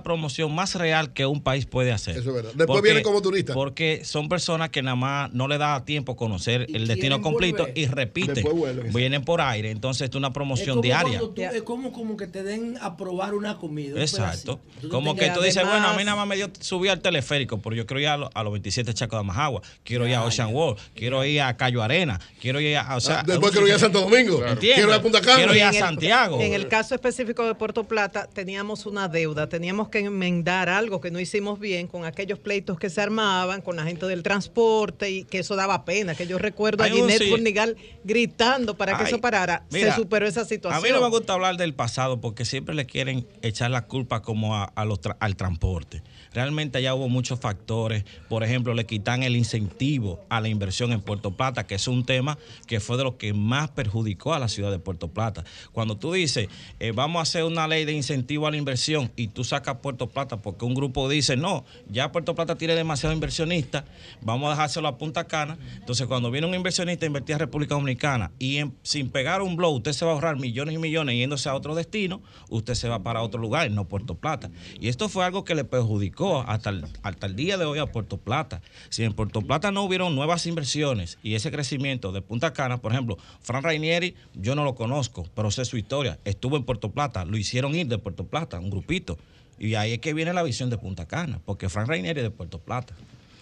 promoción 0.03 0.53
más 0.53 0.75
real 0.75 1.13
que 1.13 1.25
un 1.25 1.41
país 1.41 1.65
puede 1.65 1.91
hacer. 1.91 2.17
Eso 2.17 2.29
es 2.29 2.35
verdad. 2.35 2.51
Después 2.55 2.81
vienen 2.81 3.03
como 3.03 3.21
turistas. 3.31 3.55
Porque 3.55 4.01
son 4.03 4.29
personas 4.29 4.69
que 4.69 4.81
nada 4.81 4.95
más 4.95 5.33
no 5.33 5.47
le 5.47 5.57
da 5.57 5.83
tiempo 5.85 6.15
conocer 6.15 6.67
el 6.73 6.87
destino 6.87 7.21
completo 7.21 7.63
volver. 7.63 7.77
y 7.77 7.85
repiten. 7.87 8.45
Vienen 8.93 9.23
por 9.23 9.41
aire, 9.41 9.71
entonces 9.71 10.09
es 10.09 10.15
una 10.15 10.27
Es 10.27 10.33
promoción 10.33 10.69
como 10.77 10.81
diaria. 10.83 11.19
tú- 11.19 11.33
es 11.37 11.61
como, 11.63 11.91
como 11.91 12.17
que 12.17 12.27
te 12.27 12.43
den 12.43 12.77
a 12.81 12.97
probar 12.97 13.33
una 13.33 13.57
comida. 13.57 13.99
Exacto. 14.01 14.59
Como 14.89 15.15
que 15.15 15.29
tú 15.29 15.41
dices, 15.41 15.57
además- 15.57 15.79
bueno, 15.81 15.87
a 15.93 15.97
mí 15.97 16.03
nada 16.03 16.17
más 16.17 16.27
me 16.27 16.35
dio 16.35 16.49
subir 16.59 16.91
al 16.91 17.01
teleférico, 17.01 17.59
pero 17.61 17.75
yo 17.75 17.85
quiero 17.85 17.99
ir 18.01 18.07
a, 18.07 18.17
lo- 18.17 18.29
a 18.33 18.43
los 18.43 18.51
27 18.53 18.93
Chacos 18.93 19.19
de 19.19 19.23
Majagua, 19.25 19.61
quiero 19.83 20.07
ir 20.07 20.15
a 20.15 20.23
Ocean 20.23 20.53
World, 20.53 20.79
quiero 20.95 21.23
ir 21.25 21.41
a 21.41 21.55
Cayo 21.57 21.81
Arena, 21.81 22.19
quiero 22.39 22.59
ir 22.59 22.77
a. 22.77 22.95
O 22.95 22.99
sea, 22.99 23.19
Ah, 23.19 23.23
después 23.25 23.51
quiero 23.51 23.67
ir 23.67 23.73
a 23.73 23.79
Santo 23.79 24.01
Domingo. 24.01 24.41
Quiero 24.59 24.89
ir 24.89 24.93
a 24.93 25.01
Punta 25.01 25.21
Cana. 25.21 25.35
Quiero 25.37 25.55
ir 25.55 25.63
a 25.63 25.69
En 25.69 25.75
el- 25.75 25.79
Santiago. 25.81 26.41
En 26.41 26.53
el 26.53 26.67
caso 26.67 26.95
específico 26.95 27.45
de 27.45 27.55
Puerto 27.55 27.83
Plata, 27.85 28.27
teníamos 28.33 28.85
una 28.85 29.07
deuda, 29.07 29.47
teníamos 29.49 29.89
que 29.89 29.99
enmendar 29.99 30.69
algo 30.69 30.99
que 31.01 31.11
no 31.11 31.19
hicimos 31.19 31.59
bien 31.59 31.87
con 31.87 32.05
aquellos 32.05 32.39
pleitos 32.39 32.79
que 32.79 32.89
se 32.89 33.01
con 33.63 33.75
la 33.75 33.83
gente 33.83 34.05
del 34.07 34.23
transporte 34.23 35.09
y 35.09 35.23
que 35.23 35.39
eso 35.39 35.55
daba 35.55 35.85
pena, 35.85 36.15
que 36.15 36.25
yo 36.27 36.37
recuerdo 36.37 36.83
a 36.83 36.87
Ginette 36.89 37.23
sí. 37.23 37.29
Fornigal 37.29 37.77
gritando 38.03 38.75
para 38.75 38.97
que 38.97 39.03
Ay, 39.03 39.07
eso 39.09 39.21
parara. 39.21 39.63
mira, 39.71 39.93
se 39.93 40.01
superó 40.01 40.27
esa 40.27 40.45
situación. 40.45 40.77
A 40.77 40.85
mí 40.85 40.91
no 40.93 41.01
me 41.01 41.09
gusta 41.09 41.33
hablar 41.33 41.57
del 41.57 41.73
pasado 41.73 42.19
porque 42.19 42.45
siempre 42.45 42.73
le 42.75 42.85
quieren 42.85 43.27
echar 43.41 43.69
la 43.71 43.85
culpa 43.85 44.21
como 44.21 44.55
a, 44.55 44.63
a 44.63 44.85
los 44.85 45.01
tra- 45.01 45.17
al 45.19 45.35
transporte. 45.35 46.01
Realmente 46.33 46.77
allá 46.77 46.95
hubo 46.95 47.09
muchos 47.09 47.39
factores. 47.39 48.05
Por 48.29 48.43
ejemplo, 48.43 48.73
le 48.73 48.85
quitan 48.85 49.23
el 49.23 49.35
incentivo 49.35 50.23
a 50.29 50.39
la 50.39 50.47
inversión 50.47 50.93
en 50.93 51.01
Puerto 51.01 51.31
Plata, 51.31 51.67
que 51.67 51.75
es 51.75 51.87
un 51.89 52.05
tema 52.05 52.37
que 52.67 52.79
fue 52.79 52.95
de 52.95 53.03
lo 53.03 53.17
que 53.17 53.33
más 53.33 53.69
perjudicó 53.71 54.33
a 54.33 54.39
la 54.39 54.47
ciudad 54.47 54.71
de 54.71 54.79
Puerto 54.79 55.09
Plata. 55.09 55.43
Cuando 55.73 55.97
tú 55.97 56.13
dices, 56.13 56.47
eh, 56.79 56.93
vamos 56.93 57.19
a 57.19 57.23
hacer 57.23 57.43
una 57.43 57.67
ley 57.67 57.83
de 57.83 57.91
incentivo 57.91 58.47
a 58.47 58.51
la 58.51 58.55
inversión 58.55 59.11
y 59.17 59.27
tú 59.27 59.43
sacas 59.43 59.77
Puerto 59.77 60.07
Plata 60.07 60.41
porque 60.41 60.63
un 60.63 60.73
grupo 60.73 61.09
dice, 61.09 61.35
no, 61.35 61.65
ya 61.89 62.13
Puerto 62.13 62.33
Plata 62.33 62.55
tiene 62.55 62.75
demasiado 62.75 63.13
inversionista, 63.13 63.83
vamos 64.21 64.47
a 64.47 64.51
dejárselo 64.51 64.87
a 64.87 64.97
Punta 64.97 65.25
Cana. 65.27 65.57
Entonces, 65.75 66.07
cuando 66.07 66.31
viene 66.31 66.47
un 66.47 66.55
inversionista 66.55 67.05
a 67.05 67.07
invertir 67.07 67.35
a 67.35 67.39
República 67.39 67.75
Dominicana 67.75 68.31
y 68.39 68.61
sin 68.83 69.09
pegar 69.09 69.41
un 69.41 69.57
blow, 69.57 69.75
usted 69.75 69.91
se 69.91 70.05
va 70.05 70.11
a 70.11 70.13
ahorrar 70.13 70.39
millones 70.39 70.75
y 70.75 70.77
millones 70.77 71.15
yéndose 71.15 71.49
a 71.49 71.55
otro 71.55 71.75
destino, 71.75 72.21
usted 72.49 72.75
se 72.75 72.87
va 72.87 73.03
para 73.03 73.21
otro 73.21 73.41
lugar, 73.41 73.69
no 73.69 73.89
Puerto 73.89 74.15
Plata. 74.15 74.49
Y 74.79 74.87
esto 74.87 75.09
fue 75.09 75.25
algo 75.25 75.43
que 75.43 75.55
le 75.55 75.65
perjudicó 75.65 76.20
hasta 76.47 76.69
el, 76.69 76.85
hasta 77.03 77.25
el 77.27 77.35
día 77.35 77.57
de 77.57 77.65
hoy 77.65 77.79
a 77.79 77.87
Puerto 77.87 78.17
Plata. 78.17 78.61
Si 78.89 79.03
en 79.03 79.13
Puerto 79.13 79.41
Plata 79.41 79.71
no 79.71 79.83
hubieron 79.83 80.15
nuevas 80.15 80.45
inversiones 80.45 81.17
y 81.23 81.35
ese 81.35 81.51
crecimiento 81.51 82.11
de 82.11 82.21
Punta 82.21 82.53
Cana, 82.53 82.77
por 82.77 82.91
ejemplo, 82.91 83.17
Fran 83.41 83.63
Rainieri, 83.63 84.15
yo 84.35 84.55
no 84.55 84.63
lo 84.63 84.75
conozco, 84.75 85.27
pero 85.35 85.51
sé 85.51 85.65
su 85.65 85.77
historia. 85.77 86.19
Estuvo 86.25 86.57
en 86.57 86.63
Puerto 86.63 86.91
Plata, 86.91 87.25
lo 87.25 87.37
hicieron 87.37 87.73
ir 87.75 87.87
de 87.87 87.97
Puerto 87.97 88.25
Plata, 88.25 88.59
un 88.59 88.69
grupito. 88.69 89.17
Y 89.59 89.75
ahí 89.75 89.93
es 89.93 89.99
que 89.99 90.13
viene 90.13 90.33
la 90.33 90.43
visión 90.43 90.69
de 90.69 90.77
Punta 90.77 91.05
Cana, 91.07 91.39
porque 91.45 91.69
Fran 91.69 91.87
Rainieri 91.87 92.19
es 92.19 92.23
de 92.25 92.31
Puerto 92.31 92.59
Plata. 92.59 92.95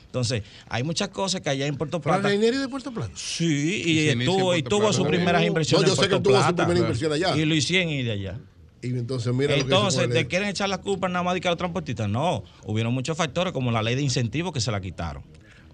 Entonces, 0.05 0.41
hay 0.67 0.81
muchas 0.83 1.09
cosas 1.09 1.41
que 1.41 1.49
allá 1.51 1.67
en 1.67 1.77
Puerto 1.77 2.01
Fran 2.01 2.15
Plata. 2.15 2.29
Rainieri 2.29 2.57
de 2.57 2.67
Puerto 2.67 2.91
Plata. 2.91 3.11
Sí, 3.15 3.83
y, 3.85 4.25
tuvo, 4.25 4.55
y 4.55 4.63
tuvo 4.63 4.91
sus 4.91 5.03
No, 5.03 5.09
primeras 5.09 5.41
no, 5.41 5.47
inversiones 5.47 5.85
yo 5.87 5.93
en 5.93 5.95
sé 5.97 6.01
que 6.03 6.09
Puerto 6.09 6.29
tuvo 6.29 6.37
su 6.39 6.43
Plata. 6.47 6.65
primera 6.65 6.79
inversión 6.79 7.13
allá. 7.13 7.37
Y 7.37 7.45
lo 7.45 7.53
hicieron 7.55 7.89
ir 7.89 8.05
de 8.05 8.11
allá. 8.13 8.39
Y 8.81 8.89
entonces 8.89 9.33
mira 9.33 9.51
lo 9.51 9.55
que 9.57 9.61
Entonces, 9.73 10.09
¿te 10.09 10.27
quieren 10.27 10.47
echar 10.49 10.69
la 10.69 10.77
culpa 10.79 11.09
nada 11.09 11.23
más 11.23 11.33
de 11.33 11.41
que 11.41 11.47
a 11.47 11.51
los 11.51 11.57
transportistas? 11.57 12.07
No, 12.09 12.43
hubieron 12.65 12.93
muchos 12.93 13.17
factores 13.17 13.51
como 13.53 13.71
la 13.71 13.81
ley 13.83 13.95
de 13.95 14.01
incentivos 14.01 14.53
que 14.53 14.61
se 14.61 14.71
la 14.71 14.79
quitaron. 14.79 15.23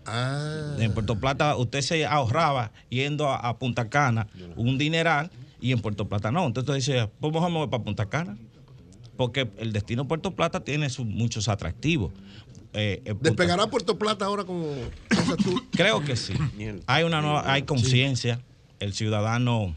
Ah. 0.07 0.75
En 0.79 0.93
Puerto 0.93 1.19
Plata 1.19 1.55
usted 1.55 1.81
se 1.81 2.05
ahorraba 2.05 2.71
yendo 2.89 3.29
a, 3.29 3.37
a 3.37 3.57
Punta 3.57 3.89
Cana 3.89 4.27
un 4.55 4.77
dineral 4.77 5.31
y 5.59 5.71
en 5.71 5.79
Puerto 5.81 6.07
Plata 6.07 6.31
no. 6.31 6.45
Entonces 6.45 6.69
usted 6.69 6.93
dice, 6.93 7.09
pues 7.19 7.33
vamos 7.33 7.47
a 7.47 7.49
mover 7.51 7.69
para 7.69 7.83
Punta 7.83 8.05
Cana. 8.07 8.37
Porque 9.17 9.49
el 9.57 9.71
destino 9.71 10.07
Puerto 10.07 10.31
Plata 10.35 10.59
tiene 10.59 10.89
sus 10.89 11.05
muchos 11.05 11.47
atractivos. 11.47 12.11
Eh, 12.73 13.01
eh, 13.05 13.15
¿Despegará 13.21 13.67
Puerto 13.67 13.97
Plata 13.97 14.25
ahora 14.25 14.43
como? 14.43 14.67
Creo 15.71 16.03
que 16.03 16.15
sí. 16.15 16.33
Hay 16.87 17.03
una 17.03 17.21
nueva- 17.21 17.51
hay 17.51 17.63
conciencia. 17.63 18.41
El 18.79 18.93
ciudadano, 18.93 19.73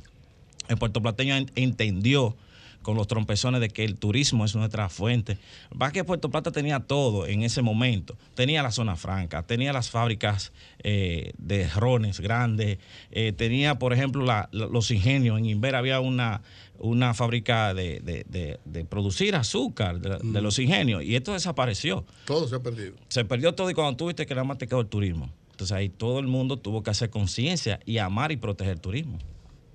el 0.67 0.77
puertoplateño 0.77 1.37
en- 1.37 1.51
entendió 1.55 2.37
con 2.83 2.97
los 2.97 3.07
trompezones 3.07 3.61
de 3.61 3.69
que 3.69 3.85
el 3.85 3.97
turismo 3.99 4.45
es 4.45 4.55
nuestra 4.57 4.89
fuente. 4.89 5.39
Va 5.81 5.91
que 5.93 6.05
Puerto 6.05 6.31
Plata 6.31 6.51
tenía 6.53 6.81
todo 6.81 7.27
en 7.27 7.43
ese 7.43 7.61
momento. 7.63 8.17
Tenía 8.35 8.63
la 8.63 8.71
zona 8.71 8.97
franca, 8.97 9.43
tenía 9.43 9.73
las 9.73 9.91
fábricas 9.91 10.53
eh, 10.83 11.33
de 11.39 11.69
rones 11.69 12.21
grandes, 12.21 12.79
eh, 13.11 13.33
tenía, 13.33 13.79
por 13.79 13.93
ejemplo, 13.93 14.25
la- 14.25 14.49
la- 14.53 14.67
los 14.67 14.91
ingenios. 14.91 15.39
En 15.39 15.45
Inver 15.47 15.75
había 15.75 16.01
una, 16.01 16.41
una 16.79 17.13
fábrica 17.15 17.75
de, 17.75 18.01
de- 18.01 18.25
de- 18.29 18.59
de 18.65 18.85
producir 18.85 19.35
azúcar 19.35 20.01
de, 20.01 20.19
de 20.23 20.41
los 20.41 20.59
ingenios 20.59 21.03
y 21.03 21.17
esto 21.17 21.33
desapareció 21.33 22.05
Todo 22.25 22.47
se 22.49 22.55
ha 22.55 22.61
perdido. 22.61 22.95
se 23.09 23.25
perdió 23.25 23.55
todo 23.55 23.69
y 23.71 23.75
cuando 23.75 23.97
tú 23.97 24.07
viste 24.07 24.25
que 24.25 24.35
nada 24.35 24.45
más 24.45 24.59
te 24.59 24.67
quedó 24.69 24.81
el 24.81 24.87
turismo. 24.87 25.29
Entonces 25.51 25.77
ahí 25.77 25.89
todo 25.89 26.21
el 26.21 26.29
mundo 26.29 26.57
tuvo 26.57 26.85
que 26.85 26.91
hacer 26.91 27.11
conciencia 27.11 27.81
y 27.85 27.99
amar 27.99 28.31
y 28.31 28.37
proteger 28.37 28.75
el 28.75 28.81
turismo. 28.81 29.19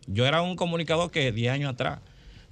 Yo 0.08 0.26
era 0.26 0.42
un 0.42 0.56
comunicador 0.56 1.12
que 1.12 1.32
10 1.34 1.52
años 1.52 1.72
atrás 1.74 2.00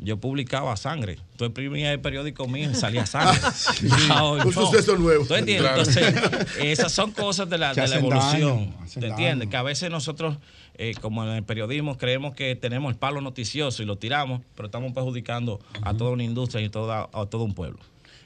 yo 0.02 0.18
publicaba 0.18 0.76
sangre. 0.76 1.20
Tú 1.38 1.46
imprimías 1.46 1.94
el 1.94 2.02
periódico 2.02 2.48
mío 2.48 2.72
y 2.72 2.76
salía 2.76 3.06
sangre. 3.06 3.40
Un 4.22 4.38
no. 4.40 4.52
suceso 4.52 4.98
nuevo. 4.98 5.26
¿Tú 5.26 5.36
entiendes? 5.36 5.72
Claro. 5.72 5.84
Entonces, 5.84 6.48
esas 6.60 6.92
son 6.92 7.12
cosas 7.12 7.50
de 7.50 7.60
la, 7.60 7.74
de 7.74 7.88
la 7.88 7.96
evolución. 7.98 8.72
daño, 8.72 8.86
¿Te 9.00 9.08
entiendes? 9.08 9.50
Que 9.50 9.58
a 9.58 9.64
veces 9.64 9.92
nosotros, 9.92 10.38
eh, 10.76 10.96
como 11.00 11.24
en 11.24 11.30
el 11.30 11.44
periodismo, 11.44 11.98
creemos 11.98 12.34
que 12.34 12.56
tenemos 12.56 12.92
el 12.92 12.98
palo 12.98 13.22
noticioso 13.22 13.84
y 13.84 13.86
lo 13.86 13.98
tiramos, 13.98 14.42
pero 14.56 14.66
estamos 14.66 14.92
perjudicando 14.92 15.60
a 15.84 15.94
toda 15.94 16.10
una 16.12 16.24
industria 16.24 16.66
y 16.66 16.70
toda, 16.70 17.08
a 17.14 17.26
todo 17.28 17.44
un 17.44 17.54
pueblo. 17.54 17.80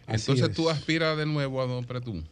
Entonces 0.08 0.52
tú 0.54 0.70
aspiras 0.70 1.18
de 1.18 1.26
nuevo 1.26 1.62
a 1.62 1.66
Don 1.66 1.84
Pretún. 1.84 2.26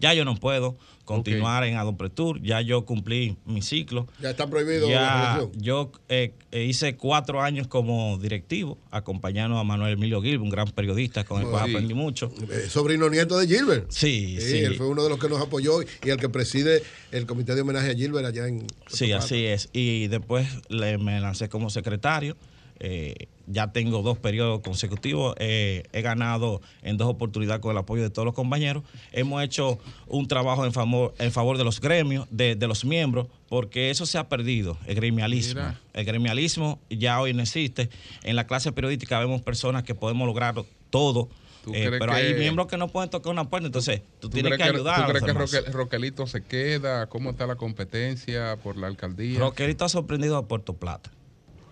Ya 0.00 0.14
yo 0.14 0.24
no 0.24 0.34
puedo 0.34 0.76
continuar 1.04 1.64
en 1.64 1.76
Adompretur, 1.76 2.40
ya 2.40 2.60
yo 2.60 2.84
cumplí 2.86 3.36
mi 3.44 3.62
ciclo. 3.62 4.06
Ya 4.20 4.30
está 4.30 4.48
prohibido 4.48 4.88
Ya 4.88 5.40
yo 5.56 5.90
eh, 6.08 6.32
eh, 6.52 6.64
hice 6.64 6.96
cuatro 6.96 7.42
años 7.42 7.66
como 7.66 8.16
directivo, 8.18 8.78
acompañando 8.90 9.58
a 9.58 9.64
Manuel 9.64 9.94
Emilio 9.94 10.22
Gil, 10.22 10.38
un 10.38 10.48
gran 10.50 10.68
periodista 10.68 11.24
con 11.24 11.42
el 11.42 11.48
cual 11.48 11.64
Sí. 11.66 11.70
aprendí 11.72 11.94
mucho. 11.94 12.32
Eh, 12.50 12.66
sobrino 12.68 13.10
nieto 13.10 13.36
de 13.38 13.46
Gilbert. 13.46 13.90
Sí, 13.90 14.38
sí. 14.40 14.58
Él 14.58 14.76
fue 14.76 14.86
uno 14.86 15.02
de 15.02 15.10
los 15.10 15.18
que 15.18 15.28
nos 15.28 15.40
apoyó 15.40 15.82
y 15.82 16.08
el 16.08 16.16
que 16.16 16.28
preside 16.28 16.82
el 17.10 17.26
comité 17.26 17.54
de 17.54 17.62
homenaje 17.62 17.90
a 17.90 17.94
Gilbert 17.94 18.26
allá 18.26 18.46
en. 18.46 18.66
Sí, 18.86 19.12
así 19.12 19.44
es. 19.46 19.68
Y 19.72 20.06
después 20.08 20.46
le- 20.68 20.98
me 20.98 21.20
lancé 21.20 21.48
como 21.48 21.70
secretario. 21.70 22.36
Eh, 22.82 23.26
ya 23.52 23.72
tengo 23.72 24.02
dos 24.02 24.18
periodos 24.18 24.60
consecutivos. 24.60 25.34
Eh, 25.38 25.82
he 25.92 26.02
ganado 26.02 26.60
en 26.82 26.96
dos 26.96 27.08
oportunidades 27.08 27.60
con 27.60 27.72
el 27.72 27.78
apoyo 27.78 28.02
de 28.02 28.10
todos 28.10 28.26
los 28.26 28.34
compañeros. 28.34 28.82
Hemos 29.12 29.42
hecho 29.42 29.78
un 30.06 30.28
trabajo 30.28 30.64
en 30.64 30.72
favor, 30.72 31.14
en 31.18 31.32
favor 31.32 31.58
de 31.58 31.64
los 31.64 31.80
gremios, 31.80 32.26
de, 32.30 32.54
de 32.54 32.66
los 32.68 32.84
miembros, 32.84 33.26
porque 33.48 33.90
eso 33.90 34.06
se 34.06 34.18
ha 34.18 34.28
perdido, 34.28 34.78
el 34.86 34.94
gremialismo. 34.94 35.60
Mira. 35.60 35.80
El 35.92 36.04
gremialismo 36.04 36.78
ya 36.88 37.20
hoy 37.20 37.34
no 37.34 37.42
existe. 37.42 37.90
En 38.22 38.36
la 38.36 38.46
clase 38.46 38.72
periodística 38.72 39.18
vemos 39.18 39.42
personas 39.42 39.82
que 39.82 39.94
podemos 39.94 40.26
lograr 40.26 40.54
todo. 40.90 41.28
¿Tú 41.64 41.74
eh, 41.74 41.88
pero 41.98 42.12
hay 42.12 42.32
miembros 42.34 42.68
que 42.68 42.78
no 42.78 42.88
pueden 42.88 43.10
tocar 43.10 43.30
una 43.30 43.50
puerta, 43.50 43.66
entonces 43.66 44.00
tú, 44.18 44.30
¿Tú 44.30 44.30
tienes 44.30 44.56
que 44.56 44.62
ayudar. 44.62 45.04
¿Tú 45.04 45.10
crees 45.12 45.24
que. 45.24 45.32
Roque- 45.34 45.70
Roquelito 45.70 46.26
se 46.26 46.42
queda? 46.42 47.06
¿Cómo 47.08 47.30
está 47.30 47.46
la 47.46 47.56
competencia 47.56 48.56
por 48.62 48.78
la 48.78 48.86
alcaldía? 48.86 49.38
Roquelito 49.38 49.84
ha 49.84 49.90
sorprendido 49.90 50.38
a 50.38 50.46
Puerto 50.48 50.72
Plata. 50.74 51.10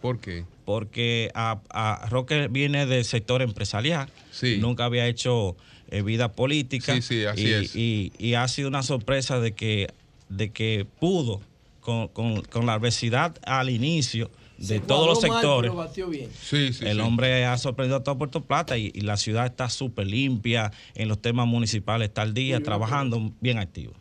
¿Por 0.03 0.19
qué? 0.19 0.45
Porque 0.69 1.31
a, 1.35 1.63
a 1.71 2.07
Roque 2.11 2.49
viene 2.49 2.85
del 2.85 3.07
sector 3.07 3.41
empresarial. 3.41 4.11
Nunca 4.59 4.85
había 4.85 5.07
hecho 5.07 5.57
eh, 5.91 6.03
vida 6.03 6.31
política. 6.33 6.95
Sí, 6.97 7.01
sí, 7.01 7.25
así 7.25 7.47
y, 7.47 7.53
es. 7.55 7.75
Y, 7.75 8.13
y 8.19 8.35
ha 8.35 8.47
sido 8.49 8.69
una 8.69 8.83
sorpresa 8.83 9.41
de 9.41 9.53
que, 9.53 9.89
de 10.29 10.51
que 10.51 10.87
pudo, 11.01 11.41
con, 11.81 12.09
con- 12.09 12.43
con 12.43 12.67
la 12.67 12.75
adversidad 12.75 13.35
al 13.47 13.71
inicio 13.71 14.31
de 14.59 14.67
Se 14.67 14.81
todos 14.81 15.07
los 15.07 15.19
cuadró 15.21 15.33
mal, 15.33 15.41
sectores. 15.41 15.71
pero 15.71 15.75
batió 15.83 16.09
bien. 16.11 16.29
Sí, 16.39 16.75
sí, 16.75 16.85
el 16.85 16.97
sí. 16.99 17.01
hombre 17.01 17.47
ha 17.47 17.57
sorprendido 17.57 17.97
a 17.97 18.03
todo 18.05 18.19
Puerto 18.19 18.43
Plata 18.43 18.77
y, 18.77 18.91
y 18.95 19.01
la 19.01 19.17
ciudad 19.17 19.47
está 19.47 19.71
súper 19.71 20.07
limpia, 20.07 20.71
en 20.95 21.09
los 21.09 21.23
temas 21.23 21.47
municipales 21.47 22.09
está 22.09 22.21
al 22.21 22.35
día, 22.35 22.63
trabajando 22.63 23.33
bien 23.41 23.57
activo. 23.57 23.95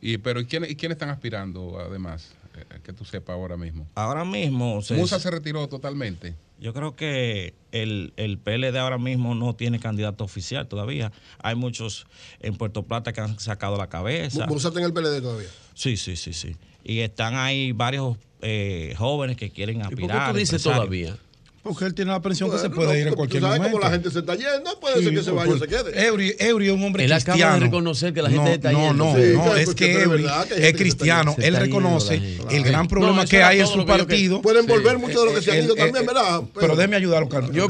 Y, 0.00 0.18
pero 0.18 0.40
¿y 0.40 0.44
quiénes, 0.44 0.70
y 0.70 0.76
quiénes 0.76 0.94
están 0.94 1.08
aspirando 1.10 1.80
además? 1.80 2.32
Eh, 2.70 2.80
que 2.82 2.92
tú 2.92 3.04
sepas 3.04 3.34
ahora 3.34 3.56
mismo. 3.56 3.86
Ahora 3.94 4.24
mismo... 4.24 4.82
se- 4.82 4.94
Musa 4.94 5.18
se 5.18 5.30
retiró 5.30 5.68
totalmente. 5.68 6.34
Yo 6.58 6.72
creo 6.72 6.94
que 6.94 7.54
el, 7.72 8.12
el 8.16 8.38
PLD 8.38 8.76
ahora 8.78 8.96
mismo 8.98 9.34
no 9.34 9.54
tiene 9.56 9.80
candidato 9.80 10.22
oficial 10.22 10.68
todavía. 10.68 11.10
Hay 11.42 11.56
muchos 11.56 12.06
en 12.38 12.54
Puerto 12.56 12.84
Plata 12.84 13.12
que 13.12 13.20
han 13.20 13.38
sacado 13.40 13.76
la 13.76 13.88
cabeza. 13.88 14.46
Musa 14.46 14.68
está 14.68 14.78
en 14.80 14.86
el 14.86 14.92
PLD 14.92 15.20
todavía. 15.22 15.48
Sí, 15.74 15.96
sí, 15.96 16.14
sí, 16.16 16.32
sí. 16.32 16.56
Y 16.84 17.00
están 17.00 17.34
ahí 17.34 17.72
varios 17.72 18.16
eh, 18.42 18.94
jóvenes 18.96 19.36
que 19.36 19.50
quieren 19.50 19.80
por 19.80 19.88
qué 19.88 19.94
aspirar. 19.94 20.32
tú 20.32 20.38
dices 20.38 20.64
empresarios. 20.64 20.76
todavía? 20.84 21.16
Porque 21.62 21.84
él 21.84 21.94
tiene 21.94 22.10
la 22.10 22.20
pensión 22.20 22.50
que 22.50 22.58
se 22.58 22.68
puede 22.70 22.98
ir 22.98 23.04
en 23.06 23.10
tú 23.10 23.16
cualquier 23.16 23.40
sabes 23.40 23.58
momento. 23.58 23.78
cómo 23.78 23.88
la 23.88 23.92
gente 23.94 24.10
se 24.10 24.18
está 24.18 24.34
yendo, 24.34 24.80
puede 24.80 25.00
ser 25.00 25.14
que 25.14 25.22
se 25.22 25.30
vaya 25.30 25.52
o 25.52 25.58
se 25.58 25.68
quede. 25.68 26.06
Eury, 26.06 26.34
Eury 26.40 26.66
es 26.66 26.72
un 26.72 26.82
hombre 26.82 27.04
Él 27.04 27.12
acaba 27.12 27.34
cristiano. 27.34 27.54
de 27.54 27.60
reconocer 27.60 28.12
que 28.12 28.20
la 28.22 28.30
gente 28.30 28.44
no, 28.44 28.50
está 28.52 28.72
no, 28.72 28.78
yendo. 28.80 29.04
No, 29.04 29.14
Sí, 29.14 29.22
no, 29.32 29.42
claro, 29.44 29.56
es 29.58 29.74
que 29.76 29.92
es 29.92 30.02
Eury 30.02 30.26
es 30.56 30.72
cristiano. 30.74 31.36
Él 31.38 31.54
reconoce 31.54 32.20
el 32.50 32.64
gran 32.64 32.82
No, 32.82 32.88
problema 32.88 33.26
que 33.26 33.44
hay 33.44 33.60
en 33.60 33.68
su 33.68 33.78
lo 33.78 33.86
partido. 33.86 34.42
Pueden 34.42 34.66
volver 34.66 34.98
muchos 34.98 35.20
de 35.20 35.24
los 35.26 35.34
que 35.36 35.42
se 35.42 35.50
han 35.52 35.58
Él- 35.58 35.64
ido 35.66 35.74
él- 35.76 35.80
también, 35.84 36.04
¿verdad? 36.06 36.40
Pero 36.40 36.50
Pero- 36.60 36.76
déme 36.76 36.96
ayudarlo, 36.96 37.28
Carlos. 37.28 37.52
Yo 37.54 37.64
él 37.66 37.68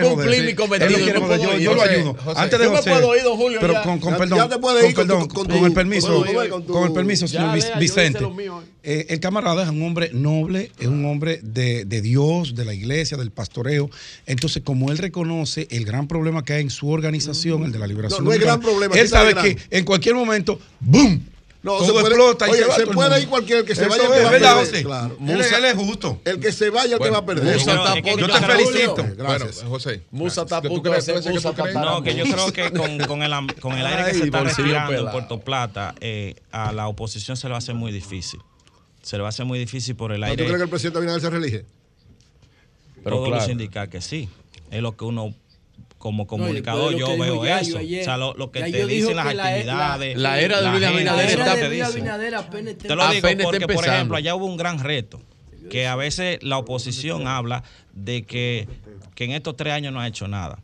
lo 0.00 0.08
cumplí 0.10 0.40
mi 0.40 0.48
Él 0.48 0.56
cometido, 0.56 0.90
lo 0.98 1.58
yo 1.58 1.74
lo 1.74 1.82
ayudo. 1.82 2.16
Antes 2.34 2.58
de 2.58 2.64
yo 2.64 2.70
me 2.72 2.76
José. 2.78 2.90
puedo 2.90 3.16
ir, 3.16 3.22
don 3.22 3.36
Julio, 3.36 3.58
Pero 3.60 3.72
ya. 3.74 3.82
con, 3.82 4.00
perdón, 4.00 4.38
ya 4.38 4.48
te 4.48 4.58
puedes 4.58 4.80
con 4.80 4.90
ir 4.90 4.96
con 4.96 5.06
perdón, 5.06 5.28
tu- 5.28 5.34
con 5.36 5.46
con 5.46 5.56
tu- 5.60 5.66
el 5.66 5.72
permiso, 5.72 6.24
con 6.66 6.84
el 6.84 6.92
permiso, 6.92 7.28
señor 7.28 7.56
Vicente. 7.78 8.26
Eh, 8.82 9.06
el 9.10 9.20
camarada 9.20 9.62
es 9.62 9.68
un 9.68 9.82
hombre 9.82 10.10
noble, 10.12 10.72
es 10.78 10.86
un 10.86 11.04
hombre 11.04 11.40
de, 11.42 11.84
de 11.84 12.00
Dios, 12.00 12.54
de 12.54 12.64
la 12.64 12.72
iglesia, 12.74 13.16
del 13.16 13.30
pastoreo. 13.30 13.90
Entonces, 14.26 14.62
como 14.64 14.90
él 14.90 14.98
reconoce 14.98 15.68
el 15.70 15.84
gran 15.84 16.08
problema 16.08 16.44
que 16.44 16.54
hay 16.54 16.62
en 16.62 16.70
su 16.70 16.88
organización, 16.90 17.64
el 17.64 17.72
de 17.72 17.78
la 17.78 17.86
liberación. 17.86 18.20
No, 18.24 18.30
no 18.30 18.32
hay 18.32 18.38
gran 18.38 18.60
problema, 18.60 18.94
Él 18.94 19.08
sabe 19.08 19.32
gran. 19.32 19.44
que 19.44 19.58
en 19.70 19.84
cualquier 19.84 20.14
momento, 20.14 20.58
¡boom! 20.80 21.26
No, 21.62 21.72
todo 21.76 21.84
se 21.88 21.92
puede, 21.92 22.06
explota 22.06 22.48
y 22.48 22.50
oye, 22.52 22.62
se 22.74 22.86
puede 22.86 23.20
ir 23.20 23.28
cualquiera, 23.28 23.60
el 23.60 23.66
que 23.66 23.74
se 23.74 23.82
Eso 23.82 23.90
vaya 23.90 24.04
el 24.04 24.10
es 24.12 24.16
que 24.16 24.22
va 24.22 24.28
a 24.28 24.32
verdad, 24.32 24.56
perder. 24.56 24.66
José. 24.70 24.82
Claro. 24.82 25.16
Es- 25.42 25.52
él 25.52 25.64
es 25.66 25.74
justo. 25.74 26.20
El 26.24 26.40
que 26.40 26.52
se 26.52 26.70
vaya 26.70 26.94
el 26.96 27.02
que 27.02 27.10
va 27.10 27.18
a 27.18 27.26
perder. 27.26 27.54
Musa 27.58 27.74
está- 27.74 28.00
Yo 28.00 28.18
yo 28.18 28.26
te 28.28 28.46
felicito. 28.46 28.94
Gracias. 29.18 29.54
Bueno, 29.56 29.70
José. 29.70 30.02
Musa 30.10 30.40
está 30.40 30.56
a 30.56 30.62
¿tú 30.62 30.68
punto 30.68 30.88
crees- 30.90 31.04
de 31.04 31.12
tú 31.12 31.22
ser 31.22 31.32
dices 31.32 31.42
que 31.42 31.48
Musa 31.50 31.62
crees? 31.62 31.74
No, 31.76 32.02
que 32.02 32.14
yo 32.16 32.24
creo 32.24 32.50
que 32.50 32.70
con, 32.78 32.98
con 33.06 33.22
el, 33.22 33.32
am- 33.34 33.48
con 33.60 33.72
el 33.76 33.84
aire 33.84 34.10
que 34.10 34.18
se 34.20 34.24
está 34.24 34.42
respirando 34.42 34.94
en. 34.94 35.10
Puerto 35.12 35.40
Plata, 35.40 35.94
eh, 36.00 36.34
a 36.50 36.72
la 36.72 36.88
oposición 36.88 37.36
se 37.36 37.46
le 37.46 37.50
va 37.50 37.56
a 37.56 37.58
hacer 37.58 37.74
muy 37.74 37.92
difícil. 37.92 38.40
Se 39.02 39.16
le 39.16 39.22
va 39.22 39.28
a 39.28 39.30
hacer 39.30 39.46
muy 39.46 39.58
difícil 39.58 39.96
por 39.96 40.12
el 40.12 40.20
¿No 40.20 40.26
¿Tú 40.26 40.30
aire. 40.32 40.44
crees 40.44 40.58
que 40.58 40.64
el 40.64 40.68
presidente 40.70 40.98
Abinader 40.98 41.20
se 41.20 41.30
reelige? 41.30 41.64
Pero 43.02 43.16
Todos 43.16 43.28
claro. 43.28 43.42
los 43.42 43.50
indican 43.50 43.88
que 43.88 44.00
sí. 44.00 44.28
Es 44.70 44.82
lo 44.82 44.96
que 44.96 45.04
uno, 45.04 45.34
como 45.98 46.26
comunicador, 46.26 46.94
yo 46.96 47.16
veo 47.18 47.44
eso. 47.44 47.78
ayer, 47.78 48.02
o 48.02 48.04
sea, 48.04 48.16
lo, 48.18 48.34
lo 48.34 48.50
que 48.50 48.60
te 48.62 48.86
dicen 48.86 49.16
las 49.16 49.26
la- 49.26 49.34
la- 49.34 49.48
actividades. 49.48 50.18
La 50.18 50.40
era 50.40 50.60
de 50.60 50.70
Luis 50.70 50.84
Abinader 50.84 51.30
está- 51.30 51.54
te 51.54 51.60
de 51.62 51.68
Luis 51.68 51.78
dicen. 51.80 52.00
Abinader 52.02 52.34
apenas 52.34 52.76
Te 52.78 52.94
lo 52.94 53.08
digo 53.10 53.28
porque, 53.42 53.66
por 53.66 53.86
ejemplo, 53.86 54.16
allá 54.16 54.34
hubo 54.34 54.46
un 54.46 54.56
gran 54.56 54.78
reto. 54.78 55.20
Que 55.70 55.86
a 55.86 55.94
veces 55.96 56.42
la 56.42 56.58
oposición 56.58 57.26
habla 57.28 57.62
de 57.92 58.24
que, 58.24 58.66
que 59.14 59.24
en 59.24 59.32
estos 59.32 59.56
tres 59.56 59.72
años 59.72 59.92
no 59.92 60.00
ha 60.00 60.06
hecho 60.08 60.26
nada. 60.26 60.58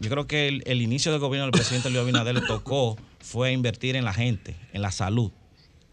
Yo 0.00 0.08
creo 0.10 0.26
que 0.26 0.48
el, 0.48 0.62
el 0.66 0.80
inicio 0.80 1.10
del 1.12 1.20
gobierno 1.20 1.46
del 1.46 1.52
presidente 1.52 1.90
Luis 1.90 2.00
Abinader 2.02 2.34
le 2.34 2.40
tocó 2.42 2.96
fue 3.20 3.52
invertir 3.52 3.94
en 3.96 4.04
la 4.04 4.14
gente, 4.14 4.56
en 4.72 4.80
la 4.80 4.90
salud, 4.92 5.32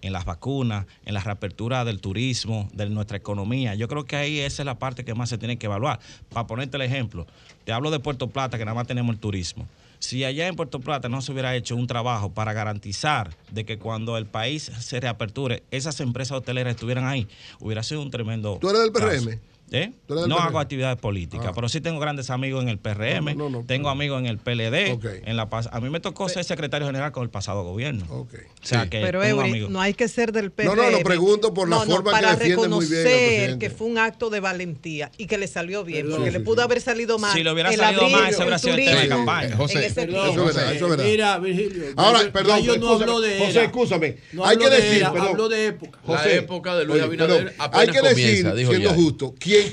en 0.06 0.14
las 0.14 0.26
vacunas, 0.26 0.86
en 1.06 1.14
la 1.14 1.20
reapertura 1.20 1.84
del 1.84 2.00
turismo, 2.00 2.70
de 2.74 2.88
nuestra 2.90 3.18
economía. 3.18 3.74
Yo 3.76 3.88
creo 3.88 4.06
que 4.06 4.16
ahí 4.16 4.40
esa 4.40 4.62
es 4.62 4.66
la 4.66 4.78
parte 4.78 5.04
que 5.04 5.16
más 5.16 5.30
se 5.30 5.38
tiene 5.38 5.58
que 5.58 5.66
evaluar. 5.66 6.00
Para 6.30 6.46
ponerte 6.46 6.78
el 6.78 6.84
ejemplo, 6.84 7.26
te 7.64 7.72
hablo 7.72 7.90
de 7.90 8.00
Puerto 8.00 8.30
Plata, 8.30 8.58
que 8.58 8.66
nada 8.66 8.76
más 8.76 8.88
tenemos 8.88 9.14
el 9.16 9.20
turismo. 9.20 9.68
Si 10.00 10.24
allá 10.24 10.48
en 10.48 10.56
Puerto 10.56 10.80
Plata 10.80 11.10
no 11.10 11.22
se 11.22 11.32
hubiera 11.32 11.56
hecho 11.56 11.76
un 11.76 11.88
trabajo 11.88 12.32
para 12.32 12.54
garantizar 12.54 13.36
de 13.52 13.66
que 13.66 13.80
cuando 13.80 14.18
el 14.18 14.28
país 14.28 14.72
se 14.80 15.00
reaperture, 15.00 15.64
esas 15.72 16.00
empresas 16.00 16.38
hoteleras 16.38 16.76
estuvieran 16.76 17.06
ahí, 17.08 17.28
hubiera 17.60 17.82
sido 17.82 18.02
un 18.02 18.12
tremendo. 18.12 18.60
¿Tú 18.62 18.70
eres 18.70 18.82
del 18.82 18.92
caso. 18.92 19.30
¿Eh? 19.76 19.92
¿Tú 20.08 20.14
eres 20.14 20.22
del 20.24 20.30
No 20.30 20.36
PRM? 20.38 20.48
hago 20.48 20.60
actividades 20.60 20.98
políticas, 20.98 21.48
Ah. 21.50 21.52
pero 21.54 21.68
sí 21.70 21.82
tengo 21.82 22.00
grandes 22.00 22.30
amigos 22.30 22.64
en 22.64 22.70
el 22.70 22.78
PRM, 22.78 23.36
No, 23.36 23.50
no, 23.50 23.60
no, 23.60 23.66
tengo 23.66 23.90
amigos 23.90 24.20
en 24.20 24.26
el 24.28 24.38
PLD. 24.38 24.94
Ok. 24.94 25.06
En 25.26 25.36
la, 25.38 25.50
pas- 25.50 25.70
a 25.72 25.80
mí 25.82 25.90
me 25.90 26.00
tocó 26.00 26.30
ser 26.30 26.44
secretario 26.46 26.88
general 26.88 27.12
con 27.12 27.24
el 27.24 27.30
pasado 27.30 27.64
gobierno. 27.64 28.06
O 28.10 28.28
sea 28.62 28.84
Sí. 28.84 28.90
que 28.90 29.02
Pero 29.02 29.22
tengo 29.22 29.42
Eury, 29.42 29.50
amigos. 29.50 29.70
no 29.70 29.82
hay 29.82 29.94
que 29.94 30.08
ser 30.08 30.32
del 30.32 30.52
PRM. 30.52 30.76
No, 30.76 30.84
no, 30.84 30.90
lo 30.92 31.00
pregunto 31.04 31.54
por 31.54 31.68
la 31.70 31.78
No, 31.78 31.86
no, 31.86 31.96
forma 31.96 32.12
que 32.12 32.16
para 32.22 32.36
defiende 32.36 32.68
muy 32.68 32.86
bien 32.86 33.04
reconocer 33.04 33.58
que 33.60 33.70
fue 33.70 33.88
un 33.88 33.98
acto 33.98 34.30
de 34.30 34.40
valentía 34.40 35.12
y 35.18 35.28
que 35.28 35.38
le 35.38 35.48
salió 35.48 35.84
bien, 35.84 36.08
porque 36.10 36.28
Sí, 36.32 36.32
le 36.32 36.40
pudo 36.40 36.58
sí. 36.58 36.62
haber 36.64 36.82
salido 36.82 37.18
mal. 37.20 37.34
Si 37.34 37.44
le 37.44 37.52
hubiera 37.52 37.72
salido 37.74 38.02
abril, 38.04 38.18
mal, 38.18 38.30
ese 38.30 38.42
hubiera 38.42 38.58
sido 38.60 38.76
el 38.76 38.86
tema 38.86 39.02
de 39.02 39.08
campaña. 39.10 39.56
José, 39.58 39.80
eso 39.86 39.88
es 39.88 39.96
verdad, 40.08 40.28
eso 40.74 40.86
es 40.86 40.90
verdad. 40.90 41.06
Mira, 41.06 41.38
Virgilio. 41.40 41.84
Ahora, 41.98 42.20
perdón, 42.32 42.62
yo 42.64 42.78
no 42.78 42.90
hablo 42.94 43.20
de 43.22 43.40
José, 43.40 43.64
escúchame. 43.66 44.18
No 44.34 44.46
hay 44.46 44.56
hablo 44.56 44.70
que 44.70 44.76
de 44.76 44.82
decir, 44.82 45.04
perdón. 45.04 45.28
hablo 45.28 45.50
de 45.50 45.66
época. 45.68 46.00
La 46.08 46.32
época 46.34 46.76
de 46.76 46.86
Luis 46.86 47.02
Abinader 47.04 47.54
Hay 47.72 47.88
que 47.90 48.02
decir, 48.02 48.52
siendo 48.56 48.94
justo, 48.94 49.34
quien 49.40 49.65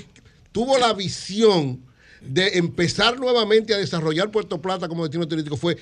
tuvo 0.53 0.79
la 0.79 0.93
visión 0.93 1.81
de 2.20 2.57
empezar 2.59 3.19
nuevamente 3.19 3.74
a 3.74 3.79
desarrollar 3.79 4.31
Puerto 4.31 4.61
Plata 4.62 4.87
como 4.87 5.03
destino 5.03 5.27
turístico 5.27 5.57
fue 5.57 5.77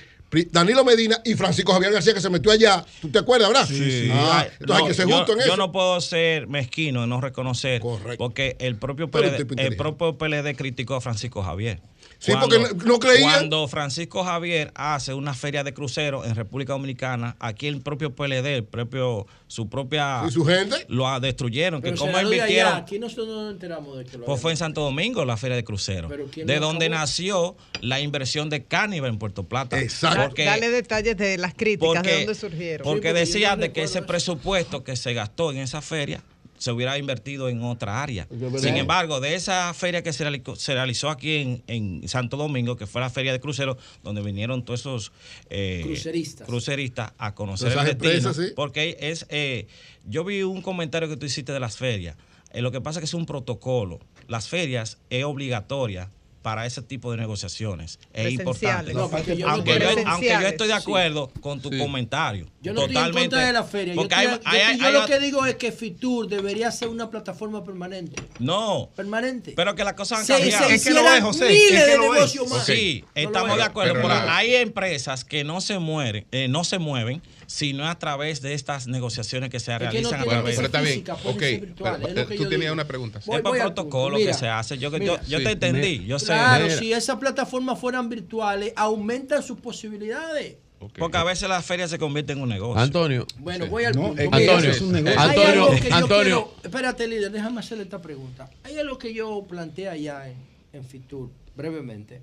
Danilo 0.49 0.83
Medina 0.85 1.21
y 1.25 1.35
Francisco 1.35 1.73
Javier 1.73 1.91
García, 1.91 2.13
que 2.13 2.21
se 2.21 2.29
metió 2.29 2.51
allá. 2.51 2.83
¿Tú 3.01 3.09
te 3.09 3.19
acuerdas, 3.19 3.49
verdad? 3.49 3.67
Sí. 3.67 4.09
Ah, 4.11 4.47
entonces 4.59 4.81
hay 4.83 4.87
que 4.87 4.93
ser 4.95 5.07
yo- 5.07 5.17
justo 5.17 5.33
en 5.33 5.39
yo 5.39 5.45
eso. 5.45 5.57
no 5.57 5.71
puedo 5.73 5.99
ser 6.01 6.47
mezquino 6.47 7.03
y 7.03 7.07
no 7.07 7.19
reconocer. 7.21 7.81
Porque 8.17 8.55
el 8.59 8.75
propio, 8.77 9.11
PLD, 9.11 9.45
el 9.57 9.75
propio 9.75 10.17
PLD 10.17 10.55
criticó 10.55 10.95
a 10.95 11.01
Francisco 11.01 11.43
Javier. 11.43 11.81
Sí, 12.21 12.33
porque 12.39 12.59
no- 12.85 12.99
creía. 12.99 13.21
Cuando 13.23 13.67
Francisco 13.67 14.23
Javier 14.23 14.71
hace 14.75 15.15
una 15.15 15.33
feria 15.33 15.63
de 15.63 15.73
cruceros 15.73 16.27
en 16.27 16.35
República 16.35 16.73
Dominicana, 16.73 17.35
aquí 17.39 17.65
el 17.65 17.81
propio 17.81 18.13
PLD, 18.15 18.57
el 18.57 18.63
propio, 18.63 19.25
su 19.47 19.67
propia. 19.69 20.21
¿Y 20.27 20.29
su 20.31 20.45
gente? 20.45 20.85
Lo 20.87 21.19
destruyeron. 21.19 21.81
Pero 21.81 21.95
que 21.95 22.05
de 22.05 22.09
allá, 22.15 22.21
invirtieron. 22.21 22.73
Aquí 22.75 22.99
nosotros 22.99 23.27
no 23.27 23.41
nos 23.45 23.53
enteramos 23.53 23.97
de 23.97 24.05
que 24.05 24.19
lo 24.19 24.25
Pues 24.25 24.39
fue 24.39 24.51
en 24.51 24.57
Santo 24.57 24.81
Domingo 24.81 25.25
la 25.25 25.35
feria 25.35 25.55
de 25.55 25.63
cruceros. 25.63 26.11
Pero 26.11 26.27
¿quién 26.31 26.45
De 26.45 26.59
donde 26.59 26.85
acabó? 26.85 26.99
nació 27.01 27.55
la 27.81 27.99
inversión 27.99 28.51
de 28.51 28.65
Carnival 28.65 29.09
en 29.09 29.17
Puerto 29.17 29.43
Plata. 29.43 29.77
Porque, 30.15 30.45
Dale 30.45 30.69
detalles 30.69 31.17
de 31.17 31.39
las 31.39 31.55
críticas, 31.55 31.89
de 31.89 31.95
porque, 32.01 32.15
dónde 32.17 32.35
surgieron. 32.35 32.83
porque 32.85 33.13
decían 33.13 33.59
de 33.59 33.71
que 33.71 33.81
ese 33.81 34.03
presupuesto 34.03 34.83
que 34.83 34.95
se 34.95 35.15
gastó 35.15 35.51
en 35.51 35.57
esa 35.57 35.81
feria 35.81 36.21
se 36.61 36.71
hubiera 36.71 36.95
invertido 36.99 37.49
en 37.49 37.63
otra 37.63 38.03
área. 38.03 38.27
Sin 38.57 38.77
embargo, 38.77 39.19
de 39.19 39.33
esa 39.33 39.73
feria 39.73 40.03
que 40.03 40.13
se 40.13 40.23
realizó, 40.23 40.55
se 40.55 40.75
realizó 40.75 41.09
aquí 41.09 41.37
en, 41.37 41.63
en 41.65 42.07
Santo 42.07 42.37
Domingo, 42.37 42.75
que 42.77 42.85
fue 42.85 43.01
la 43.01 43.09
feria 43.09 43.31
de 43.31 43.39
cruceros, 43.39 43.77
donde 44.03 44.21
vinieron 44.21 44.63
todos 44.63 44.81
esos 44.81 45.11
eh, 45.49 45.81
Cruceristas. 45.83 46.45
cruceristas 46.47 47.13
a 47.17 47.33
conocer 47.33 47.69
el 47.71 47.73
destino. 47.85 47.91
empresas, 48.11 48.35
sí. 48.35 48.53
Porque 48.55 48.95
es, 48.99 49.25
eh, 49.29 49.65
yo 50.05 50.23
vi 50.23 50.43
un 50.43 50.61
comentario 50.61 51.09
que 51.09 51.17
tú 51.17 51.25
hiciste 51.25 51.51
de 51.51 51.59
las 51.59 51.77
ferias. 51.77 52.15
Eh, 52.53 52.61
lo 52.61 52.71
que 52.71 52.79
pasa 52.79 52.99
es 52.99 53.01
que 53.01 53.05
es 53.05 53.15
un 53.15 53.25
protocolo. 53.25 53.99
Las 54.27 54.47
ferias 54.47 54.99
es 55.09 55.23
obligatoria 55.23 56.11
para 56.41 56.65
ese 56.65 56.81
tipo 56.81 57.11
de 57.11 57.17
negociaciones. 57.17 57.99
Es 58.13 58.31
importante. 58.33 58.93
No, 58.93 59.09
porque 59.09 59.37
yo 59.37 59.47
aunque, 59.47 59.79
yo, 59.79 59.87
aunque 60.07 60.27
yo 60.29 60.47
estoy 60.47 60.67
de 60.67 60.73
Sí. 60.73 60.79
acuerdo 60.79 61.31
con 61.41 61.61
tu 61.61 61.69
comentario. 61.77 62.47
Yo 62.61 62.73
no 62.73 62.81
totalmente. 62.81 63.09
estoy 63.09 63.23
en 63.23 63.29
contra 63.29 63.45
de 63.47 63.53
la 63.53 63.63
feria. 63.63 63.93
Yo, 63.93 64.01
Porque 64.01 64.15
estoy- 64.15 64.27
hay- 64.27 64.33
yo- 64.61 64.67
hay- 64.67 64.79
yo 64.79 64.85
hay- 64.87 64.93
lo 64.93 65.05
que 65.05 65.19
digo 65.19 65.45
es 65.45 65.55
que 65.55 65.71
Fitur 65.71 66.27
debería 66.27 66.71
ser 66.71 66.87
una 66.87 67.09
plataforma 67.09 67.63
permanente. 67.63 68.21
No. 68.39 68.89
Permanente. 68.95 69.53
Pero 69.55 69.75
que 69.75 69.83
las 69.83 69.93
cosas 69.93 70.19
han 70.21 70.25
cambiado. 70.39 70.67
se 70.67 70.75
Es 70.75 70.83
que 70.83 70.91
lo 70.91 71.13
es, 71.13 71.21
José, 71.21 71.45
miles 71.47 71.71
es 71.73 71.89
que 71.89 71.97
lo 71.97 72.15
es. 72.15 72.49
más. 72.49 72.65
Sí, 72.65 73.03
No 73.15 73.21
estamos 73.21 73.51
es. 73.51 73.57
de 73.57 73.63
acuerdo. 73.63 73.93
Pero 73.93 74.09
hay 74.11 74.55
empresas 74.55 75.23
que 75.25 75.43
no 75.43 75.61
se 75.61 75.79
mueren, 75.79 76.25
eh, 76.31 76.47
no 76.47 76.63
se 76.63 76.79
mueven, 76.79 77.21
sino 77.51 77.85
a 77.85 77.99
través 77.99 78.41
de 78.41 78.53
estas 78.53 78.87
negociaciones 78.87 79.49
que 79.49 79.59
se 79.59 79.73
Es 79.73 79.77
que 79.79 79.83
no 80.01 80.09
realizan 80.09 80.21
a 80.21 80.23
través 80.23 80.51
que 80.51 80.55
ser 80.55 80.65
está 80.65 80.81
bien. 80.81 81.03
Ok, 81.25 81.35
pero, 81.37 82.07
eh, 82.07 82.25
que 82.25 82.35
tú 82.37 82.43
yo 82.43 82.49
tenías 82.49 82.59
digo. 82.61 82.73
una 82.73 82.87
pregunta. 82.87 83.19
Voy- 83.25 83.35
Es 83.37 83.41
por 83.41 83.57
protocolo 83.57 84.17
que 84.17 84.33
se 84.33 84.47
hace. 84.47 84.77
Yo, 84.77 84.89
te 84.89 85.51
entendí. 85.51 86.05
Yo 86.05 86.17
sé. 86.17 86.27
Claro, 86.27 86.69
si 86.69 86.93
esas 86.93 87.17
plataformas 87.17 87.77
fueran 87.77 88.07
virtuales, 88.07 88.71
aumentan 88.77 89.43
sus 89.43 89.59
posibilidades. 89.59 90.55
Porque 90.97 91.17
a 91.17 91.23
veces 91.23 91.47
las 91.49 91.63
ferias 91.65 91.89
se 91.91 91.99
convierten 91.99 92.37
en 92.37 92.43
un 92.43 92.49
negocio. 92.49 92.81
Antonio. 92.81 93.27
Bueno, 93.37 93.67
voy 93.67 93.83
al 93.83 93.93
No, 93.95 94.07
punto. 94.07 94.23
Mira, 94.31 94.37
Antonio, 94.53 94.71
es 94.71 94.81
un 94.81 94.91
negocio. 94.93 95.19
hay 95.19 95.29
Antonio, 95.29 95.49
algo 95.65 95.75
que 95.75 95.89
yo 95.89 95.95
Antonio. 95.95 96.23
quiero- 96.23 96.53
espérate, 96.63 97.07
líder, 97.07 97.31
déjame 97.31 97.59
hacerle 97.59 97.83
esta 97.83 98.01
pregunta. 98.01 98.49
Hay 98.63 98.77
algo 98.79 98.97
que 98.97 99.13
yo 99.13 99.45
planteé 99.47 99.89
allá 99.89 100.27
en, 100.29 100.37
en 100.73 100.83
Fitur, 100.85 101.29
brevemente. 101.55 102.21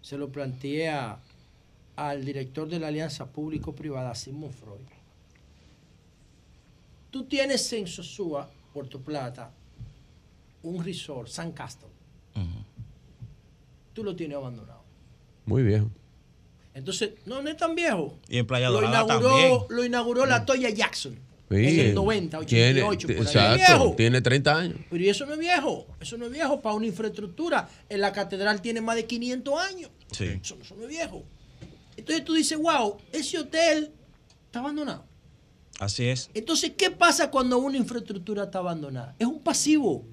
Se 0.00 0.16
lo 0.16 0.28
planteé 0.30 0.88
a- 0.88 1.18
al 1.98 2.24
director 2.24 2.68
de 2.68 2.78
la 2.78 2.86
Alianza 2.88 3.26
Público-Privada, 3.26 4.14
Simón 4.14 4.52
Freud. 4.52 4.86
Tú 7.10 7.24
tienes 7.24 7.72
en 7.72 7.88
Sosúa, 7.88 8.48
Puerto 8.72 9.00
Plata, 9.00 9.50
un 10.62 10.84
resort, 10.84 11.28
San 11.28 11.50
Castle. 11.52 11.88
Tú 13.92 14.04
lo 14.04 14.14
tienes 14.14 14.36
abandonado. 14.36 14.80
Muy 15.44 15.64
viejo. 15.64 15.90
Entonces, 16.72 17.10
no, 17.26 17.42
no 17.42 17.48
es 17.50 17.56
tan 17.56 17.74
viejo. 17.74 18.16
Y 18.28 18.38
en 18.38 18.46
Playa 18.46 18.68
Lo 18.68 18.74
Dorada 18.74 19.02
inauguró, 19.02 19.28
también. 19.30 19.58
lo 19.70 19.84
inauguró 19.84 20.26
la 20.26 20.44
Toya 20.46 20.70
Jackson 20.70 21.18
Sí, 21.50 21.56
en 21.80 21.86
el 21.86 21.94
90, 21.94 22.38
tiene- 22.44 22.82
88. 22.82 23.06
por 23.08 23.16
ahí. 23.16 23.22
exacto, 23.22 23.56
viejo. 23.84 23.96
tiene 23.96 24.20
30 24.20 24.56
años. 24.56 24.78
Pero 24.88 25.02
y 25.02 25.08
eso 25.08 25.26
no 25.26 25.32
es 25.32 25.38
viejo. 25.40 25.86
Eso 25.98 26.16
no 26.18 26.26
es 26.26 26.30
viejo 26.30 26.60
para 26.60 26.76
una 26.76 26.86
infraestructura. 26.86 27.68
En 27.88 28.00
la 28.02 28.12
catedral 28.12 28.60
tiene 28.62 28.80
más 28.82 28.94
de 28.94 29.06
500 29.06 29.58
años. 29.58 29.90
Sí. 30.12 30.26
Eso, 30.40 30.58
eso 30.60 30.76
no 30.76 30.82
es 30.84 30.88
viejo. 30.90 31.24
Entonces 32.08 32.24
tú 32.24 32.34
dices, 32.34 32.58
wow, 32.58 32.96
ese 33.12 33.38
hotel 33.38 33.92
está 34.46 34.60
abandonado. 34.60 35.04
Así 35.78 36.08
es. 36.08 36.30
Entonces, 36.34 36.72
¿qué 36.76 36.90
pasa 36.90 37.30
cuando 37.30 37.58
una 37.58 37.76
infraestructura 37.76 38.44
está 38.44 38.58
abandonada? 38.60 39.14
Es 39.18 39.26
un 39.26 39.40
pasivo. 39.40 40.04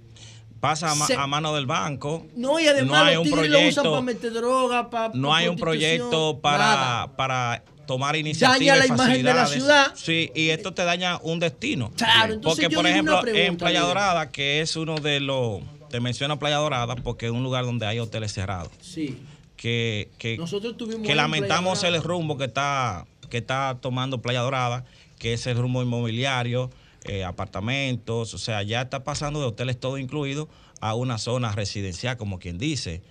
Pasa 0.60 0.92
a, 0.92 0.96
ma- 0.96 1.08
Se- 1.08 1.16
a 1.16 1.26
mano 1.26 1.56
del 1.56 1.66
banco. 1.66 2.28
No, 2.36 2.60
y 2.60 2.68
además 2.68 3.00
no 3.02 3.06
hay 3.06 3.16
los 3.16 3.24
un 3.26 3.32
tigres 3.32 3.50
lo 3.50 3.58
usan 3.58 3.64
proyecto. 3.74 3.92
para 3.92 4.02
meter 4.02 4.34
droga, 4.34 4.90
para 4.90 5.14
no 5.14 5.34
hay 5.34 5.48
un 5.48 5.56
proyecto 5.56 6.40
para, 6.42 7.12
para 7.16 7.64
tomar 7.86 8.16
iniciativas. 8.16 8.60
Daña 8.60 8.76
la 8.76 8.86
y 8.86 8.90
imagen 8.90 9.26
de 9.26 9.34
la 9.34 9.46
ciudad. 9.48 9.92
Sí, 9.96 10.32
y 10.36 10.50
esto 10.50 10.74
te 10.74 10.84
daña 10.84 11.20
un 11.24 11.40
destino. 11.40 11.92
Claro, 11.96 12.34
entonces 12.34 12.66
porque, 12.66 12.74
yo 12.74 12.80
por 12.80 12.88
ejemplo, 12.88 13.22
pregunta, 13.22 13.46
en 13.48 13.58
Playa. 13.58 13.82
Dorada, 13.82 14.32
que 14.32 14.60
es 14.62 14.76
uno 14.76 14.96
de 14.96 15.20
los. 15.20 15.62
Te 15.90 16.00
menciono 16.00 16.38
Playa 16.40 16.58
Dorada 16.58 16.96
porque 16.96 17.28
es 17.28 17.32
un 17.32 17.44
lugar 17.44 17.64
donde 17.66 17.86
hay 17.86 18.00
hoteles 18.00 18.34
cerrados. 18.34 18.72
Sí. 18.82 19.20
Que, 19.58 20.10
que, 20.18 20.38
Nosotros 20.38 20.76
tuvimos 20.78 21.04
que 21.06 21.12
en 21.12 21.18
lamentamos 21.18 21.84
el 21.84 22.02
rumbo 22.04 22.38
que 22.38 22.46
está, 22.46 23.06
que 23.30 23.38
está 23.38 23.78
tomando 23.82 24.22
Playa 24.22 24.42
Dorada, 24.42 24.86
que 25.18 25.34
es 25.34 25.48
el 25.48 25.58
rumbo 25.58 25.82
inmobiliario, 25.82 26.70
eh, 27.06 27.24
apartamentos, 27.24 28.34
o 28.34 28.38
sea, 28.38 28.64
ya 28.64 28.82
está 28.82 29.04
pasando 29.04 29.40
de 29.40 29.46
hoteles 29.46 29.80
todo 29.80 29.98
incluido 29.98 30.50
a 30.82 30.94
una 30.96 31.18
zona 31.18 31.52
residencial, 31.54 32.18
como 32.18 32.40
quien 32.40 32.58
dice, 32.58 33.02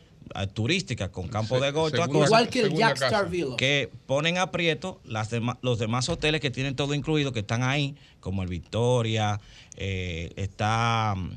turística, 0.53 1.11
con 1.13 1.29
campo 1.29 1.59
Se- 1.59 1.65
de 1.65 1.71
golf. 1.71 1.95
Igual 1.95 2.49
que 2.49 2.61
el 2.61 2.65
segunda 2.67 2.89
Jack 2.89 2.95
casa. 2.99 3.07
Star 3.07 3.31
Villa. 3.31 3.57
Que 3.57 3.91
ponen 4.07 4.39
aprieto 4.39 5.01
las 5.05 5.31
dema- 5.33 5.59
los 5.63 5.79
demás 5.79 6.09
hoteles 6.09 6.41
que 6.41 6.51
tienen 6.51 6.77
todo 6.77 6.95
incluido, 6.95 7.33
que 7.33 7.41
están 7.41 7.63
ahí, 7.63 7.95
como 8.21 8.43
el 8.43 8.49
Victoria, 8.49 9.41
eh, 9.77 10.33
está, 10.37 11.15
mm, 11.17 11.31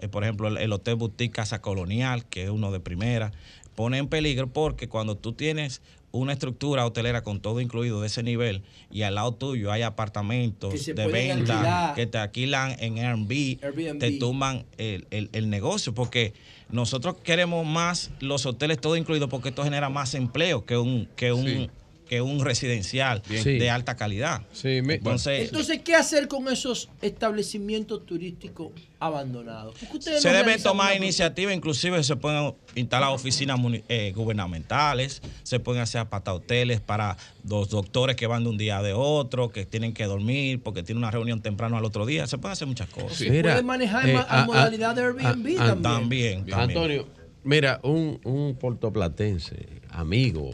eh, 0.00 0.08
por 0.08 0.24
ejemplo, 0.24 0.48
el, 0.48 0.58
el 0.58 0.72
Hotel 0.72 0.96
Boutique 0.96 1.34
Casa 1.34 1.60
Colonial, 1.62 2.24
que 2.26 2.44
es 2.44 2.50
uno 2.50 2.70
de 2.70 2.80
primera, 2.80 3.32
pone 3.74 3.98
en 3.98 4.08
peligro 4.08 4.46
porque 4.52 4.88
cuando 4.88 5.16
tú 5.16 5.32
tienes 5.32 5.82
una 6.12 6.32
estructura 6.32 6.86
hotelera 6.86 7.22
con 7.24 7.40
todo 7.40 7.60
incluido 7.60 8.00
de 8.00 8.06
ese 8.06 8.22
nivel 8.22 8.62
y 8.90 9.02
al 9.02 9.16
lado 9.16 9.32
tuyo 9.34 9.72
hay 9.72 9.82
apartamentos 9.82 10.72
de 10.86 11.06
venta 11.08 11.54
alquilar. 11.56 11.94
que 11.94 12.06
te 12.06 12.18
alquilan 12.18 12.76
en 12.78 12.98
Airbnb, 12.98 13.58
Airbnb. 13.64 13.98
te 13.98 14.12
tumban 14.12 14.64
el, 14.78 15.06
el- 15.10 15.28
el 15.32 15.50
negocio 15.50 15.92
porque 15.92 16.32
nosotros 16.70 17.16
queremos 17.24 17.66
más 17.66 18.10
los 18.20 18.46
hoteles 18.46 18.80
todo 18.80 18.96
incluido 18.96 19.28
porque 19.28 19.48
esto 19.48 19.64
genera 19.64 19.88
más 19.90 20.14
empleo 20.14 20.64
que 20.64 20.76
un 20.76 21.08
que 21.16 21.32
un 21.32 21.44
Sí. 21.46 21.70
Que 22.08 22.20
un 22.20 22.44
residencial 22.44 23.22
Sí. 23.28 23.58
de 23.58 23.70
alta 23.70 23.96
calidad. 23.96 24.42
Sí, 24.52 24.82
me- 24.82 24.94
Entonces, 24.94 25.48
Entonces, 25.48 25.80
¿qué 25.82 25.94
hacer 25.94 26.28
con 26.28 26.48
esos 26.48 26.88
establecimientos 27.00 28.04
turísticos 28.04 28.72
abandonados? 29.00 29.74
Se 30.00 30.12
no 30.14 30.20
realizan 30.30 30.62
tomar 30.62 30.96
iniciativas, 30.96 31.54
inclusive 31.54 32.02
se 32.04 32.16
pueden 32.16 32.54
instalar 32.74 33.10
oficinas 33.10 33.58
eh, 33.88 34.12
gubernamentales, 34.14 35.22
se 35.42 35.60
pueden 35.60 35.82
hacer 35.82 36.00
aparta 36.02 36.34
hoteles 36.34 36.80
para 36.80 37.16
los 37.48 37.68
doctores 37.70 38.16
que 38.16 38.26
van 38.26 38.44
de 38.44 38.50
un 38.50 38.58
día 38.58 38.82
de 38.82 38.92
otro, 38.92 39.50
que 39.50 39.64
tienen 39.64 39.94
que 39.94 40.04
dormir 40.04 40.62
porque 40.62 40.82
tienen 40.82 40.98
una 40.98 41.10
reunión 41.10 41.40
temprano 41.40 41.76
al 41.76 41.84
otro 41.84 42.04
día, 42.06 42.26
se 42.26 42.38
pueden 42.38 42.52
hacer 42.52 42.68
muchas 42.68 42.88
cosas. 42.88 43.16
Se 43.16 43.26
puede 43.42 43.62
manejar 43.62 44.26
a 44.28 44.44
modalidad 44.44 44.94
de 44.94 45.02
Airbnb 45.02 45.56
también. 45.56 45.82
También, 45.82 46.46
también. 46.46 46.58
Antonio, 46.60 47.08
mira, 47.44 47.80
un, 47.82 48.20
un 48.24 48.56
puertoplatense, 48.56 49.80
amigo, 49.90 50.50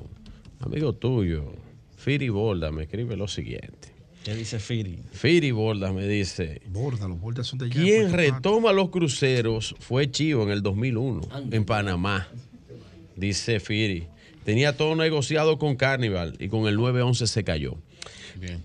amigo 0.60 0.92
tuyo, 0.94 1.52
Firi 1.96 2.28
Borda, 2.28 2.70
me 2.70 2.84
escribe 2.84 3.16
lo 3.16 3.28
siguiente. 3.28 3.88
¿Qué 4.24 4.34
dice 4.34 4.58
Firi? 4.58 4.98
Firi 5.12 5.50
Borda 5.50 5.92
me 5.92 6.06
dice, 6.06 6.60
Borda, 6.66 7.08
los 7.08 7.20
bordas 7.20 7.46
son 7.46 7.58
de 7.58 7.66
allá. 7.66 7.74
quien 7.74 8.08
Plata. 8.08 8.16
retoma 8.16 8.72
los 8.72 8.90
cruceros 8.90 9.74
fue 9.80 10.10
Chivo 10.10 10.42
en 10.44 10.50
el 10.50 10.62
2001, 10.62 11.22
en 11.50 11.64
Panamá. 11.64 12.28
Dice 13.16 13.60
Firi. 13.60 14.06
Tenía 14.44 14.76
todo 14.76 14.94
negociado 14.96 15.58
con 15.58 15.76
Carnival 15.76 16.36
y 16.38 16.48
con 16.48 16.66
el 16.66 16.76
911 16.76 17.26
se 17.26 17.44
cayó. 17.44 17.76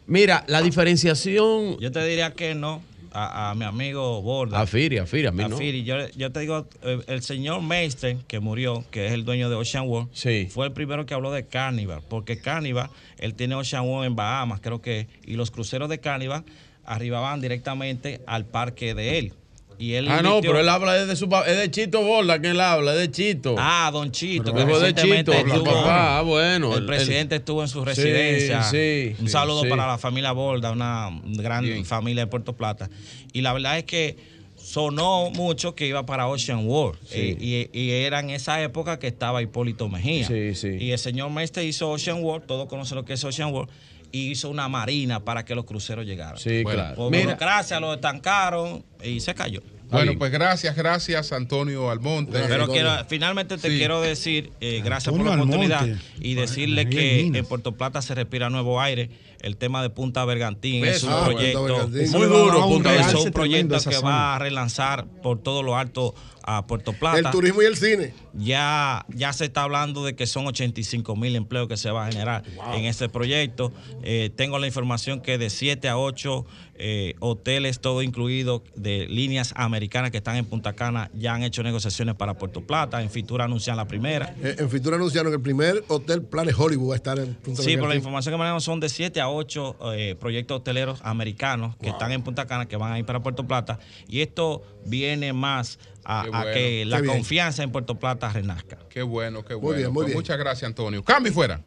Mira, 0.07 0.45
la 0.47 0.61
diferenciación... 0.61 1.77
Yo 1.79 1.91
te 1.91 2.05
diría 2.05 2.31
que 2.31 2.55
no. 2.55 2.81
A, 3.15 3.51
a 3.51 3.55
mi 3.55 3.63
amigo 3.63 4.21
Borda. 4.21 4.61
A 4.61 4.67
Firi, 4.67 4.97
a 4.97 5.05
Firi, 5.05 5.27
a 5.27 5.31
mí 5.31 5.45
no. 5.47 5.57
Firi, 5.57 5.83
yo, 5.83 5.95
yo 6.09 6.31
te 6.31 6.41
digo, 6.41 6.67
eh, 6.83 6.99
el 7.07 7.21
señor 7.21 7.61
Meister, 7.61 8.17
que 8.27 8.41
murió, 8.41 8.83
que 8.91 9.07
es 9.07 9.13
el 9.13 9.23
dueño 9.23 9.49
de 9.49 9.55
Ocean 9.55 9.87
World, 9.87 10.09
fue 10.49 10.65
el 10.67 10.73
primero 10.73 11.05
que 11.05 11.13
habló 11.13 11.31
de 11.31 11.47
Carnival, 11.47 12.01
porque 12.09 12.39
Carnival, 12.39 12.89
él 13.17 13.33
tiene 13.33 13.55
Ocean 13.55 13.87
World 13.87 14.07
en 14.07 14.15
Bahamas, 14.17 14.59
creo 14.59 14.81
que, 14.81 15.07
y 15.25 15.35
los 15.35 15.49
cruceros 15.49 15.87
de 15.87 15.99
Carnival 15.99 16.43
arribaban 16.83 17.39
directamente 17.39 18.21
al 18.27 18.45
parque 18.45 18.93
de 18.93 19.17
él. 19.17 19.33
Y 19.77 19.93
él 19.93 20.07
Ah, 20.09 20.21
no, 20.21 20.39
pero 20.41 20.59
él 20.59 20.69
habla 20.69 20.97
es 21.01 21.07
de 21.07 21.15
su 21.15 21.27
pa- 21.27 21.45
es 21.45 21.57
de 21.57 21.69
Chito 21.69 22.01
Borla 22.01 22.39
que 22.39 22.49
él 22.51 22.61
habla, 22.61 22.93
es 22.93 22.99
de 22.99 23.11
Chito. 23.11 23.55
Ah, 23.57 23.89
Don 23.91 24.11
Chito, 24.11 24.53
Pero 24.53 24.67
que 24.67 24.73
es 24.73 24.81
de 24.81 24.93
Chito, 24.95 25.33
estuvo- 25.33 25.63
papá, 25.65 26.19
ah, 26.19 26.21
bueno, 26.21 26.71
El 26.73 26.79
el- 26.79 26.85
presidente 26.85 27.35
el- 27.35 27.41
estuvo 27.41 27.61
en 27.61 27.67
su 27.67 27.79
Sí, 27.79 27.85
residencia. 27.85 28.63
sí, 28.63 29.15
Un 29.19 29.25
sí, 29.27 29.31
saludo 29.31 29.63
sí. 29.63 29.69
para 29.69 29.85
la 29.87 29.97
familia 29.97 30.31
Borda, 30.31 30.71
una 30.71 31.09
gran 31.25 31.83
familia 31.85 32.23
de 32.23 32.27
Puerto 32.27 32.53
Plata. 32.53 32.89
Y 33.33 33.41
la 33.41 33.51
verdad 33.53 33.77
es 33.77 33.83
que 33.83 34.15
sonó 34.55 35.29
mucho 35.31 35.75
que 35.75 35.85
iba 35.87 36.05
para 36.05 36.27
Ocean 36.27 36.65
World. 36.67 36.97
Sí. 37.05 37.37
Eh, 37.39 37.69
y, 37.73 37.79
y 37.79 37.91
era 37.91 38.19
en 38.19 38.29
esa 38.31 38.61
época 38.63 38.97
que 38.97 39.07
estaba 39.07 39.41
Hipólito 39.41 39.89
Mejía. 39.89 40.25
Sí, 40.27 40.55
sí. 40.55 40.69
Y 40.79 40.91
el 40.91 40.99
señor 40.99 41.29
Mestre 41.31 41.63
hizo 41.65 41.89
Ocean 41.91 42.23
World, 42.23 42.47
todos 42.47 42.67
conocen 42.67 42.95
lo 42.95 43.05
que 43.05 43.13
es 43.13 43.23
Ocean 43.23 43.53
World, 43.53 43.69
y 44.11 44.31
hizo 44.31 44.49
una 44.49 44.67
marina 44.67 45.23
para 45.23 45.45
que 45.45 45.55
los 45.55 45.65
cruceros 45.65 46.05
llegaran. 46.05 46.37
Sí, 46.37 46.63
claro. 46.63 46.95
Por 46.95 47.11
Mira. 47.11 47.25
burocracia 47.25 47.79
lo 47.79 47.93
estancaron 47.93 48.83
y 49.03 49.19
se 49.19 49.33
cayó. 49.33 49.61
Bueno, 49.87 50.13
pues 50.17 50.31
gracias, 50.31 50.75
gracias 50.75 51.31
Antonio 51.31 51.91
Almonte. 51.91 52.39
Pero 52.47 52.67
quiero, 52.67 52.91
finalmente 53.07 53.57
te 53.57 53.69
Sí. 53.69 53.77
quiero 53.77 54.01
decir, 54.01 54.51
eh, 54.59 54.81
gracias 54.83 55.15
por 55.15 55.23
la 55.23 55.35
oportunidad 55.35 55.83
Almonte. 55.83 56.03
y 56.19 56.33
decirle 56.33 56.89
que 56.89 57.21
Minas. 57.23 57.39
en 57.39 57.45
Puerto 57.45 57.73
Plata 57.73 58.01
se 58.01 58.15
respira 58.15 58.49
nuevo 58.49 58.81
aire. 58.81 59.09
El 59.41 59.57
tema 59.57 59.83
de 59.83 59.91
Punta 59.91 60.25
Bergantín 60.25 60.83
es 60.85 61.03
un 61.03 61.11
ah, 61.13 61.21
proyecto. 61.25 61.87
Muy 62.13 62.27
duro, 62.27 62.67
Punta 62.67 62.95
es 62.95 63.13
un 63.13 63.31
proyecto 63.31 63.77
que 63.87 63.99
va 63.99 64.35
a 64.35 64.39
relanzar 64.39 65.05
por 65.21 65.41
todo 65.43 65.61
lo 65.61 65.77
alto 65.77 66.15
a 66.45 66.65
Puerto 66.67 66.93
Plata. 66.93 67.17
El 67.17 67.31
turismo 67.31 67.61
y 67.61 67.65
el 67.65 67.75
cine. 67.75 68.13
Ya, 68.33 69.05
ya 69.09 69.33
se 69.33 69.45
está 69.45 69.63
hablando 69.63 70.05
de 70.05 70.15
que 70.15 70.27
son 70.27 70.45
85 70.45 71.15
mil 71.15 71.35
empleos 71.35 71.67
que 71.67 71.75
se 71.75 71.89
va 71.89 72.05
a 72.05 72.11
generar 72.11 72.43
en 72.73 72.85
este 72.85 73.09
proyecto. 73.09 73.73
Eh, 74.03 74.29
tengo 74.35 74.59
la 74.59 74.67
información 74.67 75.21
que 75.21 75.37
de 75.37 75.49
7 75.49 75.89
a 75.89 75.97
8 75.97 76.45
eh, 76.77 77.15
hoteles, 77.19 77.79
todo 77.79 78.01
incluido, 78.01 78.61
de 78.75 79.07
líneas 79.07 79.53
americanas 79.55 80.11
que 80.11 80.17
están 80.17 80.35
en 80.35 80.43
Punta 80.43 80.73
Cana, 80.73 81.09
ya 81.13 81.33
han 81.33 81.43
hecho 81.43 81.63
negociaciones 81.63 82.15
para 82.15 82.33
Puerto 82.33 82.61
Plata. 82.61 83.01
En 83.01 83.09
Fitura 83.09 83.45
anuncian 83.45 83.77
la 83.77 83.87
primera. 83.87 84.35
Eh, 84.43 84.57
en 84.59 84.69
Fitura 84.69 84.97
anunciaron 84.97 85.31
que 85.31 85.37
el 85.37 85.41
primer 85.41 85.85
hotel 85.87 86.21
Planet 86.21 86.53
Hollywood 86.57 86.89
va 86.89 86.93
a 86.93 86.97
estar 86.97 87.17
en 87.17 87.33
Punta 87.35 87.63
Sí, 87.63 87.77
por 87.77 87.87
la 87.87 87.95
información 87.95 88.33
que 88.33 88.37
manejamos 88.37 88.63
son 88.65 88.81
de 88.81 88.89
7 88.89 89.21
a 89.21 89.29
8 89.29 89.77
eh, 89.93 90.15
proyectos 90.19 90.57
hoteleros 90.57 90.99
americanos 91.03 91.77
que 91.77 91.89
están 91.89 92.11
en 92.11 92.21
Punta 92.23 92.45
Cana, 92.45 92.65
que 92.65 92.75
van 92.75 92.91
a 92.91 92.99
ir 92.99 93.05
para 93.05 93.23
Puerto 93.23 93.47
Plata. 93.47 93.79
Y 94.09 94.19
esto 94.19 94.61
viene 94.85 95.31
más 95.31 95.79
a, 96.05 96.45
que 96.53 96.85
la 96.85 97.01
bien. 97.01 97.15
confianza 97.15 97.63
en 97.63 97.71
Puerto 97.71 97.95
Plata 97.99 98.29
renazca. 98.31 98.77
Qué 98.89 99.01
bueno, 99.01 99.43
qué 99.43 99.55
Muy 99.55 99.61
bueno. 99.61 99.77
bien, 99.77 99.89
muy 99.89 99.95
Pues 100.03 100.07
bien. 100.07 100.17
Muchas 100.17 100.37
gracias, 100.37 100.63
Antonio. 100.67 101.03
Cambio 101.03 101.31
y 101.31 101.33
fuera. 101.35 101.61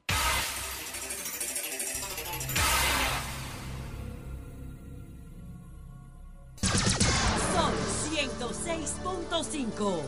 Sol 6.60 7.72
106.5. 8.10 10.02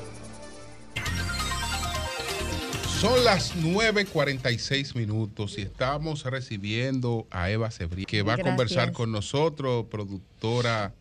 Son 3.00 3.24
las 3.24 3.56
9.46 3.56 4.94
minutos 4.94 5.56
y 5.58 5.62
estamos 5.62 6.24
recibiendo 6.24 7.26
a 7.30 7.50
Eva 7.50 7.70
Sebrí, 7.70 8.04
que 8.04 8.22
va 8.22 8.34
a 8.34 8.38
conversar 8.38 8.92
con 8.92 9.10
nosotros, 9.10 9.86
productora 9.90 10.92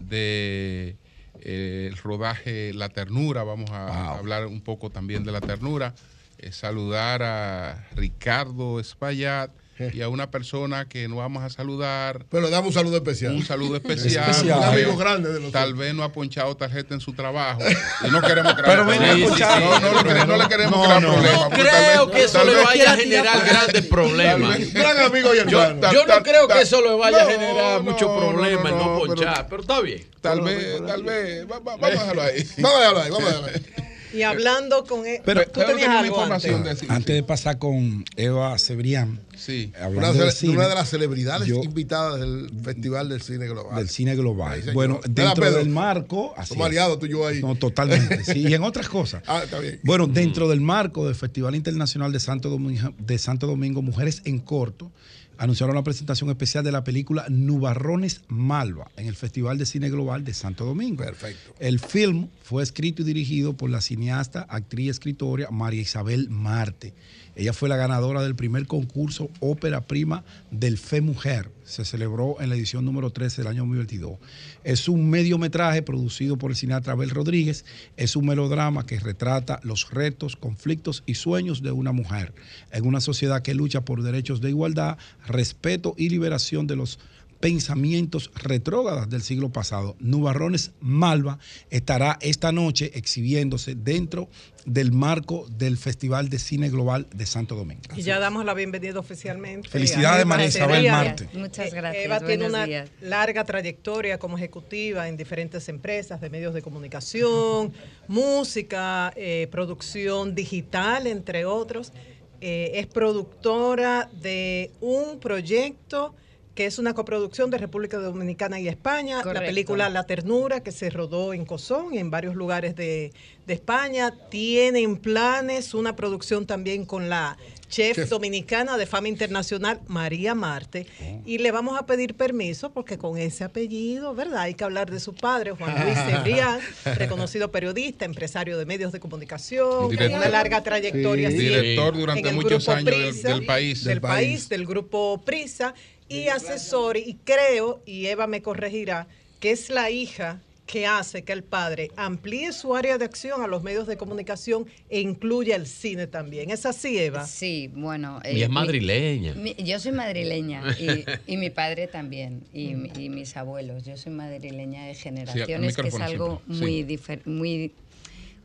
de 0.00 0.96
eh, 1.40 1.88
el 1.90 1.96
rodaje 1.96 2.72
La 2.74 2.88
Ternura. 2.88 3.42
Vamos 3.44 3.70
a 3.70 4.16
hablar 4.16 4.46
un 4.46 4.60
poco 4.60 4.90
también 4.90 5.24
de 5.24 5.32
La 5.32 5.40
Ternura. 5.40 5.94
Eh, 6.38 6.52
saludar 6.52 7.22
a 7.22 7.88
Ricardo 7.94 8.80
Espaillat 8.80 9.50
y 9.92 10.00
a 10.02 10.08
una 10.08 10.30
persona 10.30 10.88
que 10.88 11.08
no 11.08 11.16
vamos 11.16 11.42
a 11.42 11.50
saludar. 11.50 12.26
Pero 12.30 12.44
le 12.44 12.50
damos 12.50 12.68
un 12.68 12.72
saludo 12.74 12.96
especial. 12.96 13.32
Un 13.34 13.44
saludo 13.44 13.76
especial. 13.84 14.30
Especial. 14.30 14.58
Un 14.58 14.64
amigo 14.64 14.92
Eh, 14.92 14.96
grande 14.96 15.28
de 15.30 15.34
nosotros. 15.40 15.52
Tal 15.52 15.74
vez 15.74 15.94
no 15.94 16.02
ha 16.04 16.12
ponchado 16.12 16.56
tarjeta 16.56 16.94
en 16.94 17.00
su 17.00 17.12
trabajo 17.12 17.60
y 18.06 18.10
no 18.10 18.20
queremos 18.22 18.54
crear 18.54 18.70
Pero 18.70 18.84
venga 18.86 19.04
a 19.04 19.08
problemas. 19.10 19.28
ponchar. 19.30 19.62
No, 19.62 19.80
no, 19.80 19.92
le 20.02 20.08
quere- 20.08 20.26
no 20.26 20.36
le 20.36 20.48
queremos 20.48 20.76
No, 20.76 20.84
crear 20.84 21.02
no. 21.02 21.12
problemas. 21.14 21.40
No 21.40 21.50
creo 21.50 22.06
vez- 22.06 22.14
que 22.16 22.24
eso 22.24 22.44
le 22.44 22.54
vaya 22.64 22.92
a 22.92 22.96
generar 22.96 23.44
grandes 23.46 23.86
problemas. 23.86 24.72
Gran 24.72 24.98
amigo 24.98 25.34
y 25.34 25.38
Yo, 25.50 25.62
hermano. 25.62 25.92
yo 25.92 26.06
no 26.06 26.22
creo 26.22 26.48
que 26.48 26.60
eso 26.62 26.80
le 26.80 26.94
vaya 26.94 27.22
a 27.22 27.26
generar 27.30 27.82
mucho 27.82 28.06
no, 28.06 28.18
problema 28.18 28.68
el 28.70 28.76
no, 28.76 28.98
ponchar, 28.98 29.46
pero, 29.48 29.62
está 29.62 29.80
bien. 29.80 30.04
Tal 30.20 30.40
vez, 30.40 30.86
tal 30.86 31.02
vez. 31.02 31.44
va- 31.50 31.58
Vamos 31.60 31.82
a 31.82 31.90
dejarlo 31.90 32.22
ahí. 32.22 32.48
Vamos 32.58 32.76
a 32.76 32.80
dejarlo 32.80 33.00
ahí, 33.02 33.10
vamos 33.10 33.24
a 33.24 33.28
dejarlo 33.36 33.48
ahí. 33.48 33.83
Y 34.14 34.22
hablando 34.22 34.84
con 34.84 35.06
él, 35.06 35.20
Pero- 35.24 35.44
tú 35.46 35.60
tenías 35.66 35.88
algo 35.88 36.20
antes. 36.22 36.88
Antes 36.88 37.14
de 37.16 37.22
pasar 37.22 37.58
con 37.58 38.04
Eva 38.16 38.56
Cebrián, 38.58 39.20
sí. 39.36 39.72
Una, 39.90 40.12
de, 40.12 40.30
cine, 40.32 40.54
una 40.54 40.68
de 40.68 40.74
las 40.74 40.88
celebridades 40.88 41.48
yo- 41.48 41.62
invitadas 41.62 42.20
del 42.20 42.50
Festival 42.62 43.08
del 43.08 43.20
Cine 43.20 43.46
Global. 43.48 43.76
del 43.76 43.88
cine 43.88 44.14
global. 44.14 44.62
bueno, 44.72 45.00
dentro 45.08 45.42
Pedro, 45.42 45.58
del 45.58 45.68
marco. 45.68 46.32
así 46.36 46.50
somos 46.50 46.66
aliados 46.66 46.98
tú 46.98 47.06
y 47.06 47.10
yo 47.10 47.26
ahí. 47.26 47.40
No, 47.40 47.54
totalmente. 47.56 48.24
sí, 48.24 48.40
y 48.48 48.54
en 48.54 48.62
otras 48.64 48.88
cosas. 48.88 49.22
Ah, 49.26 49.42
está 49.44 49.58
bien. 49.58 49.80
Bueno, 49.82 50.06
dentro 50.06 50.48
del 50.48 50.60
marco 50.60 51.04
del 51.06 51.14
Festival 51.14 51.54
Internacional 51.54 52.12
de 52.12 52.20
Santo 52.20 52.48
Domingo, 52.50 52.92
de 52.98 53.18
Santo 53.18 53.46
Domingo 53.46 53.82
Mujeres 53.82 54.22
en 54.24 54.38
Corto, 54.38 54.92
anunciaron 55.38 55.74
la 55.74 55.82
presentación 55.82 56.30
especial 56.30 56.64
de 56.64 56.72
la 56.72 56.84
película 56.84 57.26
Nubarrones 57.28 58.22
Malva 58.28 58.90
en 58.96 59.06
el 59.06 59.16
Festival 59.16 59.58
de 59.58 59.66
Cine 59.66 59.90
Global 59.90 60.24
de 60.24 60.34
Santo 60.34 60.64
Domingo. 60.64 61.04
Perfecto. 61.04 61.54
El 61.58 61.80
film 61.80 62.28
fue 62.42 62.62
escrito 62.62 63.02
y 63.02 63.04
dirigido 63.04 63.54
por 63.54 63.70
la 63.70 63.80
cineasta, 63.80 64.46
actriz 64.48 64.86
y 64.86 64.90
escritora 64.90 65.50
María 65.50 65.82
Isabel 65.82 66.28
Marte. 66.30 66.94
Ella 67.36 67.52
fue 67.52 67.68
la 67.68 67.76
ganadora 67.76 68.22
del 68.22 68.36
primer 68.36 68.66
concurso 68.66 69.28
Ópera 69.40 69.80
Prima 69.80 70.24
del 70.50 70.78
Fe 70.78 71.00
Mujer. 71.00 71.50
Se 71.64 71.84
celebró 71.84 72.40
en 72.40 72.48
la 72.48 72.54
edición 72.54 72.84
número 72.84 73.10
13 73.10 73.42
del 73.42 73.50
año 73.50 73.62
2022. 73.62 74.18
Es 74.62 74.88
un 74.88 75.10
mediometraje 75.10 75.82
producido 75.82 76.36
por 76.36 76.50
el 76.50 76.56
cineasta 76.56 76.92
Abel 76.92 77.10
Rodríguez. 77.10 77.64
Es 77.96 78.14
un 78.14 78.26
melodrama 78.26 78.86
que 78.86 79.00
retrata 79.00 79.60
los 79.62 79.90
retos, 79.90 80.36
conflictos 80.36 81.02
y 81.06 81.14
sueños 81.14 81.62
de 81.62 81.72
una 81.72 81.92
mujer 81.92 82.34
en 82.70 82.86
una 82.86 83.00
sociedad 83.00 83.42
que 83.42 83.54
lucha 83.54 83.80
por 83.80 84.02
derechos 84.02 84.40
de 84.40 84.50
igualdad, 84.50 84.98
respeto 85.26 85.94
y 85.96 86.10
liberación 86.10 86.66
de 86.66 86.76
los 86.76 86.98
pensamientos 87.44 88.30
retrógradas 88.34 89.10
del 89.10 89.20
siglo 89.20 89.50
pasado. 89.50 89.96
Nubarrones 89.98 90.70
Malva 90.80 91.38
estará 91.68 92.16
esta 92.22 92.52
noche 92.52 92.90
exhibiéndose 92.94 93.74
dentro 93.74 94.30
del 94.64 94.92
marco 94.92 95.46
del 95.50 95.76
Festival 95.76 96.30
de 96.30 96.38
Cine 96.38 96.70
Global 96.70 97.06
de 97.14 97.26
Santo 97.26 97.54
Domingo. 97.54 97.82
Y 97.94 98.00
ya 98.00 98.18
damos 98.18 98.46
la 98.46 98.54
bienvenida 98.54 98.98
oficialmente. 98.98 99.68
Felicidades, 99.68 100.24
María 100.24 100.46
Isabel. 100.46 100.90
Marte. 100.90 101.28
Muchas 101.34 101.66
Eh, 101.66 101.76
gracias, 101.76 102.04
Eva 102.06 102.20
tiene 102.20 102.46
una 102.46 102.64
días. 102.64 102.88
larga 103.02 103.44
trayectoria 103.44 104.16
como 104.18 104.38
ejecutiva 104.38 105.06
en 105.06 105.18
diferentes 105.18 105.68
empresas 105.68 106.22
de 106.22 106.30
medios 106.30 106.54
de 106.54 106.62
comunicación, 106.62 107.74
música, 108.08 109.12
eh, 109.16 109.48
producción 109.50 110.34
digital, 110.34 111.06
entre 111.06 111.44
otros. 111.44 111.92
Eh, 112.40 112.70
es 112.76 112.86
productora 112.86 114.08
de 114.22 114.70
un 114.80 115.20
proyecto 115.20 116.14
que 116.54 116.66
es 116.66 116.78
una 116.78 116.94
coproducción 116.94 117.50
de 117.50 117.58
República 117.58 117.98
Dominicana 117.98 118.60
y 118.60 118.68
España, 118.68 119.22
la 119.24 119.40
película 119.40 119.88
La 119.88 120.04
Ternura, 120.06 120.60
que 120.62 120.70
se 120.70 120.88
rodó 120.88 121.34
en 121.34 121.44
Cozón 121.44 121.92
y 121.94 121.98
en 121.98 122.10
varios 122.10 122.36
lugares 122.36 122.76
de, 122.76 123.12
de 123.46 123.54
España. 123.54 124.14
Tienen 124.30 124.96
planes 124.96 125.74
una 125.74 125.96
producción 125.96 126.46
también 126.46 126.84
con 126.86 127.08
la 127.08 127.36
chef, 127.68 127.96
Chef. 127.96 128.08
dominicana 128.08 128.76
de 128.76 128.86
fama 128.86 129.08
internacional, 129.08 129.80
María 129.88 130.36
Marte. 130.36 130.86
Y 131.26 131.38
le 131.38 131.50
vamos 131.50 131.76
a 131.76 131.86
pedir 131.86 132.14
permiso 132.14 132.70
porque 132.72 132.98
con 132.98 133.18
ese 133.18 133.42
apellido, 133.42 134.14
¿verdad? 134.14 134.42
Hay 134.42 134.54
que 134.54 134.62
hablar 134.62 134.92
de 134.92 135.00
su 135.00 135.12
padre, 135.12 135.50
Juan 135.52 135.74
Luis 135.84 135.98
Cebrián, 135.98 136.60
reconocido 136.96 137.50
periodista, 137.50 138.04
empresario 138.04 138.56
de 138.58 138.64
medios 138.64 138.92
de 138.92 139.00
comunicación, 139.00 139.88
Director. 139.88 140.10
con 140.10 140.18
una 140.20 140.28
larga 140.28 140.62
trayectoria. 140.62 141.30
Sí. 141.32 141.38
sí, 141.38 141.42
Director 141.48 141.96
durante 141.96 142.32
muchos 142.32 142.68
años 142.68 142.84
del- 142.84 143.22
del 143.22 143.44
país. 143.44 143.82
Del 143.82 143.94
Del 143.94 144.00
país, 144.00 144.28
país. 144.28 144.48
del 144.48 144.66
grupo 144.66 145.20
Prisa 145.24 145.74
y 146.08 146.28
asesor 146.28 146.96
y 146.96 147.14
creo, 147.24 147.82
y 147.86 148.06
Eva 148.06 148.26
me 148.26 148.42
corregirá, 148.42 149.08
que 149.40 149.50
es 149.50 149.70
la 149.70 149.90
hija 149.90 150.42
que 150.66 150.86
hace 150.86 151.24
que 151.24 151.34
el 151.34 151.44
padre 151.44 151.90
amplíe 151.96 152.50
su 152.52 152.74
área 152.74 152.96
de 152.96 153.04
acción 153.04 153.42
a 153.42 153.46
los 153.46 153.62
medios 153.62 153.86
de 153.86 153.98
comunicación 153.98 154.66
e 154.88 155.00
incluya 155.00 155.56
el 155.56 155.66
cine 155.66 156.06
también. 156.06 156.48
¿Es 156.50 156.64
así, 156.64 156.98
Eva? 156.98 157.26
Sí, 157.26 157.68
bueno. 157.74 158.20
Y 158.24 158.40
es 158.40 158.48
mi- 158.48 158.54
madrileña. 158.54 159.34
mi- 159.34 159.54
yo 159.58 159.78
soy 159.78 159.92
madrileña 159.92 160.62
y, 160.80 161.04
y 161.26 161.36
mi 161.36 161.50
padre 161.50 161.86
también 161.86 162.44
y, 162.50 162.74
mi- 162.76 162.90
y 162.96 163.10
mis 163.10 163.36
abuelos. 163.36 163.84
Yo 163.84 163.98
soy 163.98 164.12
madrileña 164.12 164.86
de 164.86 164.94
generaciones, 164.94 165.76
que 165.76 165.88
es 165.88 166.00
algo 166.00 166.40
siempre, 166.48 166.64
muy, 166.66 166.98
sí. 166.98 167.18
muy 167.26 167.74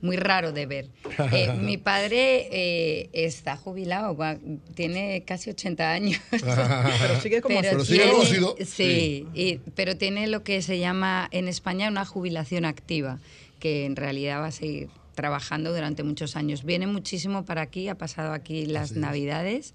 muy 0.02 0.16
raro 0.18 0.52
de 0.52 0.66
ver. 0.66 0.90
Eh, 1.32 1.54
mi 1.62 1.78
padre 1.78 2.48
eh, 2.52 3.10
está 3.14 3.56
jubilado, 3.58 4.16
va- 4.16 4.38
tiene 4.76 5.24
casi 5.26 5.50
80 5.50 5.92
años. 5.92 6.20
Pero 6.32 7.22
sigue 7.22 7.42
como 7.42 7.60
Pero 7.62 7.84
sigue 7.84 8.04
tiene- 8.04 8.14
lúcido. 8.18 8.56
Sí, 8.66 9.26
y- 9.34 9.58
pero 9.76 9.98
tiene 9.98 10.28
lo 10.28 10.44
que 10.44 10.62
se 10.62 10.80
llama 10.80 11.28
en 11.32 11.48
España 11.48 11.88
una 11.90 12.06
jubilación 12.06 12.66
activa, 12.66 13.20
que 13.60 13.86
en 13.86 13.96
realidad 13.96 14.40
va 14.42 14.48
a 14.48 14.52
seguir 14.52 14.90
trabajando 15.16 15.74
durante 15.74 16.04
muchos 16.04 16.36
años. 16.38 16.64
Viene 16.64 16.88
muchísimo 16.88 17.44
para 17.44 17.62
aquí, 17.62 17.90
ha 17.90 17.96
pasado 17.96 18.32
aquí 18.32 18.66
las 18.66 18.94
Navidades 18.94 19.74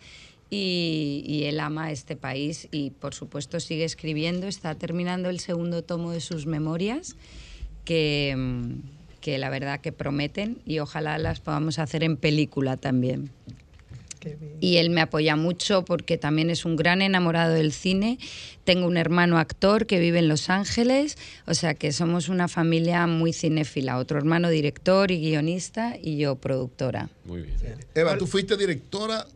y, 0.51 1.23
y 1.27 1.45
él 1.45 1.61
ama 1.61 1.91
este 1.91 2.17
país 2.17 2.69
y 2.71 2.91
por 2.91 3.13
supuesto 3.15 3.61
sigue 3.61 3.85
escribiendo, 3.85 4.47
está 4.47 4.75
terminando 4.75 5.29
el 5.29 5.41
segundo 5.41 5.83
tomo 5.85 6.13
de 6.13 6.21
sus 6.21 6.47
memorias 6.47 7.17
que, 7.85 8.35
mm, 8.37 8.73
que 9.25 9.39
la 9.39 9.49
verdad 9.49 9.81
que 9.81 9.91
prometen 9.91 10.59
y 10.67 10.81
ojalá 10.81 11.17
las 11.17 11.41
podamos 11.41 11.79
hacer 11.79 12.05
en 12.05 12.19
película 12.19 12.77
también. 12.77 13.31
Y 14.61 14.77
él 14.77 14.91
me 14.91 15.01
apoya 15.01 15.35
mucho 15.35 15.83
porque 15.83 16.19
también 16.19 16.51
es 16.51 16.67
un 16.67 16.77
gran 16.77 17.01
enamorado 17.01 17.55
del 17.55 17.73
cine. 17.73 18.19
Tengo 18.65 18.87
un 18.87 18.99
hermano 18.99 19.39
actor 19.39 19.87
que 19.87 19.99
vive 19.99 20.19
en 20.19 20.29
Los 20.29 20.51
Ángeles, 20.51 21.17
o 21.47 21.55
sea 21.55 21.73
que 21.73 21.91
somos 21.91 22.29
una 22.29 22.49
familia 22.49 23.07
muy 23.07 23.33
cinéfila. 23.33 23.97
Otro 23.97 24.19
hermano 24.19 24.51
director 24.51 25.11
y 25.11 25.19
guionista 25.21 25.97
y 25.99 26.19
yo 26.19 26.37
productora. 26.37 27.09
Muy 27.25 27.41
bien. 27.41 27.79
Eva, 27.95 28.19
tú 28.19 28.27
fuiste 28.27 28.59
directora 28.59 29.27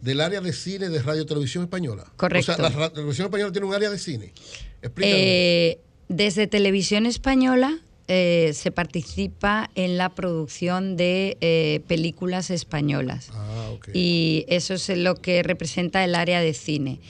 del 0.00 0.20
área 0.20 0.40
de 0.40 0.52
cine 0.52 0.90
de 0.90 1.02
Radio 1.02 1.26
Televisión 1.26 1.64
Española. 1.64 2.04
Correcto. 2.16 2.52
O 2.52 2.54
sea, 2.54 2.70
la 2.70 2.90
Televisión 2.90 3.24
Española 3.24 3.50
tiene 3.50 3.66
un 3.66 3.74
área 3.74 3.90
de 3.90 3.98
cine. 3.98 4.32
Explícanos. 4.80 5.18
Eh, 5.18 5.80
desde 6.08 6.46
Televisión 6.46 7.06
Española 7.06 7.80
eh, 8.06 8.50
se 8.54 8.70
participa 8.70 9.70
en 9.74 9.96
la 9.96 10.10
producción 10.10 10.96
de 10.96 11.38
eh, 11.40 11.80
películas 11.86 12.50
españolas. 12.50 13.30
Ah, 13.32 13.70
Y 13.94 14.44
eso 14.48 14.74
es 14.74 14.88
lo 14.90 15.14
que 15.16 15.42
representa 15.42 16.04
el 16.04 16.14
área 16.14 16.40
de 16.40 16.54
cine. 16.54 17.00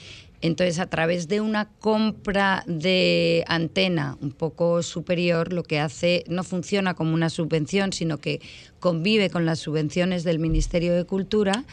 Entonces, 0.45 0.77
a 0.77 0.85
través 0.85 1.27
de 1.27 1.41
una 1.41 1.71
compra 1.79 2.63
de 2.67 3.43
antena 3.47 4.15
un 4.21 4.31
poco 4.31 4.83
superior, 4.83 5.51
lo 5.51 5.63
que 5.63 5.79
hace 5.79 6.23
no 6.27 6.43
funciona 6.43 6.93
como 6.93 7.15
una 7.15 7.31
subvención, 7.31 7.91
sino 7.93 8.19
que 8.19 8.41
convive 8.79 9.31
con 9.31 9.47
las 9.47 9.57
subvenciones 9.57 10.23
del 10.23 10.37
Ministerio 10.37 10.93
de 10.93 11.03
Cultura 11.03 11.65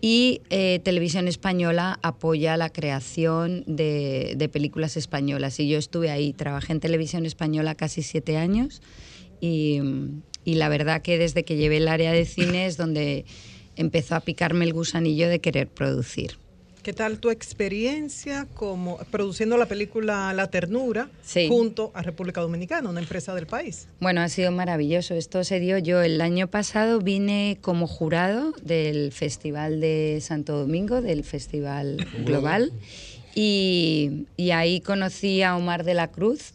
y 0.00 0.40
eh, 0.50 0.78
Televisión 0.84 1.26
Española 1.26 1.98
apoya 2.02 2.56
la 2.56 2.70
creación 2.70 3.64
de, 3.66 4.34
de 4.36 4.48
películas 4.48 4.96
españolas. 4.96 5.58
Y 5.58 5.68
yo 5.68 5.76
estuve 5.76 6.12
ahí, 6.12 6.32
trabajé 6.32 6.74
en 6.74 6.78
Televisión 6.78 7.26
Española 7.26 7.74
casi 7.74 8.02
siete 8.02 8.36
años 8.36 8.82
y, 9.40 9.80
y 10.44 10.54
la 10.54 10.68
verdad 10.68 11.02
que 11.02 11.18
desde 11.18 11.42
que 11.44 11.56
llevé 11.56 11.78
el 11.78 11.88
área 11.88 12.12
de 12.12 12.24
cine 12.24 12.66
es 12.66 12.76
donde 12.76 13.24
empezó 13.74 14.14
a 14.14 14.20
picarme 14.20 14.64
el 14.64 14.74
gusanillo 14.74 15.28
de 15.28 15.40
querer 15.40 15.66
producir. 15.66 16.41
¿Qué 16.82 16.92
tal 16.92 17.20
tu 17.20 17.30
experiencia 17.30 18.48
como 18.54 18.98
produciendo 19.12 19.56
la 19.56 19.66
película 19.66 20.32
La 20.32 20.50
Ternura 20.50 21.08
Sí. 21.22 21.46
junto 21.48 21.92
a 21.94 22.02
República 22.02 22.40
Dominicana, 22.40 22.90
una 22.90 22.98
empresa 23.00 23.34
del 23.36 23.46
país? 23.46 23.86
Bueno, 24.00 24.20
ha 24.20 24.28
sido 24.28 24.50
maravilloso. 24.50 25.14
Esto 25.14 25.44
se 25.44 25.60
dio 25.60 25.78
yo 25.78 26.02
el 26.02 26.20
año 26.20 26.48
pasado, 26.48 26.98
vine 26.98 27.58
como 27.60 27.86
jurado 27.86 28.52
del 28.64 29.12
Festival 29.12 29.80
de 29.80 30.18
Santo 30.22 30.58
Domingo, 30.58 31.00
del 31.02 31.22
Festival 31.22 32.04
Global, 32.24 32.72
y, 33.34 34.26
y 34.36 34.50
ahí 34.50 34.80
conocí 34.80 35.42
a 35.42 35.56
Omar 35.56 35.84
de 35.84 35.94
la 35.94 36.08
Cruz. 36.08 36.52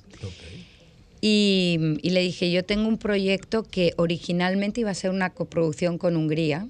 Y, 1.21 1.79
y 2.01 2.09
le 2.09 2.19
dije, 2.19 2.51
yo 2.51 2.63
tengo 2.65 2.87
un 2.89 2.97
proyecto 2.97 3.63
que 3.63 3.93
originalmente 3.95 4.81
iba 4.81 4.91
a 4.91 4.93
ser 4.93 5.09
una 5.11 5.29
coproducción 5.29 5.97
con 5.97 6.15
Hungría 6.17 6.67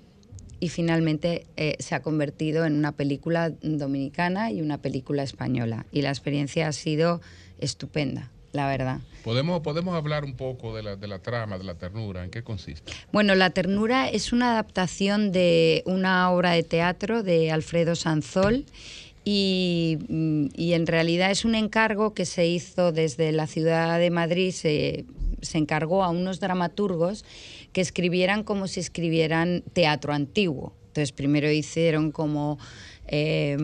y 0.59 0.69
finalmente 0.69 1.45
eh, 1.55 1.75
se 1.79 1.95
ha 1.95 2.01
convertido 2.01 2.65
en 2.65 2.75
una 2.75 2.91
película 2.91 3.51
dominicana 3.61 4.51
y 4.51 4.61
una 4.61 4.79
película 4.79 5.23
española. 5.23 5.85
Y 5.91 6.01
la 6.01 6.09
experiencia 6.09 6.67
ha 6.67 6.73
sido 6.73 7.21
estupenda, 7.59 8.31
la 8.53 8.67
verdad. 8.67 8.99
Podemos, 9.23 9.61
podemos 9.61 9.95
hablar 9.95 10.23
un 10.23 10.35
poco 10.35 10.75
de 10.75 10.83
la, 10.83 10.95
de 10.95 11.07
la 11.07 11.19
trama, 11.19 11.57
de 11.57 11.63
la 11.63 11.75
ternura, 11.75 12.23
¿en 12.23 12.29
qué 12.29 12.43
consiste? 12.43 12.91
Bueno, 13.11 13.35
La 13.35 13.49
ternura 13.49 14.09
es 14.09 14.31
una 14.31 14.51
adaptación 14.51 15.31
de 15.31 15.83
una 15.85 16.31
obra 16.31 16.51
de 16.51 16.63
teatro 16.63 17.23
de 17.23 17.51
Alfredo 17.51 17.95
Sanzol 17.95 18.65
y, 19.25 19.97
mm, 20.07 20.47
y 20.55 20.73
en 20.73 20.87
realidad 20.87 21.29
es 21.29 21.43
un 21.45 21.55
encargo 21.55 22.13
que 22.13 22.25
se 22.25 22.47
hizo 22.47 22.93
desde 22.93 23.31
la 23.33 23.47
ciudad 23.47 23.99
de 23.99 24.09
Madrid, 24.09 24.51
se, 24.51 25.05
se 25.41 25.57
encargó 25.57 26.03
a 26.03 26.09
unos 26.09 26.39
dramaturgos 26.39 27.25
que 27.77 27.81
escribieran 27.81 28.41
como 28.43 28.67
si 28.67 28.79
escribieran 28.79 29.61
teatro 29.73 30.11
antiguo. 30.11 30.73
Entonces 30.87 31.11
primero 31.11 31.51
hicieron 31.51 32.11
como 32.11 32.57
eh, 33.05 33.55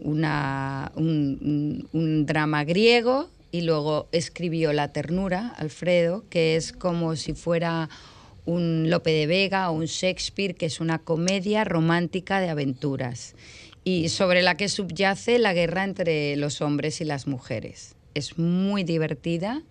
una, 0.00 0.92
un, 0.94 1.08
un- 1.42 1.88
un 1.92 2.24
drama 2.24 2.62
griego 2.62 3.28
y 3.50 3.62
luego 3.62 4.06
escribió 4.12 4.72
La 4.72 4.92
ternura, 4.92 5.52
Alfredo, 5.58 6.22
que 6.30 6.54
es 6.54 6.70
como 6.72 7.16
si 7.16 7.32
fuera 7.34 7.88
un 8.44 8.90
Lope 8.90 9.10
de 9.10 9.26
Vega 9.26 9.70
o 9.70 9.74
un 9.74 9.86
Shakespeare, 9.86 10.54
que 10.54 10.66
es 10.66 10.78
una 10.78 11.00
comedia 11.00 11.64
romántica 11.64 12.38
de 12.38 12.48
aventuras 12.50 13.34
y 13.82 14.08
sobre 14.08 14.42
la 14.42 14.56
que 14.56 14.68
subyace 14.68 15.40
la 15.40 15.52
guerra 15.52 15.82
entre 15.82 16.36
los 16.36 16.60
hombres 16.60 17.00
y 17.00 17.04
las 17.04 17.26
mujeres. 17.26 17.96
Es 18.14 18.38
muy 18.38 18.84
divertida 18.84 19.64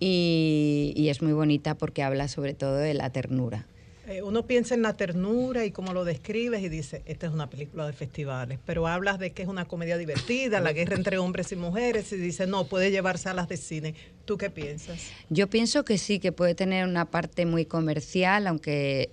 y, 0.00 0.92
y 0.96 1.08
es 1.08 1.22
muy 1.22 1.32
bonita 1.32 1.76
porque 1.76 2.02
habla 2.02 2.28
sobre 2.28 2.54
todo 2.54 2.76
de 2.76 2.94
la 2.94 3.10
ternura. 3.10 3.66
Eh, 4.08 4.22
uno 4.22 4.46
piensa 4.46 4.74
en 4.74 4.80
la 4.80 4.96
ternura 4.96 5.66
y 5.66 5.70
cómo 5.70 5.92
lo 5.92 6.02
describes 6.06 6.62
y 6.62 6.70
dice, 6.70 7.02
esta 7.04 7.26
es 7.26 7.32
una 7.34 7.50
película 7.50 7.86
de 7.86 7.92
festivales, 7.92 8.58
pero 8.64 8.86
hablas 8.86 9.18
de 9.18 9.32
que 9.32 9.42
es 9.42 9.48
una 9.48 9.66
comedia 9.66 9.98
divertida, 9.98 10.60
la 10.60 10.72
guerra 10.72 10.96
entre 10.96 11.18
hombres 11.18 11.52
y 11.52 11.56
mujeres, 11.56 12.10
y 12.14 12.16
dice, 12.16 12.46
no, 12.46 12.64
puede 12.68 12.90
llevarse 12.90 13.28
a 13.28 13.34
las 13.34 13.48
de 13.50 13.58
cine. 13.58 13.94
¿Tú 14.24 14.38
qué 14.38 14.48
piensas? 14.48 14.98
Yo 15.28 15.50
pienso 15.50 15.84
que 15.84 15.98
sí, 15.98 16.20
que 16.20 16.32
puede 16.32 16.54
tener 16.54 16.86
una 16.86 17.10
parte 17.10 17.44
muy 17.44 17.66
comercial, 17.66 18.46
aunque 18.46 19.10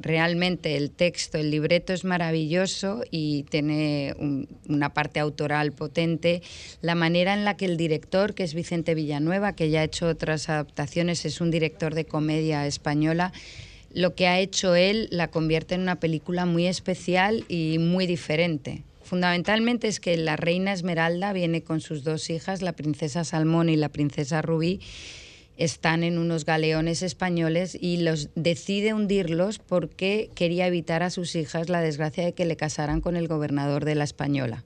realmente 0.00 0.76
el 0.76 0.90
texto, 0.90 1.38
el 1.38 1.50
libreto 1.50 1.94
es 1.94 2.04
maravilloso 2.04 3.04
y 3.10 3.44
tiene 3.44 4.14
un- 4.18 4.48
una 4.68 4.92
parte 4.92 5.18
autoral 5.18 5.72
potente. 5.72 6.42
La 6.82 6.94
manera 6.94 7.32
en 7.32 7.46
la 7.46 7.56
que 7.56 7.64
el 7.64 7.78
director, 7.78 8.34
que 8.34 8.44
es 8.44 8.52
Vicente 8.52 8.94
Villanueva, 8.94 9.54
que 9.54 9.70
ya 9.70 9.80
ha 9.80 9.84
hecho 9.84 10.08
otras 10.08 10.50
adaptaciones, 10.50 11.24
es 11.24 11.40
un 11.40 11.50
director 11.50 11.94
de 11.94 12.04
comedia 12.04 12.66
española, 12.66 13.32
lo 13.96 14.14
que 14.14 14.28
ha 14.28 14.38
hecho 14.38 14.74
él 14.74 15.08
la 15.10 15.28
convierte 15.28 15.74
en 15.74 15.80
una 15.80 15.98
película 15.98 16.44
muy 16.44 16.66
especial 16.66 17.46
y 17.48 17.78
muy 17.78 18.06
diferente. 18.06 18.82
Fundamentalmente 19.02 19.88
es 19.88 20.00
que 20.00 20.18
la 20.18 20.36
reina 20.36 20.74
Esmeralda 20.74 21.32
viene 21.32 21.62
con 21.62 21.80
sus 21.80 22.04
dos 22.04 22.28
hijas, 22.28 22.60
la 22.60 22.74
princesa 22.74 23.24
Salmón 23.24 23.70
y 23.70 23.76
la 23.76 23.88
princesa 23.88 24.42
Rubí, 24.42 24.80
están 25.56 26.04
en 26.04 26.18
unos 26.18 26.44
galeones 26.44 27.02
españoles 27.02 27.74
y 27.80 27.96
los 27.96 28.28
decide 28.34 28.92
hundirlos 28.92 29.60
porque 29.60 30.28
quería 30.34 30.66
evitar 30.66 31.02
a 31.02 31.08
sus 31.08 31.34
hijas 31.34 31.70
la 31.70 31.80
desgracia 31.80 32.22
de 32.22 32.34
que 32.34 32.44
le 32.44 32.56
casaran 32.56 33.00
con 33.00 33.16
el 33.16 33.28
gobernador 33.28 33.86
de 33.86 33.94
la 33.94 34.04
Española. 34.04 34.62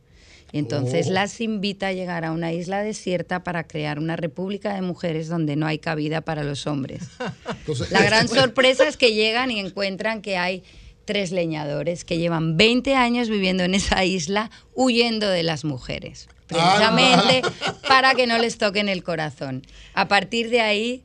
Entonces 0.52 1.08
Oh. 1.08 1.12
las 1.12 1.40
invita 1.40 1.88
a 1.88 1.92
llegar 1.92 2.24
a 2.24 2.32
una 2.32 2.52
isla 2.52 2.82
desierta 2.82 3.44
para 3.44 3.64
crear 3.66 3.98
una 3.98 4.16
república 4.16 4.74
de 4.74 4.82
mujeres 4.82 5.28
donde 5.28 5.56
no 5.56 5.66
hay 5.66 5.78
cabida 5.78 6.20
para 6.22 6.42
los 6.42 6.66
hombres. 6.66 7.02
La 7.90 8.02
gran 8.02 8.28
sorpresa 8.28 8.88
es 8.88 8.96
que 8.96 9.14
llegan 9.14 9.50
y 9.50 9.60
encuentran 9.60 10.22
que 10.22 10.36
hay 10.36 10.62
tres 11.04 11.32
leñadores 11.32 12.04
que 12.04 12.18
llevan 12.18 12.56
20 12.56 12.94
años 12.94 13.28
viviendo 13.28 13.64
en 13.64 13.74
esa 13.74 14.04
isla 14.04 14.50
huyendo 14.74 15.28
de 15.28 15.42
las 15.42 15.64
mujeres, 15.64 16.28
precisamente 16.46 17.42
para 17.88 18.14
que 18.14 18.26
no 18.26 18.38
les 18.38 18.58
toquen 18.58 18.88
el 18.88 19.02
corazón. 19.02 19.62
A 19.94 20.08
partir 20.08 20.50
de 20.50 20.60
ahí, 20.60 21.02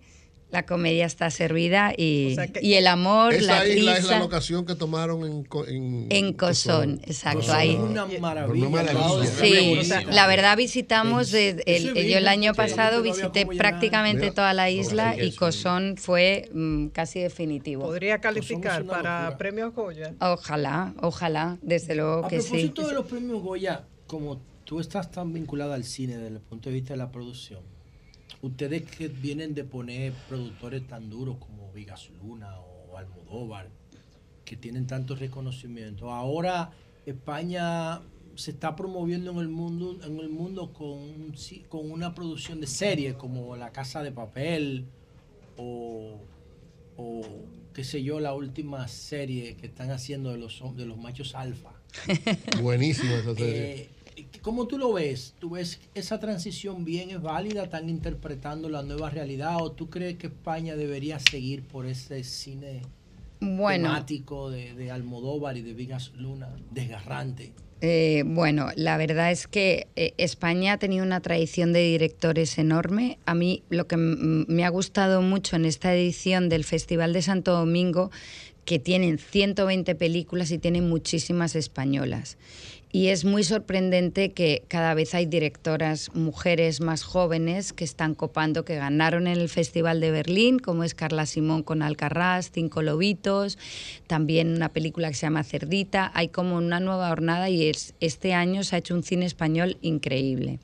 la 0.56 0.66
comedia 0.66 1.06
está 1.06 1.30
servida 1.30 1.94
y, 1.98 2.38
y 2.62 2.76
el 2.76 2.88
amor, 2.88 3.34
Esa 3.34 3.60
la 3.60 3.68
isla 3.68 3.98
es 3.98 4.04
la 4.06 4.10
risa. 4.14 4.20
locación 4.20 4.66
que 4.66 4.74
tomaron 4.76 5.24
en, 5.26 5.48
en, 5.68 6.08
En 6.10 6.34
Cosón, 6.34 7.02
exacto, 7.06 7.40
Cosón. 7.42 7.56
ahí. 7.56 7.76
Una 7.76 8.06
maravilla. 8.06 8.68
Una 8.68 8.84
maravilla. 8.84 9.26
Sí, 9.26 9.80
la 10.12 10.28
verdad 10.28 10.56
visitamos, 10.56 11.34
eh, 11.34 11.50
el- 11.66 11.90
Ese 11.90 12.10
yo 12.10 12.18
el 12.18 12.28
año 12.30 12.54
pasado 12.54 13.02
visité 13.02 13.46
prácticamente 13.46 14.22
Mira, 14.24 14.34
toda 14.34 14.54
la 14.54 14.64
no, 14.66 14.70
isla 14.70 15.14
sí, 15.16 15.22
y 15.24 15.28
eso. 15.28 15.40
Cosón 15.40 15.96
fue 15.98 16.50
mm, 16.54 16.88
casi 16.88 17.20
definitivo. 17.20 17.84
¿Podría 17.84 18.22
calificar 18.22 18.86
para 18.86 19.38
premios 19.38 19.74
Goya? 19.74 20.14
Ojalá, 20.22 20.94
ojalá, 21.02 21.58
desde 21.62 21.96
luego 21.96 22.26
A 22.26 22.30
que 22.30 22.40
sí. 22.42 22.48
propósito 22.50 22.88
de 22.88 22.94
los 22.94 23.06
premios 23.08 23.42
Goya, 23.42 23.84
como 24.08 24.40
tú 24.64 24.80
estás 24.80 25.12
tan 25.12 25.34
vinculada 25.34 25.76
al 25.76 25.84
cine 25.84 26.16
desde 26.18 26.36
el 26.38 26.40
punto 26.42 26.70
de 26.70 26.76
vista 26.76 26.94
de 26.94 26.98
la 26.98 27.12
producción, 27.12 27.60
ustedes 28.48 28.84
que 28.84 29.08
vienen 29.08 29.54
de 29.54 29.64
poner 29.64 30.14
productores 30.30 30.86
tan 30.88 31.10
duros 31.10 31.38
como 31.38 31.72
Vigas 31.74 32.10
Luna 32.22 32.60
o 32.60 32.98
Almodóvar, 32.98 33.70
que 34.44 34.56
tienen 34.56 34.88
tantos 34.88 35.20
reconocimientos, 35.20 36.10
ahora 36.10 36.72
España 37.06 38.02
se 38.36 38.52
está 38.52 38.76
promoviendo 38.76 39.32
en 39.32 39.38
el 39.38 39.48
mundo 39.48 39.98
en 40.04 40.20
el 40.20 40.30
mundo 40.30 40.74
con, 40.74 41.34
con 41.70 41.90
una 41.90 42.14
producción 42.14 42.60
de 42.60 42.68
series 42.68 43.16
como 43.16 43.56
La 43.56 43.72
Casa 43.72 44.04
de 44.04 44.12
Papel 44.12 44.86
o, 45.58 46.20
o 46.98 47.22
qué 47.74 47.84
sé 47.84 48.04
yo, 48.04 48.20
la 48.20 48.34
última 48.34 48.88
serie 48.88 49.58
que 49.58 49.68
están 49.68 49.92
haciendo 49.92 50.32
de 50.32 50.38
los, 50.38 50.62
de 50.76 50.86
los 50.86 50.98
machos 50.98 51.36
alfa. 51.36 51.74
Buenísima 52.62 53.16
esa 53.16 53.36
serie. 53.36 53.82
Eh, 53.82 53.90
¿Cómo 54.46 54.68
tú 54.68 54.78
lo 54.78 54.94
ves? 54.94 55.34
¿Tú 55.40 55.50
ves 55.50 55.80
esa 55.96 56.20
transición 56.20 56.86
bien 56.86 57.10
es 57.10 57.20
válida? 57.20 57.64
¿Están 57.64 57.90
interpretando 57.90 58.70
la 58.70 58.84
nueva 58.84 59.10
realidad? 59.10 59.58
¿O 59.60 59.72
tú 59.72 59.90
crees 59.90 60.18
que 60.18 60.28
España 60.28 60.76
debería 60.76 61.18
seguir 61.18 61.64
por 61.64 61.88
ese 61.88 62.24
cine 62.24 62.84
Bueno. 63.40 63.88
temático 63.90 64.52
de, 64.52 64.76
de 64.76 64.92
Almodóvar 64.92 65.58
y 65.58 65.64
de 65.64 65.74
Vigas 65.74 66.12
Luna, 66.14 66.56
desgarrante? 66.70 67.54
Eh, 67.82 68.22
bueno, 68.24 68.68
la 68.76 68.98
verdad 68.98 69.32
es 69.32 69.48
que 69.48 69.88
eh, 69.96 70.14
España 70.20 70.74
ha 70.74 70.78
tenido 70.78 71.04
una 71.04 71.22
tradición 71.22 71.74
de 71.74 71.82
directores 71.82 72.60
enorme. 72.60 73.18
A 73.26 73.34
mí 73.34 73.64
lo 73.70 73.88
que 73.88 73.98
me 73.98 74.64
ha 74.64 74.70
gustado 74.70 75.24
mucho 75.24 75.56
en 75.56 75.66
esta 75.66 75.92
edición 75.96 76.50
del 76.50 76.66
Festival 76.66 77.14
de 77.14 77.24
Santo 77.24 77.52
Domingo, 77.52 78.12
que 78.64 78.78
tienen 78.78 79.18
120 79.18 79.96
películas 79.96 80.52
y 80.52 80.60
tienen 80.60 80.88
muchísimas 80.88 81.56
españolas. 81.56 82.38
Y 82.96 83.10
es 83.10 83.26
muy 83.26 83.44
sorprendente 83.44 84.32
que 84.32 84.64
cada 84.70 84.94
vez 84.94 85.14
hay 85.16 85.26
directoras 85.26 86.16
mujeres 86.16 86.80
más 86.80 87.04
jóvenes 87.04 87.74
que 87.74 87.84
están 87.84 88.16
copando, 88.16 88.64
que 88.64 88.78
ganaron 88.78 89.28
en 89.28 89.38
el 89.38 89.50
Festival 89.50 90.00
de 90.00 90.12
Berlín, 90.12 90.60
como 90.60 90.86
es 90.86 90.96
Carla 90.96 91.26
Simón 91.26 91.62
con 91.62 91.82
Alcarrás, 91.82 92.52
Cinco 92.54 92.82
Lobitos, 92.82 93.58
también 94.08 94.56
una 94.56 94.70
película 94.70 95.10
que 95.10 95.16
se 95.16 95.26
llama 95.26 95.44
Cerdita. 95.44 96.10
Hay 96.14 96.30
como 96.30 96.56
una 96.56 96.80
nueva 96.80 97.10
jornada 97.10 97.50
y 97.50 97.68
es, 97.68 97.96
este 98.00 98.34
año 98.34 98.64
se 98.64 98.78
ha 98.78 98.80
hecho 98.80 98.96
un 98.96 99.04
cine 99.04 99.26
español 99.26 99.78
increíble. 99.82 100.60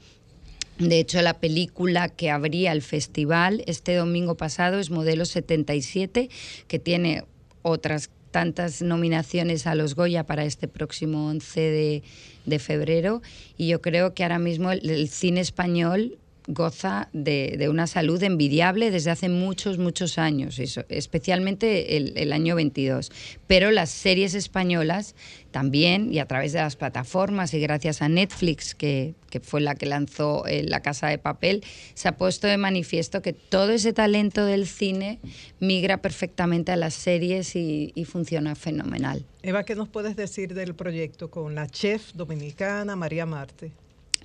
De 0.80 1.00
hecho, 1.00 1.22
la 1.22 1.38
película 1.38 2.08
que 2.08 2.32
abría 2.32 2.72
el 2.72 2.82
festival 2.82 3.61
este 3.68 3.93
domingo 3.93 4.35
pasado 4.35 4.80
es 4.80 4.90
Modelo 4.90 5.26
77, 5.26 6.30
que 6.69 6.80
tiene 6.80 7.26
otras 7.61 8.10
tantas 8.32 8.82
nominaciones 8.82 9.68
a 9.68 9.76
los 9.76 9.95
Goya 9.95 10.26
para 10.26 10.45
este 10.45 10.68
próximo 10.68 11.27
11 11.27 11.60
de, 11.60 12.03
de 12.45 12.60
febrero. 12.60 13.22
Y 13.58 13.68
yo 13.68 13.82
creo 13.82 14.14
que 14.14 14.24
ahora 14.24 14.40
mismo 14.40 14.72
el, 14.72 14.90
el 14.90 15.10
cine 15.10 15.42
español 15.42 16.18
goza 16.48 17.10
de, 17.14 17.56
de 17.58 17.70
una 17.70 17.88
salud 17.88 18.22
envidiable 18.24 18.92
desde 18.92 19.11
hace 19.11 19.30
muchos, 19.30 19.78
muchos 19.78 20.18
años, 20.18 20.60
especialmente 20.60 21.98
el, 21.98 22.14
el 22.18 22.34
año 22.34 22.56
22. 22.56 23.11
Pero 23.48 23.72
las 23.72 23.90
series 23.90 24.34
españolas 24.34 25.16
también, 25.52 26.11
y 26.14 26.20
a 26.20 26.26
través 26.26 26.53
de 26.53 26.60
las 26.60 26.76
plataformas 26.76 27.53
y 27.53 27.60
gracias 27.60 28.02
a 28.02 28.10
Netflix, 28.10 28.74
que, 28.74 29.14
que 29.30 29.40
fue 29.40 29.61
la 29.61 29.76
que 29.76 29.86
lanzó 29.86 30.45
eh, 30.48 30.64
La 30.64 30.82
Casa 30.82 31.08
de 31.08 31.18
Papel, 31.18 31.64
se 31.94 32.08
ha 32.08 32.18
puesto 32.18 32.48
de 32.48 32.58
manifiesto 32.58 33.22
que 33.22 33.34
todo 33.34 33.72
ese 33.72 33.94
talento 33.94 34.45
del 34.45 34.66
cine 34.66 35.20
migra 35.60 35.98
perfectamente 35.98 36.72
a 36.72 36.76
las 36.76 36.94
series 36.94 37.56
y, 37.56 37.92
y 37.95 38.06
funciona 38.06 38.56
fenomenal. 38.56 39.26
Eva, 39.44 39.64
¿qué 39.64 39.76
nos 39.76 39.90
puedes 39.90 40.16
decir 40.16 40.53
del 40.53 40.74
proyecto 40.74 41.30
con 41.30 41.53
la 41.53 41.68
chef 41.68 42.14
dominicana 42.14 42.95
María 42.95 43.26
Marte? 43.26 43.72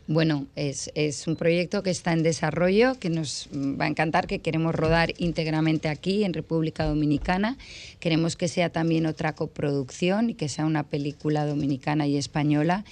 Bueno, 0.09 0.47
es, 0.55 0.93
es 0.95 1.27
un 1.27 1.35
proyecto 1.35 1.83
que 1.83 1.91
está 1.91 2.13
en 2.13 2.23
desarrollo, 2.23 2.97
que 3.01 3.11
nos 3.11 3.49
va 3.53 3.87
a 3.87 3.89
encantar, 3.89 4.29
que 4.29 4.39
queremos 4.39 4.73
rodar 4.73 5.13
íntegramente 5.19 5.89
aquí, 5.89 6.23
en 6.23 6.33
República 6.33 6.85
Dominicana. 6.85 7.59
Queremos 7.99 8.37
que 8.37 8.47
sea 8.47 8.71
también 8.71 9.07
otra 9.07 9.35
coproducción 9.35 10.31
y 10.31 10.35
que 10.35 10.49
sea 10.49 10.65
una 10.65 10.85
película 10.85 11.45
dominicana 11.45 12.07
y 12.07 12.17
española. 12.17 12.85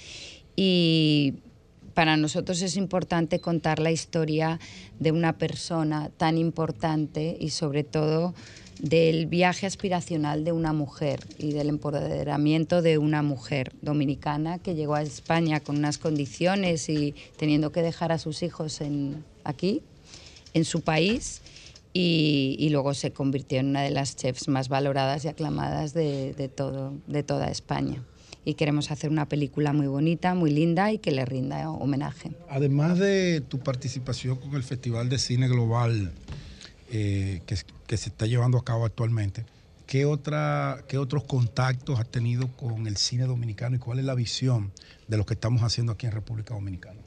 Y 0.57 1.35
para 1.93 2.17
nosotros 2.17 2.61
es 2.61 2.75
importante 2.75 3.39
contar 3.39 3.79
la 3.79 3.91
historia 3.91 4.59
de 4.99 5.13
una 5.13 5.37
persona 5.37 6.11
tan 6.17 6.37
importante 6.37 7.37
y 7.39 7.51
sobre 7.51 7.85
todo 7.85 8.35
del 8.79 9.25
viaje 9.27 9.65
aspiracional 9.65 10.43
de 10.43 10.51
una 10.51 10.73
mujer 10.73 11.19
y 11.37 11.53
del 11.53 11.69
empoderamiento 11.69 12.81
de 12.81 12.97
una 12.97 13.21
mujer 13.21 13.73
dominicana 13.81 14.59
que 14.59 14.75
llegó 14.75 14.95
a 14.95 15.01
España 15.01 15.59
con 15.59 15.77
unas 15.77 15.97
condiciones 15.97 16.89
y 16.89 17.15
teniendo 17.37 17.71
que 17.71 17.81
dejar 17.81 18.11
a 18.11 18.17
sus 18.17 18.43
hijos 18.43 18.81
en, 18.81 19.23
aquí, 19.43 19.81
en 20.53 20.65
su 20.65 20.81
país, 20.81 21.41
y, 21.97 22.67
luego 22.71 22.93
se 22.93 23.11
convirtió 23.11 23.59
en 23.59 23.67
una 23.67 23.81
de 23.81 23.89
las 23.89 24.17
chefs 24.17 24.49
más 24.49 24.67
valoradas 24.67 25.23
y 25.23 25.29
aclamadas 25.29 25.93
de, 25.93 26.33
de 26.33 26.49
todo, 26.49 26.93
de 27.07 27.23
toda 27.23 27.49
España. 27.49 28.03
Y 28.43 28.55
queremos 28.55 28.91
hacer 28.91 29.09
una 29.09 29.29
película 29.29 29.71
muy 29.71 29.87
bonita, 29.87 30.35
muy 30.35 30.51
linda 30.51 30.91
y 30.91 30.97
que 30.97 31.11
le 31.11 31.23
rinda 31.23 31.71
homenaje. 31.71 32.31
Además 32.49 32.99
de 32.99 33.41
tu 33.47 33.59
participación 33.59 34.35
con 34.35 34.55
el 34.55 34.63
Festival 34.63 35.07
de 35.07 35.17
Cine 35.19 35.47
Global 35.47 36.11
eh, 36.91 37.41
que, 37.45 37.97
se 37.97 38.09
está 38.09 38.25
llevando 38.25 38.57
a 38.57 38.63
cabo 38.63 38.85
actualmente, 38.85 39.45
¿qué, 39.87 40.05
otra, 40.05 40.83
¿qué 40.87 40.97
otros 40.97 41.23
contactos 41.23 41.99
has 41.99 42.09
tenido 42.09 42.47
con 42.49 42.87
el 42.87 42.97
cine 42.97 43.25
dominicano 43.25 43.75
y 43.75 43.79
cuál 43.79 43.99
es 43.99 44.05
la 44.05 44.15
visión 44.15 44.71
de 45.07 45.17
lo 45.17 45.25
que 45.25 45.33
estamos 45.33 45.61
haciendo 45.63 45.93
aquí 45.93 46.05
en 46.05 46.11
República 46.11 46.53
Dominicana? 46.53 46.99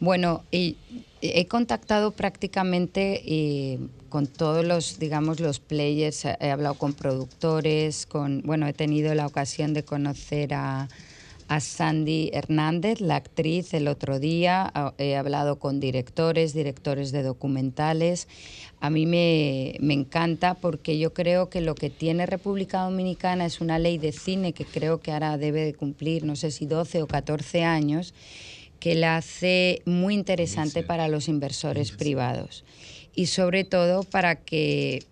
Bueno, 0.00 0.44
he 0.50 1.46
contactado 1.46 2.10
prácticamente 2.10 3.22
eh, 3.24 3.78
con 4.08 4.26
todos 4.26 4.64
los, 4.64 4.98
digamos, 4.98 5.38
los 5.38 5.60
players. 5.60 6.24
He 6.24 6.50
hablado 6.50 6.74
con 6.74 6.92
productores, 6.92 8.06
con, 8.06 8.42
bueno, 8.42 8.66
he 8.66 8.72
tenido 8.72 9.14
la 9.14 9.26
ocasión 9.28 9.74
de 9.74 9.84
conocer 9.84 10.54
a, 10.54 10.88
a 11.52 11.60
Sandy 11.60 12.30
Hernández, 12.32 13.02
la 13.02 13.16
actriz, 13.16 13.74
el 13.74 13.86
otro 13.86 14.18
día. 14.18 14.72
He 14.96 15.16
hablado 15.16 15.58
con 15.58 15.80
directores, 15.80 16.54
directores 16.54 17.12
de 17.12 17.22
documentales. 17.22 18.26
A 18.80 18.88
mí 18.88 19.04
me, 19.04 19.76
me 19.80 19.92
encanta 19.92 20.54
porque 20.54 20.98
yo 20.98 21.12
creo 21.12 21.50
que 21.50 21.60
lo 21.60 21.74
que 21.74 21.90
tiene 21.90 22.24
República 22.24 22.84
Dominicana 22.84 23.44
es 23.44 23.60
una 23.60 23.78
ley 23.78 23.98
de 23.98 24.12
cine 24.12 24.54
que 24.54 24.64
creo 24.64 25.00
que 25.00 25.12
ahora 25.12 25.36
debe 25.36 25.62
de 25.62 25.74
cumplir, 25.74 26.24
no 26.24 26.36
sé 26.36 26.50
si 26.50 26.64
12 26.64 27.02
o 27.02 27.06
14 27.06 27.64
años, 27.64 28.14
que 28.80 28.94
la 28.94 29.18
hace 29.18 29.82
muy 29.84 30.14
interesante 30.14 30.82
para 30.82 31.06
los 31.08 31.28
inversores 31.28 31.92
privados 31.92 32.64
y 33.14 33.26
sobre 33.26 33.64
todo 33.64 34.04
para 34.04 34.36
que 34.36 35.04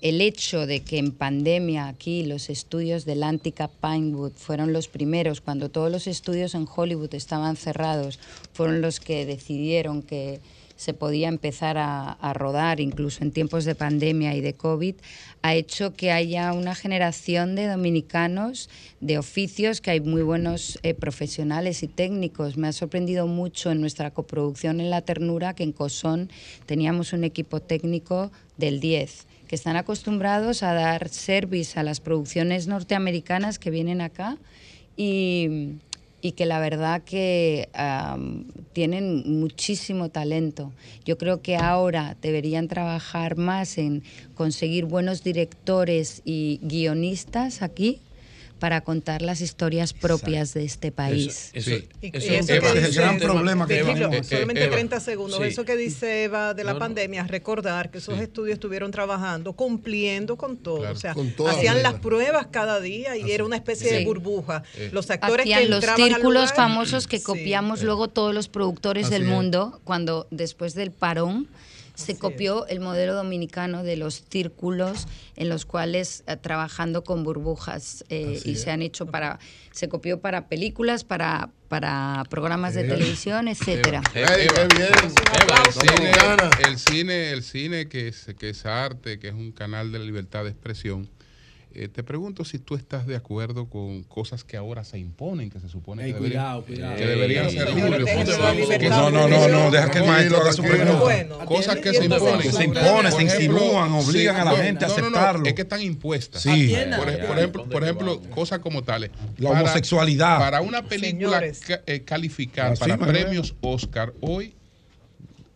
el 0.00 0.20
hecho 0.20 0.66
de 0.66 0.80
que 0.80 0.98
en 0.98 1.10
pandemia 1.10 1.88
aquí 1.88 2.24
los 2.24 2.50
estudios 2.50 3.04
del 3.04 3.24
Antica 3.24 3.68
Pinewood 3.68 4.32
fueron 4.32 4.72
los 4.72 4.86
primeros, 4.86 5.40
cuando 5.40 5.70
todos 5.70 5.90
los 5.90 6.06
estudios 6.06 6.54
en 6.54 6.68
Hollywood 6.72 7.14
estaban 7.14 7.56
cerrados, 7.56 8.20
fueron 8.52 8.80
los 8.80 9.00
que 9.00 9.26
decidieron 9.26 10.02
que 10.02 10.40
se 10.76 10.94
podía 10.94 11.26
empezar 11.26 11.76
a, 11.76 12.32
rodar 12.34 12.78
incluso 12.78 13.24
en 13.24 13.32
tiempos 13.32 13.64
de 13.64 13.74
pandemia 13.74 14.36
y 14.36 14.40
de 14.40 14.54
COVID, 14.54 14.94
ha 15.42 15.54
hecho 15.56 15.94
que 15.94 16.12
haya 16.12 16.52
una 16.52 16.76
generación 16.76 17.56
de 17.56 17.66
dominicanos 17.66 18.70
de 19.00 19.18
oficios, 19.18 19.80
que 19.80 19.90
hay 19.90 20.00
muy 20.00 20.22
buenos 20.22 20.78
eh, 20.84 20.94
profesionales 20.94 21.82
y 21.82 21.88
técnicos. 21.88 22.56
Me 22.56 22.68
ha 22.68 22.72
sorprendido 22.72 23.26
mucho 23.26 23.72
en 23.72 23.80
nuestra 23.80 24.12
coproducción 24.12 24.80
en 24.80 24.90
La 24.90 25.02
Ternura 25.02 25.54
que 25.54 25.64
en 25.64 25.72
COSON 25.72 26.30
teníamos 26.66 27.12
un 27.12 27.24
equipo 27.24 27.58
técnico 27.58 28.30
del 28.56 28.78
10 28.78 29.27
que 29.48 29.56
están 29.56 29.76
acostumbrados 29.76 30.62
a 30.62 30.74
dar 30.74 31.08
service 31.08 31.80
a 31.80 31.82
las 31.82 32.00
producciones 32.00 32.68
norteamericanas 32.68 33.58
que 33.58 33.70
vienen 33.70 34.00
acá 34.00 34.36
y, 34.96 35.78
que 36.36 36.46
la 36.46 36.60
verdad 36.60 37.02
que 37.02 37.68
tienen 38.74 39.40
muchísimo 39.40 40.10
talento. 40.10 40.72
Yo 41.04 41.16
creo 41.16 41.40
que 41.40 41.56
ahora 41.56 42.16
deberían 42.20 42.68
trabajar 42.68 43.36
más 43.36 43.78
en 43.78 44.02
conseguir 44.34 44.84
buenos 44.84 45.24
directores 45.24 46.20
y 46.24 46.60
guionistas 46.62 47.62
aquí 47.62 48.02
para 48.58 48.80
contar 48.82 49.22
las 49.22 49.40
historias 49.40 49.92
propias 49.92 50.54
de 50.54 50.64
este 50.64 50.92
país. 50.92 51.50
Y- 51.54 51.58
y 51.58 51.62
eso 51.62 51.72
que 52.02 52.18
dice- 52.18 52.58
Virgilio, 53.68 54.22
solamente 54.24 54.66
30 54.68 55.00
segundos. 55.00 55.40
Eso 55.42 55.64
que 55.64 55.76
dice 55.76 56.24
Eva 56.24 56.54
de 56.54 56.64
la 56.64 56.78
pandemia, 56.78 57.24
recordar 57.24 57.90
que 57.90 57.98
esos 57.98 58.18
estudios 58.20 58.54
estuvieron 58.54 58.90
trabajando, 58.90 59.52
cumpliendo 59.52 60.36
con 60.36 60.56
todo. 60.56 60.78
Claro. 60.78 60.94
O 60.94 60.98
sea, 60.98 61.14
hacían 61.48 61.82
las 61.82 61.94
pruebas 61.94 62.48
cada 62.50 62.80
día 62.80 63.16
y 63.16 63.30
era 63.30 63.44
una 63.44 63.56
especie 63.56 63.90
de 63.92 63.98
Sí. 64.00 64.04
burbuja. 64.04 64.62
Los 64.92 65.10
actores 65.10 65.46
que 65.46 65.54
Hacían 65.54 65.70
los 65.70 65.78
entraban 65.80 66.02
al 66.02 66.08
círculos 66.08 66.42
lugar- 66.42 66.56
famosos 66.56 67.06
que 67.06 67.18
Sí. 67.18 67.24
copiamos 67.24 67.82
luego 67.82 68.08
todos 68.08 68.34
los 68.34 68.48
productores 68.48 69.06
Así 69.06 69.14
del 69.14 69.22
es. 69.22 69.28
mundo 69.28 69.80
cuando 69.84 70.26
después 70.30 70.74
del 70.74 70.90
parón 70.90 71.48
se 71.98 72.16
copió 72.16 72.66
el 72.68 72.78
modelo 72.78 73.12
dominicano 73.12 73.82
de 73.82 73.96
los 73.96 74.22
círculos 74.30 75.08
en 75.34 75.48
los 75.48 75.66
cuales 75.66 76.22
eh, 76.28 76.36
trabajando 76.36 77.02
con 77.02 77.24
burbujas 77.24 78.04
eh, 78.08 78.40
y 78.44 78.52
es. 78.52 78.62
se 78.62 78.70
han 78.70 78.82
hecho 78.82 79.06
para 79.06 79.40
se 79.72 79.88
copió 79.88 80.20
para 80.20 80.46
películas 80.46 81.02
para 81.02 81.50
para 81.66 82.22
programas 82.30 82.74
de 82.74 82.84
televisión 82.84 83.48
etcétera. 83.48 84.02
El, 84.14 84.28
cine, 85.72 86.10
el 86.68 86.78
cine, 86.78 87.30
el 87.32 87.42
cine 87.42 87.88
que 87.88 88.08
es, 88.08 88.26
que 88.38 88.50
es 88.50 88.64
arte, 88.64 89.18
que 89.18 89.28
es 89.28 89.34
un 89.34 89.50
canal 89.50 89.90
de 89.90 89.98
libertad 89.98 90.44
de 90.44 90.50
expresión, 90.50 91.08
Eh, 91.74 91.86
te 91.88 92.02
pregunto 92.02 92.44
si 92.46 92.58
tú 92.58 92.74
estás 92.76 93.06
de 93.06 93.14
acuerdo 93.14 93.68
con 93.68 94.02
cosas 94.04 94.42
que 94.42 94.56
ahora 94.56 94.84
se 94.84 94.98
imponen, 94.98 95.50
que 95.50 95.60
se 95.60 95.68
supone 95.68 96.04
Ey, 96.06 96.12
que 96.12 96.18
deberían, 96.18 96.62
cuidado, 96.62 96.96
que 96.96 97.06
deberían 97.06 97.50
ser 97.50 97.74
libertad 97.74 98.88
No, 98.88 99.10
no, 99.10 99.28
no, 99.28 99.48
no, 99.48 99.70
deja 99.70 99.90
que 99.90 99.98
el 99.98 100.04
maestro 100.06 100.38
haga 100.40 100.52
su 100.54 100.62
pregunta. 100.62 101.44
Cosas 101.44 101.76
que 101.76 101.92
se 101.92 102.04
imponen. 102.06 102.40
que 102.40 102.52
se 102.52 102.64
imponen, 102.64 103.12
se 103.12 103.22
insinúan, 103.22 103.92
obligan 103.92 104.36
a 104.36 104.44
la 104.44 104.50
no, 104.52 104.56
gente 104.56 104.84
a 104.86 104.88
no, 104.88 104.94
no, 104.96 105.00
no, 105.02 105.06
aceptarlo. 105.08 105.46
es 105.46 105.54
que 105.54 105.62
están 105.62 105.82
impuestas. 105.82 106.42
Sí. 106.42 106.74
Por, 106.96 107.38
ejemplo, 107.38 107.64
por 107.68 107.84
ejemplo, 107.84 108.20
cosas 108.30 108.60
como 108.60 108.82
tales. 108.82 109.10
La 109.36 109.50
homosexualidad. 109.50 110.38
Para 110.38 110.62
una 110.62 110.82
película 110.82 111.42
ca- 111.66 111.82
eh, 111.86 112.00
calificar 112.02 112.72
Así 112.72 112.80
para 112.80 112.96
premios 112.98 113.54
Oscar 113.60 114.14
hoy 114.22 114.54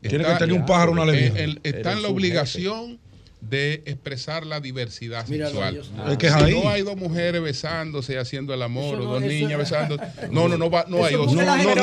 Tiene 0.02 0.24
que 0.24 0.34
tener 0.34 0.52
un 0.52 0.66
pájaro, 0.66 0.92
una 0.92 1.04
eh, 1.12 1.32
el- 1.36 1.60
está 1.62 1.92
en 1.92 2.02
la 2.02 2.08
obligación 2.08 2.98
de 3.42 3.82
expresar 3.86 4.46
la 4.46 4.60
diversidad 4.60 5.26
Mira, 5.26 5.46
sexual. 5.48 5.74
Dios. 5.74 5.90
Si 6.20 6.26
ahí. 6.28 6.54
no 6.54 6.68
hay 6.70 6.82
dos 6.82 6.96
mujeres 6.96 7.42
besándose 7.42 8.12
y 8.14 8.16
haciendo 8.16 8.54
el 8.54 8.62
amor, 8.62 8.94
o 8.94 8.98
no- 9.04 9.12
dos 9.14 9.22
niñas 9.22 9.58
besando. 9.58 9.96
No, 10.30 10.48
no, 10.48 10.56
no, 10.56 10.70
va, 10.70 10.84
no 10.88 11.04
hay 11.04 11.16
porque 11.16 11.34
la 11.44 11.58
gente 11.58 11.76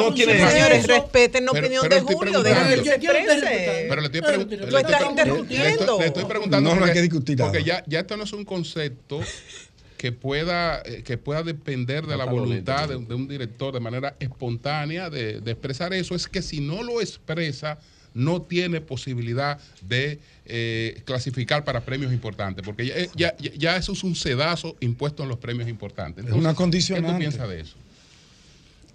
no 0.43 0.49
Señores, 0.49 0.87
respeten 0.87 1.45
la 1.45 1.51
opinión 1.51 1.81
pero 1.87 1.95
de 1.95 2.01
Julio, 2.13 2.41
dejen 2.43 2.83
que 2.83 3.07
preguntando. 3.07 3.33
exprese. 3.33 3.85
Pero 3.89 4.01
le 4.01 4.05
estoy, 4.07 4.21
Pero 4.21 4.33
pregun- 4.33 4.43
tú 4.49 4.55
le 4.57 4.65
estás 4.65 4.91
estoy 4.91 5.09
interrumpiendo. 5.09 5.99
le 5.99 6.25
preguntando 6.25 6.69
No, 6.69 6.75
no 6.75 6.81
hay 6.85 6.89
porque, 6.89 6.93
que 6.93 7.01
discutir 7.01 7.37
nada. 7.37 7.51
porque 7.51 7.63
ya, 7.65 7.83
ya 7.87 7.99
esto 7.99 8.15
no 8.17 8.23
es 8.23 8.33
un 8.33 8.45
concepto 8.45 9.19
que 9.97 10.11
pueda, 10.13 10.81
eh, 10.85 11.03
que 11.03 11.17
pueda 11.17 11.43
depender 11.43 12.07
de 12.07 12.15
la 12.15 12.23
voluntad 12.25 12.87
de, 12.87 12.97
de 12.99 13.13
un 13.15 13.27
director 13.27 13.73
de 13.73 13.81
manera 13.81 14.15
espontánea 14.21 15.09
de, 15.09 15.41
de 15.41 15.51
expresar 15.51 15.93
eso. 15.93 16.15
Es 16.15 16.27
que 16.27 16.41
si 16.41 16.61
no 16.61 16.83
lo 16.83 17.01
expresa, 17.01 17.77
no 18.19 18.41
tiene 18.41 18.81
posibilidad 18.81 19.59
de 19.81 20.19
eh, 20.45 21.01
clasificar 21.05 21.63
para 21.63 21.81
premios 21.81 22.11
importantes, 22.13 22.63
porque 22.65 22.85
ya, 22.85 22.95
ya, 23.15 23.37
ya- 23.37 23.51
ya 23.57 23.77
eso 23.77 23.93
es 23.93 24.03
un 24.03 24.15
sedazo 24.15 24.75
impuesto 24.79 25.23
en 25.23 25.29
los 25.29 25.37
premios 25.39 25.67
importantes. 25.69 26.25
Es 26.25 26.31
una 26.33 26.49
¿Qué 26.51 26.55
condicionante. 26.55 27.13
tú 27.13 27.19
piensas 27.19 27.49
de 27.49 27.61
eso? 27.61 27.75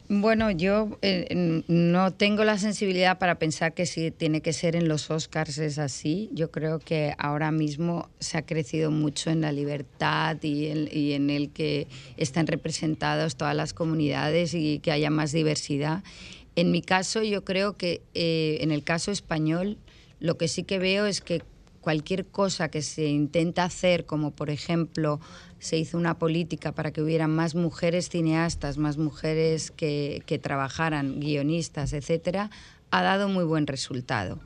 Bueno, 0.07 0.51
yo 0.51 0.99
eh, 1.01 1.63
no 1.67 2.13
tengo 2.13 2.45
la 2.45 2.59
sensibilidad 2.59 3.19
para 3.19 3.37
pensar 3.39 3.73
que 3.73 3.87
si 3.87 4.11
tiene 4.11 4.43
que 4.43 4.53
ser 4.53 4.77
en 4.77 4.87
los 4.87 5.11
Oscars 5.11 5.57
es 5.57 5.79
así. 5.79 6.29
Yo 6.35 6.51
creo 6.51 6.79
que 6.79 7.15
ahora 7.17 7.51
mismo 7.51 8.11
se 8.21 8.37
ha 8.37 8.43
crecido 8.43 8.91
mucho 8.91 9.31
en 9.31 9.41
la 9.41 9.51
libertad 9.51 10.37
y 10.43 10.67
en, 10.67 10.91
y 10.93 11.13
en 11.15 11.31
el 11.31 11.49
que 11.51 11.87
están 12.19 12.47
representadas 12.47 13.37
todas 13.37 13.57
las 13.57 13.73
comunidades 13.73 14.53
y 14.53 14.79
que 14.81 14.93
haya 14.93 15.09
más 15.09 15.33
diversidad. 15.33 16.05
En 16.57 16.71
mi 16.71 16.83
caso, 16.83 17.23
yo 17.23 17.45
creo 17.45 17.77
que 17.77 18.03
eh, 18.15 18.59
en 18.61 18.71
el 18.71 18.85
caso 18.85 19.11
español, 19.11 19.77
lo 20.21 20.37
que 20.37 20.49
sí 20.49 20.63
que 20.63 20.79
veo 20.79 21.07
es 21.07 21.21
que 21.21 21.43
cualquier 21.81 22.25
cosa 22.25 22.71
que 22.71 22.81
se 22.81 23.07
intenta 23.07 23.65
hacer, 23.65 24.07
como 24.07 24.31
por 24.31 24.49
ejemplo 24.49 25.21
se 25.59 25.77
hizo 25.77 25.99
una 25.99 26.19
política 26.19 26.73
para 26.73 26.93
que 26.93 27.03
hubiera 27.03 27.29
más 27.29 27.55
mujeres 27.55 28.09
cineastas, 28.09 28.79
más 28.79 28.97
mujeres 28.97 29.71
que, 29.71 30.23
que 30.25 30.39
trabajaran, 30.39 31.21
guionistas, 31.21 31.93
etcétera, 31.93 32.51
ha 32.91 33.03
dado 33.03 33.29
muy 33.29 33.45
buen 33.45 33.67
resultado. 33.67 34.39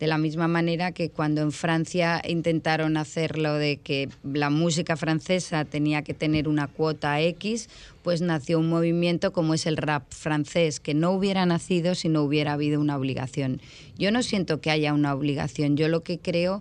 De 0.00 0.08
la 0.08 0.18
misma 0.18 0.48
manera 0.48 0.90
que 0.92 1.08
cuando 1.10 1.40
en 1.40 1.52
Francia 1.52 2.20
intentaron 2.26 2.96
hacerlo 2.96 3.54
de 3.54 3.76
que 3.76 4.08
la 4.24 4.50
música 4.50 4.96
francesa 4.96 5.64
tenía 5.64 6.02
que 6.02 6.14
tener 6.14 6.48
una 6.48 6.66
cuota 6.66 7.20
X, 7.20 7.68
pues 8.02 8.20
nació 8.20 8.58
un 8.58 8.68
movimiento 8.68 9.32
como 9.32 9.54
es 9.54 9.66
el 9.66 9.76
rap 9.76 10.02
francés, 10.10 10.80
que 10.80 10.94
no 10.94 11.12
hubiera 11.12 11.46
nacido 11.46 11.94
si 11.94 12.08
no 12.08 12.22
hubiera 12.22 12.54
habido 12.54 12.80
una 12.80 12.96
obligación. 12.96 13.60
Yo 13.96 14.10
no 14.10 14.22
siento 14.24 14.60
que 14.60 14.70
haya 14.72 14.92
una 14.92 15.14
obligación, 15.14 15.76
yo 15.76 15.88
lo 15.88 16.02
que 16.02 16.18
creo 16.18 16.60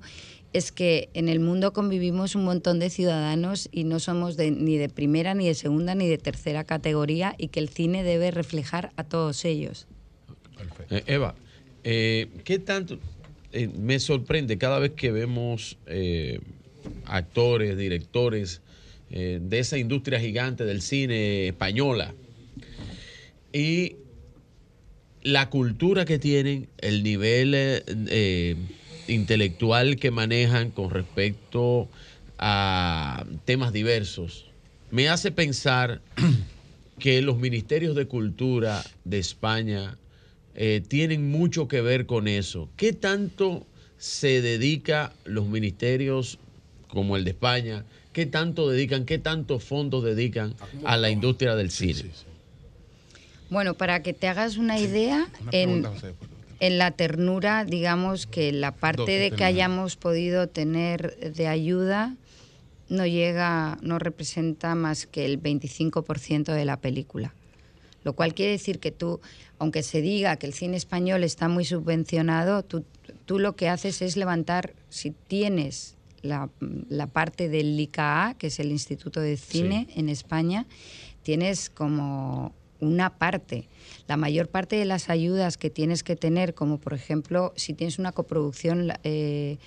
es 0.53 0.71
que 0.71 1.09
en 1.15 1.27
el 1.27 1.39
mundo 1.39 1.73
convivimos 1.73 2.35
un 2.35 2.45
montón 2.45 2.77
de 2.77 2.91
ciudadanos 2.91 3.67
y 3.71 3.83
no 3.85 3.99
somos 3.99 4.37
de- 4.37 4.51
ni 4.51 4.77
de 4.77 4.87
primera, 4.87 5.33
ni 5.33 5.47
de 5.47 5.55
segunda, 5.55 5.95
ni 5.95 6.07
de 6.07 6.19
tercera 6.19 6.63
categoría 6.63 7.33
y 7.39 7.47
que 7.47 7.59
el 7.59 7.69
cine 7.69 8.03
debe 8.03 8.29
reflejar 8.29 8.91
a 8.95 9.03
todos 9.03 9.43
ellos. 9.43 9.87
Eh, 10.91 11.03
Eva, 11.07 11.33
eh, 11.83 12.29
¿qué 12.43 12.59
tanto 12.59 12.99
eh, 13.53 13.67
me 13.67 13.99
sorprende 13.99 14.57
cada 14.57 14.79
vez 14.79 14.93
que 14.93 15.11
vemos 15.11 15.77
eh, 15.85 16.39
actores, 17.05 17.77
directores 17.77 18.61
eh, 19.11 19.39
de 19.41 19.59
esa 19.59 19.77
industria 19.77 20.19
gigante 20.19 20.65
del 20.65 20.81
cine 20.81 21.47
española. 21.49 22.15
Y 23.53 23.97
la 25.21 25.51
cultura 25.51 26.05
que 26.05 26.17
tienen, 26.17 26.67
el 26.79 27.03
nivel 27.03 27.83
intelectual 29.07 29.97
que 29.97 30.09
manejan 30.09 30.71
con 30.71 30.89
respecto 30.89 31.87
a 32.39 33.23
temas 33.45 33.71
diversos, 33.71 34.47
me 34.89 35.09
hace 35.09 35.31
pensar 35.31 36.01
que 36.99 37.21
los 37.21 37.37
ministerios 37.37 37.95
de 37.95 38.07
cultura 38.07 38.83
de 39.05 39.19
España 39.19 39.95
eh, 40.55 40.81
tienen 40.87 41.29
mucho 41.31 41.67
que 41.67 41.81
ver 41.81 42.05
con 42.05 42.27
eso. 42.27 42.69
¿Qué 42.77 42.93
tanto 42.93 43.65
se 43.97 44.41
dedica 44.41 45.13
los 45.25 45.47
ministerios 45.47 46.37
como 46.87 47.17
el 47.17 47.23
de 47.23 47.31
España? 47.31 47.85
¿Qué 48.11 48.25
tanto 48.25 48.69
dedican, 48.69 49.05
qué 49.05 49.17
tantos 49.17 49.63
fondos 49.63 50.03
dedican 50.03 50.53
a 50.85 50.97
la 50.97 51.09
industria 51.09 51.55
del 51.55 51.71
cine? 51.71 52.11
Bueno, 53.49 53.73
para 53.73 54.01
que 54.03 54.13
te 54.13 54.27
hagas 54.27 54.57
una 54.57 54.79
idea, 54.79 55.27
Una 55.41 55.51
en, 55.51 55.69
pregunta, 55.81 55.89
José. 55.89 56.13
en 56.59 56.77
la 56.77 56.91
ternura, 56.91 57.65
digamos 57.65 58.25
que 58.27 58.51
la 58.51 58.71
parte 58.71 59.11
de 59.17 59.31
que 59.31 59.43
hayamos 59.43 59.95
podido 59.95 60.47
tener 60.47 61.33
de 61.33 61.47
ayuda 61.47 62.15
no 62.89 63.05
llega, 63.07 63.77
no 63.81 63.97
representa 63.97 64.75
más 64.75 65.07
que 65.07 65.25
el 65.25 65.41
25% 65.41 66.53
de 66.53 66.65
la 66.65 66.77
película. 66.77 67.33
Lo 68.03 68.13
cual 68.13 68.33
quiere 68.33 68.53
decir 68.53 68.79
que 68.79 68.91
tú, 68.91 69.21
aunque 69.59 69.83
se 69.83 70.01
diga 70.01 70.35
que 70.37 70.47
el 70.47 70.53
cine 70.53 70.77
español 70.77 71.23
está 71.23 71.47
muy 71.47 71.65
subvencionado, 71.65 72.63
tú, 72.63 72.83
tú 73.25 73.39
lo 73.39 73.55
que 73.55 73.69
haces 73.69 74.01
es 74.01 74.17
levantar, 74.17 74.73
si 74.89 75.11
tienes 75.11 75.95
la, 76.21 76.49
la 76.89 77.07
parte 77.07 77.49
del 77.49 77.79
ICA, 77.79 78.35
que 78.37 78.47
es 78.47 78.59
el 78.59 78.71
Instituto 78.71 79.19
de 79.19 79.37
Cine 79.37 79.87
en 79.95 80.09
España, 80.09 80.65
tienes 81.21 81.69
como 81.69 82.53
una 82.79 83.17
parte. 83.17 83.69
La 84.07 84.17
mayor 84.17 84.49
parte 84.49 84.75
de 84.75 84.85
las 84.85 85.09
ayudas 85.09 85.57
que 85.57 85.69
tienes 85.69 86.03
que 86.03 86.15
tener, 86.15 86.53
como 86.53 86.79
por 86.79 86.93
ejemplo, 86.93 87.53
si 87.55 87.73
tienes 87.73 87.99
una 87.99 88.11
coproducción 88.11 88.91
eh, 89.03 89.57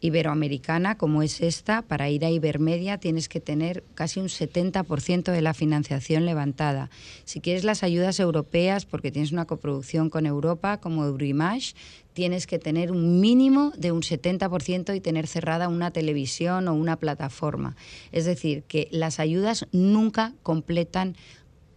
iberoamericana 0.00 0.96
como 0.96 1.22
es 1.22 1.40
esta, 1.40 1.82
para 1.82 2.10
ir 2.10 2.24
a 2.24 2.30
Ibermedia 2.30 2.98
tienes 2.98 3.28
que 3.28 3.40
tener 3.40 3.84
casi 3.94 4.20
un 4.20 4.26
70% 4.26 5.32
de 5.32 5.42
la 5.42 5.54
financiación 5.54 6.26
levantada. 6.26 6.90
Si 7.24 7.40
quieres 7.40 7.64
las 7.64 7.82
ayudas 7.82 8.20
europeas, 8.20 8.86
porque 8.86 9.10
tienes 9.10 9.32
una 9.32 9.46
coproducción 9.46 10.10
con 10.10 10.26
Europa 10.26 10.78
como 10.78 11.04
Euroimage, 11.04 11.74
tienes 12.12 12.46
que 12.46 12.58
tener 12.58 12.92
un 12.92 13.20
mínimo 13.20 13.72
de 13.76 13.92
un 13.92 14.00
70% 14.00 14.96
y 14.96 15.00
tener 15.00 15.26
cerrada 15.26 15.68
una 15.68 15.90
televisión 15.90 16.66
o 16.68 16.74
una 16.74 16.96
plataforma. 16.96 17.76
Es 18.10 18.24
decir, 18.24 18.62
que 18.62 18.88
las 18.90 19.20
ayudas 19.20 19.66
nunca 19.70 20.32
completan 20.42 21.16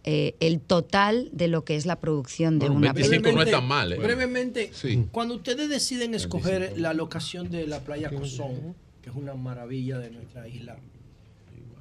eh, 0.04 0.34
el 0.40 0.60
total 0.60 1.28
de 1.32 1.48
lo 1.48 1.64
que 1.64 1.76
es 1.76 1.84
la 1.86 2.00
producción 2.00 2.58
de 2.58 2.66
Bueno, 2.66 2.76
una 2.78 2.92
25 2.94 3.22
película. 3.22 3.44
no 3.44 3.50
es 3.50 3.56
tan 3.56 3.68
mal, 3.68 3.92
¿eh? 3.92 3.96
Brevemente, 3.96 4.70
Sí. 4.72 5.04
cuando 5.12 5.34
ustedes 5.34 5.68
deciden 5.68 6.14
escoger 6.14 6.78
la 6.78 6.94
locación 6.94 7.50
de 7.50 7.66
la 7.66 7.80
playa 7.80 8.10
Cozón, 8.10 8.74
que 9.02 9.10
es 9.10 9.16
una 9.16 9.34
maravilla 9.34 9.98
de 9.98 10.10
nuestra 10.10 10.48
isla, 10.48 10.78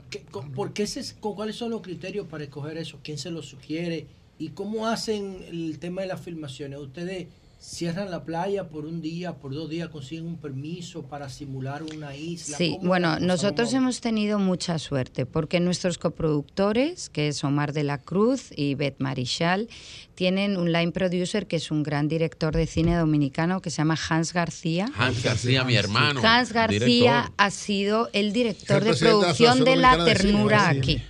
¿qué- 0.09 0.23
co- 0.31 0.45
¿por 0.53 0.73
qué 0.73 0.85
se, 0.87 1.03
co- 1.19 1.35
¿cuáles 1.35 1.55
son 1.55 1.71
los 1.71 1.81
criterios 1.81 2.27
para 2.27 2.43
escoger 2.43 2.77
eso? 2.77 2.99
¿Quién 3.03 3.17
se 3.17 3.31
lo 3.31 3.41
sugiere? 3.41 4.07
¿Y 4.37 4.49
cómo 4.49 4.87
hacen 4.87 5.37
el 5.49 5.79
tema 5.79 6.01
de 6.01 6.07
las 6.07 6.21
filmaciones? 6.21 6.79
¿Ustedes 6.79 7.27
cierran 7.59 8.09
la 8.09 8.23
playa 8.23 8.69
por 8.69 8.85
un 8.85 9.01
día, 9.01 9.33
por 9.35 9.53
dos 9.53 9.69
días, 9.69 9.89
consiguen 9.89 10.25
un 10.25 10.37
permiso 10.37 11.03
para 11.03 11.27
simular 11.29 11.83
una 11.83 12.15
isla? 12.15 12.57
Sí, 12.57 12.71
¿Cómo 12.71 12.81
es 12.81 12.87
bueno, 12.87 13.19
nosotros 13.19 13.73
hemos 13.73 13.99
tenido 13.99 14.39
mucha 14.39 14.79
suerte 14.79 15.25
porque 15.25 15.59
nuestros 15.59 15.97
coproductores, 15.97 17.09
que 17.09 17.27
es 17.27 17.43
Omar 17.43 17.73
de 17.73 17.83
la 17.83 17.97
Cruz 17.97 18.51
y 18.55 18.75
Beth 18.75 18.95
Marichal, 18.99 19.67
tienen 20.15 20.57
un 20.57 20.71
line 20.71 20.91
producer 20.91 21.47
que 21.47 21.57
es 21.57 21.69
un 21.69 21.83
gran 21.83 22.07
director 22.07 22.55
de 22.55 22.65
cine 22.65 22.95
dominicano 22.95 23.61
que 23.61 23.69
se 23.69 23.77
llama 23.77 23.97
Hans 24.09 24.33
García. 24.33 24.89
Hans 24.97 25.21
García, 25.21 25.63
mi 25.65 25.75
hermano. 25.75 26.21
Hans 26.23 26.53
García 26.53 26.77
director. 26.77 27.33
ha 27.37 27.51
sido 27.51 28.09
el 28.13 28.31
director 28.31 28.77
El 28.87 28.93
de 28.93 28.99
producción 28.99 29.65
de 29.65 29.75
la 29.75 29.97
de 29.97 30.13
ternura 30.13 30.69
aquí. 30.69 31.01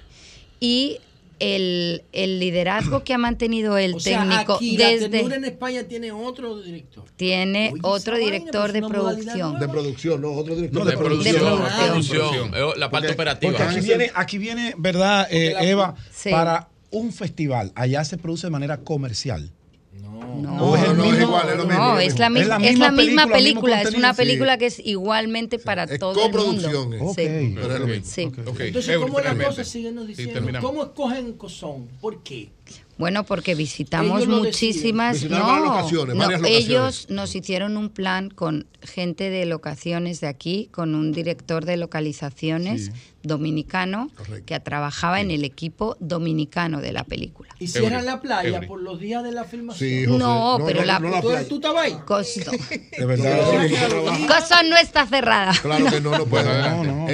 Y 0.60 1.00
el, 1.40 2.04
el 2.12 2.40
liderazgo 2.40 3.04
que 3.04 3.14
ha 3.14 3.18
mantenido 3.18 3.78
el 3.78 3.96
O 3.96 4.00
sea, 4.00 4.20
técnico 4.22 4.54
aquí 4.56 4.78
la 4.78 4.88
desde 4.90 5.10
ternura 5.10 5.36
en 5.38 5.46
España 5.46 5.84
tiene 5.84 6.12
otro 6.12 6.62
director. 6.62 7.06
tiene 7.16 7.72
Oye, 7.74 7.80
otro 7.84 8.16
esa 8.16 8.24
vaina, 8.26 8.26
director 8.40 8.72
de 8.72 8.82
producción. 8.82 9.60
De 9.60 9.68
producción, 9.70 10.22
no, 10.22 10.32
otro 10.34 10.56
director. 10.56 10.84
No, 10.84 10.90
de 10.90 10.98
producción, 10.98 11.34
De 11.34 11.40
de 11.40 11.78
producción. 11.78 12.30
producción, 12.30 12.54
eh, 12.56 12.74
la 12.78 12.90
parte 12.90 13.08
Porque- 13.08 13.14
operativa. 13.22 13.52
Porque 13.52 13.64
aquí 13.64 13.80
viene, 13.86 14.12
aquí 14.14 14.38
viene, 14.38 14.74
¿verdad, 14.78 15.28
eh, 15.32 15.52
la- 15.54 15.64
Eva? 15.64 15.96
Sí. 16.12 16.30
Para 16.30 16.70
un 16.92 17.14
festival, 17.14 17.72
allá 17.76 18.04
se 18.04 18.18
produce 18.18 18.48
de 18.48 18.52
manera 18.52 18.78
comercial. 18.78 19.52
No, 20.36 20.64
¿O 20.72 20.76
es 20.76 20.84
el 20.84 20.98
no, 20.98 21.04
mismo? 21.04 21.28
no, 21.28 21.66
no, 21.66 22.00
es 22.00 22.20
la, 22.20 22.30
misma, 22.30 22.58
es 22.58 22.80
la 22.80 22.92
misma 22.92 23.28
película, 23.28 23.82
es 23.82 23.94
una 23.94 24.14
película 24.14 24.58
que 24.58 24.68
es 24.68 24.80
igualmente 24.80 25.60
para 25.60 25.88
todo 25.98 26.26
el 26.26 26.34
mundo. 26.34 26.94
es. 26.94 27.16
Sí. 27.16 27.54
Pero 27.56 27.74
es 27.74 27.80
lo 27.80 27.88
mismo. 27.88 28.06
Sí. 28.06 28.22
Entonces, 28.60 28.98
¿cómo 28.98 29.18
la 29.20 29.32
finalmente. 29.32 29.46
cosa 29.46 29.64
síguenos 29.64 30.08
Sí, 30.08 30.14
diciendo? 30.26 30.60
¿Cómo 30.62 30.84
escogen 30.84 31.34
Cozón? 31.34 31.88
¿Por 32.02 32.24
qué? 32.24 32.50
Bueno, 32.98 33.24
porque 33.24 33.56
visitamos 33.56 34.24
Ellos 34.24 34.28
lo 34.28 34.44
muchísimas. 34.44 35.24
No, 35.24 35.60
locaciones, 35.60 36.16
no, 36.16 36.20
varias 36.22 36.42
locaciones. 36.42 36.70
ellos 36.70 37.08
nos 37.10 37.34
hicieron 37.34 37.78
un 37.78 37.90
plan 37.90 38.30
con 38.30 38.68
gente 38.82 39.30
de 39.30 39.46
locaciones 39.46 40.20
de 40.20 40.28
aquí, 40.28 40.68
con 40.74 40.96
un 40.96 41.14
director 41.14 41.64
de 41.64 41.78
localizaciones 41.78 42.92
dominicano 43.24 44.10
que 44.46 44.60
trabajaba 44.60 45.22
en 45.22 45.32
el 45.32 45.44
equipo 45.44 45.98
dominicano 46.00 46.82
de 46.82 46.92
la 46.94 47.04
película. 47.04 47.50
¿Y 47.60 47.68
cierran 47.68 48.06
la 48.06 48.22
playa 48.22 48.62
por 48.62 48.82
los 48.82 49.00
días 49.00 49.24
de 49.24 49.32
la 49.32 49.44
filmación? 49.44 49.90
Sí, 49.90 50.06
No, 50.08 50.60
pero 50.66 50.84
la, 50.86 51.00
¿Tú, 51.22 51.30
tú 51.48 51.56
estabas 51.56 51.84
ahí? 51.86 51.98
Costo. 52.06 52.52
De 52.98 53.06
verdad. 53.06 53.40
Cosón 54.28 54.70
no 54.70 54.78
está 54.78 55.06
cerrada. 55.06 55.54
Claro 55.62 55.86
que 55.90 56.02
no, 56.02 56.18
no 56.18 56.26
puede. 56.26 56.50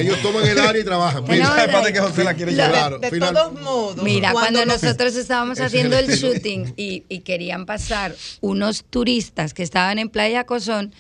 Ellos 0.01 0.22
toman 0.22 0.45
el 0.48 0.59
área 0.59 0.82
y 0.82 0.85
trabajan. 0.85 1.24
No, 1.25 1.35
no, 1.35 1.45
Aparte 1.45 1.88
de- 1.88 1.93
que 1.93 2.00
José 2.00 2.24
la 2.24 2.34
quiere 2.34 2.53
de- 2.53 2.64
llevar. 2.64 3.00
De 3.00 3.09
Final- 3.09 3.34
todos 3.34 3.61
modos. 3.61 4.03
Mira, 4.03 4.32
cuando 4.32 4.66
nos- 4.66 4.82
nosotros 4.84 5.16
estábamos 5.16 5.59
haciendo 5.59 5.98
el 5.98 6.08
shooting 6.08 6.74
y, 6.77 7.03
y 7.09 7.19
querían 7.22 7.66
pasar 7.66 8.16
unos 8.42 8.84
turistas 8.90 9.53
que 9.53 9.64
estaban 9.64 10.00
en 10.00 10.09
Playa 10.09 10.45
Cozón, 10.45 10.93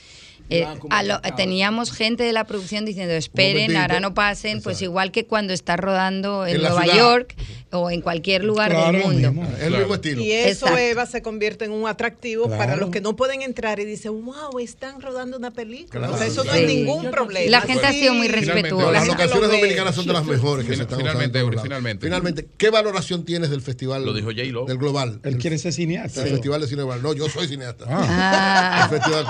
eh, 0.49 0.65
a 0.89 1.03
lo- 1.03 1.19
teníamos 1.35 1.91
gente 1.91 2.23
de 2.23 2.33
la 2.33 2.43
producción 2.45 2.85
diciendo, 2.85 3.13
esperen, 3.13 3.75
ahora 3.77 3.99
no 3.99 4.13
pasen, 4.13 4.61
pues 4.61 4.81
igual 4.81 5.11
que 5.11 5.25
cuando 5.25 5.53
está 5.53 5.75
rodando 5.77 6.45
en, 6.45 6.61
Nueva 6.61 6.83
ciudad. 6.83 6.97
York 6.97 7.35
o 7.71 7.89
en 7.91 8.01
cualquier 8.01 8.43
lugar 8.43 8.71
Claro, 8.71 8.85
del 8.91 9.01
lo 9.01 9.07
mundo. 9.07 9.31
mismo. 9.33 9.55
Es 9.57 9.63
el 9.63 9.77
mismo 9.77 9.95
estilo. 9.95 10.21
Y 10.21 10.31
eso, 10.31 10.65
Exacto. 10.67 10.77
Eva, 10.77 11.05
se 11.07 11.21
convierte 11.21 11.65
en 11.65 11.71
un 11.71 11.87
atractivo 11.87 12.47
para 12.49 12.75
los 12.77 12.89
que 12.89 13.01
no 13.01 13.15
pueden 13.15 13.41
entrar 13.41 13.79
y 13.79 13.85
dicen, 13.85 14.23
wow, 14.23 14.59
están 14.59 15.01
rodando 15.01 15.35
una 15.37 15.51
película. 15.51 15.99
Claro. 15.99 16.13
O 16.13 16.17
sea, 16.17 16.27
eso 16.27 16.43
no 16.43 16.53
es 16.53 16.65
ningún 16.67 17.09
problema. 17.11 17.49
La 17.51 17.61
gente 17.61 17.85
ha 17.85 17.91
sido 17.91 18.13
muy 18.13 18.27
respetuosa. 18.27 18.91
Las 18.91 19.07
locaciones 19.07 19.49
lo 19.49 19.55
dominicanas 19.55 19.95
son 19.95 20.05
de 20.07 20.13
las 20.13 20.25
mejores 20.25 20.65
que 20.65 20.75
se 20.75 20.83
están 20.83 20.99
Finalmente, 20.99 21.43
usando 21.43 21.61
finalmente. 21.63 22.05
Finalmente, 22.05 22.47
¿qué 22.57 22.69
valoración 22.69 23.25
tienes 23.25 23.49
del 23.49 23.61
festival? 23.61 24.05
Lo 24.05 24.13
dijo 24.13 24.27
J-Lo. 24.27 24.65
Del 24.65 24.77
global. 24.77 25.19
Él 25.23 25.37
quiere 25.37 25.57
ser 25.57 25.73
cineasta. 25.73 26.23
El 26.23 26.29
festival 26.29 26.61
de 26.61 26.67
cine 26.67 26.83
global. 26.83 27.01
No, 27.01 27.13
yo 27.13 27.27
soy 27.29 27.47
cineasta. 27.47 27.85
Ah. 27.89 28.87
El 28.91 28.99
festival, 28.99 29.25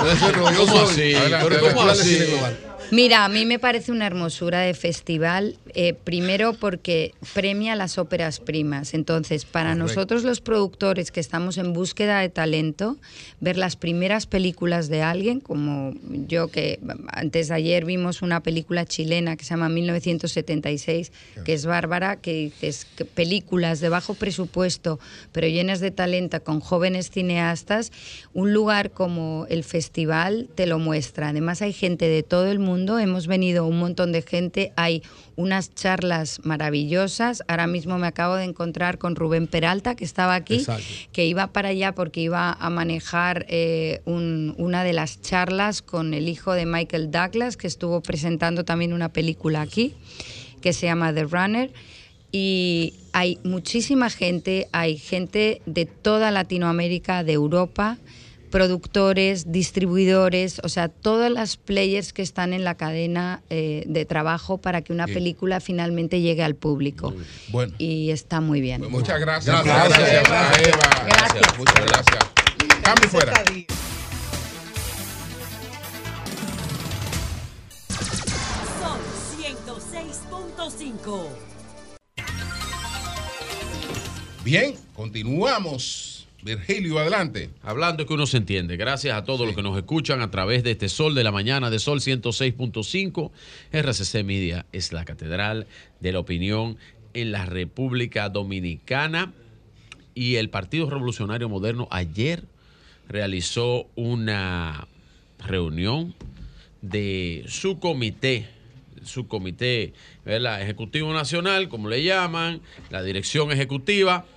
yo 0.54 0.66
¿Cómo 0.66 0.86
soy. 0.88 0.96
Así? 1.14 1.36
Pero 1.50 1.60
¿cómo 1.62 1.90
así? 1.90 2.20
Mira, 2.92 3.26
a 3.26 3.30
mí 3.30 3.46
me 3.46 3.58
parece 3.58 3.92
una 3.92 4.06
hermosura 4.06 4.60
de 4.60 4.74
festival, 4.74 5.58
eh, 5.74 5.94
primero 5.94 6.54
porque 6.54 7.14
premia 7.34 7.76
las 7.76 7.98
óperas 7.98 8.40
primas. 8.40 8.94
Entonces, 8.94 9.44
para 9.46 9.72
Correcto. 9.72 9.88
nosotros 9.88 10.24
los 10.24 10.40
productores 10.40 11.12
que 11.12 11.20
estamos 11.20 11.58
en 11.58 11.74
búsqueda 11.74 12.20
de 12.20 12.30
talento, 12.30 12.98
ver 13.40 13.58
las 13.58 13.76
primeras 13.76 14.28
películas 14.28 14.88
de 14.88 15.02
alguien, 15.02 15.40
como 15.40 15.94
yo 16.28 16.50
que 16.50 16.80
antes 17.08 17.48
de 17.48 17.56
ayer 17.56 17.86
vimos 17.86 18.22
una 18.22 18.44
película 18.44 18.86
chilena 18.86 19.36
que 19.36 19.46
se 19.46 19.52
llama 19.52 19.70
1976, 19.70 21.12
que 21.44 21.54
es 21.54 21.66
bárbara, 21.66 22.18
que 22.18 22.34
dices 22.34 22.88
películas 23.16 23.80
de 23.80 23.90
bajo 23.90 24.14
presupuesto, 24.14 25.00
pero 25.32 25.48
llenas 25.48 25.80
de 25.80 25.92
talento 25.92 26.44
con 26.44 26.60
jóvenes 26.60 27.10
cineastas, 27.10 27.92
un 28.34 28.54
lugar 28.54 28.92
como 28.92 29.48
el 29.50 29.64
festival 29.64 30.50
te 30.56 30.68
lo 30.68 30.80
muestra. 30.80 31.30
Además 31.30 31.62
hay 31.62 31.74
gente 31.74 32.08
de 32.08 32.24
todo 32.24 32.52
el 32.52 32.60
mundo, 32.60 32.75
hemos 32.80 33.28
venido 33.28 33.66
un 33.66 33.80
montón 33.80 34.12
de 34.12 34.22
gente, 34.22 34.74
hay 34.76 35.02
unas 35.36 35.74
charlas 35.74 36.40
maravillosas. 36.44 37.44
Ahora 37.48 37.68
mismo 37.68 37.98
me 37.98 38.08
acabo 38.08 38.36
de 38.36 38.44
encontrar 38.44 38.98
con 38.98 39.16
Rubén 39.16 39.48
Peralta, 39.48 39.96
que 39.96 40.04
estaba 40.04 40.36
aquí, 40.36 40.56
Exacto. 40.56 40.84
que 41.12 41.26
iba 41.26 41.48
para 41.48 41.70
allá 41.70 41.94
porque 41.96 42.22
iba 42.22 42.52
a 42.54 42.70
manejar 42.70 43.46
eh, 43.50 44.02
un- 44.06 44.54
una 44.58 44.84
de 44.84 44.94
las 44.94 45.22
charlas 45.22 45.82
con 45.82 46.14
el 46.14 46.28
hijo 46.30 46.54
de 46.54 46.66
Michael 46.66 47.12
Douglas, 47.12 47.58
que 47.58 47.68
estuvo 47.68 48.02
presentando 48.02 48.64
también 48.66 48.94
una 48.94 49.10
película 49.10 49.62
aquí, 49.62 49.94
que 50.62 50.74
se 50.74 50.86
llama 50.88 51.14
The 51.14 51.24
Runner. 51.26 51.72
Y 52.32 52.94
hay 53.14 53.40
muchísima 53.44 54.10
gente, 54.10 54.68
hay 54.74 54.98
gente 54.98 55.62
de 55.66 55.86
toda 55.86 56.32
Latinoamérica, 56.32 57.24
de 57.24 57.32
Europa, 57.34 57.98
productores, 58.56 59.52
distribuidores, 59.52 60.62
o 60.64 60.70
sea, 60.70 60.88
todas 60.88 61.30
las 61.30 61.58
players 61.58 62.14
que 62.14 62.22
están 62.22 62.54
en 62.54 62.64
la 62.64 62.76
cadena 62.76 63.42
eh, 63.50 63.84
de 63.86 64.06
trabajo 64.06 64.60
para 64.60 64.82
que 64.82 64.94
una 64.94 65.08
Bien. 65.08 65.18
película 65.18 65.60
finalmente 65.60 66.22
llegue 66.22 66.42
al 66.42 66.56
público. 66.56 67.14
Bueno. 67.50 67.74
Y 67.80 68.12
está 68.12 68.40
muy 68.40 68.62
bien. 68.62 68.80
Pues 68.80 68.92
muchas 68.92 69.20
gracias. 69.20 69.62
Gracias, 69.62 70.00
Gracias, 70.00 70.30
gracias. 70.30 70.68
Eva. 70.70 71.06
Gracias. 71.06 71.58
Muchas 71.58 71.86
gracias. 71.86 72.20
Cambio 72.82 73.10
fuera. 73.10 73.44
Sol 78.80 79.02
106.5. 79.38 81.28
Bien, 84.46 84.76
continuamos. 84.96 86.15
Virgilio, 86.46 87.00
adelante. 87.00 87.50
Hablando 87.64 88.06
que 88.06 88.14
uno 88.14 88.28
se 88.28 88.38
entiende. 88.38 88.78
Gracias 88.78 89.18
a 89.18 89.24
todos 89.24 89.48
los 89.48 89.56
que 89.56 89.64
nos 89.64 89.76
escuchan 89.76 90.22
a 90.22 90.30
través 90.30 90.64
de 90.64 90.70
este 90.72 90.90
Sol 90.90 91.16
de 91.16 91.24
la 91.24 91.32
Mañana 91.32 91.72
de 91.72 91.80
Sol 91.80 92.02
106.5. 92.02 93.32
RCC 93.72 94.24
Media 94.24 94.68
es 94.72 94.94
la 94.94 95.06
catedral 95.06 95.66
de 96.02 96.12
la 96.12 96.20
opinión 96.20 96.78
en 97.16 97.32
la 97.32 97.48
República 97.48 98.30
Dominicana. 98.30 99.34
Y 100.14 100.36
el 100.36 100.52
Partido 100.52 100.88
Revolucionario 100.88 101.50
Moderno 101.50 101.88
ayer 101.90 102.44
realizó 103.10 103.88
una 103.96 104.88
reunión 105.40 106.14
de 106.84 107.44
su 107.48 107.80
comité, 107.80 108.48
su 109.04 109.28
comité 109.28 109.94
¿verdad? 110.24 110.62
ejecutivo 110.62 111.12
nacional, 111.12 111.70
como 111.70 111.90
le 111.90 112.04
llaman, 112.04 112.62
la 112.92 113.02
dirección 113.02 113.52
ejecutiva, 113.52 114.28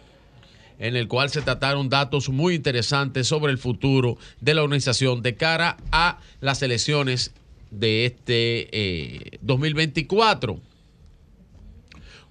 en 0.79 0.97
el 0.97 1.09
cual 1.09 1.31
se 1.31 1.43
trataron 1.43 1.89
datos 1.89 2.29
muy 2.29 2.55
interesantes 2.55 3.27
sobre 3.27 3.53
el 3.53 3.59
futuro 3.59 4.17
de 4.41 4.55
la 4.55 4.63
organización 4.63 5.23
de 5.23 5.35
cara 5.35 5.77
a 5.91 6.19
las 6.41 6.63
elecciones 6.63 7.33
de 7.71 8.07
este 8.07 8.69
eh, 8.73 9.39
2024. 9.43 10.61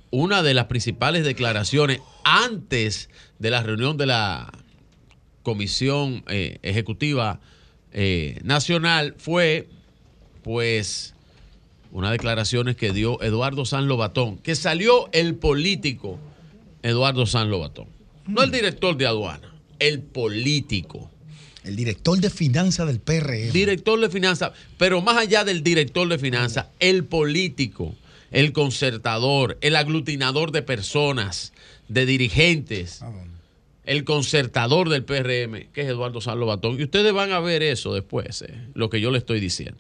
Una 0.09 0.41
de 0.41 0.53
las 0.53 0.65
principales 0.65 1.25
declaraciones 1.25 1.99
antes 2.23 3.09
de 3.39 3.49
la 3.49 3.61
reunión 3.61 3.97
de 3.97 4.05
la 4.05 4.51
Comisión 5.43 6.23
eh, 6.27 6.59
Ejecutiva 6.61 7.39
eh, 7.91 8.39
Nacional 8.43 9.15
fue, 9.17 9.67
pues, 10.43 11.13
unas 11.91 12.11
declaraciones 12.11 12.75
que 12.77 12.93
dio 12.93 13.21
Eduardo 13.21 13.65
San 13.65 13.87
Lobatón, 13.87 14.37
que 14.37 14.55
salió 14.55 15.09
el 15.11 15.35
político 15.35 16.19
Eduardo 16.83 17.25
San 17.25 17.49
Lobatón. 17.49 17.96
No 18.27 18.43
el 18.43 18.51
director 18.51 18.97
de 18.97 19.07
aduana, 19.07 19.53
el 19.79 20.01
político. 20.01 21.09
El 21.63 21.75
director 21.75 22.19
de 22.19 22.29
finanzas 22.29 22.87
del 22.87 22.99
PRM. 22.99 23.51
Director 23.51 23.99
de 23.99 24.09
finanzas, 24.09 24.51
pero 24.77 25.01
más 25.01 25.17
allá 25.17 25.43
del 25.43 25.63
director 25.63 26.07
de 26.07 26.17
finanzas, 26.17 26.67
el 26.79 27.03
político, 27.03 27.95
el 28.31 28.53
concertador, 28.53 29.57
el 29.61 29.75
aglutinador 29.75 30.51
de 30.51 30.61
personas, 30.61 31.53
de 31.87 32.05
dirigentes, 32.05 33.01
el 33.85 34.03
concertador 34.03 34.89
del 34.89 35.03
PRM, 35.03 35.71
que 35.71 35.81
es 35.81 35.87
Eduardo 35.87 36.21
San 36.21 36.39
Lobatón. 36.39 36.79
Y 36.79 36.83
ustedes 36.83 37.13
van 37.13 37.31
a 37.31 37.39
ver 37.39 37.63
eso 37.63 37.93
después, 37.93 38.41
eh, 38.41 38.53
lo 38.73 38.89
que 38.89 38.99
yo 39.01 39.11
le 39.11 39.17
estoy 39.17 39.39
diciendo. 39.39 39.79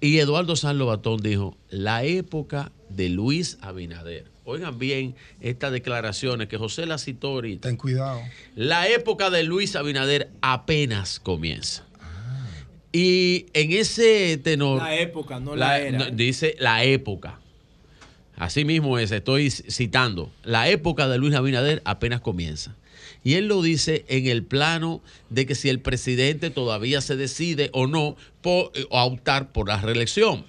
Y 0.00 0.18
Eduardo 0.18 0.56
San 0.56 0.78
Lobatón 0.78 1.20
dijo, 1.20 1.56
la 1.68 2.04
época 2.04 2.72
de 2.88 3.08
Luis 3.08 3.58
Abinader. 3.60 4.30
Oigan 4.50 4.80
bien 4.80 5.14
estas 5.40 5.70
declaraciones 5.70 6.48
que 6.48 6.56
José 6.56 6.84
las 6.84 7.04
citó 7.04 7.28
ahorita. 7.28 7.68
Ten 7.68 7.76
cuidado. 7.76 8.20
La 8.56 8.88
época 8.88 9.30
de 9.30 9.44
Luis 9.44 9.76
Abinader 9.76 10.28
apenas 10.40 11.20
comienza. 11.20 11.86
Y 12.90 13.46
en 13.52 13.70
ese 13.70 14.38
tenor. 14.38 14.82
La 14.82 14.96
época, 14.96 15.38
no 15.38 15.54
la 15.54 15.78
era. 15.78 15.98
no, 15.98 16.10
dice 16.10 16.56
la 16.58 16.82
época. 16.82 17.38
Así 18.34 18.64
mismo 18.64 18.98
es, 18.98 19.12
estoy 19.12 19.50
citando. 19.50 20.32
La 20.42 20.68
época 20.68 21.06
de 21.06 21.18
Luis 21.18 21.34
Abinader 21.36 21.80
apenas 21.84 22.20
comienza. 22.20 22.74
Y 23.22 23.34
él 23.34 23.46
lo 23.46 23.62
dice 23.62 24.04
en 24.08 24.26
el 24.26 24.42
plano 24.42 25.00
de 25.28 25.46
que 25.46 25.54
si 25.54 25.68
el 25.68 25.78
presidente 25.78 26.50
todavía 26.50 27.00
se 27.02 27.14
decide 27.14 27.70
o 27.72 27.86
no 27.86 28.16
por, 28.40 28.72
eh, 28.74 28.84
a 28.90 29.04
optar 29.04 29.52
por 29.52 29.68
la 29.68 29.80
reelección. 29.80 30.44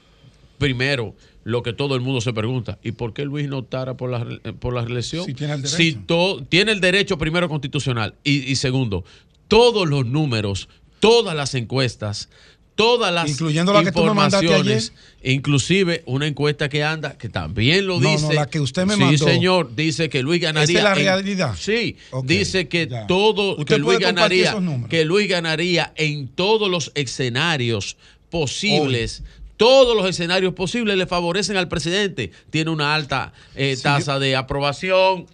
Primero, 0.58 1.16
lo 1.44 1.64
que 1.64 1.74
todo 1.74 1.96
el 1.96 2.02
mundo 2.02 2.22
se 2.22 2.34
pregunta, 2.34 2.78
¿y 2.84 2.92
por 2.92 3.14
qué 3.14 3.26
Luis 3.26 3.48
no 3.48 3.60
optara 3.60 3.96
por 3.98 4.10
la, 4.12 4.26
por 4.60 4.74
la 4.74 4.84
reelección? 4.86 5.26
Si 5.26 5.34
tiene 5.34 5.54
el 5.54 5.62
derecho. 5.62 5.78
Si 5.78 5.94
to- 5.94 6.46
tiene 6.50 6.72
el 6.72 6.82
derecho 6.82 7.18
primero 7.18 7.50
constitucional. 7.50 8.14
Y, 8.24 8.52
y 8.52 8.56
segundo, 8.58 9.04
todos 9.48 9.88
los 9.90 10.06
números, 10.06 10.70
todas 11.00 11.36
las 11.36 11.56
encuestas, 11.56 12.30
todas 12.76 13.14
las 13.14 13.30
Incluyendo 13.30 13.74
la 13.74 13.84
que 13.84 13.92
tú 13.92 14.04
me 14.06 14.14
mandaste 14.14 14.46
informaciones, 14.46 14.94
inclusive 15.24 16.04
una 16.06 16.26
encuesta 16.28 16.70
que 16.70 16.84
anda, 16.84 17.18
que 17.18 17.28
también 17.30 17.86
lo 17.86 18.00
No, 18.00 18.12
no, 18.12 18.18
dice. 18.18 18.34
la 18.34 18.48
que 18.48 18.60
usted 18.60 18.86
me 18.86 18.96
sí, 18.96 19.00
mandó. 19.02 19.26
señor, 19.26 19.76
dice 19.76 20.10
que 20.10 20.22
Luis 20.24 20.42
ganaría. 20.42 20.80
¿Esa 20.80 20.90
es 20.94 20.96
la 20.96 21.02
en- 21.02 21.06
realidad? 21.24 21.56
sí, 21.60 21.98
Ok, 22.12 22.26
dice 22.26 22.68
que 22.68 22.88
todo, 23.08 23.58
¿Usted 23.58 23.76
que 23.76 23.78
Luis 23.80 24.00
ganaría, 24.00 24.56
que 24.90 25.06
Luis 25.06 25.28
ganaría 25.28 25.92
en 25.96 26.28
todos 26.28 26.70
los 26.72 26.92
escenarios 26.96 27.98
posibles. 28.30 29.24
Todos 29.58 29.96
los 29.96 30.08
escenarios 30.10 30.54
posibles 30.54 30.98
le 30.98 31.06
favorecen 31.06 31.58
al 31.58 31.68
presidente. 31.68 32.32
Tiene 32.50 32.72
una 32.72 32.96
alta 32.96 33.34
eh, 33.56 33.76
Si 33.76 33.84
tasa 33.84 34.18
de 34.20 34.36
aprobación. 34.36 35.28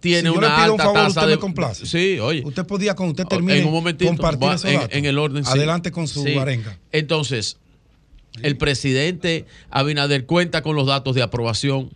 Tiene 0.00 0.20
si 0.30 0.34
yo 0.34 0.34
una 0.38 0.48
le 0.48 0.54
pido 0.62 0.74
un 0.74 0.80
alta 0.80 0.84
favor, 0.84 0.94
tasa 1.08 1.20
usted 1.20 1.28
de 1.30 1.36
me 1.36 1.40
complace. 1.40 1.86
Sí, 1.86 2.18
oye. 2.18 2.42
Usted 2.44 2.66
podía, 2.66 2.94
cuando 2.96 3.12
usted 3.12 3.26
termine, 3.26 3.58
en 3.58 3.66
un 3.66 3.72
momentito, 3.72 4.08
compartir 4.10 4.48
va 4.48 4.54
esos 4.54 4.64
en, 4.70 4.80
datos. 4.80 4.96
en 4.96 5.04
el 5.04 5.18
orden. 5.18 5.44
sí. 5.44 5.50
Adelante 5.52 5.92
con 5.92 6.08
su 6.08 6.22
Sí. 6.24 6.36
arenga. 6.36 6.78
Entonces, 6.90 7.58
el 8.42 8.56
presidente 8.56 9.44
Abinader 9.70 10.26
cuenta 10.26 10.62
con 10.62 10.74
los 10.74 10.86
datos 10.88 11.14
de 11.14 11.22
aprobación, 11.22 11.90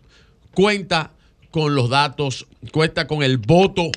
cuenta 0.54 1.10
con 1.50 1.74
los 1.74 1.88
datos, 1.90 2.46
cuenta 2.70 3.08
con 3.08 3.22
el 3.24 3.38
voto 3.38 3.90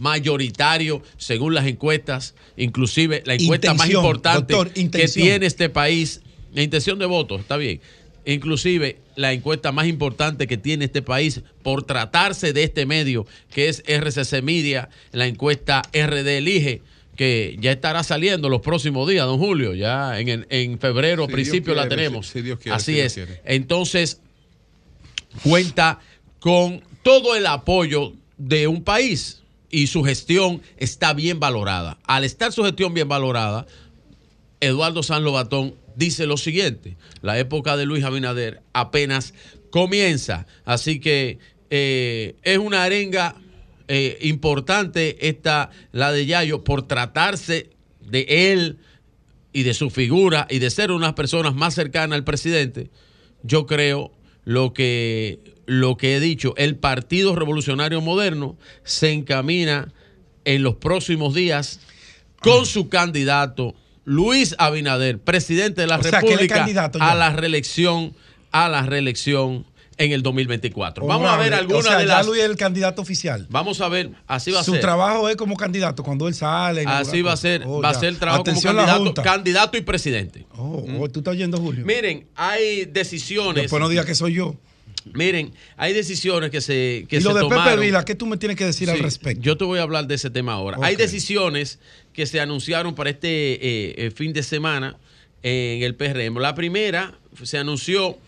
mayoritario 0.00 1.02
según 1.16 1.54
las 1.54 1.66
encuestas, 1.66 2.34
inclusive 2.56 3.22
la 3.26 3.34
encuesta 3.34 3.74
más 3.74 3.90
importante 3.90 4.54
doctor, 4.54 4.72
que 4.72 5.08
tiene 5.08 5.46
este 5.46 5.68
país, 5.68 6.20
la 6.52 6.62
intención 6.62 6.98
de 6.98 7.06
voto, 7.06 7.36
está 7.36 7.56
bien. 7.56 7.80
Inclusive 8.26 8.98
la 9.16 9.32
encuesta 9.32 9.72
más 9.72 9.86
importante 9.86 10.46
que 10.46 10.56
tiene 10.58 10.84
este 10.86 11.00
país 11.02 11.40
por 11.62 11.84
tratarse 11.84 12.52
de 12.52 12.64
este 12.64 12.84
medio, 12.86 13.26
que 13.50 13.68
es 13.68 13.82
RCC 13.86 14.42
Media, 14.42 14.88
la 15.12 15.26
encuesta 15.26 15.82
RD 15.92 16.36
Elige, 16.38 16.82
que 17.16 17.56
ya 17.60 17.72
estará 17.72 18.02
saliendo 18.02 18.48
los 18.48 18.60
próximos 18.60 19.08
días, 19.08 19.26
don 19.26 19.38
Julio, 19.38 19.74
ya 19.74 20.18
en, 20.20 20.46
en- 20.50 20.78
febrero, 20.78 21.26
Si 21.26 21.32
principio 21.32 21.74
la 21.74 21.88
tenemos. 21.88 22.26
si- 22.28 22.34
si 22.34 22.42
Dios 22.42 22.58
quiere, 22.58 22.76
Así 22.76 22.92
Dios 22.94 23.06
es. 23.06 23.14
quiere. 23.14 23.40
Entonces, 23.44 24.20
cuenta 25.42 26.00
con 26.38 26.82
todo 27.02 27.36
el 27.36 27.46
apoyo 27.46 28.12
de 28.38 28.66
un 28.66 28.82
país 28.84 29.42
y 29.70 29.86
su 29.86 30.02
gestión 30.02 30.62
está 30.76 31.12
bien 31.14 31.40
valorada. 31.40 31.98
Al 32.04 32.24
estar 32.24 32.52
su 32.52 32.64
gestión 32.64 32.94
bien 32.94 33.08
valorada, 33.08 33.66
Eduardo 34.60 35.02
San 35.02 35.24
Lobatón 35.24 35.74
dice 35.96 36.26
lo 36.26 36.36
siguiente, 36.36 36.96
la 37.22 37.38
época 37.38 37.76
de 37.76 37.86
Luis 37.86 38.04
Abinader 38.04 38.62
apenas 38.72 39.34
comienza, 39.70 40.46
así 40.64 41.00
que 41.00 41.38
eh, 41.70 42.36
es 42.42 42.58
una 42.58 42.84
arenga 42.84 43.36
eh, 43.88 44.18
importante 44.22 45.28
esta, 45.28 45.70
la 45.92 46.12
de 46.12 46.26
Yayo, 46.26 46.64
por 46.64 46.86
tratarse 46.86 47.70
de 48.00 48.52
él 48.52 48.78
y 49.52 49.62
de 49.64 49.74
su 49.74 49.90
figura 49.90 50.46
y 50.50 50.58
de 50.60 50.70
ser 50.70 50.92
unas 50.92 51.14
personas 51.14 51.54
más 51.54 51.74
cercanas 51.74 52.16
al 52.16 52.24
presidente, 52.24 52.90
yo 53.42 53.66
creo 53.66 54.12
lo 54.44 54.72
que, 54.72 55.40
lo 55.66 55.96
que 55.96 56.16
he 56.16 56.20
dicho, 56.20 56.54
el 56.56 56.76
Partido 56.76 57.34
Revolucionario 57.34 58.00
Moderno 58.00 58.56
se 58.84 59.12
encamina 59.12 59.92
en 60.44 60.62
los 60.62 60.76
próximos 60.76 61.34
días 61.34 61.80
con 62.40 62.66
su 62.66 62.88
candidato 62.88 63.74
Luis 64.04 64.54
Abinader, 64.58 65.18
presidente 65.18 65.82
de 65.82 65.86
la 65.86 65.98
O 65.98 66.02
República, 66.02 66.66
ya. 66.66 66.90
a 67.00 67.14
la 67.14 67.30
reelección, 67.30 68.14
a 68.50 68.68
la 68.68 68.82
reelección 68.82 69.66
en 69.98 70.12
el 70.12 70.22
2024. 70.22 71.06
Vamos 71.06 71.28
a 71.30 71.36
ver 71.36 71.52
algunas 71.52 71.84
o 71.84 71.88
sea, 71.88 71.98
de 71.98 72.06
ya 72.06 72.14
las. 72.16 72.26
Luis 72.26 72.40
es 72.40 72.46
el 72.48 72.56
candidato 72.56 73.02
oficial. 73.02 73.46
Vamos 73.50 73.80
a 73.82 73.88
ver, 73.88 74.12
así 74.26 74.50
va 74.50 74.60
a 74.60 74.64
Su 74.64 74.72
ser. 74.72 74.80
trabajo 74.80 75.28
es 75.28 75.36
como 75.36 75.54
candidato 75.56 76.02
cuando 76.02 76.26
él 76.26 76.34
sale. 76.34 76.84
Así 76.86 77.20
va 77.20 77.32
a 77.34 77.36
ser, 77.36 77.62
Oh, 77.66 77.82
va 77.82 77.90
a 77.90 77.92
ya. 77.92 78.00
ser 78.00 78.08
el 78.08 78.18
trabajo 78.18 78.40
Atención 78.40 78.74
como 78.74 78.86
candidato, 78.86 79.22
candidato 79.22 79.76
y 79.76 79.82
presidente. 79.82 80.46
Oh, 80.56 80.82
oh, 81.00 81.08
tú 81.10 81.20
estás 81.20 81.32
oyendo, 81.32 81.58
Julio. 81.58 81.84
Miren, 81.84 82.26
hay 82.34 82.86
decisiones. 82.86 83.62
Después 83.64 83.80
no 83.80 83.88
digas 83.90 84.06
que 84.06 84.14
soy 84.14 84.32
yo. 84.34 84.56
Miren, 85.12 85.52
hay 85.76 85.92
decisiones 85.92 86.50
que 86.50 86.60
se, 86.60 87.06
que 87.08 87.16
y 87.16 87.20
lo 87.20 87.30
se 87.30 87.38
de 87.38 87.44
Pepe 87.44 87.54
tomaron. 87.54 87.80
Vila, 87.80 88.04
¿qué 88.04 88.14
tú 88.14 88.26
me 88.26 88.36
tienes 88.36 88.56
que 88.56 88.64
decir 88.64 88.90
al 88.90 88.98
respecto? 88.98 89.42
Yo 89.42 89.56
te 89.56 89.64
voy 89.64 89.78
a 89.78 89.82
hablar 89.82 90.06
de 90.06 90.14
ese 90.14 90.30
tema 90.30 90.52
ahora. 90.52 90.78
Hay 90.82 90.96
decisiones 90.96 91.78
que 92.12 92.26
se 92.26 92.40
anunciaron 92.40 92.94
para 92.94 93.10
este 93.10 93.28
eh, 93.28 93.94
eh, 93.96 94.10
fin 94.10 94.32
de 94.32 94.42
semana 94.42 94.96
en 95.42 95.82
el 95.82 95.94
PRM. 95.94 96.38
La 96.38 96.54
primera 96.54 97.18
se 97.42 97.58
anunció 97.58 98.18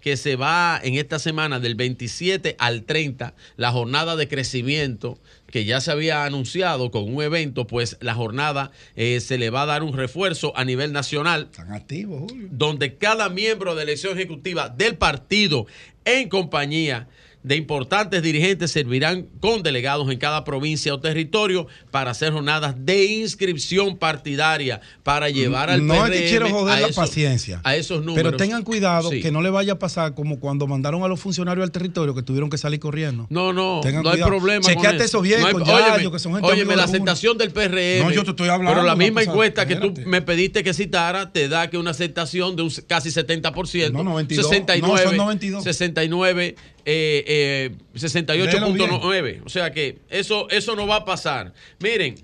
que 0.00 0.16
se 0.16 0.36
va 0.36 0.80
en 0.82 0.94
esta 0.94 1.18
semana 1.18 1.60
del 1.60 1.74
27 1.74 2.56
al 2.58 2.84
30 2.84 3.34
la 3.56 3.72
jornada 3.72 4.16
de 4.16 4.28
crecimiento 4.28 5.18
que 5.50 5.64
ya 5.64 5.80
se 5.80 5.90
había 5.90 6.24
anunciado 6.24 6.90
con 6.90 7.12
un 7.12 7.22
evento, 7.22 7.66
pues 7.66 7.96
la 8.00 8.14
jornada 8.14 8.70
eh, 8.96 9.20
se 9.20 9.38
le 9.38 9.50
va 9.50 9.62
a 9.62 9.66
dar 9.66 9.82
un 9.82 9.94
refuerzo 9.94 10.52
a 10.56 10.64
nivel 10.64 10.92
nacional. 10.92 11.48
Están 11.50 11.72
activos, 11.72 12.30
Julio. 12.30 12.48
Donde 12.50 12.96
cada 12.96 13.28
miembro 13.28 13.74
de 13.74 13.76
la 13.76 13.82
elección 13.82 14.16
ejecutiva 14.16 14.68
del 14.68 14.96
partido 14.96 15.66
en 16.04 16.28
compañía 16.28 17.08
de 17.48 17.56
importantes 17.56 18.22
dirigentes 18.22 18.70
servirán 18.70 19.26
con 19.40 19.62
delegados 19.62 20.10
en 20.12 20.18
cada 20.18 20.44
provincia 20.44 20.92
o 20.92 21.00
territorio 21.00 21.66
para 21.90 22.10
hacer 22.10 22.32
jornadas 22.32 22.74
de 22.78 23.06
inscripción 23.06 23.96
partidaria 23.96 24.80
para 25.02 25.30
llevar 25.30 25.70
al 25.70 25.86
No 25.86 25.94
es 26.06 26.10
que 26.10 26.18
PRM 26.18 26.28
quiero 26.28 26.48
joder 26.50 26.74
a 26.76 26.80
la 26.80 26.86
esos- 26.88 26.96
paciencia. 26.96 27.60
a 27.64 27.74
esos 27.74 28.04
números. 28.04 28.16
Pero 28.32 28.36
tengan 28.36 28.62
cuidado 28.64 29.10
Sí. 29.10 29.20
que 29.22 29.32
no 29.32 29.40
le 29.40 29.48
vaya 29.48 29.72
a 29.72 29.78
pasar 29.78 30.14
como 30.14 30.38
cuando 30.40 30.66
mandaron 30.66 31.02
a 31.04 31.08
los 31.08 31.18
funcionarios 31.20 31.64
al 31.64 31.70
territorio 31.72 32.14
que 32.14 32.22
tuvieron 32.22 32.50
que 32.50 32.58
salir 32.58 32.80
corriendo. 32.80 33.26
No, 33.30 33.52
no, 33.54 33.80
Tengan 33.82 34.02
no 34.02 34.10
hay 34.10 34.22
problema. 34.22 34.60
Chequeate 34.66 35.04
eso 35.04 35.22
bien 35.22 35.40
No 35.40 35.46
hay- 35.46 35.52
con 35.54 35.62
óyeme, 35.62 35.80
Yayo, 35.96 36.12
que 36.12 36.18
son 36.18 36.32
gente 36.34 36.46
óyeme, 36.46 36.62
amigo 36.64 36.76
la 36.76 36.84
aceptación 36.84 37.38
del 37.38 37.50
PRM. 37.50 38.04
No, 38.04 38.10
yo 38.10 38.24
te 38.24 38.30
estoy 38.30 38.48
hablando, 38.50 38.72
Pero 38.74 38.86
la 38.86 38.94
misma 38.94 39.22
encuesta 39.22 39.66
que 39.66 39.76
tú 39.76 39.94
me 40.04 40.20
pediste 40.20 40.62
que 40.62 40.74
citara 40.74 41.32
te 41.32 41.48
da 41.48 41.70
que 41.70 41.78
una 41.78 41.92
aceptación 41.92 42.56
de 42.56 42.62
un 42.62 42.70
casi 42.86 43.10
70%. 43.10 43.92
No, 43.94 44.04
92. 44.04 44.46
69. 44.50 45.02
No, 45.02 45.08
son 45.08 45.16
92. 45.16 45.64
69. 45.64 46.56
Eh, 46.90 47.22
eh, 47.26 47.76
68.9. 47.94 49.42
O 49.44 49.48
sea 49.50 49.70
que 49.72 49.98
eso, 50.08 50.48
eso 50.48 50.74
no 50.74 50.86
va 50.86 50.96
a 50.96 51.04
pasar. 51.04 51.52
Miren, 51.80 52.14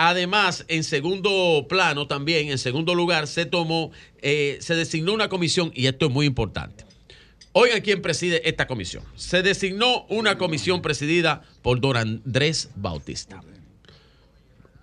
Además, 0.00 0.64
en 0.68 0.84
segundo 0.84 1.66
plano 1.68 2.06
también, 2.06 2.50
en 2.50 2.58
segundo 2.58 2.94
lugar, 2.94 3.26
se 3.26 3.46
tomó, 3.46 3.90
eh, 4.22 4.58
se 4.60 4.76
designó 4.76 5.12
una 5.12 5.28
comisión, 5.28 5.72
y 5.74 5.88
esto 5.88 6.06
es 6.06 6.12
muy 6.12 6.24
importante. 6.24 6.84
Oigan 7.50 7.80
quién 7.80 8.00
preside 8.00 8.48
esta 8.48 8.68
comisión. 8.68 9.02
Se 9.16 9.42
designó 9.42 10.06
una 10.08 10.38
comisión 10.38 10.82
presidida 10.82 11.42
por 11.62 11.80
don 11.80 11.96
Andrés 11.96 12.70
Bautista. 12.76 13.42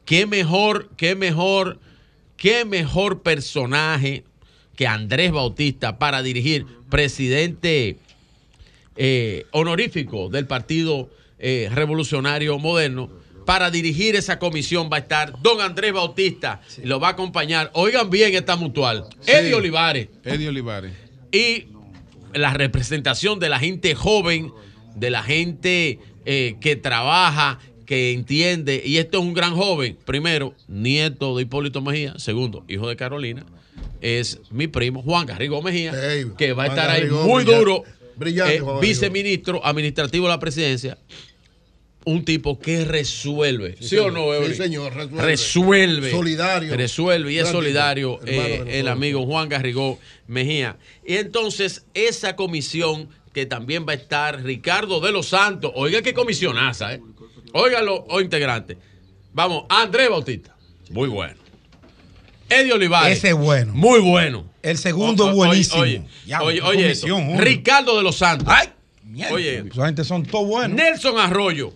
Qué 0.04 0.26
mejor, 0.26 0.90
qué 0.98 1.16
mejor, 1.16 1.80
qué 2.36 2.66
mejor 2.66 3.22
personaje 3.22 4.26
que 4.76 4.86
Andrés 4.86 5.32
Bautista 5.32 5.98
para 5.98 6.24
dirigir 6.24 6.66
presidente 6.90 8.00
eh, 8.96 9.46
honorífico 9.52 10.30
del 10.30 10.48
Partido 10.48 11.10
eh, 11.40 11.70
Revolucionario 11.74 12.58
Moderno. 12.60 13.10
Para 13.46 13.70
dirigir 13.70 14.16
esa 14.16 14.40
comisión 14.40 14.90
va 14.92 14.98
a 14.98 15.00
estar 15.02 15.40
don 15.42 15.62
Andrés 15.62 15.94
Bautista 15.94 16.62
y 16.82 16.88
lo 16.88 17.00
va 17.00 17.10
a 17.10 17.12
acompañar. 17.12 17.70
Oigan 17.74 18.10
bien 18.10 18.34
esta 18.34 18.56
mutual. 18.56 19.06
Eddie 19.28 19.54
Olivares. 19.54 20.08
Eddie 20.24 20.50
Olivares. 20.50 20.94
Y 21.32 21.68
la 22.34 22.54
representación 22.54 23.40
de 23.40 23.50
la 23.50 23.60
gente 23.60 23.94
joven, 23.94 24.52
de 24.96 25.10
la 25.12 25.22
gente 25.22 26.00
eh, 26.26 26.56
que 26.60 26.76
trabaja, 26.76 27.60
que 27.86 28.14
entiende. 28.14 28.82
Y 28.84 28.98
esto 28.98 29.20
es 29.20 29.24
un 29.24 29.34
gran 29.34 29.56
joven. 29.56 29.98
Primero, 30.06 30.56
nieto 30.68 31.36
de 31.36 31.44
Hipólito 31.44 31.82
Mejía. 31.82 32.18
Segundo, 32.18 32.66
hijo 32.68 32.90
de 32.90 32.96
Carolina. 32.96 33.46
Es 34.02 34.42
mi 34.52 34.68
primo 34.68 35.02
Juan 35.02 35.26
Garrigo 35.26 35.62
Mejía, 35.62 35.94
que 36.38 36.54
va 36.54 36.64
a 36.64 36.68
Juan 36.68 36.78
estar 36.78 36.90
ahí 36.90 37.10
muy 37.10 37.44
duro. 37.44 37.84
Brillante, 38.16 38.58
eh, 38.58 38.64
viceministro 38.82 39.66
administrativo 39.66 40.28
de 40.28 40.34
la 40.34 40.40
presidencia. 40.40 40.98
Un 42.06 42.24
tipo 42.24 42.60
que 42.60 42.86
resuelve. 42.86 43.78
¿Sí, 43.80 43.98
o 43.98 44.12
no, 44.12 44.28
Sí, 44.46 44.54
señor, 44.54 44.94
resuelve. 44.94 45.24
Resuelve. 45.24 46.12
Solidario. 46.12 46.76
Resuelve 46.76 47.34
y 47.34 47.40
es 47.40 47.48
solidario 47.50 48.20
eh, 48.28 48.64
el 48.68 48.88
amigo 48.90 49.26
Juan 49.26 49.50
Garrigó 49.50 49.98
Mejía. 50.28 50.78
Y 51.06 51.16
entonces, 51.16 51.86
esa 51.96 52.36
comisión 52.36 53.10
que 53.34 53.46
también 53.46 53.86
va 53.88 53.92
a 53.92 53.96
estar 53.96 54.44
Ricardo 54.44 55.02
de 55.02 55.12
los 55.12 55.28
Santos. 55.28 55.72
Oiga 55.76 56.02
qué 56.02 56.14
comisionaza, 56.14 56.94
¿eh? 56.94 57.02
Óigalo, 57.52 58.06
o 58.08 58.22
integrante. 58.22 58.78
Vamos, 59.34 59.66
Andrés 59.68 60.10
Bautista. 60.10 60.56
Muy 60.90 61.10
bueno. 61.10 61.36
Eddie 62.50 62.72
Olivares. 62.72 63.18
Ese 63.18 63.30
es 63.30 63.36
bueno. 63.36 63.74
Muy 63.74 64.00
bueno. 64.00 64.46
El 64.66 64.78
segundo 64.78 65.28
O- 65.28 65.34
buenísimo. 65.34 65.82
Oye, 65.82 66.02
Ya, 66.26 66.42
oye. 66.42 66.62
Ricardo 67.38 67.98
de 67.98 68.04
los 68.04 68.16
Santos. 68.18 68.54
Oye, 69.32 69.64
Esa 69.72 69.86
gente 69.86 70.04
son 70.04 70.24
todos 70.26 70.48
buenos. 70.48 70.76
Nelson 70.76 71.18
Arroyo. 71.20 71.74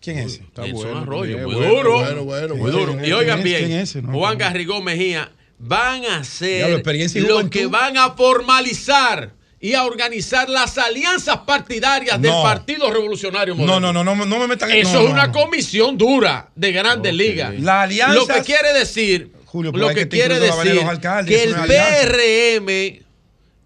¿Quién 0.00 0.18
es 0.18 0.34
ese? 0.34 0.44
Nelson 0.56 0.96
Arroyo, 0.98 1.36
bien, 1.36 1.44
muy 1.46 1.54
bueno, 1.56 1.70
duro. 1.74 1.92
bueno, 2.00 2.24
bueno, 2.24 2.54
muy 2.54 2.70
bueno. 2.70 2.78
duro. 2.78 2.92
¿Quién 2.98 3.04
Y 3.06 3.12
oigan 3.12 3.42
bien. 3.42 3.84
No, 4.02 4.12
Juan 4.18 4.32
no. 4.34 4.38
Garrigó 4.38 4.80
Mejía 4.82 5.30
van 5.58 6.00
a 6.00 6.02
Ya, 6.04 6.08
la 6.10 6.16
hacer 6.20 6.70
experiencia 6.72 7.18
y 7.20 7.24
lo 7.24 7.34
juventud. 7.34 7.50
que 7.50 7.66
van 7.66 7.96
a 7.98 8.10
formalizar 8.12 9.32
y 9.62 9.74
a 9.74 9.84
organizar 9.84 10.48
las 10.48 10.78
alianzas 10.78 11.38
partidarias 11.46 12.20
del 12.20 12.30
No. 12.30 12.42
Partido 12.42 12.90
Revolucionario 12.90 13.54
No, 13.54 13.60
Moderno. 13.66 13.92
no, 13.92 14.04
no, 14.04 14.14
no, 14.14 14.24
no 14.26 14.38
me 14.38 14.46
metan 14.46 14.70
en 14.70 14.78
Eso 14.78 14.94
no, 14.94 15.00
es 15.00 15.04
no, 15.06 15.12
una 15.12 15.26
no. 15.26 15.32
comisión 15.34 15.98
dura 15.98 16.48
de 16.56 16.72
grandes 16.72 17.12
ligas. 17.14 17.58
La 17.60 17.82
alianza- 17.82 18.14
Lo 18.14 18.26
que 18.26 18.40
quiere 18.42 18.72
decir 18.72 19.32
Julio, 19.50 19.72
Lo 19.72 19.88
que 19.88 19.94
que 19.94 20.08
quiere 20.08 20.38
decir 20.38 20.74
los 20.76 20.84
alcaldes, 20.84 21.36
que 21.36 21.42
el. 21.42 21.54
PRM 21.56 23.04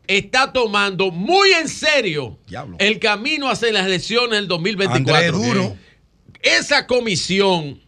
está 0.07 0.51
tomando 0.51 1.11
muy 1.11 1.51
en 1.51 1.69
serio 1.69 2.39
el 2.79 2.99
camino 2.99 3.51
hacia 3.51 3.71
las 3.71 3.85
elecciones 3.85 4.39
del 4.39 4.49
2024. 4.49 5.15
Andrés 5.15 5.33
Duro. 5.33 5.77
Esa 6.41 6.87
comisión 6.87 7.83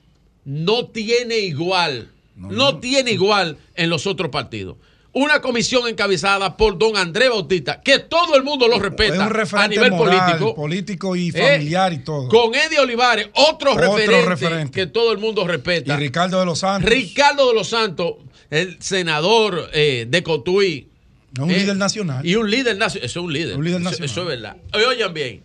no 0.44 0.88
tiene 0.88 1.38
igual, 1.38 2.12
no, 2.34 2.80
tiene 2.80 3.12
igual 3.12 3.56
en 3.74 3.88
los 3.88 4.06
otros 4.06 4.30
partidos. 4.30 4.76
Una 5.18 5.40
comisión 5.40 5.88
encabezada 5.88 6.58
por 6.58 6.76
don 6.76 6.94
Andrés 6.94 7.30
Bautista, 7.30 7.80
que 7.80 8.00
todo 8.00 8.36
el 8.36 8.42
mundo 8.42 8.68
lo 8.68 8.76
Es 8.76 8.82
respeta 8.82 9.24
un 9.24 9.30
referente 9.30 9.64
a 9.64 9.68
nivel 9.68 9.92
moral, 9.92 10.18
político. 10.20 10.54
político 10.54 11.16
y 11.16 11.28
Eh, 11.30 11.32
familiar 11.32 11.90
y 11.94 11.98
todo. 12.04 12.28
Con 12.28 12.54
Eddie 12.54 12.78
Olivares, 12.80 13.28
otro, 13.32 13.72
Otro 13.72 13.96
referente, 13.96 14.26
referente. 14.28 14.72
que 14.78 14.86
todo 14.86 15.12
el 15.12 15.18
mundo 15.18 15.46
respeta. 15.46 15.94
Y 15.94 15.96
Ricardo 15.96 16.38
de 16.38 16.44
los 16.44 16.58
Santos. 16.58 16.90
Ricardo 16.90 17.48
de 17.48 17.54
los 17.54 17.66
Santos, 17.66 18.16
el 18.50 18.76
senador 18.82 19.70
eh, 19.72 20.04
de 20.06 20.22
Cotuí. 20.22 20.86
Es 21.32 21.38
un 21.42 21.50
Eh, 21.50 21.58
líder 21.60 21.76
nacional. 21.76 22.26
Y 22.26 22.34
un 22.34 22.50
líder 22.50 22.76
nacional. 22.76 23.06
Eso 23.06 23.20
es 23.20 23.24
un 23.24 23.32
líder. 23.32 23.56
Un 23.56 23.64
líder 23.64 23.80
Eso-. 23.80 24.04
Eso, 24.04 24.20
es 24.20 24.26
verdad. 24.26 24.56
Oigan 24.74 25.14
bien. 25.14 25.42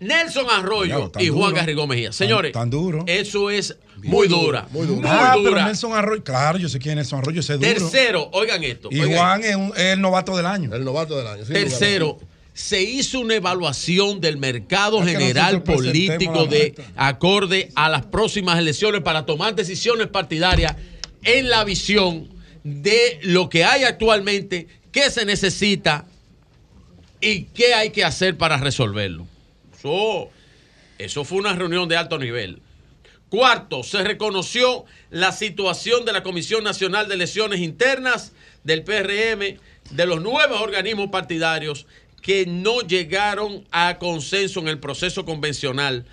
Nelson 0.00 0.46
Arroyo 0.50 1.12
y 1.18 1.28
Juan 1.28 1.50
duro. 1.50 1.56
Garrigón 1.56 1.88
Mejía. 1.88 2.12
Señores, 2.12 2.52
tan 2.52 2.70
duro. 2.70 3.04
eso 3.06 3.50
es 3.50 3.76
muy 4.02 4.28
dura. 4.28 4.66
Muy 4.70 4.86
ah, 5.04 5.32
pero 5.36 5.50
dura. 5.50 5.66
Nelson 5.66 5.92
Arroyo, 5.92 6.24
claro, 6.24 6.58
yo 6.58 6.68
sé 6.68 6.78
quién 6.78 6.92
es 6.92 7.04
Nelson 7.04 7.18
Arroyo, 7.20 7.40
ese 7.40 7.54
es 7.54 7.60
duro. 7.60 7.72
Tercero, 7.72 8.30
oigan 8.32 8.64
esto. 8.64 8.88
y 8.90 9.00
oigan 9.00 9.18
Juan 9.18 9.44
es, 9.44 9.56
un- 9.56 9.72
es 9.76 9.84
el 9.92 10.00
novato 10.00 10.36
del 10.36 10.46
año. 10.46 10.74
El 10.74 10.84
novato 10.84 11.16
del 11.18 11.26
año. 11.26 11.44
Tercero, 11.44 12.18
se 12.54 12.82
hizo 12.82 13.20
una 13.20 13.34
evaluación 13.34 14.20
del 14.20 14.36
mercado 14.36 15.02
Es 15.02 15.12
general 15.12 15.62
político 15.62 16.46
de 16.46 16.74
acorde 16.96 17.70
a 17.74 17.88
las 17.88 18.06
próximas 18.06 18.58
elecciones 18.58 19.02
para 19.02 19.26
tomar 19.26 19.54
decisiones 19.54 20.08
partidarias 20.08 20.76
en 21.22 21.48
la 21.48 21.64
visión 21.64 22.28
de 22.64 23.20
lo 23.22 23.48
que 23.48 23.64
hay 23.64 23.84
actualmente, 23.84 24.66
qué 24.92 25.10
se 25.10 25.24
necesita 25.24 26.06
y 27.20 27.44
qué 27.44 27.74
hay 27.74 27.90
que 27.90 28.04
hacer 28.04 28.36
para 28.36 28.56
resolverlo. 28.56 29.26
Eso, 29.84 30.30
eso 30.98 31.24
fue 31.24 31.38
una 31.38 31.54
reunión 31.54 31.88
de 31.88 31.96
alto 31.96 32.18
nivel. 32.18 32.58
Cuarto, 33.30 33.82
se 33.82 34.02
reconoció 34.04 34.84
la 35.10 35.32
situación 35.32 36.04
de 36.04 36.12
la 36.12 36.22
Comisión 36.22 36.64
Nacional 36.64 37.08
de 37.08 37.14
Elecciones 37.14 37.60
Internas 37.60 38.32
del 38.64 38.82
PRM, 38.84 39.58
de 39.90 40.06
los 40.06 40.20
nuevos 40.20 40.60
organismos 40.60 41.08
partidarios 41.10 41.86
que 42.20 42.44
no 42.44 42.80
llegaron 42.80 43.64
a 43.70 43.96
consenso 43.98 44.60
en 44.60 44.68
el 44.68 44.78
proceso 44.78 45.24
convencional 45.24 46.04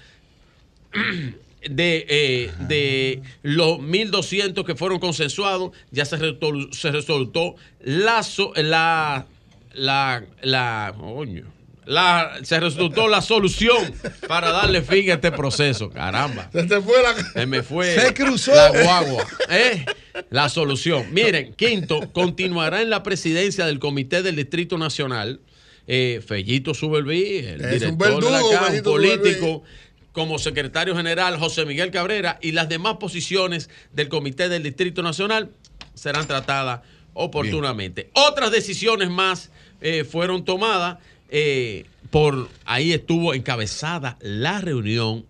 de, 1.69 2.05
eh, 2.07 2.51
de 2.69 3.21
los 3.43 3.79
1.200 3.79 4.63
que 4.63 4.75
fueron 4.75 4.99
consensuados, 4.99 5.71
ya 5.91 6.05
se, 6.05 6.17
resol- 6.17 6.71
se 6.71 6.91
resultó 6.91 7.55
la, 7.81 8.25
la, 8.55 9.27
la, 9.73 10.23
la, 10.41 10.95
la- 11.87 12.37
se 12.43 12.59
resultó 12.59 13.07
la 13.07 13.21
solución 13.21 13.93
para 14.27 14.51
darle 14.51 14.81
fin 14.81 15.09
a 15.09 15.15
este 15.15 15.31
proceso. 15.31 15.89
Caramba. 15.89 16.49
Se 16.51 16.63
te 16.63 16.81
fue 16.81 17.01
la. 17.01 17.15
Se 17.31 17.45
me 17.45 17.63
fue 17.63 17.95
Se 17.99 18.13
cruzó. 18.13 18.53
la 18.53 18.69
guagua. 18.69 19.25
¿eh? 19.49 19.85
La 20.29 20.49
solución. 20.49 21.05
Miren, 21.13 21.53
quinto, 21.53 22.11
continuará 22.11 22.81
en 22.81 22.89
la 22.89 23.03
presidencia 23.03 23.65
del 23.65 23.79
Comité 23.79 24.21
del 24.23 24.35
Distrito 24.35 24.77
Nacional 24.77 25.39
eh, 25.87 26.21
Fellito 26.27 26.73
Subelví, 26.73 27.37
el 27.37 27.61
Es 27.61 27.81
un 27.83 27.97
director 27.97 28.23
de 28.23 28.31
la 28.31 28.39
Fellito 28.65 28.91
político, 28.91 29.63
como 30.11 30.37
secretario 30.39 30.95
general 30.95 31.37
José 31.39 31.65
Miguel 31.65 31.91
Cabrera 31.91 32.39
y 32.41 32.51
las 32.51 32.67
demás 32.67 32.97
posiciones 32.99 33.69
del 33.93 34.09
Comité 34.09 34.49
del 34.49 34.63
Distrito 34.63 35.01
Nacional 35.03 35.51
serán 35.93 36.27
tratadas 36.27 36.81
oportunamente. 37.13 38.09
Otras 38.13 38.51
decisiones 38.51 39.09
más 39.09 39.49
eh, 39.81 40.03
fueron 40.03 40.43
tomadas. 40.43 40.97
Eh, 41.29 41.85
por 42.09 42.49
ahí 42.65 42.93
estuvo 42.93 43.33
encabezada 43.33 44.17
la 44.21 44.61
reunión 44.61 45.25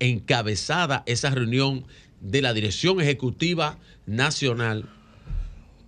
encabezada 0.00 1.02
esa 1.06 1.30
reunión 1.30 1.84
de 2.20 2.42
la 2.42 2.54
Dirección 2.54 3.00
Ejecutiva 3.00 3.78
Nacional 4.06 4.88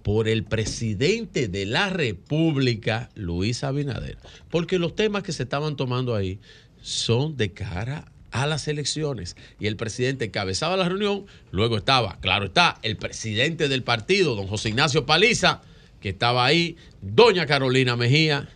por 0.02 0.28
el 0.28 0.44
presidente 0.44 1.48
de 1.48 1.66
la 1.66 1.90
República, 1.90 3.10
Luis 3.14 3.64
Abinader. 3.64 4.18
Porque 4.50 4.78
los 4.78 4.96
temas 4.96 5.22
que 5.22 5.32
se 5.32 5.42
estaban 5.42 5.76
tomando 5.76 6.14
ahí 6.14 6.38
son 6.80 7.36
de 7.36 7.52
cara 7.52 8.10
a 8.30 8.46
las 8.46 8.68
elecciones. 8.68 9.36
Y 9.58 9.66
el 9.66 9.76
presidente 9.76 10.26
encabezaba 10.26 10.76
la 10.76 10.88
reunión, 10.88 11.26
luego 11.50 11.76
estaba, 11.76 12.18
claro 12.20 12.46
está, 12.46 12.78
el 12.82 12.96
presidente 12.96 13.68
del 13.68 13.82
partido, 13.82 14.34
don 14.34 14.46
José 14.46 14.70
Ignacio 14.70 15.04
Paliza, 15.04 15.62
que 16.00 16.10
estaba 16.10 16.46
ahí, 16.46 16.76
doña 17.02 17.46
Carolina 17.46 17.96
Mejía 17.96 18.48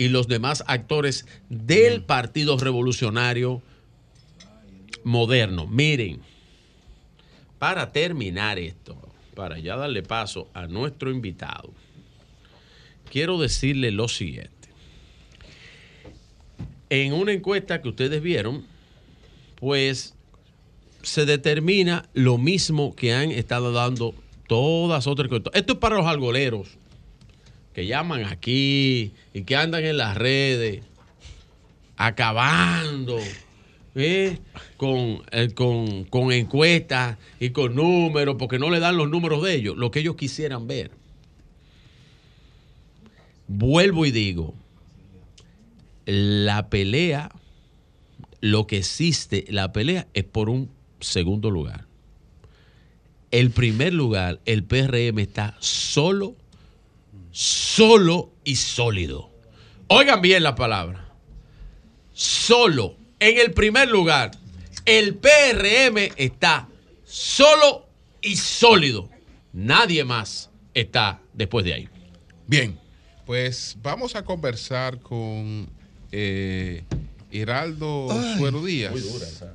y 0.00 0.08
los 0.08 0.28
demás 0.28 0.64
actores 0.66 1.26
del 1.50 2.02
Partido 2.02 2.56
Revolucionario 2.56 3.60
Moderno. 5.04 5.66
Miren, 5.66 6.22
para 7.58 7.92
terminar 7.92 8.58
esto, 8.58 8.96
para 9.34 9.58
ya 9.58 9.76
darle 9.76 10.02
paso 10.02 10.48
a 10.54 10.66
nuestro 10.66 11.10
invitado, 11.10 11.74
quiero 13.10 13.38
decirle 13.38 13.90
lo 13.90 14.08
siguiente. 14.08 14.70
En 16.88 17.12
una 17.12 17.32
encuesta 17.32 17.82
que 17.82 17.90
ustedes 17.90 18.22
vieron, 18.22 18.64
pues 19.56 20.14
se 21.02 21.26
determina 21.26 22.08
lo 22.14 22.38
mismo 22.38 22.96
que 22.96 23.12
han 23.12 23.32
estado 23.32 23.70
dando 23.72 24.14
todas 24.48 25.06
otras 25.06 25.26
encuestas. 25.26 25.52
Esto 25.54 25.74
es 25.74 25.78
para 25.78 25.96
los 25.96 26.06
algoleros 26.06 26.79
que 27.80 27.86
llaman 27.86 28.26
aquí 28.26 29.14
y 29.32 29.42
que 29.44 29.56
andan 29.56 29.82
en 29.86 29.96
las 29.96 30.14
redes 30.14 30.82
acabando 31.96 33.18
¿eh? 33.94 34.38
con, 34.76 35.22
eh, 35.30 35.48
con, 35.54 36.04
con 36.04 36.30
encuestas 36.30 37.16
y 37.38 37.50
con 37.50 37.74
números, 37.74 38.36
porque 38.38 38.58
no 38.58 38.68
le 38.68 38.80
dan 38.80 38.98
los 38.98 39.08
números 39.08 39.42
de 39.42 39.54
ellos, 39.54 39.78
lo 39.78 39.90
que 39.90 40.00
ellos 40.00 40.16
quisieran 40.16 40.66
ver. 40.66 40.90
Vuelvo 43.48 44.04
y 44.04 44.10
digo, 44.10 44.54
la 46.04 46.68
pelea, 46.68 47.30
lo 48.42 48.66
que 48.66 48.76
existe, 48.76 49.46
la 49.48 49.72
pelea 49.72 50.06
es 50.12 50.24
por 50.24 50.50
un 50.50 50.70
segundo 51.00 51.50
lugar. 51.50 51.86
El 53.30 53.50
primer 53.50 53.94
lugar, 53.94 54.38
el 54.44 54.64
PRM 54.64 55.18
está 55.20 55.56
solo, 55.60 56.36
solo 57.30 58.32
y 58.44 58.56
sólido. 58.56 59.30
Oigan 59.88 60.20
bien 60.20 60.42
la 60.42 60.54
palabra. 60.54 61.08
Solo, 62.12 62.96
en 63.18 63.38
el 63.38 63.52
primer 63.52 63.88
lugar, 63.88 64.30
el 64.84 65.16
PRM 65.16 66.12
está 66.16 66.68
solo 67.04 67.86
y 68.20 68.36
sólido. 68.36 69.08
Nadie 69.52 70.04
más 70.04 70.50
está 70.74 71.20
después 71.32 71.64
de 71.64 71.74
ahí. 71.74 71.88
Bien, 72.46 72.78
pues 73.26 73.76
vamos 73.82 74.16
a 74.16 74.24
conversar 74.24 75.00
con 75.00 75.68
eh, 76.12 76.84
Hiraldo 77.30 78.08
Ay, 78.10 78.38
Suero 78.38 78.64
Díaz. 78.64 78.92
muy 78.92 79.00
dura 79.00 79.26
esa. 79.26 79.54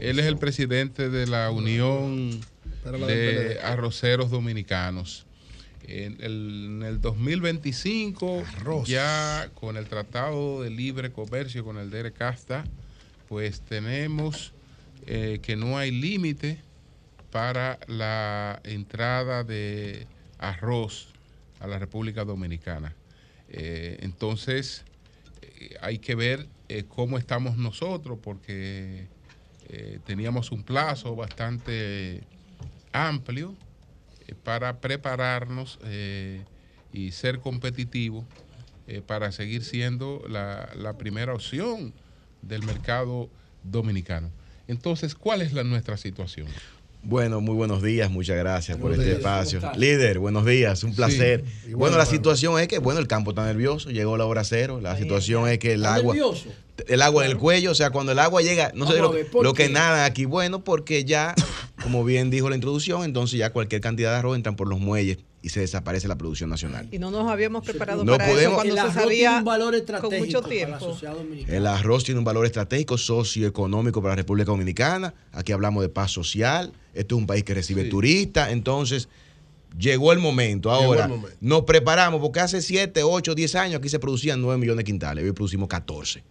Él 0.00 0.18
es 0.18 0.26
el 0.26 0.38
presidente 0.38 1.10
de 1.10 1.26
la 1.26 1.50
Unión 1.50 2.40
de. 2.84 3.58
Arroceros 3.62 4.30
Dominicanos. 4.30 5.25
En 5.88 6.16
el, 6.20 6.64
en 6.66 6.82
el 6.82 7.00
2025, 7.00 8.42
ya 8.86 9.50
con 9.54 9.76
el 9.76 9.86
Tratado 9.86 10.62
de 10.62 10.70
Libre 10.70 11.12
Comercio 11.12 11.64
con 11.64 11.78
el 11.78 11.90
DERECASTA, 11.90 12.64
pues 13.28 13.60
tenemos 13.60 14.52
eh, 15.06 15.38
que 15.42 15.56
no 15.56 15.78
hay 15.78 15.90
límite 15.92 16.60
para 17.30 17.78
la 17.86 18.60
entrada 18.64 19.44
de 19.44 20.06
arroz 20.38 21.08
a 21.60 21.66
la 21.66 21.78
República 21.78 22.24
Dominicana. 22.24 22.94
Eh, 23.48 23.98
entonces, 24.00 24.84
eh, 25.42 25.76
hay 25.80 25.98
que 25.98 26.14
ver 26.14 26.46
eh, 26.68 26.84
cómo 26.88 27.18
estamos 27.18 27.56
nosotros, 27.56 28.18
porque 28.22 29.08
teníamos 30.04 30.52
un 30.52 30.62
plazo 30.62 31.16
bastante 31.16 32.22
amplio 32.92 33.56
para 34.34 34.80
prepararnos 34.80 35.78
eh, 35.84 36.42
y 36.92 37.12
ser 37.12 37.40
competitivos 37.40 38.24
eh, 38.88 39.02
para 39.04 39.32
seguir 39.32 39.64
siendo 39.64 40.22
la, 40.28 40.68
la 40.76 40.96
primera 40.96 41.34
opción 41.34 41.92
del 42.42 42.62
mercado 42.62 43.28
dominicano. 43.64 44.30
Entonces, 44.68 45.14
¿cuál 45.14 45.42
es 45.42 45.52
la, 45.52 45.64
nuestra 45.64 45.96
situación? 45.96 46.46
Bueno, 47.02 47.40
muy 47.40 47.54
buenos 47.54 47.82
días, 47.82 48.10
muchas 48.10 48.36
gracias 48.36 48.78
por 48.78 48.90
este 48.90 49.04
días. 49.04 49.18
espacio. 49.18 49.60
Líder, 49.76 50.18
buenos 50.18 50.44
días, 50.44 50.82
un 50.82 50.92
placer. 50.92 51.44
Bueno, 51.70 51.96
la 51.96 52.06
situación 52.06 52.58
es 52.58 52.66
que, 52.66 52.78
bueno, 52.78 52.98
el 52.98 53.06
campo 53.06 53.30
está 53.30 53.44
nervioso, 53.44 53.90
llegó 53.90 54.16
la 54.16 54.24
hora 54.24 54.42
cero, 54.42 54.80
la 54.80 54.96
situación 54.96 55.48
es 55.48 55.58
que 55.58 55.74
el 55.74 55.82
¿Está 55.82 55.94
agua... 55.94 56.14
nervioso? 56.14 56.48
El 56.88 57.02
agua 57.02 57.24
en 57.24 57.30
el 57.30 57.38
cuello, 57.38 57.70
o 57.70 57.74
sea, 57.74 57.90
cuando 57.90 58.10
el 58.12 58.18
agua 58.18 58.42
llega, 58.42 58.72
no 58.74 58.86
sé 58.86 58.98
lo, 58.98 59.08
a 59.08 59.12
ver, 59.12 59.30
¿por 59.30 59.44
lo 59.44 59.54
que 59.54 59.68
nada 59.68 60.04
aquí, 60.04 60.24
bueno, 60.24 60.64
porque 60.64 61.04
ya 61.04 61.34
como 61.86 62.04
bien 62.04 62.30
dijo 62.30 62.50
la 62.50 62.56
introducción, 62.56 63.04
entonces 63.04 63.38
ya 63.38 63.52
cualquier 63.52 63.80
cantidad 63.80 64.10
de 64.10 64.16
arroz 64.16 64.34
entran 64.36 64.56
por 64.56 64.66
los 64.66 64.80
muelles 64.80 65.18
y 65.40 65.50
se 65.50 65.60
desaparece 65.60 66.08
la 66.08 66.18
producción 66.18 66.50
nacional. 66.50 66.88
Y 66.90 66.98
no 66.98 67.12
nos 67.12 67.30
habíamos 67.30 67.64
preparado 67.64 68.02
No 68.02 68.16
para 68.16 68.26
podemos- 68.28 68.42
eso 68.42 68.54
cuando 68.56 68.72
El 68.72 68.76
se 68.76 68.80
arroz 68.80 68.94
sabía 68.94 69.16
tiene 69.28 69.38
un 69.38 69.44
valor 69.44 69.70
con 69.70 69.80
estratégico 69.80 70.24
mucho 70.26 70.42
para 70.42 70.48
la 70.54 70.56
tiempo. 70.66 70.78
sociedad 70.80 71.14
dominicana. 71.14 71.56
El 71.56 71.66
arroz 71.68 72.02
tiene 72.02 72.18
un 72.18 72.24
valor 72.24 72.44
estratégico, 72.44 72.98
socioeconómico 72.98 74.02
para 74.02 74.12
la 74.12 74.16
República 74.16 74.50
Dominicana. 74.50 75.14
Aquí 75.30 75.52
hablamos 75.52 75.82
de 75.84 75.88
paz 75.88 76.10
social. 76.10 76.72
Esto 76.92 77.14
es 77.14 77.20
un 77.20 77.26
país 77.28 77.44
que 77.44 77.54
recibe 77.54 77.84
turistas. 77.84 78.50
Entonces, 78.50 79.08
llegó 79.78 80.12
el 80.12 80.18
momento. 80.18 80.72
Ahora, 80.72 81.04
el 81.04 81.10
momento. 81.10 81.36
nos 81.40 81.62
preparamos 81.62 82.20
porque 82.20 82.40
hace 82.40 82.60
7, 82.60 83.04
8, 83.04 83.36
10 83.36 83.54
años 83.54 83.78
aquí 83.78 83.88
se 83.88 84.00
producían 84.00 84.40
9 84.42 84.58
millones 84.58 84.78
de 84.78 84.84
quintales. 84.84 85.24
Hoy 85.24 85.30
producimos 85.30 85.68
14. 85.68 86.24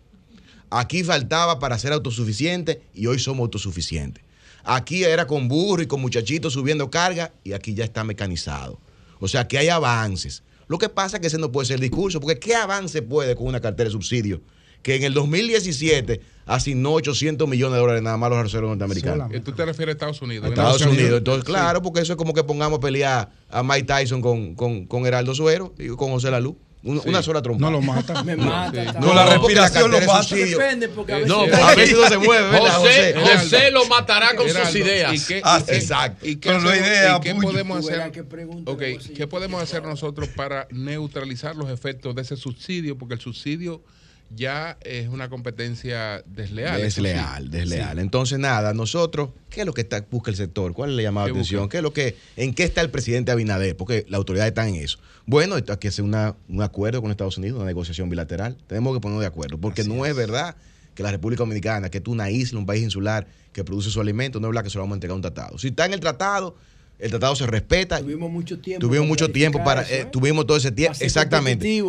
Aquí 0.70 1.06
faltaba 1.06 1.60
para 1.60 1.80
ser 1.80 1.94
autosuficiente 1.94 2.82
y 2.94 3.06
hoy 3.08 3.20
somos 3.20 3.44
autosuficientes. 3.46 4.25
Aquí 4.66 5.04
era 5.04 5.28
con 5.28 5.48
burro 5.48 5.84
y 5.84 5.88
con 5.88 6.02
muchachitos 6.02 6.54
subiendo 6.54 6.90
carga 6.90 7.32
y 7.44 7.54
aquí 7.54 7.74
ya 7.76 7.84
está 7.84 8.04
mecanizado. 8.04 8.80
O 9.20 9.28
sea 9.28 9.48
que 9.48 9.58
hay 9.58 9.70
avances. 9.70 10.44
Lo 10.68 10.80
que 10.80 10.90
pasa 10.90 11.18
es 11.18 11.22
que 11.22 11.28
ese 11.28 11.38
no 11.38 11.52
puede 11.52 11.68
ser 11.68 11.76
el 11.76 11.82
discurso, 11.82 12.20
porque 12.20 12.40
¿qué 12.40 12.56
avance 12.56 13.02
puede 13.04 13.36
con 13.36 13.48
una 13.48 13.62
cartera 13.62 13.88
de 13.88 13.92
subsidio? 13.92 14.42
Que 14.82 14.96
en 14.96 15.04
el 15.04 15.14
2017 15.14 16.22
asignó 16.46 16.94
800 16.94 17.48
millones 17.48 17.76
de 17.76 17.80
dólares 17.80 18.02
nada 18.02 18.18
más 18.18 18.28
a 18.28 18.30
los 18.32 18.40
arroceros 18.40 18.70
norteamericanos. 18.70 19.32
Tú 19.44 19.52
te 19.52 19.66
refieres 19.66 19.94
a 19.94 19.96
Estados 19.96 20.22
Unidos. 20.22 20.50
Estados. 20.50 20.82
Unidos. 20.82 21.20
Entonces, 21.20 21.44
claro, 21.44 21.82
porque 21.82 22.02
eso 22.02 22.14
es 22.14 22.18
como 22.18 22.34
que 22.34 22.44
pongamos 22.44 22.80
a 22.80 22.82
pelear 22.82 23.32
a 23.50 23.64
Mike 23.64 23.84
Tyson 23.84 24.22
con, 24.22 24.56
con, 24.56 24.86
con 24.86 25.06
Heraldo 25.06 25.34
Suero 25.36 25.74
y 25.78 25.90
con 25.90 26.10
José 26.10 26.32
Lalu. 26.32 26.58
Un- 26.86 27.02
Sí. 27.02 27.10
Una 27.10 27.24
sola 27.24 27.42
trompa. 27.42 27.60
No 27.62 27.72
lo 27.72 27.82
mata. 27.82 28.24
Me 28.24 28.36
mata. 28.38 28.94
No, 29.00 29.14
la 29.14 29.26
respiración 29.26 29.90
lo 29.90 30.00
mata. 30.02 30.36
Depende, 30.36 30.88
porque 30.90 31.14
a 31.14 31.16
veces- 31.18 31.30
No, 31.30 31.42
a 31.42 31.74
veces 31.76 31.98
no 31.98 32.08
se 32.08 32.18
mueve, 32.20 32.50
¿verdad, 32.52 32.78
José, 32.78 33.16
José? 33.18 33.38
José 33.40 33.72
lo 33.72 33.86
matará 33.86 34.36
con 34.36 34.48
sus 34.48 34.56
Geraldo, 34.56 34.78
ideas. 34.80 35.14
¿y 35.16 35.26
qué- 35.26 35.42
Ah, 35.44 35.60
y 35.62 35.66
qué- 35.66 35.76
exacto. 35.78 36.26
¿Y 36.28 36.36
qué, 36.36 36.50
Pero 36.50 36.60
hacemos- 36.70 36.88
idea, 36.88 37.18
y 37.18 37.20
qué 37.22 37.36
podemos 37.36 37.80
hacer? 37.80 37.92
verás 37.92 38.12
qué 38.12 38.24
pregunta 38.24 38.72
Ok, 38.72 38.80
le 38.82 38.86
voy 38.88 38.96
a 38.96 39.00
hacer 39.00 39.14
¿qué 39.16 39.28
podemos 39.28 39.64
hacer 39.64 39.84
nosotros 39.84 40.30
para 40.30 40.68
neutralizar 40.72 41.56
los 41.56 41.70
efectos 41.72 42.14
de 42.16 42.22
ese 42.22 42.38
subsidio? 42.38 42.98
Porque 42.98 43.16
el 43.16 43.20
subsidio 43.20 43.82
ya 44.30 44.78
es 44.82 45.08
una 45.08 45.30
competencia 45.30 46.24
desleal. 46.26 46.82
Desleal, 46.82 47.50
desleal. 47.50 48.00
Entonces, 48.00 48.40
nada, 48.40 48.74
nosotros, 48.74 49.30
¿qué 49.50 49.62
es 49.62 49.66
lo 49.66 49.74
que 49.74 49.82
está, 49.82 50.06
busca 50.10 50.32
el 50.32 50.38
sector? 50.38 50.74
¿Cuál 50.74 50.96
le 50.96 51.04
llama 51.04 51.22
la 51.22 51.28
¿Qué 51.28 51.32
atención? 51.32 51.64
busca? 51.64 51.72
¿Qué 51.72 51.78
es 51.78 51.84
lo 51.84 51.94
que, 51.94 52.16
¿En 52.36 52.54
qué 52.54 52.64
está 52.64 52.82
el 52.82 52.90
presidente 52.90 53.32
Abinader? 53.32 53.78
Porque 53.78 54.06
la 54.10 54.18
autoridad 54.18 54.48
está 54.48 54.68
en 54.68 54.76
eso. 54.76 55.00
Bueno, 55.26 55.58
esto 55.58 55.74
hay 55.74 55.80
que 55.80 55.88
hacer 55.88 56.04
una, 56.04 56.36
un 56.50 56.62
acuerdo 56.62 57.02
con 57.02 57.12
Estados 57.12 57.38
Unidos, 57.38 57.58
una 57.58 57.66
negociación 57.66 58.10
bilateral. 58.10 58.58
Tenemos 58.68 58.96
que 58.96 59.02
ponernos 59.02 59.22
de 59.22 59.28
acuerdo, 59.28 59.58
porque 59.58 59.84
no 59.84 60.06
es 60.06 60.16
verdad 60.16 60.56
que 60.94 61.04
la 61.04 61.12
República 61.12 61.44
Dominicana, 61.44 61.90
que 61.90 62.00
es 62.00 62.08
una 62.08 62.30
isla, 62.30 62.60
un 62.60 62.66
país 62.66 62.84
insular 62.84 63.28
que 63.52 63.64
produce 63.64 63.90
su 63.90 64.02
alimento, 64.02 64.40
no 64.40 64.48
es 64.48 64.52
verdad 64.52 64.64
que 64.64 64.70
se 64.70 64.78
lo 64.78 64.84
vamos 64.84 64.96
a 64.96 64.98
entregar 64.98 65.14
a 65.14 65.16
un 65.16 65.22
tratado. 65.22 65.58
Si 65.58 65.68
está 65.68 65.86
en 65.86 65.94
el 65.94 66.00
tratado, 66.00 66.56
el 67.00 67.10
tratado 67.10 67.36
se 67.36 67.46
respeta. 67.46 68.00
Tuvimos 68.00 68.32
mucho 68.32 68.60
tiempo. 68.60 68.86
Tuvimos 68.86 69.08
mucho 69.08 69.32
tiempo 69.32 69.64
para, 69.64 69.82
eso, 69.82 69.94
eh, 69.94 70.02
¿eh? 70.02 70.08
tuvimos 70.12 70.48
todo 70.48 70.58
ese 70.58 70.72
tiempo, 70.72 70.98
exactamente. 71.02 71.84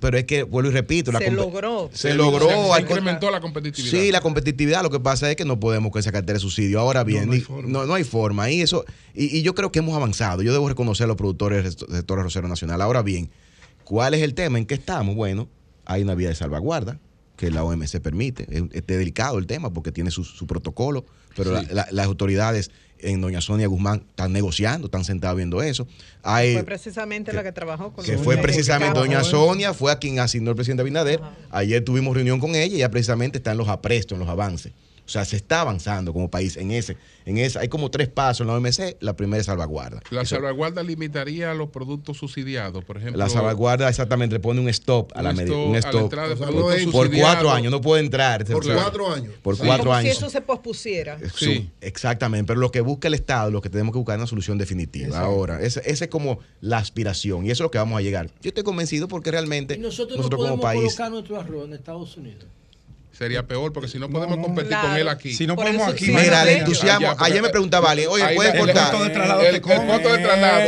Pero 0.00 0.18
es 0.18 0.24
que, 0.24 0.42
vuelvo 0.42 0.70
y 0.70 0.72
repito, 0.74 1.12
la 1.12 1.20
Se 1.20 1.30
logró. 1.30 1.88
Se, 1.92 2.08
Se- 2.08 2.14
logró. 2.14 2.48
se- 2.48 2.54
se 2.54 2.72
hay 2.72 2.82
incrementó 2.82 3.30
la 3.30 3.40
competitividad. 3.40 3.90
Sí, 3.90 4.10
la 4.10 4.20
competitividad. 4.20 4.82
Lo 4.82 4.90
que 4.90 4.98
pasa 4.98 5.30
es 5.30 5.36
que 5.36 5.44
no 5.44 5.60
podemos 5.60 5.92
con 5.92 6.00
esa 6.00 6.10
cartera 6.10 6.34
de 6.34 6.40
subsidio. 6.40 6.80
Ahora 6.80 7.04
bien, 7.04 7.26
no 7.26 7.32
hay 7.32 7.38
ni- 7.38 7.44
forma. 7.44 7.68
no, 7.70 7.86
no 7.86 7.94
hay 7.94 8.02
forma. 8.04 8.50
Y, 8.50 8.60
eso, 8.60 8.84
y, 9.14 9.36
y 9.38 9.42
yo 9.42 9.54
creo 9.54 9.70
que 9.70 9.78
hemos 9.78 9.94
avanzado. 9.96 10.42
Yo 10.42 10.52
debo 10.52 10.68
reconocer 10.68 11.04
a 11.04 11.06
los 11.08 11.16
productores 11.16 11.62
del 11.62 11.72
sector- 11.72 11.90
sector 11.94 12.18
arrocero 12.18 12.48
nacional. 12.48 12.82
Ahora 12.82 13.02
bien, 13.02 13.30
¿cuál 13.84 14.14
es 14.14 14.22
el 14.22 14.34
tema? 14.34 14.58
¿En 14.58 14.66
qué 14.66 14.74
estamos? 14.74 15.14
Bueno, 15.14 15.48
hay 15.84 16.02
una 16.02 16.14
vía 16.16 16.28
de 16.28 16.34
salvaguarda 16.34 16.98
que 17.38 17.50
la 17.50 17.64
OMC 17.64 18.00
permite. 18.00 18.46
Es, 18.50 18.62
es 18.72 18.86
delicado 18.86 19.38
el 19.38 19.46
tema 19.46 19.72
porque 19.72 19.92
tiene 19.92 20.10
su, 20.10 20.24
su 20.24 20.46
protocolo, 20.46 21.06
pero 21.36 21.58
Sí. 21.58 21.66
la- 21.68 21.72
la- 21.84 21.88
las 21.92 22.06
autoridades 22.06 22.70
en 22.98 23.20
Doña 23.20 23.40
Sonia 23.40 23.68
Guzmán 23.68 24.02
están 24.10 24.32
negociando, 24.32 24.88
están 24.88 25.04
sentados 25.04 25.36
viendo 25.36 25.62
eso. 25.62 25.86
Hay, 26.24 26.54
Fue 26.54 26.64
precisamente 26.64 27.32
la 27.32 27.44
que 27.44 27.52
trabajó 27.52 27.92
con 27.92 28.04
que 28.04 28.14
los 28.14 28.22
fue 28.22 28.36
precisamente 28.38 28.98
doña. 28.98 29.22
Sonia, 29.22 29.72
fue 29.72 29.92
a 29.92 30.00
quien 30.00 30.18
asignó 30.18 30.50
el 30.50 30.56
presidente 30.56 30.80
Abinader. 30.82 31.20
Ayer 31.50 31.82
tuvimos 31.84 32.14
reunión 32.16 32.40
con 32.40 32.56
ella 32.56 32.66
y 32.66 32.74
ella 32.74 32.90
precisamente 32.90 33.38
está 33.38 33.52
en 33.52 33.58
los 33.58 33.68
aprestos, 33.68 34.16
en 34.16 34.20
los 34.20 34.28
avances. 34.28 34.72
O 35.08 35.10
sea, 35.10 35.24
se 35.24 35.36
está 35.36 35.62
avanzando 35.62 36.12
como 36.12 36.30
país 36.30 36.58
en 36.58 36.70
ese. 36.70 36.98
En 37.24 37.38
ese 37.38 37.58
hay 37.58 37.68
como 37.68 37.90
tres 37.90 38.08
pasos 38.08 38.42
en 38.42 38.48
la 38.48 38.54
OMC. 38.58 38.98
La 39.00 39.16
primera 39.16 39.40
es 39.40 39.46
salvaguarda. 39.46 40.02
La 40.10 40.20
Eso- 40.20 40.34
salvaguarda 40.36 40.82
limitaría 40.82 41.54
los 41.54 41.70
productos 41.70 42.18
subsidiados, 42.18 42.84
por 42.84 42.98
ejemplo. 42.98 43.18
la 43.18 43.30
salvaguarda 43.30 43.88
exactamente 43.88 44.34
le 44.34 44.40
pone 44.40 44.60
un 44.60 44.68
stop 44.68 45.10
a 45.14 45.22
la 45.22 45.30
Un 45.30 45.36
medida. 45.36 45.54
stop 45.78 46.12
Un 46.12 46.18
a 46.18 46.26
la 46.26 46.34
stop. 46.34 46.92
por 46.92 47.10
cuatro 47.10 47.50
años, 47.50 47.70
no 47.72 47.80
puede 47.80 48.02
entrar. 48.04 48.44
Por 48.44 48.62
Claro. 48.62 48.80
cuatro 48.82 49.10
años. 49.10 49.32
Por 49.42 49.56
Sí. 49.56 49.62
cuatro 49.64 49.84
Como 49.84 49.94
años. 49.96 50.12
si 50.12 50.18
eso 50.18 50.28
se 50.28 50.42
pospusiera. 50.42 51.18
Su- 51.34 51.46
Sí. 51.46 51.70
exactamente, 51.80 52.46
pero 52.46 52.60
lo 52.60 52.70
que 52.70 52.82
busca 52.82 53.08
el 53.08 53.14
Estado, 53.14 53.50
lo 53.50 53.62
que 53.62 53.70
tenemos 53.70 53.92
que 53.94 53.98
buscar 53.98 54.16
es 54.16 54.20
una 54.20 54.26
solución 54.26 54.58
definitiva. 54.58 55.18
Ahora, 55.18 55.62
esa 55.62 55.80
esa 55.80 56.04
es 56.04 56.10
como 56.10 56.38
la 56.60 56.76
aspiración 56.76 57.46
y 57.46 57.50
eso 57.50 57.62
es 57.62 57.66
lo 57.66 57.70
que 57.70 57.78
vamos 57.78 57.98
a 57.98 58.02
llegar. 58.02 58.26
Yo 58.42 58.48
estoy 58.48 58.62
convencido 58.62 59.08
porque 59.08 59.30
realmente 59.30 59.74
Y 59.74 59.78
nosotros, 59.78 60.18
nosotros, 60.18 60.40
no 60.42 60.48
como 60.50 60.60
podemos 60.60 60.82
país 60.82 60.94
colocar 60.96 61.10
nuestro 61.10 61.40
arroz 61.40 61.64
en 61.66 61.72
Estados 61.72 62.14
Unidos. 62.18 62.44
Sería 63.18 63.44
peor 63.44 63.72
porque 63.72 63.88
si 63.88 63.98
no 63.98 64.08
podemos 64.08 64.36
no. 64.36 64.44
competir 64.44 64.68
Claro. 64.68 64.88
con 64.88 64.96
él 64.96 65.08
aquí. 65.08 65.34
Si 65.34 65.44
no 65.44 65.56
Por 65.56 65.64
podemos 65.64 65.88
eso 65.88 65.92
aquí. 65.96 66.06
Mira, 66.12 66.42
el 66.44 66.60
entusiasmo. 66.60 67.16
Ayer 67.18 67.42
me 67.42 67.48
preguntaba 67.48 67.90
alguien, 67.90 68.08
oye, 68.10 68.24
¿puedes 68.36 68.54
cortar? 68.56 68.90
costo 68.92 69.04
de 69.04 69.10
traslado 69.10 69.40
el, 69.40 69.54
el 69.56 69.60
costo 69.60 70.08
de 70.08 70.18
traslado. 70.18 70.60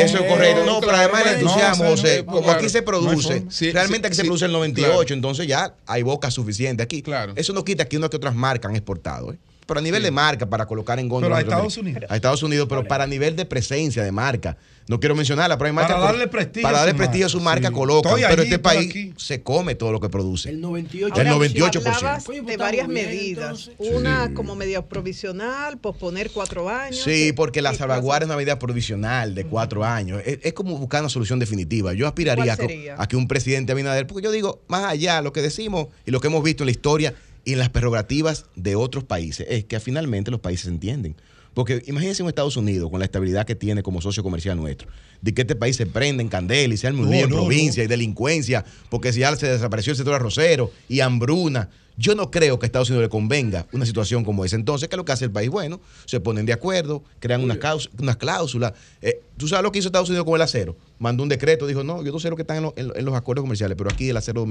Eso 0.00 0.18
es 0.18 0.22
correcto. 0.28 0.66
No, 0.66 0.80
pero 0.80 0.96
además 0.96 1.26
el 1.26 1.34
entusiasmo, 1.34 1.84
José, 1.84 2.24
como 2.24 2.50
aquí 2.50 2.68
se 2.68 2.82
produce, 2.82 3.44
realmente 3.72 4.08
aquí 4.08 4.16
se 4.16 4.24
produce 4.24 4.46
el 4.46 4.52
98, 4.52 4.90
claro. 4.90 5.14
entonces 5.14 5.46
ya 5.46 5.74
hay 5.86 6.02
boca 6.02 6.30
suficiente 6.32 6.82
aquí. 6.82 7.02
Claro. 7.02 7.34
Eso 7.36 7.52
no 7.52 7.64
quita 7.64 7.84
que 7.84 7.96
unas 7.96 8.10
que 8.10 8.16
otras 8.16 8.34
marcas 8.34 8.70
han 8.70 8.76
exportado, 8.76 9.32
¿eh? 9.32 9.38
Pero 9.64 9.78
a 9.78 9.82
nivel 9.82 10.02
de 10.02 10.10
marca, 10.10 10.44
para 10.46 10.66
colocar 10.66 10.98
en 10.98 11.08
góndola. 11.08 11.36
Pero 11.36 11.50
a 11.50 11.54
Estados 11.54 11.76
Unidos. 11.76 12.02
A 12.10 12.16
Estados 12.16 12.42
Unidos, 12.42 12.66
pero 12.68 12.84
para 12.88 13.06
nivel 13.06 13.36
de 13.36 13.44
presencia 13.46 14.02
de 14.02 14.10
marca. 14.10 14.56
No 14.88 14.98
quiero 15.00 15.14
mencionarla, 15.14 15.56
pero 15.58 15.66
hay 15.68 15.72
marcas. 15.72 15.94
Para 15.94 16.06
darle 16.06 16.28
prestigio 16.28 16.62
Para 16.62 16.78
a 16.78 16.80
darle 16.80 16.92
su 16.92 16.96
prestigio 16.98 17.26
a 17.26 17.28
su 17.28 17.40
marca, 17.40 17.68
sí. 17.68 17.74
Estoy 17.74 18.22
pero 18.22 18.42
allí, 18.42 18.42
este 18.42 18.58
país 18.58 18.90
aquí. 18.90 19.14
se 19.16 19.42
come 19.42 19.74
todo 19.74 19.92
lo 19.92 20.00
que 20.00 20.08
produce. 20.08 20.50
El 20.50 20.60
98. 20.60 21.20
El 21.20 21.28
Ahora, 21.28 21.46
98%. 21.46 21.86
hablabas 21.94 22.28
Oye, 22.28 22.42
pues 22.42 22.46
de 22.46 22.52
estamos 22.52 22.58
varias 22.58 22.88
medidas. 22.88 23.68
entonces. 23.68 23.94
Una 23.94 24.34
como 24.34 24.56
medio 24.56 24.84
provisional, 24.86 25.78
posponer 25.78 26.30
cuatro 26.30 26.68
años. 26.68 27.00
Sí, 27.02 27.32
porque 27.32 27.62
la 27.62 27.70
¿Qué 27.70 27.78
salvaguarda 27.78 28.24
es 28.24 28.28
una 28.28 28.36
medida 28.36 28.58
provisional 28.58 29.34
de 29.34 29.44
cuatro 29.44 29.84
años. 29.84 30.20
Es, 30.24 30.38
es 30.42 30.52
como 30.52 30.76
buscar 30.78 31.00
una 31.02 31.08
solución 31.08 31.38
definitiva. 31.38 31.92
Yo 31.94 32.06
aspiraría 32.06 32.54
a 32.54 33.02
a 33.02 33.08
que 33.08 33.16
un 33.16 33.28
presidente 33.28 33.72
Abinader, 33.72 34.06
porque 34.06 34.24
yo 34.24 34.30
digo, 34.30 34.62
más 34.68 34.84
allá, 34.84 35.20
lo 35.22 35.32
que 35.32 35.42
decimos 35.42 35.86
y 36.06 36.10
lo 36.10 36.20
que 36.20 36.26
hemos 36.26 36.42
visto 36.42 36.62
en 36.64 36.66
la 36.66 36.72
historia 36.72 37.14
y 37.44 37.52
en 37.54 37.58
las 37.58 37.70
prerrogativas 37.70 38.46
de 38.56 38.76
otros 38.76 39.04
países, 39.04 39.46
es 39.48 39.64
que 39.64 39.80
finalmente 39.80 40.30
los 40.30 40.40
países 40.40 40.64
se 40.64 40.70
entienden. 40.70 41.16
Porque 41.54 41.82
imagínense 41.86 42.22
un 42.22 42.28
Estados 42.28 42.56
Unidos 42.56 42.90
con 42.90 42.98
la 42.98 43.04
estabilidad 43.04 43.46
que 43.46 43.54
tiene 43.54 43.82
como 43.82 44.00
socio 44.00 44.22
comercial 44.22 44.56
nuestro, 44.56 44.88
de 45.20 45.34
que 45.34 45.42
este 45.42 45.54
país 45.54 45.76
se 45.76 45.86
prenda 45.86 46.22
en 46.22 46.28
candela 46.28 46.72
y 46.72 46.76
se 46.76 46.86
arme 46.86 47.00
un 47.02 47.10
No, 47.10 47.16
en 47.16 47.30
no, 47.30 47.36
provincia 47.36 47.84
y 47.84 47.86
delincuencia, 47.86 48.64
porque 48.88 49.12
si 49.12 49.20
ya 49.20 49.34
se 49.36 49.46
desapareció 49.46 49.92
el 49.92 49.96
sector 49.96 50.14
arrocero 50.14 50.70
y 50.88 51.00
hambruna. 51.00 51.68
Yo 51.98 52.14
no 52.14 52.30
creo 52.30 52.58
que 52.58 52.64
a 52.64 52.68
Estados 52.68 52.88
Unidos 52.88 53.04
le 53.04 53.10
convenga 53.10 53.66
una 53.70 53.84
situación 53.84 54.24
como 54.24 54.46
esa. 54.46 54.56
Entonces, 54.56 54.88
¿qué 54.88 54.94
es 54.94 54.96
lo 54.96 55.04
que 55.04 55.12
hace 55.12 55.26
el 55.26 55.30
país? 55.30 55.50
Bueno, 55.50 55.78
se 56.06 56.20
ponen 56.20 56.46
de 56.46 56.54
acuerdo, 56.54 57.04
crean 57.20 57.42
unas 57.42 58.16
cláusulas. 58.16 58.72
Eh, 59.02 59.20
¿Tú 59.36 59.48
sabes 59.48 59.62
lo 59.64 59.72
que 59.72 59.78
hizo 59.80 59.88
Estados 59.88 60.08
Unidos 60.08 60.24
con 60.26 60.34
el 60.36 60.42
acero? 60.42 60.76
Mandó 60.98 61.22
un 61.22 61.28
decreto, 61.28 61.66
dijo, 61.66 61.82
no, 61.82 62.02
yo 62.04 62.12
no 62.12 62.18
sé 62.20 62.30
lo 62.30 62.36
que 62.36 62.42
están 62.42 62.58
en, 62.58 62.62
lo- 62.64 62.74
en 62.76 62.88
lo- 62.88 62.96
en 62.96 63.04
los 63.04 63.14
acuerdos 63.14 63.42
comerciales, 63.42 63.76
pero 63.76 63.90
aquí 63.90 64.10
el 64.10 64.16
acero 64.16 64.46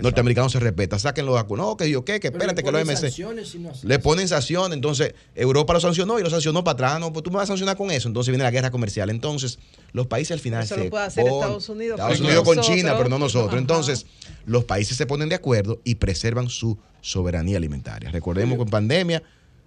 norteamericano 0.00 0.48
se 0.48 0.58
respeta. 0.58 0.98
Saquen 0.98 1.26
los 1.26 1.38
acuerdos. 1.38 1.66
No, 1.68 1.76
que 1.76 1.90
yo 1.90 2.04
qué, 2.04 2.18
que 2.20 2.28
espérate, 2.28 2.62
que 2.62 2.72
los 2.72 2.80
MC. 2.84 2.96
sanciones 2.96 3.48
si 3.50 3.58
no 3.58 3.70
hacen 3.70 3.88
Le 3.88 3.98
ponen 3.98 4.26
sanción, 4.28 4.72
entonces 4.72 5.14
Europa 5.34 5.72
lo 5.74 5.80
sancionó 5.80 6.18
y 6.18 6.22
lo 6.22 6.30
sancionó 6.30 6.64
para 6.64 6.72
atrás. 6.74 7.00
No, 7.00 7.12
pues 7.12 7.22
tú 7.22 7.30
me 7.30 7.36
vas 7.36 7.44
a 7.44 7.46
sancionar 7.48 7.76
con 7.76 7.90
eso. 7.90 8.08
Entonces 8.08 8.30
viene 8.32 8.44
la 8.44 8.50
guerra 8.50 8.70
comercial. 8.70 9.10
Entonces, 9.10 9.58
los 9.92 10.06
países 10.06 10.32
al 10.32 10.40
final 10.40 10.64
Eso 10.64 10.74
se 10.76 10.84
lo 10.84 10.90
puede 10.90 11.04
hacer 11.04 11.26
Estados 11.26 11.68
Unidos, 11.68 11.98
Estados 12.00 12.20
Unidos 12.20 12.44
con 12.44 12.60
China, 12.60 12.94
pero 12.96 13.08
no 13.08 13.18
nosotros. 13.18 13.50
Ajá. 13.50 13.58
Entonces, 13.58 14.06
los 14.46 14.64
países 14.64 14.96
se 14.96 15.06
ponen 15.06 15.28
de 15.28 15.34
acuerdo 15.36 15.80
y 15.84 15.96
preservan 15.96 16.48
su 16.48 16.78
soberanía 17.00 17.56
alimentaria. 17.58 18.10
Recordemos 18.10 18.56
que 18.56 18.62
en 18.64 18.68
pandemia 18.70 19.22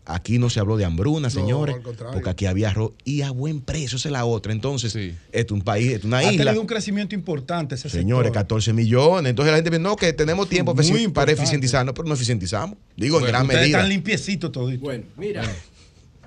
aquí 0.06 0.40
no 0.40 0.50
se 0.50 0.60
habló 0.60 0.78
de 0.78 0.86
hambruna, 0.86 1.30
señores, 1.30 1.76
porque 2.14 2.30
aquí 2.30 2.46
había 2.46 2.70
arroz 2.70 2.92
y 3.04 3.22
a 3.22 3.32
buen 3.32 3.62
precio, 3.62 3.98
esa 3.98 4.08
es 4.08 4.12
la 4.12 4.26
otra. 4.26 4.52
Entonces, 4.54 4.94
esto 4.96 5.16
es 5.32 5.52
un 5.52 5.62
país, 5.62 5.88
esto 5.88 6.00
es 6.00 6.06
una 6.06 6.18
Ha 6.20 6.32
isla. 6.34 6.46
tenido 6.46 6.62
un 6.62 6.68
crecimiento 6.68 7.16
importante 7.16 7.76
ese 7.76 7.90
Señores, 7.90 8.28
sector. 8.28 8.44
14 8.44 8.74
millones. 8.74 9.30
Entonces 9.30 9.52
la 9.52 9.58
gente 9.58 9.70
dice, 9.72 9.82
no, 9.82 9.96
que 9.96 10.14
tenemos 10.14 10.48
tiempo 10.50 10.74
Muy 10.76 10.84
para 10.86 11.00
importante. 11.00 11.32
eficientizarnos, 11.34 11.94
pero 11.96 12.08
no 12.08 12.14
eficientizamos. 12.14 12.78
Digo, 12.96 13.20
en 13.20 13.26
gran 13.26 13.48
medida. 13.48 13.66
están 13.66 13.90
limpiecitos 13.90 14.52
toditos. 14.52 14.82
Bueno, 14.84 15.04
mira, 15.18 15.44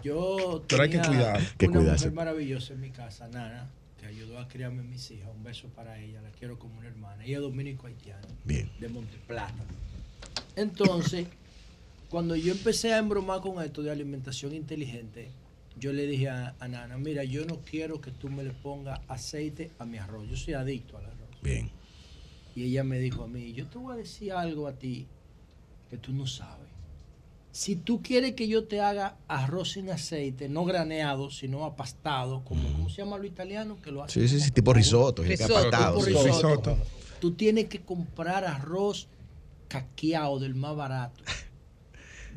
yo 0.02 0.62
Pero 0.68 0.82
hay 0.82 0.90
que 0.90 0.98
tenía 0.98 1.08
cuidar. 1.32 1.56
Que 1.56 1.66
una 1.66 1.78
cuidarse. 1.78 2.04
mujer 2.06 2.16
maravillosa 2.16 2.72
en 2.74 2.80
mi 2.80 2.90
casa, 2.90 3.28
Nana, 3.28 3.68
que 4.00 4.06
ayudó 4.06 4.38
a 4.38 4.48
criarme 4.48 4.82
mis 4.82 5.10
hijas. 5.10 5.28
Un 5.36 5.42
beso 5.44 5.68
para 5.68 5.98
ella, 6.00 6.20
la 6.22 6.30
quiero 6.30 6.58
como 6.58 6.78
una 6.78 6.88
hermana. 6.88 7.24
Ella 7.24 7.36
es 7.36 7.42
dominico-haitiana, 7.42 8.26
Bien. 8.44 8.70
de 8.80 8.88
Monteplata. 8.88 9.54
Entonces, 10.56 11.26
cuando 12.10 12.36
yo 12.36 12.52
empecé 12.52 12.94
a 12.94 12.98
embromar 12.98 13.40
con 13.40 13.62
esto 13.62 13.82
de 13.82 13.90
alimentación 13.90 14.54
inteligente, 14.54 15.30
yo 15.78 15.92
le 15.92 16.06
dije 16.06 16.28
a, 16.28 16.56
a 16.58 16.68
Nana, 16.68 16.96
mira, 16.96 17.22
yo 17.24 17.44
no 17.44 17.60
quiero 17.60 18.00
que 18.00 18.10
tú 18.10 18.28
me 18.30 18.42
le 18.42 18.50
pongas 18.50 19.00
aceite 19.08 19.70
a 19.78 19.84
mi 19.84 19.98
arroz. 19.98 20.28
Yo 20.28 20.36
soy 20.36 20.54
adicto 20.54 20.96
al 20.96 21.04
arroz. 21.04 21.28
Bien. 21.42 21.70
Y 22.54 22.64
ella 22.64 22.82
me 22.82 22.98
dijo 22.98 23.24
a 23.24 23.28
mí, 23.28 23.52
yo 23.52 23.66
te 23.66 23.78
voy 23.78 23.94
a 23.94 23.96
decir 23.96 24.32
algo 24.32 24.66
a 24.66 24.72
ti 24.72 25.06
que 25.90 25.98
tú 25.98 26.12
no 26.12 26.26
sabes. 26.26 26.66
Si 27.52 27.76
tú 27.76 28.02
quieres 28.02 28.34
que 28.34 28.46
yo 28.48 28.64
te 28.64 28.80
haga 28.80 29.16
arroz 29.26 29.72
sin 29.72 29.90
aceite, 29.90 30.48
no 30.48 30.64
graneado, 30.64 31.30
sino 31.30 31.64
apastado, 31.64 32.40
mm. 32.40 32.44
¿cómo 32.44 32.88
se 32.88 33.02
llama 33.02 33.18
lo 33.18 33.24
italiano 33.24 33.80
que 33.82 33.90
lo 33.90 34.02
hace? 34.02 34.20
Sí, 34.20 34.28
sí, 34.28 34.40
sí, 34.40 34.50
tipo 34.50 34.72
risotto, 34.72 35.22
risotto, 35.22 35.58
apastado. 35.58 35.98
Tipo 35.98 36.06
risotto. 36.22 36.30
risotto. 36.30 36.78
Tú 37.20 37.32
tienes 37.32 37.66
que 37.66 37.80
comprar 37.80 38.44
arroz 38.44 39.08
caqueado 39.68 40.38
del 40.38 40.54
más 40.54 40.76
barato 40.76 41.22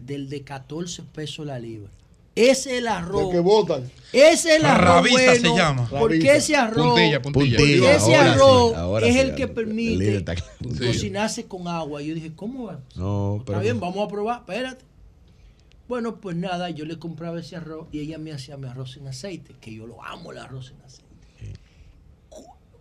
del 0.06 0.30
de 0.30 0.44
14 0.44 1.04
pesos 1.04 1.46
la 1.46 1.60
libra. 1.60 1.90
Ese 2.34 2.72
es 2.72 2.78
el 2.80 2.88
arroz. 2.88 3.32
Que 3.32 3.40
botan. 3.40 3.92
Ese 4.14 4.56
es 4.56 4.60
el 4.60 4.66
arroz. 4.66 4.96
Rabita 4.96 5.16
bueno, 5.16 5.50
se 5.50 5.58
llama. 5.58 5.90
Porque 5.90 6.36
ese 6.36 6.56
arroz. 6.56 6.88
Puntilla, 6.88 7.22
puntilla. 7.22 7.58
Puntilla, 7.58 7.96
ese 7.96 8.16
arroz 8.16 9.04
es 9.04 9.16
el 9.18 9.36
que 9.36 9.48
permite 9.48 10.24
cocinarse 10.64 11.46
con 11.46 11.68
agua. 11.68 12.02
Yo 12.02 12.14
dije, 12.14 12.32
¿cómo 12.34 12.66
va? 12.68 12.80
No, 12.96 13.38
Está 13.40 13.46
pero... 13.46 13.60
bien, 13.60 13.80
vamos 13.80 14.06
a 14.06 14.08
probar. 14.08 14.40
Espérate. 14.40 14.86
Bueno, 15.90 16.22
pues 16.22 16.38
nada, 16.38 16.70
yo 16.70 16.86
le 16.86 16.98
compraba 16.98 17.42
ese 17.42 17.58
arroz 17.58 17.88
y 17.92 18.00
ella 18.00 18.18
me 18.18 18.32
hacía 18.32 18.56
mi 18.56 18.66
arroz 18.66 18.96
en 18.96 19.10
aceite, 19.10 19.54
que 19.60 19.74
yo 19.74 19.86
lo 19.86 20.02
amo 20.02 20.32
el 20.32 20.38
arroz 20.38 20.72
en 20.72 20.82
aceite. 20.86 21.12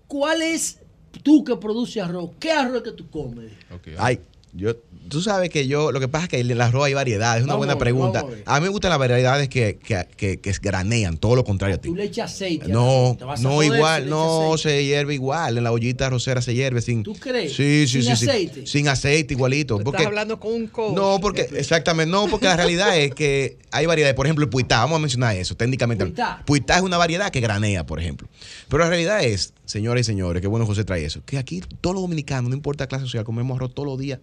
¿Cuál 0.07 0.42
es 0.42 0.78
tú 1.24 1.42
que 1.42 1.57
produces 1.57 2.05
arroz? 2.05 2.31
¿Qué 2.39 2.52
arroz 2.52 2.82
que 2.84 2.92
tú 2.92 3.10
comes? 3.10 3.50
Ay, 3.99 4.20
yo 4.52 4.76
Tú 5.10 5.20
sabes 5.20 5.50
que 5.50 5.66
yo, 5.66 5.90
lo 5.90 5.98
que 5.98 6.06
pasa 6.06 6.26
es 6.26 6.30
que 6.30 6.39
en 6.39 6.56
la 6.56 6.70
ropa 6.70 6.86
hay 6.86 6.94
variedad, 6.94 7.36
es 7.36 7.42
una 7.42 7.56
buena 7.56 7.76
pregunta. 7.76 8.24
A, 8.47 8.60
mí 8.60 8.62
me 8.64 8.68
gustan 8.68 8.90
las 8.90 8.98
variedades 8.98 9.48
que, 9.48 9.78
que, 9.78 10.39
que, 10.39 10.52
granean, 10.62 11.16
todo 11.16 11.34
lo 11.34 11.44
contrario 11.44 11.76
a 11.76 11.78
ti. 11.78 11.89
Ah, 11.89 11.90
tú 11.90 11.97
le 11.97 12.05
echas 12.05 12.32
aceite. 12.32 12.68
No, 12.68 13.18
no, 13.20 13.36
no 13.40 13.62
igual, 13.64 14.08
no 14.08 14.56
se 14.56 14.84
hierve 14.84 15.14
igual, 15.14 15.58
en 15.58 15.64
la 15.64 15.72
ollita 15.72 16.08
rosera 16.08 16.40
se 16.40 16.55
hierve 16.55 16.80
sin... 16.80 17.02
¿Tú 17.02 17.14
crees? 17.14 17.55
Sí, 17.55 17.89
sí, 17.89 18.02
sin 18.02 18.16
sí, 18.16 18.28
aceite. 18.28 18.66
Sin 18.68 18.89
aceite 18.89 19.34
igualito. 19.34 19.80
Porque, 19.80 20.02
estás 20.02 20.06
hablando 20.06 20.39
con 20.39 20.52
un 20.52 20.66
coach. 20.68 20.94
No, 20.94 21.18
porque, 21.20 21.42
este. 21.42 21.58
exactamente, 21.58 22.10
no, 22.10 22.28
porque 22.28 22.47
la 22.47 22.56
realidad 22.56 22.97
es 22.97 23.12
que 23.12 23.58
hay 23.72 23.86
variedades, 23.86 24.14
por 24.14 24.26
ejemplo, 24.26 24.44
el 24.44 24.48
puitá, 24.48 24.78
vamos 24.78 24.97
a 24.97 25.00
mencionar 25.00 25.34
eso 25.34 25.56
técnicamente. 25.56 26.05
Puitá. 26.05 26.42
puitá 26.47 26.76
es 26.76 26.82
una 26.82 26.98
variedad 26.98 27.30
que 27.30 27.40
granea, 27.40 27.84
por 27.84 27.98
ejemplo. 27.98 28.28
Pero 28.68 28.84
la 28.84 28.89
realidad 28.89 29.24
es, 29.24 29.55
señores 29.64 30.06
y 30.06 30.12
señores, 30.12 30.40
qué 30.40 30.47
bueno 30.47 30.66
José 30.66 30.84
trae 30.84 31.05
eso, 31.05 31.20
que 31.26 31.36
aquí 31.36 31.62
todos 31.80 31.94
los 31.94 32.02
dominicanos, 32.02 32.50
no 32.50 32.55
importa 32.55 32.84
la 32.84 32.89
clase 32.89 33.06
social, 33.06 33.24
comemos 33.24 33.56
arroz 33.56 33.74
todos 33.74 33.89
los 33.89 33.98
días 33.98 34.20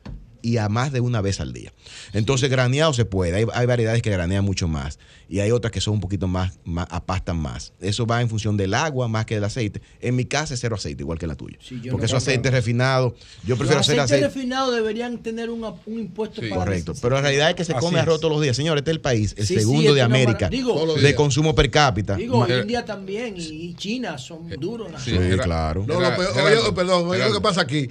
y 0.48 0.58
a 0.58 0.70
más 0.70 0.94
de 0.94 1.02
una 1.02 1.20
vez 1.20 1.42
al 1.42 1.52
día. 1.52 1.74
Entonces, 2.14 2.50
graneado 2.50 2.94
se 2.94 3.04
puede. 3.04 3.36
Hay, 3.36 3.46
hay 3.54 3.66
variedades 3.66 4.02
que 4.02 4.10
granean 4.10 4.46
mucho 4.46 4.70
más 4.70 4.98
y 5.28 5.40
hay 5.42 5.52
otras 5.52 5.72
que 5.72 5.82
son 5.82 5.96
un 5.96 6.00
poquito 6.00 6.28
más, 6.28 6.58
más, 6.64 6.88
apastan 6.90 7.38
más. 7.38 7.74
Eso 7.82 8.06
va 8.06 8.22
en 8.22 8.30
función 8.30 8.56
del 8.56 8.74
agua 8.74 9.10
más 9.10 9.26
que 9.26 9.36
del 9.36 9.44
aceite. 9.44 9.82
En 10.00 10.16
mi 10.16 10.24
casa 10.24 10.54
es 10.54 10.62
cero 10.62 10.76
aceite, 10.76 11.04
igual 11.04 11.20
que 11.20 11.28
la 11.28 11.36
tuya. 11.36 11.58
Porque 11.60 11.90
no 11.90 12.06
eso 12.06 12.16
aceite 12.18 12.50
refinado. 12.50 13.14
Yo 13.44 13.58
prefiero 13.58 13.80
Los 13.80 13.90
hacer 13.90 14.00
aceite. 14.00 14.26
refinado 14.26 14.72
deberían 14.72 15.18
tener 15.18 15.50
un, 15.50 15.66
impuesto 15.88 16.42
sí, 16.42 16.48
para 16.48 16.62
Correcto. 16.62 16.94
Pero 17.02 17.16
la 17.16 17.22
realidad 17.22 17.50
es 17.50 17.56
que 17.56 17.66
se 17.66 17.74
come 17.74 18.00
arroz 18.00 18.22
todos 18.22 18.34
los 18.34 18.42
días. 18.42 18.56
Señores, 18.56 18.82
este 18.82 18.92
es 18.92 18.96
el 18.96 19.02
país, 19.02 19.36
el 19.38 19.46
segundo 19.46 19.90
este 19.90 19.96
de 19.96 20.02
América, 20.02 20.50
de 20.50 21.16
consumo 21.16 21.54
per 21.54 21.70
cápita. 21.70 22.16
Digo, 22.16 22.48
India 22.48 22.86
también 22.86 23.36
y 23.38 23.74
China 23.74 24.18
son 24.18 24.50
duros. 24.52 24.90
Sí, 25.04 25.18
claro. 25.44 25.84
No, 25.86 26.00
no, 26.00 26.10
pero, 26.16 26.46
oye, 26.46 26.74
perdón, 26.74 27.10
oye, 27.10 27.28
lo 27.28 27.34
que 27.34 27.42
pasa 27.42 27.62
aquí. 27.62 27.90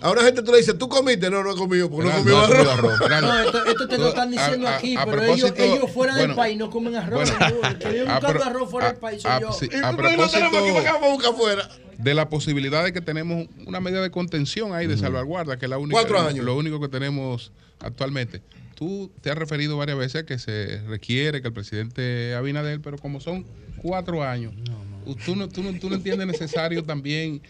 Ahora, 0.00 0.22
gente, 0.22 0.42
tú 0.42 0.52
le 0.52 0.58
dices, 0.58 0.78
tú 0.78 0.88
comiste. 0.88 1.30
No, 1.30 1.42
no 1.42 1.52
he 1.52 1.56
comido 1.56 1.90
porque 1.96 2.10
no, 2.10 2.16
no 2.18 2.22
comió 2.22 2.40
arroz. 2.70 3.00
arroz. 3.00 3.22
No, 3.22 3.40
esto, 3.40 3.64
esto, 3.64 3.88
te 3.88 3.98
lo 3.98 4.08
están 4.08 4.30
diciendo 4.30 4.68
a, 4.68 4.76
aquí, 4.76 4.96
a, 4.96 5.02
a 5.02 5.06
pero 5.06 5.22
ellos, 5.24 5.52
ellos, 5.56 5.90
fuera 5.90 6.14
del 6.14 6.34
país 6.34 6.58
no 6.58 6.70
comen 6.70 6.96
arroz. 6.96 7.32
Bueno, 7.38 7.78
que 7.78 7.98
yo 7.98 8.06
buscando 8.06 8.44
arroz 8.44 8.70
fuera 8.70 8.88
del 8.88 8.98
país 8.98 9.22
soy 9.22 9.40
yo. 9.40 9.52
Sí, 9.52 9.68
y 9.72 9.76
a 9.76 9.92
no 9.92 9.96
tenemos 9.96 10.34
aquí 10.34 11.10
buscar 11.10 11.34
fuera. 11.34 11.68
De 11.98 12.14
la 12.14 12.28
posibilidad 12.28 12.84
de 12.84 12.92
que 12.92 13.00
tenemos 13.00 13.48
una 13.66 13.80
medida 13.80 14.02
de 14.02 14.10
contención 14.10 14.74
ahí, 14.74 14.86
de 14.86 14.98
salvaguarda, 14.98 15.58
que 15.58 15.64
es 15.64 15.70
la 15.70 15.78
única, 15.78 15.98
Cuatro 15.98 16.20
años. 16.20 16.44
lo 16.44 16.54
único 16.56 16.78
que 16.80 16.88
tenemos 16.88 17.52
actualmente 17.80 18.42
tú 18.76 19.10
te 19.22 19.30
has 19.30 19.38
referido 19.38 19.76
varias 19.76 19.98
veces 19.98 20.24
que 20.24 20.38
se 20.38 20.80
requiere 20.86 21.40
que 21.40 21.48
el 21.48 21.54
presidente 21.54 22.34
Abinader, 22.34 22.80
pero 22.80 22.98
como 22.98 23.20
son 23.20 23.44
cuatro 23.78 24.22
años, 24.22 24.54
no, 24.54 24.84
no. 24.84 25.14
Tú, 25.24 25.34
no, 25.34 25.48
tú, 25.48 25.62
no, 25.62 25.72
tú 25.78 25.88
no 25.88 25.96
entiendes 25.96 26.26
necesario 26.26 26.84
también 26.84 27.40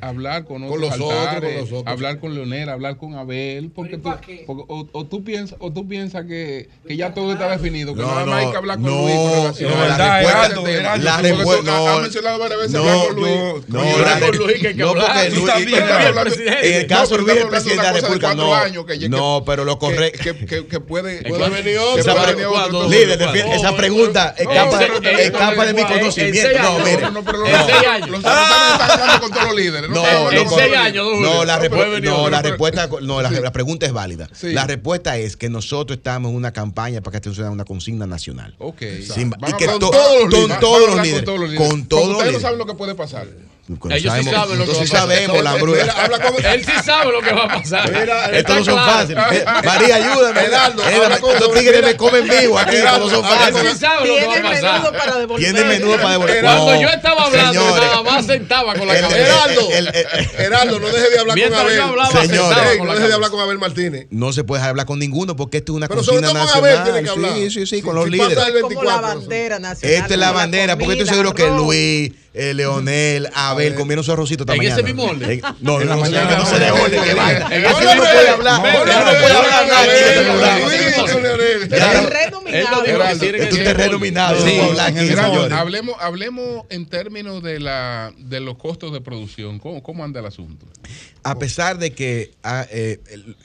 hablar 0.00 0.44
con, 0.44 0.62
otros 0.62 0.80
los 0.80 0.92
altares, 0.92 1.64
otros, 1.64 1.82
hablar 1.86 2.20
con 2.20 2.34
Leonel, 2.34 2.68
hablar 2.68 2.96
con 2.96 3.14
Abel, 3.14 3.70
porque, 3.74 3.98
tú, 3.98 4.10
o, 4.46 5.06
tú 5.06 5.24
piensas 5.24 5.58
o 5.60 5.72
tú 5.72 5.88
piensas 5.88 6.24
que, 6.26 6.68
que 6.86 6.96
ya 6.96 7.14
todo 7.14 7.32
está 7.32 7.48
definido, 7.50 7.94
que 7.94 8.02
no, 8.02 8.08
nada 8.08 8.26
más 8.26 8.44
hay 8.44 8.50
que 8.50 8.56
hablar 8.56 8.78
con 8.78 8.86
no, 8.86 9.02
Luis. 9.02 9.60
No, 9.60 9.76
verdad, 9.76 10.22
Heraldo, 10.22 10.66
Heraldo, 10.68 11.04
la 11.04 11.16
respuesta 11.18 11.62
no, 11.62 12.38
varias 12.38 12.58
veces 12.58 12.72
no, 12.72 13.10
Luis. 13.10 13.68
No, 13.68 13.82
no, 13.82 13.98
la, 13.98 14.28
Luis 14.28 14.60
que 14.60 14.74
no, 14.74 14.92
en 14.92 16.74
el 16.74 16.86
caso 16.86 17.16
de 17.16 17.22
Luis 17.22 17.36
el 17.38 17.48
presidente 17.48 17.86
de 17.86 17.92
la 17.92 18.00
República 18.00 18.34
no. 18.34 18.52
No, 19.08 19.42
pero 19.44 19.64
lo 19.64 19.78
correcto 19.78 20.36
que, 20.46 20.80
puede, 20.80 21.22
puede 21.22 21.50
venir 21.50 21.78
esa 21.96 23.76
pregunta 23.76 24.34
escapa 24.38 25.66
de 25.66 25.74
mi 25.74 25.84
conocimiento. 25.84 26.62
No, 26.62 26.78
mire. 26.78 27.00
Los 28.12 28.18
están 28.18 29.20
con 29.20 29.30
todos 29.30 29.46
los 29.46 29.54
líderes. 29.56 29.71
No, 29.88 29.88
no, 29.88 31.44
la, 31.44 31.58
no, 32.00 32.30
la 32.30 32.42
respuesta, 32.42 32.88
no, 33.00 33.22
la, 33.22 33.52
pregunta 33.52 33.86
es 33.86 33.92
válida. 33.92 34.28
La 34.42 34.66
respuesta 34.66 35.16
es 35.16 35.36
que 35.36 35.48
nosotros 35.48 35.98
estamos 35.98 36.30
en 36.30 36.36
una 36.36 36.52
campaña 36.52 37.00
para 37.00 37.12
que 37.12 37.16
esto 37.28 37.34
sea 37.34 37.50
una 37.50 37.64
consigna 37.64 38.06
nacional. 38.06 38.54
Y 38.58 39.52
que 39.58 39.66
con 39.66 39.78
todos 39.78 40.30
Con 40.30 40.60
todos 40.60 40.90
los 40.90 41.02
líderes. 41.02 41.28
Ustedes 41.28 42.32
no 42.32 42.40
saben 42.40 42.58
lo 42.58 42.66
que 42.66 42.74
puede 42.74 42.94
pasar. 42.94 43.26
Ellos 43.90 44.12
sí 44.18 44.24
saben 44.24 44.58
lo 44.58 44.66
que 44.66 44.74
sí 44.74 44.86
sabemos, 44.88 45.42
la 45.42 45.54
Él 46.52 46.64
sí 46.64 46.72
sabe 46.84 47.12
lo 47.12 47.20
que 47.20 47.32
va 47.32 47.44
a 47.44 47.48
pasar. 47.48 48.34
Estos 48.34 48.56
no 48.56 48.64
son 48.64 48.76
fáciles. 48.76 49.24
Eh, 49.30 49.44
María, 49.64 49.96
ayúdame. 49.96 50.40
Heraldo, 50.40 50.82
los 51.38 51.54
tigres 51.54 51.82
me 51.82 51.96
comen 51.96 52.28
vivo 52.28 52.58
aquí. 52.58 52.76
Estos 52.76 52.98
no 52.98 53.08
son 53.08 53.24
fáciles. 53.24 53.62
Él 53.62 53.72
sí 53.72 53.78
sabe 53.78 54.08
lo 54.08 54.14
que 54.16 54.26
va 54.26 54.34
a 54.34 54.62
menudo 54.62 54.92
para 54.92 55.18
devolver. 56.10 56.42
Cuando 56.42 56.80
yo 56.80 56.88
estaba 56.88 57.24
hablando, 57.24 57.52
señores, 57.52 57.86
nada 57.86 58.02
más 58.02 58.26
sentaba 58.26 58.74
con 58.74 58.88
la 58.88 59.00
cabeza. 59.00 59.48
Heraldo, 60.38 60.80
no 60.80 60.88
deje 60.88 61.10
de 61.10 61.18
hablar 61.20 61.38
con 61.40 61.54
Abel. 61.54 62.84
No 62.84 62.94
deje 62.94 63.06
de 63.06 63.14
hablar 63.14 63.30
con 63.30 63.40
Abel 63.40 63.58
Martínez. 63.58 64.06
No 64.10 64.32
se 64.32 64.42
puede 64.42 64.62
hablar 64.64 64.86
con 64.86 64.98
ninguno 64.98 65.36
porque 65.36 65.58
esto 65.58 65.72
es 65.72 65.76
una 65.76 65.88
cocina 65.88 66.32
nacional. 66.32 67.08
Sí, 67.36 67.50
sí, 67.50 67.66
sí, 67.66 67.82
con 67.82 67.94
los 67.94 68.08
líderes. 68.08 68.38
Como 68.60 68.82
la 68.82 69.00
bandera 69.00 69.60
nacional. 69.60 69.96
Esta 69.96 70.14
es 70.14 70.20
la 70.20 70.32
bandera, 70.32 70.76
porque 70.76 70.94
estoy 70.94 71.08
seguro 71.08 71.32
que 71.32 71.46
Luis 71.48 72.12
eh, 72.34 72.54
Leonel, 72.54 73.28
Abel, 73.34 73.74
comieron 73.74 74.04
su 74.04 74.12
arrocito 74.12 74.44
esta 74.44 74.54
¿En 74.54 74.62
ese 74.62 74.82
mismo 74.82 75.04
orden? 75.04 75.30
Eh, 75.30 75.42
no, 75.60 75.80
no, 75.80 75.84
no, 75.84 75.96
no, 75.96 76.10
no, 76.10 76.38
no 76.38 76.46
se 76.46 76.58
le 76.58 76.70
orden, 76.70 77.04
que 77.04 77.14
vaya. 77.14 77.46
En 77.50 77.64
ese 77.64 77.72
no 77.72 77.78
mismo 77.78 78.02
puede 78.02 78.28
hablar. 78.28 78.60
No, 78.60 78.66
no, 78.66 79.20
puede 79.20 79.32
hablar 79.32 79.68
nadie 79.68 79.92
en 79.92 80.04
este 80.08 80.24
no, 80.24 80.32
programa. 80.32 80.58
no, 80.60 80.70
Sí, 84.42 85.14
hablemos, 85.98 86.64
en 86.70 86.86
términos 86.86 87.42
de, 87.42 87.60
los 88.40 88.56
costos 88.56 88.92
de 88.92 89.00
producción. 89.00 89.58
¿Cómo, 89.58 90.04
anda 90.04 90.20
el 90.20 90.26
asunto? 90.26 90.66
A 91.22 91.38
pesar 91.38 91.78
de 91.78 91.92
que 91.92 92.32
ah, 92.42 92.66
eh, 92.70 92.98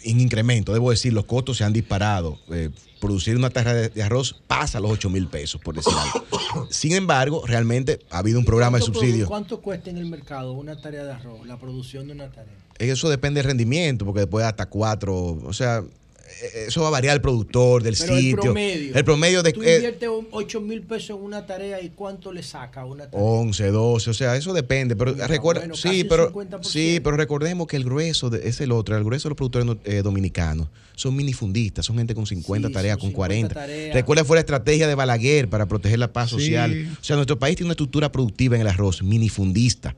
en 0.03 0.19
incremento, 0.19 0.73
debo 0.73 0.91
decir, 0.91 1.13
los 1.13 1.25
costos 1.25 1.57
se 1.57 1.63
han 1.63 1.73
disparado 1.73 2.39
eh, 2.51 2.69
producir 2.99 3.35
una 3.35 3.49
tarra 3.49 3.73
de, 3.73 4.03
arroz 4.03 4.35
pasa 4.47 4.79
los 4.79 4.91
8 4.91 5.09
mil 5.09 5.27
pesos, 5.27 5.61
por 5.61 5.75
decir 5.75 5.93
algo. 5.93 6.67
Sin 6.69 6.93
embargo, 6.93 7.43
realmente 7.45 7.99
ha 8.09 8.19
habido 8.19 8.39
un 8.39 8.45
programa 8.45 8.77
de 8.77 8.83
subsidio. 8.83 9.27
¿Cuánto 9.27 9.61
cuesta 9.61 9.89
en 9.89 9.97
el 9.97 10.05
mercado 10.05 10.53
una 10.53 10.79
tarea 10.79 11.03
de 11.03 11.11
arroz, 11.11 11.45
la 11.45 11.57
producción 11.57 12.07
de 12.07 12.13
una 12.13 12.29
tarea? 12.29 12.53
Eso 12.77 13.09
depende 13.09 13.39
del 13.39 13.47
rendimiento, 13.47 14.05
porque 14.05 14.21
después 14.21 14.45
hasta 14.45 14.67
cuatro, 14.67 15.39
o 15.43 15.53
sea, 15.53 15.83
eh, 16.27 16.65
eso 16.67 16.81
va 16.81 16.87
a 16.87 16.91
variar 16.91 17.15
el 17.15 17.21
productor, 17.21 17.83
del 17.83 17.95
sitio. 17.95 18.29
El 18.29 18.35
promedio. 18.35 18.95
El 18.95 19.05
promedio 19.05 19.43
de. 19.43 19.53
Tú 19.53 19.63
inviertes 19.63 20.09
8 20.31 20.61
mil 20.61 20.81
pesos 20.81 21.17
en 21.17 21.23
una 21.23 21.45
tarea 21.45 21.81
y 21.81 21.89
cuánto 21.89 22.31
le 22.31 22.43
saca 22.43 22.81
a 22.81 22.85
una 22.85 23.09
tarea. 23.09 23.25
11, 23.25 23.71
12, 23.71 24.09
o 24.09 24.13
sea, 24.13 24.35
eso 24.35 24.53
depende. 24.53 24.95
Pero 24.95 25.13
Mira, 25.13 25.27
recuerda, 25.27 25.63
sí, 25.73 26.03
pero, 26.03 26.33
sí, 26.61 26.99
pero 27.03 27.17
recordemos 27.17 27.67
que 27.67 27.77
el 27.77 27.83
grueso 27.83 28.29
de, 28.29 28.47
es 28.47 28.59
el 28.61 28.71
otro, 28.71 28.97
el 28.97 29.03
grueso 29.03 29.27
de 29.27 29.31
los 29.31 29.37
productores 29.37 29.77
eh, 29.85 30.01
dominicanos 30.03 30.67
son 30.95 31.15
minifundistas, 31.15 31.85
son 31.85 31.97
gente 31.97 32.15
con 32.15 32.25
50 32.25 32.71
tareas, 32.71 32.97
con 32.97 33.09
50 33.09 33.15
40. 33.15 33.53
Tareas. 33.53 33.93
Recuerda, 33.93 34.25
fue 34.25 34.37
la 34.37 34.41
estrategia 34.41 34.87
de 34.87 34.95
Balaguer 34.95 35.47
para 35.47 35.67
proteger 35.67 35.99
la 35.99 36.11
paz 36.11 36.31
social. 36.31 36.89
O 36.99 37.03
sea, 37.03 37.15
nuestro 37.15 37.37
país 37.39 37.55
tiene 37.55 37.67
una 37.67 37.73
estructura 37.73 38.11
productiva 38.11 38.55
en 38.55 38.61
el 38.61 38.67
arroz, 38.67 39.03
minifundista. 39.03 39.95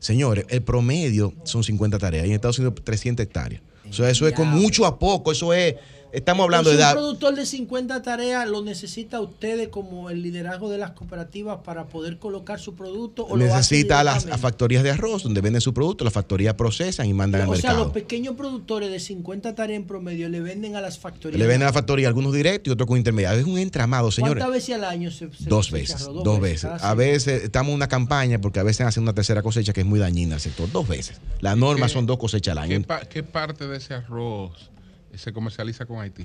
Señores, 0.00 0.46
el 0.48 0.62
promedio 0.62 1.34
son 1.44 1.62
50 1.62 1.98
tareas 1.98 2.26
y 2.26 2.30
en 2.30 2.34
Estados 2.34 2.58
Unidos 2.58 2.74
300 2.82 3.24
hectáreas. 3.24 3.62
O 3.90 3.92
sea, 3.92 4.08
eso 4.08 4.26
es 4.26 4.34
con 4.34 4.48
mucho 4.48 4.86
a 4.86 4.98
poco, 4.98 5.32
eso 5.32 5.52
es 5.52 5.74
Estamos 6.12 6.42
eh, 6.42 6.44
hablando 6.44 6.70
pues, 6.70 6.76
de 6.76 6.82
edad. 6.82 6.92
Un 6.92 6.98
productor 6.98 7.34
de 7.34 7.46
50 7.46 8.02
tareas 8.02 8.48
lo 8.48 8.62
necesita 8.62 9.18
a 9.18 9.20
ustedes 9.20 9.68
como 9.68 10.10
el 10.10 10.22
liderazgo 10.22 10.70
de 10.70 10.78
las 10.78 10.92
cooperativas 10.92 11.60
para 11.64 11.86
poder 11.86 12.18
colocar 12.18 12.60
su 12.60 12.74
producto. 12.74 13.24
O 13.26 13.36
necesita 13.36 14.00
a 14.00 14.04
las 14.04 14.26
a 14.26 14.38
factorías 14.38 14.82
de 14.82 14.90
arroz 14.90 15.22
donde 15.22 15.40
venden 15.40 15.60
su 15.60 15.74
producto, 15.74 16.04
las 16.04 16.12
factorías 16.12 16.54
procesan 16.54 17.06
y 17.06 17.14
mandan 17.14 17.42
o 17.42 17.44
al 17.44 17.48
o 17.48 17.52
mercado. 17.52 17.74
O 17.74 17.76
sea, 17.76 17.84
los 17.84 17.92
pequeños 17.92 18.36
productores 18.36 18.90
de 18.90 19.00
50 19.00 19.54
tareas 19.54 19.76
en 19.76 19.86
promedio 19.86 20.28
le 20.28 20.40
venden 20.40 20.76
a 20.76 20.80
las 20.80 20.98
factorías. 20.98 21.38
Le 21.38 21.46
venden 21.46 21.62
a 21.62 21.66
la 21.66 21.72
factoría 21.72 22.08
algunos 22.08 22.32
directos 22.32 22.70
y 22.70 22.72
otros 22.72 22.86
con 22.86 22.98
intermediarios. 22.98 23.46
Es 23.46 23.52
un 23.52 23.58
entramado, 23.58 24.10
señores. 24.10 24.42
¿Cuántas 24.42 24.52
veces 24.52 24.74
al 24.74 24.84
año 24.84 25.10
dos, 25.40 25.70
veces, 25.70 26.08
dos, 26.24 26.40
veces. 26.40 26.70
A 26.80 26.94
veces 26.94 27.44
estamos 27.44 27.70
en 27.70 27.76
una 27.76 27.88
campaña 27.88 28.40
porque 28.40 28.60
a 28.60 28.62
veces 28.62 28.86
hacen 28.86 29.02
una 29.02 29.14
tercera 29.14 29.42
cosecha 29.42 29.72
que 29.72 29.80
es 29.80 29.86
muy 29.86 29.98
dañina 29.98 30.34
al 30.34 30.40
sector. 30.40 30.70
Dos 30.70 30.88
veces. 30.88 31.20
Las 31.40 31.56
normas 31.56 31.92
son 31.92 32.06
dos 32.06 32.18
cosechas 32.18 32.52
al 32.52 32.58
año. 32.58 32.82
qué 33.08 33.22
parte 33.22 33.66
de 33.66 33.76
ese 33.76 33.94
arroz? 33.94 34.70
Se 35.16 35.32
comercializa 35.32 35.86
con 35.86 36.00
Haití? 36.00 36.22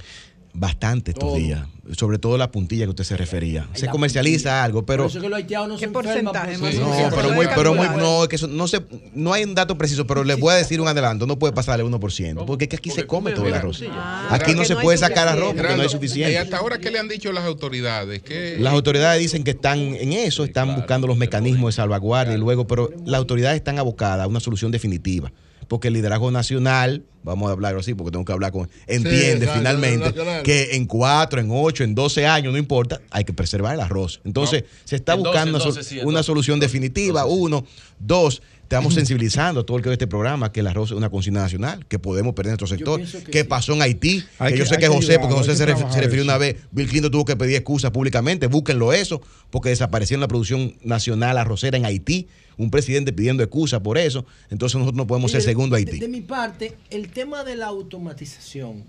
Bastante 0.57 1.11
estos 1.11 1.27
Todo. 1.31 1.35
días. 1.35 1.67
Sobre 1.97 2.17
todo 2.17 2.37
la 2.37 2.49
puntilla 2.49 2.85
que 2.85 2.91
usted 2.91 3.03
se 3.03 3.17
refería. 3.17 3.67
Se 3.73 3.87
comercializa 3.89 4.35
puntilla. 4.51 4.63
algo, 4.63 4.85
pero. 4.85 5.03
Por 5.03 5.09
eso 5.09 5.17
es 5.17 5.23
que 5.25 5.29
los 5.29 5.35
haitianos 5.37 5.67
no 5.67 5.73
¿Qué 5.75 5.79
se 5.81 5.85
enferman 5.87 6.05
porcentaje 6.31 6.57
más 6.59 6.73
eso. 6.73 6.87
o 6.89 7.09
No, 7.09 7.15
pero 7.15 7.31
muy, 7.33 7.47
pero 7.53 7.73
muy, 7.75 7.87
no, 7.97 8.23
es 8.23 8.29
que 8.29 8.37
eso 8.37 8.47
no 8.47 8.65
se, 8.69 8.81
no 9.13 9.33
hay 9.33 9.43
un 9.43 9.53
dato 9.53 9.77
preciso, 9.77 10.07
pero 10.07 10.23
les 10.23 10.39
voy 10.39 10.53
a 10.53 10.55
decir 10.55 10.79
un 10.79 10.87
adelanto, 10.87 11.27
no 11.27 11.37
puede 11.37 11.51
pasar 11.51 11.81
el 11.81 11.85
1%, 11.87 12.45
porque 12.45 12.63
es 12.65 12.69
que 12.69 12.77
aquí 12.77 12.89
se 12.89 13.05
come 13.05 13.33
todo 13.33 13.47
el 13.47 13.53
arroz. 13.53 13.83
Ah, 13.91 14.29
Aquí 14.31 14.53
no 14.53 14.63
se 14.63 14.77
puede 14.77 14.97
sacar 14.97 15.27
arroz 15.27 15.49
suficiente. 15.49 15.61
porque 15.61 15.75
no 15.75 15.81
hay 15.81 15.89
Gerardo, 15.89 16.05
¿Y 16.05 16.07
suficiente. 16.07 16.37
hasta 16.37 16.57
ahora 16.57 16.77
qué 16.79 16.89
le 16.89 16.99
han 16.99 17.09
dicho 17.09 17.33
las 17.33 17.43
autoridades? 17.43 18.21
¿Qué- 18.23 18.55
Las 18.57 18.71
autoridades 18.73 19.19
dicen 19.19 19.43
que 19.43 19.51
están 19.51 19.77
en 19.79 20.13
eso, 20.13 20.45
están 20.45 20.73
buscando 20.73 21.05
los 21.05 21.17
mecanismos 21.17 21.73
de 21.75 21.81
salvaguardia 21.81 22.33
y 22.33 22.37
luego, 22.37 22.65
pero 22.65 22.91
las 23.05 23.17
autoridades 23.19 23.57
están 23.57 23.77
abocadas 23.77 24.23
a 24.23 24.27
una 24.27 24.39
solución 24.39 24.71
definitiva. 24.71 25.33
Porque 25.67 25.87
el 25.89 25.93
liderazgo 25.95 26.29
nacional, 26.31 27.03
vamos 27.23 27.49
a 27.49 27.53
hablarlo 27.53 27.79
así 27.79 27.93
porque 27.95 28.11
tengo 28.11 28.25
que 28.25 28.33
hablar 28.33 28.51
con, 28.51 28.69
entiende 28.87 29.47
finalmente 29.47 30.05
nacional. 30.05 30.43
que 30.43 30.75
en 30.75 30.85
cuatro, 30.85 31.39
en 31.39 31.47
ocho, 31.51 31.83
en 31.83 31.95
12 31.95 32.25
años, 32.27 32.53
no 32.53 32.59
importa, 32.59 33.01
hay 33.11 33.23
que 33.23 33.33
preservar 33.33 33.73
el 33.75 33.81
arroz. 33.81 34.21
Entonces, 34.25 34.63
se 34.83 34.95
está 34.95 35.13
En 35.13 35.23
12, 35.23 35.29
buscando 35.29 35.57
una, 35.57 35.63
en 35.63 35.67
12, 35.69 35.73
sol- 35.73 35.83
sí, 35.83 35.99
en 35.99 36.07
una 36.07 36.19
12. 36.19 36.27
solución 36.27 36.59
definitiva. 36.59 37.25
Uno, 37.25 37.65
dos, 37.99 38.41
estamos 38.63 38.93
sensibilizando 38.95 39.61
a 39.61 39.65
todo 39.65 39.77
el 39.77 39.83
que 39.83 39.89
ve 39.89 39.93
este 39.93 40.07
programa 40.07 40.51
que 40.51 40.59
el 40.61 40.67
arroz 40.67 40.91
es 40.91 40.97
una 40.97 41.09
consigna 41.09 41.41
nacional, 41.41 41.85
que 41.87 41.99
podemos 41.99 42.33
perder 42.33 42.51
nuestro 42.59 42.67
sector. 42.67 42.99
que 43.01 43.31
¿Qué 43.31 43.41
sí. 43.41 43.47
pasó 43.47 43.73
en 43.73 43.81
Haití? 43.81 44.23
Hay 44.39 44.53
que 44.53 44.59
yo 44.59 44.65
sé 44.65 44.77
que 44.77 44.87
José, 44.87 45.19
porque 45.19 45.35
José 45.35 45.55
se, 45.55 45.65
ref- 45.67 45.91
refirió 45.95 46.21
eso. 46.21 46.23
una 46.23 46.37
vez, 46.37 46.57
Bill 46.71 46.87
Clinton 46.87 47.11
tuvo 47.11 47.25
que 47.25 47.35
pedir 47.35 47.55
excusas 47.55 47.91
públicamente, 47.91 48.47
búsquenlo 48.47 48.93
eso, 48.93 49.21
porque 49.49 49.69
desaparecieron 49.69 50.21
la 50.21 50.27
producción 50.27 50.75
nacional 50.83 51.37
arrocera 51.37 51.77
en 51.77 51.85
Haití, 51.85 52.27
un 52.57 52.71
presidente 52.71 53.13
pidiendo 53.13 53.43
excusas 53.43 53.81
por 53.81 53.97
eso, 53.97 54.25
entonces 54.49 54.77
nosotros 54.77 54.97
no 54.97 55.07
podemos 55.07 55.31
ser 55.31 55.41
segundo 55.41 55.75
Haití. 55.75 55.99
De, 55.99 56.07
mi 56.07 56.21
parte, 56.21 56.77
el 56.89 57.09
tema 57.09 57.43
de 57.43 57.55
la 57.55 57.67
automatización, 57.67 58.83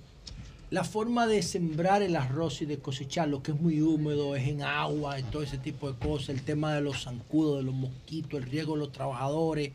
la 0.70 0.85
forma 0.85 1.27
de 1.27 1.43
sembrar 1.43 2.03
el 2.03 2.17
arroz 2.17 2.62
y 2.62 2.67
de 2.67 2.78
cosecharlo, 2.78 3.43
que 3.43 3.53
es 3.53 3.61
muy 3.61 3.81
húmedo, 3.81 4.36
es 4.36 4.47
en 4.49 4.62
agua 4.62 5.19
y 5.19 5.23
todo 5.25 5.43
ese 5.43 5.59
tipo 5.59 5.91
de 5.91 5.99
cosas, 5.99 6.31
el 6.31 6.43
tema 6.43 6.75
de 6.75 6.81
los 6.81 7.05
zancudos, 7.05 7.59
de 7.59 7.65
los 7.65 7.75
mosquitos, 7.75 8.41
el 8.41 8.51
riesgo 8.51 8.75
de 8.75 8.81
los 8.81 8.93
trabajadores, 8.93 9.73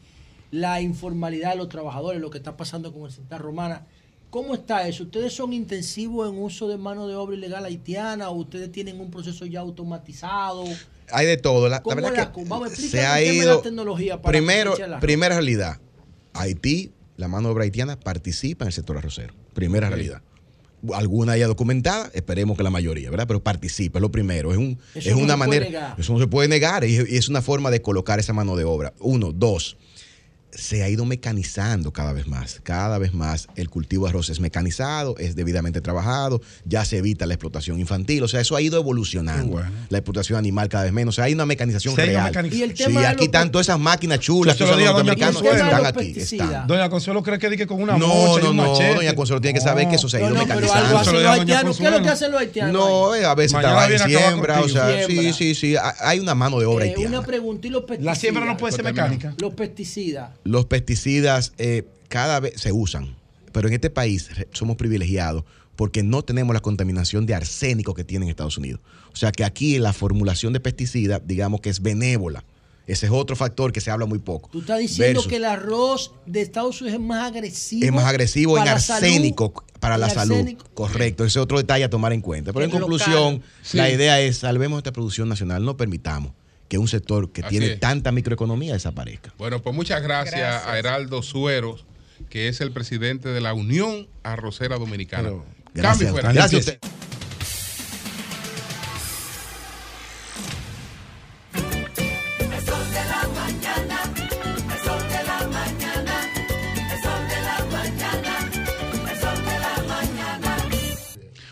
la 0.52 0.82
informalidad 0.82 1.52
de 1.52 1.58
los 1.58 1.70
trabajadores, 1.70 2.20
lo 2.22 2.30
que 2.30 2.38
está 2.38 2.58
pasando 2.58 2.92
con 2.94 3.04
el 3.04 3.12
Santa 3.12 3.38
Romana. 3.38 3.88
¿Cómo 4.32 4.56
está 4.56 4.88
eso? 4.88 5.04
¿Ustedes 5.04 5.34
son 5.34 5.52
intensivos 5.54 6.28
en 6.32 6.42
uso 6.42 6.68
de 6.70 6.78
mano 6.78 7.08
de 7.08 7.16
obra 7.16 7.36
ilegal 7.36 7.66
haitiana 7.66 8.30
o 8.30 8.36
ustedes 8.38 8.72
tienen 8.72 9.00
un 9.00 9.12
proceso 9.12 9.46
ya 9.46 9.60
automatizado? 9.60 10.64
Hay 11.12 11.26
de 11.28 11.36
todo. 11.38 11.64
La, 11.68 11.78
la 11.78 11.84
¿Cómo 11.84 11.98
verdad 11.98 12.14
la- 12.16 12.32
que 12.32 12.44
vamos, 12.46 12.72
se 12.72 13.06
ha 13.06 13.22
ido. 13.22 13.58
la 13.58 13.62
tecnología 13.62 14.22
para 14.22 14.32
Primero, 14.32 14.74
primera 15.02 15.36
realidad. 15.36 15.80
Haití, 16.34 16.92
la 17.18 17.28
mano 17.28 17.50
de 17.50 17.54
obra 17.54 17.66
haitiana, 17.66 18.00
participa 18.00 18.64
en 18.64 18.68
el 18.68 18.74
sector 18.74 18.98
arrocero. 18.98 19.34
Primera 19.54 19.90
realidad. 19.90 20.22
Alguna 20.94 21.34
haya 21.34 21.46
documentada, 21.48 22.10
esperemos 22.14 22.58
que 22.58 22.64
la 22.64 22.70
mayoría, 22.72 23.12
¿verdad? 23.12 23.28
Pero 23.28 23.44
participa, 23.44 24.00
es 24.00 24.02
lo 24.02 24.10
primero. 24.12 24.52
Es, 24.54 24.58
un, 24.58 24.80
Eso 24.96 25.10
es 25.10 25.16
no 25.16 25.22
una 25.24 25.36
manera. 25.38 25.96
Eso 26.00 26.14
no 26.14 26.20
se 26.20 26.26
puede 26.28 26.48
negar 26.48 26.86
y 26.86 26.96
es 26.96 27.28
una 27.30 27.42
forma 27.44 27.70
de 27.70 27.82
colocar 27.82 28.20
esa 28.20 28.34
mano 28.34 28.56
de 28.56 28.64
obra. 28.64 28.94
Uno, 29.00 29.32
dos. 29.34 29.78
Se 30.54 30.84
ha 30.84 30.90
ido 30.90 31.06
mecanizando 31.06 31.94
cada 31.94 32.12
vez 32.14 32.28
más. 32.28 32.60
Cada 32.64 32.98
vez 32.98 33.14
más 33.14 33.48
el 33.56 33.70
cultivo 33.70 34.06
de 34.06 34.10
arroz 34.10 34.30
es 34.30 34.40
mecanizado, 34.42 35.16
es 35.18 35.36
debidamente 35.36 35.80
trabajado, 35.82 36.42
ya 36.66 36.84
se 36.84 36.98
evita 36.98 37.26
la 37.26 37.34
explotación 37.36 37.80
infantil. 37.80 38.24
O 38.24 38.28
sea, 38.28 38.42
eso 38.42 38.56
ha 38.56 38.62
ido 38.62 38.78
evolucionando. 38.78 39.62
La 39.90 39.98
explotación 39.98 40.38
animal 40.38 40.68
cada 40.70 40.84
vez 40.84 40.94
menos. 40.94 41.14
O 41.14 41.18
sea, 41.18 41.26
hay 41.26 41.34
una 41.34 41.46
mecanización 41.46 41.96
Sí, 41.96 42.02
real. 42.02 42.32
Y 42.52 42.62
el 42.64 42.76
Sí, 42.76 42.92
de 42.92 43.08
aquí 43.08 43.26
están 43.26 43.52
todas 43.52 43.68
esas 43.68 43.80
máquinas 43.80 44.20
chulas 44.20 44.56
que 44.58 44.64
usan 44.66 44.78
los 44.78 44.86
norteamericanos. 44.88 45.42
Consuelo. 45.42 45.66
Están 45.66 45.86
aquí. 45.86 46.14
Están. 46.20 46.68
Doña 46.68 46.90
Consuelo 46.90 47.24
cree 47.24 47.40
que 47.40 47.50
dije 47.50 47.66
con 47.68 47.82
una 47.82 47.98
No, 47.98 48.08
mocha 48.08 48.40
y 48.40 48.44
no, 48.44 48.50
un 48.52 48.58
no, 48.58 48.72
machete. 48.72 48.96
doña 48.96 49.16
Consuelo 49.16 49.42
tiene 49.42 49.54
que 49.58 49.64
saber 49.64 49.88
que 49.88 49.96
eso 49.96 50.10
se 50.10 50.18
ha 50.18 50.20
ido 50.20 50.30
No, 50.32 50.36
no, 50.36 50.42
pero 50.48 50.60
mecanizando. 50.62 51.02
¿Qué 51.78 51.86
es 51.86 51.92
lo 51.92 52.02
que 52.04 52.10
hacen 52.10 52.32
los 52.32 52.42
haitianos? 52.42 52.74
No, 52.74 53.16
eh, 53.16 53.26
a 53.26 53.36
veces 53.36 53.54
Mañana 53.54 53.74
trabaja 53.74 53.94
en 54.04 54.08
viene 54.08 54.16
a 54.16 54.28
acabar 54.28 54.32
siembra, 54.34 54.62
o 54.62 54.70
sea, 54.70 55.08
sí, 55.08 55.34
sí, 55.34 55.56
sí. 55.56 55.76
ha- 55.76 55.96
Hay 56.02 56.20
una 56.20 56.36
mano 56.36 56.60
de 56.60 56.66
obra 56.66 56.86
Eh, 56.86 56.90
haitiana. 56.90 57.20
una 57.20 57.26
pregunta, 57.26 57.68
¿y 57.68 57.70
los 57.70 57.84
pesticidas? 57.84 58.06
La 58.06 58.16
siembra 58.20 58.46
no 58.46 58.58
puede 58.58 58.74
ser 58.74 58.84
mecánica. 58.84 59.34
Los 59.40 59.54
pesticidas. 59.54 60.32
Los 60.44 60.66
pesticidas 60.66 61.54
eh, 61.58 61.84
cada 62.08 62.40
vez 62.40 62.54
se 62.60 62.72
usan, 62.72 63.16
pero 63.52 63.68
en 63.68 63.74
este 63.74 63.90
país 63.90 64.30
somos 64.52 64.76
privilegiados 64.78 65.44
porque 65.76 66.04
no 66.04 66.24
tenemos 66.24 66.54
la 66.54 66.60
contaminación 66.60 67.26
de 67.26 67.34
arsénico 67.36 67.94
que 67.94 68.04
tienen 68.04 68.28
en 68.28 68.32
Estados 68.32 68.58
Unidos. 68.58 68.82
O 69.14 69.16
sea 69.16 69.32
que 69.32 69.44
aquí 69.44 69.78
la 69.80 69.94
formulación 69.94 70.54
de 70.54 70.60
pesticidas, 70.60 71.22
digamos 71.26 71.62
que 71.62 71.70
es 71.70 71.82
benévola. 71.82 72.44
Ese 72.88 73.06
es 73.06 73.12
otro 73.12 73.36
factor 73.36 73.72
que 73.72 73.80
se 73.80 73.90
habla 73.92 74.06
muy 74.06 74.20
poco. 74.20 74.50
Tú 74.52 74.60
estás 74.62 74.80
diciendo 74.80 75.20
Versus- 75.22 75.28
que 75.28 75.36
el 75.38 75.46
arroz 75.46 76.14
de 76.26 76.42
Estados 76.42 76.82
Unidos 76.82 77.00
es 77.00 77.06
más 77.06 77.28
agresivo. 77.32 77.86
es 77.86 77.92
más 77.94 78.06
agresivo 78.06 78.58
en 78.58 78.66
salud, 78.66 79.04
arsénico 79.06 79.54
para 79.80 79.98
la 79.98 80.10
salud. 80.10 80.34
arsénico. 80.36 80.66
Correcto, 80.74 81.24
ese 81.24 81.40
es 81.40 81.44
otro 81.44 81.58
detalle 81.58 81.84
a 81.86 81.90
tomar 81.90 82.12
en 82.12 82.22
cuenta. 82.22 82.52
Pero 82.52 82.66
en 82.66 82.72
conclusión, 82.72 83.42
Sí. 83.62 83.78
la 83.78 83.90
idea 83.90 84.20
es 84.20 84.38
salvemos 84.40 84.78
esta 84.80 84.92
producción 84.92 85.30
nacional, 85.30 85.64
no 85.64 85.78
permitamos 85.78 86.34
que 86.72 86.78
un 86.78 86.88
sector 86.88 87.34
que 87.34 87.42
Así 87.42 87.50
tiene 87.50 87.74
es. 87.74 87.80
tanta 87.82 88.14
microeconomía 88.14 88.72
desaparezca. 88.72 89.34
Bueno, 89.38 89.62
pues 89.62 89.76
muchas 89.76 90.02
gracias, 90.02 90.40
Gracias. 90.40 90.68
a 90.68 90.80
Heraldo 90.80 91.22
Sueros, 91.22 91.84
que 92.30 92.48
es 92.48 92.62
el 92.62 92.72
presidente 92.72 93.28
de 93.28 93.42
la 93.42 93.54
Unión 93.54 94.08
Arrocera 94.24 94.78
Dominicana. 94.78 95.24
Pero, 95.24 95.44
Cambio 95.44 95.74
Gracias, 95.74 96.12
fuera. 96.12 96.32
gracias 96.32 96.54
a 96.54 96.72
usted. 96.72 96.80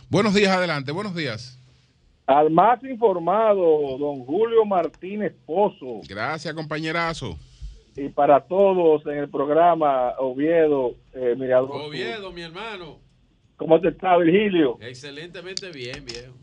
Buenos 0.09 0.33
días, 0.33 0.51
adelante, 0.55 0.91
buenos 0.91 1.15
días. 1.15 1.58
Al 2.29 2.51
más 2.51 2.83
informado, 2.83 3.97
don 3.97 4.19
Julio 4.23 4.63
Martínez 4.63 5.33
Pozo, 5.47 6.01
Gracias, 6.07 6.53
compañerazo. 6.53 7.35
y 7.95 8.07
para 8.09 8.39
todos 8.41 9.03
en 9.07 9.17
el 9.17 9.29
programa 9.29 10.13
Oviedo, 10.19 10.93
eh, 11.13 11.33
Mirador. 11.35 11.81
Oviedo, 11.87 12.31
mi 12.31 12.41
hermano. 12.43 12.97
¿Cómo 13.57 13.81
te 13.81 13.87
está, 13.89 14.15
Virgilio? 14.17 14.77
Excelentemente 14.79 15.71
bien, 15.71 16.05
viejo. 16.05 16.33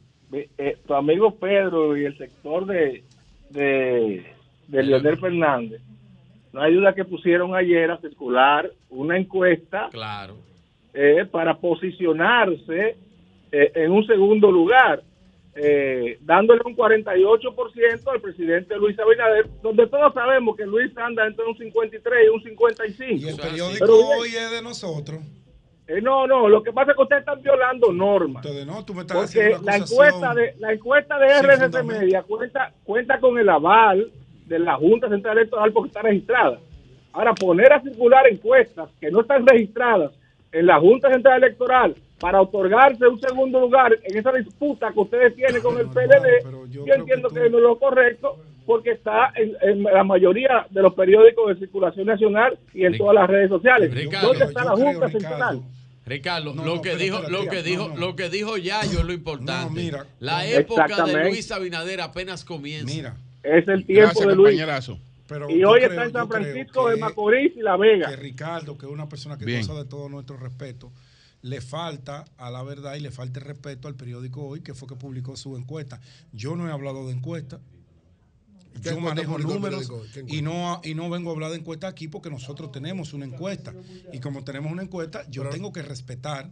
Eh, 0.58 0.76
tu 0.88 0.94
amigo 0.94 1.36
Pedro 1.36 1.96
y 1.96 2.04
el 2.04 2.18
sector 2.18 2.66
de, 2.66 3.04
de, 3.50 4.26
de 4.66 4.82
Leonel 4.82 5.18
Fernández, 5.18 5.80
no 6.52 6.62
hay 6.62 6.74
duda 6.74 6.96
que 6.96 7.04
pusieron 7.04 7.54
ayer 7.54 7.92
a 7.92 7.98
circular 8.00 8.68
una 8.90 9.16
encuesta 9.16 9.88
Claro. 9.92 10.34
eh, 10.92 11.24
para 11.30 11.56
posicionarse 11.58 12.96
eh, 13.52 13.72
en 13.76 13.92
un 13.92 14.04
segundo 14.04 14.50
lugar, 14.50 15.02
eh, 15.58 16.18
dándole 16.20 16.60
un 16.66 16.76
48% 16.76 18.12
al 18.12 18.20
presidente 18.20 18.76
Luis 18.76 18.98
Abinader, 18.98 19.48
donde 19.62 19.86
todos 19.86 20.12
sabemos 20.12 20.54
que 20.54 20.66
Luis 20.66 20.96
anda 20.98 21.26
entre 21.26 21.46
un 21.46 21.56
53 21.56 22.26
y 22.26 22.28
un 22.28 22.42
55. 22.42 23.12
Y 23.12 23.28
el 23.28 23.36
periódico 23.36 23.86
Pero 23.86 23.96
hoy 23.96 24.28
es 24.28 24.50
de 24.50 24.60
nosotros. 24.60 25.20
eh, 25.86 26.02
no, 26.02 26.26
no, 26.26 26.46
lo 26.48 26.62
que 26.62 26.72
pasa 26.72 26.90
es 26.90 26.96
que 26.96 27.02
ustedes 27.02 27.20
están 27.20 27.40
violando 27.42 27.90
normas. 27.90 28.44
Entonces, 28.44 28.66
no, 28.66 28.84
tú 28.84 28.92
me 28.92 29.00
estás 29.00 29.16
Porque 29.16 29.56
la 29.62 29.76
encuesta 29.76 30.34
de 30.34 30.54
la 30.58 30.72
encuesta 30.74 31.18
de 31.18 31.26
RCC. 31.26 31.84
Media 31.84 32.22
cuenta 32.22 32.72
cuenta 32.84 33.18
con 33.18 33.38
el 33.38 33.48
aval 33.48 34.12
de 34.46 34.58
la 34.58 34.76
Junta 34.76 35.08
Central 35.08 35.38
Electoral 35.38 35.72
porque 35.72 35.88
está 35.88 36.02
registrada. 36.02 36.58
Ahora 37.14 37.34
poner 37.34 37.72
a 37.72 37.80
circular 37.80 38.26
encuestas 38.30 38.90
que 39.00 39.10
no 39.10 39.22
están 39.22 39.46
registradas 39.46 40.12
en 40.52 40.66
la 40.66 40.78
Junta 40.78 41.10
Central 41.10 41.42
Electoral 41.42 41.94
para 42.18 42.40
otorgarse 42.40 43.06
un 43.06 43.20
segundo 43.20 43.60
lugar 43.60 43.92
en 44.04 44.16
esa 44.18 44.32
disputa 44.32 44.90
que 44.92 45.00
ustedes 45.00 45.34
tienen 45.36 45.60
con 45.62 45.78
el 45.78 45.86
PLD, 45.88 46.70
yo, 46.70 46.84
entiendo 46.94 47.28
que, 47.28 47.50
no 47.50 47.58
es 47.58 47.62
lo 47.62 47.78
correcto 47.78 48.38
porque 48.64 48.92
está 48.92 49.32
en, 49.36 49.52
en 49.60 49.82
la 49.84 50.02
mayoría 50.02 50.66
de 50.70 50.82
los 50.82 50.94
periódicos 50.94 51.48
de 51.48 51.60
circulación 51.66 52.06
nacional 52.06 52.58
y 52.74 52.84
en 52.84 52.96
todas 52.96 53.14
las 53.14 53.28
redes 53.28 53.48
sociales. 53.48 53.92
Ricardo, 53.94 54.28
¿Dónde 54.28 54.44
está 54.46 54.62
yo 54.62 54.68
la 54.70 54.74
Junta 54.76 55.06
Ricardo, 55.06 55.18
Central? 55.20 55.62
Ricardo, 56.06 56.54
No, 56.54 56.64
lo 56.64 56.74
no, 56.76 56.82
que 56.82 56.96
dijo, 56.96 57.20
lo 57.28 57.46
que 57.48 57.62
dijo, 57.62 57.88
no. 57.88 57.96
lo 57.96 58.16
que 58.16 58.28
dijo 58.30 58.56
Yayo 58.56 59.00
es 59.00 59.04
lo 59.04 59.12
importante. 59.12 59.64
No, 59.74 59.82
mira, 59.82 60.06
la 60.20 60.46
época 60.46 61.04
de. 61.04 61.24
Luis 61.24 61.50
Abinader 61.52 62.00
apenas 62.00 62.44
comienza. 62.44 62.86
Mira, 62.94 63.16
Es 63.42 63.66
el 63.68 63.84
tiempo 63.84 64.20
Gracias, 64.20 64.26
de 64.28 64.34
Luis. 64.36 64.60
pero 65.28 65.50
Y 65.50 65.58
yo 65.60 65.70
hoy 65.70 65.80
creo- 65.80 65.90
está 65.90 66.04
en 66.04 66.12
yo 66.12 66.18
San 66.18 66.28
Francisco 66.28 66.88
de 66.88 66.96
Macorís 66.96 67.56
y 67.56 67.60
La 67.60 67.76
Vega. 67.76 68.08
que 68.08 68.16
Ricardo, 68.16 68.78
que 68.78 68.86
es 68.86 68.92
una 68.92 69.08
persona 69.08 69.36
que 69.36 69.44
Bien. 69.44 69.60
goza 69.62 69.74
de 69.74 69.84
todo 69.84 70.08
nuestro 70.08 70.36
respeto, 70.36 70.90
le 71.46 71.60
falta 71.60 72.24
a 72.38 72.50
la 72.50 72.62
verdad 72.64 72.96
y 72.96 73.00
le 73.00 73.12
falta 73.12 73.38
el 73.38 73.46
respeto 73.46 73.86
al 73.86 73.94
periódico 73.94 74.44
hoy, 74.44 74.62
que 74.62 74.74
fue 74.74 74.88
que 74.88 74.96
publicó 74.96 75.36
su 75.36 75.56
encuesta. 75.56 76.00
Yo 76.32 76.56
no 76.56 76.68
he 76.68 76.72
hablado 76.72 77.06
de 77.06 77.12
encuesta. 77.12 77.60
¿Qué 78.74 78.90
Yo 78.90 78.98
encuesta 78.98 79.14
manejo 79.14 79.38
números 79.38 79.90
y 80.26 80.42
no, 80.42 80.80
y 80.82 80.94
no 80.94 81.08
vengo 81.08 81.30
a 81.30 81.34
hablar 81.34 81.50
de 81.52 81.58
encuesta 81.58 81.86
aquí 81.86 82.08
porque 82.08 82.30
nosotros 82.30 82.72
tenemos 82.72 83.12
una 83.14 83.26
encuesta. 83.26 83.72
Y 84.12 84.18
como 84.18 84.42
tenemos 84.42 84.72
una 84.72 84.82
encuesta, 84.82 85.24
yo 85.30 85.48
tengo 85.48 85.72
que 85.72 85.82
respetar 85.82 86.50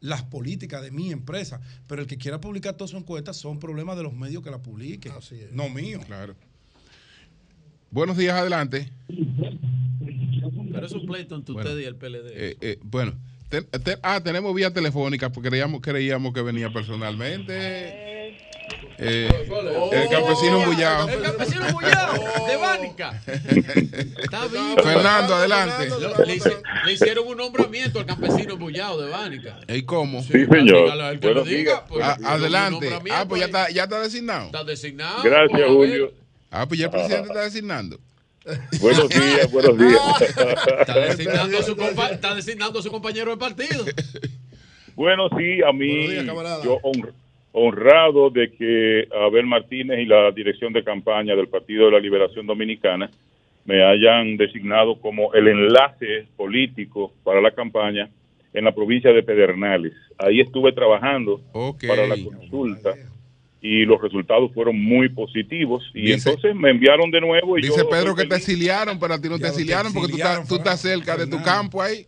las 0.00 0.24
políticas 0.24 0.82
de 0.82 0.90
mi 0.90 1.12
empresa. 1.12 1.60
Pero 1.86 2.02
el 2.02 2.08
que 2.08 2.18
quiera 2.18 2.40
publicar 2.40 2.74
toda 2.76 2.88
su 2.88 2.96
encuesta 2.96 3.32
son 3.32 3.60
problemas 3.60 3.96
de 3.96 4.02
los 4.02 4.12
medios 4.14 4.42
que 4.42 4.50
la 4.50 4.60
publiquen, 4.60 5.12
Así 5.12 5.36
es. 5.36 5.52
no 5.52 5.68
mío. 5.68 6.00
Claro. 6.06 6.34
Buenos 7.92 8.16
días, 8.16 8.34
adelante. 8.34 8.90
Pero 10.72 10.86
es 10.86 10.92
un 10.92 11.06
pleito 11.06 11.36
entre 11.36 11.54
Bueno, 11.54 11.70
ustedes 11.70 11.84
y 11.84 11.86
el 11.86 11.94
PLD. 11.94 12.30
Eh, 12.34 12.56
eh, 12.60 12.78
bueno, 12.82 13.14
Te- 13.62 13.78
te- 13.78 13.98
ah, 14.02 14.20
tenemos 14.22 14.54
vía 14.54 14.72
telefónica 14.72 15.30
porque 15.30 15.48
creíamos, 15.48 15.80
creíamos 15.80 16.32
que 16.34 16.42
venía 16.42 16.72
personalmente. 16.72 17.54
Eh, 18.96 19.28
el 19.92 20.08
campesino 20.08 20.64
bullado. 20.64 21.08
El 21.08 21.22
campesino 21.22 21.64
bullado 21.72 22.12
de 22.46 22.56
Bánica. 22.56 23.22
Está 23.26 24.46
vivo. 24.46 24.76
Fernando, 24.82 25.34
adelante. 25.34 25.88
Le, 26.86 26.92
hicieron 26.92 27.26
un 27.26 27.36
nombramiento 27.36 27.98
al 27.98 28.06
campesino 28.06 28.56
bullado 28.56 29.02
de 29.02 29.10
Bánica. 29.10 29.58
¿Y 29.68 29.82
cómo? 29.82 30.22
Sí, 30.22 30.46
señor. 30.46 31.18
que 31.20 31.34
lo 31.34 31.44
diga, 31.44 31.84
pues, 31.86 32.04
Ah, 32.04 32.16
adelante. 32.24 32.90
Ah, 33.10 33.26
pues 33.28 33.40
ya 33.40 33.46
está, 33.46 33.70
ya 33.70 33.84
está 33.84 34.00
designado. 34.00 34.46
Está 34.46 34.64
designado. 34.64 35.22
Gracias. 35.22 35.68
Julio. 35.68 36.12
Ah, 36.50 36.66
pues 36.66 36.78
ya 36.78 36.86
el 36.86 36.92
presidente 36.92 37.28
está 37.28 37.42
designando. 37.42 37.98
Buenos 38.80 39.08
días, 39.10 39.50
buenos 39.52 39.78
días. 39.78 40.20
Está 40.80 40.98
designando, 41.08 41.58
a 41.58 41.62
su 41.62 41.76
compa- 41.76 42.10
está 42.12 42.34
designando 42.34 42.78
a 42.78 42.82
su 42.82 42.90
compañero 42.90 43.30
de 43.30 43.36
partido. 43.36 43.84
Bueno, 44.96 45.28
sí, 45.36 45.60
a 45.60 45.72
mí, 45.72 46.06
días, 46.06 46.24
yo 46.62 46.78
honr- 46.82 47.12
honrado 47.50 48.30
de 48.30 48.52
que 48.52 49.08
Abel 49.26 49.44
Martínez 49.44 49.98
y 49.98 50.04
la 50.06 50.30
dirección 50.30 50.72
de 50.72 50.84
campaña 50.84 51.34
del 51.34 51.48
Partido 51.48 51.86
de 51.86 51.90
la 51.90 51.98
Liberación 51.98 52.46
Dominicana 52.46 53.10
me 53.64 53.82
hayan 53.82 54.36
designado 54.36 55.00
como 55.00 55.34
el 55.34 55.48
enlace 55.48 56.28
político 56.36 57.12
para 57.24 57.40
la 57.40 57.50
campaña 57.50 58.08
en 58.52 58.64
la 58.66 58.70
provincia 58.72 59.12
de 59.12 59.24
Pedernales. 59.24 59.94
Ahí 60.16 60.40
estuve 60.40 60.70
trabajando 60.70 61.40
para 61.88 62.06
la 62.06 62.14
consulta 62.14 62.94
y 63.66 63.86
los 63.86 63.98
resultados 63.98 64.52
fueron 64.52 64.78
muy 64.78 65.08
positivos 65.08 65.82
y 65.94 66.02
Dice- 66.12 66.28
entonces 66.28 66.54
me 66.54 66.68
enviaron 66.68 67.10
de 67.10 67.18
nuevo 67.22 67.56
y 67.58 67.62
Dice 67.62 67.78
yo 67.78 67.88
Pedro 67.88 68.14
que 68.14 68.26
te 68.26 68.36
exiliaron, 68.36 68.98
pero 68.98 69.14
a 69.14 69.18
ti 69.18 69.26
no 69.26 69.38
te 69.38 69.44
Ya 69.44 69.48
no 69.48 69.54
te 69.54 69.60
exiliaron 69.60 69.92
porque 69.94 70.10
tú 70.10 70.16
estás, 70.18 70.46
tú 70.48 70.54
estás 70.56 70.80
cerca 70.82 71.16
de 71.16 71.26
tu 71.26 71.42
campo 71.42 71.80
ahí. 71.80 72.06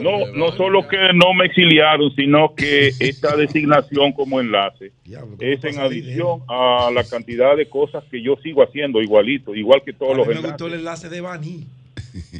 No, 0.00 0.26
no 0.34 0.50
solo 0.56 0.88
que 0.88 0.96
no 1.14 1.34
me 1.34 1.44
exiliaron, 1.46 2.10
sino 2.16 2.54
que 2.56 2.88
esta 2.98 3.36
designación 3.36 4.12
como 4.12 4.40
enlace 4.40 4.90
es 5.38 5.62
en 5.64 5.78
adición 5.78 6.40
a 6.48 6.90
la 6.92 7.04
cantidad 7.04 7.56
de 7.56 7.66
cosas 7.66 8.02
que 8.10 8.20
yo 8.20 8.36
sigo 8.42 8.62
haciendo 8.64 9.00
igualito, 9.02 9.54
igual 9.54 9.82
que 9.84 9.92
todos 9.92 10.14
A 10.14 10.16
los 10.16 10.26
me 10.26 10.32
enlaces. 10.32 10.50
gustó 10.52 10.66
el 10.66 10.74
enlace 10.80 11.08
de 11.10 11.20
Bani. 11.20 11.64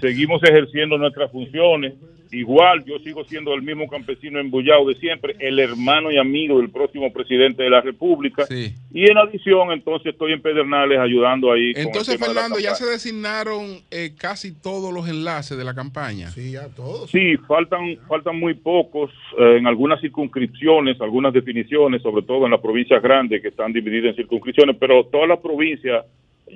Seguimos 0.01 0.43
ejerciendo 0.43 0.99
nuestras 0.99 1.31
funciones. 1.31 1.93
Igual 2.33 2.85
yo 2.85 2.99
sigo 3.01 3.25
siendo 3.25 3.53
el 3.55 3.63
mismo 3.63 3.89
campesino 3.89 4.39
embullado 4.39 4.87
de 4.87 4.95
siempre, 4.97 5.35
el 5.41 5.59
hermano 5.59 6.13
y 6.13 6.19
amigo 6.19 6.59
del 6.59 6.71
próximo 6.71 7.13
presidente 7.13 7.65
de 7.65 7.71
la 7.71 7.81
República. 7.81 8.47
Y 8.93 9.11
en 9.11 9.19
adición, 9.19 9.73
entonces 9.73 10.13
estoy 10.13 10.33
en 10.33 10.43
Pedernales 10.43 10.99
ayudando 10.99 11.51
ahí. 11.53 11.73
Entonces, 11.75 12.19
Fernando, 12.19 12.59
ya 12.61 12.75
se 12.75 12.87
designaron 12.87 13.81
eh, 13.91 14.13
casi 14.17 14.53
todos 14.53 14.93
los 14.95 15.09
enlaces 15.09 15.59
de 15.59 15.65
la 15.65 15.75
campaña. 15.75 16.31
Sí, 16.31 16.53
ya 16.53 16.69
todos. 16.69 17.11
Sí, 17.11 17.37
faltan, 17.49 17.97
faltan 18.09 18.39
muy 18.39 18.55
pocos 18.55 19.11
eh, 19.39 19.57
en 19.59 19.67
algunas 19.67 20.01
circunscripciones, 20.01 21.01
algunas 21.01 21.33
definiciones, 21.33 22.03
sobre 22.03 22.23
todo 22.23 22.45
en 22.45 22.53
las 22.53 22.61
provincias 22.61 23.03
grandes 23.03 23.43
que 23.43 23.49
están 23.49 23.73
divididas 23.73 24.11
en 24.11 24.17
circunscripciones, 24.17 24.77
pero 24.79 25.05
todas 25.07 25.29
las 25.29 25.41
provincias 25.41 26.05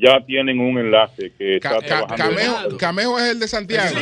ya 0.01 0.21
tienen 0.27 0.61
un 0.61 0.79
enlace 0.79 1.33
que 1.37 1.57
está 1.57 1.71
Ca- 1.71 1.81
ca- 1.81 1.87
trabajando. 1.87 2.17
Camejo, 2.37 2.77
Camejo 2.79 3.19
es 3.19 3.31
el 3.31 3.41
de 3.41 3.49
Santiago. 3.49 3.97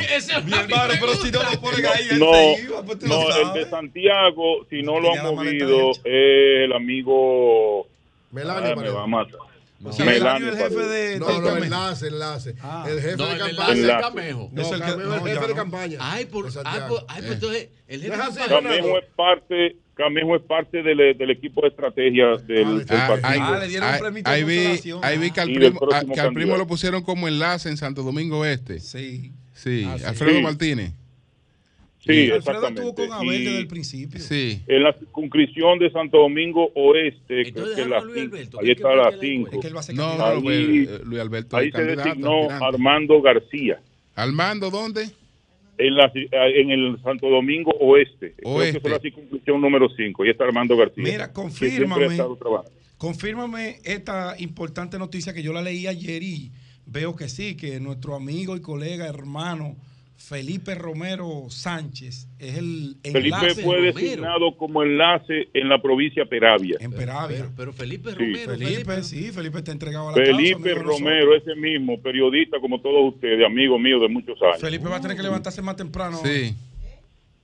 Mi 0.44 0.52
hermano, 0.54 0.94
pero 1.00 1.14
si 1.14 1.30
no 1.30 1.42
lo 1.42 1.60
ponen 1.60 1.86
ahí, 1.86 2.18
No, 2.18 2.58
iba, 2.58 2.82
pues 2.82 3.02
no, 3.02 3.28
el 3.36 3.52
de 3.52 3.70
Santiago, 3.70 4.66
si 4.70 4.82
no 4.82 5.00
lo 5.00 5.12
han 5.12 5.34
movido, 5.34 5.90
es 5.92 6.00
el 6.04 6.72
amigo... 6.72 7.86
Melania, 8.30 8.72
Ah, 8.72 8.80
me 8.80 8.88
va 8.88 9.02
a 9.02 9.06
matar. 9.06 9.40
Sí, 9.90 10.02
Melania 10.04 10.48
el 10.50 10.56
jefe 10.56 10.74
de. 10.76 11.18
No, 11.18 11.40
no, 11.40 11.56
enlace, 11.56 12.06
enlace. 12.08 12.50
el 12.50 13.00
jefe 13.00 13.16
No, 13.16 13.26
de 13.26 13.32
el 13.32 13.38
campaña. 13.38 13.48
enlace 13.50 13.72
es 13.72 13.78
Enlace. 13.78 14.02
Camejo. 14.02 14.50
No, 14.52 14.62
Es 14.62 14.70
el 14.72 14.78
Camejo 14.80 15.00
es 15.00 15.06
no, 15.08 15.14
el 15.14 15.20
jefe 15.22 15.34
ya 15.34 15.40
de 15.40 15.48
no. 15.48 15.54
campaña. 15.54 15.98
Ay, 16.00 16.24
por, 16.26 16.44
ay, 16.46 16.52
Santiago. 16.52 16.88
por, 16.88 17.04
ay, 17.08 17.22
pues 17.22 17.32
entonces, 17.32 17.68
el 17.88 18.00
jefe 18.02 18.12
de 18.16 18.18
campaña. 18.22 18.48
Camejo 18.48 18.98
es 18.98 19.04
parte, 19.16 19.76
Camejo 19.94 20.36
es 20.36 20.42
parte 20.42 20.82
del, 20.82 21.18
del 21.18 21.30
equipo 21.30 21.62
de 21.62 21.68
estrategia 21.68 22.26
del, 22.46 22.84
del 22.86 22.96
Ah, 22.98 23.06
partido. 23.08 23.28
ahí, 23.28 23.40
ahí- 23.40 24.22
ahí 24.24 24.44
vi, 24.44 24.80
ahí 25.02 25.18
vi 25.18 25.30
que 25.30 25.40
al 25.40 25.52
primo, 25.52 25.80
a- 25.92 26.04
que 26.04 26.20
al 26.20 26.32
primo 26.32 26.56
lo 26.56 26.66
pusieron 26.66 27.02
como 27.02 27.28
enlace 27.28 27.68
en 27.68 27.76
Santo 27.76 28.02
Domingo 28.02 28.44
Este. 28.44 28.78
Sí. 28.80 29.32
Sí, 29.54 29.84
Ah, 29.86 29.96
sí. 29.98 30.04
Alfredo 30.04 30.36
Sí. 30.36 30.42
Martínez. 30.42 30.92
Sí, 32.04 32.30
Alfredo 32.32 32.36
exactamente. 32.38 32.80
estuvo 32.80 32.94
con 32.94 33.12
Abel 33.12 33.42
Y 33.42 33.44
desde 33.44 33.58
el 33.58 33.66
principio. 33.68 34.20
Sí. 34.20 34.60
En 34.66 34.82
la 34.82 34.92
circunscripción 34.94 35.78
de 35.78 35.90
Santo 35.92 36.18
Domingo 36.18 36.72
Oeste, 36.74 37.52
creo 37.52 37.76
que 37.76 37.84
cinco, 38.34 38.60
ahí 38.60 38.70
está 38.72 38.94
las 38.96 39.14
5. 39.20 39.50
No, 39.94 40.18
no, 40.18 40.26
ahí, 40.26 40.88
eh, 40.88 40.98
Luis 41.04 41.20
Alberto 41.20 41.56
ahí 41.56 41.70
se 41.70 41.84
designó 41.84 42.40
aspirante. 42.40 42.64
Armando 42.64 43.22
García. 43.22 43.80
¿Armando 44.16 44.70
dónde? 44.70 45.10
En, 45.78 45.94
la, 45.94 46.10
en 46.14 46.70
el 46.70 47.00
Santo 47.02 47.28
Domingo 47.30 47.70
Oeste. 47.78 48.34
Creo 48.36 48.54
Oeste. 48.54 48.80
que 48.80 48.88
es 48.88 48.92
la 48.94 49.00
circunscripción 49.00 49.60
número 49.60 49.88
5. 49.88 50.24
Ahí 50.24 50.30
está 50.30 50.42
Armando 50.42 50.76
García. 50.76 51.04
Mira, 51.04 51.32
confírmame. 51.32 52.18
Confírmame 52.98 53.76
esta 53.84 54.34
importante 54.38 54.98
noticia 54.98 55.32
que 55.32 55.42
yo 55.42 55.52
la 55.52 55.62
leí 55.62 55.86
ayer 55.86 56.22
y 56.24 56.50
veo 56.84 57.14
que 57.14 57.28
sí, 57.28 57.56
que 57.56 57.78
nuestro 57.78 58.16
amigo 58.16 58.56
y 58.56 58.60
colega, 58.60 59.06
hermano 59.06 59.76
Felipe 60.28 60.74
Romero 60.74 61.46
Sánchez 61.48 62.28
es 62.38 62.56
el 62.56 62.96
Felipe 63.02 63.36
enlace. 63.36 63.62
fue 63.62 63.82
designado 63.82 64.56
como 64.56 64.82
enlace 64.82 65.48
en 65.52 65.68
la 65.68 65.82
provincia 65.82 66.24
Peravia. 66.26 66.76
En 66.80 66.92
Peravia. 66.92 67.50
Pero 67.56 67.72
Felipe 67.72 68.10
Sí. 68.12 68.16
Romero. 68.16 68.52
Felipe, 68.56 69.02
sí, 69.02 69.32
Felipe 69.32 69.58
está 69.58 69.72
entregado 69.72 70.08
a 70.08 70.16
la 70.18 70.24
Felipe. 70.24 70.74
Romero, 70.74 71.34
ese 71.34 71.54
mismo, 71.56 72.00
periodista 72.00 72.58
como 72.60 72.80
todos 72.80 73.14
ustedes, 73.14 73.44
amigo 73.44 73.78
mío 73.78 73.98
de 74.00 74.08
muchos 74.08 74.40
años. 74.42 74.60
Felipe 74.60 74.88
va 74.88 74.96
a 74.96 75.00
tener 75.00 75.16
que 75.16 75.22
levantarse 75.22 75.60
más 75.60 75.76
temprano. 75.76 76.18
Sí. 76.24 76.54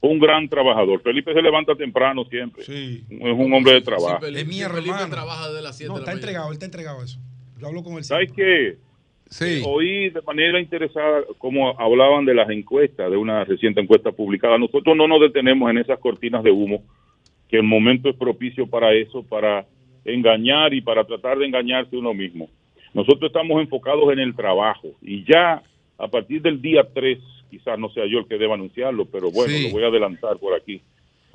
Un 0.00 0.20
gran 0.20 0.48
trabajador. 0.48 1.02
Felipe 1.02 1.34
se 1.34 1.42
levanta 1.42 1.74
temprano 1.74 2.24
siempre. 2.26 2.64
Sí. 2.64 3.02
Es 3.10 3.32
un 3.36 3.52
hombre 3.52 3.72
de 3.74 3.80
trabajo. 3.82 4.24
es 4.24 4.46
mi 4.46 4.60
Felipe 4.60 4.64
hermano. 4.90 5.08
trabaja 5.10 5.48
desde 5.48 5.62
las 5.62 5.76
7 5.76 5.88
No, 5.88 5.94
de 5.94 6.00
la 6.00 6.02
está 6.04 6.12
mañana. 6.12 6.20
entregado, 6.20 6.48
él 6.48 6.52
está 6.54 6.64
entregado 6.66 7.00
a 7.00 7.04
eso. 7.04 7.18
Yo 7.58 7.66
hablo 7.66 7.82
con 7.82 7.94
él. 7.98 8.04
¿Sabes 8.04 8.30
qué? 8.34 8.78
Eh, 9.40 9.62
Oí 9.66 10.08
de 10.10 10.22
manera 10.22 10.58
interesada 10.60 11.22
cómo 11.38 11.78
hablaban 11.78 12.24
de 12.24 12.34
las 12.34 12.48
encuestas, 12.50 13.10
de 13.10 13.16
una 13.16 13.44
reciente 13.44 13.80
encuesta 13.80 14.10
publicada. 14.12 14.56
Nosotros 14.58 14.96
no 14.96 15.06
nos 15.06 15.20
detenemos 15.20 15.70
en 15.70 15.78
esas 15.78 15.98
cortinas 15.98 16.42
de 16.42 16.50
humo, 16.50 16.82
que 17.48 17.56
el 17.56 17.62
momento 17.62 18.08
es 18.08 18.16
propicio 18.16 18.66
para 18.66 18.94
eso, 18.94 19.22
para 19.22 19.66
engañar 20.04 20.72
y 20.72 20.80
para 20.80 21.04
tratar 21.04 21.38
de 21.38 21.46
engañarse 21.46 21.96
uno 21.96 22.14
mismo. 22.14 22.48
Nosotros 22.94 23.28
estamos 23.30 23.60
enfocados 23.60 24.10
en 24.12 24.18
el 24.18 24.34
trabajo 24.34 24.88
y 25.02 25.24
ya 25.24 25.62
a 25.98 26.08
partir 26.08 26.40
del 26.40 26.62
día 26.62 26.86
3, 26.94 27.18
quizás 27.50 27.78
no 27.78 27.90
sea 27.90 28.06
yo 28.06 28.20
el 28.20 28.26
que 28.26 28.38
deba 28.38 28.54
anunciarlo, 28.54 29.04
pero 29.06 29.30
bueno, 29.30 29.52
Sí. 29.52 29.64
lo 29.66 29.70
voy 29.74 29.82
a 29.84 29.88
adelantar 29.88 30.38
por 30.38 30.54
aquí. 30.54 30.80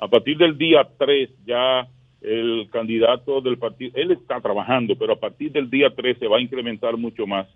A 0.00 0.08
partir 0.08 0.36
del 0.36 0.58
día 0.58 0.88
3 0.98 1.30
ya 1.46 1.86
el 2.22 2.68
candidato 2.72 3.40
del 3.40 3.58
partido, 3.58 3.92
él 3.94 4.10
está 4.10 4.40
trabajando, 4.40 4.96
pero 4.96 5.12
a 5.12 5.20
partir 5.20 5.52
del 5.52 5.68
día 5.70 5.90
3 5.94 6.16
se 6.18 6.26
va 6.26 6.38
a 6.38 6.40
incrementar 6.40 6.96
mucho 6.96 7.26
más 7.26 7.46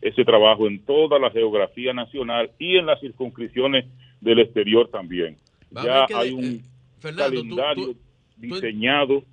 ese 0.00 0.24
trabajo 0.24 0.66
en 0.66 0.84
toda 0.84 1.18
la 1.18 1.30
geografía 1.30 1.92
nacional 1.92 2.50
y 2.58 2.76
en 2.76 2.86
las 2.86 3.00
circunscripciones 3.00 3.86
del 4.20 4.40
exterior 4.40 4.88
también. 4.90 5.36
Ya 5.70 6.06
que 6.06 6.14
hay 6.14 6.30
un 6.32 6.44
eh, 6.44 6.60
Fernando, 6.98 7.40
calendario 7.40 7.84
tú- 7.86 7.92
tú- 7.94 7.98
diseñado. 8.36 9.24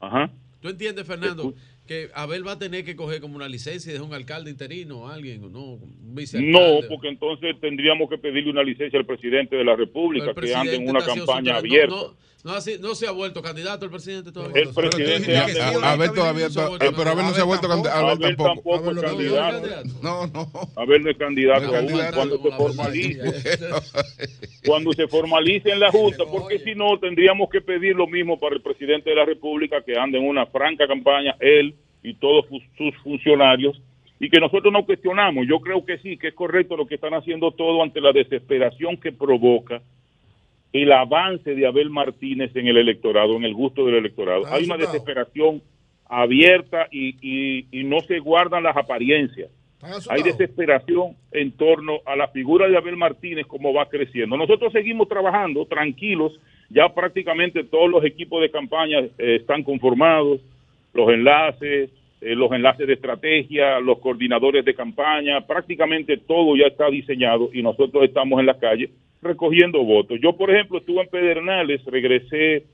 Ajá. 0.00 0.30
¿Tú 0.60 0.68
entiendes, 0.68 1.06
Fernando, 1.06 1.54
que 1.86 2.08
Abel 2.14 2.46
va 2.46 2.52
a 2.52 2.58
tener 2.58 2.84
que 2.84 2.94
coger 2.96 3.20
como 3.20 3.36
una 3.36 3.48
licencia 3.48 3.92
de 3.92 4.00
un 4.00 4.14
alcalde 4.14 4.50
interino 4.50 5.00
o 5.00 5.08
alguien, 5.08 5.42
o 5.44 5.48
no? 5.48 5.64
Un? 5.72 5.90
No, 6.50 6.80
porque 6.88 7.08
entonces 7.08 7.56
tendríamos 7.60 8.08
que 8.08 8.18
pedirle 8.18 8.50
una 8.50 8.62
licencia 8.62 8.98
al 8.98 9.06
presidente 9.06 9.56
de 9.56 9.64
la 9.64 9.76
República 9.76 10.34
que 10.34 10.54
ande 10.54 10.76
en 10.76 10.88
una 10.88 11.04
campaña 11.04 11.56
abierta. 11.56 11.94
No, 11.94 12.02
no, 12.08 12.14
no, 12.44 12.52
ha 12.52 12.60
si- 12.60 12.78
no 12.78 12.94
se 12.94 13.06
ha 13.06 13.10
vuelto 13.10 13.42
candidato 13.42 13.84
el 13.84 13.90
presidente 13.90 14.32
todavía. 14.32 14.62
El 14.62 14.72
presidente 14.74 15.36
anda 15.36 15.70
en 15.72 15.76
una- 15.76 15.92
A 15.92 15.96
ver 15.96 16.10
todavía, 16.12 16.48
to- 16.48 16.76
pero 16.78 17.10
Abel 17.10 17.24
no 17.26 17.34
se 17.34 17.40
ha 17.40 17.44
vuelto 17.44 17.70
Abel 17.70 17.86
Abel 17.88 18.36
tampoco. 18.36 18.48
tampoco 18.54 18.90
es 18.92 19.00
candidato. 19.02 19.68
No, 20.02 20.26
no. 20.28 20.50
Abel 20.76 21.02
no 21.02 21.10
es 21.10 21.16
candidato 21.18 21.66
No 21.66 21.72
es 21.74 21.78
aún. 21.78 21.86
candidato. 21.88 22.16
Cuando 22.16 22.38
se 22.42 22.50
formalice, 22.56 23.20
cuando 24.66 24.92
se 24.92 25.08
formalice 25.08 25.70
en 25.70 25.80
la 25.80 25.90
Junta, 25.90 26.24
porque 26.30 26.58
si 26.60 26.74
no 26.74 26.98
tendríamos 26.98 27.48
que 27.50 27.60
pedir 27.60 27.94
lo 27.96 28.06
mismo 28.06 28.38
para 28.38 28.54
el 28.56 28.62
presidente 28.62 29.10
de 29.10 29.16
la 29.16 29.24
República 29.24 29.82
que 29.84 29.98
ande 29.98 30.18
en 30.18 30.26
una 30.26 30.46
franca 30.46 30.86
campaña, 30.86 31.36
él 31.40 31.74
y 32.02 32.14
todos 32.14 32.46
sus 32.78 32.94
funcionarios, 33.02 33.80
y 34.18 34.28
que 34.30 34.38
nosotros 34.40 34.72
no 34.72 34.84
cuestionamos. 34.84 35.46
Yo 35.48 35.60
creo 35.60 35.84
que 35.84 35.98
sí, 35.98 36.16
que 36.18 36.28
es 36.28 36.34
correcto 36.34 36.76
lo 36.76 36.86
que 36.86 36.94
están 36.96 37.14
haciendo 37.14 37.52
todo 37.52 37.82
ante 37.82 38.00
la 38.00 38.12
desesperación 38.12 38.96
que 38.98 39.12
provoca 39.12 39.82
el 40.72 40.92
avance 40.92 41.54
de 41.54 41.66
Abel 41.66 41.90
Martínez 41.90 42.54
en 42.54 42.68
el 42.68 42.76
electorado, 42.76 43.36
en 43.36 43.44
el 43.44 43.54
gusto 43.54 43.84
del 43.86 43.96
electorado. 43.96 44.46
Hay 44.46 44.64
una 44.64 44.76
desesperación 44.92 45.62
abierta 46.08 46.88
y, 46.90 47.14
y- 47.20 47.66
y 47.70 47.84
no 47.84 48.00
se 48.00 48.18
guardan 48.18 48.62
las 48.64 48.76
apariencias. 48.76 49.50
Hay 50.10 50.22
desesperación 50.22 51.16
en 51.32 51.52
torno 51.52 52.00
a 52.04 52.14
la 52.14 52.28
figura 52.28 52.68
de 52.68 52.76
Abel 52.76 52.96
Martínez, 52.96 53.46
cómo 53.46 53.72
va 53.72 53.88
creciendo. 53.88 54.36
Nosotros 54.36 54.72
seguimos 54.72 55.08
trabajando 55.08 55.64
tranquilos, 55.66 56.38
ya 56.68 56.88
prácticamente 56.92 57.64
todos 57.64 57.88
los 57.90 58.04
equipos 58.04 58.42
de 58.42 58.50
campaña 58.50 58.98
eh, 59.00 59.36
están 59.40 59.62
conformados, 59.62 60.40
los 60.92 61.08
enlaces, 61.08 61.90
eh, 62.20 62.34
los 62.34 62.52
enlaces 62.52 62.86
de 62.86 62.92
estrategia, 62.92 63.80
los 63.80 63.98
coordinadores 64.00 64.64
de 64.64 64.74
campaña, 64.74 65.40
prácticamente 65.46 66.18
todo 66.18 66.56
ya 66.56 66.66
está 66.66 66.90
diseñado 66.90 67.48
y 67.52 67.62
nosotros 67.62 68.04
estamos 68.04 68.38
en 68.40 68.46
la 68.46 68.58
calle 68.58 68.90
recogiendo 69.22 69.82
votos. 69.84 70.18
Yo, 70.22 70.36
por 70.36 70.50
ejemplo, 70.50 70.78
estuve 70.78 71.02
en 71.02 71.08
Pedernales, 71.08 71.84
regresé 71.84 72.64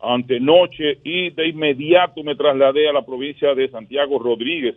antenoche 0.00 0.98
y 1.04 1.30
de 1.30 1.48
inmediato 1.48 2.22
me 2.24 2.34
trasladé 2.34 2.88
a 2.88 2.92
la 2.92 3.04
provincia 3.04 3.54
de 3.54 3.70
Santiago 3.70 4.18
Rodríguez. 4.18 4.74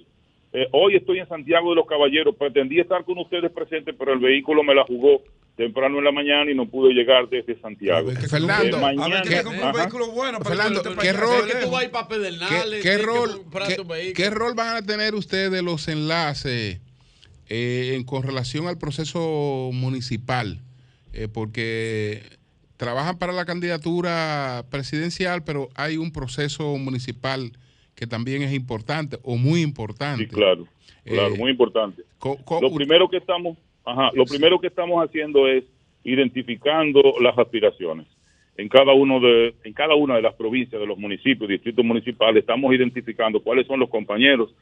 Eh, 0.53 0.67
hoy 0.71 0.95
estoy 0.95 1.19
en 1.19 1.27
Santiago 1.27 1.71
de 1.71 1.75
los 1.77 1.87
Caballeros, 1.87 2.35
pretendí 2.35 2.79
estar 2.79 3.03
con 3.03 3.17
ustedes 3.17 3.51
presentes, 3.51 3.95
pero 3.97 4.13
el 4.13 4.19
vehículo 4.19 4.63
me 4.63 4.75
la 4.75 4.83
jugó 4.83 5.21
temprano 5.57 5.97
en 5.99 6.03
la 6.03 6.11
mañana 6.11 6.51
y 6.51 6.53
no 6.55 6.65
pude 6.67 6.93
llegar 6.93 7.27
desde 7.29 7.59
Santiago. 7.59 8.11
Fernando, 8.29 8.77
Eh, 8.77 8.79
mañana- 8.81 9.05
a 9.05 9.09
ver, 9.09 9.21
¿qué- 9.23 9.35
Ajá. 9.37 9.89
Fernando, 10.43 10.81
¿qué 11.01 11.07
Es 11.09 11.19
rol, 11.19 11.47
que 11.47 11.55
tú 11.65 11.71
vas 11.71 11.81
a 11.81 11.85
ir 11.85 11.91
para 11.91 12.07
Pedernales, 12.07 12.49
qué, 12.69 12.75
qué 12.75 12.81
tienes 12.81 12.97
que 12.99 13.05
rol, 13.05 13.29
comprar 13.37 13.67
qué- 13.67 13.75
vehículo. 13.83 14.29
rol 14.31 14.53
van 14.55 14.75
a 14.77 14.81
tener 14.85 15.15
ustedes 15.15 15.63
los 15.63 15.87
enlaces 15.87 16.81
eh, 17.49 17.93
en- 17.95 18.03
con 18.03 18.23
relación 18.23 18.67
al 18.67 18.77
proceso 18.77 19.69
municipal? 19.73 20.59
Eh, 21.15 21.29
porque 21.33 22.21
trabajan 22.75 23.17
para 23.17 23.31
la 23.31 23.45
candidatura 23.45 24.65
presidencial, 24.69 25.43
pero 25.45 25.69
hay 25.75 25.95
un 25.95 26.11
proceso 26.11 26.77
municipal 26.77 27.51
que 27.95 28.05
también 28.05 28.41
es 28.41 28.53
importante 28.53 29.17
o 29.23 29.37
muy 29.37 29.61
importante. 29.61 30.25
Sí, 30.25 30.29
claro, 30.29 30.67
claro, 31.05 31.35
Eh, 31.35 31.37
muy 31.37 31.51
importante. 31.51 32.03
Lo 32.61 32.73
primero 32.73 33.07
que 33.07 33.17
estamos, 33.17 33.57
ajá, 33.85 34.11
lo 34.13 34.25
primero 34.25 34.59
que 34.59 34.67
estamos 34.67 35.01
haciendo 35.01 35.47
es 35.47 35.63
identificando 36.03 37.01
las 37.21 37.37
aspiraciones. 37.37 38.07
En 38.57 38.67
cada 38.67 38.93
uno 38.93 39.21
de, 39.21 39.55
en 39.63 39.73
cada 39.73 39.95
una 39.95 40.15
de 40.15 40.21
las 40.21 40.33
provincias, 40.35 40.79
de 40.79 40.87
los 40.87 40.97
municipios, 40.97 41.49
distritos 41.49 41.83
municipales, 41.83 42.41
estamos 42.41 42.73
identificando 42.73 43.39
cuáles 43.39 43.67
son 43.67 43.79
los 43.79 43.89
compañeros 43.89 44.53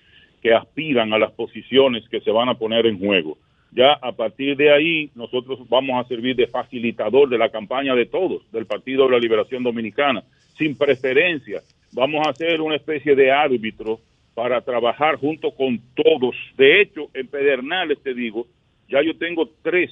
que 0.41 0.53
aspiran 0.53 1.14
a 1.14 1.17
las 1.17 1.32
posiciones 1.32 2.07
que 2.09 2.22
se 2.22 2.30
van 2.30 2.49
a 2.49 2.56
poner 2.56 2.85
en 2.85 2.99
juego. 2.99 3.38
Ya 3.76 3.93
a 3.93 4.11
partir 4.11 4.56
de 4.56 4.72
ahí, 4.72 5.10
nosotros 5.16 5.60
vamos 5.68 6.03
a 6.03 6.08
servir 6.08 6.35
de 6.35 6.48
facilitador 6.48 7.27
de 7.30 7.38
la 7.38 7.50
campaña 7.50 7.95
de 7.95 8.06
todos, 8.06 8.43
del 8.52 8.66
Partido 8.66 9.06
de 9.06 9.11
la 9.11 9.19
Liberación 9.19 9.64
Dominicana, 9.64 10.24
sin 10.58 10.77
preferencia. 10.77 11.61
Vamos 11.92 12.27
a 12.27 12.34
ser 12.34 12.61
una 12.61 12.76
especie 12.76 13.16
de 13.16 13.32
árbitro 13.32 14.00
para 14.35 14.61
trabajar 14.61 15.16
junto 15.16 15.52
con 15.52 15.80
todos. 15.95 16.35
De 16.58 16.82
hecho, 16.82 17.10
en 17.14 17.27
Pedernales, 17.27 18.02
te 18.03 18.14
digo, 18.14 18.48
ya 18.90 19.02
yo 19.02 19.18
tengo 19.18 19.50
tres 19.61 19.92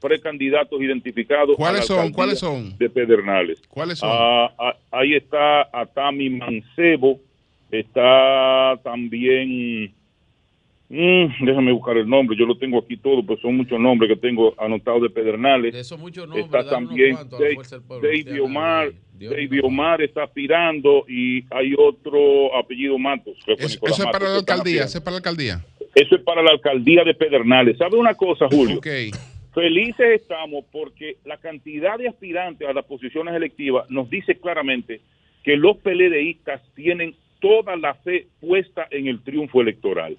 precandidatos 0.00 0.80
identificados. 0.80 1.56
¿Cuáles 1.56 1.86
son? 1.86 2.12
¿Cuáles 2.12 2.40
son? 2.40 2.76
De 2.76 2.90
Pedernales. 2.90 3.62
¿Cuáles 3.68 3.98
son? 3.98 4.10
Ah, 4.12 4.52
ah, 4.58 4.76
ahí 4.90 5.14
está 5.14 5.68
Atami 5.72 6.28
Mancebo, 6.28 7.20
está 7.70 8.78
también, 8.82 9.94
mm, 10.92 11.44
déjame 11.44 11.72
buscar 11.72 11.96
el 11.96 12.08
nombre, 12.08 12.36
yo 12.36 12.46
lo 12.46 12.56
tengo 12.56 12.78
aquí 12.78 12.96
todo, 12.96 13.24
pues 13.24 13.40
son 13.40 13.56
muchos 13.56 13.80
nombres 13.80 14.10
que 14.10 14.16
tengo 14.16 14.54
anotados 14.58 15.02
de 15.02 15.10
Pedernales. 15.10 15.72
De 15.72 15.80
esos 15.80 15.98
muchos 15.98 16.28
nombres, 16.28 16.46
está 16.46 16.68
también. 16.68 17.16
David 18.02 18.42
Omar, 18.42 18.92
David 19.14 19.64
Omar 19.64 20.02
está 20.02 20.24
aspirando 20.24 21.04
y 21.08 21.44
hay 21.50 21.74
otro 21.76 22.54
apellido 22.56 22.98
Matos. 22.98 23.36
que 23.44 23.56
fue 23.56 23.66
Eso, 23.66 24.02
es 24.02 24.10
para 24.12 24.28
la 24.28 24.36
alcaldía, 24.36 24.84
eso 24.84 24.98
es 24.98 25.04
para 25.04 25.14
la 25.14 25.18
alcaldía. 25.18 25.64
Eso 25.94 26.16
es 26.16 26.22
para 26.22 26.42
la 26.42 26.52
alcaldía 26.52 27.04
de 27.04 27.14
Pedernales. 27.14 27.76
¿Sabe 27.78 27.96
una 27.96 28.14
cosa, 28.14 28.46
Julio? 28.50 28.78
Ok. 28.78 28.86
Felices 29.54 30.22
estamos 30.22 30.64
porque 30.72 31.18
la 31.26 31.36
cantidad 31.36 31.98
de 31.98 32.08
aspirantes 32.08 32.66
a 32.66 32.72
las 32.72 32.86
posiciones 32.86 33.34
electivas 33.34 33.88
nos 33.90 34.08
dice 34.08 34.36
claramente 34.36 35.02
que 35.42 35.56
los 35.56 35.76
PLDistas 35.78 36.62
tienen 36.74 37.14
toda 37.40 37.76
la 37.76 37.94
fe 37.94 38.28
puesta 38.40 38.86
en 38.90 39.08
el 39.08 39.22
triunfo 39.22 39.60
electoral. 39.60 40.16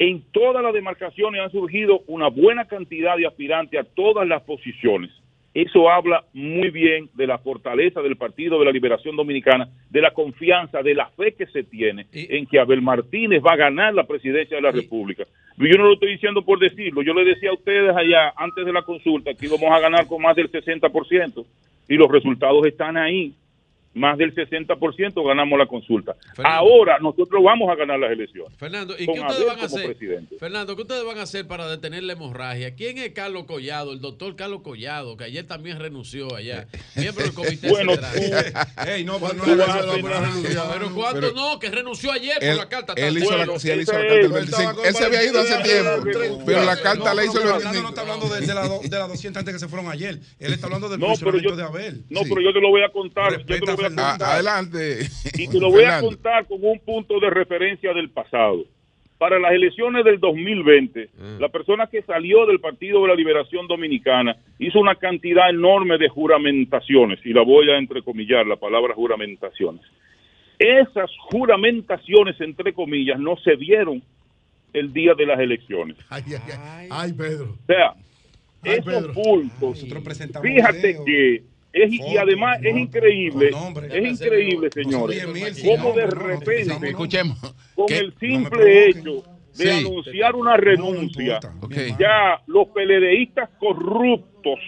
En 0.00 0.22
todas 0.32 0.62
las 0.62 0.72
demarcaciones 0.72 1.42
han 1.42 1.52
surgido 1.52 2.00
una 2.06 2.28
buena 2.28 2.64
cantidad 2.64 3.18
de 3.18 3.26
aspirantes 3.26 3.78
a 3.78 3.84
todas 3.84 4.26
las 4.26 4.42
posiciones. 4.44 5.10
Eso 5.52 5.90
habla 5.90 6.24
muy 6.32 6.70
bien 6.70 7.10
de 7.12 7.26
la 7.26 7.36
fortaleza 7.36 8.00
del 8.00 8.16
Partido 8.16 8.58
de 8.58 8.64
la 8.64 8.70
Liberación 8.72 9.14
Dominicana, 9.14 9.68
de 9.90 10.00
la 10.00 10.12
confianza, 10.12 10.82
de 10.82 10.94
la 10.94 11.10
fe 11.10 11.34
que 11.34 11.44
se 11.48 11.64
tiene 11.64 12.06
en 12.14 12.46
que 12.46 12.58
Abel 12.58 12.80
Martínez 12.80 13.42
va 13.46 13.52
a 13.52 13.56
ganar 13.56 13.92
la 13.92 14.06
presidencia 14.06 14.56
de 14.56 14.62
la 14.62 14.72
República. 14.72 15.24
Yo 15.58 15.76
no 15.76 15.84
lo 15.84 15.92
estoy 15.92 16.12
diciendo 16.12 16.42
por 16.46 16.58
decirlo, 16.58 17.02
yo 17.02 17.12
le 17.12 17.26
decía 17.26 17.50
a 17.50 17.54
ustedes 17.54 17.94
allá 17.94 18.32
antes 18.38 18.64
de 18.64 18.72
la 18.72 18.80
consulta 18.80 19.34
que 19.34 19.44
íbamos 19.44 19.70
a 19.70 19.80
ganar 19.80 20.06
con 20.06 20.22
más 20.22 20.34
del 20.34 20.50
60% 20.50 21.44
y 21.88 21.94
los 21.96 22.10
resultados 22.10 22.64
están 22.64 22.96
ahí. 22.96 23.34
Más 23.92 24.16
del 24.18 24.32
60% 24.32 25.26
ganamos 25.26 25.58
la 25.58 25.66
consulta. 25.66 26.14
Ahora 26.44 26.98
nosotros 27.00 27.42
vamos 27.42 27.68
a 27.70 27.74
ganar 27.74 27.98
las 27.98 28.12
elecciones. 28.12 28.56
Fernando, 28.56 28.94
¿y 28.96 29.04
qué 29.04 29.20
ustedes 29.20 29.46
van 29.46 29.58
a 29.58 29.64
hacer? 29.64 29.86
presidente. 29.86 30.36
Fernando, 30.38 30.76
¿qué 30.76 30.82
ustedes 30.82 31.04
van 31.04 31.18
a 31.18 31.22
hacer 31.22 31.48
para 31.48 31.68
detener 31.68 32.04
la 32.04 32.12
hemorragia? 32.12 32.76
¿Quién 32.76 32.98
es 32.98 33.10
Carlos 33.10 33.44
Collado, 33.44 33.92
el 33.92 34.00
doctor 34.00 34.36
Carlos 34.36 34.60
Collado, 34.62 35.16
que 35.16 35.24
ayer 35.24 35.44
también 35.44 35.80
renunció 35.80 36.34
allá? 36.36 36.68
Miembro 36.94 37.24
del 37.24 37.34
comité 37.34 37.68
Bueno, 37.68 37.92
central. 37.96 38.68
Ey, 38.86 39.04
no, 39.04 39.18
¿Cuándo 39.18 39.42
pero 39.44 39.56
no 39.56 39.66
la 39.66 39.92
pena. 39.94 40.32
Pero 40.72 40.94
¿cuándo 40.94 41.20
Pero- 41.20 41.32
no? 41.34 41.58
Que 41.58 41.70
renunció 41.70 42.12
ayer 42.12 42.36
por 42.38 42.56
la 42.56 42.68
carta. 42.68 42.92
él 42.96 43.18
hizo 43.18 43.36
la, 43.36 43.58
sí, 43.58 43.70
él 43.70 43.80
hizo 43.80 43.92
la 43.92 43.98
carta 43.98 44.14
el 44.14 44.32
25. 44.32 44.84
Él 44.84 44.94
se 44.94 45.04
había 45.04 45.24
ido 45.24 45.40
hace 45.40 45.56
tiempo, 45.62 46.42
pero 46.46 46.62
la 46.62 46.80
carta 46.80 47.12
la 47.12 47.24
hizo 47.24 47.38
el 47.40 47.48
Fernando 47.48 47.64
no 47.64 47.70
25. 47.72 47.88
está 47.88 48.00
hablando 48.02 48.28
de, 48.28 48.46
la 48.46 48.98
las 49.00 49.08
200 49.08 49.40
antes 49.40 49.54
que 49.54 49.58
se 49.58 49.68
fueron 49.68 49.90
ayer. 49.90 50.20
Él 50.38 50.52
está 50.52 50.66
hablando 50.66 50.88
del 50.88 51.00
No, 51.00 51.08
de 51.08 51.62
Abel. 51.62 52.04
No, 52.08 52.20
pero 52.22 52.40
yo 52.40 52.52
te 52.52 52.60
lo 52.60 52.68
voy 52.68 52.82
a 52.82 52.90
contar. 52.90 53.32
Voy 53.80 53.98
a 53.98 54.02
Ah, 54.06 54.10
contar. 54.10 54.32
adelante. 54.34 54.98
Y 55.34 55.48
te 55.48 55.58
lo 55.60 55.70
voy 55.70 55.84
a 55.84 56.00
contar 56.00 56.46
con 56.46 56.58
un 56.62 56.78
punto 56.80 57.18
de 57.20 57.30
referencia 57.30 57.92
del 57.92 58.10
pasado. 58.10 58.64
Para 59.18 59.38
las 59.38 59.52
elecciones 59.52 60.02
del 60.04 60.18
2020, 60.18 61.10
Mm. 61.18 61.40
la 61.40 61.48
persona 61.50 61.86
que 61.88 62.00
salió 62.02 62.46
del 62.46 62.58
Partido 62.60 63.02
de 63.02 63.08
la 63.08 63.14
Liberación 63.14 63.66
Dominicana 63.66 64.34
hizo 64.58 64.80
una 64.80 64.94
cantidad 64.94 65.50
enorme 65.50 65.98
de 65.98 66.08
juramentaciones, 66.08 67.18
y 67.24 67.34
la 67.34 67.42
voy 67.42 67.68
a 67.70 67.76
entrecomillar, 67.76 68.46
la 68.46 68.56
palabra 68.56 68.94
juramentaciones. 68.94 69.82
Esas 70.58 71.10
juramentaciones, 71.30 72.40
entre 72.40 72.72
comillas, 72.72 73.18
no 73.18 73.36
se 73.36 73.56
dieron 73.56 74.02
el 74.72 74.92
día 74.92 75.14
de 75.14 75.26
las 75.26 75.38
elecciones. 75.40 75.96
Ay, 76.08 76.22
ay, 76.28 76.52
ay. 76.64 76.88
Ay, 76.90 77.12
Pedro. 77.12 77.44
O 77.62 77.66
sea, 77.66 77.92
Ay, 78.62 78.72
esos 78.78 78.84
Pedro. 78.84 79.12
bultos, 79.14 79.86
fíjate 80.42 80.88
video, 80.88 81.04
que 81.04 81.42
es, 81.72 81.92
y 81.92 82.16
además 82.16 82.58
es 82.62 82.76
increíble, 82.76 83.50
es 83.92 84.22
increíble, 84.22 84.70
señores, 84.70 85.24
cómo 85.64 85.92
de 85.92 86.06
repente, 86.06 86.88
Escuchemos. 86.88 87.38
con 87.74 87.86
¿Qué? 87.86 87.98
el 87.98 88.14
simple 88.18 88.86
hecho 88.88 89.22
de 89.56 89.64
Sí. 89.64 89.68
anunciar 89.68 90.36
una 90.36 90.56
renuncia, 90.56 91.40
ya 91.98 92.40
los 92.46 92.68
peledeístas 92.68 93.50
corruptos, 93.58 94.58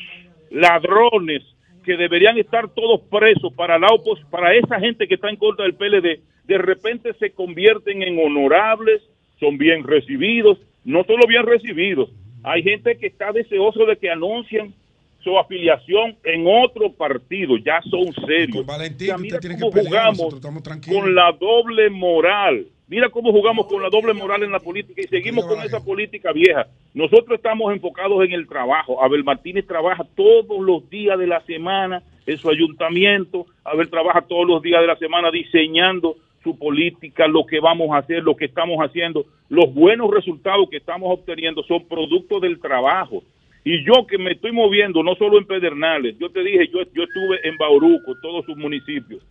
ladrones, 0.50 1.42
que 1.84 1.97
deberían 1.97 2.39
estar 2.39 2.68
todos 2.70 3.00
presos 3.10 3.52
para 3.55 3.78
la 3.78 3.89
opos 3.89 4.20
para 4.31 4.55
esa 4.55 4.78
gente 4.78 5.08
que 5.08 5.14
está 5.14 5.28
en 5.31 5.36
contra 5.36 5.64
del 5.64 5.74
PLD, 5.74 6.20
de 6.44 6.58
repente 6.58 7.12
se 7.14 7.31
convierten 7.32 8.02
en 8.02 8.18
honorables, 8.18 9.02
son 9.40 9.58
bien 9.58 9.84
recibidos, 9.84 10.58
no 10.84 11.02
solo 11.05 11.26
bien 11.26 11.44
recibidos, 11.44 12.10
hay 12.44 12.62
gente 12.62 12.97
que 12.98 13.06
está 13.06 13.32
deseoso 13.32 13.86
de 13.86 13.97
que 13.97 14.10
anuncien 14.10 14.74
su 15.23 15.39
afiliación 15.39 16.17
en 16.25 16.44
otro 16.47 16.92
partido, 16.92 17.57
ya 17.57 17.81
son 17.83 18.12
serios. 18.26 18.67
Valentín, 18.67 19.07
O 19.07 19.09
sea, 19.09 19.17
usted 19.17 19.23
mira 19.23 19.41
tiene 19.41 19.57
que 19.57 19.60
cómo 19.60 19.73
pelear, 19.73 20.15
jugamos 20.15 20.41
con 20.86 21.15
la 21.15 21.33
doble 21.33 21.91
moral. 21.91 22.67
Mira 22.89 23.09
cómo 23.09 23.33
jugamos 23.33 23.67
con 23.68 23.83
la 23.83 23.89
doble 23.89 24.12
moral 24.12 24.42
en 24.42 24.52
la 24.52 24.60
política 24.60 25.01
y 25.02 25.09
seguimos 25.09 25.47
con 25.47 25.62
esa 25.62 25.83
política 25.83 26.31
vieja. 26.33 26.67
Nosotros 26.92 27.36
estamos 27.36 27.73
enfocados 27.73 28.23
en 28.23 28.33
el 28.33 28.47
trabajo. 28.47 29.02
Abel 29.02 29.25
Martínez 29.25 29.67
trabaja 29.67 30.05
todos 30.15 30.60
los 30.60 30.91
días 30.91 31.18
de 31.18 31.26
la 31.26 31.41
semana 31.47 32.02
en 32.26 32.36
su 32.36 32.51
ayuntamiento. 32.51 33.47
Abel 33.65 33.89
trabaja 33.89 34.20
todos 34.20 34.47
los 34.47 34.60
días 34.60 34.83
de 34.83 34.89
la 34.89 34.97
semana 34.97 35.31
diseñando 35.31 36.17
su 36.42 36.59
política, 36.59 37.26
lo 37.28 37.47
que 37.47 37.60
vamos 37.60 37.91
a 37.92 37.99
hacer, 37.99 38.23
lo 38.23 38.36
que 38.36 38.44
estamos 38.44 38.78
haciendo. 38.78 39.25
Los 39.49 39.73
buenos 39.73 40.10
resultados 40.10 40.68
que 40.70 40.78
estamos 40.78 41.10
obteniendo 41.10 41.62
son 41.62 41.86
producto 41.86 42.41
del 42.41 42.60
trabajo. 42.60 43.23
Y 43.65 43.84
yo 43.84 44.07
que 44.07 44.18
me 44.18 44.32
estoy 44.32 44.52
moviendo, 44.52 45.02
no 45.02 45.15
solo 45.15 45.39
en 45.39 45.47
Pedernales, 45.47 46.18
yo 46.18 46.31
te 46.31 46.42
dije, 46.42 46.68
yo, 46.68 46.81
yo 46.92 47.05
estuve 47.05 47.47
en 47.49 47.57
Bauruco, 47.57 48.16
todos 48.20 48.44
sus 48.44 48.57
municipios. 48.57 49.23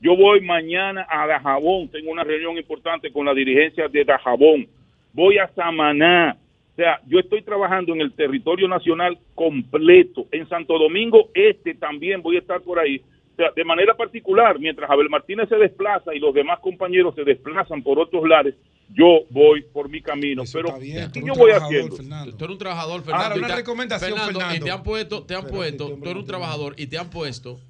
Yo 0.00 0.16
voy 0.16 0.40
mañana 0.40 1.06
a 1.08 1.26
Dajabón, 1.26 1.88
tengo 1.88 2.10
una 2.10 2.24
reunión 2.24 2.56
importante 2.58 3.10
con 3.12 3.26
la 3.26 3.32
dirigencia 3.32 3.88
de 3.88 4.04
Dajabón. 4.04 4.66
Voy 5.12 5.38
a 5.38 5.48
Samaná. 5.48 6.36
O 6.72 6.76
sea, 6.76 7.00
yo 7.06 7.18
estoy 7.18 7.40
trabajando 7.42 7.94
en 7.94 8.02
el 8.02 8.12
territorio 8.12 8.68
nacional 8.68 9.16
completo. 9.34 10.26
En 10.30 10.46
Santo 10.48 10.78
Domingo 10.78 11.30
Este 11.32 11.74
también 11.74 12.20
voy 12.20 12.36
a 12.36 12.40
estar 12.40 12.60
por 12.60 12.78
ahí. 12.78 13.00
O 13.32 13.36
sea, 13.36 13.50
de 13.54 13.64
manera 13.64 13.94
particular, 13.94 14.58
mientras 14.58 14.90
Abel 14.90 15.08
Martínez 15.08 15.48
se 15.48 15.56
desplaza 15.56 16.14
y 16.14 16.18
los 16.18 16.34
demás 16.34 16.58
compañeros 16.58 17.14
se 17.14 17.24
desplazan 17.24 17.82
por 17.82 17.98
otros 17.98 18.28
lares, 18.28 18.54
yo 18.94 19.20
voy 19.30 19.62
por 19.62 19.88
mi 19.88 20.00
camino. 20.00 20.42
Pero, 20.52 20.78
¿qué 20.78 21.10
yo 21.24 21.34
voy 21.34 21.50
haciendo? 21.52 21.96
Tú 21.96 22.44
eres 22.44 22.52
un 22.52 22.58
trabajador, 22.58 23.00
Ahora, 23.00 23.04
Fernando. 23.04 23.36
y 23.36 23.38
una 23.40 23.48
te- 23.48 23.56
recomendación, 23.56 24.10
Fernando, 24.10 24.38
Y 24.38 24.42
Fernando. 24.42 24.64
te 24.64 24.70
han 24.70 24.82
puesto, 24.82 25.22
te 25.24 25.34
han 25.34 25.46
puesto, 25.46 25.88
tú 25.90 26.04
eres 26.04 26.16
un 26.16 26.26
trabajador 26.26 26.74
y 26.78 26.86
te 26.86 26.98
han 26.98 27.10
puesto, 27.10 27.60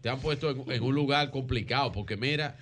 te 0.00 0.08
han 0.08 0.20
puesto 0.20 0.50
en, 0.50 0.70
en 0.72 0.82
un 0.82 0.94
lugar 0.94 1.30
complicado, 1.30 1.92
porque 1.92 2.16
mira, 2.16 2.56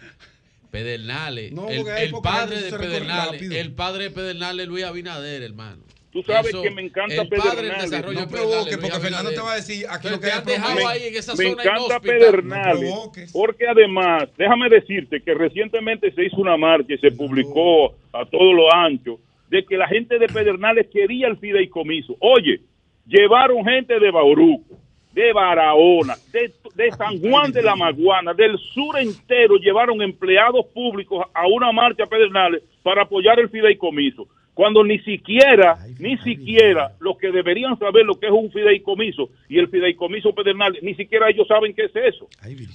Pedernales, 0.70 1.52
No, 1.52 1.68
el, 1.70 1.86
el 1.86 2.12
padre 2.22 2.60
de 2.62 2.70
Pedernales, 2.70 3.32
rápido. 3.32 3.54
el 3.56 3.72
padre 3.72 4.04
de 4.04 4.10
Pedernales, 4.10 4.68
Luis 4.68 4.84
Abinader, 4.84 5.42
hermano. 5.42 5.82
Tú 6.10 6.22
sabes 6.22 6.48
Eso, 6.48 6.62
que 6.62 6.70
me 6.70 6.82
encanta 6.82 7.24
Pedernales. 7.26 7.90
No 7.90 8.28
provoque, 8.28 8.78
porque 8.78 8.98
Fernando 8.98 9.30
te 9.30 9.40
va 9.40 9.52
a 9.52 9.56
decir 9.56 9.86
aquí 9.90 10.08
lo 10.08 10.18
que 10.18 10.28
que 10.28 10.52
dejado 10.52 10.88
ahí 10.88 11.08
en 11.08 11.16
esa 11.16 11.34
me 11.34 11.50
zona 11.50 11.62
encanta. 11.62 12.00
Pedernales, 12.00 13.30
porque 13.32 13.66
además, 13.68 14.28
déjame 14.38 14.70
decirte 14.70 15.20
que 15.20 15.34
recientemente 15.34 16.10
se 16.12 16.24
hizo 16.24 16.36
una 16.36 16.56
marcha 16.56 16.94
y 16.94 16.98
se 16.98 17.10
publicó 17.10 17.94
a 18.12 18.24
todo 18.24 18.52
lo 18.54 18.72
ancho 18.72 19.18
de 19.50 19.64
que 19.64 19.76
la 19.76 19.86
gente 19.86 20.18
de 20.18 20.28
Pedernales 20.28 20.86
quería 20.92 21.26
el 21.28 21.36
fideicomiso. 21.36 22.16
Oye, 22.20 22.60
llevaron 23.06 23.64
gente 23.64 23.98
de 23.98 24.10
Bauruco, 24.10 24.78
de 25.12 25.32
Barahona, 25.32 26.14
de, 26.32 26.52
de 26.74 26.90
San 26.92 27.18
Juan 27.20 27.52
de 27.52 27.62
la 27.62 27.76
Maguana, 27.76 28.32
del 28.32 28.58
sur 28.58 28.98
entero, 28.98 29.56
llevaron 29.56 30.00
empleados 30.00 30.66
públicos 30.66 31.26
a 31.34 31.46
una 31.46 31.70
marcha 31.72 32.04
a 32.04 32.06
Pedernales 32.06 32.62
para 32.82 33.02
apoyar 33.02 33.38
el 33.40 33.48
fideicomiso. 33.50 34.26
Cuando 34.58 34.82
ni 34.82 34.98
siquiera, 34.98 35.78
ni 36.00 36.18
siquiera 36.18 36.90
los 36.98 37.16
que 37.16 37.30
deberían 37.30 37.78
saber 37.78 38.04
lo 38.04 38.18
que 38.18 38.26
es 38.26 38.32
un 38.32 38.50
fideicomiso 38.50 39.28
y 39.48 39.56
el 39.56 39.68
fideicomiso 39.68 40.34
Pedernales, 40.34 40.82
ni 40.82 40.96
siquiera 40.96 41.30
ellos 41.30 41.46
saben 41.46 41.72
qué 41.72 41.84
es 41.84 41.94
eso. 41.94 42.26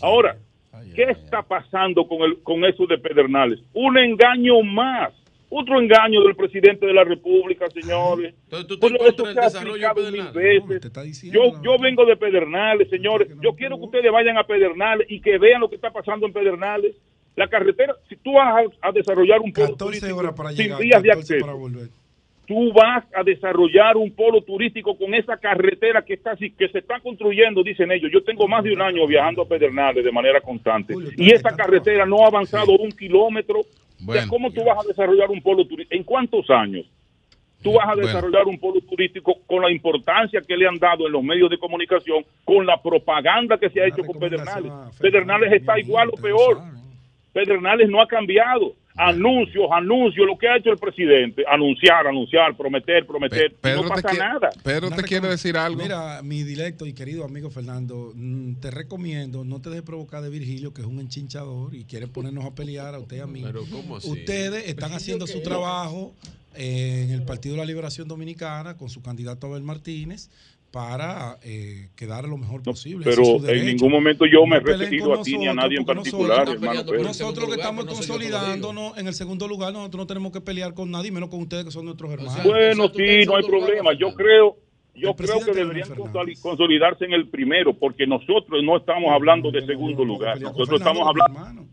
Ahora, 0.01 0.37
¿qué 0.95 1.03
está 1.11 1.41
pasando 1.41 2.07
con, 2.07 2.21
el, 2.21 2.41
con 2.41 2.63
eso 2.63 2.87
de 2.87 2.97
Pedernales? 2.99 3.59
Un 3.73 3.97
engaño 3.97 4.61
más. 4.61 5.11
Otro 5.49 5.77
engaño 5.77 6.23
del 6.23 6.37
presidente 6.37 6.85
de 6.85 6.93
la 6.93 7.03
República, 7.03 7.69
señores. 7.69 8.33
Bueno, 8.79 8.99
eso 9.05 9.33
se 9.33 9.39
ha 9.41 9.47
explicado 9.47 10.09
mil 10.09 10.23
veces. 10.33 10.89
Yo, 11.33 11.61
yo 11.61 11.77
vengo 11.79 12.05
de 12.05 12.15
Pedernales, 12.15 12.89
señores. 12.89 13.27
Yo 13.41 13.55
quiero 13.55 13.77
que 13.77 13.83
ustedes 13.83 14.09
vayan 14.09 14.37
a 14.37 14.45
Pedernales 14.45 15.05
y 15.11 15.19
que 15.19 15.37
vean 15.37 15.59
lo 15.59 15.69
que 15.69 15.75
está 15.75 15.91
pasando 15.91 16.25
en 16.25 16.31
Pedernales. 16.31 16.95
La 17.35 17.47
carretera, 17.47 17.95
si 18.07 18.15
tú 18.17 18.33
vas 18.33 18.65
a, 18.81 18.87
a 18.89 18.91
desarrollar 18.91 19.39
un 19.41 19.51
polo 19.51 19.67
14 19.69 19.77
turístico 19.85 20.17
horas 20.17 20.33
para 20.33 20.49
sin 20.51 20.65
llegar, 20.65 20.79
vías 20.81 21.01
de 21.01 21.09
14 21.09 21.33
acceso, 21.33 21.45
para 21.45 21.57
volver. 21.57 21.87
tú 22.45 22.73
vas 22.73 23.03
a 23.15 23.23
desarrollar 23.23 23.97
un 23.97 24.11
polo 24.11 24.41
turístico 24.41 24.95
con 24.97 25.13
esa 25.15 25.37
carretera 25.37 26.03
que 26.03 26.13
está 26.13 26.31
así, 26.31 26.51
que 26.51 26.67
se 26.69 26.79
está 26.79 26.99
construyendo, 26.99 27.63
dicen 27.63 27.91
ellos. 27.91 28.11
Yo 28.11 28.23
tengo 28.23 28.47
más 28.47 28.63
de 28.63 28.73
un 28.73 28.81
año 28.81 29.07
viajando 29.07 29.41
a 29.41 29.47
Pedernales 29.47 30.03
de 30.03 30.11
manera 30.11 30.41
constante 30.41 30.93
y 31.17 31.31
esa 31.33 31.55
carretera 31.55 32.05
no 32.05 32.23
ha 32.23 32.27
avanzado 32.27 32.73
un 32.73 32.91
kilómetro. 32.91 33.61
O 33.61 33.63
sea, 33.63 34.05
Bueno. 34.05 34.27
¿Cómo 34.29 34.51
tú 34.51 34.63
vas 34.65 34.77
a 34.83 34.87
desarrollar 34.87 35.31
un 35.31 35.41
polo 35.41 35.65
turístico? 35.65 35.95
¿En 35.95 36.03
cuántos 36.03 36.49
años? 36.49 36.85
Tú 37.63 37.71
vas 37.73 37.85
a 37.87 37.93
Bueno. 37.93 38.05
desarrollar 38.07 38.45
un 38.45 38.59
polo 38.59 38.81
turístico 38.81 39.35
con 39.47 39.61
la 39.61 39.71
importancia 39.71 40.41
que 40.45 40.57
le 40.57 40.67
han 40.67 40.77
dado 40.77 41.07
en 41.07 41.13
los 41.13 41.23
medios 41.23 41.49
de 41.49 41.57
comunicación, 41.57 42.25
con 42.43 42.65
la 42.65 42.81
propaganda 42.81 43.57
que 43.57 43.69
se 43.69 43.81
ha 43.81 43.87
hecho 43.87 44.03
con 44.03 44.19
Pedernales. 44.19 44.71
Pedernales 44.99 45.53
está 45.53 45.79
igual 45.79 46.09
o 46.11 46.21
peor. 46.21 46.57
Pedernales 47.33 47.89
no 47.89 48.01
ha 48.01 48.07
cambiado. 48.07 48.75
Anuncios, 48.95 49.65
anuncios, 49.71 50.27
lo 50.27 50.37
que 50.37 50.47
ha 50.47 50.57
hecho 50.57 50.69
el 50.69 50.77
presidente, 50.77 51.43
anunciar, 51.51 52.05
anunciar, 52.05 52.55
prometer, 52.55 53.07
prometer, 53.07 53.55
Pedro 53.59 53.81
no 53.81 53.89
pasa 53.89 54.13
nada. 54.13 54.51
Pedro 54.63 54.91
te 54.91 55.01
quiere 55.01 55.29
decir 55.29 55.57
algo. 55.57 55.81
Mira, 55.81 56.21
mi 56.21 56.43
directo 56.43 56.85
y 56.85 56.93
querido 56.93 57.25
amigo 57.25 57.49
Fernando, 57.49 58.11
mm, 58.13 58.59
te 58.61 58.69
recomiendo, 58.69 59.43
no 59.43 59.61
te 59.61 59.71
dejes 59.71 59.83
provocar 59.83 60.21
de 60.21 60.29
Virgilio, 60.29 60.75
que 60.75 60.81
es 60.81 60.87
un 60.87 60.99
enchinchador 60.99 61.73
y 61.73 61.85
quiere 61.85 62.05
ponernos 62.05 62.45
a 62.45 62.53
pelear 62.53 62.93
a 62.93 62.99
usted 62.99 63.17
y 63.17 63.21
a 63.21 63.25
mí. 63.25 63.41
Pero, 63.43 63.63
¿cómo 63.71 63.97
así? 63.97 64.11
Ustedes 64.11 64.69
están 64.69 64.93
haciendo 64.93 65.25
su 65.25 65.41
trabajo 65.41 66.13
en 66.55 67.09
el 67.09 67.23
Partido 67.23 67.55
de 67.55 67.61
la 67.61 67.65
Liberación 67.65 68.07
Dominicana 68.07 68.77
con 68.77 68.89
su 68.89 69.01
candidato 69.01 69.47
Abel 69.47 69.63
Martínez 69.63 70.29
para 70.73 71.37
eh, 71.43 71.89
quedar 71.95 72.27
lo 72.27 72.35
mejor 72.35 72.63
posible. 72.63 73.05
Pero 73.05 73.21
en 73.47 73.65
ningún 73.67 73.91
momento 73.91 74.25
yo 74.25 74.43
me 74.47 74.57
he 74.57 74.59
referido 74.59 75.13
a 75.13 75.21
ti 75.21 75.37
ni 75.37 75.45
a 75.47 75.53
nadie 75.53 75.77
en 75.77 75.85
particular, 75.85 76.45
nosotros- 76.47 76.63
hermano. 76.63 76.85
Pedro. 76.89 77.03
Nosotros 77.03 77.45
que 77.49 77.55
estamos 77.57 77.85
consolidándonos 77.85 78.97
en 78.97 79.07
el 79.07 79.13
segundo 79.13 79.47
lugar, 79.47 79.71
nosotros 79.71 79.99
no 79.99 80.07
tenemos 80.07 80.31
que 80.31 80.41
pelear 80.41 80.73
con 80.73 80.89
nadie, 80.89 81.11
menos 81.11 81.29
con 81.29 81.41
ustedes 81.41 81.65
que 81.65 81.69
son 81.71 81.85
nuestros 81.85 82.11
hermanos. 82.11 82.43
Bueno, 82.43 82.87
sí, 82.89 83.23
no 83.27 83.35
hay 83.35 83.43
problema. 83.43 83.91
Yo 83.93 84.15
creo, 84.15 84.57
yo 84.95 85.13
creo 85.15 85.45
que 85.45 85.51
deberían 85.53 85.89
consoli- 85.89 86.41
consolidarse 86.41 87.05
en 87.05 87.13
el 87.13 87.27
primero, 87.29 87.75
porque 87.77 88.07
nosotros 88.07 88.63
no 88.63 88.75
estamos 88.75 89.11
hablando 89.13 89.51
de 89.51 89.63
segundo 89.67 90.03
lugar. 90.03 90.41
Nosotros 90.41 90.79
estamos 90.79 91.07
hablando. 91.07 91.67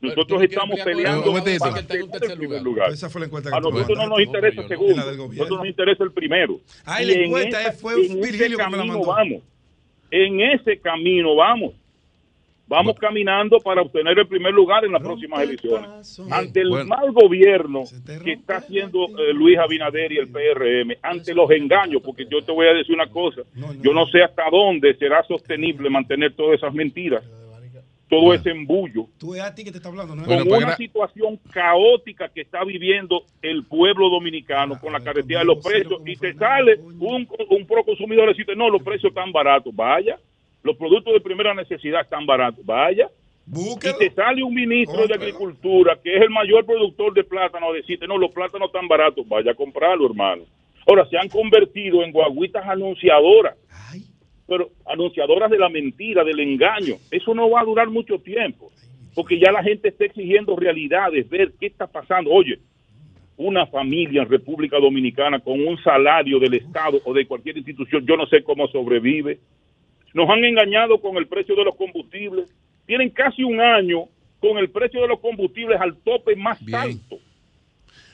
Nosotros 0.00 0.42
estamos 0.42 0.80
peleando 0.80 1.32
para 1.32 1.80
el 1.80 2.38
primer 2.38 2.62
lugar. 2.62 2.90
Esa 2.90 3.10
fue 3.10 3.20
la 3.20 3.26
encuesta 3.26 3.50
A 3.50 3.56
que 3.56 3.62
tú 3.62 3.70
nosotros 3.70 3.98
no 3.98 4.06
nos 4.08 4.20
interesa 4.20 4.62
el 4.62 4.68
segundo, 4.68 5.02
a 5.02 5.12
nosotros 5.12 5.58
nos 5.58 5.66
interesa 5.66 6.04
el 6.04 6.12
primero. 6.12 6.60
Ah, 6.84 7.02
la 7.02 7.12
en 7.12 7.20
encuesta 7.24 7.72
fue 7.72 7.96
Virgilio 7.96 8.38
que 8.38 8.48
me 8.48 8.56
la 8.56 8.56
camino 8.70 8.84
mandó. 8.86 9.06
vamos. 9.06 9.42
En 10.10 10.40
ese 10.40 10.78
camino 10.78 11.36
vamos. 11.36 11.74
Vamos 12.66 12.96
caminando 13.00 13.58
para 13.58 13.82
obtener 13.82 14.16
el 14.16 14.28
primer 14.28 14.54
lugar 14.54 14.84
en 14.84 14.92
las 14.92 15.02
próximas 15.02 15.42
elecciones. 15.42 16.20
Ante 16.30 16.60
el 16.60 16.68
Bueno. 16.70 16.84
mal 16.86 17.10
gobierno 17.10 17.82
que 18.24 18.34
está 18.34 18.58
haciendo 18.58 19.06
eh, 19.18 19.32
Luis 19.34 19.58
Abinader 19.58 20.12
y 20.12 20.18
el 20.18 20.28
PRM, 20.28 20.94
ante 21.02 21.34
los 21.34 21.50
engaños, 21.50 22.00
porque 22.00 22.26
yo 22.30 22.40
te 22.44 22.52
voy 22.52 22.68
a 22.68 22.72
decir 22.74 22.94
una 22.94 23.08
cosa, 23.08 23.42
yo 23.82 23.92
no 23.92 24.06
sé 24.06 24.22
hasta 24.22 24.44
dónde 24.52 24.94
será 24.94 25.20
sostenible 25.24 25.90
mantener 25.90 26.32
todas 26.34 26.58
esas 26.58 26.72
mentiras, 26.72 27.24
todo 28.10 28.34
ese 28.34 28.50
embullo. 28.50 29.06
Tú 29.18 29.34
es 29.36 29.40
a 29.40 29.54
ti 29.54 29.62
que 29.62 29.70
te 29.70 29.76
está 29.76 29.88
hablando, 29.88 30.16
¿no? 30.16 30.24
con 30.24 30.52
una 30.52 30.76
situación 30.76 31.38
caótica 31.52 32.28
que 32.28 32.40
está 32.40 32.64
viviendo 32.64 33.22
el 33.40 33.64
pueblo 33.64 34.10
dominicano 34.10 34.78
con 34.80 34.92
la 34.92 35.00
carretera 35.00 35.40
de 35.40 35.46
los 35.46 35.64
precios 35.64 36.02
y 36.04 36.16
te 36.16 36.34
sale 36.34 36.78
un, 36.78 37.28
un 37.48 37.66
pro 37.66 37.84
consumidor 37.84 38.28
y 38.30 38.38
dice 38.38 38.56
no 38.56 38.68
los 38.68 38.82
precios 38.82 39.10
están 39.10 39.32
baratos 39.32 39.74
vaya. 39.74 40.18
Los 40.62 40.76
productos 40.76 41.14
de 41.14 41.20
primera 41.20 41.54
necesidad 41.54 42.02
están 42.02 42.26
baratos 42.26 42.66
vaya 42.66 43.08
y 43.46 43.98
te 43.98 44.10
sale 44.10 44.42
un 44.42 44.54
ministro 44.54 45.06
de 45.06 45.14
agricultura 45.14 45.98
que 46.02 46.16
es 46.16 46.22
el 46.22 46.30
mayor 46.30 46.66
productor 46.66 47.14
de 47.14 47.24
plátano 47.24 47.70
a 47.70 47.72
decirte 47.72 48.06
no 48.06 48.18
los 48.18 48.30
plátanos 48.32 48.68
están 48.68 48.86
baratos 48.86 49.26
vaya 49.28 49.52
a 49.52 49.54
comprarlo 49.54 50.06
hermano 50.06 50.44
ahora 50.86 51.08
se 51.08 51.16
han 51.16 51.28
convertido 51.28 52.02
en 52.04 52.12
guaguitas 52.12 52.64
anunciadoras 52.66 53.56
pero 54.50 54.70
anunciadoras 54.84 55.48
de 55.48 55.58
la 55.58 55.68
mentira, 55.68 56.24
del 56.24 56.40
engaño. 56.40 56.96
Eso 57.12 57.32
no 57.36 57.48
va 57.48 57.60
a 57.60 57.64
durar 57.64 57.88
mucho 57.88 58.18
tiempo, 58.18 58.72
porque 59.14 59.38
ya 59.38 59.52
la 59.52 59.62
gente 59.62 59.90
está 59.90 60.06
exigiendo 60.06 60.56
realidades, 60.56 61.30
ver 61.30 61.52
qué 61.60 61.66
está 61.66 61.86
pasando. 61.86 62.32
Oye, 62.32 62.58
una 63.36 63.64
familia 63.66 64.22
en 64.22 64.28
República 64.28 64.80
Dominicana 64.80 65.38
con 65.38 65.64
un 65.64 65.80
salario 65.84 66.40
del 66.40 66.54
Estado 66.54 67.00
o 67.04 67.14
de 67.14 67.26
cualquier 67.26 67.58
institución, 67.58 68.04
yo 68.04 68.16
no 68.16 68.26
sé 68.26 68.42
cómo 68.42 68.66
sobrevive. 68.66 69.38
Nos 70.14 70.28
han 70.28 70.42
engañado 70.44 71.00
con 71.00 71.16
el 71.16 71.28
precio 71.28 71.54
de 71.54 71.66
los 71.66 71.76
combustibles. 71.76 72.52
Tienen 72.86 73.10
casi 73.10 73.44
un 73.44 73.60
año 73.60 74.06
con 74.40 74.58
el 74.58 74.68
precio 74.68 75.00
de 75.00 75.06
los 75.06 75.20
combustibles 75.20 75.80
al 75.80 75.96
tope 75.98 76.34
más 76.34 76.58
alto. 76.74 77.20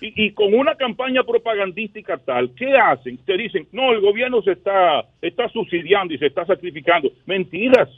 Y, 0.00 0.26
y 0.26 0.32
con 0.32 0.52
una 0.54 0.74
campaña 0.74 1.22
propagandística 1.24 2.18
tal, 2.18 2.50
¿qué 2.54 2.76
hacen? 2.76 3.16
Te 3.18 3.36
dicen, 3.36 3.66
no, 3.72 3.92
el 3.92 4.00
gobierno 4.00 4.42
se 4.42 4.52
está, 4.52 5.06
está 5.22 5.48
subsidiando 5.48 6.12
y 6.14 6.18
se 6.18 6.26
está 6.26 6.44
sacrificando. 6.44 7.10
Mentiras. 7.24 7.88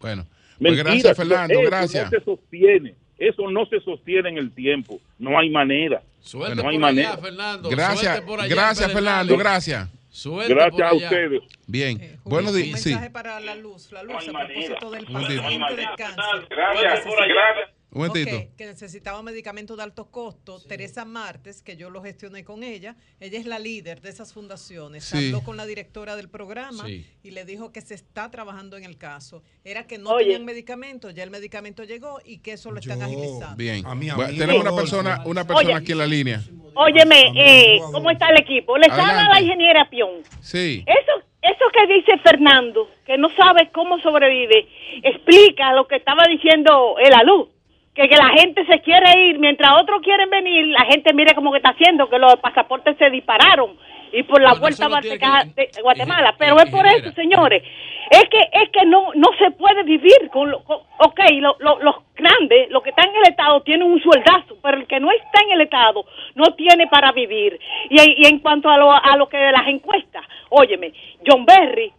Bueno, 0.00 0.24
pues 0.24 0.60
Mentiras. 0.60 0.84
gracias, 0.84 1.16
Fernando, 1.16 1.54
Eso 1.54 1.62
gracias. 1.70 2.04
no 2.12 2.18
se 2.18 2.24
sostiene. 2.24 2.94
Eso 3.18 3.50
no 3.50 3.66
se 3.66 3.80
sostiene 3.80 4.28
en 4.30 4.38
el 4.38 4.52
tiempo. 4.52 5.00
No 5.18 5.38
hay 5.38 5.50
manera. 5.50 6.02
Suerte 6.20 6.56
no 6.56 6.68
hay 6.68 6.76
por 6.76 6.80
manera. 6.82 7.12
allá, 7.12 7.22
Fernando. 7.22 7.68
Gracias, 7.70 8.20
por 8.22 8.40
allá, 8.40 8.54
gracias, 8.54 8.92
Fernando, 8.92 9.36
gracias. 9.36 9.88
Suerte 10.10 10.52
Gracias 10.52 10.72
por 10.72 10.82
a 10.84 10.94
ustedes. 10.94 11.42
Bien, 11.66 11.96
Julio, 11.98 12.18
buenos 12.24 12.52
un 12.52 12.62
días. 12.62 12.80
Sí, 12.82 12.90
mensaje 12.90 13.10
para 13.10 13.40
la 13.40 13.54
luz, 13.56 13.90
la 13.92 14.02
luz 14.02 14.28
a 14.28 14.32
propósito 14.46 14.90
del 14.90 15.06
Un 15.06 15.12
paciente 15.12 15.76
de 15.76 15.86
cáncer. 15.96 16.46
Gracias, 16.50 17.04
necesita- 17.06 17.72
un 17.92 18.06
momentito. 18.06 18.36
Ok, 18.36 18.56
que 18.56 18.66
necesitaba 18.66 19.22
medicamentos 19.22 19.76
de 19.76 19.82
alto 19.82 20.10
costo. 20.10 20.58
Teresa 20.60 21.04
Martes, 21.04 21.62
que 21.62 21.76
yo 21.76 21.90
lo 21.90 22.02
gestioné 22.02 22.42
con 22.44 22.62
ella, 22.62 22.96
ella 23.20 23.38
es 23.38 23.46
la 23.46 23.58
líder 23.58 24.00
de 24.00 24.08
esas 24.10 24.32
fundaciones. 24.32 25.04
Sí. 25.04 25.26
Habló 25.26 25.42
con 25.42 25.56
la 25.56 25.66
directora 25.66 26.16
del 26.16 26.28
programa 26.28 26.86
Sí. 26.86 27.06
y 27.22 27.30
le 27.32 27.44
dijo 27.44 27.70
que 27.72 27.80
se 27.82 27.94
está 27.94 28.30
trabajando 28.30 28.76
en 28.76 28.84
el 28.84 28.96
caso. 28.96 29.42
Era 29.64 29.86
que 29.86 29.98
no 29.98 30.10
Oye. 30.10 30.24
tenían 30.24 30.44
medicamentos, 30.44 31.14
ya 31.14 31.22
el 31.22 31.30
medicamento 31.30 31.84
llegó 31.84 32.18
y 32.24 32.38
que 32.38 32.52
eso 32.52 32.70
lo 32.70 32.80
están 32.80 33.02
agilizando. 33.02 33.56
Bien. 33.56 33.84
A 33.86 33.94
mí, 33.94 34.08
a 34.08 34.14
Bueno, 34.16 34.38
tenemos 34.38 34.62
una 34.62 34.74
persona, 34.74 35.22
una 35.26 35.46
persona 35.46 35.68
Oye. 35.68 35.74
aquí 35.78 35.92
en 35.92 35.98
la 35.98 36.06
línea. 36.06 36.42
Óyeme, 36.74 37.32
eh, 37.36 37.78
¿cómo 37.92 38.10
está 38.10 38.28
el 38.30 38.40
equipo? 38.40 38.78
Les 38.78 38.90
habla 38.90 39.28
la 39.30 39.40
ingeniera 39.42 39.90
Pion. 39.90 40.22
Sí. 40.40 40.82
Eso, 40.86 41.26
eso 41.42 41.64
que 41.70 41.94
dice 41.94 42.16
Fernando, 42.22 42.88
que 43.04 43.18
no 43.18 43.28
sabe 43.36 43.70
cómo 43.74 43.98
sobrevive, 44.00 44.66
explica 45.02 45.74
lo 45.74 45.86
que 45.86 45.96
estaba 45.96 46.22
diciendo 46.28 46.96
el 46.98 47.12
alud. 47.12 47.48
Que, 47.94 48.08
que 48.08 48.16
la 48.16 48.30
gente 48.30 48.64
se 48.64 48.80
quiere 48.80 49.26
ir, 49.28 49.38
mientras 49.38 49.70
otros 49.80 50.00
quieren 50.02 50.30
venir, 50.30 50.66
la 50.68 50.86
gente 50.86 51.12
mire 51.12 51.34
cómo 51.34 51.50
que 51.52 51.58
está 51.58 51.70
haciendo, 51.70 52.08
que 52.08 52.18
los 52.18 52.36
pasaportes 52.36 52.96
se 52.96 53.10
dispararon 53.10 53.76
y 54.12 54.22
por 54.22 54.40
la 54.40 54.54
vuelta 54.60 54.88
no 54.88 54.90
que- 55.02 55.08
de 55.54 55.82
Guatemala. 55.82 56.34
Pero 56.38 56.56
es 56.58 56.70
por 56.70 56.86
eso, 56.86 57.12
señores. 57.12 57.62
Es 58.10 58.24
que 58.30 58.40
es 58.40 58.68
que 58.70 58.84
no 58.86 59.08
no 59.14 59.28
se 59.38 59.50
puede 59.52 59.82
vivir 59.84 60.28
con, 60.32 60.50
lo- 60.50 60.64
con- 60.64 60.80
ok, 60.98 61.20
lo- 61.40 61.56
lo- 61.60 61.78
los 61.80 61.96
grandes, 62.14 62.70
los 62.70 62.82
que 62.82 62.90
están 62.90 63.08
en 63.10 63.16
el 63.16 63.30
Estado 63.30 63.60
tienen 63.62 63.86
un 63.90 64.00
sueldazo, 64.02 64.56
pero 64.62 64.78
el 64.78 64.86
que 64.86 64.98
no 65.00 65.10
está 65.10 65.40
en 65.46 65.52
el 65.52 65.60
Estado 65.62 66.04
no 66.34 66.54
tiene 66.54 66.86
para 66.88 67.12
vivir. 67.12 67.58
Y, 67.90 68.22
y 68.22 68.26
en 68.26 68.38
cuanto 68.40 68.70
a 68.70 68.76
lo, 68.78 68.90
a 68.90 69.16
lo 69.18 69.28
que 69.28 69.36
de 69.36 69.52
las 69.52 69.66
encuestas, 69.68 70.24
óyeme, 70.50 70.92
John 71.26 71.44
Berry 71.46 71.92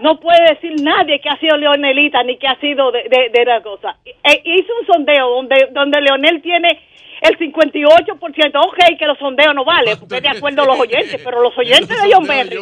no 0.00 0.18
puede 0.18 0.54
decir 0.54 0.74
nadie 0.82 1.20
que 1.20 1.28
ha 1.28 1.38
sido 1.38 1.56
Leonelita 1.56 2.22
ni 2.22 2.36
que 2.36 2.46
ha 2.48 2.58
sido 2.60 2.90
de, 2.92 3.04
de, 3.04 3.30
de 3.32 3.44
la 3.44 3.60
cosa. 3.62 3.96
E- 4.04 4.42
hizo 4.44 4.72
un 4.80 4.86
sondeo 4.86 5.28
donde, 5.30 5.68
donde 5.72 6.00
Leonel 6.00 6.42
tiene 6.42 6.68
el 7.22 7.38
58%. 7.38 8.66
Ok, 8.66 8.98
que 8.98 9.06
los 9.06 9.18
sondeos 9.18 9.54
no 9.54 9.64
valen, 9.64 9.98
porque 9.98 10.20
de 10.20 10.28
acuerdo 10.28 10.62
a 10.62 10.66
los 10.66 10.78
oyentes, 10.80 11.20
pero 11.22 11.42
los 11.42 11.52
oyentes 11.58 11.88
de 11.88 12.12
John 12.12 12.26
Berry 12.26 12.56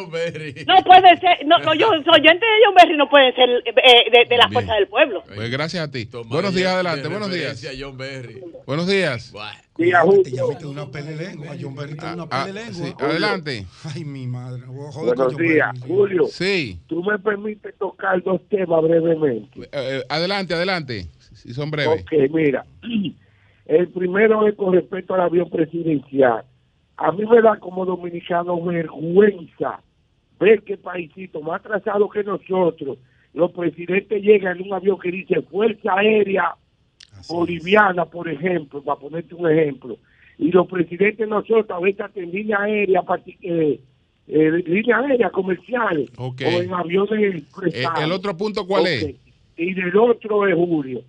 no 0.67 0.77
pueden 0.85 1.20
ser, 1.20 1.47
no, 1.47 1.59
no, 1.59 1.75
yo- 1.75 1.95
los 1.95 2.07
oyentes 2.09 2.41
de 2.41 2.65
John 2.65 2.75
Berry 2.75 2.97
no 2.97 3.09
pueden 3.09 3.35
ser 3.35 3.49
eh, 3.65 4.11
de, 4.12 4.25
de 4.28 4.37
la 4.37 4.49
fuerza 4.49 4.75
del 4.75 4.87
pueblo. 4.89 5.23
Pues 5.35 5.51
gracias 5.51 5.83
a 5.89 5.91
ti. 5.91 6.09
buenos 6.27 6.55
días, 6.55 6.73
adelante, 6.75 7.09
buenos 7.09 7.31
días. 7.33 7.65
Buenos 8.67 8.87
días. 8.87 9.33
Día, 9.77 10.01
Te 10.25 10.31
llamaste 10.33 10.67
una 10.67 10.87
pele 10.91 11.15
lengua, 11.15 11.55
John 11.61 11.77
Berry 11.77 11.95
tiene 11.97 12.15
una 12.15 12.27
Ah, 12.33 12.47
pele 12.47 12.65
lengua. 12.65 12.87
sí, 12.87 12.95
adelante. 12.99 13.65
Ay, 13.95 14.05
mi 14.05 14.27
madre. 14.27 14.62
Joder 14.67 15.15
Buenos 15.17 15.35
John 15.35 15.43
días, 15.47 15.73
Berry. 15.81 15.87
Julio. 15.95 16.27
Sí. 16.27 16.81
¿Tú 16.89 17.05
me 17.05 17.17
permites 17.20 17.77
tocar 17.78 18.20
dos 18.25 18.41
temas 18.49 18.83
brevemente? 18.83 19.61
Eh, 19.61 19.69
eh, 19.73 20.03
adelante, 20.09 20.55
adelante. 20.55 21.07
Si 21.33 21.55
son 21.55 21.70
breves. 21.70 22.03
Ok, 22.03 22.12
mira. 22.33 22.65
El 23.69 23.89
primero 23.89 24.49
es 24.49 24.55
con 24.57 24.73
respecto 24.73 25.15
al 25.15 25.21
avión 25.21 25.49
presidencial. 25.51 26.43
A 26.97 27.13
mí 27.13 27.25
me 27.27 27.41
da 27.43 27.57
como 27.61 27.85
dominicano 27.85 28.61
vergüenza 28.63 29.81
ver 30.41 30.63
que 30.63 30.77
paísito 30.79 31.41
más 31.43 31.61
atrasado 31.61 32.09
que 32.09 32.25
nosotros, 32.25 32.99
los 33.35 33.53
presidentes 33.53 34.23
llegan 34.23 34.57
en 34.57 34.67
un 34.67 34.73
avión 34.73 34.99
que 34.99 35.11
dice 35.13 35.43
Fuerza 35.43 35.93
Aérea 35.95 36.55
Boliviana, 37.29 38.07
por 38.07 38.29
ejemplo, 38.29 38.83
para 38.83 38.99
ponerte 39.01 39.35
un 39.35 39.51
ejemplo. 39.51 39.99
Y 40.39 40.51
los 40.51 40.67
presidentes 40.67 41.29
nosotros 41.29 41.71
a 41.71 41.81
veces 41.81 42.07
en 42.15 42.31
línea 42.31 42.61
aérea, 42.63 43.03
eh, 43.43 43.81
eh, 44.29 44.51
línea 44.67 44.99
aérea 44.99 45.31
comerciales 45.31 46.11
Ok. 46.17 46.41
o 46.47 46.63
en 46.63 46.73
aviones 46.73 47.43
Eh, 47.73 47.85
el 48.01 48.13
otro 48.13 48.37
punto, 48.37 48.67
¿cuál 48.67 48.87
es? 48.87 49.15
y 49.57 49.75
del 49.75 49.97
otro 49.97 50.47
es 50.47 50.55
Julio. 50.55 51.03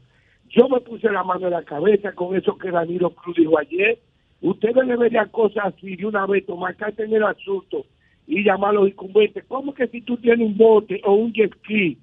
Yo 0.50 0.68
me 0.68 0.80
puse 0.82 1.10
la 1.12 1.24
mano 1.24 1.46
en 1.46 1.54
la 1.54 1.64
cabeza 1.64 2.12
con 2.14 2.36
eso 2.36 2.58
que 2.58 2.72
Danilo 2.72 3.12
Cruz 3.12 3.36
dijo 3.36 3.60
ayer. 3.60 4.00
Ustedes 4.42 4.88
deberían 4.88 5.30
cosas 5.30 5.66
así 5.68 5.96
de 5.96 6.06
una 6.06 6.26
vez, 6.26 6.46
tomar 6.46 6.76
carta 6.76 7.04
en 7.04 7.14
el 7.14 7.24
asunto 7.24 7.86
y 8.26 8.44
llamar 8.44 8.72
a 8.72 8.74
los 8.74 8.90
incumbentes. 8.90 9.44
¿Cómo 9.48 9.74
que 9.74 9.88
si 9.88 10.02
tú 10.02 10.18
tienes 10.18 10.48
un 10.48 10.58
bote 10.58 11.02
o 11.04 11.14
un 11.14 11.34
jet 11.34 11.54
ski 11.60 11.98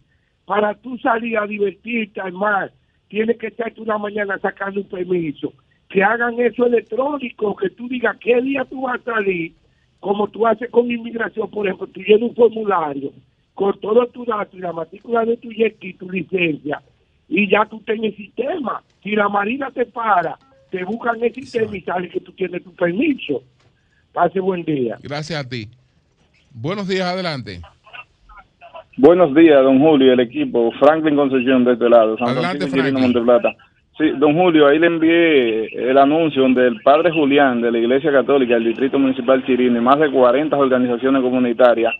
para 0.45 0.75
tú 0.75 0.97
salir 0.99 1.39
a 1.39 1.47
divertirte 1.47 2.21
al 2.21 2.35
mar, 2.35 2.73
tienes 3.09 3.37
que 3.39 3.49
estarte 3.49 3.81
una 3.81 3.99
mañana 3.99 4.39
sacando 4.39 4.81
un 4.81 4.89
permiso? 4.89 5.53
Que 5.89 6.05
hagan 6.05 6.39
eso 6.39 6.67
electrónico, 6.67 7.57
que 7.57 7.71
tú 7.71 7.89
digas 7.89 8.17
qué 8.21 8.41
día 8.43 8.65
tú 8.65 8.83
vas 8.83 9.01
a 9.01 9.15
salir, 9.15 9.55
como 9.99 10.29
tú 10.29 10.47
haces 10.47 10.71
con 10.71 10.89
inmigración, 10.91 11.51
por 11.51 11.67
ejemplo, 11.67 11.89
tú 11.89 12.01
llenas 12.01 12.31
un 12.31 12.35
formulario 12.35 13.13
con 13.55 13.81
todos 13.81 14.13
tus 14.13 14.27
datos 14.27 14.55
y 14.55 14.59
la 14.59 14.73
matrícula 14.73 15.25
de 15.25 15.37
tu 15.39 15.51
jet 15.51 15.77
ski, 15.77 15.95
tu 15.95 16.09
licencia, 16.11 16.81
y 17.29 17.51
ya 17.51 17.65
tú 17.67 17.81
tienes 17.81 18.13
el 18.13 18.17
sistema. 18.17 18.83
Si 19.03 19.11
la 19.17 19.29
Marina 19.29 19.71
te 19.71 19.87
para, 19.87 20.39
te 20.71 20.85
buscan 20.85 21.23
el 21.23 21.35
sistema 21.35 21.77
y 21.77 21.81
sale 21.83 22.09
que 22.09 22.21
tú 22.21 22.33
tienes 22.33 22.63
tu 22.63 22.73
permiso. 22.75 23.43
Pase 24.13 24.41
buen 24.41 24.65
día. 24.65 24.97
Gracias 25.03 25.39
a 25.39 25.49
ti. 25.49 25.69
Buenos 26.53 26.89
días, 26.89 27.07
adelante. 27.07 27.61
Buenos 28.97 29.35
días, 29.35 29.63
don 29.63 29.79
Julio 29.79 30.09
y 30.09 30.11
el 30.11 30.21
equipo. 30.21 30.73
Franklin 30.79 31.17
Concepción 31.17 31.65
de 31.65 31.75
este 31.75 31.89
lado, 31.89 32.17
San 32.17 32.29
Adelante, 32.29 32.67
Franklin. 32.67 33.03
Monteplata. 33.03 33.55
Sí, 33.99 34.11
don 34.19 34.35
Julio, 34.35 34.67
ahí 34.67 34.79
le 34.79 34.87
envié 34.87 35.91
el 35.91 35.99
anuncio 35.99 36.43
donde 36.43 36.67
el 36.67 36.81
padre 36.83 37.11
Julián 37.11 37.61
de 37.61 37.73
la 37.73 37.79
Iglesia 37.79 38.13
Católica 38.13 38.55
del 38.55 38.65
Distrito 38.65 38.99
Municipal 38.99 39.45
Chirino 39.45 39.79
y 39.79 39.83
más 39.83 39.99
de 39.99 40.11
40 40.11 40.57
organizaciones 40.57 41.23
comunitarias. 41.23 41.95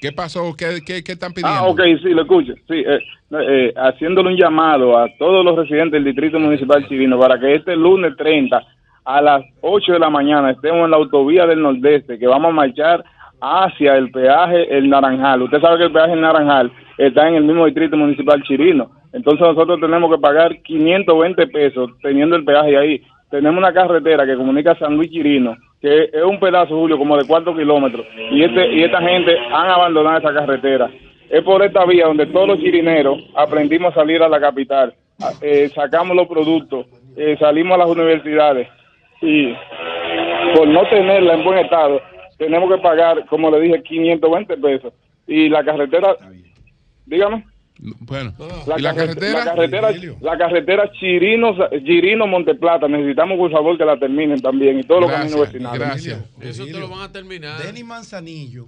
¿Qué 0.00 0.12
pasó? 0.12 0.54
¿Qué, 0.56 0.80
qué, 0.84 1.04
qué 1.04 1.12
están 1.12 1.32
pidiendo? 1.32 1.58
Ah, 1.58 1.66
ok, 1.66 1.80
sí, 2.02 2.10
lo 2.10 2.22
escucho. 2.22 2.54
Sí, 2.66 2.82
eh, 2.86 3.00
eh, 3.32 3.72
haciéndole 3.76 4.30
un 4.30 4.36
llamado 4.36 4.96
a 4.96 5.06
todos 5.18 5.44
los 5.44 5.56
residentes 5.56 5.92
del 5.92 6.04
Distrito 6.04 6.40
Municipal 6.40 6.88
Chirino 6.88 7.18
para 7.18 7.38
que 7.38 7.56
este 7.56 7.76
lunes 7.76 8.16
30 8.16 8.62
a 9.04 9.20
las 9.20 9.42
8 9.60 9.92
de 9.92 9.98
la 9.98 10.08
mañana 10.08 10.52
estemos 10.52 10.84
en 10.84 10.90
la 10.90 10.96
autovía 10.96 11.46
del 11.46 11.62
Nordeste, 11.62 12.18
que 12.18 12.26
vamos 12.26 12.48
a 12.50 12.54
marchar 12.54 13.04
hacia 13.40 13.96
el 13.96 14.10
peaje 14.10 14.74
El 14.76 14.88
Naranjal. 14.88 15.42
Usted 15.42 15.60
sabe 15.60 15.78
que 15.78 15.84
el 15.84 15.92
peaje 15.92 16.12
El 16.12 16.20
Naranjal 16.22 16.72
está 16.96 17.28
en 17.28 17.34
el 17.34 17.44
mismo 17.44 17.66
Distrito 17.66 17.96
Municipal 17.96 18.42
Chirino. 18.42 18.90
Entonces 19.12 19.40
nosotros 19.40 19.80
tenemos 19.80 20.10
que 20.10 20.20
pagar 20.20 20.62
520 20.62 21.46
pesos 21.48 21.90
teniendo 22.02 22.36
el 22.36 22.44
peaje 22.44 22.76
ahí. 22.76 23.02
Tenemos 23.30 23.58
una 23.58 23.72
carretera 23.72 24.24
que 24.24 24.36
comunica 24.36 24.78
San 24.78 24.96
Luis 24.96 25.10
Chirino, 25.10 25.56
que 25.80 26.10
es 26.12 26.22
un 26.22 26.38
pedazo, 26.38 26.76
Julio, 26.76 26.98
como 26.98 27.16
de 27.16 27.26
4 27.26 27.56
kilómetros. 27.56 28.06
Y, 28.30 28.42
este, 28.44 28.72
y 28.74 28.82
esta 28.82 29.00
gente 29.00 29.36
han 29.38 29.70
abandonado 29.70 30.18
esa 30.18 30.34
carretera. 30.34 30.90
Es 31.30 31.42
por 31.42 31.62
esta 31.62 31.84
vía 31.86 32.06
donde 32.06 32.26
todos 32.26 32.48
los 32.48 32.58
chirineros 32.58 33.18
aprendimos 33.34 33.92
a 33.92 34.00
salir 34.00 34.22
a 34.22 34.28
la 34.28 34.40
capital, 34.40 34.94
eh, 35.40 35.70
sacamos 35.74 36.16
los 36.16 36.26
productos, 36.26 36.86
eh, 37.16 37.36
salimos 37.38 37.74
a 37.74 37.78
las 37.78 37.88
universidades 37.88 38.68
y 39.22 39.54
por 40.54 40.66
no 40.66 40.82
tenerla 40.88 41.34
en 41.34 41.44
buen 41.44 41.58
estado, 41.58 42.00
tenemos 42.36 42.70
que 42.70 42.82
pagar, 42.82 43.26
como 43.26 43.50
le 43.50 43.60
dije, 43.60 43.82
520 43.82 44.56
pesos. 44.56 44.92
Y 45.26 45.48
la 45.48 45.62
carretera, 45.62 46.16
dígame. 47.06 47.44
Bueno, 48.00 48.34
La, 48.66 48.78
¿y 48.78 48.82
la 48.82 48.94
carretera? 48.94 49.38
La 49.38 49.44
carretera, 49.54 49.90
la 50.20 50.36
carretera 50.38 50.92
Chirino, 50.98 51.54
Chirino 51.84 52.26
Monteplata. 52.26 52.86
Necesitamos, 52.88 53.38
por 53.38 53.50
favor, 53.50 53.78
que 53.78 53.84
la 53.86 53.98
terminen 53.98 54.40
también. 54.40 54.78
Y 54.80 54.82
todos 54.82 55.00
los 55.02 55.10
Gracias, 55.10 55.30
caminos 55.32 55.52
vecinales. 55.52 55.80
gracias. 55.80 56.24
Eso 56.40 56.64
te 56.66 56.72
lo 56.72 56.88
van 56.90 57.00
a 57.02 57.12
terminar. 57.12 57.62
Denis 57.62 57.84
Manzanillo. 57.84 58.66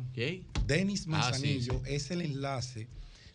Denis 0.67 1.01
Ah, 1.01 1.05
sí, 1.05 1.11
Manzanillo 1.11 1.83
es 1.87 2.11
el 2.11 2.23
enlace 2.23 2.89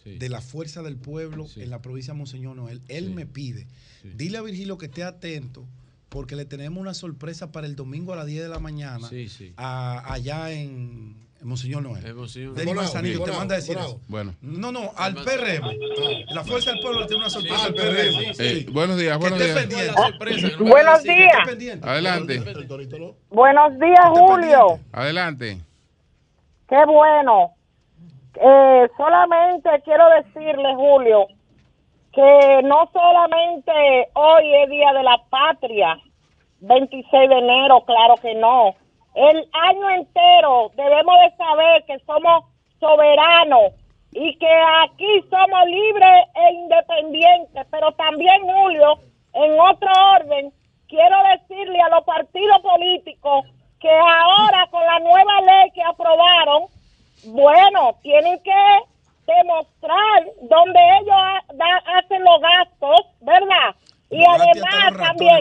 de 0.05 0.29
la 0.29 0.39
Fuerza 0.41 0.81
del 0.81 0.95
Pueblo 0.95 1.45
en 1.57 1.69
la 1.69 1.81
provincia 1.81 2.13
de 2.13 2.17
Monseñor 2.17 2.55
Noel. 2.55 2.81
Él 2.87 3.11
me 3.11 3.25
pide, 3.25 3.67
dile 4.15 4.37
a 4.37 4.41
Virgilio 4.41 4.77
que 4.77 4.85
esté 4.87 5.03
atento 5.03 5.65
porque 6.09 6.35
le 6.37 6.45
tenemos 6.45 6.79
una 6.79 6.93
sorpresa 6.93 7.51
para 7.51 7.67
el 7.67 7.75
domingo 7.75 8.13
a 8.13 8.15
las 8.15 8.25
10 8.25 8.41
de 8.43 8.47
la 8.49 8.59
mañana 8.59 9.07
Sí, 9.09 9.27
sí. 9.27 9.51
a- 9.57 10.11
allá 10.13 10.53
en, 10.53 10.69
en 10.69 11.26
Monseñor 11.43 11.83
Noel. 11.83 12.05
En 12.05 12.15
Monseñor 12.15 12.53
Denis. 12.53 12.75
Manzanillo 12.75 13.23
te 13.23 13.31
manda 13.31 13.55
a 13.55 13.57
decir 13.57 13.77
eso. 13.77 13.99
Bueno. 14.07 14.33
No, 14.41 14.71
no, 14.71 14.91
al 14.95 15.15
PRM. 15.15 15.65
La 16.29 16.43
Fuerza 16.43 16.71
del 16.71 16.79
Pueblo 16.81 17.05
tiene 17.05 17.23
una 17.23 17.29
sorpresa 17.29 17.65
al 17.65 17.73
PRM. 17.73 18.33
Eh, 18.39 18.65
buenos 18.71 18.97
días, 18.97 19.17
buenos 19.17 19.39
días. 19.39 19.67
Buenos 20.59 21.03
días. 21.03 21.83
Adelante. 21.83 22.39
Buenos 23.29 23.79
días, 23.79 24.05
Julio. 24.09 24.79
Adelante. 24.91 25.61
Qué 26.67 26.85
bueno. 26.85 27.53
Eh, 28.35 28.87
solamente 28.97 29.69
quiero 29.83 30.03
decirle, 30.21 30.75
Julio, 30.75 31.27
que 32.13 32.61
no 32.63 32.89
solamente 32.91 33.71
hoy 34.13 34.55
es 34.63 34.69
Día 34.69 34.93
de 34.93 35.03
la 35.03 35.17
Patria, 35.29 35.97
26 36.59 37.29
de 37.29 37.37
enero, 37.37 37.83
claro 37.85 38.15
que 38.21 38.35
no. 38.35 38.75
El 39.17 39.49
año 39.51 39.89
entero 39.89 40.71
debemos 40.75 41.15
de 41.21 41.35
saber 41.37 41.83
que 41.85 41.97
somos 42.05 42.45
soberanos 42.79 43.73
y 44.11 44.37
que 44.37 44.47
aquí 44.85 45.21
somos 45.29 45.65
libres 45.65 46.25
e 46.35 46.53
independientes, 46.53 47.65
pero 47.71 47.91
también, 47.93 48.41
Julio, 48.43 48.99
en 49.33 49.59
otro 49.59 49.89
orden, 50.19 50.53
quiero 50.87 51.15
decirle 51.33 51.79
a 51.81 51.89
los 51.89 52.03
partidos 52.05 52.61
políticos 52.61 53.45
que 53.79 53.89
ahora 53.91 54.67
con 54.71 54.83
la 54.85 54.99
nueva 54.99 55.41
ley 55.41 55.71
que 55.71 55.81
aprobaron, 55.83 56.63
bueno, 57.25 57.95
tienen 58.03 58.39
que 58.43 58.53
demostrar 59.25 60.23
dónde 60.43 60.79
ellos 61.01 61.15
ha- 61.15 61.43
da- 61.53 61.83
hacen 61.97 62.23
los 62.23 62.39
gastos, 62.41 63.01
¿verdad? 63.21 63.75
Y 64.09 64.23
además 64.41 64.53
también 65.07 65.39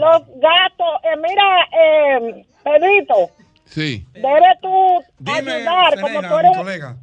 los 0.00 0.22
gastos, 0.40 1.00
eh, 1.02 1.16
mira, 1.16 1.68
eh, 1.72 2.44
Pedrito, 2.66 3.30
Sí. 3.66 4.04
debes 4.12 4.60
tú 4.60 5.02
Dime, 5.20 5.52
ayudar, 5.52 6.00
como 6.00 6.20
tú 6.20 6.38
eres, 6.38 6.50
un- 6.50 6.56
colega. 6.58 6.96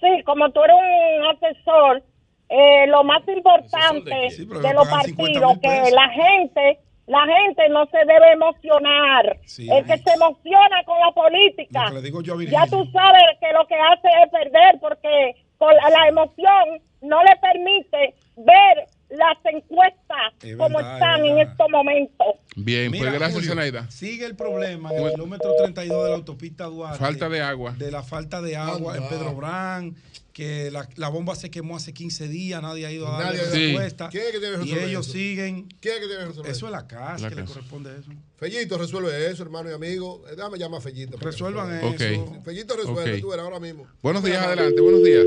sí, 0.00 0.22
como 0.24 0.50
tú 0.50 0.60
eres 0.62 0.76
un 0.76 1.26
asesor, 1.36 2.02
eh, 2.50 2.86
lo 2.88 3.02
más 3.02 3.26
importante 3.26 4.10
de 4.10 4.74
los 4.74 4.88
pagan 4.88 5.04
50 5.04 5.40
partidos, 5.40 5.58
que 5.62 5.90
la 5.90 6.08
gente, 6.10 6.78
la 7.06 7.24
gente 7.26 7.68
no 7.70 7.86
se 7.86 7.98
debe 7.98 8.32
emocionar. 8.32 9.38
Sí, 9.46 9.68
El 9.70 9.84
que 9.86 9.96
se 9.98 10.12
emociona 10.12 10.84
con 10.84 10.98
la 11.00 11.12
política, 11.12 11.84
Lo 11.84 11.88
que 11.88 11.94
le 11.94 12.02
digo 12.02 12.20
yo 12.22 12.34
a 12.38 12.44
ya 12.44 12.66
tú 12.66 12.84
sabes 12.92 13.22
que 13.40 13.52
lo 13.54 13.66
que 13.66 13.74
hace 13.74 14.08
es 14.22 14.30
perder 14.30 14.78
porque 14.80 15.34
con 15.58 15.74
la, 15.76 15.88
la 15.90 16.08
emoción 16.08 16.80
no 17.00 17.22
le 17.24 17.34
permite 17.36 18.14
ver 18.36 18.86
las 19.08 19.36
encuestas 19.44 20.32
Es 20.42 20.56
como 20.56 20.76
verdad, 20.78 20.94
están 20.94 21.24
es 21.24 21.30
en 21.32 21.38
estos 21.38 21.66
momentos. 21.70 22.26
Bien, 22.56 22.90
Mira, 22.90 23.04
pues 23.04 23.14
gracias, 23.14 23.34
Julio, 23.34 23.50
Zenaida. 23.50 23.90
Sigue 23.90 24.24
el 24.26 24.34
problema 24.36 24.92
en 24.92 25.04
el 25.06 25.12
kilómetro 25.12 25.54
32 25.56 26.04
de 26.04 26.10
la 26.10 26.16
autopista 26.16 26.64
Duarte. 26.64 26.98
Falta 26.98 27.28
de 27.28 27.40
agua. 27.40 27.74
De 27.78 27.90
la 27.90 28.02
falta 28.02 28.40
de 28.42 28.56
agua 28.56 28.96
en 28.96 29.08
Pedro 29.08 29.34
Brán, 29.34 29.94
que 30.32 30.70
la, 30.70 30.88
la 30.96 31.08
bomba 31.08 31.34
se 31.34 31.50
quemó 31.50 31.76
hace 31.76 31.94
15 31.94 32.28
días, 32.28 32.60
nadie 32.60 32.84
ha 32.86 32.90
ido 32.92 33.06
a 33.08 33.22
darle 33.22 33.42
ido. 33.42 33.50
respuesta. 33.52 34.08
¿Quién 34.10 34.24
es 34.24 34.32
que 34.32 34.38
debe 34.40 34.56
y 34.56 34.60
resolver 34.60 34.88
ellos 34.88 35.06
eso? 35.06 35.12
siguen. 35.16 35.68
¿Quién 35.80 35.94
es 35.94 36.00
que 36.00 36.06
debe 36.08 36.24
resolver 36.26 36.50
Eso 36.50 36.66
es 36.66 36.72
la 36.72 36.86
casa 36.86 37.22
La 37.24 37.28
que 37.30 37.36
le 37.36 37.44
corresponde 37.44 37.90
eso. 37.98 38.10
Fellito 38.36 38.76
resuelve 38.76 39.30
eso, 39.30 39.42
hermano 39.42 39.70
y 39.70 39.74
amigo. 39.74 40.24
Eh, 40.30 40.36
Dame 40.36 40.58
llamar 40.58 40.80
a 40.80 40.82
Fellito. 40.82 41.16
Resuelvan 41.16 41.70
resuelva. 41.70 42.04
eso. 42.04 42.22
Ok. 42.24 42.44
Fellito 42.44 42.76
resuelve, 42.76 43.14
Ok. 43.14 43.20
tú 43.22 43.28
verás 43.30 43.44
ahora 43.44 43.60
mismo. 43.60 43.86
Buenos 44.02 44.22
días, 44.24 44.44
adelante, 44.44 44.80
buenos 44.80 45.02
días. 45.04 45.24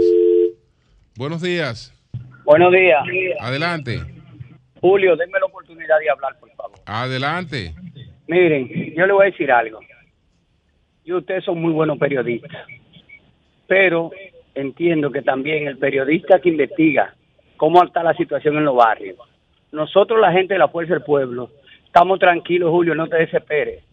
Buenos 1.15 1.41
días. 1.41 1.91
Buenos 2.49 2.71
días. 2.71 3.03
Adelante. 3.41 3.99
Julio, 4.81 5.15
denme 5.15 5.39
la 5.39 5.45
oportunidad 5.45 5.99
de 5.99 6.09
hablar, 6.09 6.35
por 6.39 6.49
favor. 6.53 6.79
Adelante. 6.87 7.75
Miren, 8.27 8.95
yo 8.95 9.05
le 9.05 9.13
voy 9.13 9.27
a 9.27 9.29
decir 9.29 9.51
algo. 9.51 9.79
Y 11.03 11.13
ustedes 11.13 11.43
son 11.43 11.61
muy 11.61 11.71
buenos 11.71 11.99
periodistas. 11.99 12.65
Pero 13.67 14.09
entiendo 14.55 15.11
que 15.11 15.21
también 15.21 15.67
el 15.67 15.77
periodista 15.77 16.39
que 16.39 16.49
investiga 16.49 17.13
cómo 17.55 17.83
está 17.83 18.01
la 18.01 18.15
situación 18.15 18.57
en 18.57 18.65
los 18.65 18.75
barrios. 18.75 19.19
Nosotros, 19.71 20.19
la 20.19 20.31
gente 20.31 20.55
de 20.55 20.59
la 20.59 20.69
Fuerza 20.69 20.95
del 20.95 21.03
Pueblo, 21.03 21.51
estamos 21.85 22.17
tranquilos, 22.17 22.71
Julio, 22.71 22.95
no 22.95 23.05
te 23.05 23.17
desesperes. 23.17 23.83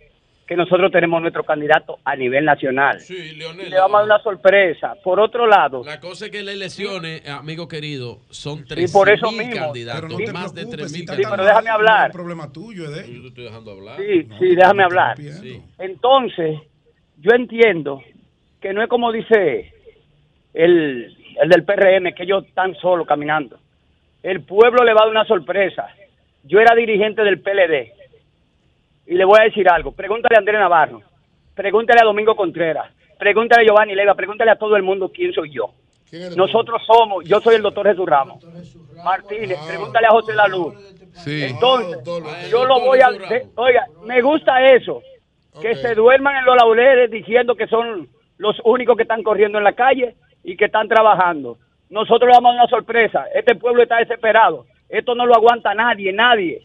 Que 0.47 0.55
nosotros 0.55 0.93
tenemos 0.93 1.21
nuestro 1.21 1.43
candidato 1.43 1.99
a 2.05 2.15
nivel 2.15 2.45
nacional. 2.45 3.01
Sí, 3.01 3.35
Leonel. 3.35 3.67
Y 3.67 3.71
le 3.71 3.79
vamos 3.81 3.97
a 3.97 3.99
dar 3.99 4.07
una 4.07 4.23
sorpresa. 4.23 4.95
Por 5.03 5.19
otro 5.19 5.45
lado, 5.47 5.83
La 5.85 5.99
cosa 5.99 6.27
es 6.27 6.31
que 6.31 6.43
las 6.45 6.55
elecciones, 6.55 7.29
amigo 7.29 7.67
querido, 7.67 8.21
son 8.31 8.61
Y 8.61 8.65
3 8.65 8.93
por 8.93 9.09
eso 9.11 9.33
mil 9.33 9.47
mismo. 9.49 9.57
candidatos, 9.67 10.03
Pero 10.03 10.19
no 10.21 10.25
te 10.25 10.33
más 10.33 10.55
de 10.55 10.67
3 10.67 10.93
mil 10.93 11.09
Sí, 11.09 11.23
pero 11.29 11.45
déjame 11.45 11.71
hablar. 11.71 12.13
problema 12.13 12.53
tuyo 12.53 12.85
es 12.85 12.91
de 12.95 13.13
Yo 13.13 13.23
te 13.23 13.29
estoy 13.29 13.45
dejando 13.45 13.73
hablar. 13.73 13.97
Sí, 13.99 14.29
sí, 14.39 14.55
déjame 14.55 14.85
hablar. 14.85 15.17
Entonces, 15.79 16.61
yo 17.19 17.33
entiendo 17.35 18.03
que 18.61 18.73
no 18.73 18.83
es 18.83 18.89
como 18.89 19.11
dice 19.11 19.73
el, 20.55 21.17
el 21.43 21.49
del 21.49 21.65
PRM, 21.65 22.15
que 22.15 22.23
ellos 22.23 22.45
están 22.47 22.75
solos 22.77 23.07
caminando. 23.07 23.59
El 24.23 24.43
pueblo 24.43 24.85
le 24.85 24.93
va 24.95 25.01
a 25.03 25.05
dar 25.07 25.11
una 25.11 25.25
sorpresa. 25.25 25.89
Yo 26.45 26.61
era 26.61 26.75
dirigente 26.77 27.23
del 27.23 27.41
PLD. 27.41 27.93
Y 29.07 29.15
le 29.15 29.25
voy 29.25 29.39
a 29.41 29.45
decir 29.45 29.69
algo. 29.69 29.93
Pregúntale 29.93 30.37
a 30.37 30.39
Andrés 30.39 30.59
Navarro. 30.59 31.03
Pregúntale 31.55 32.01
a 32.01 32.05
Domingo 32.05 32.35
Contreras. 32.37 32.91
Pregúntale 33.19 33.63
a 33.63 33.67
Giovanni 33.67 33.95
Lega. 33.95 34.15
Pregúntale 34.15 34.51
a 34.51 34.57
todo 34.57 34.77
el 34.77 34.83
mundo 34.83 35.11
quién 35.13 35.33
soy 35.33 35.51
yo. 35.53 35.71
Nosotros 36.37 36.83
somos, 36.87 37.25
yo 37.25 37.41
soy 37.41 37.57
el 37.57 37.63
doctor 37.63 37.87
Jesús 37.87 38.07
Ramos. 38.07 38.45
Martínez, 39.05 39.59
pregúntale 39.67 40.07
a 40.07 40.11
José 40.11 40.35
La 40.35 40.47
Luz. 40.47 40.75
Sí. 41.25 41.45
Entonces, 41.45 41.99
yo 42.51 42.65
lo 42.65 42.81
voy 42.81 43.01
a... 43.01 43.11
de- 43.11 43.47
oiga, 43.57 43.87
me 44.05 44.21
gusta 44.23 44.65
eso. 44.75 45.03
Que 45.61 45.75
se 45.75 45.95
duerman 45.95 46.37
en 46.37 46.45
los 46.45 46.57
laureles 46.57 47.11
diciendo 47.11 47.55
que 47.55 47.67
son 47.67 48.09
los 48.39 48.57
únicos 48.65 48.97
que 48.97 49.03
están 49.03 49.23
corriendo 49.23 49.59
en 49.59 49.65
la 49.65 49.73
calle 49.73 50.15
y 50.45 50.57
que 50.57 50.67
están 50.67 50.87
trabajando. 50.89 51.59
Nosotros 51.89 52.29
le 52.29 52.35
damos 52.35 52.55
una 52.55 52.67
sorpresa. 52.69 53.25
Este 53.35 53.55
pueblo 53.55 53.83
está 53.83 53.97
desesperado. 53.97 54.67
Esto 54.89 55.15
no 55.15 55.25
lo 55.27 55.35
aguanta 55.35 55.75
nadie, 55.75 56.13
nadie. 56.13 56.63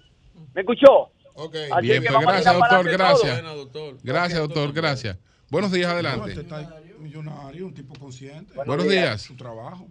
¿Me 0.53 0.61
escuchó? 0.61 1.10
Así 1.35 1.88
Bien, 1.88 2.03
pues 2.03 2.14
vamos 2.14 2.27
a 2.27 2.32
gracias, 2.32 2.56
para 2.56 2.76
doctor. 2.76 2.92
Gracias. 2.92 4.03
Gracias, 4.03 4.40
doctor. 4.40 4.74
Gracias. 4.74 5.18
Buenos 5.50 5.72
días, 5.72 5.92
adelante. 5.92 6.30
Este 6.30 6.42
está 6.42 6.82
millonario, 7.00 7.66
un 7.66 7.74
tipo 7.74 7.93
consciente. 8.00 8.53
Buenos 8.66 8.88
días. 8.88 9.22
Su 9.22 9.35
trabajo. 9.35 9.88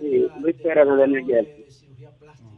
Sí, 0.00 0.26
Luis 0.40 0.56
Pérez 0.56 0.86
de 0.86 1.24
Jersey. 1.24 1.66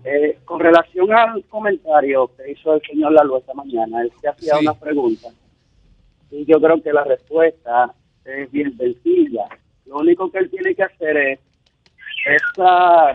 Eh, 0.04 0.38
con 0.44 0.58
relación 0.58 1.12
al 1.12 1.44
comentario 1.44 2.30
que 2.36 2.50
hizo 2.52 2.74
el 2.74 2.82
señor 2.82 3.12
Lalo 3.12 3.38
esta 3.38 3.54
mañana, 3.54 4.02
él 4.02 4.12
se 4.20 4.28
hacía 4.28 4.54
Sí. 4.58 4.64
una 4.66 4.74
pregunta 4.74 5.28
y 6.30 6.44
yo 6.44 6.60
creo 6.60 6.82
que 6.82 6.92
la 6.92 7.04
respuesta 7.04 7.94
es 8.24 8.50
bien 8.50 8.76
sencilla. 8.76 9.44
Lo 9.86 9.98
único 9.98 10.30
que 10.30 10.38
él 10.38 10.50
tiene 10.50 10.74
que 10.74 10.82
hacer 10.82 11.16
es 11.16 11.38
esta, 12.26 13.12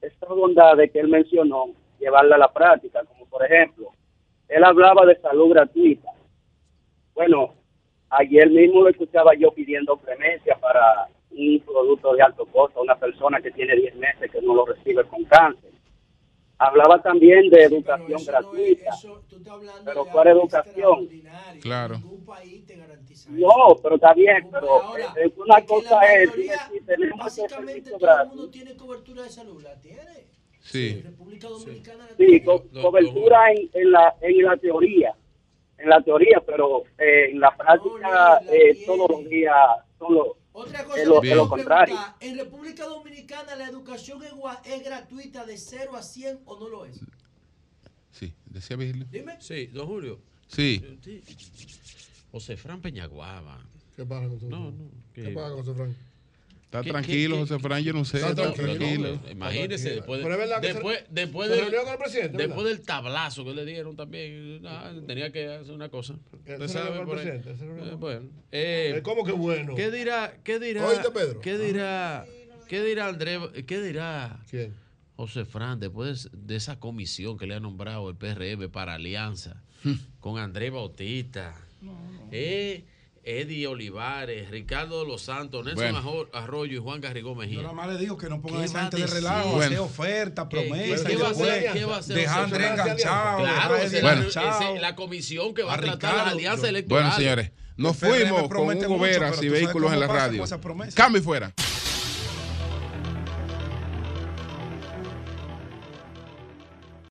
esta 0.00 0.26
bondad 0.28 0.76
de 0.76 0.88
que 0.88 1.00
él 1.00 1.08
mencionó, 1.08 1.66
llevarla 2.04 2.36
a 2.36 2.38
la 2.38 2.52
práctica, 2.52 3.02
como 3.04 3.26
por 3.26 3.44
ejemplo, 3.44 3.90
él 4.48 4.62
hablaba 4.62 5.06
de 5.06 5.18
salud 5.20 5.50
gratuita. 5.50 6.10
Bueno, 7.14 7.54
ayer 8.10 8.50
mismo 8.50 8.82
lo 8.82 8.90
escuchaba 8.90 9.34
yo 9.34 9.50
pidiendo 9.52 9.96
clemencia 9.96 10.56
para 10.56 11.08
un 11.30 11.60
producto 11.60 12.14
de 12.14 12.22
alto 12.22 12.44
costo 12.46 12.78
a 12.78 12.82
una 12.82 12.96
persona 12.96 13.40
que 13.40 13.50
tiene 13.50 13.74
10 13.74 13.96
meses 13.96 14.30
que 14.30 14.42
no 14.42 14.54
lo 14.54 14.66
recibe 14.66 15.04
con 15.04 15.24
cáncer. 15.24 15.70
Hablaba 16.58 17.02
también 17.02 17.48
de 17.50 17.64
educación 17.64 18.24
gratuita. 18.24 18.90
pero 19.84 20.04
¿cuál 20.04 20.28
educación? 20.28 21.08
Claro. 21.60 21.96
No, 23.30 23.76
pero 23.82 23.94
está 23.94 24.12
bien, 24.14 24.48
pero 24.52 24.96
eh, 25.16 25.32
una 25.36 25.64
cosa 25.64 26.00
es, 26.12 26.30
si 26.32 26.80
tenemos 26.84 27.26
ese 27.26 27.48
servicio 27.48 27.98
gratis. 27.98 28.50
tiene 28.50 28.76
cobertura 28.76 29.22
de 29.22 29.30
salud? 29.30 29.62
¿La 29.62 29.80
tiene? 29.80 30.33
Sí. 30.64 31.02
República 31.02 31.48
Dominicana 31.48 32.08
Sí, 32.16 32.40
co- 32.40 32.64
cobertura 32.82 33.52
en, 33.52 33.70
en, 33.74 33.90
la, 33.92 34.14
en 34.20 34.42
la 34.42 34.56
teoría, 34.56 35.14
en 35.78 35.88
la 35.90 36.02
teoría, 36.02 36.42
pero 36.44 36.84
eh, 36.98 37.30
en 37.32 37.38
la 37.40 37.54
práctica 37.56 38.40
eh, 38.50 38.82
todos 38.86 39.10
los 39.10 39.28
días 39.28 39.54
son 39.98 40.14
los- 40.14 40.28
Otra 40.52 40.84
cosa 40.84 41.02
es 41.02 41.06
lo, 41.08 41.20
que 41.20 41.34
lo 41.34 41.48
contrario. 41.48 41.96
¿En 42.20 42.38
República 42.38 42.84
Dominicana 42.86 43.54
la 43.56 43.68
educación 43.68 44.22
es, 44.24 44.32
gua- 44.32 44.60
es 44.64 44.82
gratuita 44.84 45.44
de 45.44 45.58
0 45.58 45.92
a 45.96 46.02
100 46.02 46.40
o 46.46 46.58
no 46.58 46.68
lo 46.68 46.84
es? 46.86 46.98
Sí, 48.12 48.32
decía 48.46 48.76
Virgilio. 48.76 49.06
Dime. 49.10 49.36
Sí, 49.40 49.66
don 49.66 49.86
Julio. 49.86 50.18
Sí. 50.46 50.82
José 52.30 52.56
Fran 52.56 52.80
Peñaguaba. 52.80 53.60
¿Qué 53.96 54.04
pasa 54.04 54.28
con 54.28 54.48
No, 54.48 54.70
no. 54.70 54.90
¿Qué 55.12 55.28
pasa 55.30 55.48
con 55.50 55.58
José 55.58 55.74
Fran? 55.74 55.96
Está 56.74 56.82
¿Qué- 56.82 56.90
tranquilo, 56.90 57.36
qué- 57.36 57.40
José 57.42 57.58
Fran, 57.60 57.82
yo 57.84 57.92
no 57.92 58.04
sé. 58.04 58.16
Está 58.16 58.30
Está 58.30 58.52
tranquilo. 58.52 58.74
tranquilo. 58.76 59.20
No, 59.24 59.30
Imagínese, 59.30 59.90
después, 59.90 60.18
de- 60.18 60.24
Pero 60.24 60.34
es 60.34 60.40
verdad 60.40 60.60
que 60.60 60.66
se- 60.66 60.72
después, 60.74 61.04
después, 61.08 61.48
se 61.48 61.54
del, 61.54 61.64
reunió 61.66 61.82
con 61.84 61.92
el 61.92 61.98
presidente, 61.98 62.36
después 62.36 62.56
¿verdad? 62.64 62.70
del 62.78 62.80
tablazo 62.86 63.44
que 63.44 63.54
le 63.54 63.64
dieron 63.64 63.96
también, 63.96 64.60
ah, 64.66 64.92
tenía 65.06 65.30
que 65.30 65.46
hacer 65.46 65.72
una 65.72 65.88
cosa. 65.88 66.14
Usted 66.32 66.66
sabe 66.68 67.04
por 67.06 67.18
ahí. 67.18 67.28
Eh, 67.28 67.96
bueno, 67.96 68.28
eh, 68.50 68.94
Eh, 68.96 69.02
¿Cómo 69.02 69.24
que 69.24 69.30
bueno? 69.32 69.76
¿Qué 69.76 69.90
dirá, 69.92 70.34
qué 70.42 70.58
dirá, 70.58 70.84
¿Oíste, 70.88 71.10
Pedro? 71.12 71.40
qué 71.40 71.58
dirá, 71.58 72.26
qué 72.66 72.82
dirá 72.82 73.06
Andrés, 73.06 73.38
qué 73.68 73.80
dirá 73.80 74.40
¿Quién? 74.50 74.74
José 75.16 75.44
Fran 75.44 75.78
después 75.78 76.28
de 76.32 76.56
esa 76.56 76.80
comisión 76.80 77.38
que 77.38 77.46
le 77.46 77.54
ha 77.54 77.60
nombrado 77.60 78.10
el 78.10 78.16
PRM 78.16 78.68
para 78.68 78.94
alianza 78.94 79.62
con 80.18 80.38
Andrés 80.38 80.72
Bautista, 80.72 81.54
eh, 82.32 82.84
Eddie 83.26 83.66
Olivares, 83.66 84.50
Ricardo 84.50 85.00
de 85.02 85.08
los 85.08 85.22
Santos, 85.22 85.64
Nelson 85.64 85.92
Bueno. 86.02 86.26
Arroyo 86.32 86.74
y 86.74 86.78
Juan 86.82 87.00
Garrigó 87.00 87.34
Mejía. 87.34 87.56
Yo 87.56 87.62
nada 87.62 87.74
más 87.74 87.88
le 87.88 87.96
digo 87.98 88.16
que 88.18 88.28
no 88.28 88.40
pongan 88.42 88.60
¿Qué 88.60 88.66
esa 88.66 88.80
gente 88.82 88.96
de 88.98 89.06
relajo, 89.06 89.48
Bueno. 89.50 89.64
hacer 89.64 89.78
ofertas, 89.78 90.46
¿Qué- 90.48 90.56
promesas, 90.60 91.06
qué 91.06 91.16
va 91.16 91.28
a 91.28 91.30
hacer? 91.30 91.72
¿Qué 91.72 91.84
va 91.84 91.96
a 91.96 91.98
hacer? 92.00 92.16
dejar 92.16 92.40
a 92.40 92.44
Andrés 92.44 92.70
enganchado, 92.70 93.38
Claro, 93.38 93.42
dejar 93.54 93.72
a 93.72 93.76
esa 93.76 93.84
Eddie 93.86 93.96
es 94.76 94.80
la- 94.82 94.94
comisión 94.94 95.54
que 95.54 95.62
va 95.62 95.72
a, 95.72 95.74
A 95.76 95.80
tratar 95.80 96.02
las 96.02 96.12
Ricardo, 96.14 96.30
alianzas 96.36 96.62
yo- 96.62 96.68
electorales. 96.68 97.14
Bueno, 97.14 97.16
señores, 97.24 97.50
nos 97.76 97.96
fuimos 97.96 98.42
con 98.48 98.56
Hugo 98.58 98.74
mucho, 98.88 98.98
Veras 98.98 99.42
y 99.42 99.48
vehículos 99.48 99.92
en 99.92 100.00
la 100.00 100.06
radio. 100.06 100.44
Cambio 100.94 101.20
y 101.20 101.24
fuera. 101.24 101.52